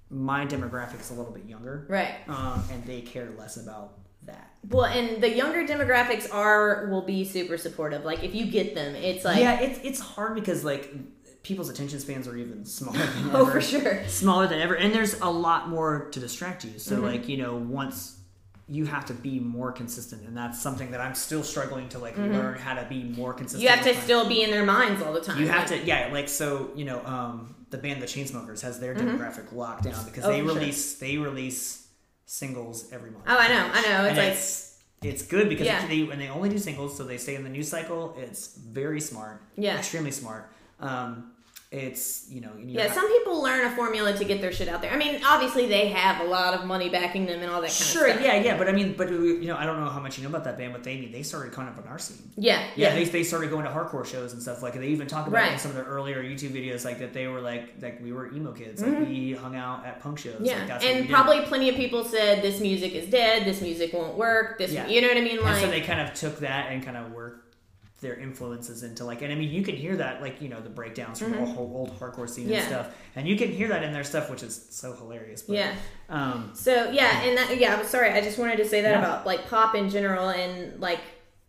my 0.09 0.45
demographic 0.45 1.01
is 1.01 1.09
a 1.09 1.15
little 1.15 1.31
bit 1.31 1.45
younger, 1.45 1.87
right. 1.89 2.13
um, 2.27 2.63
and 2.71 2.85
they 2.85 3.01
care 3.01 3.31
less 3.39 3.57
about 3.57 3.93
that. 4.25 4.51
Well, 4.69 4.85
and 4.85 5.21
the 5.21 5.29
younger 5.29 5.65
demographics 5.67 6.33
are 6.33 6.87
will 6.89 7.01
be 7.01 7.25
super 7.25 7.57
supportive. 7.57 8.05
Like 8.05 8.23
if 8.23 8.33
you 8.33 8.45
get 8.45 8.75
them, 8.75 8.95
it's 8.95 9.25
like 9.25 9.39
yeah, 9.39 9.59
it's 9.59 9.79
it's 9.83 9.99
hard 9.99 10.35
because 10.35 10.63
like 10.63 10.91
people's 11.43 11.69
attention 11.69 11.99
spans 11.99 12.27
are 12.27 12.37
even 12.37 12.63
smaller 12.65 12.97
than 12.99 13.29
Oh, 13.35 13.45
for 13.45 13.59
sure. 13.61 14.07
Smaller 14.07 14.47
than 14.47 14.59
ever, 14.61 14.75
and 14.75 14.93
there's 14.93 15.19
a 15.19 15.29
lot 15.29 15.67
more 15.69 16.07
to 16.11 16.19
distract 16.19 16.63
you. 16.63 16.79
So 16.79 16.95
Mm-hmm. 16.95 17.05
like 17.05 17.27
you 17.29 17.37
know 17.37 17.55
once. 17.55 18.19
You 18.69 18.85
have 18.85 19.05
to 19.07 19.13
be 19.13 19.39
more 19.41 19.73
consistent, 19.73 20.25
and 20.25 20.37
that's 20.37 20.59
something 20.59 20.91
that 20.91 21.01
I'm 21.01 21.15
still 21.15 21.43
struggling 21.43 21.89
to 21.89 21.99
like 21.99 22.17
learn 22.17 22.57
how 22.57 22.75
to 22.75 22.85
be 22.87 23.03
more 23.03 23.33
consistent. 23.33 23.61
Mm-hmm. 23.69 23.77
You 23.81 23.83
have 23.83 23.93
to 23.93 23.99
my- 23.99 24.05
still 24.05 24.27
be 24.29 24.41
in 24.41 24.51
their 24.51 24.65
minds 24.65 25.03
all 25.03 25.11
the 25.11 25.19
time. 25.19 25.37
you 25.41 25.49
have 25.49 25.69
Like, 25.69 25.81
to, 25.81 25.85
yeah, 25.85 26.09
like 26.13 26.29
so, 26.29 26.71
you 26.73 26.85
know, 26.85 27.05
um, 27.05 27.53
the 27.71 27.77
band 27.77 28.01
The 28.01 28.05
Chainsmokers 28.05 28.61
has 28.61 28.79
their 28.79 28.95
demographic 28.95 29.51
locked 29.51 29.83
down 29.83 30.05
because 30.05 30.23
Oh, 30.23 30.29
they 30.31 30.39
for 30.39 30.47
sure. 30.47 30.55
release 30.55 30.93
they 30.95 31.17
release 31.17 31.82
singles 32.25 32.91
every 32.91 33.11
month. 33.11 33.25
Oh, 33.27 33.37
I 33.37 33.47
know, 33.47 33.69
I 33.73 33.81
know. 33.81 34.05
It's 34.05 34.09
and 34.09 34.17
like 34.17 34.27
it's 34.33 34.79
it's 35.01 35.23
good 35.23 35.49
because 35.49 35.65
Yeah. 35.67 35.85
they 35.87 36.01
and 36.09 36.19
they 36.21 36.29
only 36.29 36.49
do 36.49 36.57
singles, 36.57 36.95
so 36.97 37.03
they 37.03 37.17
stay 37.17 37.35
in 37.35 37.43
the 37.43 37.49
news 37.49 37.67
cycle. 37.69 38.15
It's 38.17 38.55
very 38.55 39.01
smart, 39.01 39.41
Yeah. 39.55 39.77
extremely 39.77 40.11
smart. 40.11 40.49
Um, 40.79 41.32
it's 41.73 42.27
you 42.29 42.39
know, 42.39 42.51
you 42.57 42.65
Yeah, 42.77 42.91
some 42.93 43.07
people 43.07 43.41
learn 43.41 43.65
a 43.65 43.75
formula 43.75 44.13
to 44.15 44.23
get 44.23 44.41
their 44.41 44.51
shit 44.51 44.67
out 44.69 44.81
there. 44.83 44.91
I 44.93 44.95
mean, 44.95 45.21
obviously 45.25 45.65
they 45.65 45.87
have 45.87 46.21
a 46.21 46.29
lot 46.29 46.53
of 46.53 46.65
money 46.65 46.87
backing 46.89 47.25
them 47.25 47.41
and 47.41 47.49
all 47.51 47.61
that 47.61 47.67
kind 47.67 47.73
Sure, 47.73 48.05
of 48.05 48.11
stuff. 48.13 48.21
Sure, 48.23 48.33
yeah, 48.35 48.41
yeah, 48.43 48.57
but 48.57 48.69
I 48.69 48.73
mean, 48.73 48.93
but 48.95 49.09
you 49.09 49.45
know, 49.47 49.57
I 49.57 49.65
don't 49.65 49.79
know 49.79 49.89
how 49.89 49.99
much 49.99 50.17
you 50.17 50.23
know 50.23 50.29
about 50.29 50.43
that 50.43 50.57
band, 50.57 50.71
but 50.71 50.83
they 50.83 51.05
they 51.07 51.23
started 51.23 51.51
kind 51.51 51.67
of 51.67 51.77
on 51.83 51.87
our 51.89 51.97
scene. 51.97 52.17
Yeah, 52.37 52.59
Yeah, 52.75 52.89
yeah. 52.89 52.93
They, 52.95 53.05
they 53.05 53.23
started 53.23 53.49
going 53.49 53.65
to 53.65 53.71
hardcore 53.71 54.05
shows 54.05 54.33
and 54.33 54.41
stuff 54.41 54.61
like 54.61 54.75
they 54.75 54.87
even 54.87 55.07
talk 55.07 55.25
about 55.27 55.47
it 55.47 55.53
in 55.53 55.59
some 55.59 55.71
of 55.71 55.75
their 55.75 55.85
earlier 55.85 56.23
YouTube 56.23 56.51
videos 56.51 56.85
like 56.85 56.99
that 56.99 57.11
they 57.13 57.27
were 57.27 57.41
like 57.41 57.73
like 57.81 58.01
we 58.03 58.11
were 58.13 58.31
emo 58.33 58.51
kids 58.51 58.81
like 58.83 58.99
we 58.99 59.33
hung 59.33 59.55
out 59.55 59.83
at 59.85 59.99
punk 59.99 60.19
shows 60.19 60.33
Mm-hmm. 60.35 60.45
yeah, 60.45 60.59
like, 60.59 60.67
that's 60.67 60.83
what 60.85 60.93
we 60.93 60.99
and 60.99 61.07
did. 61.07 61.13
probably 61.13 61.41
plenty 61.41 61.69
of 61.69 61.75
people 61.75 62.03
said 62.05 62.41
this 62.43 62.59
music 62.59 62.93
is 62.93 63.09
dead, 63.09 63.45
this 63.45 63.61
music 63.61 63.93
won't 63.93 64.15
work, 64.15 64.57
this, 64.59 64.71
Yeah. 64.71 64.87
you 64.87 65.01
know 65.01 65.07
what 65.07 65.17
I 65.17 65.21
mean? 65.21 65.37
and 65.37 65.41
Like, 65.45 65.59
so 65.61 65.67
they 65.69 65.81
kind 65.81 65.99
of 66.01 66.13
took 66.13 66.39
that 66.39 66.71
and 66.71 66.83
kind 66.83 66.97
of 66.97 67.11
worked 67.11 67.42
their 68.03 68.13
influences 68.19 68.83
into 68.83 69.03
like 69.03 69.23
and 69.23 69.31
I 69.33 69.35
mean 69.35 69.49
you 69.49 69.63
can 69.63 69.75
hear 69.75 69.95
that 69.97 70.21
like 70.21 70.39
you 70.41 70.49
know 70.49 70.61
the 70.61 70.69
breakdowns 70.69 71.17
from 71.19 71.31
the 71.31 71.43
whole 71.43 71.71
old 71.75 71.99
hardcore 71.99 72.29
scene 72.29 72.43
Mm-hmm. 72.45 72.53
Yeah. 72.53 72.59
and 72.59 72.67
stuff 72.67 72.87
and 73.15 73.27
you 73.27 73.35
can 73.35 73.49
hear 73.51 73.67
that 73.69 73.81
in 73.83 73.91
their 73.93 74.03
stuff 74.03 74.29
which 74.29 74.43
is 74.43 74.67
so 74.69 74.93
hilarious 74.93 75.41
but, 75.41 75.55
yeah. 75.55 75.73
um 76.09 76.51
So 76.53 76.91
yeah, 76.91 77.21
and 77.23 77.35
that, 77.37 77.57
yeah, 77.57 77.75
I'm 77.75 77.85
sorry. 77.85 78.11
I 78.11 78.21
just 78.21 78.37
wanted 78.37 78.57
to 78.57 78.65
say 78.65 78.81
that 78.81 78.91
Yeah. 78.91 78.99
about 78.99 79.25
like 79.25 79.47
pop 79.49 79.73
in 79.73 79.89
general 79.89 80.29
and 80.29 80.79
like 80.79 80.99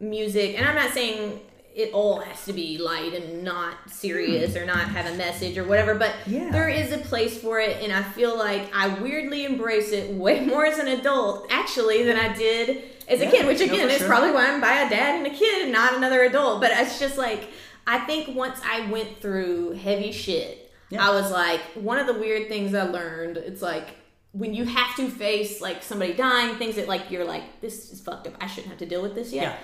music. 0.00 0.56
And 0.58 0.66
I'm 0.66 0.74
not 0.74 0.92
saying 0.92 1.40
it 1.74 1.92
all 1.92 2.20
has 2.20 2.44
to 2.44 2.52
be 2.52 2.78
light 2.78 3.14
and 3.14 3.42
not 3.42 3.90
serious 3.90 4.54
or 4.54 4.64
not 4.64 4.78
have 4.78 5.06
a 5.12 5.16
message 5.16 5.58
or 5.58 5.64
whatever, 5.64 5.94
but 5.96 6.12
Yeah. 6.26 6.50
there 6.52 6.68
is 6.68 6.92
a 6.92 6.98
place 6.98 7.36
for 7.36 7.58
it. 7.60 7.82
And 7.82 7.92
I 7.92 8.02
feel 8.02 8.38
like 8.38 8.70
I 8.74 8.88
weirdly 9.00 9.44
embrace 9.44 9.90
it 9.90 10.12
way 10.14 10.44
more 10.52 10.64
as 10.66 10.78
an 10.78 10.86
adult, 10.88 11.48
actually, 11.50 12.04
than 12.04 12.16
I 12.16 12.32
did 12.32 12.84
as 13.08 13.20
a 13.20 13.30
kid. 13.30 13.46
Which 13.46 13.60
again 13.60 13.88
for 13.88 13.92
is 13.94 13.98
sure. 13.98 14.08
probably 14.08 14.30
why 14.32 14.46
I'm 14.50 14.60
by 14.60 14.72
a 14.82 14.88
dad 14.90 15.16
and 15.16 15.26
a 15.26 15.36
kid 15.36 15.62
and 15.62 15.72
not 15.72 15.94
another 15.94 16.22
adult. 16.22 16.60
But 16.60 16.70
it's 16.72 16.98
just 16.98 17.16
like 17.18 17.48
I 17.86 17.98
think 18.00 18.34
once 18.36 18.58
I 18.64 18.90
went 18.90 19.20
through 19.20 19.72
heavy 19.72 20.12
shit, 20.12 20.72
Yeah. 20.90 21.06
I 21.06 21.10
was 21.14 21.30
like, 21.30 21.60
one 21.74 21.98
of 21.98 22.06
the 22.06 22.14
weird 22.14 22.48
things 22.48 22.74
I 22.74 22.84
learned, 22.84 23.36
it's 23.36 23.60
like 23.62 23.88
when 24.32 24.54
you 24.54 24.64
have 24.64 24.96
to 24.96 25.08
face 25.08 25.60
like 25.60 25.82
somebody 25.82 26.12
dying, 26.14 26.56
things 26.56 26.76
that 26.76 26.88
like 26.88 27.10
you're 27.10 27.24
like, 27.24 27.60
this 27.60 27.92
is 27.92 28.00
fucked 28.00 28.26
up. 28.26 28.34
I 28.40 28.46
shouldn't 28.46 28.68
have 28.68 28.78
to 28.78 28.86
deal 28.86 29.02
with 29.02 29.14
this 29.14 29.32
yet. 29.32 29.42
Yeah. 29.42 29.56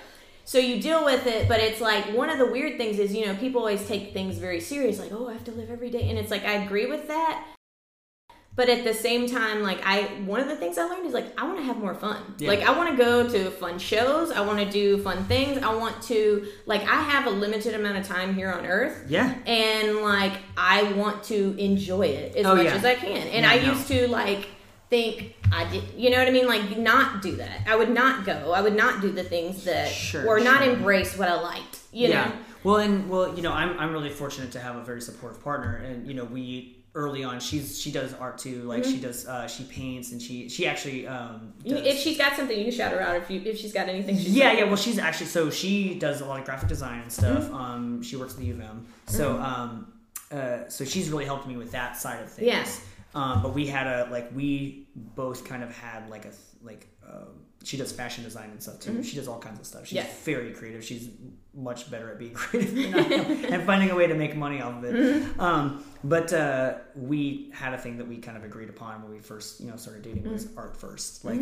So 0.43 0.57
you 0.57 0.81
deal 0.81 1.05
with 1.05 1.27
it, 1.27 1.47
but 1.47 1.59
it's 1.59 1.79
like 1.81 2.05
one 2.13 2.29
of 2.29 2.37
the 2.39 2.45
weird 2.47 2.77
things 2.77 2.97
is, 2.99 3.13
you 3.13 3.25
know, 3.25 3.35
people 3.35 3.59
always 3.61 3.85
take 3.87 4.11
things 4.13 4.37
very 4.37 4.59
serious, 4.59 4.97
like, 4.99 5.11
oh, 5.11 5.27
I 5.29 5.33
have 5.33 5.43
to 5.45 5.51
live 5.51 5.69
every 5.69 5.89
day. 5.91 6.09
And 6.09 6.17
it's 6.17 6.31
like 6.31 6.43
I 6.45 6.53
agree 6.53 6.87
with 6.87 7.07
that. 7.07 7.45
But 8.53 8.67
at 8.67 8.83
the 8.83 8.93
same 8.93 9.29
time, 9.29 9.63
like 9.63 9.79
I 9.85 10.03
one 10.25 10.41
of 10.41 10.47
the 10.49 10.55
things 10.57 10.77
I 10.77 10.83
learned 10.83 11.05
is 11.07 11.13
like 11.13 11.39
I 11.39 11.45
want 11.45 11.57
to 11.59 11.63
have 11.63 11.77
more 11.77 11.95
fun. 11.95 12.35
Yeah. 12.37 12.49
Like 12.49 12.61
I 12.63 12.77
want 12.77 12.89
to 12.91 12.97
go 12.97 13.27
to 13.29 13.49
fun 13.49 13.79
shows. 13.79 14.29
I 14.31 14.41
want 14.41 14.59
to 14.59 14.69
do 14.69 15.01
fun 15.01 15.23
things. 15.23 15.57
I 15.63 15.73
want 15.73 16.01
to 16.03 16.45
like 16.65 16.81
I 16.81 17.01
have 17.01 17.27
a 17.27 17.29
limited 17.29 17.73
amount 17.75 17.97
of 17.97 18.05
time 18.05 18.35
here 18.35 18.51
on 18.51 18.65
earth 18.65 19.05
yeah 19.07 19.33
and 19.45 19.97
like 19.99 20.33
I 20.57 20.83
want 20.93 21.23
to 21.25 21.55
enjoy 21.57 22.07
it 22.07 22.35
as 22.35 22.45
Oh, 22.45 22.55
much 22.55 22.65
yeah. 22.65 22.73
as 22.75 22.83
I 22.85 22.95
can. 22.95 23.27
And 23.29 23.43
Yeah, 23.43 23.51
I 23.51 23.59
no. 23.61 23.71
used 23.73 23.87
to 23.87 24.07
like 24.09 24.49
think 24.89 25.33
I 25.53 25.63
did, 25.71 25.83
you 25.95 26.09
know 26.09 26.17
what 26.19 26.27
I 26.27 26.31
mean? 26.31 26.47
Like 26.47 26.77
not 26.77 27.21
do 27.21 27.37
that. 27.37 27.61
I 27.67 27.77
would 27.77 27.89
not 27.89 28.25
go. 28.25 28.51
I 28.51 28.61
would 28.61 28.75
not 28.75 28.99
do 29.01 29.11
the 29.11 29.23
things 29.23 29.63
that 29.63 29.87
Sure, 29.87 30.27
or 30.27 30.41
not 30.41 30.61
embrace 30.67 31.17
what 31.17 31.29
I 31.29 31.39
liked. 31.39 31.79
You 31.93 32.09
yeah 32.09 32.25
know? 32.25 32.33
well 32.65 32.77
and 32.77 33.09
well 33.09 33.33
you 33.33 33.41
know 33.43 33.53
I'm, 33.53 33.79
I'm 33.79 33.93
really 33.93 34.09
fortunate 34.09 34.51
to 34.51 34.59
have 34.59 34.75
a 34.75 34.83
very 34.83 35.01
supportive 35.01 35.41
partner 35.41 35.77
and 35.77 36.05
you 36.05 36.13
know 36.13 36.25
we 36.25 36.80
early 36.93 37.23
on 37.23 37.39
she's 37.39 37.79
she 37.79 37.89
does 37.89 38.13
art 38.15 38.37
too 38.37 38.63
like 38.63 38.83
she 38.83 38.97
does 38.97 39.25
uh 39.25 39.47
she 39.47 39.63
paints 39.63 40.11
and 40.11 40.21
she 40.21 40.49
she 40.49 40.67
actually 40.67 41.07
um 41.07 41.53
does- 41.63 41.85
If 41.85 41.97
she's 41.99 42.17
got 42.17 42.35
something, 42.35 42.57
you 42.57 42.65
can 42.65 42.73
shout 42.73 42.91
her 42.91 42.99
out. 43.01 43.15
If 43.15 43.29
you 43.31 43.41
if 43.45 43.57
she's 43.57 43.71
got 43.71 43.87
anything, 43.87 44.17
she's 44.17 44.29
yeah, 44.35 44.51
yeah. 44.51 44.65
Well, 44.65 44.75
she's 44.75 44.99
actually 44.99 45.27
so 45.27 45.49
she 45.49 45.95
does 45.95 46.19
a 46.21 46.25
lot 46.25 46.39
of 46.39 46.45
graphic 46.45 46.67
design 46.67 46.99
and 47.01 47.11
stuff. 47.11 47.43
Mm-hmm. 47.45 47.55
Um, 47.55 48.03
she 48.03 48.17
works 48.17 48.33
at 48.33 48.39
the 48.39 48.45
U 48.47 48.53
of 48.55 48.61
M. 48.61 48.87
So, 49.05 49.37
um, 49.39 49.93
uh, 50.31 50.67
so 50.67 50.83
she's 50.83 51.09
really 51.09 51.25
helped 51.25 51.47
me 51.47 51.55
with 51.55 51.71
that 51.71 51.95
side 51.95 52.21
of 52.23 52.29
things. 52.31 52.47
Yeah. 52.47 52.65
Um, 53.13 53.41
but 53.41 53.53
we 53.53 53.67
had 53.67 53.87
a 53.87 54.09
like 54.11 54.29
we 54.35 54.87
both 54.95 55.45
kind 55.45 55.63
of 55.63 55.75
had 55.75 56.09
like 56.09 56.25
a 56.25 56.31
like 56.61 56.87
um, 57.09 57.40
she 57.63 57.77
does 57.77 57.91
fashion 57.91 58.23
design 58.23 58.49
and 58.49 58.61
stuff 58.61 58.79
too. 58.79 59.03
She 59.03 59.15
does 59.15 59.27
all 59.27 59.39
kinds 59.39 59.59
of 59.59 59.65
stuff. 59.65 59.87
She's 59.87 59.99
Mm-hmm. 59.99 60.07
Yeah. 60.07 60.13
very 60.23 60.51
creative. 60.51 60.83
She's 60.83 61.09
much 61.53 61.89
better 61.91 62.09
at 62.11 62.17
being 62.19 62.33
creative 62.41 62.73
than 62.91 62.93
I 62.95 63.13
am 63.15 63.53
and 63.53 63.63
finding 63.63 63.91
a 63.91 63.95
way 63.95 64.07
to 64.07 64.15
make 64.15 64.35
money 64.35 64.61
off 64.61 64.75
of 64.77 64.83
it. 64.85 64.95
Mm-hmm. 64.95 65.39
Um, 65.39 65.83
but 66.03 66.31
uh, 66.33 66.75
we 66.95 67.51
had 67.53 67.73
a 67.73 67.77
thing 67.77 67.97
that 67.97 68.07
we 68.07 68.17
kind 68.17 68.37
of 68.37 68.43
agreed 68.43 68.69
upon 68.69 69.03
when 69.03 69.11
we 69.11 69.19
first 69.19 69.59
you 69.61 69.67
know 69.69 69.75
started 69.75 70.01
dating 70.03 70.31
was 70.31 70.45
Mm-hmm. 70.45 70.57
art 70.59 70.77
first. 70.77 71.23
Like 71.25 71.41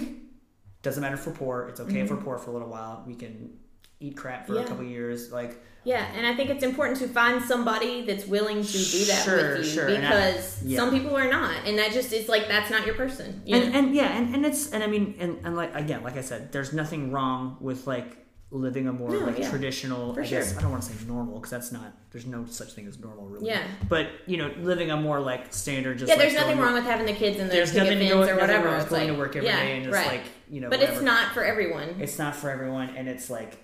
doesn't 0.82 1.02
matter 1.02 1.16
if 1.16 1.26
we're 1.28 1.34
poor. 1.34 1.68
It's 1.70 1.80
okay 1.80 2.00
if 2.02 2.10
we're 2.10 2.18
poor 2.18 2.38
for 2.38 2.50
a 2.52 2.54
little 2.54 2.70
while. 2.70 3.04
We 3.06 3.16
can 3.16 3.58
eat 4.00 4.16
crap 4.18 4.48
for. 4.48 4.56
Yeah. 4.56 4.62
a 4.62 4.68
couple 4.68 4.84
years. 4.84 5.32
Like 5.32 5.62
Yeah, 5.84 6.06
and 6.16 6.26
I 6.26 6.36
think 6.36 6.50
it's 6.50 6.64
important 6.64 7.00
to 7.00 7.08
find 7.08 7.42
somebody 7.44 8.04
that's 8.06 8.26
willing 8.26 8.64
to 8.64 8.72
do 8.72 9.06
that 9.06 9.24
Sure, 9.26 9.58
with 9.58 9.66
you 9.66 9.72
sure, 9.72 9.88
and 9.88 10.06
I- 10.06 10.10
because 10.10 10.64
yeah. 10.64 10.78
some 10.78 10.92
people 10.92 11.16
are 11.18 11.30
not, 11.30 11.66
and 11.66 11.78
that 11.80 11.92
just 11.92 12.12
is 12.14 12.28
like 12.30 12.48
that's 12.48 12.70
not 12.70 12.86
your 12.86 12.96
person. 12.96 13.42
You 13.46 13.56
and, 13.58 13.76
and 13.76 13.96
yeah, 13.96 14.18
and, 14.18 14.34
and 14.36 14.46
it's 14.46 14.72
and 14.72 14.84
I 14.84 14.88
mean 14.88 15.16
and, 15.20 15.40
and 15.44 15.56
like 15.56 15.76
again, 15.76 16.04
like 16.04 16.18
I 16.18 16.22
said, 16.22 16.52
there's 16.52 16.74
nothing 16.74 17.12
wrong 17.12 17.58
with 17.60 17.88
like 17.88 18.18
living 18.52 18.88
a 18.88 18.92
more 18.94 19.12
No, 19.12 19.20
like 19.20 19.38
yeah. 19.38 19.48
traditional. 19.50 20.14
For 20.16 20.22
I 20.24 20.26
guess 20.26 20.50
sure. 20.50 20.58
I 20.60 20.62
don't 20.64 20.72
want 20.72 20.82
to 20.84 20.90
say 20.92 21.06
normal 21.06 21.36
because 21.36 21.52
that's 21.52 21.72
not. 21.72 21.94
There's 22.12 22.26
no 22.26 22.46
such 22.48 22.74
thing 22.74 22.88
as 22.88 22.98
normal, 22.98 23.28
really. 23.28 23.46
Yeah. 23.48 23.62
But 23.88 24.08
you 24.26 24.38
know, 24.38 24.52
living 24.62 24.90
a 24.92 24.98
more 24.98 25.20
like 25.20 25.54
standard. 25.54 26.00
Just 26.00 26.10
yeah, 26.10 26.16
like 26.16 26.24
there's 26.30 26.34
nothing 26.42 26.58
wong 26.58 26.74
with 26.74 26.84
having 26.84 27.06
the 27.06 27.14
kids 27.14 27.38
in 27.38 27.48
the 27.48 27.54
There's 27.54 27.76
nothing, 27.76 28.00
go, 28.08 28.24
or 28.24 28.36
whatever. 28.38 28.66
wrong 28.66 28.74
with 28.76 28.84
It's 28.84 28.90
going 28.90 29.08
like, 29.08 29.14
to 29.14 29.20
work 29.20 29.36
every 29.36 29.50
day 29.50 29.56
yeah, 29.70 29.76
and 29.76 29.84
just 29.86 29.94
right. 29.96 30.08
like 30.08 30.24
you 30.50 30.62
know. 30.62 30.70
but 30.70 30.80
whatever. 30.80 30.98
it's 30.98 31.04
not 31.04 31.34
for 31.34 31.44
everyone. 31.44 31.98
It's 32.00 32.18
not 32.18 32.36
for 32.36 32.50
everyone, 32.50 32.90
and 32.98 33.08
it's 33.08 33.30
like 33.30 33.56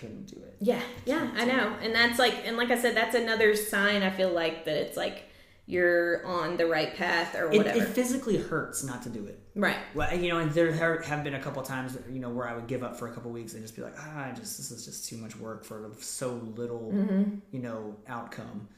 couldn't 0.00 0.26
do 0.26 0.36
it. 0.42 0.56
Yeah, 0.60 0.80
yeah, 1.04 1.30
I 1.36 1.44
know. 1.44 1.74
And 1.82 1.94
that's 1.94 2.18
like, 2.18 2.34
and 2.46 2.56
like 2.56 2.70
I 2.70 2.78
said, 2.78 2.96
that's 2.96 3.14
another 3.14 3.54
sign 3.56 4.02
I 4.02 4.10
feel 4.10 4.30
like 4.30 4.64
that 4.64 4.76
it's 4.76 4.96
like 4.96 5.24
you're 5.66 6.24
on 6.26 6.56
the 6.56 6.66
right 6.66 6.94
path 6.96 7.34
or 7.34 7.48
whatever. 7.50 7.78
it 7.82 7.88
physically 7.88 8.38
hurts 8.38 8.82
not 8.84 9.02
to 9.02 9.10
do 9.10 9.26
it. 9.26 9.38
right. 9.54 9.76
Well, 9.94 10.14
you 10.16 10.30
know, 10.30 10.38
and 10.38 10.50
there 10.52 10.72
have 10.72 11.22
been 11.24 11.34
a 11.34 11.40
couple 11.40 11.62
times, 11.62 11.98
you 12.10 12.20
know, 12.20 12.30
where 12.30 12.48
I 12.48 12.54
would 12.54 12.66
give 12.66 12.82
up 12.82 12.98
for 12.98 13.06
a 13.08 13.12
couple 13.12 13.30
weeks 13.30 13.52
and 13.52 13.62
just 13.62 13.76
be 13.76 13.82
like, 13.82 13.94
ah, 13.98 14.28
I 14.28 14.32
just 14.32 14.56
this 14.56 14.70
is 14.70 14.84
just 14.86 15.08
too 15.08 15.18
much 15.18 15.36
work 15.36 15.64
for 15.64 15.90
so 16.00 16.32
little, 16.56 16.90
Mm-hmm. 16.94 17.34
you 17.52 17.60
know, 17.60 17.96
outcome. 18.08 18.68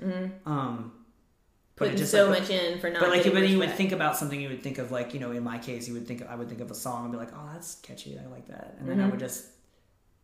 Um, 0.47 0.93
but 1.77 1.85
Putting 1.87 1.97
just 1.97 2.11
so 2.11 2.29
like, 2.29 2.41
much 2.41 2.51
in 2.51 2.79
for 2.81 2.91
not. 2.91 3.01
But 3.01 3.11
like, 3.11 3.33
but 3.33 3.49
you 3.49 3.59
would 3.61 3.73
think 3.75 3.93
about 3.93 4.17
something, 4.17 4.39
you 4.41 4.49
would 4.49 4.63
think 4.63 4.79
of 4.79 4.91
like, 4.91 5.15
you 5.15 5.21
know, 5.21 5.31
in 5.31 5.45
my 5.45 5.59
case, 5.59 5.87
you 5.89 5.95
would 5.95 6.07
think 6.09 6.27
I 6.29 6.35
would 6.35 6.49
think 6.49 6.61
of 6.61 6.71
a 6.71 6.75
song 6.75 7.05
and 7.05 7.13
be 7.13 7.19
like, 7.19 7.31
oh, 7.35 7.49
that's 7.53 7.77
catchy, 7.77 8.19
I 8.23 8.27
like 8.29 8.49
that, 8.49 8.77
and 8.81 8.89
then 8.89 8.97
Mm-hmm. 8.99 9.07
I 9.07 9.11
would 9.11 9.21
just 9.21 9.47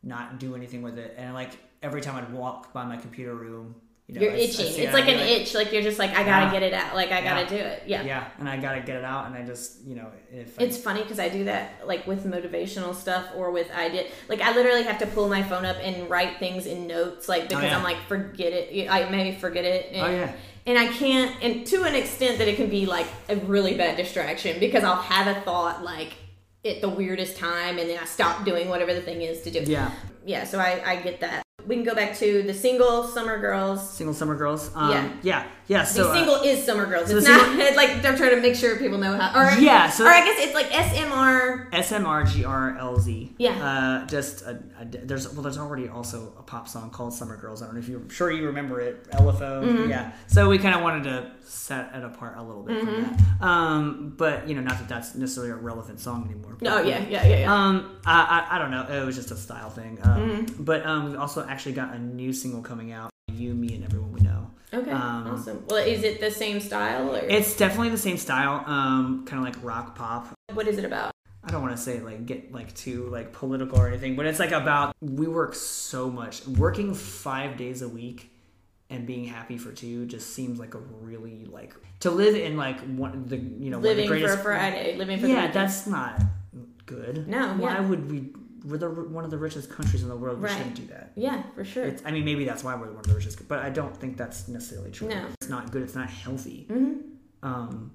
not 0.02 0.39
do 0.39 0.55
anything 0.55 0.82
with 0.82 0.98
it, 0.98 1.14
and 1.16 1.35
like 1.35 1.51
every 1.82 2.01
time 2.01 2.16
I'd 2.16 2.32
walk 2.32 2.73
by 2.73 2.85
my 2.85 2.97
computer 2.97 3.35
room, 3.35 3.74
you 4.06 4.14
know, 4.14 4.20
you're 4.20 4.32
I'd 4.32 4.39
itching. 4.39 4.66
It's 4.66 4.78
it, 4.78 4.93
like 4.94 5.09
an 5.09 5.18
be 5.18 5.32
itch. 5.35 5.52
Like 5.55 5.73
you're 5.73 5.82
just 5.82 5.98
like 5.98 6.10
I 6.10 6.23
gotta 6.23 6.47
Yeah. 6.47 6.52
get 6.52 6.62
it 6.62 6.73
out. 6.73 6.94
Like 6.94 7.10
I 7.10 7.20
gotta 7.23 7.43
Yeah. 7.43 7.48
do 7.48 7.56
it. 7.56 7.82
Yeah. 7.86 8.02
Yeah, 8.05 8.24
and 8.39 8.48
I 8.48 8.56
gotta 8.56 8.81
get 8.81 8.97
it 8.97 9.05
out, 9.05 9.27
and 9.27 9.35
I 9.35 9.43
just, 9.43 9.85
you 9.85 9.97
know, 9.97 10.06
if 10.32 10.59
I- 10.59 10.62
It's 10.62 10.78
funny 10.78 11.02
because 11.02 11.18
I 11.18 11.28
do 11.28 11.44
that 11.44 11.86
like 11.86 12.06
with 12.06 12.24
motivational 12.24 12.94
stuff 12.94 13.27
or 13.35 13.51
with 13.51 13.68
idea. 13.74 14.05
Like 14.28 14.40
I 14.40 14.55
literally 14.55 14.85
have 14.85 14.98
to 14.98 15.06
pull 15.06 15.28
my 15.28 15.43
phone 15.43 15.64
up 15.64 15.77
and 15.82 16.09
write 16.09 16.39
things 16.39 16.66
in 16.66 16.86
notes, 16.86 17.28
like 17.28 17.48
because 17.48 17.64
Oh, 17.64 17.66
yeah. 17.66 17.77
I'm 17.77 17.82
like 17.82 17.98
forget 18.06 18.52
it. 18.52 18.89
I 18.89 19.10
maybe 19.10 19.36
forget 19.36 19.64
it. 19.64 19.90
And, 19.93 20.06
Oh, 20.06 20.10
yeah. 20.10 20.32
And 20.68 20.77
I 20.78 20.86
can't, 20.89 21.32
and 21.44 21.64
to 21.68 21.85
an 21.85 21.94
extent 21.94 22.39
that 22.39 22.48
it 22.48 22.56
can 22.56 22.68
be 22.68 22.86
like 22.86 23.06
a 23.28 23.36
really 23.36 23.77
bad 23.77 23.97
distraction 23.97 24.59
because 24.59 24.82
I'll 24.82 24.97
have 25.01 25.28
a 25.36 25.40
thought 25.43 25.85
like 25.85 26.12
at 26.66 26.80
the 26.80 26.88
weirdest 26.88 27.36
time 27.36 27.78
and 27.78 27.88
then 27.88 27.98
I 27.98 28.05
stop 28.05 28.44
doing 28.44 28.68
whatever 28.68 28.93
the 28.94 29.01
thing 29.02 29.22
is 29.22 29.40
to 29.43 29.51
do. 29.51 29.60
yeah, 29.70 29.90
Yeah. 30.24 30.44
So 30.44 30.59
I 30.59 30.82
I 30.84 30.97
get 30.97 31.20
that. 31.20 31.43
We 31.66 31.74
can 31.74 31.82
go 31.84 31.97
back 31.97 32.16
to 32.18 32.44
the 32.44 32.55
single 32.55 33.02
Summer 33.09 33.40
Girls. 33.40 33.90
single 33.90 34.14
summer 34.14 34.36
girls. 34.36 34.70
Um, 34.76 34.88
Yeah. 34.93 35.09
yeah, 35.22 35.44
yeah. 35.66 35.80
The 35.82 35.86
So 35.88 36.10
uh, 36.10 36.14
single 36.14 36.36
is 36.36 36.64
Summer 36.64 36.86
Girls. 36.86 37.09
so 37.10 37.16
It's 37.16 37.26
the 37.26 37.32
not 37.32 37.74
like 37.82 37.90
I'm 38.05 38.16
trying 38.16 38.36
to 38.36 38.40
make 38.40 38.55
sure 38.55 38.76
people 38.76 38.98
know 38.98 39.16
how. 39.16 39.28
Or, 39.40 39.51
Yeah, 39.59 39.90
so- 39.90 40.05
or 40.05 40.09
I 40.09 40.20
guess 40.24 40.38
it's 40.44 40.55
like 40.55 40.70
SMR. 40.70 41.68
SMRGRLZ. 41.72 43.32
Yeah. 43.38 43.51
Uh, 43.51 44.06
just 44.06 44.43
a, 44.43 44.62
a, 44.80 44.84
there's 44.84 45.32
well, 45.32 45.43
there's 45.43 45.59
already 45.59 45.88
also 45.88 46.32
a 46.38 46.43
pop 46.43 46.68
song 46.68 46.90
called 46.90 47.12
Summer 47.14 47.36
Girls. 47.36 47.62
I 47.62 47.66
don't 47.66 47.74
know 47.74 47.80
if 47.80 47.88
you're 47.88 48.09
sure 48.10 48.30
you 48.30 48.47
remember 48.47 48.80
it. 48.80 49.10
LFO. 49.10 49.64
Mm-hmm. 49.64 49.90
Yeah. 49.90 50.12
So 50.28 50.48
we 50.48 50.59
kind 50.59 50.74
of 50.74 50.82
wanted 50.82 51.05
to 51.05 51.30
set 51.47 51.94
it 51.94 52.02
apart 52.05 52.36
a 52.39 52.43
little 52.43 52.62
bit 52.62 52.77
Mm-hmm. 52.85 53.05
from 53.05 53.16
that. 53.39 53.47
Um, 53.47 54.14
but 54.16 54.48
you 54.48 54.55
know, 54.55 54.60
not 54.62 54.78
that 54.78 54.89
that's 54.89 55.14
necessarily 55.14 55.52
a 55.52 55.56
relevant 55.56 56.01
song 56.01 56.24
anymore. 56.31 56.56
But, 56.60 56.68
Oh 56.73 56.82
yeah, 56.82 57.06
yeah, 57.09 57.27
yeah, 57.27 57.39
yeah. 57.40 57.55
Um, 57.55 57.97
I, 58.05 58.47
I 58.51 58.56
I 58.56 58.59
don't 58.59 58.70
know. 58.70 58.82
It 58.89 59.05
was 59.05 59.16
just 59.16 59.31
a 59.31 59.36
style 59.36 59.70
thing. 59.70 59.98
Um, 60.02 60.16
Mm-hmm. 60.47 60.62
but 60.64 60.85
um, 60.86 61.10
we 61.12 61.16
also 61.16 61.47
actually 61.47 61.73
got 61.73 61.94
a 61.94 61.98
new 61.98 62.32
single 62.32 62.62
coming 62.62 62.93
out. 62.93 63.10
You, 63.32 63.55
me, 63.55 63.74
and 63.74 63.85
everyone 63.85 64.12
we 64.12 64.20
know. 64.20 64.51
Okay, 64.73 64.90
Um, 64.90 65.27
awesome. 65.28 65.64
Well, 65.68 65.85
is 65.85 66.02
it 66.02 66.20
the 66.20 66.31
same 66.31 66.59
style 66.60 67.14
or 67.14 67.18
It's 67.18 67.56
definitely 67.56 67.90
the 67.90 67.98
same 67.98 68.16
style, 68.16 68.64
um, 68.66 69.24
kind 69.27 69.39
of 69.39 69.44
like 69.55 69.62
rock 69.64 69.94
pop. 69.94 70.32
what 70.55 70.66
is 70.66 70.78
it 70.78 70.85
about? 70.85 71.12
I 71.44 71.51
don't 71.52 71.62
want 71.62 71.77
to 71.77 71.81
say 71.82 72.01
like 72.01 72.27
get 72.27 72.52
like 72.52 72.74
too 72.74 73.06
like 73.09 73.32
political 73.32 73.78
or 73.78 73.86
anything, 73.86 74.16
but 74.16 74.27
it's 74.27 74.40
like 74.40 74.51
about 74.52 74.97
we 75.01 75.28
work 75.28 75.55
so 75.55 76.10
much. 76.10 76.44
Working 76.47 76.93
five 76.94 77.56
days 77.56 77.82
a 77.82 77.89
week 77.89 78.32
and 78.90 79.06
being 79.06 79.24
happy 79.24 79.58
for 79.58 79.72
two 79.72 80.06
just 80.06 80.32
seems 80.34 80.58
like 80.58 80.74
a 80.74 80.78
really 80.78 81.44
like 81.46 81.74
to 82.00 82.10
live 82.10 82.36
in 82.36 82.56
like 82.56 82.78
one 82.80 83.26
the 83.26 83.36
you 83.36 83.70
know 83.70 83.78
one 83.78 83.86
of 83.90 83.96
the 83.96 84.06
Living 84.06 84.26
for 84.26 84.32
a 84.34 84.38
Friday, 84.38 84.96
living 84.96 85.18
for 85.18 85.26
Yeah, 85.26 85.50
that's 85.50 85.86
not 85.86 86.20
good. 86.86 87.26
No, 87.28 87.54
why 87.54 87.74
yeah. 87.74 87.80
would 87.80 88.10
we? 88.10 88.32
We're 88.64 88.78
the 88.78 88.90
one 88.90 89.24
of 89.24 89.30
the 89.30 89.38
richest 89.38 89.70
countries 89.70 90.02
in 90.02 90.08
the 90.08 90.16
world. 90.16 90.38
We 90.38 90.46
Right. 90.46 90.56
shouldn't 90.56 90.74
do 90.74 90.86
that. 90.86 91.12
yeah, 91.14 91.44
for 91.54 91.64
sure. 91.64 91.84
It's, 91.84 92.02
I 92.04 92.10
mean, 92.10 92.24
maybe 92.24 92.44
that's 92.44 92.64
why 92.64 92.74
we're 92.74 92.88
one 92.88 92.98
of 92.98 93.06
the 93.06 93.14
richest, 93.14 93.46
but 93.48 93.60
I 93.60 93.70
don't 93.70 93.96
think 93.96 94.16
that's 94.16 94.48
necessarily 94.48 94.90
true. 94.90 95.08
No. 95.08 95.26
It's 95.40 95.48
not 95.48 95.70
good. 95.70 95.82
It's 95.82 95.94
not 95.94 96.10
healthy. 96.10 96.66
Mm-hmm. 96.68 96.94
Um, 97.44 97.92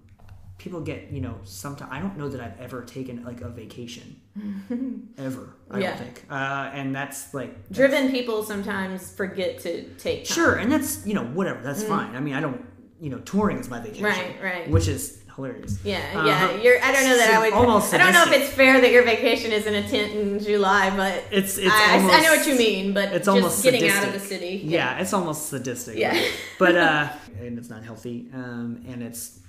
people 0.62 0.80
get, 0.80 1.10
you 1.12 1.22
know, 1.22 1.36
sometimes 1.44 1.92
I 1.92 2.00
don't 2.00 2.16
know 2.18 2.30
that 2.30 2.40
I've 2.40 2.60
ever 2.62 2.84
taken 2.84 3.24
like 3.26 3.42
a 3.42 3.50
vacation, 3.50 4.16
ever. 5.18 5.56
I 5.72 5.80
Yeah. 5.80 5.90
don't 5.90 5.98
think. 6.04 6.26
Uh, 6.30 6.70
and 6.74 6.96
that's 6.96 7.34
like 7.34 7.52
Driven 7.72 8.12
people 8.12 8.44
sometimes 8.44 9.12
forget 9.12 9.60
to 9.62 9.84
take 9.96 10.26
time. 10.26 10.36
Sure, 10.36 10.56
and 10.56 10.72
that's 10.72 11.06
you 11.06 11.14
know 11.16 11.24
whatever. 11.26 11.62
That's 11.64 11.84
fine. 11.84 12.16
I 12.16 12.20
mean, 12.20 12.36
I 12.36 12.42
don't. 12.42 12.64
You 13.00 13.10
know, 13.10 13.18
touring 13.20 13.58
is 13.58 13.68
my 13.68 13.80
vacation. 13.80 14.04
Right, 14.04 14.36
right. 14.44 14.70
Which 14.70 14.88
is 14.88 15.24
hilarious. 15.36 15.80
Yeah, 15.84 15.98
Uh, 16.14 16.26
yeah. 16.28 16.52
You're. 16.64 16.80
I 16.84 16.92
don't 16.92 17.06
know 17.06 17.18
that 17.18 17.34
I 17.34 17.40
would. 17.40 17.54
almost 17.54 17.92
I 17.96 17.98
don't 17.98 18.14
know 18.14 18.26
if 18.32 18.32
it's 18.40 18.54
fair 18.54 18.80
that 18.80 18.92
your 18.92 19.04
vacation 19.04 19.52
is 19.52 19.66
in 19.66 19.74
a 19.74 19.82
tent 19.90 20.14
in 20.14 20.38
July, 20.40 20.96
but 20.96 21.24
It's 21.32 21.58
it's 21.58 21.68
I, 21.74 21.94
I- 21.94 21.96
almost, 21.96 22.14
I 22.14 22.22
know 22.22 22.36
what 22.38 22.46
you 22.48 22.56
mean. 22.56 22.94
But 22.94 23.06
It's 23.14 23.26
just 23.26 23.30
almost 23.30 23.64
getting 23.64 23.90
out 23.90 24.06
of 24.06 24.14
the 24.14 24.20
city. 24.20 24.62
Yeah, 24.64 25.00
it's 25.00 25.14
almost 25.14 25.50
sadistic. 25.50 25.98
Yeah. 25.98 26.16
but 26.60 26.76
uh, 26.88 27.10
and 27.40 27.58
it's 27.58 27.70
not 27.72 27.84
healthy. 27.84 28.30
Um, 28.36 28.84
and 28.88 29.02
it's 29.02 29.40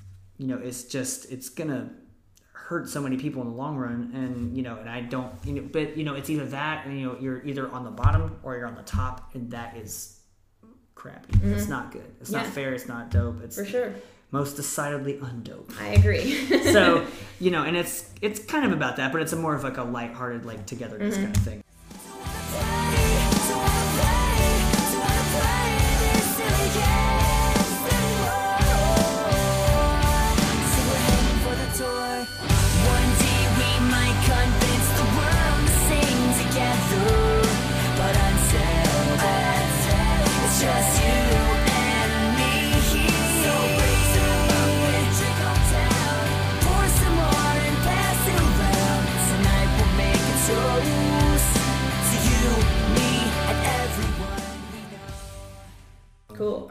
you 0.43 0.49
know 0.49 0.59
it's 0.69 0.83
just 0.85 1.31
it's 1.35 1.49
gonna 1.49 1.91
hurt 2.69 2.89
so 2.89 3.01
many 3.01 3.17
people 3.17 3.43
in 3.43 3.49
the 3.49 3.55
long 3.55 3.77
run. 3.77 4.11
And 4.15 4.57
you 4.57 4.63
know, 4.63 4.77
and 4.77 4.89
I 4.89 5.01
don't. 5.03 5.33
You 5.45 5.53
know, 5.55 5.69
but 5.77 5.97
you 5.97 6.05
know, 6.05 6.15
it's 6.15 6.31
either 6.31 6.47
that, 6.47 6.87
and 6.87 6.99
you 6.99 7.07
know, 7.07 7.17
you're 7.21 7.41
either 7.45 7.71
on 7.71 7.85
the 7.85 7.91
bottom 7.91 8.39
or 8.43 8.57
you're 8.57 8.67
on 8.67 8.75
the 8.83 8.83
top, 9.01 9.35
and 9.35 9.51
that 9.51 9.77
is 9.77 10.19
crappy. 10.95 11.35
It's 11.45 11.69
not 11.69 11.93
good. 11.93 12.11
It's 12.21 12.31
not 12.31 12.45
Mm-hmm. 12.45 12.53
Fair. 12.53 12.75
It's 12.75 12.89
not 12.89 13.11
dope. 13.11 13.43
It's 13.43 13.57
for 13.57 13.65
sure. 13.65 13.95
most 14.31 14.57
decidedly 14.57 15.15
undope. 15.19 15.71
I 15.81 15.89
agree. 15.89 16.47
so 16.73 17.07
you 17.41 17.51
know, 17.51 17.65
and 17.65 17.77
it's 17.77 18.09
it's 18.23 18.41
kind 18.41 18.65
of 18.65 18.73
about 18.73 18.97
that, 18.97 19.13
but 19.13 19.21
it's 19.23 19.33
a 19.33 19.37
more 19.37 19.55
of 19.55 19.65
like 19.65 19.79
a 19.79 19.85
lighthearted, 19.85 20.45
like 20.45 20.67
togetherness 20.67 21.15
Mm-hmm. 21.15 21.25
kind 21.25 21.37
of 21.37 21.43
thing. 21.43 21.65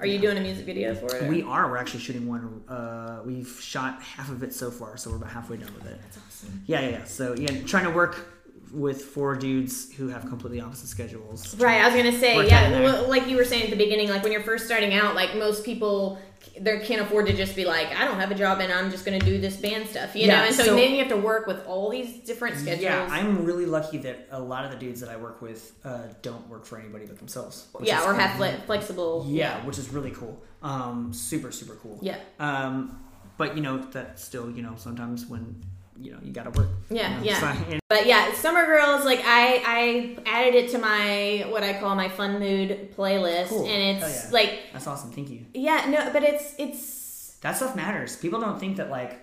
Are 0.01 0.07
you 0.07 0.17
doing 0.19 0.37
a 0.37 0.41
music 0.41 0.65
video 0.65 0.95
for 0.95 1.15
it? 1.15 1.23
or- 1.23 1.27
We 1.29 1.43
are. 1.43 1.69
We're 1.69 1.77
actually 1.77 1.99
shooting 1.99 2.27
one. 2.27 2.63
Uh, 2.67 3.21
we've 3.23 3.47
shot 3.61 4.01
half 4.01 4.29
of 4.31 4.41
it 4.41 4.51
so 4.53 4.71
far, 4.71 4.97
so 4.97 5.11
we're 5.11 5.17
about 5.17 5.29
halfway 5.29 5.57
done 5.57 5.71
with 5.75 5.85
it. 5.85 5.99
That's 6.01 6.17
awesome. 6.17 6.63
Yeah, 6.65 6.81
yeah, 6.81 6.89
yeah. 6.89 7.03
So 7.03 7.35
yeah, 7.35 7.61
trying 7.65 7.83
to 7.85 7.91
work 7.91 8.40
with 8.73 9.03
four 9.03 9.35
dudes 9.35 9.91
who 9.93 10.07
have 10.09 10.25
completely 10.27 10.61
opposite 10.61 10.87
schedules. 10.87 11.55
Right, 11.57 11.81
I 11.81 11.87
was 11.87 11.95
gonna 11.95 12.17
say, 12.17 12.35
yeah, 12.37 12.49
that 12.49 12.65
in 12.67 12.71
there. 12.71 12.83
well, 12.83 13.09
like 13.09 13.27
you 13.27 13.35
were 13.37 13.45
saying 13.45 13.63
at 13.63 13.69
the 13.69 13.75
beginning, 13.75 14.09
like 14.09 14.23
when 14.23 14.31
you're 14.31 14.43
first 14.43 14.65
starting 14.65 14.93
out, 14.93 15.13
like 15.15 15.35
most 15.35 15.65
people, 15.65 16.17
they 16.59 16.79
can't 16.79 17.01
afford 17.01 17.27
to 17.27 17.33
just 17.33 17.55
be 17.55 17.65
like, 17.65 17.87
I 17.95 18.05
don't 18.05 18.19
have 18.19 18.31
a 18.31 18.35
job 18.35 18.59
and 18.59 18.71
I'm 18.71 18.89
just 18.89 19.03
gonna 19.05 19.19
do 19.19 19.39
this 19.39 19.57
band 19.57 19.87
stuff, 19.87 20.15
you 20.15 20.27
Yeah, 20.27 20.37
know. 20.39 20.43
And 20.47 20.55
so, 20.55 20.63
so- 20.63 20.75
then 20.75 20.91
you 20.93 20.99
have 20.99 21.09
to 21.09 21.17
work 21.17 21.47
with 21.47 21.65
all 21.67 21.89
these 21.89 22.19
different 22.19 22.57
schedules. 22.57 22.83
Yeah, 22.83 23.07
I'm 23.09 23.43
really 23.45 23.65
lucky 23.65 23.97
that 23.99 24.27
a 24.31 24.39
lot 24.39 24.63
of 24.65 24.71
the 24.71 24.77
dudes 24.77 25.01
that 25.01 25.09
I 25.09 25.17
work 25.17 25.41
with 25.41 25.73
uh, 25.83 26.03
don't 26.21 26.47
work 26.47 26.65
for 26.65 26.79
anybody 26.79 27.05
but 27.05 27.17
themselves. 27.17 27.67
yeah, 27.81 28.03
or 28.05 28.13
have 28.13 28.37
fle- 28.37 28.61
flexible. 28.65 29.25
Yeah, 29.27 29.63
which 29.65 29.77
is 29.77 29.89
really 29.89 30.11
cool. 30.11 30.41
Um, 30.63 31.13
super, 31.13 31.51
super 31.51 31.75
cool. 31.75 31.99
Yeah. 32.01 32.17
Um, 32.39 32.99
but 33.37 33.55
you 33.55 33.61
know 33.61 33.77
that 33.79 34.19
still, 34.19 34.51
you 34.51 34.61
know, 34.61 34.75
sometimes 34.77 35.25
when 35.25 35.61
you 35.99 36.11
know 36.11 36.19
you 36.23 36.31
got 36.31 36.51
to 36.51 36.59
work. 36.59 36.69
Yeah, 36.89 37.09
you 37.21 37.31
know, 37.31 37.37
yeah. 37.69 37.79
But 37.89 38.05
yeah, 38.05 38.33
Summer 38.33 38.65
Girls, 38.65 39.03
like 39.03 39.19
I, 39.25 39.61
I 39.65 40.17
added 40.25 40.55
it 40.55 40.71
to 40.71 40.77
my 40.77 41.45
what 41.49 41.61
I 41.63 41.79
call 41.79 41.93
my 41.95 42.07
fun 42.09 42.39
mood 42.39 42.95
playlist, 42.95 43.49
Cool. 43.49 43.65
and 43.67 44.01
it's 44.01 44.25
yeah. 44.25 44.31
like, 44.31 44.59
that's 44.71 44.87
awesome. 44.87 45.11
Thank 45.11 45.29
you. 45.29 45.45
yeah, 45.53 45.85
no, 45.89 46.11
but 46.13 46.23
it's 46.23 46.55
it's 46.57 47.35
that 47.41 47.57
stuff 47.57 47.75
matters. 47.75 48.15
People 48.15 48.39
don't 48.39 48.59
think 48.59 48.77
that 48.77 48.89
like 48.89 49.19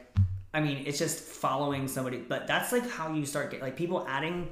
I 0.52 0.60
mean, 0.60 0.84
it's 0.86 0.98
just 0.98 1.18
following 1.20 1.88
somebody, 1.88 2.18
but 2.18 2.46
that's 2.46 2.72
like 2.72 2.88
how 2.90 3.12
you 3.12 3.24
start 3.26 3.50
get 3.50 3.62
like 3.62 3.76
people 3.76 4.04
adding 4.08 4.48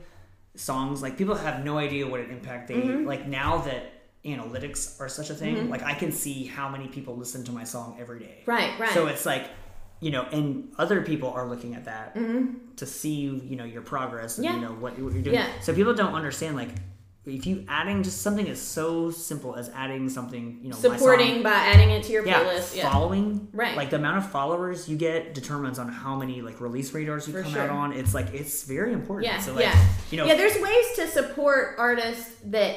songs, 0.54 1.02
like 1.02 1.16
people 1.18 1.34
have 1.34 1.64
no 1.64 1.76
idea 1.78 2.06
what 2.06 2.20
an 2.20 2.30
impact 2.30 2.68
they 2.68 2.74
Mm-hmm. 2.74 3.06
like 3.06 3.26
now 3.26 3.58
that 3.58 3.92
analytics 4.24 5.00
are 5.00 5.08
such 5.08 5.30
a 5.30 5.34
thing, 5.34 5.68
like 5.70 5.82
I 5.82 5.94
can 5.94 6.10
see 6.12 6.44
how 6.44 6.68
many 6.68 6.88
people 6.88 7.16
listen 7.16 7.44
to 7.44 7.52
my 7.52 7.64
song 7.64 7.96
every 8.00 8.18
day. 8.20 8.42
right, 8.46 8.78
right. 8.80 8.90
So 8.92 9.06
it's 9.06 9.24
like 9.26 9.48
you 10.00 10.10
know, 10.10 10.22
and 10.32 10.72
other 10.78 11.02
people 11.02 11.30
are 11.30 11.46
looking 11.48 11.74
at 11.74 11.84
that 11.86 12.16
to 12.76 12.86
see 12.86 13.14
you 13.50 13.56
know 13.56 13.64
your 13.64 13.82
progress 13.82 14.38
and 14.38 14.46
Mm-hmm. 14.46 14.54
Yeah. 14.56 14.60
you 14.68 14.74
know 14.74 14.80
what, 14.80 14.98
what 14.98 15.12
you're 15.12 15.22
doing. 15.22 15.36
Yeah. 15.36 15.48
So 15.62 15.74
people 15.74 15.94
don't 15.94 16.14
understand 16.14 16.56
like 16.56 16.68
if 17.24 17.44
you 17.44 17.64
adding 17.68 18.04
just 18.04 18.22
something 18.22 18.48
as 18.48 18.60
so 18.62 19.10
simple 19.10 19.56
as 19.56 19.68
adding 19.70 20.08
something, 20.08 20.60
you 20.62 20.68
know, 20.68 20.76
my 20.76 20.80
song- 20.82 20.98
supporting 20.98 21.42
by 21.42 21.50
adding 21.50 21.90
it 21.90 22.04
to 22.04 22.12
your 22.12 22.24
yeah, 22.24 22.38
playlist. 22.40 22.76
Yeah, 22.76 22.88
following, 22.92 23.48
Right. 23.52 23.76
Like 23.76 23.90
the 23.90 23.96
amount 23.96 24.18
of 24.18 24.30
followers 24.30 24.88
you 24.88 24.96
get 24.96 25.34
determines 25.34 25.80
on 25.80 25.88
how 25.88 26.14
many 26.14 26.40
like 26.40 26.60
release 26.60 26.92
radars 26.94 27.26
you 27.26 27.32
For 27.32 27.42
come 27.42 27.52
sure. 27.52 27.62
out 27.62 27.70
on. 27.70 27.92
It's 27.92 28.14
like 28.14 28.32
it's 28.32 28.62
very 28.62 28.92
important. 28.92 29.26
Yeah, 29.32 29.40
so 29.40 29.54
like, 29.54 29.64
yeah, 29.64 29.86
you 30.12 30.18
know, 30.18 30.26
yeah. 30.26 30.36
There's 30.36 30.56
ways 30.62 30.86
to 30.96 31.08
support 31.08 31.74
artists 31.78 32.30
that 32.44 32.76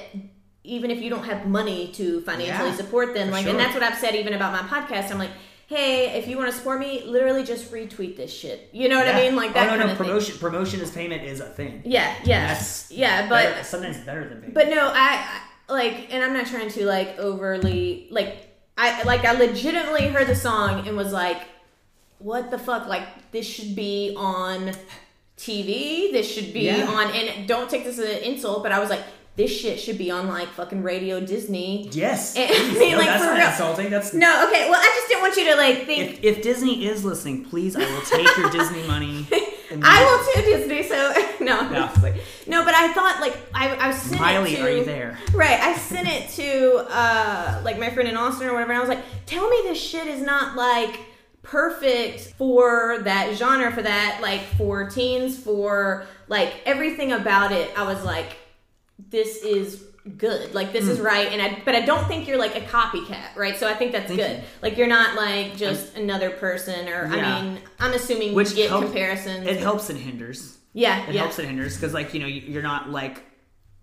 even 0.63 0.89
if 0.89 0.99
you 0.99 1.11
don't 1.11 1.25
have 1.25 1.45
money 1.45 1.91
to 1.93 2.21
financially 2.21 2.69
Yeah, 2.69 2.75
support 2.75 3.13
them, 3.13 3.29
like, 3.31 3.43
sure. 3.43 3.51
and 3.51 3.59
that's 3.59 3.73
what 3.75 3.83
I've 3.83 3.97
said 3.99 4.15
even 4.15 4.33
about 4.33 4.51
my 4.51 4.67
podcast. 4.67 5.11
I'm 5.11 5.19
like, 5.19 5.31
hey, 5.69 6.17
if 6.17 6.27
you 6.27 6.35
want 6.35 6.49
to 6.51 6.57
support 6.57 6.79
me, 6.79 7.03
literally 7.05 7.43
just 7.43 7.71
retweet 7.71 8.17
this 8.17 8.33
shit. 8.33 8.69
You 8.73 8.89
know 8.89 8.97
what 8.97 9.07
I 9.07 9.13
mean? 9.21 9.35
Like 9.35 9.53
that 9.53 9.69
Oh, 9.71 9.77
no, 9.77 9.85
no, 9.87 9.95
promotion, 9.95 10.37
promotion 10.39 10.81
as 10.81 10.89
payment 10.91 11.23
is 11.23 11.39
a 11.39 11.45
thing. 11.45 11.81
thing. 11.83 11.91
Yeah, 11.91 12.13
yeah, 12.23 12.47
That's 12.47 12.89
yeah. 12.91 13.29
But 13.29 13.43
better- 13.51 13.63
sometimes 13.63 13.97
better 13.99 14.27
than 14.27 14.37
payment. 14.39 14.53
but 14.55 14.67
no, 14.69 14.87
I, 14.93 15.41
I 15.69 15.73
like, 15.73 16.11
and 16.13 16.23
I'm 16.23 16.33
not 16.33 16.47
trying 16.47 16.69
to 16.69 16.85
like 16.85 17.17
overly 17.19 18.07
like. 18.11 18.47
I 18.81 19.03
like 19.03 19.25
I 19.25 19.33
legitimately 19.33 20.07
heard 20.07 20.27
the 20.27 20.35
song 20.35 20.87
and 20.87 20.95
was 20.97 21.11
like, 21.11 21.41
"What 22.19 22.49
the 22.49 22.57
fuck? 22.57 22.87
Like 22.87 23.03
this 23.31 23.45
should 23.45 23.75
be 23.75 24.13
on 24.17 24.71
TV. 25.37 26.11
This 26.11 26.31
should 26.31 26.53
be 26.53 26.61
Yeah. 26.61 26.87
on." 26.87 27.11
And 27.11 27.47
don't 27.47 27.69
take 27.69 27.83
this 27.83 27.99
as 27.99 28.05
an 28.17 28.23
insult, 28.23 28.63
but 28.63 28.71
I 28.71 28.79
was 28.79 28.89
like, 28.89 29.03
"This 29.35 29.51
shit 29.51 29.79
should 29.79 29.97
be 29.97 30.11
on 30.11 30.27
like 30.27 30.49
fucking 30.49 30.83
Radio 30.83 31.19
Disney." 31.19 31.89
yes, 31.91 32.35
I 32.37 32.47
mean, 32.77 32.91
no, 32.91 32.97
like, 32.97 33.07
that's 33.07 33.23
for 33.23 33.31
not 33.31 33.37
real. 33.39 33.47
insulting. 33.49 33.89
That's 33.89 34.13
No, 34.13 34.47
okay. 34.47 34.69
Well, 34.69 34.79
I 34.79 34.85
just 34.95 35.07
didn't 35.07 35.21
want 35.21 35.35
you 35.37 35.45
to 35.45 35.55
like 35.55 35.85
think. 35.85 36.23
if, 36.23 36.37
if 36.37 36.43
Disney 36.43 36.85
is 36.85 37.03
listening, 37.05 37.45
please, 37.45 37.75
I 37.75 37.79
will 37.79 38.01
take 38.01 38.27
your 38.37 38.49
Disney 38.51 38.85
money. 38.87 39.27
and 39.71 39.83
I 39.85 40.03
will 40.03 40.43
too, 40.43 40.49
Disney. 40.57 40.83
So 40.83 41.13
no, 41.41 41.59
honestly. 41.61 42.19
no. 42.47 42.65
But 42.65 42.73
I 42.75 42.91
thought 42.93 43.19
like 43.21 43.37
I, 43.53 43.75
I 43.75 43.87
was 43.87 43.97
sent 43.97 44.21
Miley, 44.21 44.53
it 44.53 44.57
to, 44.57 44.63
are 44.63 44.69
you 44.71 44.83
there? 44.83 45.17
Right. 45.33 45.59
I 45.59 45.75
sent 45.77 46.07
it 46.07 46.29
to 46.31 46.85
uh 46.89 47.61
like 47.63 47.79
my 47.79 47.89
friend 47.89 48.09
in 48.09 48.17
Austin 48.17 48.47
or 48.47 48.53
whatever, 48.53 48.71
and 48.71 48.77
I 48.77 48.81
was 48.81 48.89
like, 48.89 49.03
"Tell 49.25 49.47
me 49.49 49.57
this 49.63 49.79
shit 49.81 50.07
is 50.07 50.21
not 50.21 50.55
like 50.55 50.99
perfect 51.43 52.33
for 52.37 52.99
that 53.03 53.35
genre, 53.35 53.71
for 53.71 53.81
that 53.81 54.19
like 54.21 54.41
for 54.57 54.89
teens, 54.89 55.37
for 55.37 56.05
like 56.27 56.53
everything 56.65 57.11
about 57.11 57.51
it." 57.51 57.71
I 57.77 57.83
was 57.83 58.03
like, 58.03 58.37
"This 59.09 59.43
is." 59.43 59.85
good 60.17 60.55
like 60.55 60.71
this 60.73 60.85
Hmm. 60.85 60.91
is 60.91 60.99
right 60.99 61.27
and 61.33 61.39
i 61.41 61.61
but 61.65 61.75
i 61.75 61.81
don't 61.81 62.07
think 62.07 62.27
you're 62.27 62.37
like 62.39 62.55
a 62.55 62.61
copycat 62.61 63.35
right 63.35 63.57
so 63.59 63.67
i 63.67 63.73
think 63.75 63.91
that's 63.91 64.07
Thank 64.07 64.19
good 64.19 64.37
you. 64.37 64.43
like 64.63 64.75
you're 64.77 64.87
not 64.87 65.15
like 65.15 65.55
just 65.57 65.95
another 65.97 66.31
person 66.31 66.87
or 66.87 67.13
Yeah. 67.13 67.35
i 67.37 67.41
mean 67.43 67.59
i'm 67.79 67.93
assuming 67.93 68.33
Which 68.33 68.55
get 68.55 68.69
helps- 68.69 68.85
comparisons 68.85 69.45
It 69.45 69.59
helps 69.59 69.89
and 69.91 69.99
hinders. 69.99 70.57
yeah 70.73 71.05
It 71.07 71.13
yeah 71.13 71.21
helps 71.23 71.37
and 71.37 71.47
hinders 71.49 71.75
because, 71.75 71.93
like, 71.93 72.13
you 72.13 72.21
know, 72.21 72.27
you- 72.27 72.41
you're 72.41 72.63
not 72.63 72.89
like 72.89 73.23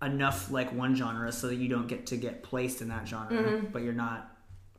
enough 0.01 0.51
like 0.51 0.73
one 0.73 0.95
genre, 0.95 1.31
so 1.31 1.47
that 1.47 1.55
you 1.55 1.69
don't 1.69 1.87
get 1.87 2.07
to 2.07 2.17
get 2.17 2.43
placed 2.43 2.81
in 2.81 2.89
that 2.89 3.07
genre, 3.07 3.31
Mm-hmm. 3.37 3.67
but 3.71 3.83
you're 3.83 3.93
not 3.93 4.29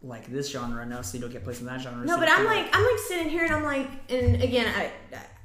like 0.03 0.27
this 0.31 0.51
genre 0.51 0.83
enough, 0.83 1.07
so 1.07 1.15
you 1.17 1.23
don't 1.23 1.33
get 1.33 1.45
placed 1.45 1.61
in 1.61 1.67
that 1.67 1.81
genre. 1.81 2.05
No, 2.05 2.15
so 2.15 2.21
but 2.21 2.29
I'm 2.29 2.39
kinda- 2.47 2.51
like 2.53 2.77
I'm 2.77 2.83
like 2.83 2.99
sitting 2.99 3.29
here 3.31 3.45
and 3.45 3.55
I'm 3.55 3.65
like 3.65 3.89
and 4.11 4.43
again 4.43 4.67
I 4.77 4.91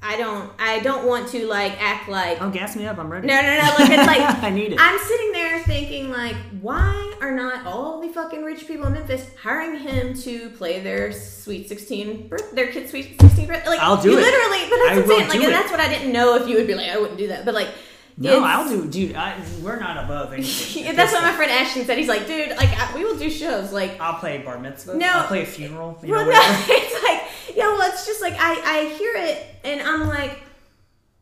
I 0.03 0.17
don't 0.17 0.51
I 0.59 0.79
don't 0.79 1.07
want 1.07 1.29
to 1.29 1.47
like 1.47 1.81
act 1.81 2.09
like 2.09 2.41
oh, 2.41 2.49
gas 2.49 2.75
me 2.75 2.85
up, 2.85 2.97
I'm 2.97 3.09
ready. 3.09 3.27
no 3.27 3.35
no 3.35 3.41
no 3.41 3.73
like 3.79 3.89
it's 3.89 4.07
like 4.07 4.21
I 4.43 4.49
need 4.49 4.73
it. 4.73 4.79
I'm 4.79 4.99
sitting 4.99 5.31
there 5.31 5.59
thinking 5.63 6.11
like 6.11 6.35
why 6.61 7.13
are 7.21 7.31
not 7.31 7.65
all 7.65 8.01
the 8.01 8.09
fucking 8.09 8.43
rich 8.43 8.67
people 8.67 8.87
in 8.87 8.93
Memphis 8.93 9.25
hiring 9.41 9.79
him 9.79 10.13
to 10.21 10.49
play 10.51 10.81
their 10.81 11.11
sweet 11.11 11.69
16 11.69 12.27
birth 12.27 12.51
their 12.51 12.67
kid's 12.71 12.91
sweet 12.91 13.19
16 13.21 13.47
birth 13.47 13.65
like 13.65 13.79
I'll 13.79 14.01
do 14.01 14.11
you 14.11 14.17
it. 14.17 14.21
literally 14.21 14.69
but 14.69 14.77
that's 14.77 14.89
I 14.89 14.95
what 14.95 15.01
I'm 15.03 15.07
saying 15.07 15.29
like 15.29 15.39
and 15.39 15.53
that's 15.53 15.71
what 15.71 15.79
I 15.79 15.87
didn't 15.87 16.11
know 16.11 16.35
if 16.35 16.47
you 16.47 16.57
would 16.57 16.67
be 16.67 16.75
like 16.75 16.89
I 16.89 16.99
wouldn't 16.99 17.17
do 17.17 17.27
that 17.29 17.45
but 17.45 17.53
like 17.53 17.69
no, 18.17 18.37
it's- 18.37 18.45
I'll 18.45 18.69
do, 18.69 18.87
dude. 18.87 19.15
I, 19.15 19.41
we're 19.61 19.79
not 19.79 20.03
above 20.03 20.33
anything. 20.33 20.95
That's 20.95 21.13
what 21.13 21.23
my 21.23 21.33
friend 21.33 21.51
Ashton 21.51 21.85
said. 21.85 21.97
He's 21.97 22.07
like, 22.07 22.27
dude, 22.27 22.49
like 22.49 22.69
I, 22.69 22.95
we 22.95 23.03
will 23.03 23.17
do 23.17 23.29
shows. 23.29 23.73
Like, 23.73 23.99
I'll 23.99 24.19
play 24.19 24.37
bar 24.39 24.59
mitzvah. 24.59 24.95
No. 24.95 25.07
I'll 25.07 25.27
play 25.27 25.41
a 25.41 25.45
funeral. 25.45 25.97
You 26.03 26.11
well, 26.11 26.25
know, 26.25 26.31
no, 26.31 26.39
it's 26.67 27.03
like, 27.03 27.22
yeah, 27.55 27.67
well, 27.69 27.91
it's 27.91 28.05
just 28.05 28.21
like 28.21 28.33
I 28.37 28.53
I 28.79 28.85
hear 28.95 29.13
it 29.15 29.45
and 29.63 29.81
I'm 29.81 30.07
like, 30.07 30.39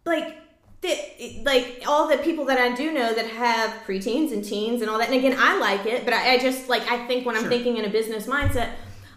like. 0.06 0.38
The, 0.84 0.98
like 1.46 1.84
all 1.86 2.08
the 2.08 2.18
people 2.18 2.46
that 2.46 2.58
I 2.58 2.74
do 2.74 2.92
know 2.92 3.14
that 3.14 3.28
have 3.28 3.70
preteens 3.86 4.34
and 4.34 4.44
teens 4.44 4.82
and 4.82 4.90
all 4.90 4.98
that, 4.98 5.10
and 5.10 5.16
again, 5.16 5.36
I 5.38 5.60
like 5.60 5.86
it, 5.86 6.06
but 6.06 6.14
I, 6.16 6.34
I 6.34 6.38
just 6.40 6.70
like 6.70 6.82
I 6.90 7.06
think 7.06 7.24
when 7.24 7.36
I'm 7.36 7.44
Sure. 7.44 7.52
thinking 7.52 7.78
in 7.78 7.86
a 7.86 7.90
business 7.90 8.26
mindset, 8.26 8.72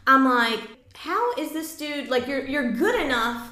I'm 0.06 0.26
like, 0.26 0.60
how 0.94 1.32
is 1.36 1.52
this 1.52 1.74
dude 1.78 2.10
like 2.10 2.26
you're 2.28 2.44
you're 2.46 2.70
good 2.72 3.00
enough 3.00 3.48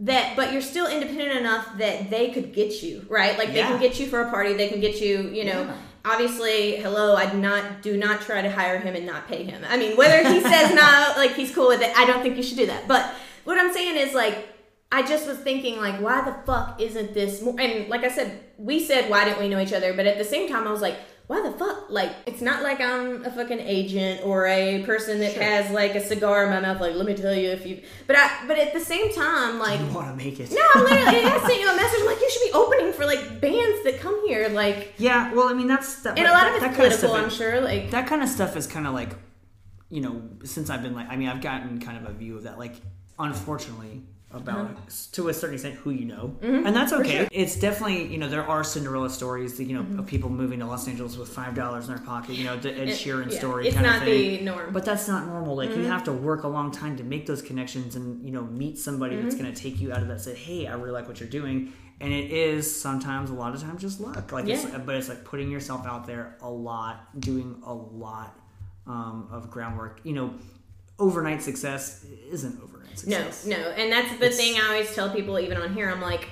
that 0.00 0.34
but 0.34 0.52
you're 0.52 0.60
still 0.60 0.88
independent 0.88 1.38
enough 1.38 1.78
that 1.78 2.10
they 2.10 2.32
could 2.32 2.52
get 2.52 2.82
you 2.82 3.06
right 3.08 3.38
like 3.38 3.52
they 3.52 3.62
can 3.62 3.78
get 3.78 4.00
you 4.00 4.06
for 4.08 4.22
a 4.22 4.28
party 4.30 4.54
they 4.54 4.68
can 4.68 4.80
get 4.80 5.00
you 5.00 5.28
you 5.30 5.44
know 5.44 5.62
Yeah. 5.62 5.76
Obviously 6.04 6.76
hello 6.76 7.14
i 7.14 7.26
do 7.30 7.38
not 7.38 7.82
do 7.82 7.96
not 7.96 8.20
try 8.20 8.42
to 8.42 8.50
hire 8.50 8.78
him 8.78 8.94
and 8.94 9.06
not 9.06 9.28
pay 9.28 9.44
him. 9.44 9.62
I 9.68 9.76
mean 9.76 9.96
whether 9.96 10.28
he 10.28 10.40
says 10.40 10.74
no 10.74 11.12
like 11.16 11.34
he's 11.34 11.54
cool 11.54 11.68
with 11.68 11.80
it 11.80 11.96
i 11.96 12.04
don't 12.04 12.22
think 12.22 12.36
you 12.36 12.42
should 12.42 12.58
do 12.58 12.66
that. 12.66 12.88
But 12.88 13.14
what 13.44 13.58
i'm 13.58 13.72
saying 13.72 13.96
is 13.96 14.14
like 14.14 14.48
i 14.90 15.02
just 15.02 15.26
was 15.26 15.38
thinking 15.38 15.80
like 15.80 16.00
why 16.00 16.20
the 16.22 16.34
fuck 16.44 16.80
isn't 16.80 17.14
this 17.14 17.42
more 17.42 17.58
and 17.60 17.88
like 17.88 18.04
i 18.04 18.08
said 18.08 18.40
we 18.58 18.84
said 18.84 19.08
why 19.10 19.24
didn't 19.24 19.40
we 19.40 19.48
know 19.48 19.60
each 19.60 19.72
other? 19.72 19.94
But 19.94 20.06
at 20.06 20.18
the 20.18 20.24
same 20.24 20.48
time 20.48 20.66
i 20.66 20.72
was 20.72 20.82
like 20.82 20.96
why 21.32 21.40
the 21.48 21.52
fuck 21.56 21.78
like 21.88 22.10
it's 22.26 22.42
not 22.42 22.62
like 22.62 22.78
i'm 22.80 23.24
a 23.24 23.30
fucking 23.30 23.58
agent 23.78 24.20
or 24.24 24.46
a 24.46 24.82
person 24.84 25.18
that 25.20 25.32
Sure. 25.32 25.42
has 25.42 25.70
like 25.70 25.94
a 25.94 26.04
cigar 26.10 26.44
in 26.44 26.50
my 26.50 26.60
mouth 26.60 26.80
like 26.80 26.94
let 26.94 27.06
me 27.06 27.14
tell 27.14 27.34
you 27.34 27.48
if 27.50 27.64
you 27.66 27.80
but 28.06 28.16
i 28.16 28.24
but 28.46 28.58
at 28.58 28.72
the 28.74 28.80
same 28.80 29.10
time 29.14 29.58
like 29.58 29.80
you 29.80 29.86
want 29.98 30.08
to 30.08 30.16
make 30.24 30.38
it. 30.38 30.50
no, 30.50 30.60
I'm 30.74 30.84
literally 30.84 31.24
I 31.24 31.38
sent 31.48 31.60
you 31.62 31.68
a 31.70 31.76
message. 31.76 32.00
I'm 32.00 32.06
like, 32.06 32.20
you 32.20 32.30
should 32.30 32.46
be 32.48 32.52
opening 32.52 32.92
for 32.92 33.04
like 33.06 33.40
bands 33.40 33.78
that 33.84 33.98
come 34.00 34.16
here, 34.28 34.48
like, 34.50 34.94
Yeah, 34.98 35.32
well, 35.34 35.48
I 35.48 35.54
mean, 35.54 35.68
that's 35.68 36.02
that, 36.02 36.18
and 36.18 36.26
a 36.26 36.30
lot 36.30 36.44
that, 36.44 36.48
of 36.48 36.54
it's 36.54 36.76
kind 36.76 36.92
of 36.92 36.98
political. 37.00 37.14
I'm 37.14 37.28
is- 37.28 37.36
sure, 37.36 37.60
like, 37.60 37.90
that 37.92 38.06
kind 38.06 38.22
of 38.22 38.28
stuff 38.28 38.56
is 38.56 38.66
kind 38.66 38.86
of 38.86 38.92
like 38.94 39.12
you 39.88 40.00
know 40.00 40.22
since 40.44 40.70
i've 40.70 40.82
been 40.82 40.94
like 40.94 41.08
i 41.10 41.16
mean 41.16 41.28
i've 41.28 41.42
gotten 41.42 41.78
kind 41.78 41.96
of 42.00 42.04
a 42.10 42.14
view 42.14 42.34
of 42.38 42.44
that 42.44 42.58
like 42.58 42.74
unfortunately 43.18 44.02
about 44.32 44.66
uh-huh. 44.66 44.90
to 45.12 45.28
a 45.28 45.34
certain 45.34 45.54
extent 45.54 45.74
who 45.76 45.90
you 45.90 46.04
know. 46.04 46.36
Mm-hmm. 46.40 46.66
And 46.66 46.74
that's 46.74 46.92
okay. 46.92 47.18
sure. 47.18 47.28
it's 47.30 47.56
definitely 47.56 48.06
you 48.06 48.18
know 48.18 48.28
there 48.28 48.46
are 48.46 48.64
cinderella 48.64 49.10
stories 49.10 49.56
that 49.58 49.64
you 49.64 49.74
know 49.74 49.82
mm-hmm. 49.82 49.98
of 49.98 50.06
people 50.06 50.30
moving 50.30 50.60
to 50.60 50.66
los 50.66 50.88
angeles 50.88 51.16
with 51.16 51.28
five 51.28 51.54
dollars 51.54 51.88
in 51.88 51.94
their 51.94 52.04
pocket 52.04 52.34
you 52.34 52.44
know 52.44 52.56
the 52.56 52.72
ed 52.72 52.88
It- 52.88 52.98
sheeran 52.98 53.30
yeah, 53.30 53.38
story 53.38 53.66
it's 53.66 53.74
kind 53.74 53.86
not 53.86 53.96
of 53.98 54.02
thing. 54.04 54.38
the 54.38 54.44
norm. 54.44 54.72
but 54.72 54.84
that's 54.84 55.08
not 55.08 55.26
normal. 55.26 55.56
Like 55.56 55.70
you 55.70 55.76
mm-hmm. 55.76 55.86
have 55.86 56.04
to 56.04 56.12
work 56.12 56.44
a 56.44 56.48
long 56.48 56.70
time 56.70 56.96
to 56.96 57.04
make 57.04 57.26
those 57.26 57.42
connections 57.42 57.96
and 57.96 58.24
you 58.24 58.32
know 58.32 58.42
meet 58.42 58.78
somebody 58.78 59.20
that's 59.20 59.34
going 59.34 59.52
to 59.52 59.60
take 59.60 59.80
you 59.80 59.92
out 59.92 60.02
of 60.02 60.08
that 60.08 60.20
say 60.20 60.34
hey 60.34 60.66
i 60.66 60.74
really 60.74 60.90
like 60.90 61.08
what 61.08 61.20
you're 61.20 61.28
doing. 61.28 61.72
And 62.00 62.12
it 62.12 62.32
is 62.32 62.80
sometimes 62.80 63.30
a 63.30 63.34
lot 63.34 63.54
of 63.54 63.62
times 63.62 63.80
just 63.80 64.00
luck. 64.00 64.32
Like 64.32 64.48
it's 64.48 64.64
but 64.64 64.96
it's 64.96 65.08
like 65.08 65.24
putting 65.24 65.52
yourself 65.52 65.86
out 65.86 66.04
there 66.04 66.36
a 66.40 66.50
lot 66.50 67.20
doing 67.20 67.62
a 67.64 67.72
lot 67.72 68.36
um, 68.88 69.28
of 69.30 69.50
groundwork. 69.52 70.00
You 70.02 70.14
know 70.14 70.34
overnight 70.98 71.42
success 71.42 72.04
isn't 72.30 72.62
overnight 72.62 72.71
success 72.98 73.46
no, 73.46 73.56
and 73.56 73.92
that's 73.92 74.10
the 74.18 74.26
It's- 74.26 74.36
thing 74.36 74.60
I 74.60 74.66
always 74.68 74.94
tell 74.94 75.10
people, 75.10 75.38
even 75.38 75.56
on 75.58 75.74
here. 75.74 75.88
I'm 75.90 76.00
like, 76.02 76.28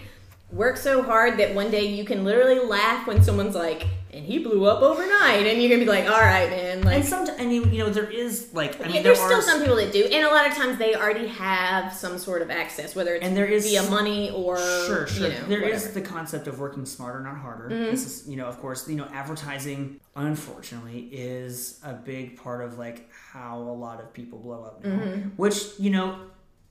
work 0.52 0.76
so 0.76 1.02
hard 1.02 1.38
that 1.38 1.54
one 1.54 1.70
day 1.70 1.86
you 1.86 2.04
can 2.04 2.24
literally 2.24 2.58
laugh 2.58 3.06
when 3.06 3.22
someone's 3.22 3.54
like, 3.54 3.86
and 4.12 4.24
he 4.24 4.40
blew 4.40 4.64
up 4.64 4.82
overnight, 4.82 5.46
and 5.46 5.62
you're 5.62 5.70
gonna 5.70 5.84
be 5.84 5.88
like, 5.88 6.06
all 6.10 6.20
right, 6.20 6.50
man, 6.50 6.82
like. 6.82 6.96
and 6.96 7.04
sometimes 7.04 7.40
I 7.40 7.46
mean, 7.46 7.72
you 7.72 7.78
know 7.78 7.90
there 7.90 8.10
is 8.10 8.48
like 8.52 8.80
I 8.80 8.86
mean 8.86 8.96
yeah, 8.96 9.02
there 9.02 9.14
there's 9.14 9.20
are 9.20 9.26
still 9.30 9.42
some 9.42 9.60
people 9.60 9.76
that 9.76 9.92
do, 9.92 10.02
and 10.04 10.26
a 10.26 10.28
lot 10.28 10.48
of 10.48 10.54
times 10.54 10.78
they 10.78 10.96
already 10.96 11.28
have 11.28 11.92
some 11.94 12.18
sort 12.18 12.42
of 12.42 12.50
access, 12.50 12.96
whether 12.96 13.14
it's 13.14 13.24
And 13.24 13.36
there 13.36 13.46
is- 13.46 13.70
via 13.70 13.84
money 13.84 14.32
or 14.32 14.58
Sure, 14.58 15.06
sure. 15.06 15.28
You 15.28 15.32
know, 15.34 15.44
There 15.46 15.62
is. 15.62 15.84
Mm-hmm. 15.84 15.94
the 15.94 16.00
concept 16.00 16.48
of 16.48 16.58
working 16.58 16.84
smarter, 16.86 17.20
not 17.20 17.36
harder. 17.36 17.68
This 17.68 18.04
is, 18.04 18.28
you 18.28 18.36
know, 18.36 18.46
of 18.46 18.58
course, 18.60 18.88
you 18.88 18.96
know, 18.96 19.06
advertising, 19.12 20.00
unfortunately, 20.16 21.08
is 21.12 21.78
a 21.84 21.92
big 21.92 22.36
part 22.42 22.64
of 22.64 22.78
like 22.78 23.08
how 23.32 23.58
a 23.58 23.76
lot 23.86 24.00
of 24.00 24.12
people 24.12 24.40
blow 24.40 24.64
up 24.64 24.84
now, 24.84 24.90
Mm-hmm. 24.90 25.28
which 25.36 25.58
you 25.78 25.90
know 25.90 26.16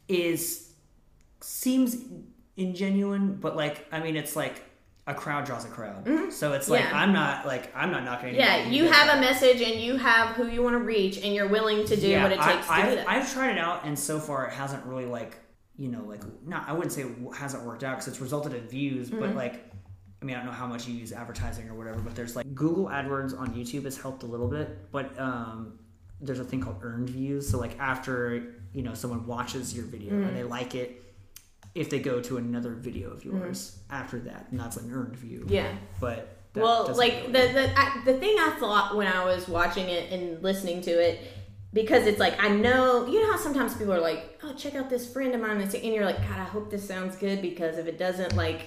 is 0.10 0.74
seems 1.42 1.96
ingenuine, 2.58 3.40
but 3.40 3.56
like, 3.56 3.86
I 3.92 4.00
mean, 4.00 4.16
it's 4.16 4.36
like 4.36 4.64
a 5.08 5.14
crowd 5.14 5.46
draws 5.46 5.66
a 5.66 5.70
crowd. 5.70 6.06
So 6.34 6.54
it's 6.54 6.70
like 6.70 6.82
Mm-hmm. 6.84 6.94
Yeah. 6.94 7.02
I'm 7.02 7.14
not 7.14 7.46
like 7.48 7.72
I'm 7.76 7.92
not 7.92 8.04
knocking. 8.04 8.36
Yeah, 8.36 8.68
you 8.68 8.86
have 8.86 9.08
that. 9.08 9.18
a 9.18 9.22
message 9.22 9.62
and 9.62 9.80
you 9.82 9.96
have 9.98 10.36
who 10.36 10.48
you 10.48 10.62
want 10.62 10.74
to 10.76 10.80
reach, 10.84 11.18
and 11.18 11.34
you're 11.34 11.48
willing 11.48 11.86
to 11.86 11.96
do 11.96 12.22
what 12.22 12.32
it 12.32 12.36
takes 12.40 12.48
I, 12.48 12.54
to 12.54 12.72
I've, 12.72 12.90
do 12.90 12.96
that. 12.98 13.10
I've 13.10 13.34
tried 13.34 13.52
it 13.54 13.58
out, 13.58 13.86
and 13.86 13.98
so 13.98 14.20
far 14.20 14.46
it 14.48 14.54
hasn't 14.54 14.86
really 14.86 15.06
like 15.06 15.38
you 15.78 15.88
know 15.88 16.04
like 16.04 16.22
not 16.46 16.68
I 16.68 16.74
wouldn't 16.74 16.92
say 16.92 17.04
it 17.04 17.36
hasn't 17.36 17.64
worked 17.64 17.84
out 17.84 17.96
because 17.98 18.08
it's 18.10 18.20
resulted 18.22 18.54
in 18.54 18.68
views, 18.68 19.10
Mm-hmm. 19.10 19.20
but 19.20 19.36
like 19.36 19.66
I 20.22 20.26
mean 20.26 20.36
I 20.36 20.40
don't 20.40 20.48
know 20.48 20.52
how 20.52 20.68
much 20.68 20.88
you 20.88 20.94
use 20.94 21.12
advertising 21.14 21.70
or 21.70 21.74
whatever, 21.76 22.00
but 22.02 22.14
there's 22.16 22.36
like 22.36 22.54
Google 22.54 22.86
AdWords 22.88 23.38
on 23.40 23.56
YouTube 23.56 23.86
has 23.86 23.98
helped 23.98 24.24
a 24.24 24.28
little 24.28 24.48
bit, 24.50 24.92
but 24.92 25.18
um, 25.20 25.80
there's 26.22 26.40
a 26.40 26.44
thing 26.44 26.62
called 26.62 26.78
earned 26.82 27.10
views. 27.10 27.50
So 27.50 27.58
like 27.60 27.80
after 27.80 28.56
you 28.74 28.84
know 28.84 28.94
someone 28.94 29.26
watches 29.26 29.74
your 29.76 29.86
video 29.86 30.14
Mm-hmm. 30.14 30.28
and 30.28 30.38
they 30.38 30.44
like 30.44 30.76
it. 30.76 31.04
If 31.76 31.90
they 31.92 32.00
go 32.00 32.20
to 32.22 32.38
another 32.38 32.74
video 32.74 33.12
of 33.12 33.24
yours 33.24 33.78
after 33.92 34.20
that, 34.22 34.48
and 34.52 34.60
that's 34.60 34.78
an 34.78 34.92
earned 34.92 35.16
view. 35.16 35.46
Yeah. 35.48 35.72
But 36.02 36.36
Well, 36.56 36.92
like 36.96 37.14
really- 37.14 37.32
the 37.32 37.54
the 37.54 37.80
I, 37.80 38.02
the 38.06 38.14
thing 38.18 38.36
I 38.40 38.56
thought 38.60 38.96
when 38.98 39.08
I 39.08 39.24
was 39.24 39.48
watching 39.48 39.88
it 39.88 40.12
and 40.12 40.42
listening 40.44 40.82
to 40.82 40.92
it, 40.92 41.20
because 41.72 42.08
it's 42.08 42.20
like 42.20 42.44
I 42.44 42.50
know 42.50 43.06
you 43.06 43.22
know 43.22 43.32
how 43.32 43.38
sometimes 43.38 43.76
people 43.76 43.94
are 43.94 44.02
like, 44.02 44.40
oh, 44.44 44.54
check 44.54 44.74
out 44.76 44.90
this 44.90 45.12
friend 45.14 45.34
of 45.36 45.42
mine 45.42 45.62
and 45.62 45.74
you're 45.94 46.06
like, 46.06 46.18
God, 46.28 46.40
I 46.40 46.44
hope 46.44 46.72
this 46.72 46.86
sounds 46.88 47.16
good 47.16 47.42
because 47.42 47.78
if 47.78 47.86
it 47.88 47.98
doesn't, 47.98 48.36
like. 48.36 48.62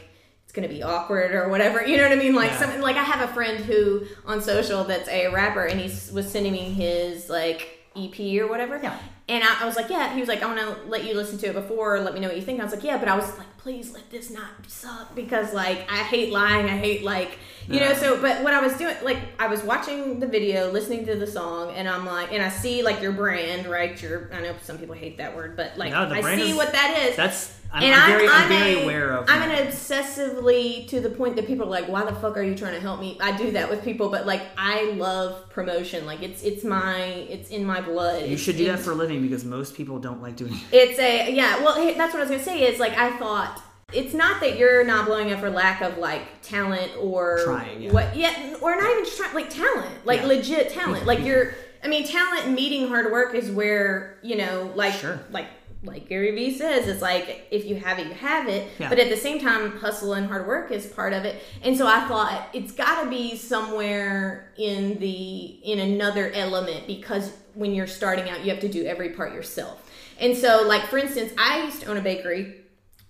It's 0.52 0.56
gonna 0.58 0.68
be 0.68 0.82
awkward 0.82 1.34
or 1.34 1.48
whatever, 1.48 1.82
you 1.86 1.96
know 1.96 2.02
what 2.02 2.12
I 2.12 2.16
mean? 2.16 2.34
Like 2.34 2.50
Yeah. 2.50 2.58
something 2.58 2.82
like 2.82 2.96
I 2.96 3.02
have 3.04 3.26
a 3.26 3.32
friend 3.32 3.64
who 3.64 4.02
on 4.26 4.42
social 4.42 4.84
that's 4.84 5.08
a 5.08 5.28
rapper 5.28 5.64
and 5.64 5.80
he 5.80 5.86
was 6.14 6.30
sending 6.30 6.52
me 6.52 6.58
his 6.64 7.30
like 7.30 7.78
EP 7.96 8.38
or 8.38 8.48
whatever. 8.48 8.78
Yeah. 8.82 8.94
And 9.30 9.42
I, 9.42 9.62
I 9.62 9.64
was 9.64 9.76
like, 9.76 9.88
yeah. 9.88 10.12
He 10.12 10.20
was 10.20 10.28
like, 10.28 10.42
I 10.42 10.46
want 10.46 10.58
to 10.58 10.90
let 10.90 11.04
you 11.04 11.14
listen 11.14 11.38
to 11.38 11.46
it 11.46 11.54
before. 11.54 12.00
Let 12.00 12.12
me 12.12 12.20
know 12.20 12.28
what 12.28 12.36
you 12.36 12.42
think. 12.42 12.60
I 12.60 12.64
was 12.64 12.74
like, 12.74 12.84
yeah. 12.84 12.98
But 12.98 13.08
I 13.08 13.16
was 13.16 13.26
like, 13.38 13.46
please 13.56 13.94
let 13.94 14.10
this 14.10 14.30
not 14.30 14.48
suck 14.66 15.14
because 15.14 15.54
like 15.54 15.90
I 15.90 15.98
hate 16.02 16.30
lying. 16.32 16.66
I 16.66 16.76
hate 16.76 17.02
like 17.02 17.38
you 17.66 17.80
know. 17.80 17.94
So, 17.94 18.20
but 18.20 18.42
what 18.42 18.52
I 18.52 18.60
was 18.60 18.74
doing, 18.76 18.94
like, 19.02 19.18
I 19.38 19.46
was 19.46 19.62
watching 19.62 20.20
the 20.20 20.26
video, 20.26 20.70
listening 20.70 21.06
to 21.06 21.14
the 21.14 21.26
song, 21.26 21.72
and 21.74 21.88
I'm 21.88 22.04
like, 22.04 22.30
and 22.32 22.42
I 22.42 22.50
see 22.50 22.82
like 22.82 23.00
your 23.00 23.12
brand, 23.12 23.66
right? 23.66 24.00
Your 24.02 24.28
I 24.34 24.42
know 24.42 24.54
some 24.64 24.76
people 24.76 24.94
hate 24.96 25.16
that 25.16 25.34
word, 25.34 25.56
but 25.56 25.78
like 25.78 25.92
No, 25.92 26.10
I 26.10 26.36
see 26.36 26.50
is- 26.50 26.56
what 26.56 26.72
that 26.72 26.98
is. 27.08 27.16
that's 27.16 27.54
I'm, 27.72 27.82
and 27.84 27.94
I'm 27.94 28.10
very 28.10 28.28
I'm, 28.28 28.42
I'm 28.42 28.48
very 28.48 28.74
a- 28.74 28.82
aware 28.84 29.10
of. 29.12 29.26
I'm 29.30 29.50
an 29.50 29.66
obsessively 29.66 30.86
to 30.88 31.00
the 31.00 31.10
point 31.10 31.36
that 31.36 31.46
people 31.46 31.66
are 31.66 31.70
like, 31.70 31.88
"Why 31.88 32.04
the 32.04 32.14
fuck 32.14 32.36
are 32.36 32.42
you 32.42 32.54
trying 32.54 32.74
to 32.74 32.80
help 32.80 33.00
me?" 33.00 33.16
I 33.20 33.36
do 33.36 33.50
that 33.52 33.70
with 33.70 33.82
people, 33.84 34.08
but 34.10 34.26
like, 34.26 34.42
I 34.56 34.92
love 34.92 35.48
promotion. 35.50 36.04
Like, 36.06 36.22
it's 36.22 36.42
it's 36.42 36.64
my 36.64 37.02
it's 37.02 37.50
in 37.50 37.64
my 37.64 37.80
blood. 37.80 38.26
You 38.26 38.36
should 38.36 38.56
do 38.56 38.66
that 38.66 38.78
for 38.80 38.92
a 38.92 38.94
living 38.94 39.22
because 39.22 39.44
most 39.44 39.74
people 39.74 39.98
don't 39.98 40.22
like 40.22 40.36
doing 40.36 40.52
it. 40.54 40.60
it's 40.72 40.98
a 40.98 41.32
yeah. 41.32 41.62
Well, 41.62 41.74
hey, 41.76 41.94
that's 41.94 42.12
what 42.12 42.20
I 42.20 42.24
was 42.24 42.30
gonna 42.30 42.42
say. 42.42 42.66
Is 42.66 42.78
like 42.78 42.96
I 42.96 43.16
thought 43.18 43.62
it's 43.92 44.14
not 44.14 44.40
that 44.40 44.58
you're 44.58 44.84
not 44.84 45.06
blowing 45.06 45.32
up 45.32 45.40
for 45.40 45.50
lack 45.50 45.80
of 45.82 45.98
like 45.98 46.22
talent 46.42 46.92
or 46.98 47.40
Trying, 47.44 47.82
yeah. 47.82 47.92
what. 47.92 48.14
Yeah, 48.16 48.56
or 48.60 48.76
not 48.76 48.90
even 48.90 49.04
just 49.04 49.16
trying 49.16 49.34
like 49.34 49.50
talent, 49.50 50.04
like 50.06 50.20
Yeah. 50.20 50.26
legit 50.26 50.70
talent. 50.70 51.06
Like 51.06 51.20
you're. 51.20 51.54
I 51.84 51.88
mean, 51.88 52.06
talent 52.06 52.48
meeting 52.52 52.86
hard 52.86 53.10
work 53.10 53.34
is 53.34 53.50
where 53.50 54.16
you 54.22 54.36
know, 54.36 54.70
like, 54.74 54.94
Sure. 54.94 55.20
like. 55.30 55.46
Like 55.84 56.08
Gary 56.08 56.30
Vee 56.30 56.56
says, 56.56 56.86
it's 56.86 57.02
like 57.02 57.46
if 57.50 57.64
you 57.64 57.74
have 57.76 57.98
it, 57.98 58.06
you 58.06 58.14
have 58.14 58.48
it. 58.48 58.68
Yeah. 58.78 58.88
But 58.88 59.00
at 59.00 59.08
the 59.10 59.16
same 59.16 59.40
time, 59.40 59.78
hustle 59.78 60.12
and 60.14 60.28
hard 60.28 60.46
work 60.46 60.70
is 60.70 60.86
part 60.86 61.12
of 61.12 61.24
it. 61.24 61.42
And 61.62 61.76
so 61.76 61.86
I 61.86 62.06
thought 62.06 62.48
it's 62.52 62.72
got 62.72 63.02
to 63.02 63.10
be 63.10 63.36
somewhere 63.36 64.52
in 64.56 64.98
the 65.00 65.44
in 65.64 65.80
another 65.80 66.30
element 66.30 66.86
because 66.86 67.32
when 67.54 67.74
you're 67.74 67.88
starting 67.88 68.30
out, 68.30 68.44
you 68.44 68.50
have 68.50 68.60
to 68.60 68.68
do 68.68 68.84
every 68.84 69.10
part 69.10 69.32
yourself. 69.32 69.90
And 70.20 70.36
so, 70.36 70.62
like 70.66 70.82
for 70.86 70.98
instance, 70.98 71.32
I 71.36 71.64
used 71.64 71.80
to 71.80 71.86
own 71.86 71.96
a 71.96 72.00
bakery, 72.00 72.54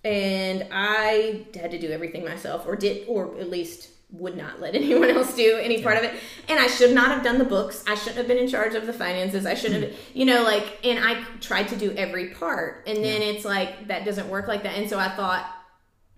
and 0.03 0.65
I 0.71 1.45
had 1.53 1.71
to 1.71 1.79
do 1.79 1.91
everything 1.91 2.25
myself, 2.25 2.65
or 2.65 2.75
did, 2.75 3.07
or 3.07 3.37
at 3.39 3.49
least 3.49 3.89
would 4.13 4.37
not 4.37 4.61
let 4.61 4.75
anyone 4.81 5.09
else 5.09 5.35
do 5.35 5.57
any 5.57 5.81
part 5.81 5.97
of 5.97 6.03
it. 6.03 6.13
And 6.47 6.59
I 6.59 6.67
should 6.67 6.93
not 6.93 7.09
have 7.09 7.23
done 7.23 7.37
the 7.37 7.45
books. 7.45 7.83
I 7.87 7.95
shouldn't 7.95 8.17
have 8.17 8.27
been 8.27 8.37
in 8.37 8.47
charge 8.47 8.75
of 8.75 8.85
the 8.85 8.93
finances. 8.93 9.45
I 9.45 9.55
shouldn't 9.55 9.83
have, 9.83 9.93
hmm. 9.93 10.17
you 10.19 10.25
know, 10.25 10.43
like. 10.43 10.79
And 10.85 11.03
I 11.03 11.23
tried 11.41 11.67
to 11.69 11.75
do 11.75 11.91
every 11.93 12.29
part, 12.29 12.83
and 12.87 13.03
then 13.03 13.21
it's 13.21 13.43
like 13.43 13.87
that 13.87 14.05
doesn't 14.05 14.29
work 14.29 14.47
like 14.47 14.63
that. 14.63 14.77
And 14.77 14.89
so 14.89 14.97
I 14.99 15.09
thought 15.09 15.49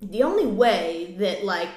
the 0.02 0.24
only 0.24 0.46
way 0.46 1.16
that 1.20 1.44
like 1.44 1.70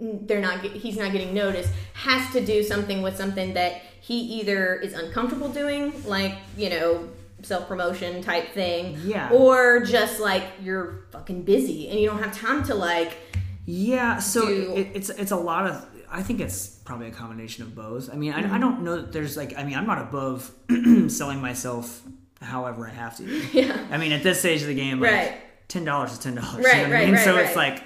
they're 0.00 0.40
not 0.40 0.60
he's 0.62 0.96
not 0.96 1.12
getting 1.12 1.32
noticed 1.32 1.70
has 1.94 2.30
to 2.32 2.44
do 2.44 2.62
something 2.62 3.02
with 3.02 3.16
something 3.16 3.54
that 3.54 3.82
he 4.00 4.18
either 4.40 4.76
is 4.76 4.94
uncomfortable 4.94 5.48
doing, 5.48 5.92
like 6.04 6.34
you 6.56 6.70
know, 6.70 7.08
self 7.42 7.68
promotion 7.68 8.22
type 8.22 8.52
thing, 8.52 8.98
Yeah. 9.04 9.30
or 9.30 9.80
just 9.80 10.20
like 10.20 10.44
you're 10.62 11.06
fucking 11.12 11.42
busy 11.42 11.88
and 11.88 11.98
you 11.98 12.08
don't 12.08 12.22
have 12.22 12.36
time 12.36 12.62
to 12.64 12.74
like. 12.74 13.18
Yeah, 13.66 14.18
so 14.20 14.46
do- 14.46 14.74
it, 14.76 14.88
it's 14.94 15.10
it's 15.10 15.30
a 15.32 15.36
lot 15.36 15.66
of. 15.66 15.84
I 16.10 16.22
think 16.22 16.40
it's 16.40 16.68
probably 16.68 17.08
a 17.08 17.10
combination 17.10 17.64
of 17.64 17.74
both. 17.74 18.08
I 18.12 18.14
mean, 18.16 18.32
I, 18.32 18.42
Mm-hmm. 18.42 18.54
I 18.54 18.58
don't 18.58 18.82
know 18.82 18.96
that 18.96 19.12
there's 19.12 19.36
like. 19.36 19.58
I 19.58 19.64
mean, 19.64 19.74
I'm 19.76 19.86
not 19.86 19.98
above 20.00 20.50
selling 21.08 21.40
myself 21.40 22.02
however 22.40 22.86
I 22.86 22.90
have 22.90 23.16
to. 23.18 23.24
Yeah. 23.52 23.86
I 23.90 23.98
mean, 23.98 24.12
at 24.12 24.22
this 24.22 24.38
stage 24.40 24.62
of 24.62 24.68
the 24.68 24.74
game, 24.74 25.00
like, 25.00 25.10
Right. 25.12 25.38
ten 25.68 25.84
dollars 25.84 26.12
is 26.12 26.18
ten 26.18 26.36
dollars. 26.36 26.64
Right, 26.64 26.82
you 26.82 26.86
know 26.86 26.92
right, 26.94 27.02
I 27.02 27.04
mean? 27.06 27.14
right, 27.14 27.24
So 27.24 27.34
right. 27.34 27.46
it's 27.46 27.56
like. 27.56 27.82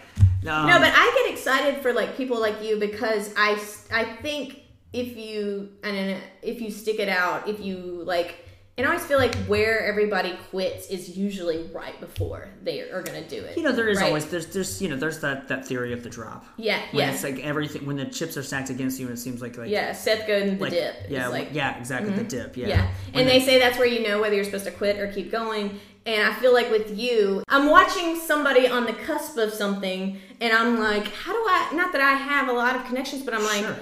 Um, 0.47 0.67
No, 0.69 0.79
but 0.79 0.93
I 0.95 1.23
get 1.25 1.33
excited 1.35 1.83
for 1.83 1.93
like 1.93 2.17
people 2.17 2.39
like 2.41 2.63
you 2.63 2.77
because 2.79 3.33
I 3.37 3.59
I 3.93 4.05
think 4.23 4.61
if 4.93 5.17
you 5.17 5.71
and 5.83 6.17
if 6.43 6.61
you 6.61 6.71
stick 6.71 6.99
it 6.99 7.09
out, 7.09 7.49
if 7.49 7.61
you 7.61 8.03
like, 8.05 8.37
and 8.81 8.87
I 8.89 8.93
always 8.95 9.07
feel 9.07 9.19
like 9.19 9.35
where 9.47 9.85
everybody 9.87 10.37
quits 10.51 10.89
is 10.89 11.17
usually 11.17 11.69
right 11.73 11.99
before 12.01 12.49
they 12.63 12.81
are 12.91 13.03
gonna 13.03 13.27
do 13.29 13.37
it. 13.45 13.57
you 13.57 13.63
know, 13.63 13.73
there 13.73 13.89
is 13.89 13.99
right? 13.99 14.07
always 14.07 14.27
there's 14.27 14.47
there's 14.47 14.81
you 14.83 14.89
know 14.89 14.97
there's 14.97 15.21
that 15.21 15.49
that 15.49 15.67
theory 15.67 15.93
of 15.93 16.03
the 16.03 16.09
drop. 16.11 16.45
yeah 16.57 16.81
When 16.93 17.05
yeah 17.07 17.13
it's 17.13 17.23
like 17.23 17.39
everything 17.45 17.85
when 17.87 17.97
the 17.97 18.07
chips 18.07 18.37
are 18.37 18.43
stacked 18.43 18.71
against 18.71 18.99
you 18.99 19.07
and 19.07 19.17
it 19.17 19.21
seems 19.21 19.43
like 19.43 19.57
like 19.59 19.69
yeah 19.71 19.93
Seth 19.93 20.27
Godin 20.27 20.57
the 20.57 20.63
like 20.65 20.71
dip 20.73 20.95
yeah 21.09 21.29
like 21.29 21.49
Mm-hmm. 21.49 21.57
yeah 21.57 21.79
exactly 21.79 22.13
the 22.13 22.25
dip 22.25 22.57
yeah 22.57 22.69
Yeah. 22.69 22.83
When 23.13 23.21
And 23.21 23.29
the- 23.29 23.33
they 23.39 23.41
say 23.45 23.59
that's 23.59 23.77
where 23.79 23.87
you 23.87 24.07
know 24.09 24.21
whether 24.21 24.35
you're 24.35 24.45
supposed 24.45 24.65
to 24.65 24.71
quit 24.73 24.99
or 24.99 25.07
keep 25.13 25.31
going. 25.31 25.79
And 26.07 26.27
I 26.27 26.33
feel 26.41 26.55
like 26.55 26.71
with 26.71 26.99
you, 26.99 27.43
I'm 27.47 27.69
watching 27.69 28.17
somebody 28.17 28.67
on 28.67 28.87
the 28.87 28.95
cusp 28.95 29.37
of 29.37 29.53
something, 29.53 30.19
and 30.41 30.51
I'm 30.51 30.79
like, 30.79 31.07
how 31.13 31.33
do 31.35 31.39
I? 31.47 31.71
Not 31.75 31.93
that 31.93 32.01
I 32.01 32.13
have 32.15 32.49
a 32.49 32.53
lot 32.55 32.75
of 32.75 32.87
connections, 32.87 33.23
but 33.23 33.35
I'm 33.35 33.45
like, 33.45 33.63
Sure. 33.63 33.77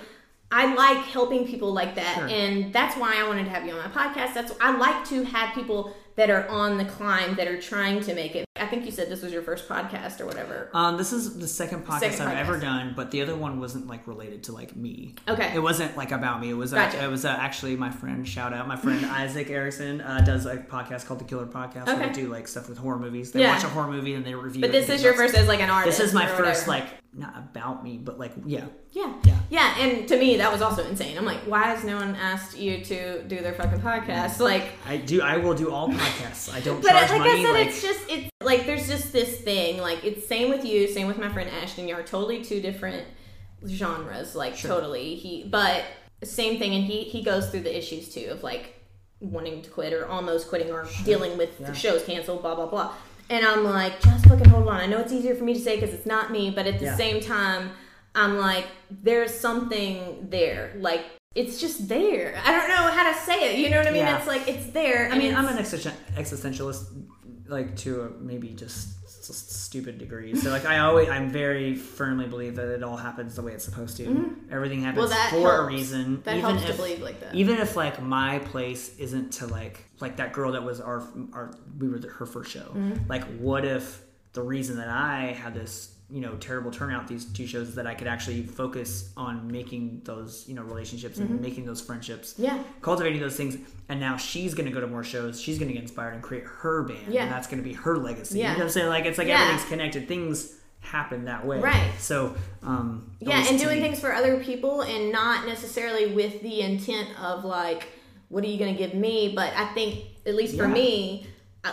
I 0.51 0.75
like 0.75 0.99
helping 1.07 1.47
people 1.47 1.73
like 1.73 1.95
that, 1.97 2.15
Sure. 2.16 2.27
and 2.29 2.73
that's 2.73 2.97
why 2.97 3.16
I 3.19 3.27
wanted 3.29 3.45
to 3.45 3.51
have 3.51 3.66
you 3.66 3.73
on 3.73 3.79
my 3.79 3.89
podcast. 3.91 4.35
That's 4.35 4.53
I 4.61 4.77
like 4.77 5.05
to 5.09 5.23
have 5.25 5.55
people 5.55 5.95
that 6.16 6.31
are 6.31 6.49
on 6.49 6.79
the 6.79 6.85
climb 6.85 7.37
that 7.37 7.47
are 7.47 7.61
trying 7.61 8.01
to 8.01 8.12
make 8.15 8.35
it. 8.35 8.45
I 8.57 8.66
think 8.66 8.85
you 8.85 8.91
said 8.91 9.09
this 9.09 9.23
was 9.23 9.33
your 9.33 9.43
first 9.43 9.69
podcast 9.69 10.20
or 10.20 10.27
whatever. 10.27 10.69
Um, 10.75 10.97
this 10.97 11.12
is 11.12 11.39
the 11.39 11.47
second 11.47 11.87
podcast 11.87 12.01
Second 12.01 12.23
I've 12.27 12.39
ever 12.39 12.59
done, 12.59 12.93
but 12.97 13.12
the 13.12 13.23
other 13.23 13.37
one 13.37 13.61
wasn't 13.61 13.87
like 13.87 14.05
related 14.09 14.43
to 14.45 14.53
like 14.53 14.75
me. 14.75 15.15
Okay. 15.29 15.53
It 15.55 15.61
wasn't 15.61 15.97
like 15.97 16.11
about 16.11 16.41
me. 16.41 16.51
It 16.51 16.55
was 16.55 16.73
Gotcha. 16.73 17.01
uh, 17.01 17.07
it 17.07 17.11
was 17.11 17.25
uh, 17.25 17.29
actually 17.29 17.77
my 17.77 17.91
friend. 17.91 18.27
Shout 18.27 18.53
out 18.53 18.66
my 18.66 18.75
friend 18.75 19.05
Isaac 19.07 19.49
Erickson 19.49 20.01
uh, 20.01 20.20
does 20.23 20.45
a 20.47 20.57
podcast 20.57 21.07
called 21.07 21.20
the 21.20 21.25
Killer 21.25 21.47
Podcast. 21.47 21.87
Where 21.87 22.09
they 22.09 22.12
do 22.12 22.27
like 22.27 22.49
stuff 22.49 22.69
with 22.69 22.79
horror 22.79 22.99
movies. 22.99 23.31
They 23.31 23.43
Yeah. 23.43 23.55
watch 23.55 23.62
a 23.62 23.69
horror 23.69 23.87
movie 23.93 24.15
and 24.15 24.25
they 24.25 24.35
review. 24.35 24.61
But 24.62 24.73
this 24.73 24.89
is 24.89 25.05
your 25.05 25.12
first 25.15 25.37
as 25.37 25.47
like 25.47 25.61
an 25.61 25.70
artist. 25.70 25.99
This 25.99 26.09
is 26.09 26.15
my 26.15 26.27
first 26.27 26.66
whatever. 26.66 26.85
like 26.87 26.95
not 27.15 27.37
about 27.39 27.85
me, 27.85 27.97
but 27.97 28.19
like 28.19 28.33
yeah. 28.45 28.66
Yeah. 28.93 29.12
Yeah. 29.24 29.35
Yeah, 29.51 29.78
and 29.78 30.06
to 30.09 30.19
me 30.19 30.36
that 30.36 30.52
was 30.52 30.60
also 30.60 30.85
insane. 30.86 31.16
I'm 31.16 31.24
like, 31.24 31.39
why 31.40 31.65
has 31.65 31.82
no 31.85 31.97
one 31.97 32.15
asked 32.16 32.59
you 32.59 32.85
to 32.85 33.23
do 33.24 33.39
their 33.40 33.55
fucking 33.55 33.81
podcast? 33.81 34.35
Mm-hmm. 34.35 34.43
Like 34.43 34.65
I 34.86 34.97
do. 34.98 35.23
I 35.23 35.36
will 35.39 35.55
do 35.55 35.70
all 35.70 35.89
podcasts. 35.89 36.52
I 36.52 36.60
don't 36.60 36.82
but 36.82 36.93
uh, 36.93 36.98
charge 37.06 37.10
like 37.10 37.19
money. 37.20 37.31
I 37.40 37.44
said, 37.44 37.52
like 37.52 37.66
it's 37.69 37.82
just 37.82 38.10
it's 38.10 38.31
like 38.43 38.66
there's 38.66 38.86
just 38.89 39.12
this 39.12 39.40
thing. 39.40 39.78
Like 39.81 40.05
it's 40.05 40.27
same 40.27 40.51
with 40.51 40.65
you, 40.65 40.89
same 40.89 41.06
with 41.06 41.19
my 41.19 41.28
friend 41.31 41.48
Ashton. 41.62 41.89
You're 41.89 42.02
totally 42.02 42.44
two 42.44 42.60
different 42.60 43.06
genres. 43.66 44.35
Like 44.35 44.59
totally. 44.59 45.15
He 45.15 45.44
but 45.44 45.85
same 46.24 46.59
thing, 46.59 46.74
and 46.74 46.85
he 46.85 47.05
he 47.05 47.23
goes 47.23 47.51
through 47.51 47.60
the 47.60 47.77
issues 47.77 48.12
too 48.12 48.28
of 48.31 48.43
like 48.43 48.74
wanting 49.20 49.62
to 49.62 49.70
quit 49.70 49.93
or 49.93 50.06
almost 50.06 50.48
quitting 50.48 50.70
or 50.70 50.86
dealing 51.05 51.36
with 51.39 51.51
Yeah. 51.60 51.73
shows 51.73 52.05
canceled, 52.05 52.43
blah 52.43 52.55
blah 52.55 52.66
blah. 52.66 52.94
And 53.31 53.44
I'm 53.44 53.62
like, 53.65 54.01
just 54.01 54.27
fucking 54.27 54.48
hold 54.48 54.69
on. 54.69 54.81
I 54.81 54.86
know 54.86 54.98
it's 55.01 55.12
easier 55.12 55.35
for 55.35 55.44
me 55.44 55.52
to 55.55 55.60
say 55.60 55.78
because 55.78 55.93
it's 55.94 56.06
not 56.06 56.31
me, 56.31 56.51
but 56.51 56.66
at 56.66 56.78
the 56.78 56.86
Yeah. 56.86 56.97
same 56.97 57.20
time, 57.20 57.73
I'm 58.19 58.39
like, 58.39 58.66
there's 58.90 59.32
something 59.32 60.28
there. 60.28 60.74
Like 60.78 61.05
it's 61.35 61.61
just 61.61 61.89
there. 61.89 62.40
I 62.45 62.51
don't 62.51 62.69
know 62.69 62.90
how 62.90 63.12
to 63.12 63.19
say 63.20 63.53
it. 63.55 63.59
You 63.59 63.70
know 63.70 63.78
what 63.78 63.86
I 63.86 63.90
mean? 63.90 64.03
Yeah. 64.03 64.19
It's 64.19 64.27
like 64.27 64.49
it's 64.49 64.66
there. 64.70 65.09
I 65.11 65.16
mean, 65.16 65.35
I'm 65.35 65.47
an 65.47 65.57
existentialist, 65.57 67.05
like 67.47 67.77
to 67.77 68.03
a 68.03 68.11
maybe 68.11 68.49
just 68.49 68.95
stupid 69.35 69.99
degree. 69.99 70.35
So 70.35 70.51
like 70.51 70.65
I 70.65 70.78
always, 70.78 71.09
I'm 71.09 71.31
very 71.31 71.74
firmly 71.74 72.27
believe 72.27 72.57
that 72.57 72.69
it 72.74 72.82
all 72.82 72.97
happens 72.97 73.36
the 73.36 73.43
way 73.43 73.53
it's 73.53 73.65
supposed 73.65 73.97
to. 73.99 74.36
Everything 74.51 74.82
happens 74.82 75.11
Mm-hmm. 75.11 75.43
Well, 75.43 75.57
for 75.59 75.62
a 75.62 75.66
reason. 75.66 76.23
That 76.23 76.39
even 76.39 76.51
helps 76.51 76.65
to 76.65 76.70
if, 76.70 76.77
believe 76.77 77.01
like 77.01 77.20
that. 77.20 77.35
Even 77.35 77.59
if 77.59 77.77
like 77.77 78.03
my 78.03 78.39
place 78.40 78.97
isn't 78.99 79.32
to 79.35 79.47
like 79.47 79.85
like 80.01 80.16
that 80.16 80.32
girl 80.32 80.53
that 80.53 80.65
was 80.65 80.81
our 80.81 81.07
our 81.32 81.55
we 81.78 81.89
were 81.89 82.01
her 82.01 82.27
first 82.27 82.51
show. 82.51 82.61
Mm-hmm. 82.61 83.09
Like, 83.09 83.24
what 83.39 83.65
if 83.65 84.03
the 84.32 84.43
reason 84.43 84.77
that 84.78 84.89
I 84.89 85.32
had 85.32 85.55
this 85.55 85.95
you 86.10 86.20
know 86.22 86.35
terrible 86.36 86.70
turnout 86.70 87.06
these 87.06 87.26
two 87.26 87.47
shows 87.47 87.68
is 87.68 87.74
that 87.74 87.86
I 87.86 87.94
could 87.94 88.06
actually 88.06 88.43
focus 88.43 89.12
on 89.16 89.51
making 89.51 90.01
those 90.05 90.44
you 90.48 90.55
know 90.55 90.62
relationships 90.62 91.18
and 91.18 91.40
making 91.40 91.66
those 91.66 91.80
friendships 91.80 92.32
Mm-hmm. 92.35 92.44
Yeah. 92.44 92.62
cultivating 92.80 93.20
those 93.20 93.36
things 93.36 93.59
and 93.90 94.01
now 94.01 94.16
she's 94.16 94.55
going 94.55 94.66
to 94.66 94.72
go 94.72 94.80
to 94.80 94.86
more 94.86 95.05
shows 95.05 95.40
she's 95.40 95.59
going 95.59 95.68
to 95.68 95.74
get 95.74 95.82
inspired 95.82 96.14
and 96.14 96.22
create 96.22 96.44
her 96.44 96.82
band 96.85 97.12
Yeah. 97.12 97.24
and 97.24 97.32
that's 97.32 97.47
going 97.47 97.62
to 97.62 97.68
be 97.68 97.74
her 97.74 97.97
legacy 97.98 98.39
Yeah. 98.39 98.44
you 98.44 98.52
know 98.52 98.59
what 98.60 98.64
i'm 98.64 98.70
saying 98.70 98.89
like 98.89 99.05
it's 99.05 99.18
like 99.18 99.28
Yeah. 99.28 99.40
everything's 99.43 99.68
connected 99.68 100.09
things 100.09 100.55
happen 100.80 101.24
that 101.26 101.44
way 101.44 101.59
Right. 101.60 101.90
so 101.98 102.35
um 102.62 103.10
yeah 103.20 103.44
and 103.47 103.59
doing 103.59 103.76
me- 103.76 103.82
things 103.82 104.01
for 104.01 104.12
other 104.14 104.43
people 104.43 104.80
and 104.82 105.12
not 105.12 105.44
necessarily 105.47 106.14
with 106.14 106.40
the 106.40 106.60
intent 106.62 107.09
of 107.20 107.44
like 107.44 107.89
what 108.30 108.44
are 108.44 108.47
you 108.47 108.59
going 108.59 108.74
to 108.74 108.78
give 108.78 108.94
me 108.94 109.32
but 109.35 109.52
i 109.56 109.66
think 109.74 110.05
at 110.24 110.35
least 110.35 110.56
for 110.56 110.66
Yeah. 110.68 110.72
me 110.72 111.26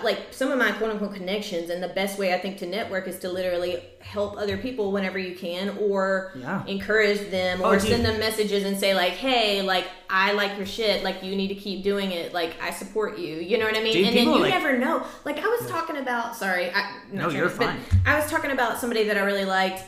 like 0.03 0.19
some 0.31 0.51
of 0.51 0.57
my 0.59 0.71
quote 0.73 0.91
unquote 0.91 1.13
connections 1.13 1.69
and 1.69 1.81
the 1.81 1.87
best 1.89 2.17
way 2.19 2.33
i 2.33 2.37
think 2.37 2.57
to 2.57 2.65
network 2.65 3.07
is 3.07 3.17
to 3.19 3.29
literally 3.29 3.81
help 3.99 4.37
other 4.37 4.57
people 4.57 4.91
whenever 4.91 5.17
you 5.17 5.35
can 5.35 5.77
or 5.79 6.31
Yeah. 6.35 6.65
encourage 6.65 7.29
them 7.31 7.61
Oh, 7.63 7.69
or 7.71 7.77
dude. 7.77 7.89
send 7.89 8.05
them 8.05 8.19
messages 8.19 8.63
and 8.65 8.77
say 8.77 8.93
like 8.93 9.13
hey 9.13 9.61
like 9.61 9.85
i 10.09 10.31
like 10.33 10.57
your 10.57 10.65
shit 10.65 11.03
like 11.03 11.23
you 11.23 11.35
need 11.35 11.47
to 11.49 11.55
keep 11.55 11.83
doing 11.83 12.11
it 12.11 12.33
like 12.33 12.55
i 12.61 12.71
support 12.71 13.17
you 13.17 13.35
you 13.37 13.57
know 13.57 13.65
what 13.65 13.77
i 13.77 13.81
mean 13.83 13.93
Dude, 13.93 14.07
and 14.07 14.17
then 14.17 14.27
you 14.27 14.39
like- 14.39 14.53
never 14.53 14.77
know 14.77 15.05
like 15.23 15.37
i 15.39 15.47
was 15.47 15.69
talking 15.69 15.97
about 15.97 16.35
sorry 16.35 16.71
I, 16.71 16.99
No, 17.11 17.29
you're 17.29 17.45
to- 17.49 17.55
fine. 17.55 17.79
I 18.05 18.19
was 18.19 18.29
talking 18.29 18.51
about 18.51 18.79
somebody 18.79 19.03
that 19.05 19.17
I 19.17 19.21
really 19.21 19.45
liked 19.45 19.83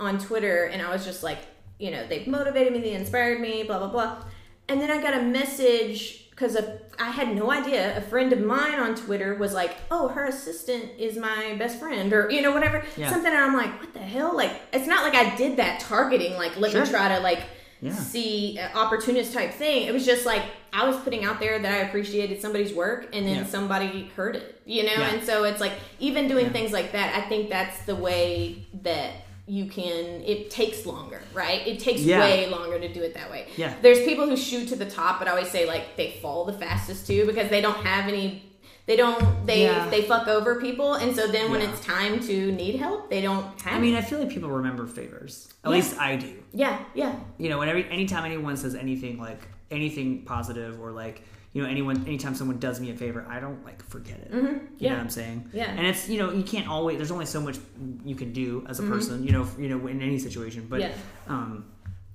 on 0.00 0.18
Twitter, 0.18 0.64
and 0.64 0.82
I 0.82 0.90
was 0.90 1.04
just 1.04 1.22
like, 1.22 1.38
you 1.78 1.90
know, 1.92 2.04
they 2.06 2.24
motivated 2.26 2.72
me, 2.72 2.80
they 2.80 2.92
inspired 2.94 3.40
me, 3.40 3.62
blah 3.62 3.78
blah 3.78 3.88
blah. 3.88 4.24
And 4.68 4.80
then 4.80 4.90
I 4.90 5.00
got 5.00 5.14
a 5.14 5.22
message 5.22 6.21
because 6.32 6.56
I 6.98 7.10
had 7.10 7.34
no 7.36 7.50
idea. 7.52 7.96
A 7.96 8.00
friend 8.00 8.32
of 8.32 8.40
mine 8.40 8.74
on 8.80 8.94
Twitter 8.94 9.34
was 9.36 9.52
like, 9.54 9.76
"Oh, 9.90 10.08
her 10.08 10.24
assistant 10.24 10.84
is 10.98 11.16
my 11.16 11.54
best 11.58 11.78
friend," 11.78 12.12
or 12.12 12.30
you 12.30 12.42
know, 12.42 12.52
whatever, 12.52 12.82
Yeah. 12.96 13.10
something. 13.10 13.30
And 13.32 13.40
I'm 13.40 13.54
like, 13.54 13.78
"What 13.80 13.92
the 13.92 14.00
hell?" 14.00 14.34
Like, 14.36 14.52
it's 14.72 14.86
not 14.86 15.04
like 15.04 15.14
I 15.14 15.34
did 15.36 15.56
that 15.58 15.80
targeting. 15.80 16.34
Like, 16.34 16.56
let 16.58 16.72
Sure. 16.72 16.84
me 16.84 16.90
try 16.90 17.08
to 17.14 17.20
like. 17.20 17.40
Yeah. 17.80 17.92
See, 17.94 18.60
uh, 18.62 18.78
opportunist 18.78 19.34
type 19.34 19.52
thing. 19.54 19.88
It 19.88 19.92
was 19.92 20.06
just 20.06 20.24
like 20.24 20.42
I 20.72 20.86
was 20.86 20.96
putting 20.98 21.24
out 21.24 21.40
there 21.40 21.58
that 21.58 21.72
I 21.72 21.78
appreciated 21.78 22.40
somebody's 22.40 22.72
work, 22.72 23.08
and 23.12 23.26
then 23.26 23.38
Yeah. 23.38 23.44
somebody 23.44 24.08
heard 24.14 24.36
it, 24.36 24.60
you 24.64 24.84
know. 24.84 24.92
And 24.92 25.20
so 25.24 25.42
it's 25.42 25.60
like 25.60 25.72
even 25.98 26.28
doing 26.28 26.50
things 26.50 26.70
like 26.72 26.92
that. 26.92 27.12
I 27.16 27.22
think 27.28 27.50
that's 27.50 27.80
the 27.84 27.96
way 27.96 28.66
that 28.84 29.10
you 29.52 29.66
can. 29.66 30.22
It 30.24 30.50
takes 30.50 30.86
longer, 30.86 31.20
right? 31.34 31.66
It 31.66 31.78
takes 31.78 32.00
Yeah. 32.00 32.20
way 32.20 32.48
longer 32.48 32.78
to 32.78 32.88
do 32.90 33.02
it 33.02 33.12
that 33.12 33.30
way. 33.30 33.48
Yeah. 33.58 33.74
There's 33.82 33.98
people 34.00 34.26
who 34.26 34.34
shoot 34.34 34.66
to 34.68 34.76
the 34.76 34.86
top, 34.88 35.18
but 35.18 35.28
I 35.28 35.32
always 35.32 35.50
say 35.50 35.66
like 35.66 35.94
they 35.96 36.12
fall 36.22 36.46
the 36.46 36.54
fastest 36.54 37.06
too 37.06 37.26
because 37.26 37.50
they 37.50 37.60
don't 37.60 37.84
have 37.84 38.08
any. 38.08 38.48
They 38.86 38.96
don't. 38.96 39.46
They 39.46 39.64
Yeah. 39.64 39.90
they 39.90 40.02
fuck 40.02 40.26
over 40.26 40.58
people, 40.58 40.94
and 40.94 41.14
so 41.14 41.26
then 41.26 41.50
when 41.50 41.60
Yeah. 41.60 41.68
it's 41.70 41.84
time 41.84 42.18
to 42.20 42.50
need 42.52 42.76
help, 42.76 43.10
they 43.10 43.20
don't 43.20 43.44
have. 43.60 43.74
i 43.76 43.78
mean 43.78 43.94
it. 43.94 43.98
i 43.98 44.00
feel 44.00 44.20
like 44.20 44.30
people 44.30 44.48
remember 44.48 44.86
favors 44.86 45.48
at 45.64 45.70
least 45.70 45.96
i 46.00 46.16
do 46.16 46.32
yeah, 46.52 46.78
yeah, 46.94 47.14
you 47.38 47.48
know 47.50 47.58
whenever 47.58 47.78
anytime 47.78 48.24
anyone 48.24 48.56
says 48.56 48.74
anything 48.74 49.18
like 49.20 49.40
anything 49.70 50.22
positive 50.22 50.80
or 50.80 50.90
like 50.92 51.22
you 51.52 51.62
know 51.62 51.68
anyone 51.68 52.02
anytime 52.06 52.34
someone 52.34 52.58
does 52.58 52.80
me 52.80 52.90
a 52.90 52.94
favor 52.94 53.26
i 53.28 53.38
don't 53.40 53.62
like 53.64 53.82
forget 53.84 54.18
it 54.18 54.30
you 54.32 54.40
know 54.42 54.94
what 54.94 55.00
i'm 55.00 55.10
saying 55.10 55.48
Yeah. 55.52 55.70
and 55.70 55.86
it's 55.86 56.08
you 56.08 56.18
know 56.18 56.32
you 56.32 56.42
can't 56.42 56.66
always 56.68 56.96
there's 56.96 57.10
only 57.10 57.26
so 57.26 57.40
much 57.40 57.58
you 58.04 58.14
can 58.14 58.32
do 58.32 58.64
as 58.68 58.80
a 58.80 58.82
person 58.84 59.24
you 59.24 59.32
know 59.32 59.46
you 59.58 59.68
know 59.68 59.86
in 59.86 60.00
any 60.02 60.18
situation 60.18 60.66
but 60.68 60.80
Mm-hmm. 60.80 60.90
Yeah. 61.30 61.34
um 61.34 61.64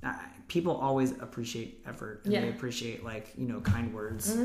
I, 0.04 0.16
people 0.48 0.76
always 0.78 1.12
appreciate 1.12 1.84
effort 1.88 2.22
and 2.24 2.34
Yeah. 2.34 2.40
Mm-hmm. 2.40 2.50
they 2.52 2.56
appreciate 2.56 3.04
like 3.04 3.32
you 3.38 3.48
know 3.48 3.60
kind 3.62 3.94
words 3.94 4.36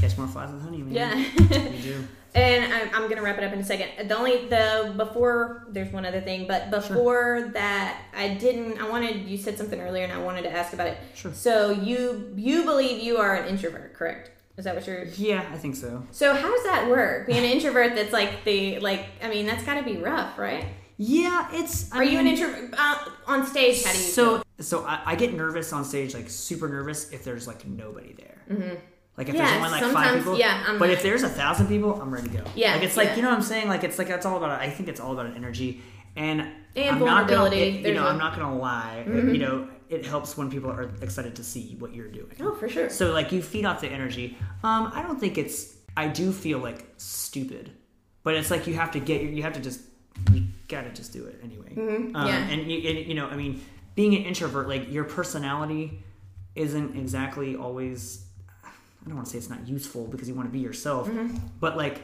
catch 0.00 0.16
more 0.18 0.26
flies 0.28 0.52
with 0.52 0.62
honey 0.62 0.78
man 0.82 0.92
yeah. 0.92 1.14
you 1.16 1.82
do 1.92 2.04
And 2.34 2.72
I'm, 2.72 2.90
I'm 2.94 3.08
gonna 3.08 3.22
wrap 3.22 3.38
it 3.38 3.44
up 3.44 3.52
in 3.54 3.60
a 3.60 3.64
second. 3.64 4.08
The 4.10 4.14
only 4.16 4.46
the 4.48 4.92
before 4.96 5.66
there's 5.70 5.90
one 5.90 6.04
other 6.04 6.20
thing, 6.20 6.46
but 6.46 6.70
before 6.70 7.48
that, 7.54 7.98
I 8.14 8.34
didn't. 8.34 8.76
I 8.78 8.90
wanted 8.90 9.24
you 9.26 9.38
said 9.38 9.56
something 9.56 9.80
earlier, 9.80 10.04
and 10.04 10.12
I 10.12 10.18
wanted 10.18 10.42
to 10.42 10.52
ask 10.52 10.74
about 10.74 10.88
it. 10.88 10.98
Sure. 11.14 11.32
So 11.32 11.70
you 11.70 12.30
you 12.36 12.64
believe 12.64 13.02
you 13.02 13.16
are 13.16 13.34
an 13.36 13.48
introvert, 13.48 13.94
correct? 13.94 14.32
Is 14.56 14.64
that 14.64 14.74
what 14.74 14.86
you're? 14.86 15.04
yeah 15.04 15.44
i 15.52 15.56
think 15.58 15.76
so 15.76 16.02
So 16.12 16.34
how 16.34 16.50
does 16.54 16.64
that 16.64 16.88
work? 16.90 17.26
Being 17.26 17.38
an 17.40 17.44
introvert, 17.44 17.94
that's 17.94 18.12
like 18.12 18.44
the 18.44 18.78
like. 18.80 19.04
I 19.22 19.28
mean, 19.28 19.46
that's 19.46 19.62
got 19.64 19.74
to 19.74 19.82
be 19.82 19.96
rough, 19.98 20.38
right? 20.38 20.64
yeah 20.98 21.48
it's 21.52 21.92
I 21.92 21.98
Are 21.98 22.04
you 22.04 22.18
an 22.18 22.26
introvert 22.26 22.72
uh, 22.78 22.96
on 23.26 23.44
stage? 23.46 23.84
How 23.84 23.92
do 23.92 23.98
you? 23.98 24.04
so 24.04 24.24
feel? 24.36 24.44
so 24.60 24.84
I, 24.86 25.00
I 25.04 25.14
get 25.14 25.34
nervous 25.34 25.70
on 25.74 25.84
stage 25.84 26.14
like 26.14 26.30
super 26.30 26.68
nervous 26.68 27.12
if 27.12 27.22
there's 27.22 27.46
like 27.46 27.66
nobody 27.66 28.14
there 28.14 28.78
like 29.18 29.28
if 29.28 29.34
Yeah, 29.34 29.44
there's 29.44 29.56
only 29.66 29.80
like 29.82 29.92
five 29.92 30.16
people 30.18 30.38
yeah, 30.38 30.64
I'm 30.66 30.78
but 30.78 30.86
not- 30.86 30.94
if 30.94 31.02
there's 31.02 31.22
a 31.22 31.28
thousand 31.28 31.66
people 31.68 32.00
i'm 32.00 32.10
ready 32.14 32.28
to 32.30 32.38
go 32.38 32.44
Yeah, 32.54 32.72
like 32.74 32.82
it's 32.84 32.96
like 32.96 33.08
yeah. 33.08 33.16
you 33.16 33.22
know 33.22 33.28
what 33.28 33.36
i'm 33.36 33.42
saying 33.42 33.68
like 33.68 33.84
it's 33.84 33.98
like 33.98 34.08
it's 34.08 34.24
all 34.24 34.38
about 34.38 34.58
i 34.58 34.70
think 34.70 34.88
it's 34.88 34.98
all 35.00 35.12
about 35.12 35.26
an 35.26 35.34
energy 35.36 35.82
and 36.16 36.40
And 36.40 36.96
I'm 36.96 36.98
not 37.00 37.28
gonna, 37.28 37.50
vulnerability. 37.50 37.88
you 37.88 37.92
know 37.94 38.00
Mm-hmm. 38.00 38.12
i'm 38.12 38.18
not 38.18 38.34
gonna 38.38 38.56
lie 38.56 39.04
you 39.06 39.38
know 39.38 39.68
it 39.88 40.04
helps 40.04 40.36
when 40.36 40.50
people 40.50 40.70
are 40.70 40.90
excited 41.02 41.36
to 41.36 41.44
see 41.44 41.76
what 41.78 41.94
you're 41.94 42.08
doing. 42.08 42.32
Oh, 42.40 42.54
for 42.54 42.68
sure. 42.68 42.90
So 42.90 43.12
like 43.12 43.32
you 43.32 43.42
feed 43.42 43.64
off 43.64 43.80
the 43.80 43.88
energy. 43.88 44.36
Um, 44.62 44.90
I 44.94 45.02
don't 45.02 45.18
think 45.20 45.38
it's. 45.38 45.74
I 45.96 46.08
do 46.08 46.32
feel 46.32 46.58
like 46.58 46.86
stupid, 46.96 47.70
but 48.22 48.34
it's 48.34 48.50
like 48.50 48.66
you 48.66 48.74
have 48.74 48.90
to 48.92 49.00
get. 49.00 49.22
You 49.22 49.42
have 49.42 49.52
to 49.54 49.60
just. 49.60 49.80
You 50.32 50.44
gotta 50.68 50.90
just 50.90 51.12
do 51.12 51.26
it 51.26 51.40
anyway. 51.42 51.72
Um, 51.76 52.12
Mm-hmm. 52.14 52.26
yeah. 52.26 52.36
And 52.48 52.70
you, 52.72 52.88
and, 52.88 53.06
you 53.06 53.14
know, 53.14 53.28
I 53.28 53.36
mean, 53.36 53.60
being 53.94 54.14
an 54.14 54.22
introvert, 54.24 54.68
like 54.68 54.90
your 54.90 55.04
personality, 55.04 56.02
isn't 56.54 56.96
exactly 56.96 57.54
always. 57.56 58.24
I 58.64 58.70
don't 59.08 59.14
want 59.16 59.26
to 59.26 59.32
say 59.32 59.38
it's 59.38 59.50
not 59.50 59.68
useful 59.68 60.06
because 60.06 60.26
you 60.28 60.34
want 60.34 60.48
to 60.48 60.52
be 60.52 60.58
yourself, 60.58 61.06
Mm-hmm. 61.08 61.36
but 61.60 61.76
like 61.76 62.02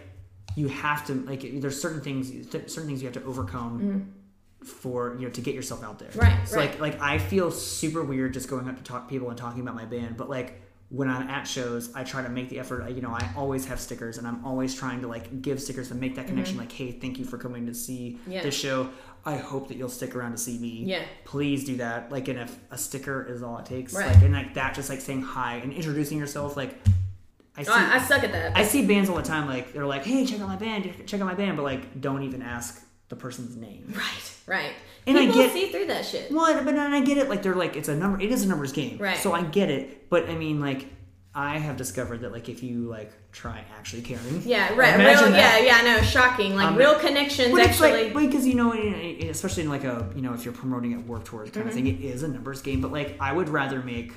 you 0.54 0.68
have 0.68 1.06
to 1.06 1.14
like 1.14 1.40
there's 1.60 1.80
certain 1.80 2.00
things 2.02 2.30
certain 2.50 2.86
things 2.86 3.02
you 3.02 3.08
have 3.08 3.14
to 3.14 3.24
overcome 3.24 4.12
for 4.64 5.14
you 5.18 5.22
know 5.26 5.30
to 5.30 5.40
get 5.40 5.54
yourself 5.54 5.82
out 5.82 5.98
there 5.98 6.08
Mm-hmm. 6.10 6.18
Right, 6.20 6.48
so 6.48 6.56
right. 6.56 6.80
like 6.80 6.94
like 6.94 7.00
i 7.00 7.18
feel 7.18 7.50
super 7.50 8.02
weird 8.02 8.32
just 8.34 8.48
going 8.48 8.68
up 8.68 8.76
to 8.76 8.82
talk 8.82 9.08
people 9.08 9.28
and 9.28 9.38
talking 9.38 9.60
about 9.62 9.74
my 9.74 9.84
band 9.84 10.16
but 10.16 10.28
like 10.30 10.60
when 10.88 11.08
i'm 11.08 11.28
at 11.28 11.44
shows 11.44 11.90
i 11.94 12.04
try 12.04 12.22
to 12.22 12.28
make 12.28 12.48
the 12.50 12.58
effort 12.58 12.82
I 12.82 12.88
you 12.88 13.00
know 13.02 13.10
i 13.10 13.28
always 13.36 13.64
have 13.66 13.80
stickers 13.80 14.18
and 14.18 14.26
i'm 14.26 14.44
always 14.44 14.74
trying 14.74 15.00
to 15.00 15.06
like 15.08 15.42
give 15.42 15.60
stickers 15.60 15.90
and 15.90 15.98
make 16.00 16.14
that 16.16 16.26
connection 16.26 16.56
like 16.58 16.70
hey 16.72 16.92
thank 16.92 17.18
you 17.18 17.24
for 17.24 17.38
coming 17.38 17.66
to 17.66 17.74
see 17.74 18.18
Mm-hmm. 18.22 18.32
Yeah. 18.32 18.42
this 18.42 18.54
show 18.54 18.90
i 19.24 19.36
hope 19.36 19.68
that 19.68 19.76
you'll 19.76 19.88
stick 19.88 20.14
around 20.14 20.32
to 20.32 20.38
see 20.38 20.58
me 20.58 20.84
Yeah. 20.84 21.02
please 21.24 21.64
do 21.64 21.76
that 21.78 22.12
like 22.12 22.28
and 22.28 22.38
if 22.38 22.56
a 22.70 22.76
sticker 22.78 23.24
is 23.24 23.42
all 23.42 23.58
it 23.58 23.66
takes 23.66 23.94
Right. 23.94 24.06
like 24.14 24.22
and 24.22 24.32
like 24.34 24.54
that 24.54 24.74
just 24.74 24.88
like 24.90 25.00
saying 25.00 25.22
hi 25.22 25.56
and 25.56 25.72
introducing 25.72 26.18
yourself 26.18 26.56
like 26.56 26.78
i 27.56 27.62
see 27.62 27.70
Oh, 27.70 27.74
I, 27.74 27.96
I 27.96 27.98
suck 28.00 28.22
at 28.24 28.32
that. 28.32 28.56
I 28.56 28.64
see 28.64 28.86
bands 28.86 29.08
all 29.10 29.16
the 29.16 29.22
time, 29.22 29.46
like 29.46 29.74
they're 29.74 29.84
like, 29.86 30.04
"Hey, 30.06 30.24
check 30.24 30.40
out 30.40 30.48
my 30.48 30.56
band, 30.56 30.90
check 31.06 31.20
out 31.20 31.26
my 31.26 31.34
band," 31.34 31.54
but 31.58 31.64
like 31.64 32.00
don't 32.00 32.22
even 32.22 32.40
ask 32.40 32.82
the 33.12 33.16
person's 33.16 33.56
name. 33.56 33.92
right, 33.94 34.32
right. 34.46 34.72
And 35.06 35.18
I 35.18 35.26
People 35.26 35.42
get- 35.42 35.52
see 35.52 35.66
through 35.70 35.86
that 35.88 36.06
shit. 36.06 36.32
Well, 36.32 36.54
but 36.64 36.74
then 36.74 36.92
I 36.94 37.00
get 37.04 37.18
it. 37.18 37.28
Like 37.28 37.42
they're 37.42 37.54
like, 37.54 37.76
it's 37.76 37.88
a 37.90 37.94
number. 37.94 38.18
It 38.18 38.30
is 38.32 38.42
a 38.42 38.48
numbers 38.48 38.72
game, 38.72 38.96
Right. 38.98 39.18
So 39.18 39.34
I 39.34 39.42
get 39.42 39.68
it. 39.70 40.08
But 40.08 40.30
I 40.30 40.34
mean, 40.34 40.60
like, 40.60 40.86
I 41.34 41.58
have 41.58 41.76
discovered 41.76 42.22
that 42.22 42.32
like 42.32 42.48
if 42.48 42.62
you 42.62 42.88
like 42.88 43.12
try 43.32 43.64
actually 43.78 44.00
caring, 44.02 44.42
Yeah, 44.44 44.74
right. 44.74 44.96
Real, 44.98 45.30
yeah, 45.34 45.58
yeah. 45.58 45.80
No, 45.82 46.00
shocking. 46.02 46.54
Like 46.56 46.68
Um, 46.68 46.76
real 46.76 46.94
connections. 46.98 47.58
Actually, 47.58 48.10
like, 48.12 48.26
because 48.30 48.46
you 48.46 48.54
know, 48.54 48.72
especially 48.72 49.64
in 49.64 49.68
like 49.68 49.84
a, 49.84 50.10
you 50.16 50.22
know, 50.22 50.32
if 50.32 50.44
you're 50.46 50.54
promoting 50.54 50.94
at 50.94 51.00
Warped 51.06 51.26
Tour 51.26 51.46
kind 51.48 51.68
of 51.68 51.74
thing, 51.74 51.84
Mm-hmm. 51.86 52.02
it 52.02 52.06
is 52.14 52.22
a 52.22 52.28
numbers 52.28 52.62
game. 52.62 52.80
But 52.80 52.92
like, 52.92 53.16
I 53.20 53.32
would 53.32 53.48
rather 53.50 53.80
make 53.82 54.12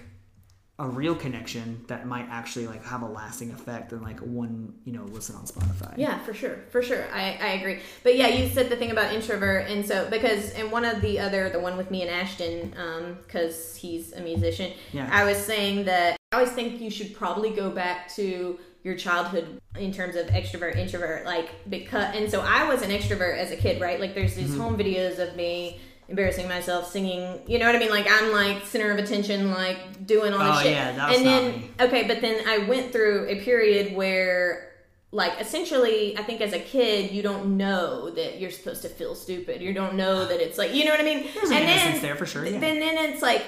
a 0.77 0.87
real 0.87 1.15
connection 1.15 1.83
that 1.87 2.05
might 2.05 2.27
actually 2.29 2.67
like 2.67 2.83
have 2.83 3.01
a 3.01 3.05
lasting 3.05 3.49
effect 3.51 3.91
than 3.91 4.01
like 4.01 4.19
one, 4.19 4.73
you 4.83 4.91
know, 4.91 5.03
listen 5.05 5.33
on 5.35 5.43
Spotify. 5.45 5.93
Yeah, 5.95 6.19
for 6.19 6.33
sure, 6.33 6.57
for 6.69 6.81
sure. 6.81 7.05
I, 7.13 7.37
I 7.41 7.47
agree. 7.53 7.79
But 8.03 8.17
yeah, 8.17 8.27
you 8.27 8.49
said 8.49 8.69
the 8.69 8.75
thing 8.75 8.91
about 8.91 9.13
introvert, 9.13 9.69
and 9.69 9.85
so 9.85 10.09
because 10.09 10.51
and 10.51 10.71
one 10.73 10.83
of 10.83 11.01
the 11.01 11.17
other, 11.19 11.49
the 11.49 11.61
one 11.61 11.77
with 11.77 11.91
me 11.91 12.01
and 12.01 12.11
Ashton, 12.11 12.73
um, 12.77 13.17
because 13.25 13.77
he's 13.77 14.11
a 14.13 14.19
musician, 14.21 14.73
Yeah. 14.91 15.07
I 15.11 15.23
was 15.23 15.37
saying 15.37 15.85
that 15.85 16.17
I 16.33 16.37
always 16.39 16.51
think 16.51 16.81
you 16.81 16.89
should 16.89 17.15
probably 17.15 17.51
go 17.51 17.69
back 17.69 18.13
to 18.15 18.59
your 18.83 18.95
childhood 18.95 19.57
in 19.79 19.91
terms 19.93 20.15
of 20.15 20.27
extrovert 20.27 20.75
introvert 20.77 21.25
like 21.25 21.49
because 21.71 22.13
and 22.15 22.29
so 22.29 22.41
I 22.41 22.69
was 22.71 22.83
an 22.83 22.91
extrovert 22.91 23.35
as 23.35 23.49
a 23.49 23.55
kid 23.57 23.81
right 23.81 23.99
like 23.99 24.13
there's 24.13 24.33
Mm-hmm. 24.35 24.45
these 24.45 24.55
home 24.57 24.77
videos 24.77 25.17
of 25.17 25.35
me 25.35 25.79
embarrassing 26.07 26.47
myself 26.47 26.91
singing 26.91 27.39
you 27.47 27.57
know 27.59 27.65
what 27.65 27.75
I 27.75 27.79
mean 27.79 27.89
like 27.89 28.07
I'm 28.09 28.31
like 28.31 28.65
center 28.65 28.91
of 28.91 28.97
attention 28.99 29.51
like 29.51 30.05
doing 30.05 30.33
all 30.33 30.39
this 30.39 30.57
Oh, 30.59 30.61
shit 30.63 30.71
yeah, 30.73 30.91
that 30.91 31.09
was 31.09 31.17
and 31.17 31.25
then 31.25 31.51
me. 31.61 31.71
okay 31.79 32.07
but 32.07 32.21
then 32.21 32.47
I 32.47 32.59
went 32.67 32.91
through 32.91 33.27
a 33.27 33.41
period 33.41 33.95
where 33.95 34.71
like 35.11 35.39
essentially 35.39 36.17
i 36.17 36.23
think 36.23 36.41
as 36.41 36.51
a 36.51 36.59
kid 36.59 37.11
you 37.11 37.21
don't 37.21 37.55
know 37.55 38.09
that 38.09 38.37
you're 38.39 38.51
supposed 38.51 38.81
to 38.81 38.89
feel 38.89 39.15
stupid 39.15 39.61
you 39.61 39.71
don't 39.73 39.93
know 39.95 40.25
that 40.27 40.41
it's 40.41 40.57
like 40.57 40.73
you 40.73 40.83
know 40.83 40.91
what 40.91 40.99
i 40.99 41.03
mean 41.03 41.25
There's 41.33 41.51
an 41.51 41.57
innocence 41.63 42.01
there 42.01 42.15
for 42.15 42.25
sure, 42.25 42.43
yeah. 42.45 42.59
then 42.59 42.79
then 42.79 42.97
it's 43.13 43.21
like 43.21 43.41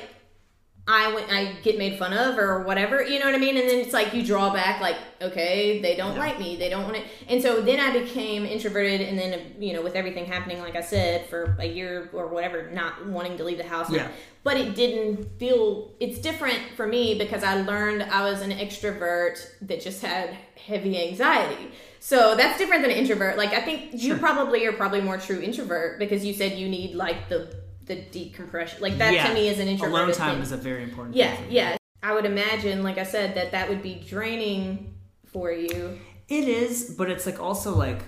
I 0.89 1.13
went, 1.13 1.29
I 1.29 1.51
get 1.63 1.77
made 1.77 1.99
fun 1.99 2.13
of 2.13 2.37
or 2.37 2.61
whatever, 2.63 3.03
you 3.03 3.19
know 3.19 3.25
what 3.25 3.35
I 3.35 3.39
mean? 3.39 3.57
And 3.57 3.67
then 3.67 3.79
it's 3.79 3.91
like 3.91 4.13
you 4.13 4.25
draw 4.25 4.53
back, 4.53 4.79
like, 4.79 4.95
okay, 5.21 5.81
they 5.81 5.97
don't 5.97 6.17
like 6.17 6.39
me, 6.39 6.55
they 6.55 6.69
don't 6.69 6.83
want 6.83 6.95
it. 6.95 7.03
And 7.27 7.41
so 7.41 7.61
then 7.61 7.81
I 7.81 7.91
became 7.91 8.45
introverted, 8.45 9.01
and 9.01 9.19
then, 9.19 9.55
you 9.59 9.73
know, 9.73 9.81
with 9.81 9.95
everything 9.95 10.25
happening, 10.25 10.59
like 10.59 10.77
I 10.77 10.81
said, 10.81 11.25
for 11.27 11.57
a 11.59 11.65
year 11.65 12.09
or 12.13 12.27
whatever, 12.27 12.71
not 12.71 13.05
wanting 13.05 13.35
to 13.37 13.43
leave 13.43 13.57
the 13.57 13.65
house. 13.65 13.91
Yeah. 13.91 14.07
But 14.43 14.55
it 14.55 14.75
didn't 14.75 15.37
feel, 15.37 15.91
it's 15.99 16.19
different 16.19 16.59
for 16.77 16.87
me 16.87 17.17
because 17.17 17.43
I 17.43 17.61
learned 17.63 18.03
I 18.03 18.23
was 18.23 18.41
an 18.41 18.51
extrovert 18.51 19.45
that 19.63 19.81
just 19.81 20.01
had 20.01 20.37
heavy 20.65 21.09
anxiety. 21.09 21.73
So 21.99 22.37
that's 22.37 22.57
different 22.57 22.83
than 22.83 22.91
an 22.91 22.97
introvert. 22.97 23.37
Like, 23.37 23.49
I 23.49 23.59
think 23.59 23.89
you 23.91 24.15
probably 24.15 24.65
are 24.65 24.71
probably 24.71 25.01
more 25.01 25.17
true 25.17 25.41
introvert 25.41 25.99
because 25.99 26.23
you 26.23 26.33
said 26.33 26.57
you 26.57 26.69
need, 26.69 26.95
like, 26.95 27.27
the, 27.27 27.53
the 27.87 27.95
decompression. 27.95 28.81
Like, 28.81 28.97
that 28.99 29.13
Yeah. 29.13 29.27
to 29.27 29.33
me 29.33 29.47
is 29.47 29.59
an 29.59 29.67
introvert. 29.67 29.93
Alone 29.93 30.11
time 30.13 30.41
is 30.41 30.51
a 30.51 30.57
very 30.57 30.83
important. 30.83 31.15
thing 31.15 31.25
Yeah, 31.49 31.71
yeah. 31.71 31.77
I 32.03 32.13
would 32.13 32.25
imagine, 32.25 32.83
like 32.83 32.97
I 32.97 33.03
said, 33.03 33.35
that 33.35 33.51
that 33.51 33.69
would 33.69 33.81
be 33.81 33.95
draining 34.07 34.93
for 35.25 35.51
you. 35.51 35.99
It 36.29 36.47
is, 36.47 36.93
but 36.97 37.09
it's 37.09 37.25
like 37.25 37.39
also 37.39 37.73
like 37.75 38.01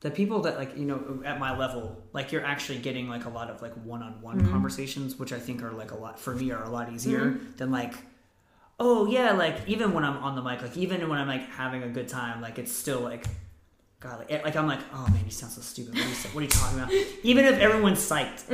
the 0.00 0.10
people 0.10 0.40
that 0.42 0.56
like 0.58 0.76
you 0.76 0.84
know 0.84 1.22
at 1.24 1.38
my 1.38 1.56
level, 1.56 2.02
like 2.12 2.32
you're 2.32 2.44
actually 2.44 2.78
getting 2.78 3.08
like 3.08 3.24
a 3.24 3.28
lot 3.28 3.48
of 3.48 3.62
like 3.62 3.72
one-on-one 3.84 4.38
Mm-hmm. 4.40 4.50
conversations, 4.50 5.16
which 5.18 5.32
I 5.32 5.38
think 5.38 5.62
are 5.62 5.70
like 5.72 5.92
a 5.92 5.96
lot 5.96 6.18
for 6.18 6.34
me 6.34 6.50
are 6.50 6.62
a 6.64 6.68
lot 6.70 6.92
easier 6.92 7.38
than 7.56 7.70
like. 7.70 7.94
Oh 8.80 9.06
yeah, 9.06 9.32
like 9.32 9.56
even 9.68 9.92
when 9.92 10.02
I'm 10.04 10.16
on 10.16 10.34
the 10.34 10.42
mic, 10.42 10.60
like 10.60 10.76
even 10.76 11.08
when 11.08 11.18
I'm 11.20 11.28
like 11.28 11.48
having 11.50 11.84
a 11.84 11.88
good 11.88 12.08
time, 12.08 12.40
like 12.42 12.58
it's 12.58 12.72
still 12.72 13.00
like, 13.00 13.24
God, 14.02 14.18
like, 14.18 14.44
like 14.44 14.56
I'm 14.56 14.66
like, 14.66 14.80
oh 14.92 15.06
man, 15.10 15.22
you 15.24 15.30
sound 15.30 15.52
so 15.52 15.60
stupid. 15.60 15.94
What 15.94 16.04
are 16.04 16.08
you, 16.08 16.14
what 16.32 16.40
are 16.40 16.42
you 16.42 16.48
talking 16.48 16.78
about? 16.78 16.92
Even 17.22 17.44
if 17.44 17.58
everyone's 17.60 18.00
psyched, 18.00 18.48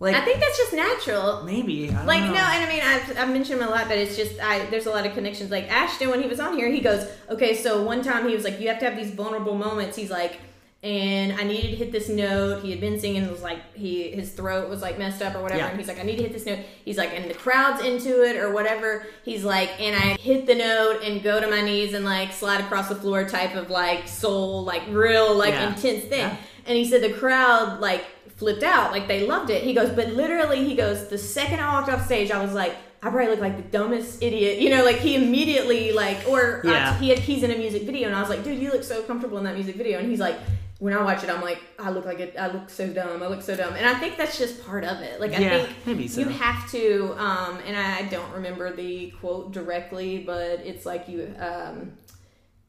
like 0.00 0.14
Mm-hmm. 0.14 0.14
I 0.14 0.20
think 0.24 0.38
that's 0.40 0.56
just 0.56 0.72
natural. 0.72 1.42
maybe 1.44 1.90
I 1.90 1.92
don't 1.92 2.06
Like 2.06 2.22
know. 2.22 2.32
no, 2.32 2.38
and 2.38 2.64
I 2.64 2.68
mean 2.68 2.80
I've, 2.82 3.18
I've 3.18 3.32
mentioned 3.32 3.60
him 3.60 3.66
a 3.68 3.70
lot, 3.70 3.88
but 3.88 3.98
it's 3.98 4.16
just 4.16 4.40
I 4.40 4.64
there's 4.66 4.86
a 4.86 4.90
lot 4.90 5.04
of 5.06 5.12
connections. 5.12 5.50
Like 5.50 5.70
Ashton, 5.70 6.08
when 6.10 6.22
he 6.22 6.28
was 6.28 6.38
on 6.40 6.56
here, 6.56 6.68
he 6.70 6.80
goes, 6.80 7.06
okay, 7.28 7.54
so 7.54 7.82
one 7.82 8.02
time 8.02 8.28
he 8.28 8.34
was 8.34 8.44
like, 8.44 8.60
you 8.60 8.68
have 8.68 8.78
to 8.78 8.84
have 8.88 8.96
these 8.96 9.10
vulnerable 9.10 9.54
moments. 9.56 9.96
He's 9.96 10.10
like, 10.10 10.38
and 10.82 11.32
I 11.32 11.42
needed 11.42 11.70
to 11.70 11.76
hit 11.76 11.90
this 11.90 12.08
note. 12.08 12.62
He 12.62 12.70
had 12.70 12.80
been 12.80 13.00
singing, 13.00 13.24
it 13.24 13.30
was 13.30 13.42
like 13.42 13.58
he 13.74 14.10
his 14.12 14.30
throat 14.32 14.68
was 14.68 14.80
like 14.80 14.96
messed 14.98 15.20
up 15.22 15.34
or 15.34 15.42
whatever, 15.42 15.60
Yeah. 15.60 15.68
and 15.70 15.78
he's 15.78 15.88
like, 15.88 15.98
I 15.98 16.02
need 16.02 16.16
to 16.16 16.22
hit 16.22 16.32
this 16.32 16.46
note. 16.46 16.60
He's 16.84 16.96
like, 16.96 17.10
and 17.14 17.28
the 17.28 17.34
crowd's 17.34 17.84
into 17.84 18.22
it 18.22 18.36
or 18.36 18.52
whatever. 18.52 19.06
He's 19.24 19.42
like, 19.44 19.70
and 19.80 19.96
I 19.96 20.20
hit 20.20 20.46
the 20.46 20.54
note 20.54 21.00
and 21.02 21.20
go 21.22 21.40
to 21.40 21.48
my 21.48 21.60
knees 21.62 21.94
and 21.94 22.04
like 22.04 22.32
slide 22.32 22.60
across 22.60 22.88
the 22.88 22.94
floor 22.94 23.24
type 23.24 23.56
of 23.56 23.70
like 23.70 24.06
soul, 24.06 24.62
like 24.64 24.82
real 24.88 25.34
like 25.34 25.54
Yeah. 25.54 25.74
intense 25.74 26.04
thing. 26.04 26.20
Yeah. 26.20 26.36
And 26.66 26.76
he 26.76 26.84
said 26.84 27.02
the 27.02 27.12
crowd 27.12 27.80
like 27.80 28.04
flipped 28.36 28.62
out, 28.62 28.92
like 28.92 29.08
they 29.08 29.26
loved 29.26 29.50
it. 29.50 29.64
He 29.64 29.74
goes, 29.74 29.90
but 29.90 30.08
literally, 30.12 30.64
he 30.64 30.76
goes, 30.76 31.08
the 31.08 31.18
second 31.18 31.58
I 31.58 31.72
walked 31.72 31.88
off 31.90 32.04
stage, 32.06 32.30
I 32.30 32.40
was 32.40 32.52
like, 32.54 32.76
I 33.02 33.10
probably 33.10 33.28
look 33.28 33.40
like 33.40 33.56
the 33.56 33.62
dumbest 33.78 34.22
idiot, 34.22 34.58
you 34.60 34.70
know, 34.70 34.84
like 34.84 34.96
he 34.96 35.16
immediately 35.16 35.90
like, 35.92 36.18
or 36.28 36.64
uh, 36.64 36.70
Yeah. 36.70 36.98
he 36.98 37.08
had 37.08 37.18
keys 37.18 37.42
in 37.42 37.50
a 37.50 37.56
music 37.56 37.82
video, 37.82 38.06
and 38.06 38.16
I 38.16 38.20
was 38.20 38.28
like, 38.30 38.44
dude, 38.44 38.58
you 38.60 38.70
look 38.70 38.84
so 38.84 39.02
comfortable 39.02 39.38
in 39.38 39.44
that 39.44 39.54
music 39.56 39.74
video, 39.74 39.98
and 39.98 40.08
he's 40.08 40.20
like. 40.20 40.36
When 40.78 40.92
I 40.92 41.02
watch 41.02 41.24
it, 41.24 41.30
I'm 41.30 41.40
like, 41.42 41.60
I 41.78 41.90
look 41.90 42.04
like 42.04 42.20
it. 42.20 42.36
I 42.38 42.46
look 42.52 42.70
so 42.70 42.86
dumb. 42.88 43.20
I 43.20 43.26
look 43.26 43.42
so 43.42 43.56
dumb, 43.56 43.74
and 43.74 43.84
I 43.84 43.94
think 43.98 44.16
that's 44.16 44.38
just 44.38 44.64
part 44.64 44.84
of 44.84 45.00
it. 45.00 45.20
Like 45.20 45.32
I 45.32 45.38
Yeah, 45.38 45.66
think 45.84 46.08
so. 46.08 46.20
you 46.20 46.28
have 46.28 46.70
to, 46.70 47.14
um, 47.18 47.58
and 47.66 47.76
I 47.76 48.02
don't 48.02 48.30
remember 48.32 48.72
the 48.72 49.10
quote 49.20 49.50
directly, 49.52 50.18
but 50.18 50.60
it's 50.60 50.86
like 50.86 51.08
you, 51.08 51.34
um, 51.40 51.94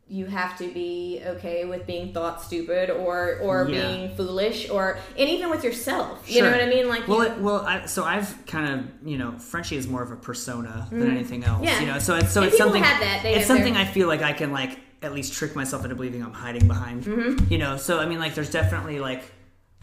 you 0.07 0.25
have 0.25 0.57
to 0.57 0.67
be 0.73 1.21
okay 1.23 1.65
with 1.65 1.85
being 1.85 2.11
thought 2.11 2.41
stupid 2.41 2.89
or 2.89 3.37
or 3.43 3.69
Yeah. 3.69 3.79
being 3.91 4.15
foolish 4.15 4.67
or 4.71 4.97
and 5.15 5.29
even 5.29 5.51
with 5.51 5.63
yourself 5.63 6.27
you 6.27 6.41
know 6.41 6.49
what 6.49 6.61
i 6.61 6.65
mean 6.65 6.89
like 6.89 7.07
well, 7.07 7.19
you, 7.19 7.31
it, 7.33 7.37
well, 7.39 7.61
I, 7.63 7.85
so 7.85 8.03
I've 8.05 8.43
kind 8.47 8.73
of, 8.73 9.07
you 9.07 9.19
know, 9.19 9.37
Frenchie 9.37 9.77
is 9.77 9.87
more 9.87 10.01
of 10.01 10.09
a 10.09 10.15
persona 10.15 10.87
than 10.89 11.11
anything 11.11 11.43
else. 11.43 11.63
Yeah. 11.63 11.79
You 11.79 11.85
know, 11.85 11.99
so 11.99 12.15
it's 12.15 12.31
so 12.31 12.41
And 12.41 12.47
it's 12.49 12.57
something. 12.57 12.81
have 12.83 12.99
that. 13.01 13.21
They 13.21 13.35
it's 13.35 13.45
something 13.45 13.73
their- 13.75 13.83
I 13.83 13.85
feel 13.85 14.07
like 14.07 14.23
I 14.23 14.33
can 14.33 14.51
like 14.51 14.79
at 15.01 15.13
least 15.13 15.33
trick 15.33 15.55
myself 15.55 15.83
into 15.83 15.95
believing 15.95 16.23
I'm 16.23 16.33
hiding 16.33 16.67
behind. 16.67 17.03
Mm-hmm. 17.05 17.51
You 17.51 17.57
know, 17.59 17.77
so 17.77 17.99
I 17.99 18.05
mean, 18.05 18.19
like, 18.19 18.35
there's 18.35 18.51
definitely 18.51 18.99
like 18.99 19.23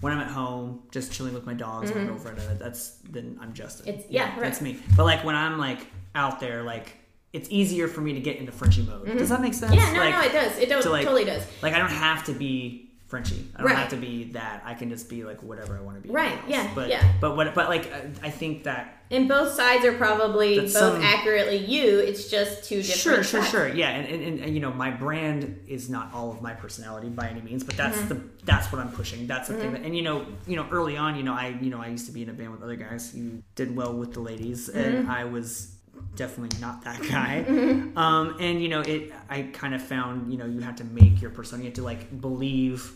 when 0.01 0.13
I'm 0.13 0.21
at 0.21 0.31
home, 0.31 0.83
just 0.91 1.13
chilling 1.13 1.33
with 1.33 1.47
my 1.47 1.55
dogs, 1.55 1.95
my 1.95 2.05
girlfriend. 2.05 2.39
uh, 2.39 2.55
That's 2.59 2.99
then 3.11 3.39
I'm 3.41 3.55
Justin. 3.55 3.87
Mm-hmm. 3.87 3.95
It's- 3.99 4.11
yeah, 4.11 4.31
right. 4.33 4.41
that's 4.41 4.61
me. 4.61 4.79
But 4.97 5.05
like 5.05 5.25
when 5.25 5.35
I'm 5.35 5.59
like 5.59 5.87
out 6.15 6.39
there, 6.41 6.63
like 6.63 6.97
it's 7.33 7.49
easier 7.51 7.89
for 7.89 8.01
me 8.01 8.13
to 8.15 8.21
get 8.21 8.37
into 8.37 8.53
Frenchie 8.53 8.83
mode. 8.83 9.07
Does 9.19 9.29
that 9.31 9.41
make 9.41 9.55
sense? 9.55 9.73
Mm-hmm. 9.75 9.81
yeah 9.81 9.93
no 9.93 9.99
like, 10.01 10.15
no 10.15 10.21
it 10.23 10.33
does 10.33 10.59
it 10.59 10.69
do- 10.69 10.83
to, 10.83 10.91
like- 10.91 11.05
totally 11.05 11.25
does 11.25 11.47
Like 11.63 11.75
I 11.75 11.79
don't 11.79 11.91
have 11.91 12.25
to 12.27 12.33
be 12.33 12.86
Frenchie. 13.07 13.47
I 13.55 13.59
don't 13.59 13.67
Right. 13.69 13.77
have 13.77 13.91
to 13.91 13.97
be 13.97 14.33
that. 14.33 14.63
I 14.65 14.75
can 14.75 14.91
just 14.91 15.09
be 15.09 15.23
like 15.23 15.41
whatever 15.43 15.77
I 15.77 15.81
want 15.81 15.97
to 15.97 16.03
be. 16.03 16.13
Right, 16.13 16.39
yeah. 16.49 16.69
But 16.75 16.89
yeah. 16.89 17.05
but 17.21 17.37
what 17.37 17.55
but 17.55 17.69
like 17.69 17.93
I- 17.93 18.11
I 18.25 18.31
think 18.31 18.65
that 18.65 18.93
and 19.13 19.29
both 19.29 19.53
sides 19.53 19.85
are 19.85 19.93
probably 19.93 20.59
both 20.59 20.71
some- 20.71 21.01
accurately 21.01 21.59
you 21.59 21.99
it's 22.01 22.29
just 22.29 22.65
two 22.65 22.83
different 22.83 22.99
sure 23.01 23.23
sure 23.23 23.41
sides. 23.43 23.51
sure 23.51 23.69
yeah 23.69 23.91
and, 23.91 24.23
and, 24.23 24.41
and, 24.41 24.53
you 24.53 24.59
know 24.59 24.73
my 24.73 24.91
brand 24.91 25.61
is 25.69 25.89
not 25.89 26.13
all 26.13 26.33
of 26.33 26.43
my 26.43 26.53
personality 26.55 27.09
by 27.09 27.29
any 27.29 27.41
means 27.41 27.63
but 27.63 27.77
that's 27.77 27.97
Mm-hmm. 27.99 28.09
the 28.09 28.21
that's 28.45 28.71
what 28.73 28.81
I'm 28.81 28.91
pushing. 28.91 29.27
That's 29.29 29.47
the 29.49 29.55
thing. 29.55 29.73
That, 29.73 29.83
and 29.83 29.97
you 29.97 30.03
know 30.03 30.27
you 30.47 30.57
know 30.57 30.67
early 30.73 30.97
on 30.97 31.15
you 31.17 31.23
know 31.23 31.33
I 31.35 31.57
you 31.61 31.71
know 31.71 31.81
I 31.81 31.87
used 31.87 32.07
to 32.07 32.13
be 32.13 32.23
in 32.23 32.29
a 32.29 32.33
band 32.33 32.51
with 32.51 32.63
other 32.63 32.77
guys 32.77 33.13
who 33.13 33.43
did 33.55 33.77
well 33.77 33.93
with 33.95 34.15
the 34.15 34.21
ladies 34.21 34.69
Mm-hmm. 34.69 34.79
and 34.79 35.11
I 35.11 35.25
was 35.27 35.76
definitely 36.15 36.59
not 36.61 36.85
that 36.85 37.01
guy. 37.11 37.45
Mm-hmm. 37.47 37.97
Um, 37.97 38.37
and 38.41 38.63
you 38.63 38.69
know 38.69 38.81
it 38.81 39.13
I 39.29 39.43
kind 39.43 39.75
of 39.75 39.83
found 39.83 40.31
you 40.31 40.39
know 40.39 40.47
you 40.47 40.61
have 40.61 40.77
to 40.77 40.85
make 40.85 41.21
your 41.21 41.31
persona 41.31 41.63
you 41.63 41.69
have 41.69 41.75
to 41.77 41.83
like 41.83 42.21
believe 42.21 42.93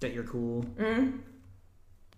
that 0.00 0.12
you're 0.12 0.24
cool. 0.24 0.66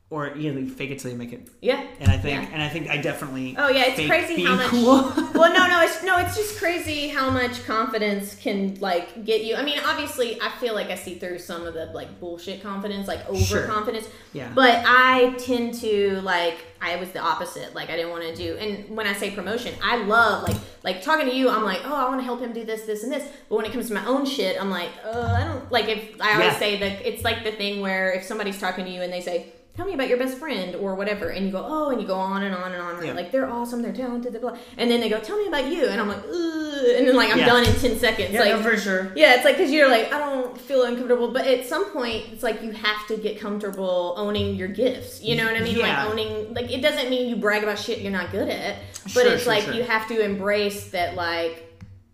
Or 0.08 0.32
you 0.36 0.52
know, 0.52 0.68
fake 0.72 0.90
it 0.92 1.00
till 1.00 1.10
you 1.10 1.16
make 1.16 1.32
it. 1.32 1.48
Yeah. 1.60 1.84
And 1.98 2.08
I 2.12 2.16
think, 2.16 2.40
Yeah. 2.42 2.48
and 2.52 2.62
I 2.62 2.68
think 2.68 2.88
I 2.88 2.96
definitely. 2.98 3.56
Oh 3.58 3.68
yeah, 3.68 3.86
it's 3.88 4.06
crazy 4.06 4.44
how 4.44 4.54
much. 4.54 4.68
cool. 4.68 4.84
well, 5.34 5.52
no, 5.52 5.66
no, 5.66 5.82
it's 5.82 6.02
no, 6.04 6.16
it's 6.18 6.36
just 6.36 6.58
crazy 6.58 7.08
how 7.08 7.28
much 7.28 7.64
confidence 7.66 8.36
can 8.36 8.76
like 8.80 9.24
get 9.24 9.42
you. 9.44 9.56
I 9.56 9.64
mean, 9.64 9.80
obviously, 9.84 10.40
I 10.40 10.50
feel 10.60 10.74
like 10.74 10.90
I 10.90 10.94
see 10.94 11.16
through 11.16 11.40
some 11.40 11.66
of 11.66 11.74
the 11.74 11.86
like 11.86 12.20
bullshit 12.20 12.62
confidence, 12.62 13.08
like 13.08 13.28
overconfidence. 13.28 14.08
Yeah. 14.32 14.52
But 14.54 14.84
I 14.86 15.34
tend 15.38 15.74
to 15.80 16.20
like 16.20 16.56
I 16.80 16.94
was 16.96 17.10
the 17.10 17.18
opposite. 17.18 17.74
Like 17.74 17.90
I 17.90 17.96
didn't 17.96 18.12
want 18.12 18.22
to 18.22 18.36
do. 18.36 18.56
And 18.58 18.96
when 18.96 19.08
I 19.08 19.12
say 19.12 19.32
promotion, 19.32 19.74
I 19.82 19.96
love 20.04 20.46
like 20.46 20.56
like 20.84 21.02
talking 21.02 21.26
to 21.26 21.34
you. 21.34 21.48
I'm 21.50 21.64
like, 21.64 21.80
oh, 21.84 21.92
I 21.92 22.08
want 22.08 22.20
to 22.20 22.24
help 22.24 22.40
him 22.40 22.52
do 22.52 22.64
this, 22.64 22.82
this, 22.82 23.02
and 23.02 23.10
this. 23.12 23.28
But 23.48 23.56
when 23.56 23.64
it 23.64 23.72
comes 23.72 23.88
to 23.88 23.94
my 23.94 24.06
own 24.06 24.24
shit, 24.24 24.56
I'm 24.60 24.70
like, 24.70 24.90
uh, 25.04 25.34
I 25.36 25.42
don't 25.44 25.72
like. 25.72 25.88
If 25.88 26.20
I 26.20 26.34
always 26.34 26.52
Yeah. 26.52 26.58
say 26.60 26.78
that 26.78 27.04
it's 27.04 27.24
like 27.24 27.42
the 27.42 27.50
thing 27.50 27.80
where 27.80 28.12
if 28.12 28.22
somebody's 28.22 28.60
talking 28.60 28.84
to 28.84 28.90
you 28.92 29.02
and 29.02 29.12
they 29.12 29.20
say. 29.20 29.46
Tell 29.76 29.84
me 29.84 29.92
about 29.92 30.08
your 30.08 30.16
best 30.16 30.38
friend 30.38 30.74
or 30.76 30.94
whatever, 30.94 31.28
and 31.28 31.44
you 31.44 31.52
go, 31.52 31.62
oh, 31.66 31.90
and 31.90 32.00
you 32.00 32.06
go 32.06 32.14
on 32.14 32.42
and 32.44 32.54
on 32.54 32.72
and 32.72 32.80
on? 32.80 33.04
Yeah. 33.04 33.12
Like 33.12 33.30
they're 33.30 33.48
awesome, 33.50 33.82
they're 33.82 33.92
talented, 33.92 34.32
blah, 34.32 34.40
blah. 34.52 34.58
And 34.78 34.90
then 34.90 35.00
they 35.00 35.10
go, 35.10 35.20
tell 35.20 35.36
me 35.38 35.48
about 35.48 35.66
you, 35.70 35.84
and 35.86 36.00
I'm 36.00 36.08
like, 36.08 36.24
Ugh. 36.24 36.86
and 36.96 37.06
then 37.06 37.14
like 37.14 37.30
I'm 37.30 37.38
Yeah. 37.40 37.46
done 37.46 37.64
in 37.66 37.74
ten 37.74 37.98
seconds. 37.98 38.32
yeah, 38.32 38.40
like, 38.40 38.52
no, 38.52 38.62
for 38.62 38.76
sure. 38.78 39.12
yeah, 39.14 39.34
it's 39.34 39.44
like 39.44 39.56
because 39.58 39.70
you're 39.70 39.88
like, 39.90 40.10
I 40.14 40.18
don't 40.18 40.58
feel 40.58 40.84
uncomfortable, 40.84 41.30
but 41.30 41.46
at 41.46 41.66
some 41.66 41.90
point, 41.92 42.24
it's 42.32 42.42
like 42.42 42.62
you 42.62 42.72
have 42.72 43.06
to 43.08 43.18
get 43.18 43.38
comfortable 43.38 44.14
owning 44.16 44.54
your 44.54 44.68
gifts. 44.68 45.22
You 45.22 45.36
know 45.36 45.44
what 45.44 45.56
I 45.56 45.60
mean? 45.60 45.76
Yeah. 45.76 46.04
Like 46.04 46.10
owning, 46.12 46.54
like 46.54 46.72
it 46.72 46.80
doesn't 46.80 47.10
mean 47.10 47.28
you 47.28 47.36
brag 47.36 47.62
about 47.62 47.78
shit 47.78 47.98
you're 48.00 48.10
not 48.12 48.30
good 48.32 48.48
at, 48.48 48.76
but 49.02 49.10
Sure, 49.12 49.26
it's 49.26 49.42
sure, 49.42 49.52
like 49.52 49.64
sure. 49.64 49.74
you 49.74 49.82
have 49.82 50.08
to 50.08 50.20
embrace 50.20 50.88
that, 50.92 51.16
like 51.16 51.62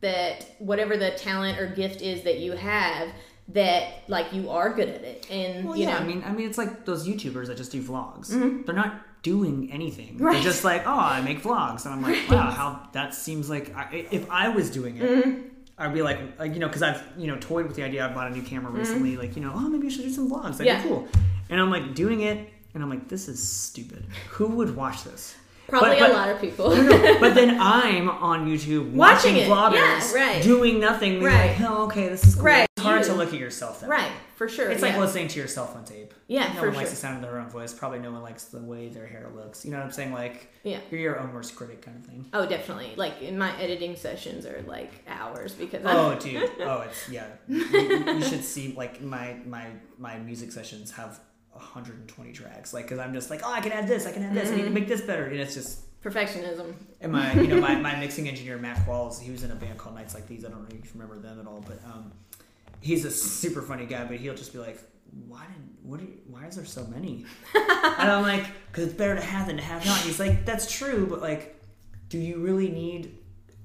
that 0.01 0.47
whatever 0.59 0.97
the 0.97 1.12
talent 1.12 1.60
or 1.60 1.68
gift 1.68 2.02
is 2.02 2.22
that 2.22 2.40
you 2.40 2.52
have, 2.52 3.09
that 3.48 4.05
like 4.09 4.32
you 4.32 4.51
are 4.51 4.73
good 4.73 4.89
at 4.89 5.02
it, 5.02 5.27
and 5.31 5.64
Well, 5.66 5.77
you 5.77 5.85
yeah, 5.85 5.94
know, 5.94 6.01
Mm-hmm. 6.01 6.05
I 6.10 6.14
mean, 6.14 6.24
I 6.27 6.32
mean, 6.32 6.48
it's 6.48 6.59
like 6.59 6.85
those 6.85 7.06
YouTubers 7.06 7.47
that 7.48 7.56
just 7.56 7.73
do 7.73 7.82
vlogs. 7.82 8.28
They're 8.66 8.74
not 8.74 9.01
doing 9.23 9.70
anything. 9.73 10.16
Right. 10.19 10.35
They're 10.35 10.43
just 10.43 10.64
like, 10.64 10.86
oh, 10.86 10.98
I 10.98 11.20
make 11.23 11.43
vlogs, 11.43 11.85
and 11.85 11.94
I'm 11.94 12.02
like, 12.02 12.19
wow, 12.31 12.51
how 12.51 12.89
that 12.93 13.14
seems 13.14 13.51
like 13.51 13.74
I, 13.77 14.06
if 14.10 14.28
I 14.31 14.48
was 14.48 14.70
doing 14.70 14.97
it. 14.97 15.02
Mm-hmm. 15.02 15.48
I'd 15.78 15.94
be 15.94 16.02
like, 16.02 16.39
like, 16.39 16.52
you 16.52 16.60
know, 16.60 16.69
because 16.69 16.82
I've, 16.82 17.02
you 17.16 17.27
know, 17.27 17.36
toyed 17.40 17.66
with 17.66 17.74
the 17.77 17.82
idea. 17.82 18.06
I 18.06 18.12
bought 18.12 18.28
a 18.31 18.31
new 18.31 18.43
camera 18.43 18.70
recently. 18.70 19.16
Like, 19.16 19.35
you 19.36 19.43
know, 19.43 19.52
oh, 19.55 19.69
maybe 19.69 19.86
I 19.86 19.90
should 19.90 20.02
do 20.02 20.10
some 20.10 20.31
vlogs. 20.31 20.59
That'd 20.59 20.66
Mm-hmm. 20.66 20.66
Yeah. 20.66 20.82
be 20.82 20.89
cool. 20.89 21.09
And 21.51 21.60
I'm 21.60 21.70
like 21.70 21.94
doing 21.94 22.20
it, 22.20 22.48
and 22.74 22.82
I'm 22.82 22.90
like, 22.90 23.09
this 23.09 23.27
is 23.27 23.47
stupid. 23.47 24.05
Who 24.31 24.47
would 24.48 24.77
watch 24.77 25.02
this? 25.02 25.35
probably 25.69 25.90
but- 25.90 26.01
but- 26.01 26.10
a 26.10 26.14
lot 26.14 26.28
of 26.28 26.40
people. 26.40 26.69
but 27.20 27.35
then 27.35 27.59
I'm 27.59 28.09
on 28.10 28.47
YouTube 28.47 28.93
Watching 28.93 29.35
watching, 29.35 29.51
vloggers 29.51 30.12
Yeah, 30.14 30.14
right. 30.14 30.43
doing 30.43 30.78
nothing. 30.78 31.23
Right. 31.23 31.59
Like, 31.59 31.70
oh, 31.70 31.85
okay, 31.86 32.09
this 32.09 32.24
is 32.27 32.35
cool. 32.35 32.44
Right. 32.44 32.66
It's 32.82 32.88
hard 32.88 33.02
to 33.04 33.14
look 33.14 33.32
at 33.34 33.40
yourself 33.40 33.80
that 33.80 33.88
way. 33.90 33.96
right, 33.96 34.12
for 34.36 34.48
sure. 34.48 34.70
It's 34.70 34.82
yeah. 34.82 34.88
like 34.90 34.98
listening 34.98 35.28
to 35.28 35.40
yourself 35.40 35.74
on 35.76 35.84
tape. 35.84 36.12
Yeah, 36.28 36.52
no 36.54 36.60
for 36.60 36.66
one 36.68 36.76
likes 36.76 36.88
sure. 36.88 36.94
the 36.94 36.96
sound 36.96 37.16
of 37.16 37.22
their 37.30 37.40
own 37.40 37.48
voice. 37.48 37.72
Probably 37.72 37.98
no 37.98 38.10
one 38.12 38.22
likes 38.22 38.44
the 38.44 38.60
way 38.60 38.88
their 38.88 39.06
hair 39.06 39.30
looks. 39.34 39.64
You 39.64 39.70
know 39.70 39.78
what 39.78 39.86
I'm 39.86 39.92
saying? 39.92 40.12
Like, 40.12 40.52
Yeah. 40.64 40.80
you're 40.90 41.00
your 41.00 41.18
own 41.20 41.32
worst 41.32 41.54
critic 41.56 41.82
kind 41.82 41.96
of 41.98 42.04
thing. 42.06 42.26
Oh, 42.32 42.46
definitely. 42.46 42.92
Like 42.96 43.20
in 43.22 43.36
my 43.38 43.59
editing 43.60 43.96
sessions 43.96 44.46
are 44.46 44.62
like 44.66 44.90
hours 45.09 45.52
because 45.54 45.82
Oh, 45.84 46.10
I'm, 46.12 46.18
dude. 46.18 46.50
Oh, 46.60 46.82
it's 46.82 47.09
yeah. 47.09 47.26
You, 47.48 47.59
you- 47.64 48.22
should 48.24 48.44
see 48.44 48.74
like 48.76 49.00
my 49.00 49.36
my 49.46 49.66
my 49.98 50.18
music 50.18 50.52
sessions 50.52 50.90
have 50.92 51.20
120 51.52 52.32
tracks. 52.32 52.72
Like, 52.72 52.88
cause 52.88 52.98
I'm 52.98 53.12
just 53.12 53.30
like, 53.30 53.40
oh, 53.44 53.52
I 53.52 53.60
can 53.60 53.72
add 53.72 53.86
this, 53.88 54.06
I 54.06 54.12
can 54.12 54.22
add 54.22 54.34
this, 54.34 54.48
I 54.48 54.52
Mm-hmm. 54.52 54.56
need 54.59 54.64
to 54.64 54.70
make 54.70 54.88
this 54.88 55.00
better. 55.02 55.24
And 55.26 55.38
it's 55.38 55.54
just. 55.54 55.80
perfectionism. 56.02 56.74
And 57.00 57.12
my, 57.12 57.32
you 57.34 57.46
know, 57.48 57.60
my, 57.60 57.74
my 57.90 57.94
mixing 57.96 58.28
engineer 58.28 58.59
Matt 58.59 58.78
Qualls, 58.86 59.20
he 59.20 59.30
was 59.30 59.44
in 59.44 59.50
a 59.50 59.54
band 59.54 59.78
called 59.78 59.94
Nights 59.94 60.14
Like 60.14 60.26
These. 60.26 60.44
I 60.44 60.48
don't 60.48 60.62
know 60.62 60.68
if 60.76 60.84
you 60.84 60.90
remember 60.94 61.18
them 61.18 61.38
at 61.40 61.46
all, 61.46 61.62
but 61.66 61.78
um, 61.84 62.10
he's 62.82 63.04
a 63.04 63.10
super 63.10 63.62
funny 63.62 63.86
guy. 63.86 64.04
But 64.04 64.18
he'll 64.18 64.34
just 64.34 64.52
be 64.52 64.59
like, 64.59 64.78
"Why 65.26 65.44
did 65.46 65.62
what? 65.82 66.00
Are 66.00 66.04
why 66.26 66.46
is 66.46 66.56
there 66.56 66.64
so 66.64 66.84
many?" 66.86 67.24
and 67.54 68.10
I'm 68.10 68.22
like, 68.22 68.44
"Cause 68.72 68.84
it's 68.84 68.94
better 68.94 69.14
to 69.14 69.22
have 69.22 69.46
than 69.46 69.56
to 69.56 69.62
have 69.62 69.86
not." 69.86 69.98
He's 70.00 70.20
like, 70.20 70.44
"That's 70.44 70.70
true, 70.70 71.06
but 71.09 71.22
like, 71.22 71.60
do 72.09 72.18
you 72.18 72.38
really 72.38 72.68
need 72.68 73.16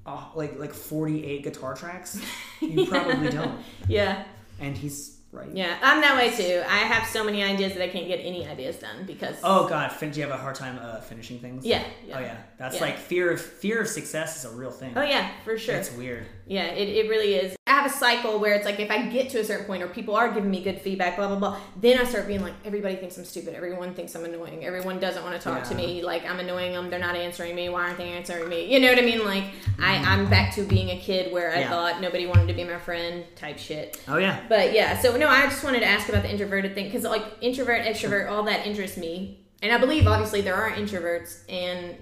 uh, 0.06 0.28
like 0.34 0.58
like 0.58 0.72
48 0.72 1.42
guitar 1.44 1.74
tracks? 1.74 2.20
You 2.60 2.86
probably 2.86 3.28
don't." 3.28 3.60
Yeah. 3.88 4.24
And 4.60 4.76
he's 4.76 5.17
right. 5.32 5.48
Yeah, 5.52 5.76
I'm 5.82 6.00
that 6.00 6.16
way 6.16 6.30
too. 6.30 6.62
I 6.68 6.78
have 6.78 7.06
so 7.08 7.22
many 7.24 7.42
ideas 7.42 7.74
that 7.74 7.82
I 7.82 7.88
can't 7.88 8.06
get 8.08 8.20
any 8.20 8.46
ideas 8.46 8.76
done 8.76 9.04
because 9.06 9.36
Oh 9.42 9.68
God, 9.68 9.92
fin- 9.92 10.10
do 10.10 10.20
you 10.20 10.26
have 10.26 10.34
a 10.38 10.40
hard 10.40 10.54
time 10.54 10.78
uh, 10.80 11.00
finishing 11.00 11.38
things? 11.38 11.64
Yeah, 11.66 11.82
yeah. 12.06 12.16
Oh 12.16 12.20
yeah, 12.20 12.36
that's 12.58 12.76
Yeah. 12.76 12.82
like 12.82 12.98
fear 12.98 13.30
of 13.32 13.40
fear 13.40 13.80
of 13.80 13.88
success 13.88 14.44
is 14.44 14.50
a 14.52 14.56
real 14.56 14.70
thing. 14.70 14.92
oh 14.96 15.02
yeah, 15.02 15.30
for 15.44 15.58
sure. 15.58 15.74
It's 15.76 15.92
weird. 15.92 16.26
Yeah, 16.46 16.64
it, 16.64 16.88
it 16.88 17.10
really 17.10 17.34
is. 17.34 17.54
I 17.66 17.72
have 17.72 17.84
a 17.86 17.94
cycle 17.94 18.38
where 18.40 18.54
it's 18.54 18.64
like 18.64 18.80
if 18.80 18.90
I 18.90 19.06
get 19.08 19.28
to 19.30 19.40
a 19.40 19.44
certain 19.44 19.66
point 19.66 19.82
or 19.82 19.88
people 19.88 20.16
are 20.16 20.32
giving 20.32 20.50
me 20.50 20.64
good 20.64 20.80
feedback, 20.80 21.16
blah 21.16 21.28
blah 21.28 21.38
blah, 21.38 21.58
then 21.78 21.98
I 22.00 22.04
start 22.04 22.26
being 22.26 22.40
like, 22.40 22.54
everybody 22.64 22.96
thinks 22.96 23.18
I'm 23.18 23.26
stupid, 23.26 23.54
everyone 23.54 23.92
thinks 23.94 24.14
I'm 24.16 24.24
annoying, 24.24 24.64
everyone 24.64 24.98
doesn't 24.98 25.22
want 25.22 25.36
to 25.36 25.42
talk 25.42 25.64
to 25.64 25.74
me, 25.74 26.02
like 26.02 26.24
I'm 26.24 26.40
annoying 26.40 26.72
them, 26.72 26.88
they're 26.88 26.98
not 26.98 27.14
answering 27.16 27.54
me, 27.54 27.68
why 27.68 27.82
aren't 27.82 27.98
they 27.98 28.08
answering 28.08 28.48
me? 28.48 28.72
You 28.72 28.80
know 28.80 28.88
what 28.88 28.98
I 28.98 29.02
mean? 29.02 29.22
Like 29.24 29.44
I, 29.78 29.96
I'm 29.96 30.30
back 30.30 30.54
to 30.54 30.62
being 30.62 30.88
a 30.90 30.98
kid 30.98 31.30
where 31.30 31.52
I 31.54 31.60
Yeah. 31.60 31.68
thought 31.68 32.00
nobody 32.00 32.26
wanted 32.26 32.48
to 32.48 32.54
be 32.54 32.64
my 32.64 32.78
friend 32.78 33.24
type 33.36 33.58
shit. 33.58 34.00
Oh 34.08 34.16
yeah. 34.16 34.40
But 34.48 34.72
yeah, 34.72 34.98
so 34.98 35.14
no, 35.18 35.28
I 35.28 35.42
just 35.44 35.62
wanted 35.64 35.80
to 35.80 35.86
ask 35.86 36.08
about 36.08 36.22
the 36.22 36.30
introverted 36.30 36.74
thing 36.74 36.84
because 36.86 37.02
like 37.04 37.24
introvert, 37.40 37.84
extrovert, 37.84 38.30
all 38.30 38.42
that 38.44 38.66
interests 38.66 38.96
me, 38.96 39.44
and 39.62 39.72
I 39.72 39.78
believe 39.78 40.06
obviously 40.06 40.40
there 40.40 40.54
are 40.54 40.70
introverts, 40.70 41.40
and 41.48 41.96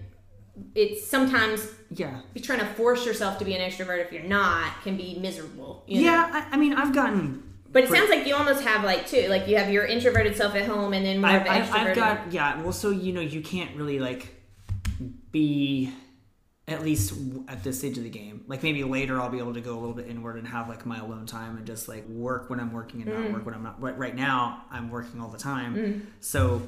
it's 0.75 1.07
sometimes 1.07 1.69
Yeah. 1.91 2.21
you're 2.35 2.45
trying 2.45 2.61
to 2.61 2.67
force 2.67 3.05
yourself 3.05 3.39
to 3.39 3.45
be 3.45 3.55
an 3.55 3.61
extrovert 3.61 4.05
if 4.05 4.13
you're 4.13 4.23
not 4.23 4.83
can 4.83 4.97
be 4.97 5.19
miserable. 5.21 5.85
you 5.87 5.97
know? 6.03 6.11
Yeah, 6.11 6.31
I, 6.33 6.55
I 6.55 6.57
mean, 6.57 6.73
I've 6.75 6.95
gotten. 6.95 7.43
But 7.71 7.85
it 7.85 7.91
sounds 7.91 8.09
like 8.09 8.27
you 8.27 8.35
almost 8.35 8.63
have 8.63 8.85
like 8.85 9.07
two, 9.07 9.29
like 9.29 9.49
you 9.49 9.57
have 9.59 9.71
your 9.71 9.85
introverted 9.85 10.35
self 10.37 10.55
at 10.55 10.65
home, 10.65 10.95
and 10.95 11.05
then 11.05 11.21
more 11.21 11.31
I've, 11.31 11.43
of 11.43 11.45
the 11.45 11.51
extroverted. 11.51 11.89
I've 11.89 11.95
got 11.97 12.33
yeah. 12.33 12.63
Well, 12.63 12.73
so 12.73 12.91
you 12.91 13.13
know, 13.13 13.21
you 13.21 13.43
can't 13.43 13.77
really 13.77 13.99
like 13.99 14.35
be 15.31 15.93
at 16.69 16.83
least 16.83 17.15
at 17.49 17.63
this 17.63 17.79
stage 17.79 17.97
of 17.97 18.03
the 18.05 18.11
game. 18.11 18.43
Like 18.49 18.63
maybe 18.63 18.83
later, 18.83 19.21
I'll 19.21 19.29
be 19.31 19.39
able 19.39 19.55
to 19.55 19.61
go 19.61 19.75
a 19.75 19.81
little 19.81 19.95
bit 19.95 20.09
inward 20.09 20.37
and 20.37 20.47
have 20.49 20.69
like 20.69 20.85
my 20.85 20.99
alone 20.99 21.25
time 21.27 21.57
and 21.57 21.67
just 21.67 21.87
like 21.89 22.07
work 22.09 22.51
when 22.51 22.59
I'm 22.59 22.73
working 22.73 23.03
and 23.03 23.11
Mm. 23.11 23.23
not 23.25 23.33
work 23.33 23.47
when 23.47 23.55
I'm 23.55 23.63
not. 23.63 23.81
Right, 23.81 23.97
right 23.97 24.15
now, 24.17 24.65
I'm 24.71 24.91
working 24.91 25.21
all 25.21 25.29
the 25.29 25.39
time, 25.39 26.07
so. 26.21 26.63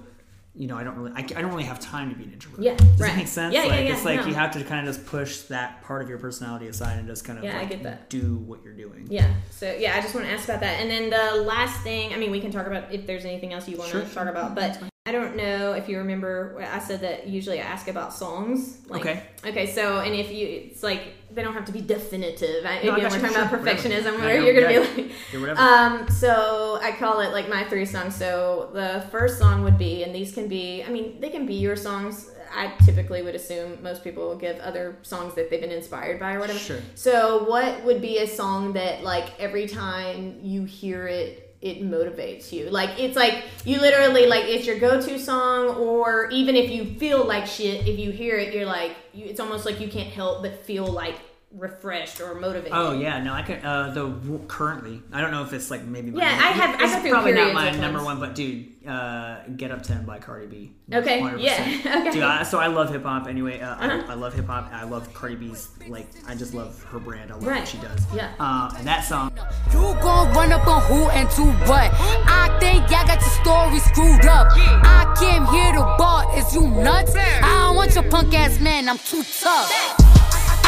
You 0.54 0.66
know, 0.66 0.76
I 0.76 0.82
don't 0.82 0.96
really, 0.96 1.12
I, 1.12 1.18
I 1.20 1.40
don't 1.42 1.50
really 1.52 1.64
have 1.64 1.78
time 1.78 2.10
to 2.10 2.16
be 2.16 2.24
an 2.24 2.32
introvert. 2.32 2.64
Yeah, 2.64 2.74
Does 2.74 2.98
right. 3.00 3.10
that 3.10 3.16
make 3.16 3.28
sense? 3.28 3.54
Yeah, 3.54 3.62
yeah, 3.64 3.68
like, 3.68 3.86
yeah, 3.86 3.92
It's 3.94 4.04
like 4.04 4.20
no. 4.22 4.26
you 4.26 4.34
have 4.34 4.50
to 4.54 4.64
kind 4.64 4.88
of 4.88 4.92
just 4.92 5.06
push 5.06 5.42
that 5.42 5.82
part 5.82 6.02
of 6.02 6.08
your 6.08 6.18
personality 6.18 6.66
aside 6.66 6.98
and 6.98 7.06
just 7.06 7.24
kind 7.24 7.38
of 7.38 7.44
Yeah, 7.44 7.56
I 7.58 7.60
like 7.60 7.70
get 7.70 7.84
that. 7.84 8.10
do 8.10 8.38
what 8.38 8.64
you're 8.64 8.72
doing. 8.74 9.06
yeah. 9.08 9.32
So 9.50 9.72
yeah, 9.78 9.94
I 9.96 10.00
just 10.00 10.16
want 10.16 10.26
to 10.26 10.32
ask 10.32 10.48
about 10.48 10.58
that, 10.60 10.80
and 10.80 10.90
then 10.90 11.10
the 11.10 11.42
last 11.42 11.80
thing. 11.82 12.12
I 12.12 12.16
mean, 12.16 12.32
we 12.32 12.40
can 12.40 12.50
talk 12.50 12.66
about 12.66 12.92
if 12.92 13.06
there's 13.06 13.24
anything 13.24 13.52
else 13.52 13.68
you 13.68 13.76
want 13.76 13.90
Sure, 13.92 14.02
to 14.02 14.08
talk 14.12 14.26
about, 14.26 14.56
but 14.56 14.80
I 15.08 15.12
don't 15.12 15.36
know 15.36 15.72
if 15.72 15.88
you 15.88 15.96
remember. 15.98 16.62
I 16.70 16.78
said 16.80 17.00
that 17.00 17.26
usually 17.26 17.60
I 17.60 17.64
ask 17.64 17.88
about 17.88 18.12
songs. 18.12 18.78
Like, 18.88 19.00
Okay. 19.00 19.22
Okay. 19.46 19.66
So, 19.72 20.00
and 20.00 20.14
if 20.14 20.30
you, 20.30 20.46
it's 20.46 20.82
like 20.82 21.02
they 21.34 21.42
don't 21.42 21.54
have 21.54 21.64
to 21.64 21.72
be 21.72 21.80
definitive. 21.80 22.66
I, 22.66 22.82
No, 22.82 22.94
again, 22.94 23.04
we're 23.04 23.08
talking 23.18 23.24
about 23.36 23.48
sure, 23.50 23.58
whatever. 23.58 23.88
perfectionism, 23.88 24.12
Yeah, 24.18 24.24
where 24.26 24.40
you're 24.42 24.60
gonna 24.60 24.74
yeah. 24.74 24.94
be 24.94 25.02
like. 25.02 25.12
Whatever. 25.40 25.60
Um, 25.60 26.08
so 26.10 26.78
I 26.82 26.92
call 26.92 27.20
it 27.20 27.32
like 27.32 27.48
my 27.48 27.64
three 27.64 27.86
songs. 27.86 28.14
So 28.16 28.68
the 28.74 29.06
first 29.10 29.38
song 29.38 29.62
would 29.62 29.78
be, 29.78 30.02
and 30.04 30.14
these 30.14 30.32
can 30.34 30.46
be, 30.46 30.84
I 30.84 30.90
mean, 30.90 31.18
they 31.20 31.30
can 31.30 31.46
be 31.46 31.54
your 31.54 31.76
songs. 31.76 32.30
I 32.54 32.72
typically 32.84 33.22
would 33.22 33.34
assume 33.34 33.82
most 33.82 34.04
people 34.04 34.28
will 34.28 34.36
give 34.36 34.58
other 34.60 34.98
songs 35.02 35.34
that 35.36 35.48
they've 35.50 35.60
been 35.60 35.70
inspired 35.70 36.18
by 36.20 36.32
or 36.34 36.40
whatever. 36.40 36.58
Sure. 36.58 36.80
So 36.94 37.44
what 37.44 37.82
would 37.84 38.00
be 38.02 38.18
a 38.18 38.26
song 38.26 38.74
that 38.74 39.02
like 39.02 39.38
every 39.40 39.66
time 39.68 40.40
you 40.42 40.64
hear 40.64 41.06
it, 41.06 41.47
it 41.60 41.82
motivates 41.82 42.52
you? 42.52 42.70
Like 42.70 42.98
it's 42.98 43.16
like 43.16 43.44
you 43.64 43.80
literally 43.80 44.26
like 44.26 44.44
it's 44.44 44.66
your 44.66 44.78
go-to 44.78 45.18
song, 45.18 45.76
or 45.76 46.30
even 46.30 46.56
if 46.56 46.70
you 46.70 46.84
feel 46.98 47.24
like 47.24 47.46
shit, 47.46 47.86
if 47.86 47.98
you 47.98 48.10
hear 48.10 48.36
it, 48.36 48.54
you're 48.54 48.66
like, 48.66 48.92
you, 49.12 49.26
it's 49.26 49.40
almost 49.40 49.64
like 49.66 49.80
you 49.80 49.88
can't 49.88 50.08
help 50.08 50.42
but 50.42 50.64
feel 50.64 50.86
like 50.86 51.16
refreshed 51.50 52.20
or 52.20 52.34
motivated. 52.34 52.72
Oh 52.74 52.92
yeah, 52.92 53.22
no, 53.22 53.32
I 53.32 53.42
can. 53.42 53.64
Uh, 53.64 53.90
the 53.92 54.38
currently, 54.48 55.02
I 55.12 55.20
don't 55.20 55.30
know 55.30 55.42
if 55.42 55.52
it's 55.52 55.70
like 55.70 55.84
maybe. 55.84 56.10
My 56.10 56.20
Yeah, 56.20 56.28
I 56.28 56.50
have- 56.52 56.80
It's 56.80 56.94
go 56.94 57.00
through 57.00 57.10
probably 57.10 57.32
not 57.32 57.54
my 57.54 57.70
number 57.70 57.98
times. 57.98 58.04
one, 58.04 58.20
but 58.20 58.34
dude, 58.34 58.66
uh, 58.86 59.38
"Get 59.56 59.70
Up 59.70 59.82
10 59.82 60.04
by 60.04 60.18
Cardi 60.18 60.46
B. 60.46 60.72
Okay, 60.92 61.20
100%. 61.20 61.40
yeah, 61.40 61.52
okay. 61.62 61.88
Uh-huh. 61.90 62.10
Dude, 62.12 62.22
I, 62.22 62.42
so 62.42 62.58
I 62.58 62.66
love 62.66 62.90
hip 62.90 63.02
hop 63.02 63.26
anyway. 63.26 63.60
Uh, 63.60 63.74
I, 63.78 64.00
I 64.08 64.14
love 64.14 64.34
hip 64.34 64.46
hop. 64.46 64.70
I 64.72 64.84
love 64.84 65.12
Cardi 65.14 65.36
B's 65.36 65.68
like. 65.88 66.06
I 66.26 66.34
just 66.34 66.52
love 66.54 66.82
her 66.84 66.98
brand. 66.98 67.30
I 67.30 67.34
love 67.34 67.46
Right. 67.46 67.60
what 67.60 67.68
she 67.68 67.78
does. 67.78 68.00
Yeah. 68.14 68.30
Uh, 68.38 68.70
and 68.76 68.86
that 68.86 69.04
song. 69.04 69.32
You 69.72 69.80
gon' 70.02 70.32
run 70.34 70.52
up 70.52 70.66
on 70.66 70.82
who 70.82 71.08
and 71.10 71.28
to 71.30 71.42
what? 71.66 71.90
I 71.94 72.54
think 72.60 72.90
y'all 72.90 73.06
got 73.06 73.20
your 73.20 73.30
story 73.30 73.78
screwed 73.80 74.26
up. 74.26 74.48
I 74.54 75.14
came 75.18 75.44
here 75.46 75.72
to 75.72 75.80
ball, 75.98 76.30
is 76.36 76.54
you 76.54 76.68
nuts? 76.68 77.14
I 77.16 77.40
don't 77.66 77.76
want 77.76 77.94
your 77.94 78.04
punk 78.04 78.34
ass 78.34 78.60
man, 78.60 78.88
I'm 78.88 78.98
too 78.98 79.22
tough. 79.40 80.17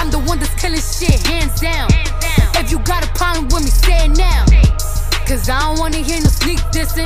I'm 0.01 0.11
the 0.11 0.19
one 0.19 0.39
that's 0.39 0.57
killing 0.57 0.81
shit, 0.81 1.21
hands 1.29 1.61
down. 1.61 1.93
If 2.57 2.73
you 2.73 2.79
got 2.89 3.05
a 3.05 3.11
problem 3.13 3.53
with 3.53 3.69
me, 3.69 3.69
say 3.69 4.09
it 4.09 4.17
now. 4.17 4.49
Cause 5.29 5.45
I 5.53 5.61
don't 5.61 5.79
wanna 5.79 6.01
hear 6.01 6.25
no 6.25 6.33
sneak 6.33 6.57
dissing. 6.73 7.05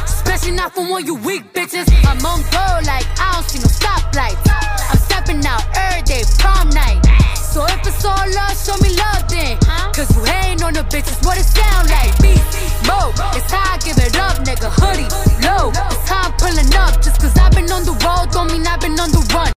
Especially 0.00 0.56
not 0.56 0.72
from 0.72 0.88
one 0.88 1.04
you 1.04 1.16
weak 1.20 1.52
bitches. 1.52 1.84
I'm 2.08 2.16
on 2.24 2.40
go 2.48 2.64
like 2.88 3.04
I 3.20 3.36
don't 3.36 3.44
see 3.44 3.60
no 3.60 3.68
stoplights. 3.68 4.40
I'm 4.88 4.96
stepping 4.96 5.44
out 5.44 5.68
every 5.76 6.00
day, 6.00 6.24
prom 6.40 6.70
night. 6.70 7.04
So 7.36 7.68
if 7.68 7.84
it's 7.84 8.02
all 8.08 8.16
love, 8.16 8.56
show 8.56 8.80
me 8.80 8.96
love 8.96 9.28
then. 9.28 9.60
Cause 9.92 10.08
you 10.16 10.24
hating 10.24 10.64
on 10.64 10.72
the 10.72 10.84
bitches, 10.88 11.20
what 11.28 11.36
it 11.36 11.44
sound 11.44 11.92
like? 11.92 12.16
Beast 12.24 12.40
mode, 12.88 13.12
it's 13.36 13.52
how 13.52 13.76
I 13.76 13.76
give 13.84 14.00
it 14.00 14.16
up, 14.16 14.40
nigga. 14.48 14.72
Hoodie 14.72 15.12
low, 15.44 15.76
it's 15.92 16.08
how 16.08 16.24
I'm 16.24 16.32
pulling 16.40 16.72
up. 16.72 17.04
Just 17.04 17.20
cause 17.20 17.36
I've 17.36 17.52
been 17.52 17.68
on 17.68 17.84
the 17.84 17.92
road, 18.00 18.32
don't 18.32 18.48
mean 18.48 18.66
I've 18.66 18.80
been 18.80 18.96
on 18.98 19.12
the 19.12 19.20
run. 19.36 19.52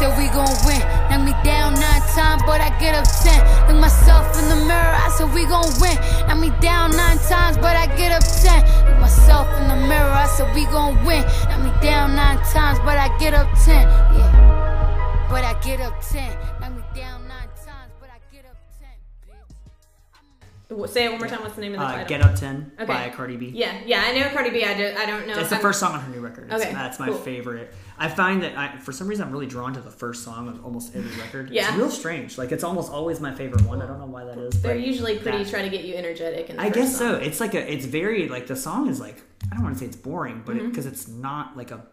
Man, 0.00 0.10
I 0.10 0.16
said 0.16 0.18
we 0.18 0.28
gon' 0.28 0.56
win. 0.66 0.80
Knock 1.10 1.22
me 1.24 1.32
down 1.44 1.74
nine 1.74 2.02
times, 2.14 2.42
but 2.46 2.60
I 2.60 2.70
get 2.78 2.94
up 2.94 3.06
ten. 3.22 3.40
Look 3.68 3.80
myself 3.80 4.26
in 4.38 4.48
the 4.48 4.56
mirror, 4.66 4.94
I 4.94 5.08
said 5.16 5.32
we 5.32 5.46
gon' 5.46 5.70
win. 5.80 5.96
Knock 6.26 6.38
me 6.38 6.50
down 6.60 6.90
nine 6.90 7.18
times, 7.18 7.56
but 7.58 7.76
I 7.76 7.86
get 7.96 8.12
up 8.12 8.22
ten. 8.42 8.60
Look 8.88 8.98
myself 9.00 9.46
in 9.60 9.68
the 9.68 9.86
mirror, 9.86 10.10
I 10.10 10.26
said 10.26 10.52
we 10.54 10.64
gon' 10.66 11.02
win. 11.04 11.22
Knock 11.48 11.62
me 11.62 11.72
down 11.80 12.14
nine 12.16 12.38
times, 12.52 12.78
but 12.80 12.98
I 12.98 13.16
get 13.18 13.34
up 13.34 13.48
ten. 13.64 13.86
Yeah, 14.16 15.26
but 15.30 15.44
I 15.44 15.54
get 15.62 15.80
up 15.80 16.00
ten. 16.02 16.30
Knock 16.60 16.72
me 16.74 16.82
down 16.94 17.26
nine 17.28 17.48
times, 17.64 17.92
but 18.00 18.10
I 18.10 18.18
get 18.34 18.44
up 18.46 18.56
ten. 18.80 18.90
Bitch. 20.76 20.88
Say 20.88 21.04
it 21.06 21.10
one 21.10 21.20
more 21.20 21.28
time. 21.28 21.42
What's 21.42 21.54
the 21.54 21.60
name 21.60 21.74
of 21.74 21.78
the 21.80 21.84
Uh, 21.86 21.92
title? 21.92 22.08
Get 22.08 22.22
Up 22.22 22.34
10 22.34 22.72
Okay. 22.80 22.86
by 22.86 23.10
Cardi 23.10 23.36
B. 23.36 23.50
Yeah, 23.54 23.78
yeah, 23.86 24.02
I 24.06 24.18
know 24.18 24.28
Cardi 24.30 24.50
B. 24.50 24.64
I, 24.64 24.74
do, 24.76 24.94
I 24.98 25.06
don't 25.06 25.26
know. 25.28 25.34
That's 25.36 25.50
the 25.50 25.56
I'm- 25.56 25.62
first 25.62 25.78
song 25.78 25.92
on 25.92 26.00
her 26.00 26.10
new 26.10 26.20
record. 26.20 26.44
It's- 26.46 26.60
Okay, 26.60 26.72
that's 26.72 26.98
my 26.98 27.08
cool. 27.08 27.18
favorite. 27.18 27.72
I 27.96 28.08
find 28.08 28.42
that 28.42 28.56
I, 28.58 28.76
for 28.78 28.90
some 28.92 29.06
reason 29.06 29.24
I'm 29.26 29.32
really 29.32 29.46
drawn 29.46 29.72
to 29.74 29.80
the 29.80 29.90
first 29.90 30.24
song 30.24 30.48
of 30.48 30.64
almost 30.64 30.94
every 30.96 31.10
record. 31.22 31.50
Yeah. 31.50 31.68
It's 31.68 31.76
real 31.76 31.90
strange. 31.90 32.36
Like 32.38 32.50
it's 32.52 32.64
almost 32.64 32.90
always 32.90 33.20
my 33.20 33.32
favorite 33.34 33.62
one. 33.62 33.80
I 33.82 33.86
don't 33.86 34.00
know 34.00 34.06
why 34.06 34.24
that 34.24 34.36
is. 34.38 34.60
They're 34.62 34.76
usually 34.76 35.18
pretty 35.18 35.44
that- 35.44 35.50
try 35.50 35.62
to 35.62 35.68
get 35.68 35.84
you 35.84 35.94
energetic. 35.94 36.52
I 36.58 36.70
guess 36.70 36.96
song. 36.98 37.12
so. 37.12 37.14
It's 37.16 37.40
like 37.40 37.54
a. 37.54 37.72
It's 37.72 37.86
very 37.86 38.28
like 38.28 38.46
the 38.48 38.56
song 38.56 38.88
is 38.88 38.98
like 39.00 39.22
I 39.50 39.54
don't 39.54 39.62
want 39.64 39.74
to 39.76 39.80
say 39.80 39.86
it's 39.86 39.96
boring, 39.96 40.42
but 40.44 40.56
Mm-hmm. 40.56 40.68
because 40.70 40.86
it's 40.86 41.06
not 41.08 41.56
like 41.56 41.70
a 41.70 41.86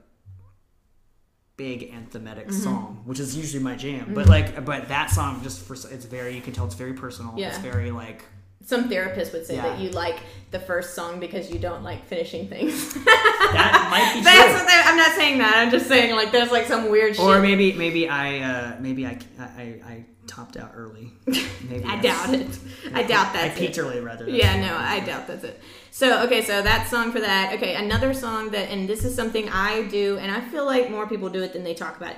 big 1.57 1.91
anthematic 1.93 2.47
Mm-hmm. 2.47 2.59
song, 2.63 3.01
which 3.05 3.19
is 3.19 3.37
usually 3.37 3.63
my 3.63 3.75
jam. 3.75 4.13
But 4.13 4.27
like, 4.27 4.65
but 4.65 4.87
that 4.87 5.11
song 5.11 5.41
just 5.43 5.61
for 5.63 5.73
it's 5.75 6.05
very 6.05 6.33
you 6.35 6.41
can 6.41 6.53
tell 6.53 6.65
it's 6.65 6.75
very 6.75 6.93
personal. 6.93 7.33
Yeah. 7.37 7.49
It's 7.49 7.59
very 7.59 7.91
like 7.91 8.23
Some 8.65 8.89
therapists 8.89 9.33
would 9.33 9.45
say 9.45 9.55
Yeah. 9.55 9.63
that 9.63 9.79
you 9.79 9.89
like 9.89 10.17
the 10.51 10.59
first 10.59 10.93
song 10.95 11.19
because 11.19 11.49
you 11.51 11.59
don't 11.59 11.83
like 11.83 12.05
finishing 12.07 12.47
things. 12.47 12.93
that 13.05 13.87
might 13.91 14.13
be 14.19 14.23
That's 14.23 14.45
true. 14.45 14.53
what 14.53 14.67
they, 14.67 14.81
I'm 14.83 14.97
not 14.97 15.15
saying 15.15 15.37
that. 15.39 15.55
I'm 15.57 15.71
just 15.71 15.87
saying 15.87 16.15
like 16.15 16.31
there's 16.31 16.51
like 16.51 16.67
some 16.67 16.89
weird 16.89 17.15
shit. 17.15 17.25
Or 17.25 17.39
maybe 17.39 17.73
maybe 17.73 18.07
I 18.07 18.39
uh, 18.39 18.77
maybe 18.79 19.05
I, 19.05 19.17
I 19.39 19.61
I 19.85 20.05
topped 20.27 20.57
out 20.57 20.71
early. 20.75 21.11
Maybe 21.25 21.83
I 21.87 21.99
doubt 22.01 22.33
it. 22.33 22.59
I 22.93 23.03
doubt 23.03 23.33
that. 23.33 23.43
I 23.43 23.47
that's 23.49 23.59
peaked 23.59 23.77
early 23.79 23.99
rather. 23.99 24.25
That's 24.25 24.37
Yeah, 24.37 24.59
no, 24.59 24.75
I 24.77 24.99
doubt 25.01 25.27
that's 25.27 25.43
it. 25.43 25.59
So, 25.93 26.23
okay, 26.23 26.41
so 26.41 26.61
that 26.61 26.87
song 26.87 27.11
for 27.11 27.19
that. 27.19 27.53
Okay, 27.55 27.75
another 27.75 28.13
song 28.13 28.51
that, 28.51 28.69
and 28.69 28.87
this 28.87 29.03
is 29.03 29.13
something 29.13 29.49
I 29.49 29.83
do, 29.83 30.17
and 30.19 30.31
I 30.31 30.39
feel 30.39 30.65
like 30.65 30.89
more 30.89 31.05
people 31.05 31.29
do 31.29 31.41
it 31.43 31.51
than 31.51 31.63
they 31.65 31.73
talk 31.73 31.97
about 31.97 32.11
it. 32.11 32.17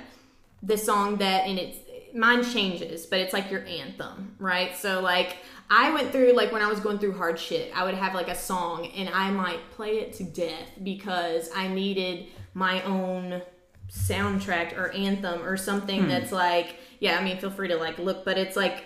The 0.62 0.78
song 0.78 1.16
that, 1.16 1.46
and 1.48 1.58
it's, 1.58 1.78
mine 2.14 2.44
changes, 2.44 3.04
but 3.06 3.18
it's 3.18 3.32
like 3.32 3.50
your 3.50 3.64
anthem, 3.66 4.36
right? 4.38 4.76
So, 4.76 5.00
like, 5.00 5.38
I 5.70 5.92
went 5.92 6.12
through, 6.12 6.32
like, 6.32 6.52
when 6.52 6.62
I 6.62 6.68
was 6.68 6.80
going 6.80 6.98
through 6.98 7.16
hard 7.16 7.38
shit, 7.38 7.72
I 7.74 7.84
would 7.84 7.94
have, 7.94 8.14
like, 8.14 8.28
a 8.28 8.34
song, 8.34 8.86
and 8.96 9.08
I 9.08 9.30
might 9.30 9.70
play 9.70 9.98
it 9.98 10.12
to 10.14 10.24
death 10.24 10.70
because 10.82 11.48
I 11.54 11.68
needed 11.68 12.26
my 12.52 12.82
own 12.82 13.42
soundtrack 13.90 14.76
or 14.76 14.90
anthem 14.92 15.42
or 15.42 15.56
something 15.56 16.02
Hmm. 16.02 16.08
that's 16.08 16.32
like, 16.32 16.76
yeah, 17.00 17.18
I 17.18 17.24
mean, 17.24 17.38
feel 17.38 17.50
free 17.50 17.68
to, 17.68 17.76
like, 17.76 17.98
look, 17.98 18.24
but 18.24 18.38
it's 18.38 18.56
like, 18.56 18.84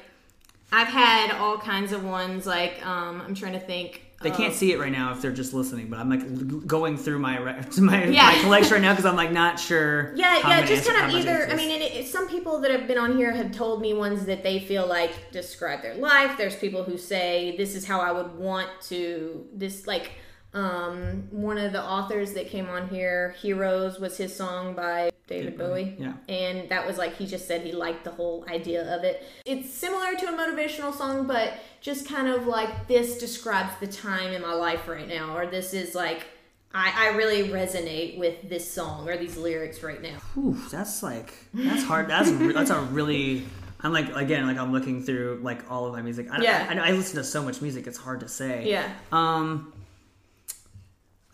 I've 0.70 0.88
had 0.88 1.32
all 1.32 1.56
kinds 1.59 1.92
of 1.92 2.05
ones. 2.05 2.46
Like, 2.46 2.84
um, 2.86 3.22
I'm 3.26 3.34
trying 3.34 3.55
to 3.55 3.60
think. 3.60 4.02
They 4.20 4.31
can't 4.31 4.53
oh. 4.53 4.57
see 4.57 4.73
it 4.73 4.81
right 4.81 4.90
now 4.90 5.12
if 5.12 5.23
they're 5.23 5.31
just 5.31 5.55
listening, 5.55 5.89
but 5.89 6.01
I'm 6.01 6.11
like 6.11 6.66
going 6.66 6.97
through 6.97 7.20
my 7.20 7.39
re- 7.39 7.65
my, 7.78 8.05
Yeah. 8.07 8.27
my 8.27 8.39
collection 8.40 8.73
right 8.73 8.82
now 8.82 8.93
because 8.93 9.07
I'm 9.07 9.15
like 9.15 9.31
not 9.31 9.61
sure. 9.61 10.12
Yeah, 10.16 10.39
yeah, 10.39 10.61
just 10.62 10.89
answer- 10.89 10.93
kind 10.93 11.15
of 11.15 11.20
either. 11.20 11.49
I 11.49 11.55
mean, 11.55 11.70
and 11.70 11.82
it, 11.82 12.09
some 12.09 12.28
people 12.28 12.61
that 12.62 12.73
have 12.73 12.89
been 12.89 12.99
on 12.99 13.16
here 13.16 13.31
have 13.31 13.53
told 13.53 13.81
me 13.81 13.95
ones 13.95 14.27
that 14.27 14.43
they 14.43 14.59
feel 14.59 14.89
like 14.89 15.31
describe 15.31 15.82
their 15.82 15.95
life. 15.95 16.36
There's 16.36 16.57
people 16.57 16.82
who 16.82 16.99
say 16.99 17.57
this 17.57 17.77
is 17.77 17.86
how 17.86 18.01
I 18.01 18.11
would 18.11 18.35
want 18.35 18.69
to. 18.89 19.47
This 19.55 19.86
like 19.86 20.11
um 20.55 21.29
one 21.31 21.59
of 21.59 21.73
the 21.73 21.83
authors 21.83 22.33
that 22.33 22.49
came 22.49 22.69
on 22.69 22.89
here, 22.89 23.35
Heroes, 23.41 24.01
was 24.01 24.16
his 24.16 24.35
song 24.35 24.75
by 24.75 25.11
David 25.27 25.59
Bowie. 25.59 25.95
yeah. 25.99 26.15
and 26.29 26.69
that 26.70 26.87
was 26.87 26.97
like 26.97 27.16
he 27.16 27.27
just 27.27 27.47
said 27.47 27.61
he 27.61 27.73
liked 27.73 28.05
the 28.05 28.11
whole 28.11 28.45
idea 28.49 28.97
of 28.97 29.05
it. 29.05 29.23
It's 29.45 29.73
similar 29.73 30.15
to 30.15 30.27
a 30.27 30.33
motivational 30.33 30.93
song, 30.95 31.27
but 31.27 31.55
just 31.81 32.09
kind 32.09 32.29
of 32.29 32.47
like 32.47 32.89
this 32.89 33.19
describes 33.19 33.73
the 33.79 33.87
time 33.87 34.33
in 34.33 34.43
my 34.43 34.55
life 34.55 34.89
right 34.89 35.07
now, 35.07 35.37
or 35.37 35.47
this 35.47 35.75
is 35.75 35.95
like. 35.95 36.27
I, 36.75 36.93
I 36.95 37.16
really 37.16 37.49
resonate 37.49 38.19
with 38.19 38.47
this 38.47 38.70
song 38.70 39.09
or 39.09 39.16
these 39.16 39.39
lyrics 39.39 39.83
right 39.83 40.03
now. 40.03 40.19
Ooh, 40.37 40.55
that's 40.70 41.03
like 41.03 41.33
that's 41.55 41.83
hard. 41.83 42.09
That's 42.09 42.31
that's 42.53 42.69
a 42.69 42.83
really. 42.83 43.47
I'm 43.81 43.91
like 43.91 44.15
again 44.15 44.47
like 44.47 44.59
I'm 44.59 44.70
looking 44.70 45.03
through 45.03 45.41
like 45.43 45.70
all 45.70 45.87
of 45.87 45.95
my 45.95 46.03
music. 46.03 46.27
I, 46.31 46.43
Yeah. 46.43 46.66
I, 46.69 46.91
I, 46.91 46.93
listen 46.93 47.16
to 47.16 47.25
so 47.25 47.43
much 47.43 47.62
music. 47.62 47.87
It's 47.87 47.97
hard 47.97 48.20
to 48.20 48.29
say. 48.29 48.69
Yeah. 48.69 48.87
Um. 49.11 49.73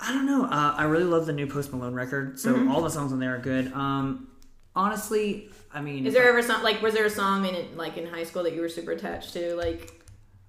I 0.00 0.12
don't 0.12 0.26
know. 0.26 0.44
Uh, 0.44 0.74
I 0.76 0.84
really 0.84 1.04
love 1.04 1.26
the 1.26 1.32
new 1.32 1.46
Post 1.46 1.72
Malone 1.72 1.94
record. 1.94 2.38
So 2.38 2.52
Mm-hmm. 2.52 2.70
all 2.70 2.82
the 2.82 2.90
songs 2.90 3.12
on 3.12 3.18
there 3.20 3.34
are 3.34 3.38
good. 3.38 3.72
Um. 3.72 4.28
Honestly, 4.76 5.50
I 5.72 5.80
mean, 5.80 6.04
Is 6.04 6.14
there 6.14 6.28
ever 6.28 6.42
some 6.42 6.62
like 6.64 6.82
was 6.82 6.94
there 6.94 7.04
a 7.04 7.10
song 7.10 7.46
in 7.46 7.54
it 7.54 7.76
like 7.76 7.96
in 7.96 8.06
high 8.06 8.24
school 8.24 8.42
that 8.42 8.54
you 8.54 8.60
were 8.60 8.68
super 8.68 8.90
attached 8.90 9.32
to? 9.34 9.54
Like 9.54 9.92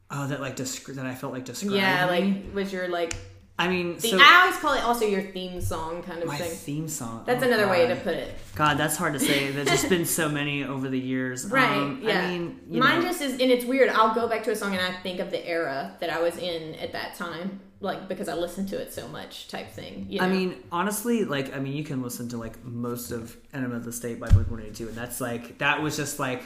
oh 0.09 0.25
that 0.27 0.41
like 0.41 0.55
that 0.55 1.05
I 1.05 1.13
felt 1.13 1.31
like 1.31 1.45
described. 1.45 1.75
yeah, 1.75 2.05
like 2.07 2.33
was 2.53 2.73
your 2.73 2.87
like 2.87 3.15
I 3.57 3.69
mean, 3.69 3.95
the, 3.95 4.09
so 4.09 4.17
I 4.19 4.41
always 4.41 4.57
call 4.57 4.73
it 4.73 4.83
also 4.83 5.05
your 5.05 5.21
theme 5.21 5.61
song 5.61 6.03
kind 6.03 6.21
of 6.21 6.27
my 6.27 6.37
thing. 6.37 6.51
theme 6.51 6.87
song. 6.89 7.23
That's 7.25 7.41
oh, 7.41 7.47
another 7.47 7.69
way 7.69 7.87
to 7.87 7.95
put 7.95 8.13
it. 8.13 8.35
God, 8.53 8.77
that's 8.77 8.97
hard 8.97 9.13
to 9.13 9.19
say. 9.19 9.49
There's 9.51 9.69
just 9.69 9.87
been 9.87 10.05
so 10.05 10.27
many 10.27 10.65
over 10.65 10.89
the 10.89 10.99
years. 10.99 11.45
Right. 11.45 11.71
Um, 11.71 12.01
yeah. 12.03 12.19
I 12.19 12.31
mean, 12.31 12.59
you 12.69 12.81
mine 12.81 12.99
know, 12.99 13.07
just 13.07 13.21
is, 13.21 13.33
and 13.33 13.43
it's 13.43 13.63
weird. 13.63 13.89
I'll 13.89 14.13
go 14.13 14.27
back 14.27 14.43
to 14.43 14.51
a 14.51 14.55
song 14.57 14.73
and 14.73 14.81
I 14.81 14.91
think 15.01 15.21
of 15.21 15.31
the 15.31 15.45
era 15.47 15.95
that 16.01 16.09
I 16.09 16.21
was 16.21 16.37
in 16.37 16.75
at 16.75 16.91
that 16.91 17.15
time, 17.15 17.61
like 17.79 18.09
because 18.09 18.27
I 18.27 18.35
listened 18.35 18.67
to 18.69 18.77
it 18.77 18.93
so 18.93 19.07
much, 19.07 19.47
type 19.47 19.71
thing. 19.71 20.07
You 20.09 20.19
know? 20.19 20.25
I 20.25 20.29
mean, 20.29 20.61
honestly, 20.69 21.23
like, 21.23 21.55
I 21.55 21.59
mean, 21.59 21.73
you 21.77 21.85
can 21.85 22.01
listen 22.01 22.27
to 22.29 22.37
like 22.37 22.61
most 22.65 23.11
of 23.11 23.37
Enema 23.53 23.77
of 23.77 23.85
the 23.85 23.93
State 23.93 24.19
by 24.19 24.27
Blink 24.27 24.51
One 24.51 24.59
Eighty 24.59 24.73
Two, 24.73 24.89
and 24.89 24.97
that's 24.97 25.21
like 25.21 25.59
that 25.59 25.81
was 25.81 25.95
just 25.95 26.19
like 26.19 26.43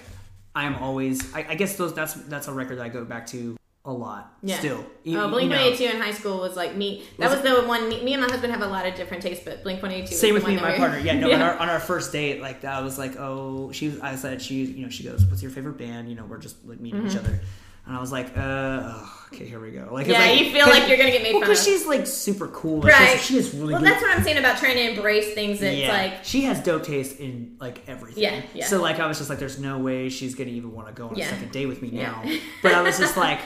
I'm 0.56 0.76
always. 0.76 1.34
I, 1.34 1.45
I 1.49 1.56
guess 1.56 1.76
those 1.76 1.94
that's 1.94 2.14
that's 2.14 2.48
a 2.48 2.53
record 2.53 2.77
that 2.77 2.84
I 2.84 2.90
go 2.90 3.03
back 3.03 3.26
to 3.27 3.59
a 3.85 3.91
lot. 3.93 4.34
Yeah. 4.43 4.60
Still, 4.60 4.85
You- 5.03 5.18
Oh, 5.19 5.26
you 5.26 5.31
Blink 5.31 5.49
know. 5.51 5.56
One 5.57 5.65
Eighty 5.65 5.77
Two 5.88 5.95
in 5.95 6.01
high 6.01 6.11
school 6.11 6.39
was 6.39 6.56
like 6.56 6.76
me. 6.76 7.03
That 7.18 7.31
was, 7.31 7.41
the 7.41 7.68
one. 7.68 7.88
Me, 7.89 8.03
me 8.03 8.14
and 8.14 8.22
my 8.22 8.30
husband 8.30 8.51
have 8.53 8.61
a 8.61 8.68
lot 8.68 8.85
of 8.85 8.93
different 8.95 9.23
tastes, 9.23 9.43
but 9.43 9.64
Blink 9.64 9.81
One 9.81 9.91
Eighty 9.91 10.07
Two. 10.07 10.15
Same 10.15 10.34
with 10.34 10.45
me 10.45 10.53
and 10.53 10.61
my 10.61 10.76
partner. 10.77 10.99
Yeah, 10.99 11.14
no. 11.19 11.31
On, 11.31 11.41
our, 11.41 11.57
on 11.57 11.69
our 11.69 11.80
first 11.80 12.11
date, 12.11 12.41
like 12.41 12.61
that 12.61 12.84
was 12.84 12.97
like, 12.99 13.15
oh, 13.18 13.72
she. 13.72 13.88
was- 13.89 13.99
I 14.01 14.15
said 14.15 14.41
she. 14.41 14.64
You 14.65 14.84
know, 14.84 14.89
she 14.89 15.03
goes, 15.03 15.26
"What's 15.26 15.41
your 15.41 15.51
favorite 15.51 15.77
band?" 15.77 16.10
You 16.10 16.15
know, 16.15 16.26
we're 16.26 16.38
just 16.39 16.64
like 16.65 16.80
meeting 16.81 17.07
each 17.07 17.15
other, 17.15 17.39
and 17.88 17.95
I 17.97 18.01
was 18.01 18.11
like, 18.11 18.38
uh, 18.38 18.81
oh, 18.84 19.26
okay, 19.34 19.45
here 19.45 19.60
we 19.61 19.72
go. 19.72 19.88
Like, 19.91 20.06
Mm-hmm. 20.07 20.11
Yeah, 20.11 20.19
like- 20.19 20.39
you 20.39 20.51
feel 20.51 20.68
like 20.68 20.88
you're 20.89 20.97
gonna 20.97 21.11
get 21.11 21.23
made 21.23 21.31
well, 21.34 21.41
fun 21.41 21.49
because 21.49 21.60
of. 21.68 21.73
she's 21.73 21.85
like 21.88 22.06
super 22.06 22.47
cool. 22.49 22.81
Right. 22.81 23.18
She's, 23.18 23.26
she 23.26 23.38
is 23.38 23.53
really 23.56 23.73
well, 23.73 23.81
good. 23.81 23.91
that's 23.91 24.01
what 24.03 24.15
I'm 24.18 24.23
saying 24.23 24.38
about 24.38 24.57
trying 24.57 24.76
to 24.76 24.89
embrace 24.91 25.34
things 25.34 25.61
that's 25.61 25.76
yeah, 25.77 25.91
like. 25.93 26.26
she 26.26 26.41
has 26.43 26.61
dope 26.61 26.84
taste 26.84 27.19
in 27.19 27.56
like 27.60 27.88
everything. 27.88 28.22
Yeah, 28.23 28.41
yeah. 28.53 28.65
So 28.65 28.81
like 28.81 28.99
I 28.99 29.07
was 29.07 29.18
just 29.18 29.30
like, 29.30 29.39
there's 29.39 29.57
no 29.57 29.80
way 29.80 30.10
she's 30.10 30.35
gonna 30.35 30.49
even 30.51 30.73
want 30.73 30.88
to 30.89 30.93
go 30.93 31.07
on 31.10 31.15
Yeah. 31.15 31.26
a 31.26 31.30
second 31.30 31.51
date 31.51 31.65
with 31.68 31.81
me 31.81 31.89
Yeah. 31.89 32.11
now. 32.11 32.23
But 32.61 32.73
I 32.73 32.81
was 32.81 32.99
just 32.99 33.15
like, 33.18 33.39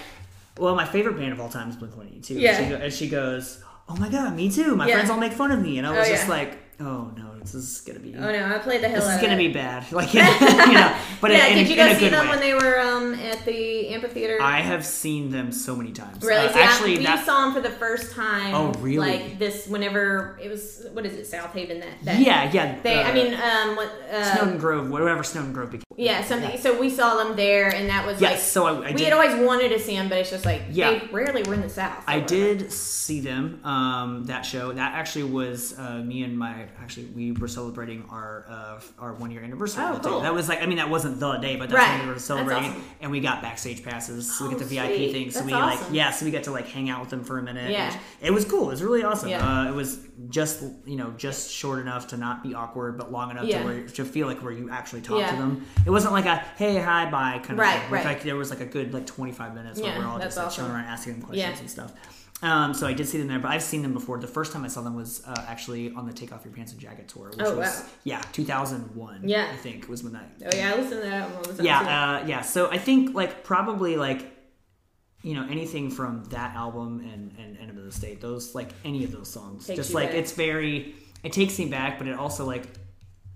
well, 0.57 0.75
my 0.75 0.85
favorite 0.85 1.17
band 1.17 1.33
of 1.33 1.39
all 1.41 1.49
time 1.49 1.69
is 1.69 1.75
Blink 1.75 1.95
One 1.97 2.07
Eighty 2.07 2.21
Two. 2.21 2.35
Yeah. 2.39 2.57
She 2.63 2.69
go, 2.69 2.75
and 2.75 2.93
she 2.93 3.09
goes, 3.09 3.63
oh 3.89 3.95
my 3.95 4.09
god, 4.09 4.35
me 4.35 4.49
too. 4.51 4.75
My 4.75 4.87
Yeah. 4.87 4.95
friends 4.95 5.09
all 5.09 5.17
make 5.19 5.33
fun 5.33 5.51
of 5.51 5.61
me, 5.61 5.77
and 5.77 5.87
I 5.87 5.91
oh, 5.95 5.99
was 5.99 6.07
Oh, 6.07 6.11
just 6.11 6.23
yeah. 6.25 6.29
like, 6.33 6.57
oh 6.79 7.11
no, 7.17 7.32
this 7.51 7.55
is 7.55 7.81
gonna 7.81 7.99
be. 7.99 8.15
Oh 8.15 8.31
no, 8.31 8.55
I 8.55 8.57
played 8.59 8.81
the 8.81 8.89
hell 8.89 9.01
This 9.01 9.15
is 9.15 9.21
gonna 9.21 9.35
it. 9.35 9.37
be 9.37 9.47
bad, 9.53 9.91
like 9.91 10.13
you 10.13 10.21
know. 10.21 10.95
But 11.21 11.31
yeah, 11.31 11.47
in, 11.47 11.57
did 11.57 11.69
you 11.69 11.75
guys 11.75 11.97
see 11.97 12.09
them 12.09 12.25
way. 12.25 12.29
when 12.31 12.39
they 12.39 12.53
were 12.53 12.79
um, 12.79 13.13
at 13.15 13.43
the 13.45 13.89
amphitheater? 13.89 14.41
I 14.41 14.59
have 14.61 14.85
seen 14.85 15.29
them 15.29 15.51
so 15.51 15.75
many 15.75 15.91
times. 15.91 16.23
Really? 16.23 16.47
Uh, 16.47 16.51
I- 16.57 16.61
actually, 16.61 16.97
we 16.97 17.03
that, 17.05 17.25
saw 17.25 17.41
them 17.45 17.53
for 17.53 17.61
the 17.61 17.69
first 17.75 18.13
time. 18.13 18.53
Oh, 18.55 18.71
really? 18.79 18.97
Like 19.19 19.39
this, 19.39 19.67
whenever 19.67 20.39
it 20.41 20.49
was, 20.49 20.85
what 20.93 21.05
is 21.05 21.13
it, 21.13 21.25
Southaven? 21.31 21.79
That, 21.81 22.03
that 22.03 22.19
yeah, 22.19 22.51
yeah. 22.51 22.79
They, 22.81 23.01
I 23.01 23.11
uh, 23.11 23.13
mean, 23.13 23.33
um, 23.33 23.75
what? 23.75 23.89
Uh, 24.11 24.35
Snowden 24.35 24.57
Grove, 24.57 24.89
whatever 24.89 25.23
Snowden 25.23 25.53
Grove 25.53 25.71
became. 25.71 25.83
yeah, 25.97 26.23
something. 26.23 26.57
So 26.59 26.79
we 26.79 26.89
saw 26.89 27.23
them 27.23 27.35
there, 27.35 27.69
and 27.73 27.89
that 27.89 28.05
was 28.05 28.19
Yes, 28.21 28.31
like. 28.33 28.39
so 28.39 28.65
I, 28.65 28.71
I 28.71 28.91
we 28.91 28.97
did. 28.97 29.01
had 29.05 29.13
always 29.13 29.35
wanted 29.45 29.69
to 29.69 29.79
see 29.79 29.95
them, 29.95 30.09
but 30.09 30.17
it's 30.19 30.29
just 30.29 30.45
like 30.45 30.61
Yeah. 30.71 30.91
they 30.99 31.07
rarely 31.11 31.43
were 31.43 31.53
in 31.53 31.61
the 31.61 31.69
South. 31.69 32.03
I 32.07 32.19
whatever. 32.19 32.27
did 32.27 32.71
see 32.71 33.19
them. 33.19 33.59
Um, 33.65 34.23
that 34.25 34.41
show. 34.43 34.71
That 34.71 34.93
actually 34.93 35.23
was 35.25 35.77
uh, 35.77 35.97
me 35.99 36.23
and 36.23 36.37
my. 36.37 36.65
Actually, 36.81 37.07
we 37.07 37.31
were 37.39 37.47
celebrating 37.47 38.05
our 38.09 38.45
uh, 38.49 38.79
our 38.99 39.13
one 39.13 39.31
year 39.31 39.41
anniversary. 39.43 39.83
Oh, 39.85 39.99
cool. 40.03 40.21
That 40.21 40.33
was 40.33 40.49
like. 40.49 40.61
I 40.61 40.65
mean, 40.65 40.77
that 40.77 40.89
wasn't 40.89 41.19
the 41.19 41.37
day, 41.37 41.55
but 41.55 41.69
that's 41.69 41.79
Right. 41.87 41.97
when 41.99 42.07
we 42.07 42.13
were 42.13 42.19
celebrating, 42.19 42.71
awesome. 42.71 42.83
and 43.01 43.11
we 43.11 43.19
got 43.19 43.41
backstage 43.41 43.83
passes. 43.83 44.35
So 44.37 44.47
we 44.47 44.55
Oh, 44.55 44.57
get 44.57 44.67
the 44.67 44.75
VIP 44.75 44.95
sweet. 44.95 45.11
thing. 45.11 45.31
So 45.31 45.39
That's 45.39 45.45
we 45.45 45.53
like 45.53 45.79
yeah. 45.91 46.11
So 46.11 46.25
we 46.25 46.31
got 46.31 46.43
to 46.43 46.51
like 46.51 46.67
hang 46.67 46.89
out 46.89 46.99
with 47.01 47.09
them 47.09 47.23
for 47.23 47.39
a 47.39 47.43
minute. 47.43 47.71
Yeah. 47.71 47.95
It 48.21 48.31
was, 48.31 48.45
cool. 48.45 48.67
It 48.67 48.71
was 48.71 48.83
really 48.83 49.03
awesome. 49.03 49.29
Yeah. 49.29 49.45
Uh, 49.65 49.69
it 49.69 49.73
was 49.75 49.99
just 50.29 50.63
you 50.85 50.95
know 50.95 51.11
just 51.17 51.51
short 51.51 51.79
enough 51.79 52.07
to 52.09 52.17
not 52.17 52.43
be 52.43 52.53
awkward, 52.53 52.97
but 52.97 53.11
long 53.11 53.31
enough 53.31 53.45
Yeah. 53.45 53.59
to 53.59 53.65
where 53.65 53.87
to 53.87 54.05
feel 54.05 54.27
like 54.27 54.39
where 54.43 54.51
you 54.53 54.69
actually 54.69 55.01
talk 55.01 55.19
Yeah. 55.19 55.31
to 55.31 55.37
them. 55.37 55.65
It 55.85 55.89
wasn't 55.89 56.13
like 56.13 56.25
a 56.25 56.35
hey 56.57 56.77
hi 56.79 57.09
bye 57.09 57.39
kind 57.39 57.51
of 57.51 57.59
Right, 57.59 57.81
thing. 57.81 57.91
right. 57.91 58.05
Like 58.05 58.23
there 58.23 58.35
was 58.35 58.49
like 58.49 58.61
a 58.61 58.65
good 58.65 58.93
like 58.93 59.05
twenty 59.05 59.31
five 59.31 59.53
minutes 59.55 59.81
where 59.81 59.97
we're 59.97 60.05
all 60.05 60.19
just 60.19 60.37
like 60.37 60.47
awesome. 60.47 60.65
showing 60.65 60.75
around 60.75 60.85
asking 60.85 61.13
them 61.13 61.21
questions 61.23 61.59
and 61.59 61.69
stuff. 61.69 61.91
Um, 62.43 62.73
so 62.73 62.85
I 62.85 62.93
did 62.93 63.07
see 63.07 63.17
them 63.17 63.27
there, 63.27 63.39
but 63.39 63.49
I've 63.51 63.63
seen 63.63 63.81
them 63.81 63.93
before. 63.93 64.19
The 64.19 64.27
first 64.27 64.51
time 64.51 64.65
I 64.65 64.67
saw 64.67 64.81
them 64.81 64.95
was 64.95 65.23
uh, 65.25 65.45
actually 65.47 65.91
on 65.93 66.05
the 66.05 66.13
Take 66.13 66.31
Off 66.33 66.43
Your 66.43 66.53
Pants 66.53 66.73
and 66.73 66.81
Jacket 66.81 67.07
tour, 67.07 67.29
which 67.29 67.39
Oh, 67.39 67.55
was 67.57 67.79
wow. 67.81 67.85
yeah, 68.03 68.21
2001. 68.33 69.21
Yeah. 69.27 69.49
I 69.51 69.55
think 69.55 69.87
was 69.87 70.03
when 70.03 70.13
that. 70.13 70.29
Oh 70.45 70.49
yeah, 70.55 70.71
I 70.73 70.75
listened 70.75 71.01
to 71.03 71.09
that 71.09 71.31
all 71.35 71.41
the 71.41 71.53
time. 71.55 71.65
yeah, 71.65 72.19
uh, 72.21 72.27
yeah. 72.27 72.41
So 72.41 72.69
I 72.69 72.77
think 72.77 73.15
like 73.15 73.43
probably 73.43 73.95
like 73.95 74.29
you 75.21 75.35
know 75.35 75.47
anything 75.49 75.89
from 75.89 76.25
that 76.31 76.53
album 76.55 76.99
and 77.11 77.33
and 77.39 77.57
End 77.57 77.69
of 77.69 77.83
the 77.83 77.91
State, 77.91 78.19
those 78.19 78.53
like 78.53 78.69
any 78.83 79.05
of 79.05 79.11
those 79.13 79.29
songs, 79.29 79.65
just 79.67 79.93
like 79.93 80.09
back. 80.09 80.17
it's 80.19 80.33
very. 80.33 80.95
it 81.23 81.31
takes 81.31 81.57
me 81.57 81.65
back, 81.69 81.97
but 81.97 82.07
it 82.09 82.19
also 82.19 82.43
like, 82.45 82.65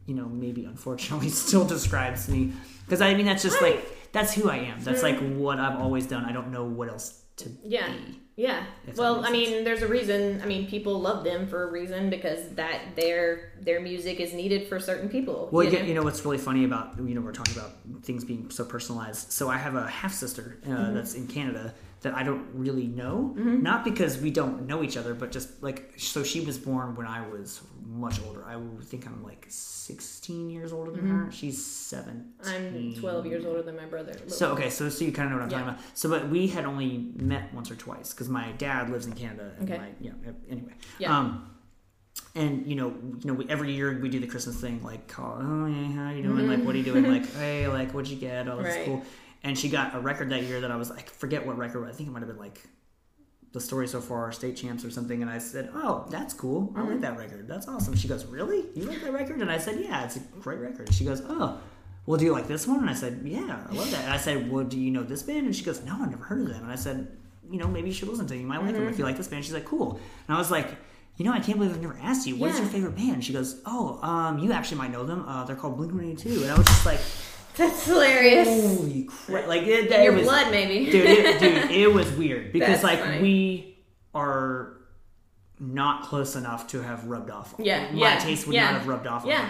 you 0.06 0.16
know, 0.16 0.26
maybe 0.28 0.66
unfortunately 0.66 1.30
still 1.46 1.64
describes 1.66 2.28
me 2.28 2.52
because 2.84 3.00
I 3.02 3.14
mean 3.14 3.26
that's 3.26 3.42
just 3.44 3.62
like 3.62 4.12
that's 4.12 4.34
who 4.34 4.50
I 4.50 4.58
am. 4.58 4.82
That's 4.84 5.02
like 5.02 5.18
what 5.20 5.60
I've 5.60 5.80
always 5.80 6.06
done. 6.08 6.26
I 6.26 6.34
don't 6.34 6.52
know 6.52 6.66
what 6.66 6.90
else 6.90 7.22
to 7.38 7.50
Yeah. 7.64 7.88
be. 7.90 8.20
Yeah. 8.38 8.66
Well, 8.96 9.26
I 9.26 9.32
mean, 9.32 9.64
there's 9.64 9.82
a 9.82 9.88
reason. 9.88 10.42
I 10.44 10.46
mean, 10.46 10.68
people 10.68 11.02
love 11.02 11.24
them 11.24 11.48
for 11.48 11.68
a 11.68 11.72
reason 11.72 12.12
because 12.12 12.50
that 12.50 12.96
their 12.96 13.52
their 13.60 13.82
music 13.82 14.20
is 14.20 14.32
needed 14.32 14.68
for 14.68 14.80
certain 14.80 15.10
people. 15.10 15.50
Well, 15.52 15.64
you 15.66 15.72
you, 15.72 15.80
know? 15.80 15.86
you 15.86 15.94
know 15.96 16.04
what's 16.04 16.24
really 16.24 16.38
funny 16.38 16.64
about 16.64 16.98
you 17.00 17.16
know 17.16 17.22
we're 17.22 17.32
talking 17.32 17.58
about 17.58 17.72
things 18.04 18.24
being 18.24 18.52
so 18.52 18.64
personalized. 18.64 19.32
So 19.32 19.50
I 19.50 19.58
have 19.58 19.74
a 19.76 19.88
half 19.88 20.14
sister 20.14 20.60
uh, 20.66 20.70
Mm-hmm. 20.70 20.94
that's 20.94 21.16
in 21.16 21.26
Canada 21.28 21.74
that 22.08 22.16
I 22.18 22.24
don't 22.24 22.48
really 22.54 22.88
know, 22.88 23.34
not 23.38 23.84
because 23.84 24.18
we 24.18 24.32
don't 24.32 24.66
know 24.66 24.82
each 24.84 24.98
other, 24.98 25.14
but 25.14 25.32
just 25.32 25.62
like 25.62 25.94
so 25.98 26.24
she 26.24 26.40
was 26.42 26.58
born 26.58 26.96
when 26.96 27.06
I 27.08 27.28
was 27.28 27.62
much 27.86 28.20
older. 28.28 28.44
I 28.46 28.56
think 28.84 29.06
I'm 29.08 29.24
like 29.24 29.46
16 29.50 30.50
years 30.50 30.72
older 30.74 30.92
than 30.92 31.08
her. 31.08 31.32
She's 31.32 31.64
17. 31.66 32.34
Mm-hmm. 32.44 32.96
I'm 32.96 33.02
12 33.02 33.26
years 33.26 33.46
older 33.46 33.62
than 33.62 33.76
my 33.76 33.86
brother. 33.86 34.14
So 34.28 34.52
okay, 34.54 34.70
so 34.70 34.90
so 34.90 35.06
you 35.06 35.12
kind 35.12 35.26
of 35.28 35.32
know 35.32 35.38
what 35.38 35.46
I'm 35.46 35.52
Yeah. 35.52 35.58
talking 35.66 35.74
about. 35.74 35.98
So, 35.98 36.10
but 36.10 36.30
we 36.30 36.48
had 36.48 36.66
only 36.66 37.10
met 37.16 37.54
once 37.54 37.70
or 37.72 37.76
twice 37.76 38.14
because 38.14 38.30
my 38.30 38.52
dad 38.54 38.90
lives 38.90 39.06
in 39.06 39.14
Canada. 39.14 39.52
And 39.60 39.70
Okay. 39.70 39.80
My, 39.80 39.90
yeah. 40.00 40.12
Anyway. 40.50 40.74
Yeah. 41.00 41.18
Um, 41.18 41.52
and 42.36 42.66
you 42.68 42.76
know, 42.76 42.90
you 43.20 43.26
know, 43.26 43.34
we, 43.34 43.48
every 43.50 43.72
year 43.74 44.00
we 44.02 44.10
do 44.10 44.20
the 44.20 44.28
Christmas 44.28 44.60
thing, 44.60 44.84
like, 44.84 45.08
call, 45.08 45.38
oh 45.42 45.66
yeah, 45.68 45.92
how 45.94 46.04
are 46.10 46.14
you 46.14 46.24
doing? 46.24 46.48
Like, 46.48 46.64
what 46.64 46.76
are 46.76 46.78
you 46.78 46.84
doing? 46.84 47.06
Like, 47.16 47.32
hey, 47.36 47.68
like, 47.68 47.92
what'd 47.94 48.10
you 48.12 48.18
get? 48.18 48.48
Oh, 48.48 48.58
that's 48.62 48.76
Right. 48.76 48.86
cool. 48.86 49.04
And 49.44 49.58
she 49.58 49.70
got 49.70 49.96
a 49.96 50.00
record 50.00 50.30
that 50.32 50.44
year 50.44 50.62
that 50.62 50.72
I 50.72 50.76
was, 50.76 50.92
I 50.92 51.02
forget 51.02 51.46
what 51.46 51.58
record. 51.58 51.88
I 51.88 51.92
think 51.94 52.10
it 52.10 52.12
might 52.12 52.20
have 52.20 52.28
been 52.28 52.40
like 52.40 52.62
the 53.54 53.62
story 53.62 53.88
so 53.88 54.02
far, 54.02 54.32
state 54.32 54.58
champs 54.58 54.84
or 54.84 54.92
something. 54.92 55.22
And 55.22 55.32
I 55.32 55.38
said, 55.38 55.70
oh, 55.74 56.06
that's 56.10 56.34
cool. 56.34 56.74
I 56.76 56.80
Mm-hmm. 56.80 56.92
like 56.92 57.02
that 57.02 57.18
record. 57.18 57.48
That's 57.48 57.68
awesome. 57.68 57.96
She 57.96 58.08
goes, 58.08 58.26
really? 58.26 58.66
You 58.76 58.84
like 58.84 59.02
that 59.02 59.14
record? 59.14 59.40
And 59.42 59.50
I 59.50 59.58
said, 59.58 59.80
yeah, 59.80 60.04
it's 60.04 60.18
a 60.18 60.20
great 60.40 60.60
record. 60.60 60.94
She 60.94 61.06
goes, 61.06 61.22
oh. 61.28 61.60
Well, 62.06 62.18
do 62.18 62.26
you 62.26 62.32
like 62.32 62.48
this 62.48 62.66
one? 62.68 62.80
And 62.80 62.90
I 62.90 62.94
said, 62.94 63.22
yeah, 63.26 63.66
I 63.70 63.74
love 63.74 63.92
that. 63.92 64.04
And 64.06 64.14
I 64.14 64.18
said, 64.18 64.50
well, 64.52 64.64
do 64.64 64.80
you 64.80 64.92
know 64.92 65.04
this 65.04 65.24
band? 65.24 65.46
And 65.46 65.56
she 65.56 65.64
goes, 65.66 65.84
no, 65.84 65.94
I've 66.02 66.10
never 66.10 66.24
heard 66.24 66.42
of 66.42 66.48
them. 66.50 66.64
And 66.64 66.72
I 66.72 66.76
said, 66.76 67.08
you 67.52 67.58
know, 67.58 67.68
maybe 67.68 67.90
you 67.90 67.94
should 67.94 68.08
listen 68.08 68.26
to 68.28 68.34
them. 68.34 68.42
You 68.42 68.48
might 68.48 68.58
like 68.58 68.68
Mm-hmm. 68.74 68.80
them 68.84 68.88
if 68.94 68.98
you 68.98 69.04
like 69.06 69.18
this 69.18 69.28
band. 69.28 69.44
She's 69.44 69.54
like, 69.54 69.66
cool. 69.66 70.00
And 70.28 70.36
I 70.36 70.40
was 70.40 70.50
like, 70.52 70.70
you 71.18 71.26
know, 71.26 71.34
I 71.34 71.40
can't 71.40 71.58
believe 71.58 71.74
I've 71.76 71.82
never 71.82 71.98
asked 72.02 72.26
you. 72.28 72.36
What's 72.38 72.56
Yeah. 72.56 72.62
your 72.62 72.70
favorite 72.72 72.96
band? 72.96 73.26
She 73.26 73.34
goes, 73.34 73.62
oh, 73.66 74.00
um, 74.04 74.40
you 74.40 74.52
actually 74.54 74.78
might 74.78 74.92
know 74.92 75.06
them. 75.06 75.28
Uh, 75.28 75.44
they're 75.46 75.56
called 75.56 75.76
Blink 75.78 75.92
182. 75.94 76.44
And 76.44 76.52
I 76.52 76.58
was 76.58 76.66
just 76.68 76.86
like, 76.86 77.00
That's 77.58 77.86
hilarious. 77.86 78.48
holy 78.48 79.04
crap. 79.06 79.48
Like, 79.48 79.64
it, 79.64 79.92
In 79.92 80.04
your 80.04 80.14
was, 80.14 80.24
blood, 80.24 80.52
maybe. 80.52 80.92
dude, 80.92 81.06
it, 81.06 81.40
dude, 81.40 81.72
it 81.72 81.92
was 81.94 82.12
weird 82.14 82.54
because 82.54 82.82
That's 82.82 82.84
like 82.84 83.00
funny. 83.00 83.22
we 83.22 83.78
are 84.14 84.74
not 85.60 86.04
close 86.04 86.36
enough 86.36 86.68
to 86.68 86.82
have 86.82 87.06
rubbed 87.06 87.30
off. 87.32 87.60
on 87.60 87.66
Yeah, 87.66 87.92
my 87.92 88.00
yeah, 88.00 88.20
taste 88.20 88.46
would 88.48 88.54
yeah, 88.56 88.66
not 88.66 88.74
have 88.80 88.88
rubbed 88.88 89.08
off. 89.08 89.26
yeah. 89.26 89.42
on 89.42 89.50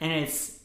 and 0.00 0.12
it's 0.12 0.55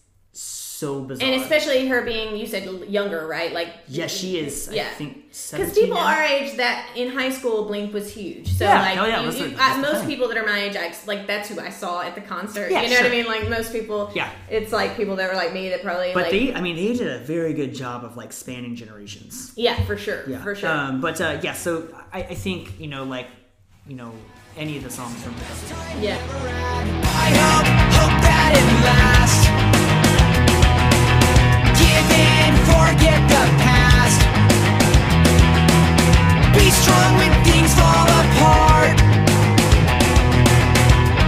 so 0.81 1.01
bizarre. 1.03 1.27
and 1.27 1.41
especially 1.41 1.87
her 1.87 2.01
being, 2.01 2.35
you 2.35 2.47
said 2.47 2.63
younger, 2.97 3.27
right? 3.27 3.51
Like, 3.53 3.69
yeah, 3.87 4.07
she 4.07 4.29
is. 4.39 4.53
Yeah. 4.71 4.87
I 4.89 4.93
think 5.01 5.13
Because 5.51 5.73
people 5.81 5.95
now. 5.97 6.07
our 6.13 6.23
age, 6.23 6.57
that 6.57 6.77
in 6.95 7.07
high 7.19 7.29
school, 7.29 7.65
Blink 7.69 7.93
was 7.93 8.11
huge. 8.13 8.47
So 8.57 8.65
Yeah, 8.65 8.81
like, 8.81 8.97
oh 8.97 9.05
yeah, 9.05 9.21
you- 9.21 9.31
you- 9.31 9.49
the- 9.49 9.55
that's 9.55 9.77
uh, 9.77 9.81
most 9.81 9.99
thing. 9.99 10.07
people 10.11 10.27
that 10.29 10.37
are 10.37 10.45
my 10.45 10.59
age, 10.65 10.75
I, 10.75 10.87
like 11.05 11.27
that's 11.27 11.47
who 11.49 11.59
I 11.59 11.69
saw 11.69 12.01
at 12.01 12.15
the 12.15 12.21
concert. 12.21 12.71
Yeah, 12.71 12.81
you 12.81 12.89
know 12.89 12.95
sure. 12.95 13.03
what 13.03 13.11
I 13.13 13.15
mean? 13.17 13.25
Like 13.27 13.47
most 13.49 13.71
people, 13.71 14.11
Yeah. 14.15 14.29
it's 14.49 14.71
like 14.71 14.97
people 14.97 15.15
that 15.17 15.29
were 15.29 15.35
like 15.43 15.53
me 15.53 15.69
that 15.69 15.81
probably, 15.83 16.11
But 16.13 16.23
like, 16.23 16.31
they, 16.31 16.53
I 16.53 16.61
mean, 16.61 16.75
they 16.75 16.93
did 17.01 17.07
a 17.07 17.19
very 17.19 17.53
good 17.53 17.73
job 17.75 18.03
of 18.03 18.17
like 18.17 18.31
spanning 18.33 18.75
generations. 18.75 19.53
yeah, 19.55 19.75
for 19.83 19.95
sure, 19.97 20.21
Yeah, 20.27 20.41
for 20.41 20.55
sure. 20.55 20.69
Um, 20.69 20.99
but 20.99 21.21
uh, 21.21 21.39
yeah, 21.45 21.53
so 21.53 21.87
I, 22.11 22.19
I 22.33 22.35
think 22.45 22.79
you 22.79 22.87
know, 22.87 23.03
like, 23.03 23.27
you 23.87 23.95
know, 23.95 24.11
any 24.57 24.75
of 24.77 24.83
the 24.83 24.89
songs 24.89 25.15
from 25.23 25.33
the 25.39 25.45
yeah, 26.05 26.17
Forget 32.71 33.21
the 33.29 33.43
past. 33.63 34.19
Be 36.55 36.67
strong 36.69 37.11
when 37.17 37.31
things 37.43 37.71
fall 37.79 38.07
apart. 38.21 38.95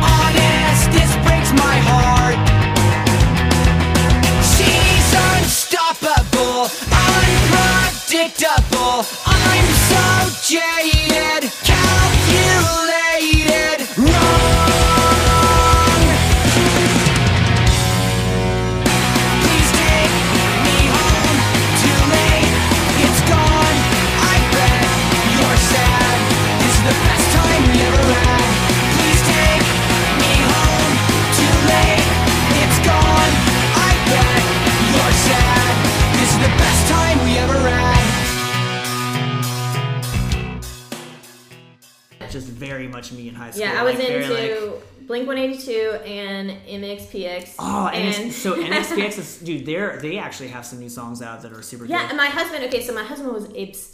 Honest, 0.01 0.83
this 0.91 1.11
breaks 1.25 1.51
my 1.53 1.77
heart. 1.89 2.37
She's 4.53 5.09
unstoppable, 5.31 6.69
unpredictable. 7.09 9.05
I'm 9.25 9.67
so 9.89 10.05
jaded, 10.51 11.41
just 42.33 42.47
very 42.47 42.87
much 42.87 43.11
me 43.13 43.29
in 43.29 43.35
high 43.35 43.51
school. 43.51 43.63
yeah. 43.65 43.79
I 43.79 43.83
was 43.83 43.95
like, 43.97 44.07
very, 44.07 44.27
like- 44.27 44.49
into 44.51 44.73
Blink 45.07 45.27
One 45.27 45.37
Eighty 45.37 45.57
Two 45.57 45.91
and 46.05 46.49
MXPX. 46.65 47.55
Oh, 47.59 47.87
and, 47.87 48.15
and 48.23 48.31
so 48.31 48.55
MXPX 48.63 49.17
is 49.17 49.37
dude. 49.39 49.65
They're 49.65 49.97
they 49.99 50.17
actually 50.17 50.47
have 50.49 50.65
some 50.65 50.79
new 50.79 50.87
songs 50.87 51.21
out 51.21 51.41
that 51.41 51.51
are 51.51 51.61
super 51.61 51.83
Yeah, 51.85 52.03
good. 52.03 52.09
and 52.11 52.17
my 52.17 52.27
husband. 52.27 52.63
Okay, 52.65 52.81
so 52.81 52.93
my 52.93 53.03
husband 53.03 53.33
was 53.33 53.45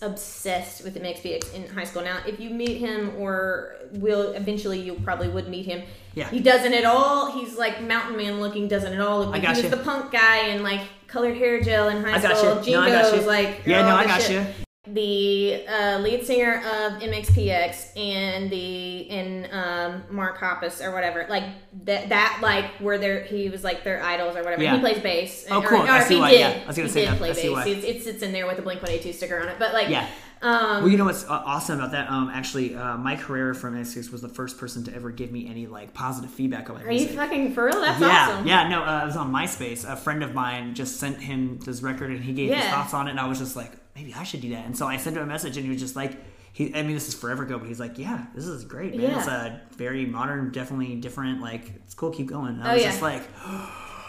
obsessed 0.03 0.83
with 0.83 0.95
MXPX 0.95 1.53
in 1.55 1.67
high 1.67 1.83
school. 1.83 2.03
Now, 2.03 2.19
if 2.27 2.39
you 2.39 2.51
meet 2.51 2.77
him, 2.77 3.13
or 3.17 3.75
will 3.93 4.33
eventually, 4.33 4.79
you 4.81 4.93
probably 4.95 5.29
would 5.29 5.49
meet 5.49 5.65
him. 5.65 5.81
Yeah. 6.13 6.29
he 6.29 6.39
doesn't 6.41 6.73
at 6.73 6.85
all. 6.85 7.31
He's 7.31 7.57
like 7.57 7.81
mountain 7.81 8.15
man 8.17 8.39
looking. 8.39 8.67
Doesn't 8.67 8.93
at 8.93 9.01
all 9.01 9.19
look. 9.21 9.29
Like 9.31 9.41
got 9.41 9.55
he 9.55 9.63
was 9.63 9.71
you. 9.71 9.77
the 9.77 9.83
punk 9.83 10.11
guy 10.11 10.47
and 10.49 10.61
like 10.63 10.81
colored 11.07 11.37
hair 11.37 11.59
gel 11.59 11.89
in 11.89 12.03
high 12.03 12.17
I 12.17 12.21
got 12.21 12.37
school. 12.37 12.61
you. 12.63 12.73
No, 12.73 12.81
I 12.81 12.89
got 12.89 13.15
you. 13.15 13.21
like 13.21 13.61
Yeah, 13.65 13.81
no, 13.81 13.95
I 13.95 14.05
got 14.05 14.21
shit. 14.21 14.31
you. 14.59 14.65
The 14.85 15.65
uh, 15.67 15.99
lead 15.99 16.25
singer 16.25 16.55
of 16.59 17.01
MXPX 17.01 17.97
and 17.97 18.49
the 18.49 19.09
and 19.09 19.51
um, 19.51 20.03
Mark 20.09 20.37
Hoppus 20.37 20.81
or 20.81 20.93
whatever, 20.93 21.25
like 21.29 21.43
that 21.83 22.07
that 22.07 22.39
like 22.41 22.65
where 22.77 22.97
they 22.97 23.27
he 23.27 23.49
was 23.49 23.61
like 23.61 23.83
their 23.83 24.01
idols 24.01 24.37
or 24.37 24.41
whatever. 24.43 24.63
Yeah. 24.63 24.75
He 24.75 24.79
plays 24.79 24.99
bass. 25.03 25.45
Oh, 25.51 25.61
or, 25.61 25.67
cool. 25.67 25.81
Or, 25.81 25.89
I 25.89 26.03
see 26.03 26.17
why, 26.17 26.31
did, 26.31 26.39
yeah. 26.39 26.61
I 26.63 26.67
was 26.67 26.77
gonna 26.77 26.87
say 26.87 27.01
did 27.01 27.09
that. 27.11 27.17
play 27.17 27.31
I 27.31 27.33
see 27.33 27.41
bass. 27.49 27.51
why. 27.51 27.67
It, 27.67 27.83
it 27.83 28.03
sits 28.03 28.23
in 28.23 28.31
there 28.31 28.47
with 28.47 28.55
the 28.55 28.61
Blink 28.61 28.81
One 28.81 28.91
Eight 28.91 29.01
Two 29.03 29.11
sticker 29.11 29.37
on 29.41 29.49
it. 29.49 29.59
But 29.59 29.73
like, 29.73 29.89
Yeah. 29.89 30.07
um, 30.41 30.83
Well, 30.83 30.87
you 30.87 30.97
know 30.97 31.03
what's 31.03 31.25
uh, 31.25 31.43
awesome 31.45 31.77
about 31.79 31.91
that? 31.91 32.09
Um, 32.09 32.29
actually, 32.29 32.73
uh, 32.73 32.95
Mike 32.95 33.19
Herrera 33.19 33.53
from 33.55 33.75
MXPX 33.75 34.13
was 34.13 34.21
the 34.21 34.29
first 34.29 34.57
person 34.57 34.85
to 34.85 34.95
ever 34.95 35.11
give 35.11 35.29
me 35.29 35.49
any 35.49 35.67
like 35.67 35.93
positive 35.93 36.31
feedback 36.31 36.69
on 36.69 36.77
my 36.77 36.83
music. 36.85 37.09
are 37.09 37.11
you 37.11 37.17
fucking 37.17 37.53
for 37.53 37.65
real? 37.65 37.81
That's 37.81 37.99
yeah, 37.99 38.29
awesome. 38.29 38.47
yeah, 38.47 38.69
no, 38.69 38.81
uh, 38.83 39.01
I 39.03 39.05
was 39.05 39.17
on 39.17 39.29
MySpace. 39.33 39.83
A 39.91 39.97
friend 39.97 40.23
of 40.23 40.33
mine 40.33 40.73
just 40.73 41.01
sent 41.01 41.19
him 41.19 41.59
this 41.65 41.81
record, 41.81 42.11
and 42.11 42.23
he 42.23 42.31
gave 42.31 42.53
his 42.55 42.63
thoughts 42.63 42.93
on 42.93 43.07
it, 43.07 43.11
and 43.11 43.19
I 43.19 43.27
was 43.27 43.39
just 43.39 43.57
like, 43.57 43.73
maybe 43.99 44.13
I 44.13 44.23
should 44.23 44.41
do 44.41 44.49
that. 44.51 44.65
And 44.65 44.77
so 44.77 44.87
I 44.87 44.97
sent 44.97 45.17
him 45.17 45.23
a 45.23 45.25
message, 45.25 45.57
and 45.57 45.65
he 45.65 45.71
was 45.71 45.81
just 45.81 45.95
like, 45.95 46.17
he, 46.53 46.73
I 46.73 46.81
mean, 46.83 46.93
this 46.95 47.07
is 47.07 47.13
forever 47.13 47.43
ago, 47.43 47.59
but 47.59 47.67
he's 47.67 47.79
like, 47.79 47.97
yeah, 47.99 48.25
this 48.33 48.45
is 48.45 48.63
great, 48.63 48.95
man. 48.95 49.01
Yeah. 49.11 49.17
It's 49.19 49.27
a 49.27 49.61
very 49.77 50.05
modern, 50.05 50.51
definitely 50.51 50.95
different. 50.95 51.41
Like, 51.41 51.69
it's 51.85 51.93
cool. 51.93 52.09
Keep 52.11 52.27
going. 52.27 52.55
And 52.55 52.63
I 52.63 52.71
Oh, 52.71 52.73
was 52.73 52.81
yeah. 52.83 52.89
just 52.89 53.01
like, 53.01 53.23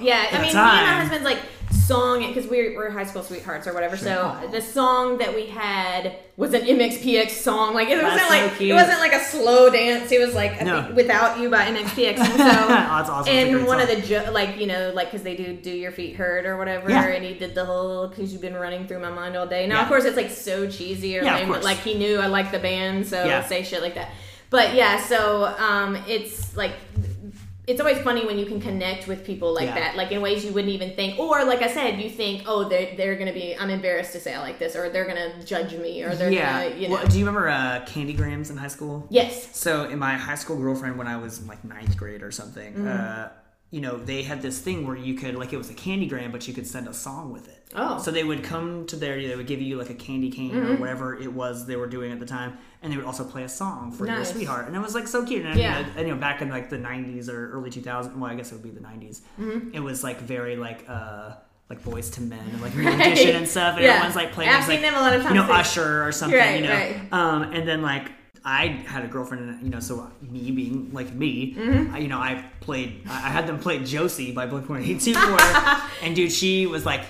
Yeah, 0.00 0.26
I 0.30 0.34
mean, 0.34 0.42
me 0.42 0.48
and 0.48 0.54
my 0.54 0.94
husband's 1.00 1.24
like 1.24 1.38
song 1.86 2.26
because 2.26 2.46
we're, 2.48 2.76
we're 2.76 2.90
high 2.90 3.04
school 3.04 3.22
sweethearts 3.22 3.66
or 3.66 3.72
whatever. 3.74 3.96
So 3.96 4.36
the 4.52 4.60
song 4.60 5.18
that 5.18 5.34
we 5.34 5.46
had 5.46 6.16
was 6.36 6.54
an 6.54 6.62
MXPX 6.62 7.30
song. 7.30 7.74
Like 7.74 7.88
it 7.88 8.00
That's 8.00 8.12
wasn't 8.14 8.28
so 8.28 8.34
like 8.48 8.60
it 8.60 8.72
wasn't 8.74 9.00
like 9.00 9.12
a 9.12 9.20
slow 9.20 9.70
dance. 9.70 10.10
It 10.12 10.20
was 10.24 10.34
like 10.34 10.62
No. 10.64 10.82
think 10.82 10.96
"Without 10.96 11.38
You" 11.40 11.50
by 11.50 11.64
MXPX. 11.66 12.18
And 12.18 12.26
so 12.32 12.36
that's 12.38 13.08
awesome. 13.10 13.32
And 13.32 13.66
one 13.66 13.80
of 13.80 13.88
the 13.88 14.00
jo- 14.00 14.30
like 14.32 14.56
you 14.58 14.66
know 14.66 14.92
like 14.94 15.08
because 15.10 15.22
they 15.24 15.36
do 15.36 15.54
"Do 15.54 15.70
Your 15.70 15.92
Feet 15.92 16.16
Hurt" 16.16 16.46
or 16.46 16.56
whatever, 16.56 16.90
Yeah. 16.90 17.06
and 17.06 17.24
he 17.24 17.34
did 17.34 17.54
the 17.54 17.64
whole 17.64 18.08
"Cause 18.08 18.32
You've 18.32 18.42
Been 18.42 18.54
Running 18.54 18.86
Through 18.86 19.00
My 19.00 19.10
Mind 19.10 19.36
All 19.36 19.46
Day." 19.46 19.66
Now 19.66 19.76
Yeah. 19.76 19.82
of 19.82 19.88
course 19.88 20.04
it's 20.04 20.16
like 20.16 20.30
so 20.30 20.68
cheesy 20.68 21.18
or 21.18 21.22
Yeah, 21.24 21.36
lame, 21.36 21.48
but 21.48 21.62
like 21.64 21.78
he 21.78 21.94
knew 21.94 22.18
I 22.20 22.26
liked 22.26 22.52
the 22.52 22.58
band, 22.60 23.06
so 23.06 23.24
Yeah. 23.24 23.44
say 23.44 23.62
shit 23.64 23.82
like 23.82 23.94
that. 23.96 24.10
But 24.50 24.74
yeah, 24.74 25.00
so 25.00 25.44
um, 25.58 25.96
it's 26.08 26.56
like 26.56 26.72
it's 27.70 27.80
always 27.80 27.98
funny 27.98 28.26
when 28.26 28.38
you 28.38 28.46
can 28.46 28.60
connect 28.60 29.06
with 29.06 29.24
people 29.24 29.54
like 29.54 29.66
Yeah. 29.68 29.74
that, 29.80 29.96
like 29.96 30.10
in 30.12 30.20
ways 30.20 30.44
you 30.44 30.52
wouldn't 30.52 30.72
even 30.78 30.90
think. 30.98 31.18
Or 31.18 31.44
like 31.44 31.62
I 31.62 31.68
said, 31.68 32.00
you 32.00 32.10
think, 32.10 32.42
oh, 32.46 32.68
they're 32.68 32.94
they're 32.96 33.16
gonna 33.16 33.32
be, 33.32 33.56
I'm 33.56 33.70
embarrassed 33.70 34.12
to 34.12 34.20
say 34.20 34.34
I 34.34 34.40
like 34.40 34.58
this, 34.58 34.74
or 34.76 34.90
they're 34.90 35.06
gonna 35.06 35.30
judge 35.44 35.72
me, 35.74 36.02
or 36.02 36.14
they're 36.14 36.30
yeah. 36.32 36.68
gonna, 36.68 36.76
you 36.80 36.88
know. 36.88 36.94
Well, 36.94 37.06
do 37.06 37.18
you 37.18 37.24
remember 37.26 37.48
uh, 37.48 37.80
Candy 37.86 38.12
Grams 38.12 38.50
in 38.50 38.56
high 38.56 38.68
school? 38.76 39.06
yes. 39.10 39.32
So 39.56 39.84
in 39.84 39.98
my 39.98 40.14
high 40.16 40.34
school 40.34 40.56
girlfriend 40.56 40.98
when 40.98 41.06
I 41.06 41.16
was 41.16 41.46
like 41.46 41.62
ninth 41.64 41.96
grade 41.96 42.22
or 42.22 42.30
something, 42.30 42.72
Mm-hmm. 42.74 42.88
uh, 42.88 43.28
you 43.70 43.80
know, 43.80 43.96
they 43.96 44.22
had 44.24 44.42
this 44.42 44.58
thing 44.58 44.86
where 44.86 44.96
you 44.96 45.14
could 45.14 45.36
like 45.36 45.52
it 45.52 45.56
was 45.56 45.70
a 45.70 45.74
candygram, 45.74 46.32
but 46.32 46.46
you 46.48 46.54
could 46.54 46.66
send 46.66 46.88
a 46.88 46.94
song 46.94 47.32
with 47.32 47.48
it. 47.48 47.56
Oh. 47.74 47.98
So 47.98 48.10
they 48.10 48.24
would 48.24 48.42
come 48.42 48.84
to 48.86 48.96
there, 48.96 49.20
they 49.20 49.36
would 49.36 49.46
give 49.46 49.60
you 49.62 49.76
like 49.78 49.90
a 49.90 49.94
candy 49.94 50.28
cane 50.30 50.56
or 50.56 50.64
Mm-hmm. 50.64 50.80
whatever 50.80 51.16
it 51.16 51.32
was 51.32 51.66
they 51.66 51.76
were 51.76 51.86
doing 51.86 52.10
at 52.10 52.18
the 52.18 52.26
time, 52.26 52.58
and 52.82 52.92
they 52.92 52.96
would 52.96 53.06
also 53.06 53.22
play 53.24 53.44
a 53.44 53.48
song 53.48 53.92
for 53.92 54.06
your 54.08 54.24
sweetheart, 54.24 54.66
and 54.66 54.74
it 54.74 54.80
was 54.80 54.94
like 54.94 55.06
so 55.06 55.24
cute. 55.24 55.46
And, 55.46 55.56
Yeah. 55.58 55.78
you 55.78 55.84
know, 55.84 55.90
and, 55.98 56.08
you 56.08 56.14
know, 56.14 56.20
back 56.20 56.42
in 56.42 56.48
like 56.48 56.68
the 56.68 56.78
'90s 56.78 57.28
or 57.28 57.52
early 57.52 57.70
2000s, 57.70 58.16
well, 58.16 58.30
I 58.30 58.34
guess 58.34 58.50
it 58.50 58.56
would 58.56 58.64
be 58.64 58.70
the 58.70 58.80
'90s. 58.80 59.20
Mm-hmm. 59.40 59.70
It 59.74 59.80
was 59.80 60.02
like 60.02 60.20
very 60.20 60.56
like 60.56 60.84
uh 60.88 61.34
like 61.68 61.84
Boyz 61.84 62.18
II 62.20 62.26
Men 62.26 62.40
and 62.40 62.60
like 62.60 62.74
New 62.76 62.88
Edition 62.88 63.36
and 63.36 63.46
stuff, 63.46 63.76
and 63.76 63.84
Yeah. 63.84 63.90
everyone's 63.92 64.16
like 64.16 64.32
playing 64.32 64.50
I've 64.50 64.64
seen 64.64 64.82
like, 64.82 64.90
them 64.90 64.94
a 64.94 65.00
lot 65.00 65.12
of 65.14 65.22
times 65.22 65.34
you 65.36 65.40
know, 65.40 65.46
too. 65.46 65.52
Usher 65.52 66.04
or 66.04 66.10
something, 66.10 66.36
Right, 66.36 66.60
you 66.60 66.66
know. 66.66 66.74
right. 66.74 67.12
Um, 67.12 67.42
and 67.52 67.68
then 67.68 67.82
like 67.82 68.10
I 68.44 68.66
had 68.68 69.04
a 69.04 69.08
girlfriend, 69.08 69.48
and 69.50 69.62
you 69.62 69.68
know, 69.70 69.80
so 69.80 70.10
me 70.22 70.50
being 70.50 70.90
like 70.92 71.12
me, 71.14 71.54
Mm-hmm. 71.54 71.94
I, 71.94 71.98
you 71.98 72.08
know, 72.08 72.18
I 72.18 72.44
played, 72.60 73.02
I 73.08 73.16
I 73.26 73.30
had 73.30 73.46
them 73.46 73.58
play 73.58 73.82
Josie 73.84 74.32
by 74.32 74.46
Blink 74.46 74.68
One 74.68 74.82
Eight 74.82 75.00
Two 75.00 75.14
for 75.14 75.38
and 76.02 76.14
dude, 76.16 76.32
she 76.32 76.66
was 76.66 76.84
like. 76.86 77.02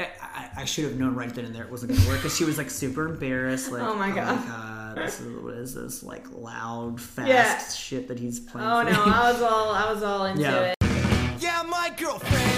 I, 0.00 0.04
I- 0.22 0.50
I 0.58 0.64
should 0.64 0.84
have 0.84 0.96
known 0.96 1.14
right 1.14 1.32
then 1.32 1.44
and 1.44 1.54
there 1.54 1.64
it 1.64 1.70
wasn't 1.70 1.92
gonna 1.94 2.08
work 2.08 2.18
because 2.18 2.36
she 2.36 2.44
was 2.44 2.56
like 2.58 2.70
super 2.70 3.06
embarrassed. 3.08 3.70
Like, 3.72 3.82
Oh 3.82 3.94
my 3.96 4.10
God. 4.10 4.44
God, 4.46 4.96
this 4.96 5.20
is 5.20 5.40
what 5.42 5.54
is 5.54 5.74
this 5.74 6.02
like 6.02 6.24
loud, 6.32 7.00
fast 7.00 7.28
Yeah. 7.28 7.58
shit 7.68 8.08
that 8.08 8.18
he's 8.18 8.38
playing? 8.40 8.68
Oh 8.68 8.84
for 8.84 8.90
no, 8.92 9.06
me? 9.06 9.12
I 9.12 9.32
was 9.32 9.42
all 9.42 9.70
I 9.70 9.92
was 9.92 10.02
all 10.02 10.26
into 10.26 10.42
Yeah. 10.42 10.72
it. 10.72 10.76
Yeah, 11.40 11.62
my 11.68 11.92
girlfriend 11.96 12.57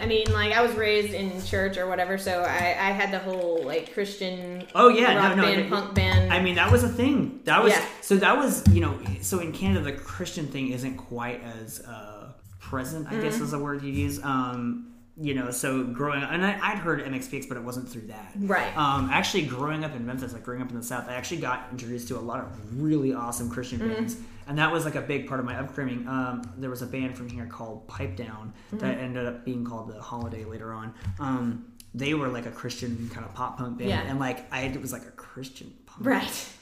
I 0.00 0.06
mean, 0.06 0.32
like 0.32 0.52
I 0.52 0.62
was 0.62 0.72
raised 0.74 1.12
in 1.12 1.42
church 1.44 1.76
or 1.76 1.86
whatever, 1.88 2.16
so 2.18 2.42
I, 2.42 2.56
I 2.78 2.90
had 2.92 3.10
the 3.12 3.18
whole 3.18 3.62
like 3.64 3.92
Christian 3.92 4.66
Oh 4.74 4.88
yeah, 4.88 5.14
rock 5.16 5.36
no, 5.36 5.42
no, 5.42 5.48
band, 5.48 5.70
no, 5.70 5.76
punk 5.76 5.94
band. 5.94 6.32
I 6.32 6.40
mean, 6.40 6.54
that 6.54 6.70
was 6.70 6.82
a 6.84 6.88
thing. 6.88 7.40
That 7.44 7.62
was 7.62 7.72
Yeah. 7.72 7.84
so. 8.00 8.16
That 8.16 8.36
was 8.36 8.62
you 8.68 8.80
know. 8.80 8.98
So 9.20 9.40
in 9.40 9.52
Canada, 9.52 9.80
the 9.84 9.92
Christian 9.92 10.46
thing 10.46 10.68
isn't 10.72 10.96
quite 10.96 11.42
as 11.42 11.80
uh, 11.80 12.32
present. 12.60 13.06
I 13.08 13.12
Mm-hmm. 13.12 13.22
guess 13.22 13.40
is 13.40 13.52
a 13.52 13.58
word 13.58 13.82
you 13.82 13.92
use. 13.92 14.22
Um, 14.24 14.88
you 15.20 15.34
know, 15.34 15.50
so 15.50 15.84
growing 15.84 16.22
up, 16.22 16.30
and 16.32 16.44
I, 16.44 16.58
I'd 16.62 16.78
heard 16.78 17.04
MXPX, 17.04 17.46
but 17.46 17.58
it 17.58 17.62
wasn't 17.62 17.86
through 17.86 18.06
that. 18.06 18.32
Right. 18.34 18.74
Um, 18.74 19.10
actually, 19.12 19.42
growing 19.44 19.84
up 19.84 19.94
in 19.94 20.06
Memphis, 20.06 20.32
like 20.32 20.42
growing 20.42 20.62
up 20.62 20.70
in 20.70 20.76
the 20.76 20.82
South, 20.82 21.06
I 21.06 21.12
actually 21.14 21.42
got 21.42 21.68
introduced 21.70 22.08
to 22.08 22.16
a 22.16 22.20
lot 22.20 22.40
of 22.40 22.82
really 22.82 23.12
awesome 23.12 23.50
Christian 23.50 23.78
Mm-hmm. 23.80 23.92
bands, 23.92 24.16
and 24.46 24.58
that 24.58 24.70
was 24.72 24.84
like 24.84 24.94
a 24.94 25.00
big 25.00 25.26
part 25.28 25.40
of 25.40 25.46
my 25.46 25.56
upbringing. 25.58 26.06
Um, 26.08 26.42
there 26.58 26.70
was 26.70 26.82
a 26.82 26.86
band 26.86 27.16
from 27.16 27.28
here 27.28 27.46
called 27.46 27.86
Pipe 27.88 28.16
Down 28.16 28.52
that 28.72 28.80
Mm-hmm. 28.94 29.04
ended 29.04 29.26
up 29.26 29.44
being 29.44 29.64
called 29.64 29.88
the 29.92 30.00
Holiday 30.00 30.44
later 30.44 30.72
on. 30.72 30.94
Um, 31.18 31.66
they 31.94 32.14
were 32.14 32.28
like 32.28 32.46
a 32.46 32.50
Christian 32.50 33.10
kind 33.12 33.24
of 33.26 33.34
pop 33.34 33.58
punk 33.58 33.78
band, 33.78 33.90
Yeah. 33.90 34.00
and 34.02 34.18
like 34.18 34.50
I 34.52 34.62
it 34.62 34.80
was 34.80 34.92
like 34.92 35.06
a 35.06 35.10
Christian 35.12 35.72
punk. 35.86 36.06
right. 36.06 36.48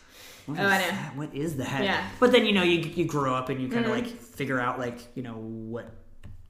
What 0.47 0.59
Oh, 0.59 0.63
is 0.65 0.73
I 0.73 0.79
know. 0.79 0.87
that? 0.89 1.17
What 1.17 1.35
is 1.35 1.57
that? 1.59 1.85
Yeah. 1.85 1.99
Mm-hmm. 2.01 2.17
But 2.19 2.33
then 2.33 2.47
you 2.47 2.53
know 2.53 2.63
you 2.63 2.79
you 2.81 3.05
grow 3.05 3.35
up 3.35 3.51
and 3.51 3.61
you 3.61 3.69
kind 3.69 3.85
of 3.85 3.91
like 3.93 4.07
figure 4.07 4.59
out 4.59 4.79
like 4.81 4.99
you 5.15 5.23
know 5.23 5.35
what 5.35 5.87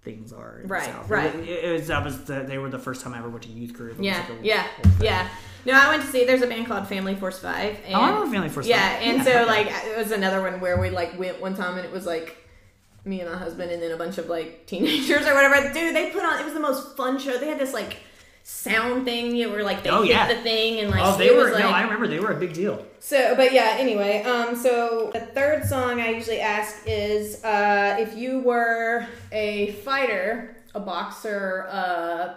things 0.02 0.32
are. 0.32 0.56
in 0.60 0.62
the 0.68 0.68
Right, 0.68 0.84
South. 0.86 1.08
right. 1.10 1.34
It, 1.34 1.64
it 1.64 1.72
was 1.72 1.86
that 1.88 2.04
was 2.04 2.24
the, 2.24 2.40
they 2.42 2.58
were 2.58 2.68
the 2.70 2.78
first 2.78 3.02
time 3.02 3.12
I 3.14 3.18
ever 3.18 3.28
went 3.28 3.42
to 3.44 3.48
youth 3.50 3.72
group. 3.74 3.98
It 3.98 4.04
Yeah, 4.04 4.18
like 4.28 4.40
a 4.40 4.44
yeah, 4.46 4.66
yeah. 5.00 5.28
No, 5.66 5.74
I 5.74 5.88
went 5.90 6.02
to 6.02 6.08
see. 6.08 6.24
There's 6.24 6.40
a 6.42 6.46
band 6.46 6.66
called 6.66 6.88
Family 6.88 7.14
Force 7.14 7.38
Five. 7.38 7.76
And, 7.84 7.94
Oh, 7.94 8.00
I 8.00 8.10
know 8.12 8.30
Family 8.30 8.48
Force 8.48 8.66
Yeah, 8.66 8.78
Five. 8.94 9.02
and 9.02 9.16
Yeah, 9.18 9.24
so 9.42 9.46
like 9.46 9.66
it 9.68 9.96
was 9.98 10.10
another 10.10 10.40
one 10.40 10.58
where 10.60 10.78
we 10.80 10.88
like 10.90 11.18
went 11.18 11.40
one 11.40 11.54
time 11.54 11.76
and 11.76 11.84
it 11.84 11.92
was 11.92 12.06
like 12.06 12.36
me 13.04 13.20
and 13.20 13.30
my 13.30 13.36
husband 13.36 13.70
and 13.70 13.82
then 13.82 13.90
a 13.92 13.96
bunch 13.96 14.16
of 14.18 14.26
like 14.28 14.66
teenagers 14.66 15.26
or 15.26 15.34
whatever. 15.34 15.72
Dude, 15.72 15.94
they 15.94 16.10
put 16.10 16.22
on. 16.24 16.40
It 16.40 16.44
was 16.44 16.54
the 16.54 16.60
most 16.60 16.96
fun 16.96 17.18
show. 17.18 17.36
They 17.38 17.48
had 17.48 17.58
this 17.58 17.74
like 17.74 17.98
sound 18.42 19.04
thing 19.04 19.34
you 19.36 19.48
were 19.50 19.62
like 19.62 19.82
they 19.82 19.90
Oh, 19.90 20.02
hit 20.02 20.10
yeah. 20.10 20.32
the 20.32 20.40
thing 20.42 20.80
and 20.80 20.90
like 20.90 21.00
Oh, 21.04 21.16
they 21.16 21.28
it 21.28 21.36
were 21.36 21.44
was, 21.44 21.52
like, 21.52 21.62
no, 21.64 21.70
I 21.70 21.82
remember 21.82 22.06
they 22.08 22.20
were 22.20 22.32
a 22.32 22.36
big 22.38 22.52
deal. 22.52 22.84
So, 22.98 23.34
but 23.36 23.52
yeah, 23.52 23.76
anyway, 23.78 24.22
um, 24.24 24.54
so 24.56 25.10
the 25.12 25.20
third 25.20 25.64
song 25.64 26.00
I 26.00 26.10
usually 26.10 26.40
ask 26.40 26.82
is 26.86 27.42
uh, 27.44 27.96
if 27.98 28.14
you 28.16 28.40
were 28.40 29.06
a 29.32 29.72
fighter, 29.84 30.56
a 30.74 30.80
boxer, 30.80 31.66
uh, 31.70 32.34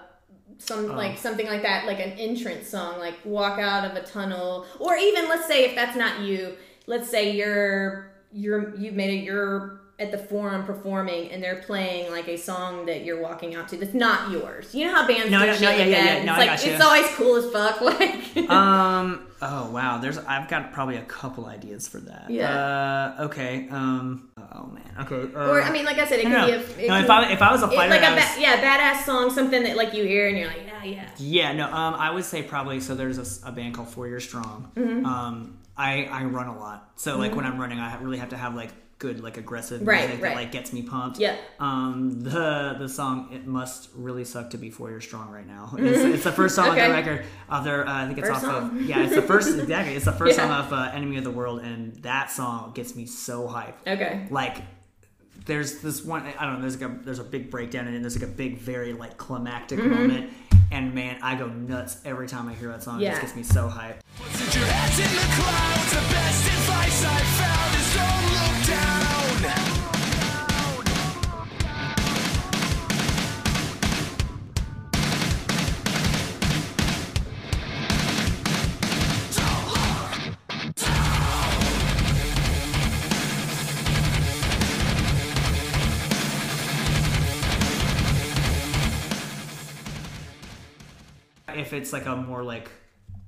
some 0.60 0.92
Oh. 0.92 0.96
like 0.96 1.18
something 1.18 1.48
like 1.48 1.64
that, 1.64 1.86
like 1.86 2.00
an 2.00 2.12
entrance 2.12 2.70
song, 2.70 3.00
like 3.00 3.16
walk 3.26 3.60
out 3.60 3.84
of 3.90 3.98
a 3.98 4.06
tunnel, 4.06 4.66
or 4.80 4.96
even 4.96 5.28
let's 5.28 5.48
say 5.48 5.66
if 5.66 5.76
that's 5.76 5.98
not 5.98 6.22
you, 6.22 6.56
let's 6.88 7.10
say 7.10 7.32
you're 7.36 8.12
you're 8.32 8.74
you've 8.78 8.94
made 8.96 9.10
it 9.20 9.24
you're 9.24 9.82
at 10.00 10.12
the 10.12 10.18
forum 10.18 10.64
performing 10.66 11.30
and 11.32 11.42
they're 11.42 11.62
playing 11.62 12.10
like 12.12 12.28
a 12.28 12.36
song 12.36 12.86
that 12.88 13.06
you're 13.06 13.22
walking 13.22 13.54
out 13.56 13.68
to 13.70 13.78
that's 13.78 13.94
not 13.94 14.32
yours. 14.32 14.74
You 14.74 14.88
know 14.88 14.96
how 14.96 15.08
bands 15.08 15.30
No, 15.30 15.40
do 15.42 15.46
no, 15.46 15.52
shit 15.54 15.62
no, 15.62 15.68
like 15.70 15.78
yeah, 15.78 15.86
yeah, 15.86 15.96
that? 16.04 16.06
yeah. 16.06 16.16
It's 16.18 16.26
No, 16.26 16.34
I 16.34 16.38
like 16.38 16.66
it's 16.66 16.84
always 16.84 17.08
cool 17.16 17.36
as 17.36 17.52
fuck. 17.52 17.80
Like 18.36 18.50
Um. 18.50 19.28
Oh 19.42 19.70
wow. 19.72 19.98
There's. 20.00 20.18
I've 20.18 20.50
got 20.50 20.72
probably 20.74 20.96
a 20.98 21.04
couple 21.04 21.46
ideas 21.46 21.88
for 21.88 22.00
that. 22.00 22.26
Yeah. 22.30 23.14
Uh. 23.20 23.26
Okay. 23.26 23.68
Um. 23.70 24.30
Oh 24.38 24.66
man. 24.68 24.96
Okay. 25.02 25.36
Uh, 25.36 25.50
Or 25.50 25.62
I 25.62 25.70
mean, 25.72 25.86
like 25.86 25.98
I 26.00 26.08
said, 26.08 26.20
it 26.20 26.24
could 26.24 26.32
no, 26.32 26.46
be 26.48 26.52
a. 26.54 26.60
It 26.60 26.88
No, 26.88 26.96
could- 26.96 27.04
if 27.04 27.10
I 27.10 27.32
if 27.32 27.42
I 27.42 27.52
was 27.52 27.62
a 27.62 27.66
it's 27.68 27.76
fighter, 27.76 27.90
like 27.92 28.02
a 28.10 28.16
was- 28.16 28.36
ba- 28.36 28.42
yeah, 28.42 28.62
badass 28.96 29.06
song, 29.06 29.30
something 29.30 29.62
that 29.64 29.78
like 29.78 29.94
you 29.94 30.06
hear 30.06 30.28
and 30.28 30.38
you're 30.38 30.48
like, 30.48 30.64
yeah, 30.66 30.84
yeah. 30.84 31.10
Yeah, 31.18 31.54
no. 31.54 31.66
Um, 31.66 31.94
I 31.96 32.10
would 32.12 32.26
say 32.26 32.42
probably. 32.42 32.80
So 32.80 32.96
there's 32.96 33.44
a 33.44 33.52
band 33.52 33.76
called 33.76 33.90
Four 33.90 34.08
Year 34.08 34.20
Strong. 34.20 34.72
Mm-hmm. 34.76 35.06
Um, 35.06 35.58
I 35.78 36.06
I 36.06 36.24
run 36.24 36.48
a 36.48 36.58
lot. 36.58 36.92
So 36.96 37.18
like 37.18 37.36
when 37.36 37.46
I'm 37.46 37.60
running, 37.60 37.80
I 37.80 37.96
really 38.02 38.18
have 38.18 38.30
to 38.30 38.38
have 38.38 38.56
like 38.56 38.72
good 39.04 39.22
like 39.22 39.38
aggressive 39.38 39.86
Right, 39.86 40.08
music 40.08 40.24
right. 40.24 40.30
that 40.30 40.36
like 40.36 40.52
gets 40.52 40.72
me 40.74 40.82
pumped. 40.82 41.20
Yeah. 41.20 41.36
Um, 41.60 42.22
the 42.22 42.76
the 42.80 42.88
song 42.90 43.30
it 43.34 43.46
must 43.46 43.90
really 43.96 44.24
suck 44.26 44.50
to 44.52 44.58
be 44.58 44.70
Four 44.72 44.90
Year 44.90 45.02
Strong 45.02 45.30
right 45.30 45.46
now. 45.46 45.70
It's, 45.78 46.00
it's 46.16 46.24
the 46.24 46.32
first 46.32 46.56
song 46.56 46.70
on 46.70 46.72
Okay. 46.78 46.88
the 46.88 46.94
record. 46.94 47.26
Of 47.50 47.64
their, 47.66 47.86
uh, 47.88 48.04
I 48.04 48.06
think 48.08 48.18
it's 48.20 48.28
First 48.30 48.44
off 48.46 48.52
song. 48.52 48.78
of 48.80 48.82
yeah, 48.84 49.04
it's 49.04 49.14
the 49.16 49.22
first 49.22 49.60
exactly. 49.60 49.96
It's 49.96 50.06
the 50.06 50.12
first 50.14 50.38
Yeah. 50.38 50.44
song 50.48 50.52
off 50.52 50.72
uh, 50.72 50.92
Enemy 50.98 51.18
of 51.18 51.24
the 51.26 51.32
World, 51.32 51.60
and 51.62 51.94
that 52.04 52.32
song 52.32 52.72
gets 52.74 52.96
me 52.96 53.06
so 53.06 53.48
hyped 53.48 53.86
Okay. 53.86 54.28
like 54.32 54.58
there's 55.46 55.80
this 55.80 56.04
one 56.04 56.24
I 56.40 56.46
don't 56.46 56.56
know 56.56 56.62
there's 56.62 56.80
like 56.80 56.90
a 56.90 56.96
there's 57.04 57.20
a 57.20 57.24
big 57.24 57.50
breakdown 57.52 57.88
in 57.88 57.94
it 57.94 57.98
and 57.98 58.06
there's 58.06 58.20
like 58.20 58.30
a 58.30 58.34
big 58.34 58.58
very 58.60 58.94
like 58.94 59.18
climactic 59.18 59.80
Mm-hmm. 59.80 59.90
moment. 59.90 60.30
And 60.72 60.94
man 60.96 61.18
I 61.22 61.36
go 61.36 61.48
nuts 61.48 61.98
every 62.06 62.28
time 62.28 62.48
I 62.48 62.54
hear 62.54 62.70
that 62.70 62.84
song. 62.84 63.02
It 63.02 63.10
just 63.10 63.22
gets 63.22 63.36
me 63.36 63.44
so 63.44 63.68
hyped. 63.70 64.00
Put 64.18 64.32
if 91.74 91.82
it's 91.82 91.94
like 91.94 92.06
a 92.06 92.16
more 92.16 92.44
like 92.44 92.70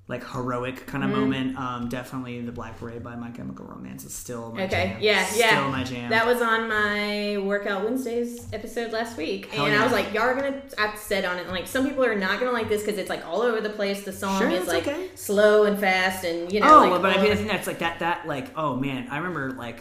like 0.07 0.23
heroic 0.31 0.85
kind 0.85 1.03
of 1.03 1.09
moment 1.09 1.57
um 1.57 1.89
definitely 1.89 2.39
the 2.41 2.51
Black 2.51 2.77
Parade 2.79 3.01
by 3.01 3.15
My 3.15 3.31
Chemical 3.31 3.65
Romance 3.65 4.05
is 4.05 4.13
still 4.13 4.51
my 4.51 4.65
Okay. 4.65 4.89
jam. 4.93 4.97
Yeah. 5.01 5.27
Yeah. 5.35 5.47
still 5.57 5.71
my 5.71 5.83
jam 5.83 6.09
That 6.11 6.27
was 6.27 6.43
on 6.43 6.69
my 6.69 7.39
Workout 7.39 7.83
Wednesdays 7.83 8.47
episode 8.53 8.91
last 8.91 9.17
week, 9.17 9.47
Hell 9.51 9.65
and 9.65 9.73
yeah. 9.73 9.81
I 9.81 9.83
was 9.83 9.91
like, 9.91 10.13
y'all 10.13 10.21
are 10.23 10.35
gonna. 10.35 10.61
I 10.77 10.93
said 10.95 11.25
on 11.25 11.39
it 11.39 11.47
like 11.49 11.65
some 11.67 11.87
people 11.87 12.05
are 12.05 12.13
not 12.15 12.39
gonna 12.39 12.51
like 12.51 12.69
this 12.69 12.81
because 12.83 12.99
it's 12.99 13.09
like 13.09 13.25
all 13.25 13.41
over 13.41 13.61
the 13.61 13.69
place. 13.71 14.03
The 14.03 14.11
song 14.13 14.39
Sure, 14.39 14.49
is 14.51 14.67
like 14.67 14.87
okay. 14.87 15.09
slow 15.15 15.63
and 15.63 15.79
fast, 15.79 16.23
and 16.23 16.51
you 16.53 16.59
know. 16.59 16.83
Oh, 16.85 16.89
like, 16.89 17.01
but 17.01 17.17
I 17.17 17.21
mean, 17.23 17.31
I 17.31 17.35
think 17.35 17.49
that's 17.49 17.65
like 17.65 17.79
that. 17.79 17.97
That 17.99 18.27
like, 18.27 18.55
oh 18.55 18.75
man, 18.75 19.07
I 19.09 19.17
remember 19.17 19.51
like 19.51 19.79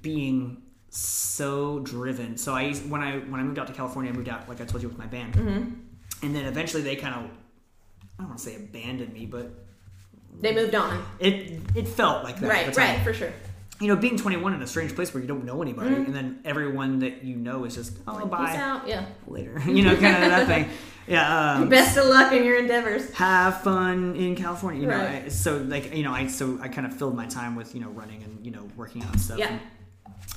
being 0.00 0.62
so 0.90 1.80
driven. 1.80 2.36
So 2.36 2.54
I 2.54 2.62
used, 2.62 2.88
when 2.88 3.02
I 3.02 3.18
when 3.18 3.40
I 3.40 3.42
moved 3.42 3.58
out 3.58 3.66
to 3.66 3.72
California, 3.72 4.12
I 4.12 4.14
moved 4.14 4.28
out 4.28 4.48
like 4.48 4.60
I 4.60 4.64
told 4.64 4.82
you 4.82 4.88
with 4.88 4.98
my 4.98 5.06
band, 5.06 5.34
Mm-hmm. 5.34 5.70
and 6.24 6.36
then 6.36 6.44
eventually 6.46 6.82
they 6.84 6.94
kind 6.96 7.14
of 7.16 7.30
I 8.18 8.22
don't 8.22 8.28
want 8.28 8.38
to 8.38 8.44
say 8.44 8.56
abandoned 8.56 9.12
me, 9.12 9.26
but 9.26 9.50
they 10.40 10.54
moved 10.54 10.74
on. 10.74 11.04
it 11.18 11.60
it 11.74 11.88
felt 11.88 12.24
like 12.24 12.40
that. 12.40 12.46
at 12.46 12.66
Right. 12.66 12.76
Right. 12.76 13.00
For 13.02 13.12
sure. 13.12 13.32
You 13.78 13.88
know, 13.88 13.96
being 13.96 14.16
21 14.16 14.54
in 14.54 14.62
a 14.62 14.66
strange 14.66 14.94
place 14.94 15.12
where 15.12 15.20
you 15.20 15.28
don't 15.28 15.44
know 15.44 15.60
anybody, 15.60 15.94
and 15.94 16.14
then 16.14 16.40
everyone 16.46 17.00
that 17.00 17.22
you 17.24 17.36
know 17.36 17.64
is 17.64 17.74
just 17.74 17.98
oh 18.08 18.18
Peace 18.20 18.28
bye 18.30 18.56
out. 18.56 18.88
Yeah. 18.88 19.04
later. 19.26 19.60
you 19.66 19.82
know, 19.82 19.94
kind 19.96 20.24
of 20.24 20.30
that 20.30 20.46
thing. 20.46 20.68
Yeah. 21.06 21.52
Um, 21.56 21.68
Best 21.78 21.98
of 21.98 22.06
luck 22.06 22.32
in 22.32 22.42
your 22.42 22.58
endeavors. 22.58 23.12
have 23.12 23.60
fun 23.62 24.16
in 24.16 24.34
California. 24.34 24.80
You 24.80 24.88
know, 24.88 24.96
Right. 24.96 25.24
I, 25.26 25.28
so 25.28 25.58
like 25.58 25.94
you 25.94 26.02
know, 26.04 26.12
I 26.12 26.26
so 26.26 26.58
I 26.62 26.68
kind 26.68 26.86
of 26.86 26.96
filled 26.96 27.14
my 27.16 27.26
time 27.26 27.54
with 27.54 27.74
you 27.74 27.82
know 27.82 27.90
running 27.90 28.22
and 28.22 28.44
you 28.44 28.50
know 28.50 28.66
working 28.76 29.02
out 29.02 29.12
and 29.12 29.20
stuff. 29.20 29.38
Yeah. 29.38 29.48
And, 29.48 29.60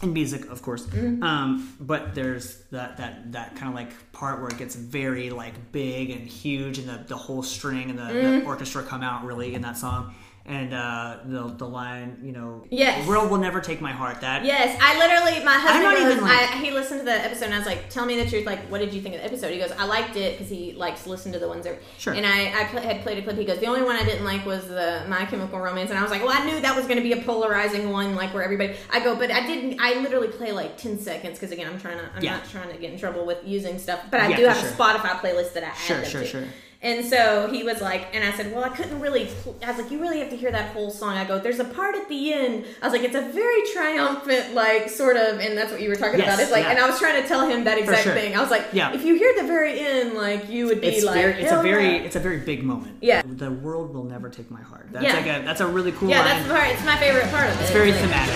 and 0.01 0.13
music, 0.13 0.49
of 0.49 0.61
course. 0.61 0.85
Mm-hmm. 0.85 1.21
Um, 1.23 1.75
but 1.79 2.15
there's 2.15 2.57
that 2.71 2.97
that 2.97 3.31
that 3.33 3.55
kind 3.55 3.69
of 3.69 3.75
like 3.75 3.89
part 4.11 4.39
where 4.39 4.49
it 4.49 4.57
gets 4.57 4.75
very 4.75 5.29
like 5.29 5.71
big 5.71 6.09
and 6.11 6.21
huge, 6.21 6.77
and 6.79 6.87
the 6.87 7.03
the 7.07 7.17
whole 7.17 7.43
string 7.43 7.89
and 7.89 7.99
the, 7.99 8.03
Mm-hmm. 8.03 8.39
the 8.39 8.45
orchestra 8.45 8.83
come 8.83 9.03
out 9.03 9.25
really 9.25 9.53
in 9.55 9.61
that 9.63 9.77
song. 9.77 10.13
And 10.49 10.73
uh, 10.73 11.17
the 11.25 11.43
the 11.57 11.67
line, 11.67 12.17
you 12.23 12.31
know, 12.31 12.65
Yes. 12.71 13.03
the 13.05 13.09
world 13.09 13.29
will 13.29 13.37
never 13.37 13.61
take 13.61 13.79
my 13.81 13.91
heart. 13.91 14.19
That 14.21 14.43
Yes, 14.43 14.77
I 14.81 14.97
literally, 14.97 15.45
my 15.45 15.53
husband 15.53 15.83
goes, 15.95 16.11
even, 16.13 16.23
like- 16.23 16.31
I, 16.51 16.57
he 16.57 16.71
listened 16.71 17.01
to 17.01 17.05
the 17.05 17.13
episode 17.13 17.45
and 17.45 17.53
I 17.53 17.57
was 17.59 17.67
like, 17.67 17.89
tell 17.91 18.05
me 18.05 18.21
the 18.21 18.27
truth, 18.29 18.45
like, 18.47 18.59
what 18.71 18.79
did 18.79 18.91
you 18.93 18.99
think 19.01 19.13
of 19.15 19.21
the 19.21 19.27
episode? 19.27 19.51
He 19.53 19.59
goes, 19.59 19.71
I 19.73 19.85
liked 19.85 20.15
it 20.15 20.33
because 20.33 20.49
he 20.49 20.73
likes 20.73 21.03
to 21.03 21.09
listen 21.11 21.31
to 21.33 21.39
the 21.39 21.47
ones 21.47 21.65
that, 21.65 21.79
Sure. 21.99 22.13
and 22.15 22.25
I, 22.25 22.61
I 22.61 22.63
pl- 22.65 22.81
had 22.81 23.01
played 23.03 23.19
a 23.19 23.21
clip, 23.21 23.37
he 23.37 23.45
goes, 23.45 23.59
the 23.59 23.67
only 23.67 23.83
one 23.83 23.95
I 23.95 24.03
didn't 24.03 24.25
like 24.25 24.43
was 24.45 24.67
the 24.67 25.03
My 25.07 25.23
Chemical 25.25 25.59
Romance, 25.59 25.91
and 25.91 25.99
I 25.99 26.01
was 26.01 26.09
like, 26.11 26.23
well, 26.23 26.35
I 26.35 26.43
knew 26.45 26.59
that 26.61 26.75
was 26.75 26.85
going 26.87 26.97
to 26.97 27.03
be 27.03 27.13
a 27.13 27.21
polarizing 27.23 27.91
one, 27.91 28.15
like, 28.15 28.33
where 28.33 28.43
everybody, 28.43 28.75
I 28.91 29.01
go, 29.01 29.15
but 29.15 29.29
I 29.31 29.45
didn't, 29.45 29.79
I 29.79 29.99
literally 30.01 30.29
play 30.29 30.51
like 30.51 30.77
10 30.77 30.97
seconds, 30.99 31.37
because 31.37 31.51
again, 31.51 31.71
I'm 31.71 31.79
trying 31.79 31.99
to, 31.99 32.09
I'm 32.15 32.23
Yeah. 32.23 32.37
not 32.37 32.49
trying 32.49 32.71
to 32.71 32.77
get 32.79 32.91
in 32.91 32.97
trouble 32.99 33.23
with 33.25 33.37
using 33.45 33.77
stuff, 33.77 33.99
but 34.09 34.19
I 34.19 34.29
Yeah, 34.29 34.37
do 34.37 34.45
have 34.45 34.57
sure. 34.57 34.69
a 34.69 34.71
Spotify 34.71 35.19
playlist 35.19 35.53
that 35.53 35.63
I 35.63 35.73
Sure, 35.75 36.03
sure, 36.03 36.21
to. 36.21 36.27
sure. 36.27 36.43
And 36.81 37.05
so 37.05 37.49
he 37.51 37.63
was 37.63 37.81
like, 37.81 38.07
and 38.15 38.23
I 38.23 38.31
said, 38.37 38.53
well, 38.55 38.63
I 38.63 38.69
couldn't 38.69 39.01
really. 39.01 39.25
pl- 39.43 39.57
I 39.61 39.67
was 39.71 39.81
like, 39.81 39.91
you 39.91 39.99
really 39.99 40.19
have 40.19 40.29
to 40.29 40.37
hear 40.37 40.49
that 40.49 40.71
whole 40.71 40.89
song. 40.91 41.17
I 41.17 41.25
go, 41.25 41.37
there's 41.37 41.59
a 41.59 41.65
part 41.65 41.95
at 41.95 42.07
the 42.07 42.31
end. 42.33 42.63
I 42.81 42.85
was 42.87 42.93
like, 42.93 43.03
it's 43.03 43.15
a 43.15 43.21
very 43.21 43.61
triumphant, 43.73 44.53
like 44.53 44.87
sort 44.89 45.17
of, 45.17 45.39
and 45.39 45.57
that's 45.57 45.73
what 45.73 45.81
you 45.81 45.89
were 45.89 45.95
talking 45.97 46.19
Yes, 46.19 46.29
about. 46.29 46.39
It's 46.41 46.51
like, 46.53 46.63
yeah. 46.63 46.69
and 46.71 46.79
I 46.79 46.87
was 46.89 46.97
trying 46.97 47.21
to 47.21 47.27
tell 47.27 47.45
him 47.49 47.65
that 47.65 47.77
exact 47.77 48.03
sure. 48.03 48.13
thing. 48.13 48.33
I 48.33 48.39
was 48.39 48.49
like, 48.49 48.63
Yeah. 48.71 48.93
if 48.93 49.03
you 49.03 49.15
hear 49.15 49.33
the 49.35 49.43
very 49.45 49.77
end, 49.77 50.13
like 50.13 50.47
you 50.49 50.67
would 50.67 50.79
be 50.79 50.87
it's 50.87 51.03
like, 51.05 51.15
very, 51.15 51.33
it's 51.43 51.51
a 51.51 51.61
very, 51.61 51.83
yeah." 51.97 52.03
it's 52.03 52.15
a 52.15 52.19
very 52.21 52.37
big 52.37 52.63
moment. 52.63 52.95
Yeah. 53.01 53.23
the 53.25 53.51
world 53.51 53.93
will 53.93 54.05
never 54.05 54.29
take 54.29 54.49
my 54.49 54.61
heart. 54.61 54.87
That's 54.93 55.03
Yeah. 55.03 55.15
like 55.15 55.25
a, 55.25 55.43
that's 55.45 55.59
a 55.59 55.67
really 55.67 55.91
cool 55.91 56.09
yeah, 56.09 56.19
line. 56.19 56.27
that's 56.27 56.47
the 56.47 56.53
part. 56.53 56.69
It's 56.69 56.85
my 56.85 56.95
favorite 56.95 57.29
part 57.29 57.49
of 57.49 57.57
it. 57.59 57.61
it's 57.63 57.71
very 57.71 57.91
Like, 57.91 57.99
thematic. 57.99 58.35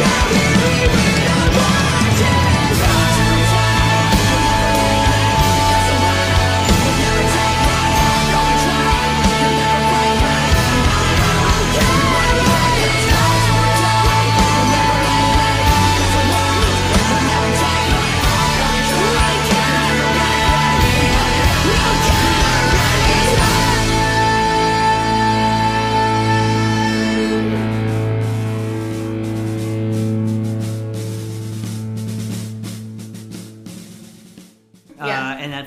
Yeah. 0.00 1.06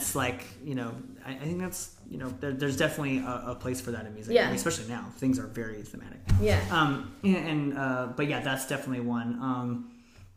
That's 0.04 0.16
like 0.16 0.44
you 0.64 0.76
know 0.76 0.94
I, 1.26 1.32
I 1.32 1.38
think 1.40 1.60
that's 1.60 1.96
you 2.10 2.18
know 2.18 2.30
there, 2.40 2.52
there's 2.52 2.78
definitely 2.78 3.20
a, 3.20 3.44
a 3.48 3.56
place 3.56 3.80
for 3.82 3.92
that 3.92 4.06
in 4.06 4.14
music 4.14 4.34
Yeah. 4.36 4.44
I 4.44 4.46
mean, 4.48 4.56
especially 4.56 4.88
now 4.90 5.06
things 5.18 5.40
are 5.40 5.48
very 5.48 5.82
thematic 5.82 6.20
Yeah. 6.42 6.60
um 6.72 7.16
and, 7.24 7.36
and 7.36 7.78
uh 7.78 8.08
but 8.16 8.28
yeah 8.28 8.42
that's 8.42 8.68
definitely 8.68 9.06
one 9.06 9.40
um 9.42 9.92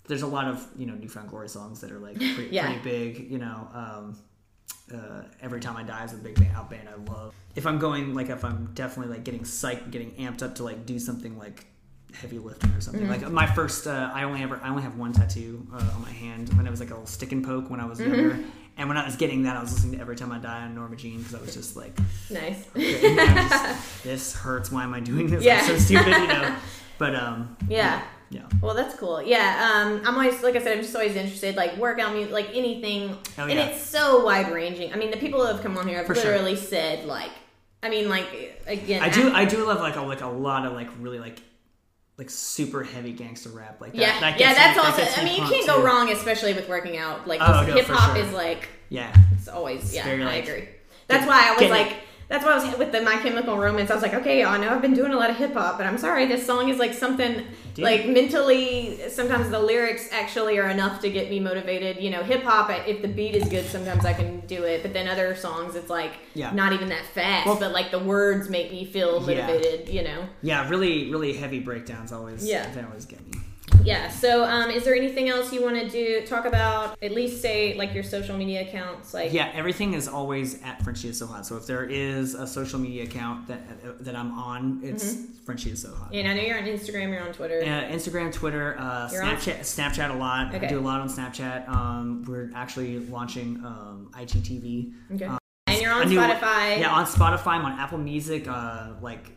there's 0.08 0.22
a 0.22 0.26
lot 0.26 0.46
of 0.46 0.66
you 0.76 0.86
know 0.86 0.94
newfound 0.94 1.28
glory 1.30 1.48
songs 1.48 1.80
that 1.80 1.90
are 1.90 1.98
like 1.98 2.16
pretty, 2.34 2.48
Yeah. 2.50 2.66
pretty 2.66 2.80
big 2.82 3.30
you 3.30 3.38
know 3.38 3.68
um 3.74 4.18
uh, 4.94 5.22
every 5.42 5.60
time 5.60 5.76
I 5.76 5.82
die 5.82 6.04
is 6.04 6.12
a 6.12 6.16
big 6.16 6.36
band, 6.36 6.54
out 6.54 6.70
band 6.70 6.88
I 6.88 6.94
love. 7.12 7.34
If 7.56 7.66
I'm 7.66 7.78
going 7.80 8.14
like 8.14 8.30
if 8.30 8.44
I'm 8.44 8.70
definitely 8.74 9.12
like 9.14 9.24
getting 9.24 9.40
psyched, 9.40 9.90
getting 9.90 10.12
amped 10.12 10.42
up 10.44 10.54
to 10.56 10.62
like 10.64 10.86
do 10.86 11.00
something 11.00 11.36
like 11.36 11.66
heavy 12.14 12.38
lifting 12.38 12.70
or 12.70 12.80
something. 12.80 13.02
Mm-hmm. 13.02 13.24
Like 13.24 13.32
my 13.32 13.46
first, 13.46 13.86
uh, 13.88 14.10
I 14.14 14.22
only 14.22 14.42
ever 14.42 14.60
I 14.62 14.68
only 14.68 14.82
have 14.84 14.96
one 14.96 15.12
tattoo 15.12 15.66
uh, 15.72 15.90
on 15.94 16.02
my 16.02 16.10
hand 16.10 16.52
when 16.54 16.66
it 16.66 16.70
was 16.70 16.78
like 16.80 16.90
a 16.90 16.94
little 16.94 17.06
stick 17.06 17.32
and 17.32 17.44
poke 17.44 17.68
when 17.68 17.80
I 17.80 17.84
was 17.84 17.98
younger. 18.00 18.38
And 18.78 18.88
when 18.88 18.98
I 18.98 19.04
was 19.06 19.16
getting 19.16 19.44
that, 19.44 19.56
I 19.56 19.60
was 19.62 19.72
listening 19.72 19.94
to 19.94 20.00
Every 20.00 20.16
Time 20.16 20.32
I 20.32 20.38
Die 20.38 20.62
on 20.62 20.74
Norma 20.74 20.96
Jean 20.96 21.18
because 21.18 21.34
I 21.34 21.40
was 21.40 21.54
just 21.54 21.76
like, 21.76 21.96
Nice. 22.30 22.66
you 22.74 23.14
know, 23.16 23.24
just, 23.24 24.02
this 24.04 24.34
hurts. 24.34 24.70
Why 24.70 24.84
am 24.84 24.92
I 24.92 25.00
doing 25.00 25.28
this? 25.30 25.42
Yeah. 25.42 25.58
I'm 25.60 25.64
so 25.66 25.78
stupid, 25.78 26.08
you 26.08 26.26
know. 26.26 26.54
But 26.98 27.14
um, 27.14 27.56
Yeah. 27.68 28.02
yeah. 28.30 28.42
Well, 28.60 28.74
that's 28.74 28.94
cool. 28.96 29.22
Yeah, 29.22 29.70
um, 29.86 30.02
I'm 30.06 30.14
always 30.14 30.42
like 30.42 30.56
I 30.56 30.60
said, 30.62 30.76
I'm 30.76 30.82
just 30.82 30.94
always 30.94 31.16
interested, 31.16 31.56
like 31.56 31.76
workout 31.78 32.12
music, 32.14 32.32
like 32.32 32.50
anything, 32.54 33.16
Oh, 33.38 33.46
yeah. 33.46 33.52
and 33.52 33.58
it's 33.70 33.82
so 33.82 34.24
wide 34.24 34.50
ranging. 34.52 34.92
I 34.92 34.96
mean, 34.96 35.10
the 35.10 35.16
people 35.16 35.40
who 35.40 35.46
have 35.46 35.62
come 35.62 35.76
on 35.78 35.86
here 35.88 35.98
have 35.98 36.06
For 36.06 36.14
sure. 36.14 36.32
literally 36.32 36.56
said 36.56 37.06
like, 37.06 37.30
I 37.82 37.88
mean, 37.88 38.08
like 38.08 38.26
again, 38.66 39.02
I 39.02 39.08
do 39.10 39.32
I 39.32 39.44
do 39.44 39.64
love 39.66 39.80
like 39.80 39.96
a 39.96 40.02
like 40.02 40.20
a 40.22 40.26
lot 40.26 40.66
of 40.66 40.72
like 40.72 40.88
really 41.00 41.18
like 41.18 41.38
like 42.18 42.30
super 42.30 42.82
heavy 42.82 43.12
gangster 43.12 43.50
rap 43.50 43.80
like 43.80 43.92
that. 43.92 43.98
yeah, 44.00 44.20
that 44.20 44.40
yeah, 44.40 44.54
that's 44.54 44.76
me- 44.76 44.82
that 44.82 44.90
also. 44.92 45.02
gets 45.04 45.18
I 45.18 45.24
mean, 45.24 45.42
you 45.42 45.48
can't 45.48 45.66
go 45.66 45.76
too. 45.80 45.84
wrong, 45.86 46.10
especially 46.10 46.54
with 46.54 46.68
working 46.68 46.96
out. 46.96 47.26
Like 47.28 47.40
Oh, 47.42 47.64
no, 47.66 47.74
hip 47.74 47.86
hop 47.86 48.16
sure. 48.16 48.24
is 48.24 48.32
like 48.32 48.68
Yeah, 48.88 49.14
it's 49.36 49.48
always 49.48 49.94
yeah. 49.94 50.04
very, 50.04 50.22
I 50.22 50.26
like, 50.26 50.44
agree. 50.48 50.68
That's 51.08 51.26
why 51.26 51.48
I 51.48 51.60
was 51.60 51.70
like. 51.70 51.94
That's 52.28 52.44
why 52.44 52.54
I 52.54 52.64
was 52.64 52.76
with 52.78 52.90
the 52.90 53.02
My 53.02 53.16
Chemical 53.18 53.56
Romance. 53.56 53.88
I 53.90 53.94
was 53.94 54.02
like, 54.02 54.14
okay, 54.14 54.42
I 54.44 54.58
know 54.58 54.70
I've 54.70 54.82
been 54.82 54.94
doing 54.94 55.12
a 55.12 55.16
lot 55.16 55.30
of 55.30 55.36
hip 55.36 55.52
hop, 55.54 55.78
but 55.78 55.86
I'm 55.86 55.96
sorry, 55.96 56.26
this 56.26 56.44
song 56.44 56.68
is 56.68 56.76
like 56.78 56.92
something 56.92 57.44
Dude. 57.74 57.84
like 57.84 58.08
mentally. 58.08 58.98
Sometimes 59.08 59.48
the 59.50 59.60
lyrics 59.60 60.08
actually 60.12 60.58
are 60.58 60.68
enough 60.68 61.00
to 61.02 61.10
get 61.10 61.30
me 61.30 61.38
motivated. 61.38 62.02
You 62.02 62.10
know, 62.10 62.24
hip 62.24 62.42
hop. 62.42 62.68
If 62.88 63.00
the 63.00 63.06
beat 63.08 63.36
is 63.36 63.48
good, 63.48 63.64
sometimes 63.66 64.04
I 64.04 64.12
can 64.12 64.40
do 64.46 64.64
it. 64.64 64.82
But 64.82 64.92
then 64.92 65.06
other 65.06 65.36
songs, 65.36 65.76
it's 65.76 65.88
like 65.90 66.14
Yeah. 66.34 66.50
not 66.52 66.72
even 66.72 66.88
that 66.88 67.04
fast. 67.06 67.46
Well- 67.46 67.60
but 67.60 67.70
like 67.72 67.92
the 67.92 68.00
words 68.00 68.50
make 68.50 68.72
me 68.72 68.84
feel 68.84 69.20
Yeah. 69.30 69.46
motivated. 69.46 69.88
You 69.88 70.02
know. 70.02 70.28
yeah, 70.42 70.68
really 70.68 71.10
really 71.12 71.32
heavy 71.34 71.60
breakdowns 71.60 72.12
always. 72.12 72.44
Yeah. 72.44 72.68
they 72.72 72.82
always 72.82 73.04
get 73.06 73.20
me. 73.32 73.40
Yeah. 73.84 74.08
So, 74.10 74.44
um, 74.44 74.70
is 74.70 74.84
there 74.84 74.94
anything 74.94 75.28
else 75.28 75.52
you 75.52 75.62
want 75.62 75.76
to 75.76 75.88
do? 75.88 76.26
Talk 76.26 76.44
about 76.44 76.96
at 77.02 77.12
least 77.12 77.40
say 77.40 77.74
like 77.74 77.94
your 77.94 78.02
social 78.02 78.36
media 78.36 78.62
accounts, 78.62 79.14
like 79.14 79.32
Yeah, 79.32 79.50
everything 79.54 79.94
is 79.94 80.08
always 80.08 80.60
at 80.62 80.82
Frenchie 80.82 81.08
is 81.08 81.18
so 81.18 81.26
hot. 81.26 81.46
So 81.46 81.56
if 81.56 81.66
there 81.66 81.84
is 81.84 82.34
a 82.34 82.46
social 82.46 82.78
media 82.80 83.04
account 83.04 83.46
that 83.48 84.04
that 84.04 84.16
I'm 84.16 84.32
on, 84.38 84.80
it's 84.82 85.16
Frenchie 85.44 85.70
is 85.70 85.82
so 85.82 85.94
hot. 85.94 86.12
And 86.14 86.26
I 86.26 86.34
know 86.34 86.42
you're 86.42 86.58
on 86.58 86.64
Instagram, 86.64 87.10
you're 87.12 87.22
on 87.22 87.32
Twitter. 87.32 87.60
Uh, 87.62 87.92
Instagram, 87.94 88.32
Twitter, 88.32 88.76
uh, 88.78 89.08
You're 89.12 89.22
on- 89.22 89.36
Snapchat, 89.36 89.60
Snapchat 89.60 90.10
a 90.10 90.14
lot. 90.14 90.54
Okay. 90.54 90.66
I 90.66 90.68
do 90.68 90.78
a 90.78 90.80
lot 90.80 91.00
on 91.00 91.08
Snapchat. 91.08 91.68
Um, 91.68 92.24
we're 92.26 92.50
actually 92.54 92.98
launching 93.06 93.56
um, 93.64 94.10
IGTV. 94.14 94.92
Okay. 95.14 95.28
and 95.68 95.80
you're 95.80 95.92
on 95.92 96.08
new- 96.08 96.18
Spotify. 96.18 96.78
Yeah, 96.80 96.90
on 96.92 97.06
Spotify. 97.06 97.46
I'm 97.48 97.64
on 97.64 97.78
Apple 97.78 97.98
Music. 97.98 98.48
Uh, 98.48 98.94
like 99.00 99.30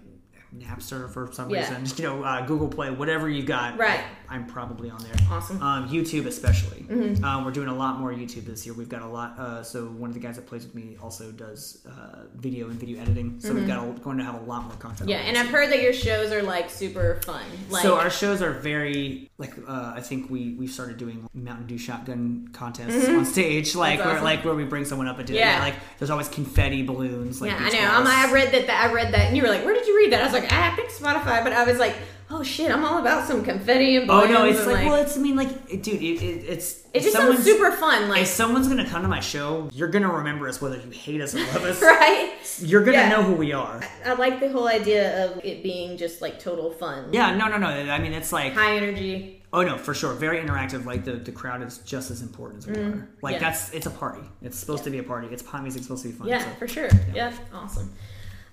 Napster 0.58 1.12
for 1.12 1.30
some 1.32 1.50
Yeah. 1.50 1.60
reason. 1.80 1.98
You 2.04 2.10
know, 2.10 2.24
uh, 2.24 2.46
Google 2.46 2.68
Play, 2.70 2.90
whatever 2.90 3.30
you 3.30 3.44
got. 3.44 3.78
Right. 3.78 4.00
I'm 4.30 4.46
probably 4.46 4.90
on 4.90 5.00
there. 5.02 5.14
Awesome. 5.30 5.58
Mm-hmm. 5.58 5.64
Um, 5.66 5.90
YouTube 5.90 6.26
especially. 6.26 6.86
Um, 7.24 7.46
we're 7.46 7.52
doing 7.52 7.68
a 7.68 7.76
lot 7.76 8.00
more 8.00 8.12
YouTube 8.12 8.46
this 8.46 8.66
year. 8.66 8.74
We've 8.76 8.90
got 8.90 9.02
a 9.02 9.08
lot. 9.08 9.38
Uh, 9.40 9.64
so 9.64 9.86
one 9.86 10.10
of 10.10 10.14
the 10.14 10.20
guys 10.20 10.36
that 10.36 10.46
plays 10.48 10.64
with 10.66 10.76
me 10.76 10.98
also 11.02 11.32
does 11.32 11.86
uh, 11.90 12.24
video 12.36 12.70
and 12.70 12.80
video 12.80 13.02
editing. 13.02 13.40
So 13.40 13.54
we've 13.54 13.68
got 13.68 13.84
a, 13.84 13.92
going 14.00 14.18
to 14.18 14.24
have 14.24 14.36
a 14.36 14.46
lot 14.46 14.64
more 14.64 14.74
content. 14.74 15.02
Mm-hmm. 15.02 15.10
Yeah, 15.10 15.18
and 15.28 15.38
I've 15.38 15.48
heard 15.50 15.70
that 15.72 15.82
your 15.82 15.94
shows 15.94 16.32
are 16.32 16.44
like 16.44 16.70
super 16.70 17.20
fun. 17.26 17.44
Like, 17.70 17.84
so 17.84 17.98
our 17.98 18.10
shows 18.10 18.42
are 18.42 18.52
very 18.54 19.30
like 19.38 19.54
uh, 19.68 19.94
I 19.96 20.02
think 20.02 20.30
we 20.30 20.54
we've 20.56 20.72
started 20.72 20.98
doing 20.98 21.28
Mountain 21.34 21.68
Dew 21.68 21.78
shotgun 21.78 22.50
contests 22.54 23.08
on 23.08 23.26
stage, 23.26 23.76
like 23.76 24.00
Mm-hmm. 24.00 24.08
Where 24.10 24.22
like 24.22 24.46
where 24.46 24.54
we 24.56 24.64
bring 24.66 24.86
someone 24.86 25.08
up 25.08 25.18
and 25.18 25.28
do 25.28 25.34
Yeah. 25.34 25.58
it. 25.58 25.62
Like 25.62 25.76
there's 25.98 26.10
always 26.10 26.28
confetti 26.30 26.84
balloons. 26.84 27.42
Like 27.42 27.52
yeah, 27.52 27.58
I 27.60 27.70
know. 27.70 27.80
I'm. 27.92 28.08
I 28.08 28.32
read 28.32 28.52
that, 28.54 28.68
that. 28.68 28.90
I 28.90 28.94
read 28.94 29.14
that, 29.14 29.28
and 29.28 29.36
you 29.38 29.44
were 29.44 29.50
like, 29.50 29.66
"Where 29.66 29.74
did 29.74 29.88
you 29.88 29.98
read 29.98 30.12
that?" 30.14 30.22
I 30.22 30.24
was 30.24 30.34
like, 30.34 30.52
"I 30.52 30.76
think 30.76 30.90
Spotify," 30.90 31.44
but 31.44 31.54
I 31.54 31.64
was 31.66 31.78
like, 31.80 31.96
"Oh 32.32 32.44
shit, 32.44 32.72
I'm 32.72 32.86
all 32.86 33.00
about 33.00 33.28
some 33.28 33.44
confetti 33.44 33.98
and 33.98 34.10
Oh 34.10 34.26
no, 34.26 34.46
it's 34.46 34.60
and, 34.60 34.72
like, 34.72 34.86
well, 34.86 34.96
it's 35.02 35.18
I 35.18 35.22
mean 35.22 35.36
like 35.36 35.50
it, 35.72 35.84
dude, 35.84 36.02
it, 36.02 36.22
it, 36.22 36.46
it's 36.48 36.84
it 36.94 37.02
just 37.02 37.14
sounds 37.16 37.44
super 37.44 37.72
fun. 37.72 38.10
Like, 38.10 38.24
If 38.24 38.28
someone's 38.28 38.68
gonna 38.68 38.88
come 38.88 39.02
to 39.02 39.08
my 39.08 39.20
show, 39.20 39.70
you're 39.74 39.88
gonna 39.90 40.12
remember 40.12 40.48
us 40.48 40.62
whether 40.62 40.78
you 40.78 40.92
hate 40.92 41.22
us 41.22 41.36
or 41.36 41.40
love 41.40 41.64
us. 41.64 41.82
right? 41.82 42.34
You're 42.60 42.84
gonna 42.84 42.98
Yeah. 42.98 43.10
know 43.10 43.24
who 43.24 43.34
we 43.34 43.54
are. 43.54 43.82
I 44.06 44.14
like 44.14 44.40
the 44.40 44.50
whole 44.50 44.68
idea 44.68 45.26
of 45.26 45.44
it 45.44 45.64
being 45.64 45.98
just 45.98 46.22
like 46.22 46.40
total 46.40 46.72
fun. 46.72 47.10
Yeah, 47.12 47.36
no, 47.36 47.48
no, 47.48 47.58
no. 47.58 47.68
I 47.68 48.00
mean, 48.00 48.14
it's 48.14 48.32
like 48.32 48.54
High 48.54 48.78
energy. 48.78 49.44
Oh 49.52 49.64
no, 49.64 49.78
for 49.78 49.94
sure. 49.94 50.14
Very 50.14 50.40
interactive. 50.40 50.86
Like 50.86 51.06
the, 51.06 51.14
the 51.14 51.32
crowd 51.32 51.64
is 51.64 51.80
just 51.80 52.12
as 52.12 52.22
important 52.22 52.60
as 52.60 52.68
we 52.68 52.76
mm, 52.76 52.94
are. 52.94 53.10
Like 53.22 53.34
yeah. 53.34 53.40
that's 53.40 53.72
it's 53.74 53.88
a 53.88 53.92
party. 53.92 54.22
It's 54.42 54.58
supposed 54.58 54.84
to 54.84 54.92
be 54.92 55.00
a 55.00 55.04
party. 55.04 55.28
It's 55.32 55.42
pop 55.42 55.62
music 55.62 55.82
supposed 55.84 56.04
to 56.04 56.10
be 56.10 56.16
fun. 56.16 56.28
Yeah, 56.28 56.44
so- 56.44 56.52
for 56.60 56.68
sure. 56.68 56.90
Yeah, 57.14 57.34
awesome. 57.54 57.92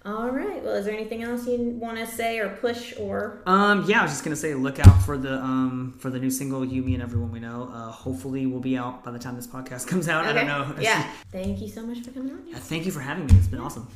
All 0.07 0.31
right. 0.31 0.63
Well, 0.63 0.75
is 0.77 0.85
there 0.85 0.95
anything 0.95 1.25
else 1.25 1.49
you 1.49 1.59
want 1.59 1.99
to 1.99 2.07
say 2.07 2.39
or 2.39 2.49
push 2.49 2.95
or? 2.97 3.43
Um, 3.45 3.85
yeah, 3.89 3.99
I 3.99 4.03
was 4.03 4.13
just 4.13 4.23
gonna 4.23 4.37
say, 4.37 4.55
look 4.55 4.79
out 4.79 5.03
for 5.03 5.19
the 5.19 5.35
um 5.35 5.97
for 5.99 6.11
the 6.11 6.21
new 6.21 6.31
single 6.31 6.65
"You, 6.65 6.83
Me, 6.83 6.95
and 6.95 7.03
Everyone 7.03 7.33
We 7.33 7.41
Know." 7.41 7.69
Uh, 7.73 7.91
hopefully, 7.91 8.47
we'll 8.47 8.61
be 8.61 8.79
out 8.79 9.03
by 9.03 9.11
the 9.11 9.19
time 9.19 9.35
this 9.35 9.49
podcast 9.49 9.87
comes 9.89 10.09
out. 10.09 10.25
I 10.25 10.33
don't 10.33 10.47
know. 10.47 10.75
Yeah. 10.81 11.11
Thank 11.33 11.61
you 11.61 11.69
so 11.69 11.83
much 11.85 12.03
for 12.03 12.13
coming 12.13 12.31
on. 12.31 12.55
Uh, 12.55 12.59
Thank 12.59 12.87
you 12.87 12.93
for 12.93 13.01
having 13.01 13.27
me. 13.27 13.35
It's 13.37 13.49
been 13.49 13.59
awesome. 13.59 13.89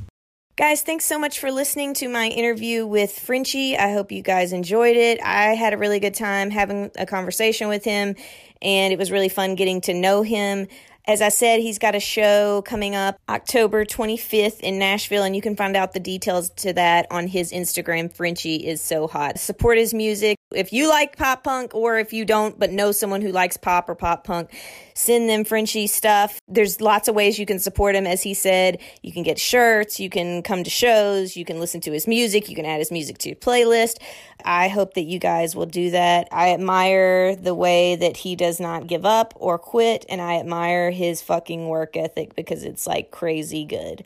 Guys, 0.57 0.83
thanks 0.83 1.05
so 1.05 1.19
much 1.19 1.39
for 1.39 1.51
listening 1.53 1.95
to 1.95 2.09
my 2.09 2.27
interview 2.27 2.85
with 2.87 3.13
Frenchie. 3.19 3.79
I 3.79 3.93
hope 3.93 4.11
you 4.11 4.21
guys 4.21 4.53
enjoyed 4.53 4.97
it. 4.97 5.21
I 5.23 5.55
had 5.55 5.73
a 5.73 5.79
really 5.79 6.01
good 6.01 6.15
time 6.15 6.51
having 6.51 6.91
a 6.99 7.07
conversation 7.07 7.69
with 7.69 7.85
him, 7.85 8.17
and 8.61 8.93
it 8.93 8.99
was 8.99 9.11
really 9.11 9.29
fun 9.29 9.55
getting 9.55 9.81
to 9.83 9.95
know 9.95 10.23
him. 10.23 10.67
As 11.07 11.23
I 11.23 11.29
said, 11.31 11.61
he's 11.61 11.79
got 11.79 11.95
a 11.95 12.01
show 12.01 12.63
coming 12.63 12.95
up 12.95 13.19
October 13.29 13.85
25th 13.85 14.61
in 14.61 14.79
Nashville, 14.79 15.23
and 15.23 15.35
you 15.35 15.43
can 15.43 15.57
find 15.57 15.77
out 15.77 15.93
the 15.93 16.01
details 16.01 16.51
to 16.51 16.73
that 16.75 17.07
on 17.11 17.27
his 17.27 17.53
Instagram. 17.53 18.13
Frenchie 18.13 18.57
is 18.57 18.81
so 18.81 19.07
hot. 19.07 19.39
Support 19.39 19.79
his 19.79 19.95
music. 19.95 20.37
If 20.53 20.73
you 20.73 20.89
like 20.89 21.17
pop 21.17 21.45
punk 21.45 21.75
or 21.75 21.99
if 21.99 22.13
you 22.13 22.25
don't 22.25 22.59
but 22.59 22.71
know 22.71 22.93
someone 22.93 23.23
who 23.23 23.33
likes 23.33 23.57
pop 23.57 23.89
or 23.89 23.95
pop 23.95 24.25
punk, 24.25 24.51
send 25.01 25.29
them 25.29 25.45
Frenchie 25.45 25.87
stuff. 25.87 26.41
There's 26.47 26.81
lots 26.81 27.09
of 27.09 27.15
ways 27.15 27.39
you 27.39 27.47
can 27.47 27.59
support 27.59 27.95
him 27.95 28.07
as 28.07 28.23
he 28.23 28.35
said. 28.35 28.81
You 29.03 29.13
can 29.13 29.23
get 29.23 29.39
shirts, 29.39 29.99
you 29.99 30.11
can 30.11 30.43
come 30.43 30.63
to 30.63 30.71
shows, 30.71 31.37
you 31.37 31.45
can 31.45 31.59
listen 31.59 31.81
to 31.83 31.93
his 31.93 32.07
music, 32.07 32.49
you 32.49 32.57
can 32.57 32.67
add 32.67 32.79
his 32.79 32.91
music 32.91 33.19
to 33.19 33.29
your 33.31 33.37
playlist. 33.37 33.97
I 34.45 34.69
hope 34.69 34.95
that 34.95 35.05
you 35.05 35.19
guys 35.19 35.57
will 35.57 35.67
do 35.67 35.91
that. 35.91 36.29
I 36.31 36.53
admire 36.53 37.35
the 37.37 37.55
way 37.55 37.97
that 37.97 38.19
he 38.19 38.37
does 38.37 38.61
not 38.61 38.87
give 38.87 39.05
up 39.05 39.35
or 39.37 39.59
quit 39.59 40.05
and 40.09 40.21
I 40.21 40.39
admire 40.39 40.91
his 40.91 41.23
fucking 41.23 41.69
work 41.69 41.97
ethic 41.97 42.35
because 42.35 42.65
it's 42.65 42.87
like 42.87 43.11
crazy 43.11 43.65
good. 43.65 44.05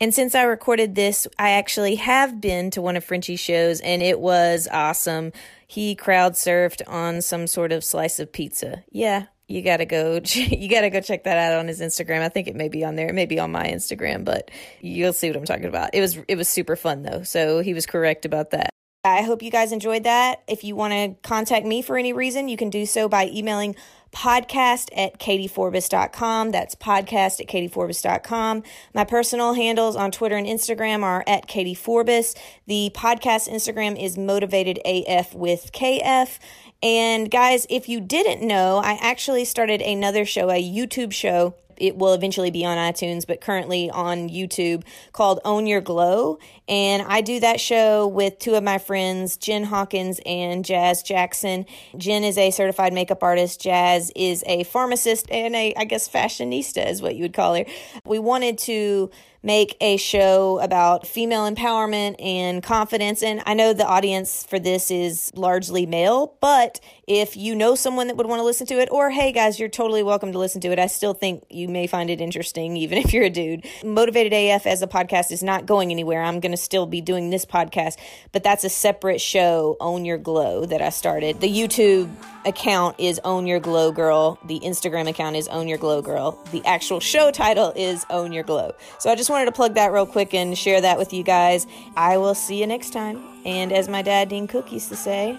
And 0.00 0.12
since 0.12 0.34
I 0.34 0.42
recorded 0.42 0.94
this, 0.94 1.26
I 1.38 1.50
actually 1.50 1.94
have 1.96 2.40
been 2.40 2.70
to 2.72 2.82
one 2.82 2.96
of 2.96 3.04
Frenchie's 3.04 3.40
shows 3.40 3.80
and 3.80 4.02
it 4.02 4.18
was 4.18 4.68
awesome. 4.70 5.32
He 5.66 5.94
crowd 5.94 6.32
surfed 6.34 6.82
on 6.86 7.22
some 7.22 7.46
sort 7.46 7.72
of 7.72 7.84
slice 7.84 8.18
of 8.18 8.32
pizza. 8.32 8.84
Yeah, 8.90 9.26
you 9.48 9.62
gotta 9.62 9.86
go, 9.86 10.20
you 10.24 10.68
gotta 10.68 10.90
go 10.90 11.00
check 11.00 11.24
that 11.24 11.38
out 11.38 11.58
on 11.58 11.68
his 11.68 11.80
Instagram. 11.80 12.22
I 12.22 12.28
think 12.28 12.48
it 12.48 12.56
may 12.56 12.68
be 12.68 12.84
on 12.84 12.96
there. 12.96 13.08
It 13.08 13.14
may 13.14 13.26
be 13.26 13.38
on 13.38 13.52
my 13.52 13.64
Instagram, 13.64 14.24
but 14.24 14.50
you'll 14.80 15.12
see 15.12 15.28
what 15.28 15.36
I'm 15.36 15.44
talking 15.44 15.66
about. 15.66 15.90
It 15.94 16.00
was, 16.00 16.18
it 16.28 16.36
was 16.36 16.48
super 16.48 16.76
fun 16.76 17.02
though. 17.02 17.22
So 17.22 17.60
he 17.60 17.74
was 17.74 17.86
correct 17.86 18.24
about 18.24 18.50
that. 18.50 18.70
I 19.06 19.20
hope 19.20 19.42
you 19.42 19.50
guys 19.50 19.70
enjoyed 19.70 20.04
that. 20.04 20.42
If 20.48 20.64
you 20.64 20.74
want 20.74 20.94
to 20.94 21.28
contact 21.28 21.66
me 21.66 21.82
for 21.82 21.98
any 21.98 22.14
reason, 22.14 22.48
you 22.48 22.56
can 22.56 22.70
do 22.70 22.86
so 22.86 23.06
by 23.06 23.26
emailing 23.26 23.76
podcast 24.14 24.88
at 24.96 25.18
kateeforbis.com. 25.18 26.50
That's 26.50 26.74
podcast 26.74 27.40
at 27.40 27.48
kateeforbis.com. 27.48 28.62
My 28.94 29.04
personal 29.04 29.52
handles 29.52 29.96
on 29.96 30.10
Twitter 30.10 30.36
and 30.36 30.46
Instagram 30.46 31.02
are 31.02 31.22
at 31.26 31.48
kateeforbis. 31.48 32.34
The 32.66 32.90
podcast 32.94 33.52
Instagram 33.52 34.02
is 34.02 34.16
motivated 34.16 34.78
AF 34.86 35.34
with 35.34 35.72
KF. 35.72 36.38
And 36.82 37.30
guys, 37.30 37.66
if 37.70 37.88
you 37.88 38.00
didn't 38.00 38.46
know, 38.46 38.78
I 38.78 38.98
actually 39.00 39.44
started 39.44 39.80
another 39.80 40.24
show, 40.24 40.50
a 40.50 40.62
YouTube 40.62 41.12
show 41.12 41.54
it 41.76 41.96
will 41.96 42.12
eventually 42.12 42.50
be 42.50 42.64
on 42.64 42.76
iTunes, 42.76 43.26
but 43.26 43.40
currently 43.40 43.90
on 43.90 44.28
YouTube 44.28 44.84
called 45.12 45.40
Own 45.44 45.66
Your 45.66 45.80
Glow. 45.80 46.38
And 46.68 47.02
I 47.02 47.20
do 47.20 47.40
that 47.40 47.60
show 47.60 48.06
with 48.06 48.38
two 48.38 48.54
of 48.54 48.62
my 48.62 48.78
friends, 48.78 49.36
Jen 49.36 49.64
Hawkins 49.64 50.20
and 50.24 50.64
Jazz 50.64 51.02
Jackson. 51.02 51.66
Jen 51.96 52.24
is 52.24 52.38
a 52.38 52.50
certified 52.50 52.92
makeup 52.92 53.22
artist. 53.22 53.60
Jazz 53.60 54.10
is 54.16 54.42
a 54.46 54.64
pharmacist 54.64 55.30
and 55.30 55.54
a, 55.54 55.74
I 55.76 55.84
guess, 55.84 56.08
fashionista 56.08 56.88
is 56.88 57.02
what 57.02 57.16
you 57.16 57.22
would 57.22 57.34
call 57.34 57.54
her. 57.54 57.64
We 58.06 58.18
wanted 58.18 58.58
to 58.60 59.10
make 59.44 59.76
a 59.80 59.98
show 59.98 60.58
about 60.60 61.06
female 61.06 61.48
empowerment 61.48 62.16
and 62.18 62.62
confidence. 62.62 63.22
And 63.22 63.42
I 63.44 63.52
know 63.52 63.74
the 63.74 63.86
audience 63.86 64.44
for 64.44 64.58
this 64.58 64.90
is 64.90 65.30
largely 65.36 65.84
male, 65.84 66.34
but 66.40 66.80
if 67.06 67.36
you 67.36 67.54
know 67.54 67.74
someone 67.74 68.06
that 68.06 68.16
would 68.16 68.26
want 68.26 68.40
to 68.40 68.44
listen 68.44 68.66
to 68.68 68.80
it, 68.80 68.88
or 68.90 69.10
hey 69.10 69.32
guys, 69.32 69.60
you're 69.60 69.68
totally 69.68 70.02
welcome 70.02 70.32
to 70.32 70.38
listen 70.38 70.62
to 70.62 70.72
it. 70.72 70.78
I 70.78 70.86
still 70.86 71.12
think 71.12 71.44
you 71.50 71.68
may 71.68 71.86
find 71.86 72.08
it 72.08 72.22
interesting, 72.22 72.78
even 72.78 72.96
if 73.04 73.12
you're 73.12 73.24
a 73.24 73.30
dude. 73.30 73.66
Motivated 73.84 74.32
AF 74.32 74.66
as 74.66 74.80
a 74.80 74.86
podcast 74.86 75.30
is 75.30 75.42
not 75.42 75.66
going 75.66 75.90
anywhere. 75.90 76.22
I'm 76.22 76.40
going 76.40 76.52
to 76.54 76.62
still 76.62 76.86
be 76.86 77.00
doing 77.00 77.30
this 77.30 77.44
podcast, 77.44 77.98
but 78.32 78.42
that's 78.42 78.64
a 78.64 78.68
separate 78.68 79.20
show, 79.20 79.76
Own 79.80 80.04
Your 80.04 80.18
Glow, 80.18 80.64
that 80.66 80.80
I 80.80 80.90
started. 80.90 81.40
The 81.40 81.48
YouTube 81.48 82.10
account 82.44 82.96
is 82.98 83.20
Own 83.24 83.46
Your 83.46 83.60
Glow 83.60 83.92
Girl. 83.92 84.38
The 84.44 84.60
Instagram 84.60 85.08
account 85.08 85.36
is 85.36 85.48
Own 85.48 85.68
Your 85.68 85.78
Glow 85.78 86.02
Girl. 86.02 86.42
The 86.52 86.64
actual 86.64 87.00
show 87.00 87.30
title 87.30 87.72
is 87.76 88.04
Own 88.10 88.32
Your 88.32 88.44
Glow. 88.44 88.74
So 88.98 89.10
I 89.10 89.14
just 89.14 89.30
wanted 89.30 89.46
to 89.46 89.52
plug 89.52 89.74
that 89.74 89.92
real 89.92 90.06
quick 90.06 90.34
and 90.34 90.56
share 90.56 90.80
that 90.80 90.98
with 90.98 91.12
you 91.12 91.22
guys. 91.22 91.66
I 91.96 92.16
will 92.18 92.34
see 92.34 92.60
you 92.60 92.66
next 92.66 92.92
time. 92.92 93.22
And 93.44 93.72
as 93.72 93.88
my 93.88 94.02
dad 94.02 94.28
Dean 94.28 94.46
Cook 94.46 94.72
used 94.72 94.88
to 94.88 94.96
say, 94.96 95.38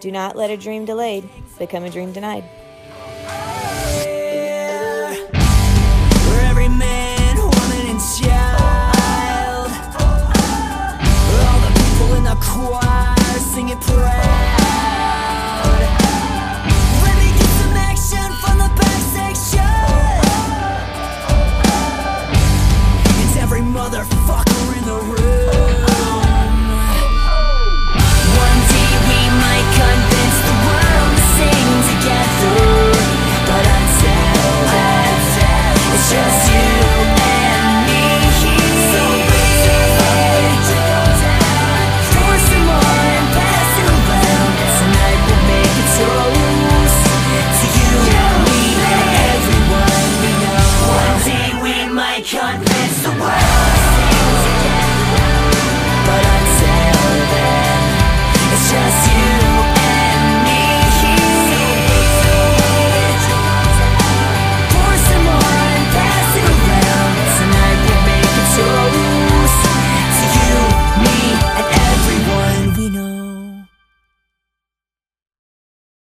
do 0.00 0.10
not 0.12 0.36
let 0.36 0.50
a 0.50 0.56
dream 0.56 0.84
delayed 0.84 1.28
become 1.58 1.84
a 1.84 1.90
dream 1.90 2.12
denied. 2.12 2.44
choir 12.56 13.38
singing 13.38 13.78
praise. 13.80 14.55